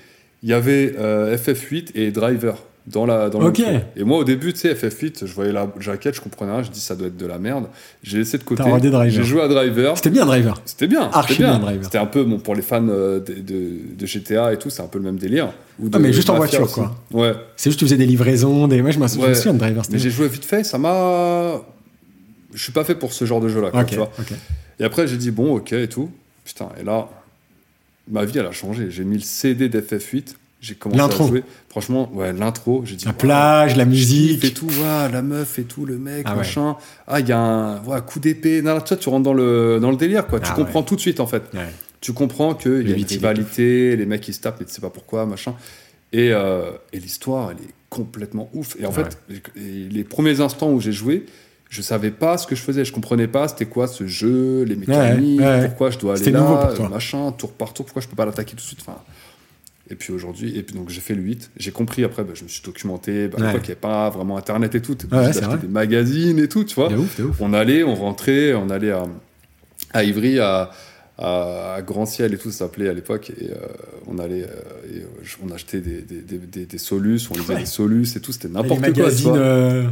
il 0.43 0.49
y 0.49 0.53
avait 0.53 0.93
euh, 0.97 1.37
FF8 1.37 1.89
et 1.95 2.11
Driver 2.11 2.57
dans 2.87 3.05
la 3.05 3.29
dans 3.29 3.39
le. 3.39 3.53
Et 3.95 4.03
moi, 4.03 4.17
au 4.17 4.23
début, 4.23 4.53
tu 4.53 4.59
sais, 4.59 4.73
FF8, 4.73 5.25
je 5.27 5.33
voyais 5.33 5.51
la 5.51 5.71
jaquette, 5.79 6.15
je 6.15 6.21
comprenais 6.21 6.51
rien, 6.51 6.63
je 6.63 6.71
dis 6.71 6.79
ça 6.79 6.95
doit 6.95 7.07
être 7.07 7.17
de 7.17 7.25
la 7.25 7.37
merde. 7.37 7.65
J'ai 8.03 8.17
laissé 8.17 8.37
de 8.37 8.43
côté. 8.43 8.63
T'as 8.63 8.69
rodé 8.69 8.89
Driver. 8.89 9.11
J'ai 9.13 9.23
joué 9.23 9.41
à 9.41 9.47
Driver. 9.47 9.95
C'était 9.97 10.09
bien, 10.09 10.25
Driver. 10.25 10.59
C'était 10.65 10.87
bien. 10.87 11.09
Archi 11.13 11.37
bien. 11.37 11.51
bien, 11.51 11.59
Driver. 11.59 11.83
C'était 11.85 11.97
un 11.99 12.05
peu, 12.07 12.23
bon, 12.23 12.39
pour 12.39 12.55
les 12.55 12.61
fans 12.61 12.87
euh, 12.89 13.19
de, 13.19 13.33
de- 13.35 13.95
de 13.97 14.05
GTA 14.05 14.53
et 14.53 14.57
tout, 14.57 14.69
c'est 14.69 14.81
un 14.81 14.87
peu 14.87 14.97
le 14.97 15.05
même 15.05 15.17
délire. 15.17 15.53
Ou 15.79 15.89
de 15.89 15.95
Ah, 15.95 15.99
mais 15.99 16.11
juste 16.11 16.29
en 16.29 16.35
voiture, 16.37 16.63
aussi. 16.63 16.79
Ouais. 17.11 17.33
C'est 17.55 17.69
juste 17.69 17.79
que 17.79 17.85
tu 17.85 17.85
faisais 17.85 17.97
des 17.97 18.05
livraisons, 18.07 18.67
des. 18.67 18.81
Moi, 18.81 18.91
je 18.91 18.99
me 18.99 19.57
Driver. 19.57 19.83
Mais 19.91 19.99
j'ai 19.99 20.09
joué 20.09 20.27
vite 20.27 20.45
fait, 20.45 20.63
ça 20.63 20.77
m'a. 20.77 21.61
Je 22.53 22.61
suis 22.61 22.73
pas 22.73 22.83
fait 22.83 22.95
pour 22.95 23.13
ce 23.13 23.23
genre 23.25 23.39
de 23.39 23.47
jeu-là, 23.47 23.71
quoi, 23.71 23.81
Ok, 23.81 23.87
tu 23.87 23.95
vois. 23.95 24.09
Et 24.79 24.83
après, 24.83 25.07
j'ai 25.07 25.17
dit, 25.17 25.31
bon, 25.31 25.55
ok 25.55 25.71
et 25.73 25.87
tout. 25.87 26.09
Putain, 26.43 26.67
et 26.79 26.83
là, 26.83 27.07
ma 28.09 28.25
vie, 28.25 28.37
elle 28.39 28.45
a 28.47 28.51
changé. 28.51 28.87
J'ai 28.89 29.03
mis 29.03 29.15
le 29.15 29.21
CD 29.21 29.69
d'FF8, 29.69 30.33
j'ai 30.61 30.75
commencé 30.75 31.01
à 31.15 31.27
jouer. 31.27 31.43
Franchement, 31.69 32.09
ouais, 32.13 32.31
l'intro, 32.33 32.83
j'ai 32.85 32.95
dit. 32.95 33.05
La 33.05 33.13
plage, 33.13 33.75
la 33.75 33.85
musique. 33.85 34.43
et 34.45 34.53
tout, 34.53 34.67
ouais, 34.67 35.11
la 35.11 35.21
meuf 35.21 35.57
et 35.59 35.63
tout, 35.63 35.85
le 35.85 35.97
mec, 35.97 36.21
Ah 36.25 36.31
ouais. 36.31 36.37
machin. 36.37 36.77
Ah, 37.07 37.19
il 37.19 37.27
y 37.27 37.31
a 37.31 37.39
un 37.39 37.83
ouais, 37.83 37.99
coup 38.05 38.19
d'épée. 38.19 38.61
Non, 38.61 38.79
tu 38.79 39.09
rentres 39.09 39.23
dans 39.23 39.33
le, 39.33 39.79
dans 39.81 39.89
le 39.91 39.97
délire, 39.97 40.27
quoi. 40.27 40.39
tu 40.39 40.49
Ah 40.51 40.55
comprends 40.55 40.83
tout 40.83 40.95
de 40.95 41.01
suite, 41.01 41.19
en 41.19 41.27
fait. 41.27 41.43
Tu 41.99 42.13
comprends 42.13 42.53
qu'il 42.55 42.87
y 42.87 42.93
a 42.93 42.95
une 42.95 43.03
rivalité, 43.05 43.95
les 43.95 44.05
mecs, 44.05 44.27
ils 44.27 44.33
se 44.33 44.39
tapent, 44.41 44.61
et 44.61 44.65
tu 44.65 44.71
sais 44.73 44.81
pas 44.81 44.89
pourquoi, 44.89 45.25
machin. 45.25 45.55
Et, 46.13 46.31
euh, 46.31 46.71
et 46.93 46.99
l'histoire, 46.99 47.51
elle 47.51 47.57
est 47.57 47.73
complètement 47.89 48.49
ouf. 48.53 48.75
Et 48.79 48.85
en 48.85 48.91
fait, 48.91 49.17
les 49.55 50.03
premiers 50.03 50.41
instants 50.41 50.71
où 50.71 50.79
j'ai 50.79 50.91
joué, 50.93 51.25
je 51.69 51.81
savais 51.81 52.11
pas 52.11 52.37
ce 52.37 52.45
que 52.45 52.53
je 52.55 52.61
faisais. 52.61 52.83
Je 52.85 52.91
comprenais 52.91 53.27
pas 53.27 53.47
c'était 53.47 53.65
quoi 53.65 53.87
ce 53.87 54.05
jeu, 54.05 54.63
les 54.63 54.75
mécaniques, 54.75 55.41
pourquoi 55.67 55.89
je 55.89 55.97
dois 55.97 56.15
aller 56.17 56.31
là, 56.31 56.69
machin, 56.89 57.31
tour 57.31 57.53
par 57.53 57.73
tour, 57.73 57.85
pourquoi 57.85 58.01
je 58.01 58.07
peux 58.07 58.15
pas 58.15 58.25
l'attaquer 58.25 58.51
tout 58.51 58.57
de 58.57 58.61
suite. 58.61 58.79
Enfin, 58.81 58.97
et 59.91 59.95
puis 59.95 60.13
aujourd'hui, 60.13 60.57
et 60.57 60.63
puis 60.63 60.75
donc 60.75 60.89
j'ai 60.89 61.01
fait 61.01 61.13
le 61.15 61.21
8. 61.21 61.51
J'ai 61.57 61.71
compris 61.71 62.03
après, 62.03 62.23
bah, 62.23 62.31
je 62.33 62.43
me 62.43 62.47
suis 62.49 62.61
documenté. 62.63 63.27
Bah, 63.27 63.37
à 63.37 63.41
Ouais. 63.41 63.47
l'époque, 63.47 63.63
il 63.65 63.67
n'y 63.67 63.71
avait 63.73 63.79
pas 63.81 64.09
vraiment 64.09 64.37
internet 64.37 64.73
et 64.75 64.81
tout. 64.81 64.97
Ouais, 65.11 65.31
vrai. 65.31 65.57
des 65.57 65.67
magazines 65.67 66.39
et 66.39 66.47
tout, 66.47 66.63
tu 66.63 66.75
vois. 66.75 66.91
Ouf, 66.93 67.19
ouf. 67.19 67.35
On 67.41 67.53
allait, 67.53 67.83
on 67.83 67.95
rentrait, 67.95 68.53
on 68.53 68.69
allait 68.69 68.91
à, 68.91 69.03
à 69.93 70.03
Ivry, 70.03 70.39
à, 70.39 70.71
à, 71.21 71.75
à 71.75 71.81
Grand 71.81 72.05
Ciel 72.05 72.33
et 72.33 72.37
tout, 72.37 72.51
ça 72.51 72.59
s'appelait 72.65 72.89
à 72.89 72.93
l'époque. 72.93 73.31
Et 73.39 73.51
euh, 73.51 73.55
on 74.07 74.17
allait, 74.19 74.43
euh, 74.43 74.47
et, 74.93 74.97
euh, 74.97 75.35
on 75.47 75.51
achetait 75.51 75.79
des, 75.79 76.01
des, 76.01 76.21
des, 76.21 76.37
des, 76.37 76.65
des 76.65 76.77
solus, 76.77 77.19
on 77.29 77.35
lisait 77.37 77.53
Ouais. 77.53 77.59
des 77.59 77.65
solus 77.65 78.07
et 78.15 78.19
tout, 78.19 78.31
c'était 78.31 78.47
n'importe 78.49 78.81
quoi. 78.93 79.09
tu 79.11 79.23
vois. 79.23 79.37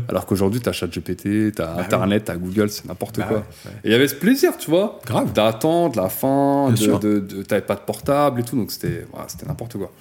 Alors 0.08 0.26
qu'aujourd'hui, 0.26 0.60
t'as 0.60 0.72
ChatGPT, 0.72 1.54
t'as 1.56 1.76
Bah 1.76 1.82
Internet, 1.82 2.24
t'as 2.26 2.36
Google, 2.38 2.70
c'est 2.70 2.86
n'importe 2.86 3.20
bah 3.20 3.26
quoi. 3.28 3.38
ouais. 3.38 3.72
Et 3.84 3.90
il 3.90 3.92
y 3.92 3.96
avait 3.96 4.08
ce 4.08 4.16
plaisir, 4.16 4.58
tu 4.58 4.70
vois, 4.70 5.00
Grave. 5.06 5.32
d'attendre 5.34 6.02
la 6.02 6.10
fin, 6.10 6.72
de, 6.72 6.98
de, 6.98 7.20
de- 7.20 7.44
t'avais 7.44 7.62
pas 7.62 7.76
de 7.76 7.82
portable 7.82 8.42
et 8.42 8.44
tout, 8.44 8.56
donc 8.56 8.72
c'était 8.72 9.06
voilà, 9.12 9.28
c'était 9.30 9.46
n'importe 9.46 9.78
quoi. 9.78 9.92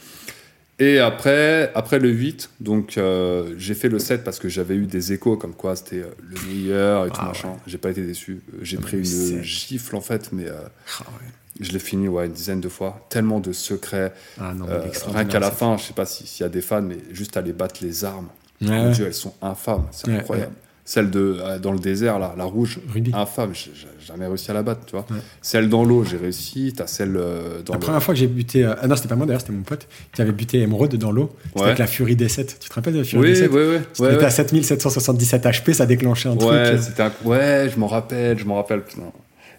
Et 0.80 1.00
après, 1.00 1.72
après 1.74 1.98
le 1.98 2.08
8, 2.08 2.50
donc 2.60 2.98
euh, 2.98 3.52
j'ai 3.58 3.74
fait 3.74 3.88
le 3.88 3.98
7 3.98 4.22
parce 4.22 4.38
que 4.38 4.48
j'avais 4.48 4.76
eu 4.76 4.86
des 4.86 5.12
échos 5.12 5.36
comme 5.36 5.54
quoi 5.54 5.74
c'était 5.74 6.02
euh, 6.02 6.10
le 6.22 6.36
meilleur 6.48 7.06
et 7.06 7.10
tout 7.10 7.16
Ah 7.18 7.26
machin. 7.28 7.56
J'ai 7.66 7.78
pas 7.78 7.90
été 7.90 8.02
déçu. 8.06 8.40
J'ai 8.62 8.76
pris 8.76 8.92
une 8.98 9.02
le 9.02 9.38
7. 9.38 9.42
gifle 9.42 9.96
en 9.96 10.00
fait, 10.00 10.30
mais 10.32 10.46
euh, 10.46 10.52
Ah 11.00 11.04
ouais. 11.10 11.28
je 11.60 11.72
l'ai 11.72 11.80
fini 11.80 12.06
ouais, 12.06 12.26
une 12.26 12.32
dizaine 12.32 12.60
de 12.60 12.68
fois. 12.68 13.04
Tellement 13.10 13.40
de 13.40 13.52
secrets. 13.52 14.12
Ah 14.40 14.54
non, 14.54 14.66
rien 15.12 15.24
qu'à 15.24 15.40
la 15.40 15.50
fin, 15.50 15.76
je 15.78 15.82
sais 15.84 15.94
pas 15.94 16.06
si- 16.06 16.26
s'il 16.28 16.44
y 16.44 16.46
a 16.46 16.48
des 16.48 16.60
fans, 16.62 16.82
mais 16.82 16.98
juste 17.12 17.36
aller 17.36 17.52
battre 17.52 17.80
les 17.82 18.04
armes. 18.04 18.28
Mon. 18.60 18.90
Dieu, 18.92 19.06
elles 19.06 19.14
sont 19.14 19.34
infâmes. 19.42 19.86
C'est 19.90 20.08
incroyable. 20.12 20.52
Celle 20.90 21.10
de, 21.10 21.36
euh, 21.38 21.58
dans 21.58 21.72
le 21.72 21.78
désert, 21.78 22.18
là, 22.18 22.34
la 22.38 22.44
rouge, 22.44 22.78
Ruby. 22.94 23.10
infâme, 23.12 23.50
j'ai 23.52 23.70
jamais 24.06 24.26
réussi 24.26 24.50
à 24.50 24.54
la 24.54 24.62
battre, 24.62 24.86
tu 24.86 24.92
vois. 24.92 25.04
Ouais. 25.10 25.18
Celle 25.42 25.68
dans 25.68 25.84
l'eau, 25.84 26.02
j'ai 26.02 26.16
réussi. 26.16 26.72
T'as 26.74 26.86
celle 26.86 27.14
euh, 27.18 27.60
dans 27.62 27.74
La 27.74 27.78
le- 27.78 27.84
première 27.84 28.02
fois 28.02 28.14
que 28.14 28.20
j'ai 28.20 28.26
buté. 28.26 28.64
euh, 28.64 28.72
Ah 28.80 28.86
non, 28.86 28.96
c'était 28.96 29.08
pas 29.08 29.14
moi 29.14 29.26
d'ailleurs, 29.26 29.42
c'était 29.42 29.52
mon 29.52 29.64
pote 29.64 29.86
qui 30.14 30.22
avait 30.22 30.32
buté 30.32 30.62
Emerald 30.62 30.94
dans 30.96 31.12
l'eau. 31.12 31.28
C'était 31.48 31.58
Ouais. 31.60 31.66
avec 31.66 31.78
la 31.78 31.86
Fury 31.86 32.16
D7. 32.16 32.56
Tu 32.58 32.68
te 32.70 32.74
rappelles 32.74 32.94
de 32.94 32.98
la 33.00 33.04
Fury 33.04 33.20
Oui, 33.20 33.32
D7 33.38 33.48
ouais, 33.50 33.68
ouais. 33.68 33.80
C'était 33.92 34.16
ouais, 34.16 34.24
à 34.24 34.30
7777 34.30 35.44
HP, 35.44 35.72
ça 35.74 35.84
déclenchait 35.84 36.30
un 36.30 36.36
truc. 36.36 36.50
Ouais, 36.50 36.56
euh, 36.56 36.78
c'était 36.80 37.02
un... 37.02 37.12
ouais, 37.26 37.68
je 37.70 37.78
m'en 37.78 37.86
rappelle, 37.86 38.38
je 38.38 38.46
m'en 38.46 38.54
rappelle. 38.56 38.82
putain. 38.82 39.02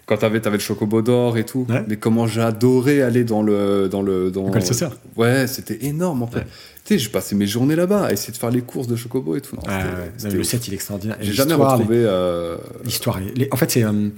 Quand 0.06 0.16
t'avais, 0.16 0.40
t'avais 0.40 0.56
le 0.56 0.62
chocobo 0.62 1.00
d'or 1.02 1.38
et 1.38 1.44
tout. 1.44 1.64
Ouais. 1.68 1.84
Mais 1.86 1.96
comment 1.96 2.26
j'ai 2.26 2.40
adoré 2.40 3.02
aller 3.02 3.22
dans 3.22 3.44
le, 3.44 3.88
dans 3.88 4.02
le, 4.02 4.32
dans. 4.32 4.48
Dans 4.48 4.52
le. 4.58 4.90
Ouais, 5.16 5.46
c'était 5.46 5.84
énorme 5.86 6.24
en 6.24 6.26
fait. 6.26 6.38
Ouais. 6.40 6.46
Tu 6.90 6.98
sais, 6.98 7.04
j'ai 7.04 7.10
passé 7.10 7.36
mes 7.36 7.46
journées 7.46 7.76
là-bas 7.76 8.06
à 8.06 8.12
essayer 8.12 8.32
de 8.32 8.36
faire 8.36 8.50
les 8.50 8.62
courses 8.62 8.88
de 8.88 8.96
chocobo 8.96 9.36
et 9.36 9.40
tout. 9.40 9.54
Non, 9.54 9.62
Ah, 9.68 9.84
le. 10.24 10.42
7 10.42 10.66
il 10.66 10.72
est 10.72 10.74
extraordinaire. 10.74 11.16
J'ai 11.20 11.32
jamais 11.32 11.54
les- 11.56 11.62
retrouvé. 11.62 11.98
euh, 11.98 12.56
L'histoire, 12.84 13.20
les- 13.20 13.46
en 13.52 13.56
fait, 13.56 13.70
c'est 13.70 13.84
euh, 13.84 14.08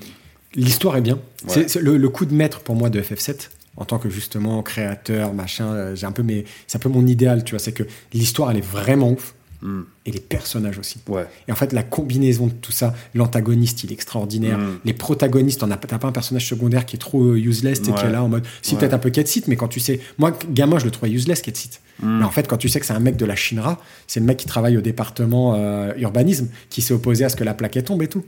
l'histoire 0.55 0.97
est 0.97 1.03
bien. 1.03 1.19
C'est- 1.49 1.61
Ouais. 1.61 1.65
c'est 1.69 1.83
le, 1.83 1.99
le 1.99 2.09
coup 2.09 2.25
de 2.25 2.33
maître 2.33 2.61
pour 2.61 2.75
moi 2.75 2.89
de 2.89 2.99
FF7 3.03 3.51
en 3.77 3.85
tant 3.85 3.99
que 3.99 4.09
justement 4.09 4.63
créateur, 4.63 5.35
machin. 5.35 5.67
euh, 5.67 5.95
j'ai 5.95 6.07
un 6.07 6.13
peu 6.13 6.23
mes, 6.23 6.47
c'est 6.67 6.77
un 6.77 6.81
peu 6.81 6.89
mon 6.89 7.07
idéal, 7.07 7.45
tu 7.45 7.51
vois. 7.51 7.59
C'est 7.59 7.73
que 7.73 7.83
l'histoire, 8.15 8.51
elle 8.51 8.57
est 8.57 8.65
vraiment 8.67 9.11
ouf 9.11 9.35
hmm, 9.63 9.83
et 10.07 10.11
les 10.11 10.21
personnages 10.21 10.79
aussi. 10.79 10.99
Ouais. 11.09 11.27
Et 11.49 11.53
en 11.53 11.55
fait, 11.55 11.73
la 11.73 11.83
combinaison 11.83 12.49
de 12.49 12.53
tout 12.53 12.73
ça, 12.73 12.95
l'antagoniste, 13.15 13.85
il 13.85 13.91
est 13.91 13.95
extraordinaire. 13.95 14.59
Mm. 14.59 14.79
Les 14.85 14.93
protagonistes, 14.93 15.61
pas- 15.61 15.77
t'as 15.77 15.99
pas 15.99 16.09
un 16.09 16.13
personnage 16.13 16.47
secondaire 16.47 16.85
qui 16.87 16.97
est 16.97 16.99
trop 16.99 17.23
euh, 17.23 17.37
useless, 17.39 17.79
tu 17.81 17.87
sais, 17.87 17.93
qui 17.93 18.03
Ouais. 18.03 18.09
est 18.09 18.13
là 18.13 18.23
en 18.23 18.29
mode. 18.29 18.45
Si 18.61 18.75
Ouais. 18.75 18.81
peut-être 18.81 18.95
un 18.95 18.99
peu 18.99 19.11
Ketsit, 19.11 19.45
mais 19.49 19.57
quand 19.57 19.69
tu 19.69 19.81
sais, 19.81 20.01
moi 20.19 20.33
gamin, 20.51 20.79
je 20.79 20.85
le 20.85 20.91
trouvais 20.91 21.11
useless 21.13 21.41
Ketsit. 21.43 21.81
Hmm. 22.03 22.19
Mais 22.19 22.25
en 22.25 22.31
fait, 22.31 22.49
quand 22.49 22.57
tu 22.57 22.69
sais 22.69 22.81
que 22.81 22.87
c'est 22.87 22.93
un 22.95 23.01
mec 23.01 23.17
de 23.17 23.25
la 23.27 23.37
Shinra, 23.37 23.79
c'est 24.07 24.21
le 24.21 24.27
mec 24.27 24.37
qui 24.39 24.47
travaille 24.47 24.77
au 24.77 24.81
département 24.81 25.55
euh, 25.55 25.93
urbanisme, 25.99 26.49
qui 26.71 26.83
s'est 26.83 26.95
opposé 26.95 27.25
à 27.25 27.29
ce 27.29 27.37
que 27.37 27.45
la 27.45 27.55
plaquette 27.55 27.87
tombe 27.87 28.03
et 28.03 28.09
tout. 28.09 28.25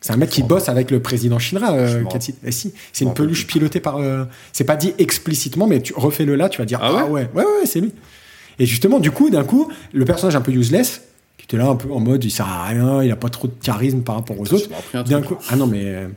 C'est 0.00 0.12
un 0.12 0.16
mec 0.16 0.30
qui 0.30 0.44
bosse 0.44 0.68
avec 0.68 0.92
le 0.92 1.00
président 1.00 1.40
Shinra, 1.40 1.72
euh. 1.72 2.04
Et 2.44 2.52
si, 2.52 2.72
c'est 2.92 3.04
une 3.04 3.14
peluche 3.14 3.48
pilotée 3.48 3.80
par. 3.80 3.96
euh, 3.96 4.26
c'est 4.52 4.62
pas 4.62 4.76
dit 4.76 4.94
explicitement, 4.98 5.66
mais 5.66 5.80
tu 5.82 5.92
refais-le 5.96 6.36
là, 6.36 6.48
tu 6.48 6.58
vas 6.58 6.64
dire 6.66 6.78
Ah 6.80 6.98
ah, 7.00 7.06
ouais, 7.06 7.28
ouais, 7.34 7.42
ouais, 7.44 7.66
c'est 7.66 7.80
lui. 7.80 7.92
Et 8.58 8.66
justement, 8.66 8.98
du 9.00 9.10
coup, 9.10 9.30
d'un 9.30 9.44
coup, 9.44 9.68
le 9.92 10.04
personnage 10.04 10.36
un 10.36 10.40
peu 10.40 10.52
useless, 10.52 11.02
qui 11.36 11.44
était 11.44 11.56
là 11.56 11.66
un 11.68 11.76
peu 11.76 11.90
en 11.92 12.00
mode, 12.00 12.24
il 12.24 12.30
sert 12.30 12.46
à 12.48 12.64
rien, 12.66 13.02
il 13.02 13.10
a 13.10 13.16
pas 13.16 13.28
trop 13.28 13.46
de 13.48 13.52
charisme 13.62 14.00
par 14.00 14.16
rapport 14.16 14.38
aux 14.38 14.52
autres. 14.52 14.68
D'un 15.06 15.22
coup, 15.22 15.36
ah 15.50 15.56
non 15.56 15.66
mais 15.66 15.82
euh, 15.84 16.08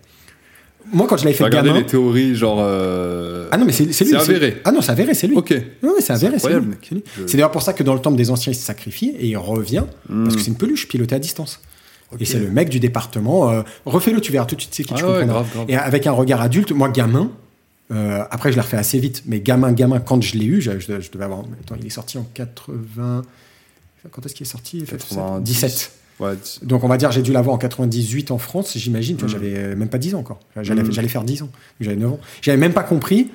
moi 0.91 1.05
quand 1.07 1.15
je 1.17 1.23
l'avais 1.25 1.35
fait 1.35 1.43
Regardez 1.43 1.69
gamin, 1.69 1.79
les 1.81 1.85
théories, 1.85 2.33
genre. 2.35 2.57
euh, 2.59 3.47
ah 3.51 3.57
non 3.57 3.65
mais 3.65 3.71
c'est 3.71 3.91
c'est 3.93 4.03
lui. 4.05 4.11
C'est 4.11 4.17
avéré. 4.17 4.57
Ah 4.65 4.71
non, 4.71 4.81
c'est 4.81 4.91
avéré, 4.91 5.13
c'est 5.13 5.27
lui. 5.27 5.35
Ok. 5.37 5.51
Ouais, 5.51 5.89
c'est 5.99 6.13
avéré, 6.13 6.39
c'est 6.39 6.49
lui. 6.59 6.65
C'est 6.81 6.95
lui. 6.95 7.03
Je- 7.17 7.27
C'est 7.27 7.37
d'ailleurs 7.37 7.51
pour 7.51 7.61
ça 7.61 7.73
que 7.73 7.83
dans 7.83 7.93
le 7.93 7.99
temple 8.01 8.17
des 8.17 8.31
anciens, 8.31 8.51
il 8.51 8.55
se 8.55 8.65
sacrifie 8.65 9.13
et 9.19 9.27
il 9.27 9.37
revient 9.37 9.83
Hmm. 10.09 10.23
parce 10.23 10.35
que 10.35 10.41
c'est 10.41 10.49
une 10.49 10.57
peluche 10.57 10.87
pilotée 10.87 11.15
à 11.15 11.19
distance. 11.19 11.59
Et 12.19 12.25
c'est 12.25 12.39
le 12.39 12.49
mec 12.49 12.67
du 12.69 12.79
département. 12.81 13.51
euh, 13.51 13.61
Refais-le, 13.85 14.19
tu 14.19 14.33
verras 14.33 14.45
tout 14.45 14.55
de 14.55 14.61
suite 14.61 14.73
c'est 14.75 14.83
qui 14.83 14.93
Ah 14.95 14.97
tu 14.97 15.05
ouais, 15.05 15.25
grave, 15.25 15.45
grave. 15.53 15.65
Et 15.69 15.77
avec 15.77 16.07
un 16.07 16.11
regard 16.11 16.41
adulte, 16.41 16.71
moi 16.73 16.89
gamin. 16.89 17.31
Euh, 17.91 18.23
après, 18.31 18.51
je 18.51 18.55
l'ai 18.55 18.61
refait 18.61 18.77
assez 18.77 18.99
vite, 18.99 19.23
mais 19.25 19.39
gamin, 19.41 19.71
gamin, 19.73 19.99
quand 19.99 20.21
je 20.23 20.37
l'ai 20.37 20.45
eu, 20.45 20.61
je, 20.61 20.79
je- 20.79 21.01
je 21.01 21.11
devais 21.11 21.25
avoir. 21.25 21.41
Attends, 21.61 21.75
il 21.79 21.85
est 21.85 21.89
sorti 21.89 22.17
en 22.17 22.25
80. 22.33 23.23
Quand 24.11 24.25
est-ce 24.25 24.33
qu'il 24.33 24.45
est 24.47 24.49
sorti? 24.49 24.83
90. 24.83 25.43
17. 25.43 25.91
Ouais, 26.19 26.33
Donc 26.61 26.83
on 26.83 26.87
va 26.87 26.97
dire 26.97 27.11
j'ai 27.11 27.23
dû 27.23 27.31
l'avoir 27.31 27.55
en 27.55 27.57
98 27.57 28.29
en 28.31 28.37
France, 28.37 28.77
j'imagine, 28.77 29.15
tu 29.17 29.21
vois, 29.25 29.29
Mm. 29.29 29.31
j'avais 29.41 29.57
euh, 29.57 29.75
même 29.75 29.89
pas 29.89 29.97
10 29.97 30.13
ans 30.15 30.19
encore. 30.19 30.39
J'allais 30.61 30.83
Mm. 30.83 30.91
faire 31.09 31.23
10 31.23 31.41
ans, 31.41 31.49
j'avais 31.79 31.95
9 31.95 32.11
ans. 32.13 32.19
J'avais 32.41 32.57
même 32.59 32.73
pas 32.73 32.83
compris 32.83 33.29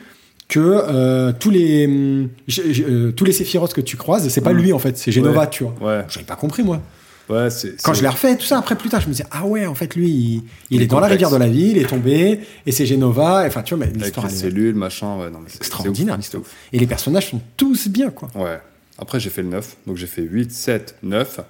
que 0.48 0.60
euh, 0.60 1.32
tous 1.32 1.50
les 1.50 2.28
j'ai- 2.46 2.84
euh, 2.84 3.10
tous 3.12 3.24
les 3.24 3.32
Sephiroth 3.32 3.74
que 3.74 3.80
tu 3.80 3.96
croises, 3.96 4.28
c'est 4.28 4.40
pas 4.40 4.52
Mm. 4.52 4.58
lui 4.58 4.72
en 4.72 4.78
fait, 4.78 4.96
c'est 4.96 5.10
Genova, 5.10 5.40
Ouais. 5.42 5.50
tu 5.50 5.64
vois. 5.64 5.74
ouais, 5.80 6.04
J'avais 6.08 6.26
pas 6.26 6.36
compris 6.36 6.62
moi. 6.62 6.80
Ouais. 7.28 7.48
Quand 7.82 7.94
je 7.94 8.02
l'ai 8.02 8.08
refait 8.08 8.36
tout 8.36 8.46
ça 8.46 8.58
après 8.58 8.76
plus 8.76 8.88
tard, 8.88 9.00
je 9.00 9.06
me 9.06 9.12
disais 9.12 9.26
ah 9.30 9.46
ouais, 9.46 9.66
en 9.66 9.74
fait 9.74 9.94
lui 9.96 10.42
il, 10.70 10.80
est, 10.80 10.84
est 10.84 10.86
dans 10.86 11.00
la 11.00 11.06
rivière 11.08 11.30
de 11.30 11.36
la 11.36 11.48
vie, 11.48 11.70
il 11.70 11.78
est 11.78 11.88
tombé 11.88 12.40
et 12.66 12.72
c'est 12.72 12.86
Genova, 12.86 13.44
enfin 13.46 13.62
tu 13.62 13.74
vois 13.74 13.84
mais 13.84 13.90
Avec 13.90 14.02
l'histoire 14.04 14.26
les 14.26 14.32
elle 14.32 14.38
est 14.38 14.42
cellules, 14.42 14.74
machin, 14.74 15.16
ouais, 15.18 15.30
non, 15.30 15.40
mais 15.40 15.48
c'est- 15.48 15.56
extraordinaire 15.58 16.16
l'histoire. 16.16 16.42
Et 16.72 16.78
les 16.78 16.86
personnages 16.86 17.30
sont 17.30 17.40
tous 17.56 17.88
bien 17.88 18.10
quoi. 18.10 18.28
Ouais. 18.34 18.58
Après, 18.98 19.20
j'ai 19.20 19.28
fait 19.28 19.42
le 19.42 19.48
9. 19.48 19.76
Donc, 19.86 19.98
j'ai 19.98 20.06
fait 20.06 20.22
8, 20.22 20.50
7, 20.50 20.96
9. 21.02 21.40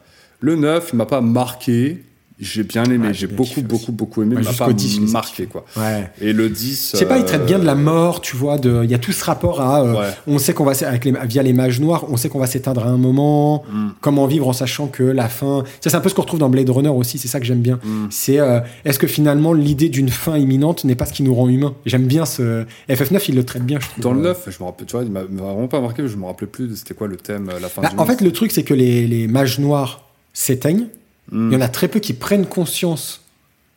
Le 0.41 0.57
9, 0.57 0.91
il 0.93 0.97
m'a 0.97 1.07
pas 1.07 1.21
marqué. 1.21 2.03
J'ai 2.39 2.65
bien 2.65 2.85
aimé. 2.85 3.09
Ouais, 3.09 3.15
j'ai 3.15 3.29
beaucoup, 3.29 3.63
beaucoup, 3.63 3.93
beaucoup 3.93 4.23
aimé. 4.23 4.37
Ouais, 4.37 4.43
m'a 4.43 4.51
jusqu'au 4.51 4.67
pas 4.67 4.73
10, 4.75 4.97
je 4.97 5.01
les 5.01 5.09
ai 5.09 5.13
marqué, 5.13 5.47
quoi. 5.47 5.65
Ouais. 5.75 6.11
Et 6.21 6.35
le 6.35 6.51
10. 6.51 6.91
Je 6.93 6.99
sais 6.99 7.07
pas, 7.07 7.17
il 7.17 7.25
traite 7.25 7.47
bien 7.47 7.59
de 7.59 7.65
la 7.65 7.73
euh, 7.73 7.77
mort, 7.77 8.21
tu 8.21 8.37
vois. 8.37 8.59
de- 8.59 8.83
Il 8.85 8.91
y 8.91 8.95
a 8.95 8.99
tout 8.99 9.13
ce 9.13 9.25
rapport 9.25 9.63
à. 9.63 9.83
euh. 9.83 10.11
On 10.27 10.37
sait 10.39 10.53
qu'on 10.53 10.65
va 10.67 10.73
s- 10.73 10.83
avec 10.83 11.07
les, 11.07 11.15
via 11.25 11.43
les 11.43 11.55
mages 11.55 11.81
noirs, 11.81 12.05
on 12.11 12.19
sait 12.19 12.29
qu'on 12.29 12.39
va 12.39 12.47
s'éteindre 12.47 12.85
à 12.85 12.89
un 12.91 12.99
moment. 12.99 13.65
Mm. 13.73 13.89
Comment 14.03 14.27
vivre 14.27 14.49
en 14.49 14.53
sachant 14.53 14.87
que 14.87 15.03
la 15.03 15.31
fin. 15.31 15.65
Ça, 15.81 15.89
c'est 15.89 15.97
un 15.97 16.01
peu 16.01 16.11
ce 16.11 16.15
qu'on 16.15 16.23
retrouve 16.23 16.41
dans 16.41 16.51
Blade 16.51 16.69
Runner 16.69 16.91
aussi. 16.91 17.17
C'est 17.17 17.29
ça 17.29 17.41
que 17.41 17.47
j'aime 17.47 17.61
bien. 17.63 17.81
Mm. 17.83 18.09
C'est 18.11 18.39
euh, 18.39 18.61
est-ce 18.85 18.99
que 18.99 19.07
finalement 19.07 19.55
l'idée 19.55 19.89
d'une 19.89 20.11
fin 20.11 20.37
imminente 20.37 20.85
n'est 20.85 20.95
pas 20.95 21.07
ce 21.07 21.15
qui 21.15 21.23
nous 21.23 21.35
rend 21.35 21.49
humains? 21.49 21.75
J'aime 21.87 22.05
bien 22.07 22.27
ce 22.27 22.65
FF9, 22.91 23.25
il 23.31 23.35
le 23.37 23.45
traite 23.45 23.65
bien. 23.65 23.79
Je 23.81 23.89
trouve. 23.89 24.03
Dans 24.05 24.13
le 24.13 24.21
9, 24.21 24.49
je 24.51 24.59
me 24.63 24.65
rappelle, 24.67 24.87
tu 24.87 24.93
vois, 24.95 25.05
il 25.05 25.11
m'a 25.11 25.23
vraiment 25.23 25.69
pas 25.69 25.81
marqué, 25.81 26.03
mais 26.03 26.09
je 26.09 26.17
me 26.17 26.27
rappelais 26.27 26.47
plus 26.49 26.69
de 26.69 26.75
c'était 26.75 26.93
quoi 26.93 27.07
le 27.07 27.17
thème, 27.17 27.51
la 27.63 27.69
fin 27.71 27.81
Bah, 27.81 27.89
du 27.89 27.95
en 27.95 27.99
monde. 28.01 28.09
fait, 28.09 28.21
le 28.23 28.31
truc, 28.31 28.53
c'est 28.53 28.63
que 28.63 28.75
les, 28.75 29.07
les 29.07 29.27
mages 29.27 29.59
noirs 29.59 30.05
s'éteignent. 30.35 30.89
Mm. 31.33 31.51
Il 31.51 31.55
y 31.55 31.57
en 31.57 31.61
a 31.61 31.69
très 31.69 31.89
peu 31.89 31.99
qui 32.01 32.13
prennent 32.13 32.47
conscience 32.47 33.23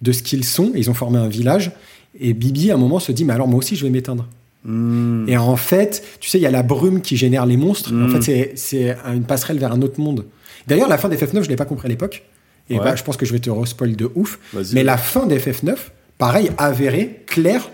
de 0.02 0.12
ce 0.12 0.24
qu'ils 0.24 0.46
sont. 0.46 0.72
Ils 0.76 0.90
ont 0.90 0.94
formé 0.94 1.18
un 1.20 1.28
village. 1.28 1.72
Et 2.20 2.34
Bibi, 2.34 2.72
à 2.72 2.76
un 2.76 2.78
moment, 2.78 3.00
se 3.00 3.12
dit 3.12 3.26
Mais 3.26 3.34
alors, 3.34 3.48
moi 3.48 3.60
aussi, 3.60 3.76
je 3.76 3.84
vais 3.84 3.90
m'éteindre. 3.92 4.28
Mm. 4.66 5.26
Et 5.30 5.38
en 5.38 5.56
fait, 5.56 6.04
tu 6.20 6.30
sais, 6.30 6.38
il 6.38 6.42
y 6.42 6.46
a 6.48 6.52
la 6.52 6.64
brume 6.64 7.02
qui 7.02 7.18
génère 7.18 7.46
les 7.46 7.58
monstres. 7.58 7.94
Mm. 7.94 8.06
En 8.06 8.10
fait, 8.10 8.22
c'est- 8.22 8.52
c'est 8.56 8.98
une 9.14 9.24
passerelle 9.24 9.60
vers 9.60 9.72
un 9.72 9.82
autre 9.82 10.00
monde. 10.00 10.26
D'ailleurs, 10.68 10.88
la 10.90 10.98
fin 10.98 11.10
d'FF9, 11.10 11.42
je 11.42 11.48
ne 11.48 11.50
l'ai 11.50 11.56
pas 11.56 11.66
compris 11.66 11.88
à 11.88 11.90
l'époque. 11.90 12.24
Et 12.70 12.78
Ouais. 12.78 12.84
bah, 12.84 12.96
je 12.96 13.04
pense 13.04 13.18
que 13.18 13.26
je 13.26 13.34
vais 13.34 13.40
te 13.40 13.50
respoil 13.50 13.96
de 13.96 14.12
ouf. 14.16 14.38
Mais 14.74 14.84
la 14.84 14.98
fin 14.98 15.26
d'FF9, 15.26 15.92
pareil, 16.20 16.52
avérée, 16.60 17.24
claire, 17.26 17.72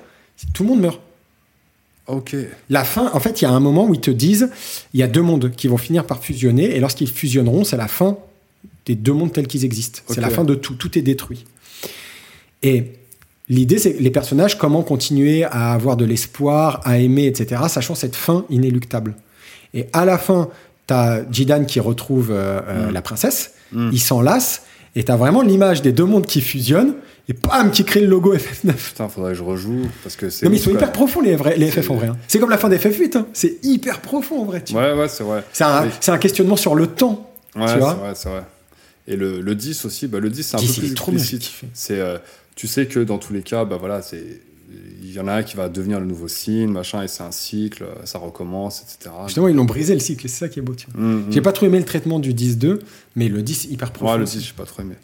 tout 0.53 0.63
le 0.63 0.69
monde 0.69 0.79
meurt. 0.81 1.01
Ok. 2.07 2.35
La 2.69 2.83
fin, 2.83 3.09
en 3.13 3.19
fait, 3.19 3.41
il 3.41 3.45
y 3.45 3.47
a 3.47 3.51
un 3.51 3.59
moment 3.59 3.87
où 3.87 3.93
ils 3.93 3.99
te 3.99 4.11
disent 4.11 4.49
il 4.93 4.99
y 4.99 5.03
a 5.03 5.07
deux 5.07 5.23
mondes 5.23 5.51
qui 5.51 5.67
vont 5.67 5.77
finir 5.77 6.05
par 6.05 6.23
fusionner. 6.23 6.75
Et 6.75 6.79
lorsqu'ils 6.79 7.09
fusionneront, 7.09 7.63
c'est 7.63 7.77
la 7.77 7.87
fin 7.87 8.17
des 8.85 8.95
deux 8.95 9.13
mondes 9.13 9.33
tels 9.33 9.47
qu'ils 9.47 9.65
existent. 9.65 10.01
C'est 10.07 10.21
la 10.21 10.29
fin 10.29 10.43
de 10.43 10.55
tout. 10.55 10.75
Tout 10.75 10.97
est 10.97 11.01
détruit. 11.01 11.45
Et 12.63 12.93
l'idée, 13.49 13.77
c'est 13.79 13.93
les 13.99 14.11
personnages, 14.11 14.57
comment 14.57 14.83
continuer 14.83 15.43
à 15.43 15.73
avoir 15.73 15.97
de 15.97 16.05
l'espoir, 16.05 16.81
à 16.83 16.97
aimer, 16.99 17.25
etc., 17.27 17.63
sachant 17.67 17.95
cette 17.95 18.15
fin 18.15 18.45
inéluctable. 18.49 19.15
Et 19.73 19.85
à 19.93 20.05
la 20.05 20.17
fin, 20.17 20.49
tu 20.87 20.93
as 20.93 21.21
Jidan 21.31 21.65
qui 21.65 21.79
retrouve 21.79 22.31
euh, 22.31 22.61
euh, 22.67 22.89
Mm. 22.89 22.93
la 22.93 23.01
princesse, 23.01 23.53
Mm. 23.71 23.89
il 23.91 23.99
s'enlace, 23.99 24.63
et 24.95 25.03
tu 25.03 25.11
as 25.11 25.15
vraiment 25.17 25.41
l'image 25.41 25.81
des 25.81 25.91
deux 25.91 26.05
mondes 26.05 26.25
qui 26.25 26.41
fusionnent, 26.41 26.95
et 27.27 27.33
bam, 27.33 27.71
qui 27.71 27.83
crée 27.85 28.01
le 28.01 28.07
logo 28.07 28.35
FF9. 28.35 28.73
Putain, 28.91 29.09
faudrait 29.09 29.31
que 29.31 29.37
je 29.39 29.43
rejoue 29.43 29.87
parce 30.03 30.15
que 30.15 30.29
c'est. 30.29 30.45
Non, 30.45 30.51
mais 30.51 30.57
ils 30.57 30.61
sont 30.61 30.69
hyper 30.71 30.91
profonds, 30.91 31.21
les, 31.21 31.35
vrais, 31.35 31.57
les 31.57 31.71
C'est- 31.71 31.81
FF 31.81 31.89
en 31.91 31.95
vrai. 31.95 32.07
hein. 32.07 32.17
C'est 32.27 32.37
comme 32.39 32.51
la 32.51 32.59
fin 32.59 32.69
des 32.69 32.77
FF8, 32.77 33.15
hein. 33.17 33.25
c'est 33.33 33.57
hyper 33.63 33.99
profond 34.01 34.41
en 34.41 34.45
vrai. 34.45 34.63
tu 34.63 34.73
vois. 34.73 34.93
Ouais, 34.93 34.99
ouais, 35.01 35.07
c'est 35.09 35.23
vrai. 35.23 35.43
C'est 35.51 35.63
un, 35.63 35.85
Oui. 35.85 35.89
un 36.07 36.17
questionnement 36.19 36.55
sur 36.55 36.75
le 36.75 36.85
temps. 36.87 37.31
Ouais, 37.55 37.63
Tu 37.65 37.71
c'est 37.71 37.77
vois 37.79 37.93
vrai, 37.95 38.11
c'est 38.15 38.29
vrai. 38.29 38.43
Et 39.07 39.15
le, 39.15 39.39
le 39.41 39.55
10 39.55 39.85
aussi, 39.85 40.07
bah, 40.07 40.19
le 40.19 40.29
10 40.29 40.43
c'est 40.43 40.55
un 40.57 40.59
10, 40.59 40.67
peu 40.67 40.81
plus 40.81 40.91
explicite. 40.91 41.51
C'est, 41.73 41.99
euh, 41.99 42.17
tu 42.55 42.67
sais 42.67 42.87
que 42.87 42.99
dans 42.99 43.17
tous 43.19 43.33
les 43.33 43.43
cas, 43.43 43.63
bah 43.65 43.77
voilà, 43.79 44.01
c'est, 44.01 44.23
il 45.03 45.11
y 45.13 45.19
en 45.19 45.27
a 45.27 45.33
un 45.33 45.43
qui 45.43 45.55
va 45.55 45.69
devenir 45.69 45.99
le 45.99 46.05
nouveau 46.07 46.27
signe, 46.27 46.71
machin, 46.71 47.03
et 47.03 47.07
c'est 47.07 47.21
un 47.23 47.31
cycle, 47.31 47.83
euh, 47.83 47.93
ça 48.05 48.17
recommence, 48.17 48.81
etc. 48.81 49.13
Justement, 49.27 49.47
ils 49.47 49.55
l'ont 49.55 49.65
brisé 49.65 49.93
le 49.93 49.99
cycle, 49.99 50.27
c'est 50.27 50.39
ça 50.39 50.49
qui 50.49 50.57
est 50.59 50.63
beau. 50.63 50.73
tu 50.73 50.87
vois. 50.91 50.99
Mm, 51.01 51.27
mm. 51.27 51.31
J'ai 51.31 51.41
pas 51.41 51.51
trop 51.51 51.67
aimé 51.67 51.77
le 51.77 51.85
traitement 51.85 52.19
du 52.19 52.33
10-2, 52.33 52.79
mais 53.15 53.27
le 53.29 53.41
10 53.43 53.65
hyper 53.65 53.91
profond. 53.91 54.11
Ouais, 54.13 54.17
le 54.17 54.23
aussi. 54.23 54.39
10, 54.39 54.45
j'ai 54.47 54.53
pas 54.53 54.65
trop 54.65 54.81
aimé. 54.81 54.95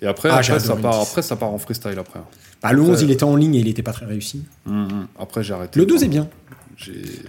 Et 0.00 0.06
après, 0.06 0.28
Ah, 0.30 0.36
après, 0.36 0.60
ça 0.60 0.76
part, 0.76 1.00
10. 1.00 1.08
après, 1.08 1.22
ça 1.22 1.36
part 1.36 1.50
en 1.52 1.58
freestyle 1.58 1.98
après. 1.98 2.20
Bah, 2.62 2.72
le 2.72 2.82
11, 2.82 2.90
Après- 2.90 3.04
il 3.04 3.10
était 3.10 3.24
en 3.24 3.36
ligne 3.36 3.54
et 3.56 3.60
il 3.60 3.68
était 3.68 3.82
pas 3.82 3.92
très 3.92 4.06
réussi. 4.06 4.42
Mm. 4.66 4.86
Après, 5.18 5.42
j'ai 5.42 5.54
arrêté. 5.54 5.78
Le 5.80 5.86
12 5.86 6.02
est 6.04 6.08
bien. 6.08 6.28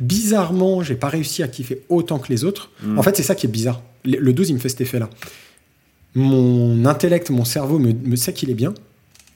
Bizarrement, 0.02 0.84
j'ai 0.84 0.95
pas 0.95 1.10
réussi 1.10 1.44
à 1.44 1.48
kiffer 1.48 1.84
autant 1.90 2.19
que 2.19 2.30
les 2.30 2.44
autres. 2.44 2.72
Mm. 2.84 2.99
En 2.99 3.03
fait, 3.03 3.15
c'est 3.18 3.23
ça 3.23 3.36
qui 3.36 3.45
est 3.45 3.49
bizarre. 3.49 3.82
Le 4.03 4.34
12, 4.34 4.49
il 4.49 4.53
me 4.56 4.60
fait 4.60 4.69
cet 4.69 4.82
effet-là. 4.82 5.10
Mon 6.15 6.85
intellect, 6.85 7.29
mon 7.29 7.45
cerveau 7.45 7.77
me, 7.79 7.91
me 7.93 8.15
sait 8.15 8.33
qu'il 8.33 8.49
est 8.49 8.53
bien. 8.55 8.73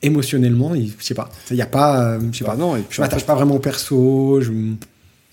Émotionnellement, 0.02 0.76
il- 0.76 0.94
je 0.98 1.04
sais 1.04 1.14
pas. 1.14 1.30
Il 1.52 1.58
y 1.58 1.62
a 1.62 1.66
pas. 1.66 2.14
euh, 2.14 2.20
je 2.32 2.38
sais 2.40 2.46
Bah 2.46 2.52
pas. 2.52 2.58
non, 2.58 2.76
et 2.78 2.82
puis 2.82 2.96
Je 2.98 3.02
m'attache 3.02 3.26
pas 3.26 3.36
vraiment 3.36 3.56
au 3.56 3.60
perso. 3.60 4.40
Je... 4.42 4.52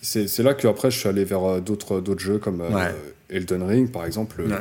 c'est, 0.02 0.39
là 0.40 0.55
que 0.55 0.66
après, 0.66 0.90
je 0.90 0.98
suis 0.98 1.09
allé 1.09 1.24
vers 1.24 1.44
euh, 1.44 1.60
d'autres, 1.60 2.01
d'autres 2.01 2.20
jeux 2.20 2.39
comme 2.39 2.60
euh, 2.60 2.70
Ouais. 2.70 2.94
Elden 3.31 3.62
Ring, 3.62 3.90
par 3.90 4.05
exemple. 4.05 4.40
Ouais. 4.43 4.55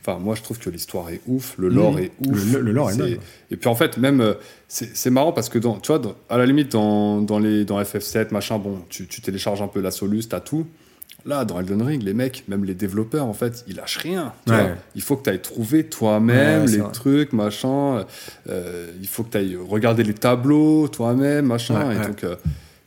Enfin, 0.00 0.18
moi, 0.18 0.34
je 0.34 0.42
trouve 0.42 0.58
que 0.58 0.70
l'histoire 0.70 1.10
est 1.10 1.20
ouf, 1.28 1.54
le 1.58 1.68
lore 1.68 1.92
Mhm. 1.92 1.98
est 1.98 2.12
ouf. 2.26 2.52
Le- 2.52 2.60
le 2.60 2.72
lore 2.72 2.90
est. 2.90 3.18
Et 3.50 3.56
puis 3.56 3.68
en 3.68 3.74
fait, 3.74 3.96
même, 3.98 4.20
euh, 4.20 4.34
c'est 4.66 5.10
marrant 5.10 5.32
parce 5.32 5.48
que, 5.48 5.58
dans, 5.58 5.78
tu 5.78 5.88
vois, 5.88 5.98
dans- 6.00 6.14
à 6.28 6.36
la 6.38 6.46
limite, 6.46 6.72
dans, 6.72 7.20
dans, 7.20 7.38
les, 7.38 7.64
dans 7.64 7.78
FF7, 7.80 8.32
machin, 8.32 8.58
bon, 8.58 8.78
tu, 8.88 9.06
tu 9.06 9.20
télécharges 9.20 9.60
un 9.62 9.68
peu 9.68 9.80
la 9.80 9.90
Solus, 9.92 10.24
t'as 10.28 10.40
tout. 10.40 10.66
Là, 11.28 11.44
dans 11.44 11.60
Elden 11.60 11.82
Ring, 11.82 12.02
les 12.02 12.14
mecs, 12.14 12.44
même 12.48 12.64
les 12.64 12.72
développeurs, 12.74 13.26
en 13.26 13.34
fait, 13.34 13.62
ils 13.68 13.76
lâchent 13.76 13.98
rien. 13.98 14.32
tu 14.46 14.52
Ouais. 14.52 14.62
vois. 14.62 14.70
Il 14.94 15.02
faut 15.02 15.14
que 15.16 15.24
tu 15.24 15.30
ailles 15.30 15.42
trouver 15.42 15.84
toi-même 15.84 16.62
Ouais, 16.64 16.70
les 16.70 16.78
vrai. 16.78 16.90
trucs, 16.92 17.32
machin. 17.34 18.06
euh, 18.48 18.90
il 19.00 19.06
faut 19.06 19.24
que 19.24 19.32
tu 19.32 19.36
ailles 19.36 19.56
regarder 19.56 20.04
les 20.04 20.14
tableaux 20.14 20.88
toi-même, 20.88 21.44
machin. 21.46 21.86
Ouais, 21.86 21.96
et 21.96 22.06
donc, 22.06 22.24
euh, 22.24 22.34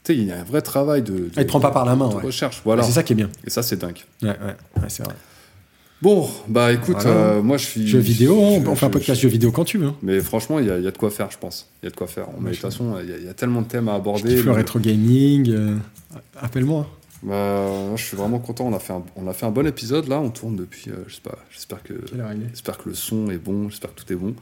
tu 0.04 0.14
sais, 0.14 0.16
il 0.18 0.24
y 0.26 0.32
a 0.32 0.40
un 0.40 0.44
vrai 0.44 0.62
travail 0.64 1.04
de, 1.04 1.12
de, 1.14 1.26
Il 1.38 1.44
te 1.44 1.44
prend 1.44 1.60
pas 1.60 1.70
par 1.70 1.86
la 1.86 1.96
main. 1.96 2.10
de 2.10 2.16
recherche. 2.16 2.62
Voilà. 2.66 2.82
C'est 2.82 2.94
ça 2.94 3.04
qui 3.04 3.14
est 3.14 3.16
bien. 3.16 3.30
Et 3.46 3.52
ça, 3.52 3.62
c'est 3.62 3.76
dingue. 3.80 4.00
Ouais, 4.24 4.34
c'est 4.88 5.04
vrai. 5.04 5.14
Bon, 6.02 6.28
bah 6.48 6.72
écoute, 6.74 6.96
Voilà. 7.00 7.12
euh, 7.12 7.42
moi 7.44 7.58
je 7.58 7.66
suis. 7.68 7.88
Jeux 7.88 8.00
vidéo, 8.00 8.34
je- 8.36 8.68
on 8.68 8.74
fait 8.76 8.86
un 8.88 8.90
je- 8.90 8.94
podcast 8.94 9.22
jeux 9.22 9.30
vidéo 9.30 9.52
quand 9.52 9.66
tu 9.66 9.78
veux. 9.78 9.86
hein. 9.90 9.96
Mais 10.02 10.20
franchement, 10.20 10.58
il 10.58 10.66
y, 10.66 10.72
a 10.72 10.80
il 10.80 10.84
y 10.84 10.88
a 10.88 10.92
de 10.92 10.98
quoi 10.98 11.12
faire, 11.12 11.30
je 11.30 11.38
pense. 11.38 11.70
Il 11.84 11.86
y 11.86 11.88
a 11.90 11.92
de 11.92 11.96
quoi 11.96 12.08
faire. 12.08 12.26
Mais 12.40 12.50
de 12.50 12.56
toute 12.56 12.62
façon, 12.64 12.96
il 13.04 13.08
y, 13.08 13.14
a- 13.14 13.18
il 13.18 13.26
y 13.26 13.30
a 13.30 13.36
tellement 13.36 13.62
de 13.62 13.68
thèmes 13.68 13.88
à 13.88 13.94
aborder. 13.94 14.38
le 14.38 14.42
Le- 14.42 14.52
rétro 14.52 14.80
gaming. 14.80 15.52
euh, 15.52 15.76
Appelle-moi. 16.42 16.88
Bah, 17.24 17.96
je 17.96 18.04
suis 18.04 18.18
vraiment 18.18 18.40
content. 18.40 18.66
On 18.68 18.76
a 18.76 18.80
fait 18.80 18.94
un, 18.94 19.04
on 19.16 19.28
a 19.28 19.34
fait 19.34 19.46
un 19.46 19.52
bon 19.52 19.68
épisode 19.68 20.08
là. 20.08 20.20
On 20.20 20.30
tourne 20.30 20.56
depuis. 20.56 20.90
euh, 20.90 21.04
je 21.08 21.16
sais 21.16 21.22
pas. 21.22 21.38
J'espère 21.52 21.84
que. 21.84 21.94
J'espère 22.52 22.78
que 22.78 22.90
le 22.90 22.96
son 22.96 23.30
est 23.30 23.38
bon. 23.38 23.70
J'espère 23.70 23.94
que 23.94 24.02
tout 24.02 24.12
est 24.12 24.16
bon. 24.16 24.34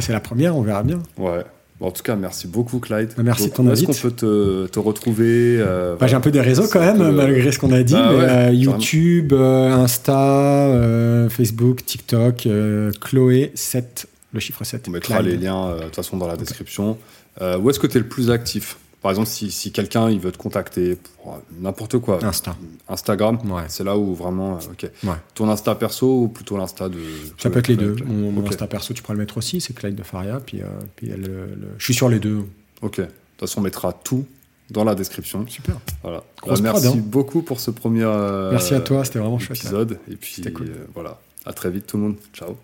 C'est 0.00 0.12
la 0.12 0.20
première, 0.20 0.56
on 0.56 0.62
verra 0.62 0.82
bien. 0.82 1.02
Ouais. 1.18 1.44
Bon, 1.78 1.88
en 1.88 1.90
tout 1.90 2.02
cas, 2.02 2.16
merci 2.16 2.48
beaucoup, 2.48 2.78
Clyde. 2.80 3.10
Bah, 3.18 3.22
merci 3.22 3.42
Donc, 3.42 3.50
de 3.50 3.56
ton 3.56 3.70
Est-ce 3.70 3.84
qu'on 3.84 3.92
peut 3.92 4.10
te, 4.10 4.66
te 4.66 4.78
retrouver 4.78 5.58
euh, 5.60 5.94
Bah, 6.00 6.06
j'ai 6.06 6.16
un 6.16 6.20
peu 6.20 6.30
des 6.30 6.40
réseaux 6.40 6.66
quand 6.72 6.80
même, 6.80 6.96
peu, 6.96 7.04
euh, 7.04 7.12
malgré 7.12 7.52
ce 7.52 7.58
qu'on 7.58 7.70
a 7.70 7.82
dit. 7.82 7.92
bah 7.92 8.08
mais, 8.12 8.16
ouais, 8.16 8.22
euh, 8.24 8.26
carrément. 8.28 8.52
YouTube, 8.72 9.32
euh, 9.34 9.72
Insta, 9.74 10.68
euh, 10.68 11.28
Facebook, 11.28 11.84
TikTok, 11.84 12.46
euh, 12.46 12.90
Chloé 13.00 13.52
7, 13.54 14.06
le 14.32 14.40
chiffre 14.40 14.64
7. 14.64 14.88
On 14.88 14.90
mettra 14.92 15.18
Clyde. 15.18 15.32
les 15.32 15.36
liens 15.36 15.66
euh, 15.68 15.78
de 15.80 15.84
toute 15.84 15.96
façon 15.96 16.16
dans 16.16 16.26
la 16.28 16.38
description. 16.38 16.96
Euh, 17.42 17.58
où 17.58 17.68
est-ce 17.68 17.78
que 17.78 17.86
tu 17.86 17.98
es 17.98 18.00
le 18.00 18.08
plus 18.08 18.30
actif? 18.30 18.78
Par 19.06 19.10
exemple, 19.12 19.28
si, 19.28 19.52
si 19.52 19.70
quelqu'un 19.70 20.10
il 20.10 20.18
veut 20.18 20.32
te 20.32 20.36
contacter 20.36 20.96
pour 20.96 21.34
euh, 21.34 21.38
n'importe 21.60 21.98
quoi, 21.98 22.18
Insta. 22.24 22.56
Instagram, 22.88 23.38
Ouais. 23.48 23.62
c'est 23.68 23.84
là 23.84 23.96
où 23.96 24.14
vraiment. 24.14 24.56
euh, 24.56 24.72
ok. 24.72 24.90
Ouais. 25.04 25.14
Ton 25.34 25.48
Insta 25.48 25.74
perso 25.76 26.22
ou 26.22 26.28
plutôt 26.28 26.56
l'Insta 26.56 26.88
de. 26.88 26.98
Ça 27.38 27.48
peut 27.50 27.60
être 27.60 27.68
les 27.68 27.76
deux. 27.76 27.94
Mon. 28.04 28.44
Insta 28.46 28.66
perso, 28.66 28.94
tu 28.94 29.02
pourras 29.02 29.14
le 29.14 29.20
mettre 29.20 29.36
aussi, 29.38 29.60
c'est 29.60 29.74
Clyde 29.74 29.94
de 29.94 30.02
Faria. 30.02 30.40
Puis, 30.44 30.60
euh, 30.60 30.66
puis 30.96 31.06
le- 31.08 31.16
le- 31.16 31.74
je 31.78 31.84
suis 31.84 31.94
sur 31.94 32.08
les 32.08 32.18
deux. 32.18 32.44
Ok. 32.82 32.98
De 32.98 33.04
toute 33.04 33.12
façon, 33.38 33.60
on 33.60 33.62
mettra 33.62 33.92
tout 33.92 34.24
dans 34.70 34.82
la 34.82 34.94
description. 34.96 35.46
Super. 35.46 35.76
Voilà. 36.02 36.24
Grosse 36.42 36.60
Bah, 36.60 36.70
prod, 36.70 36.82
merci 36.82 36.98
hein. 36.98 37.02
beaucoup 37.06 37.42
pour 37.42 37.60
ce 37.60 37.70
premier 37.70 38.02
euh, 38.02 38.50
Merci 38.50 38.74
à 38.74 38.80
toi, 38.80 39.04
c'était 39.04 39.20
vraiment 39.20 39.38
chouette. 39.38 39.58
épisode. 39.58 39.98
Et 40.10 40.16
puis 40.16 40.42
cool. 40.52 40.66
euh, 40.68 40.84
voilà. 40.94 41.20
À 41.44 41.52
très 41.52 41.70
vite 41.70 41.86
tout 41.86 41.96
le 41.96 42.02
monde. 42.02 42.16
Ciao. 42.34 42.56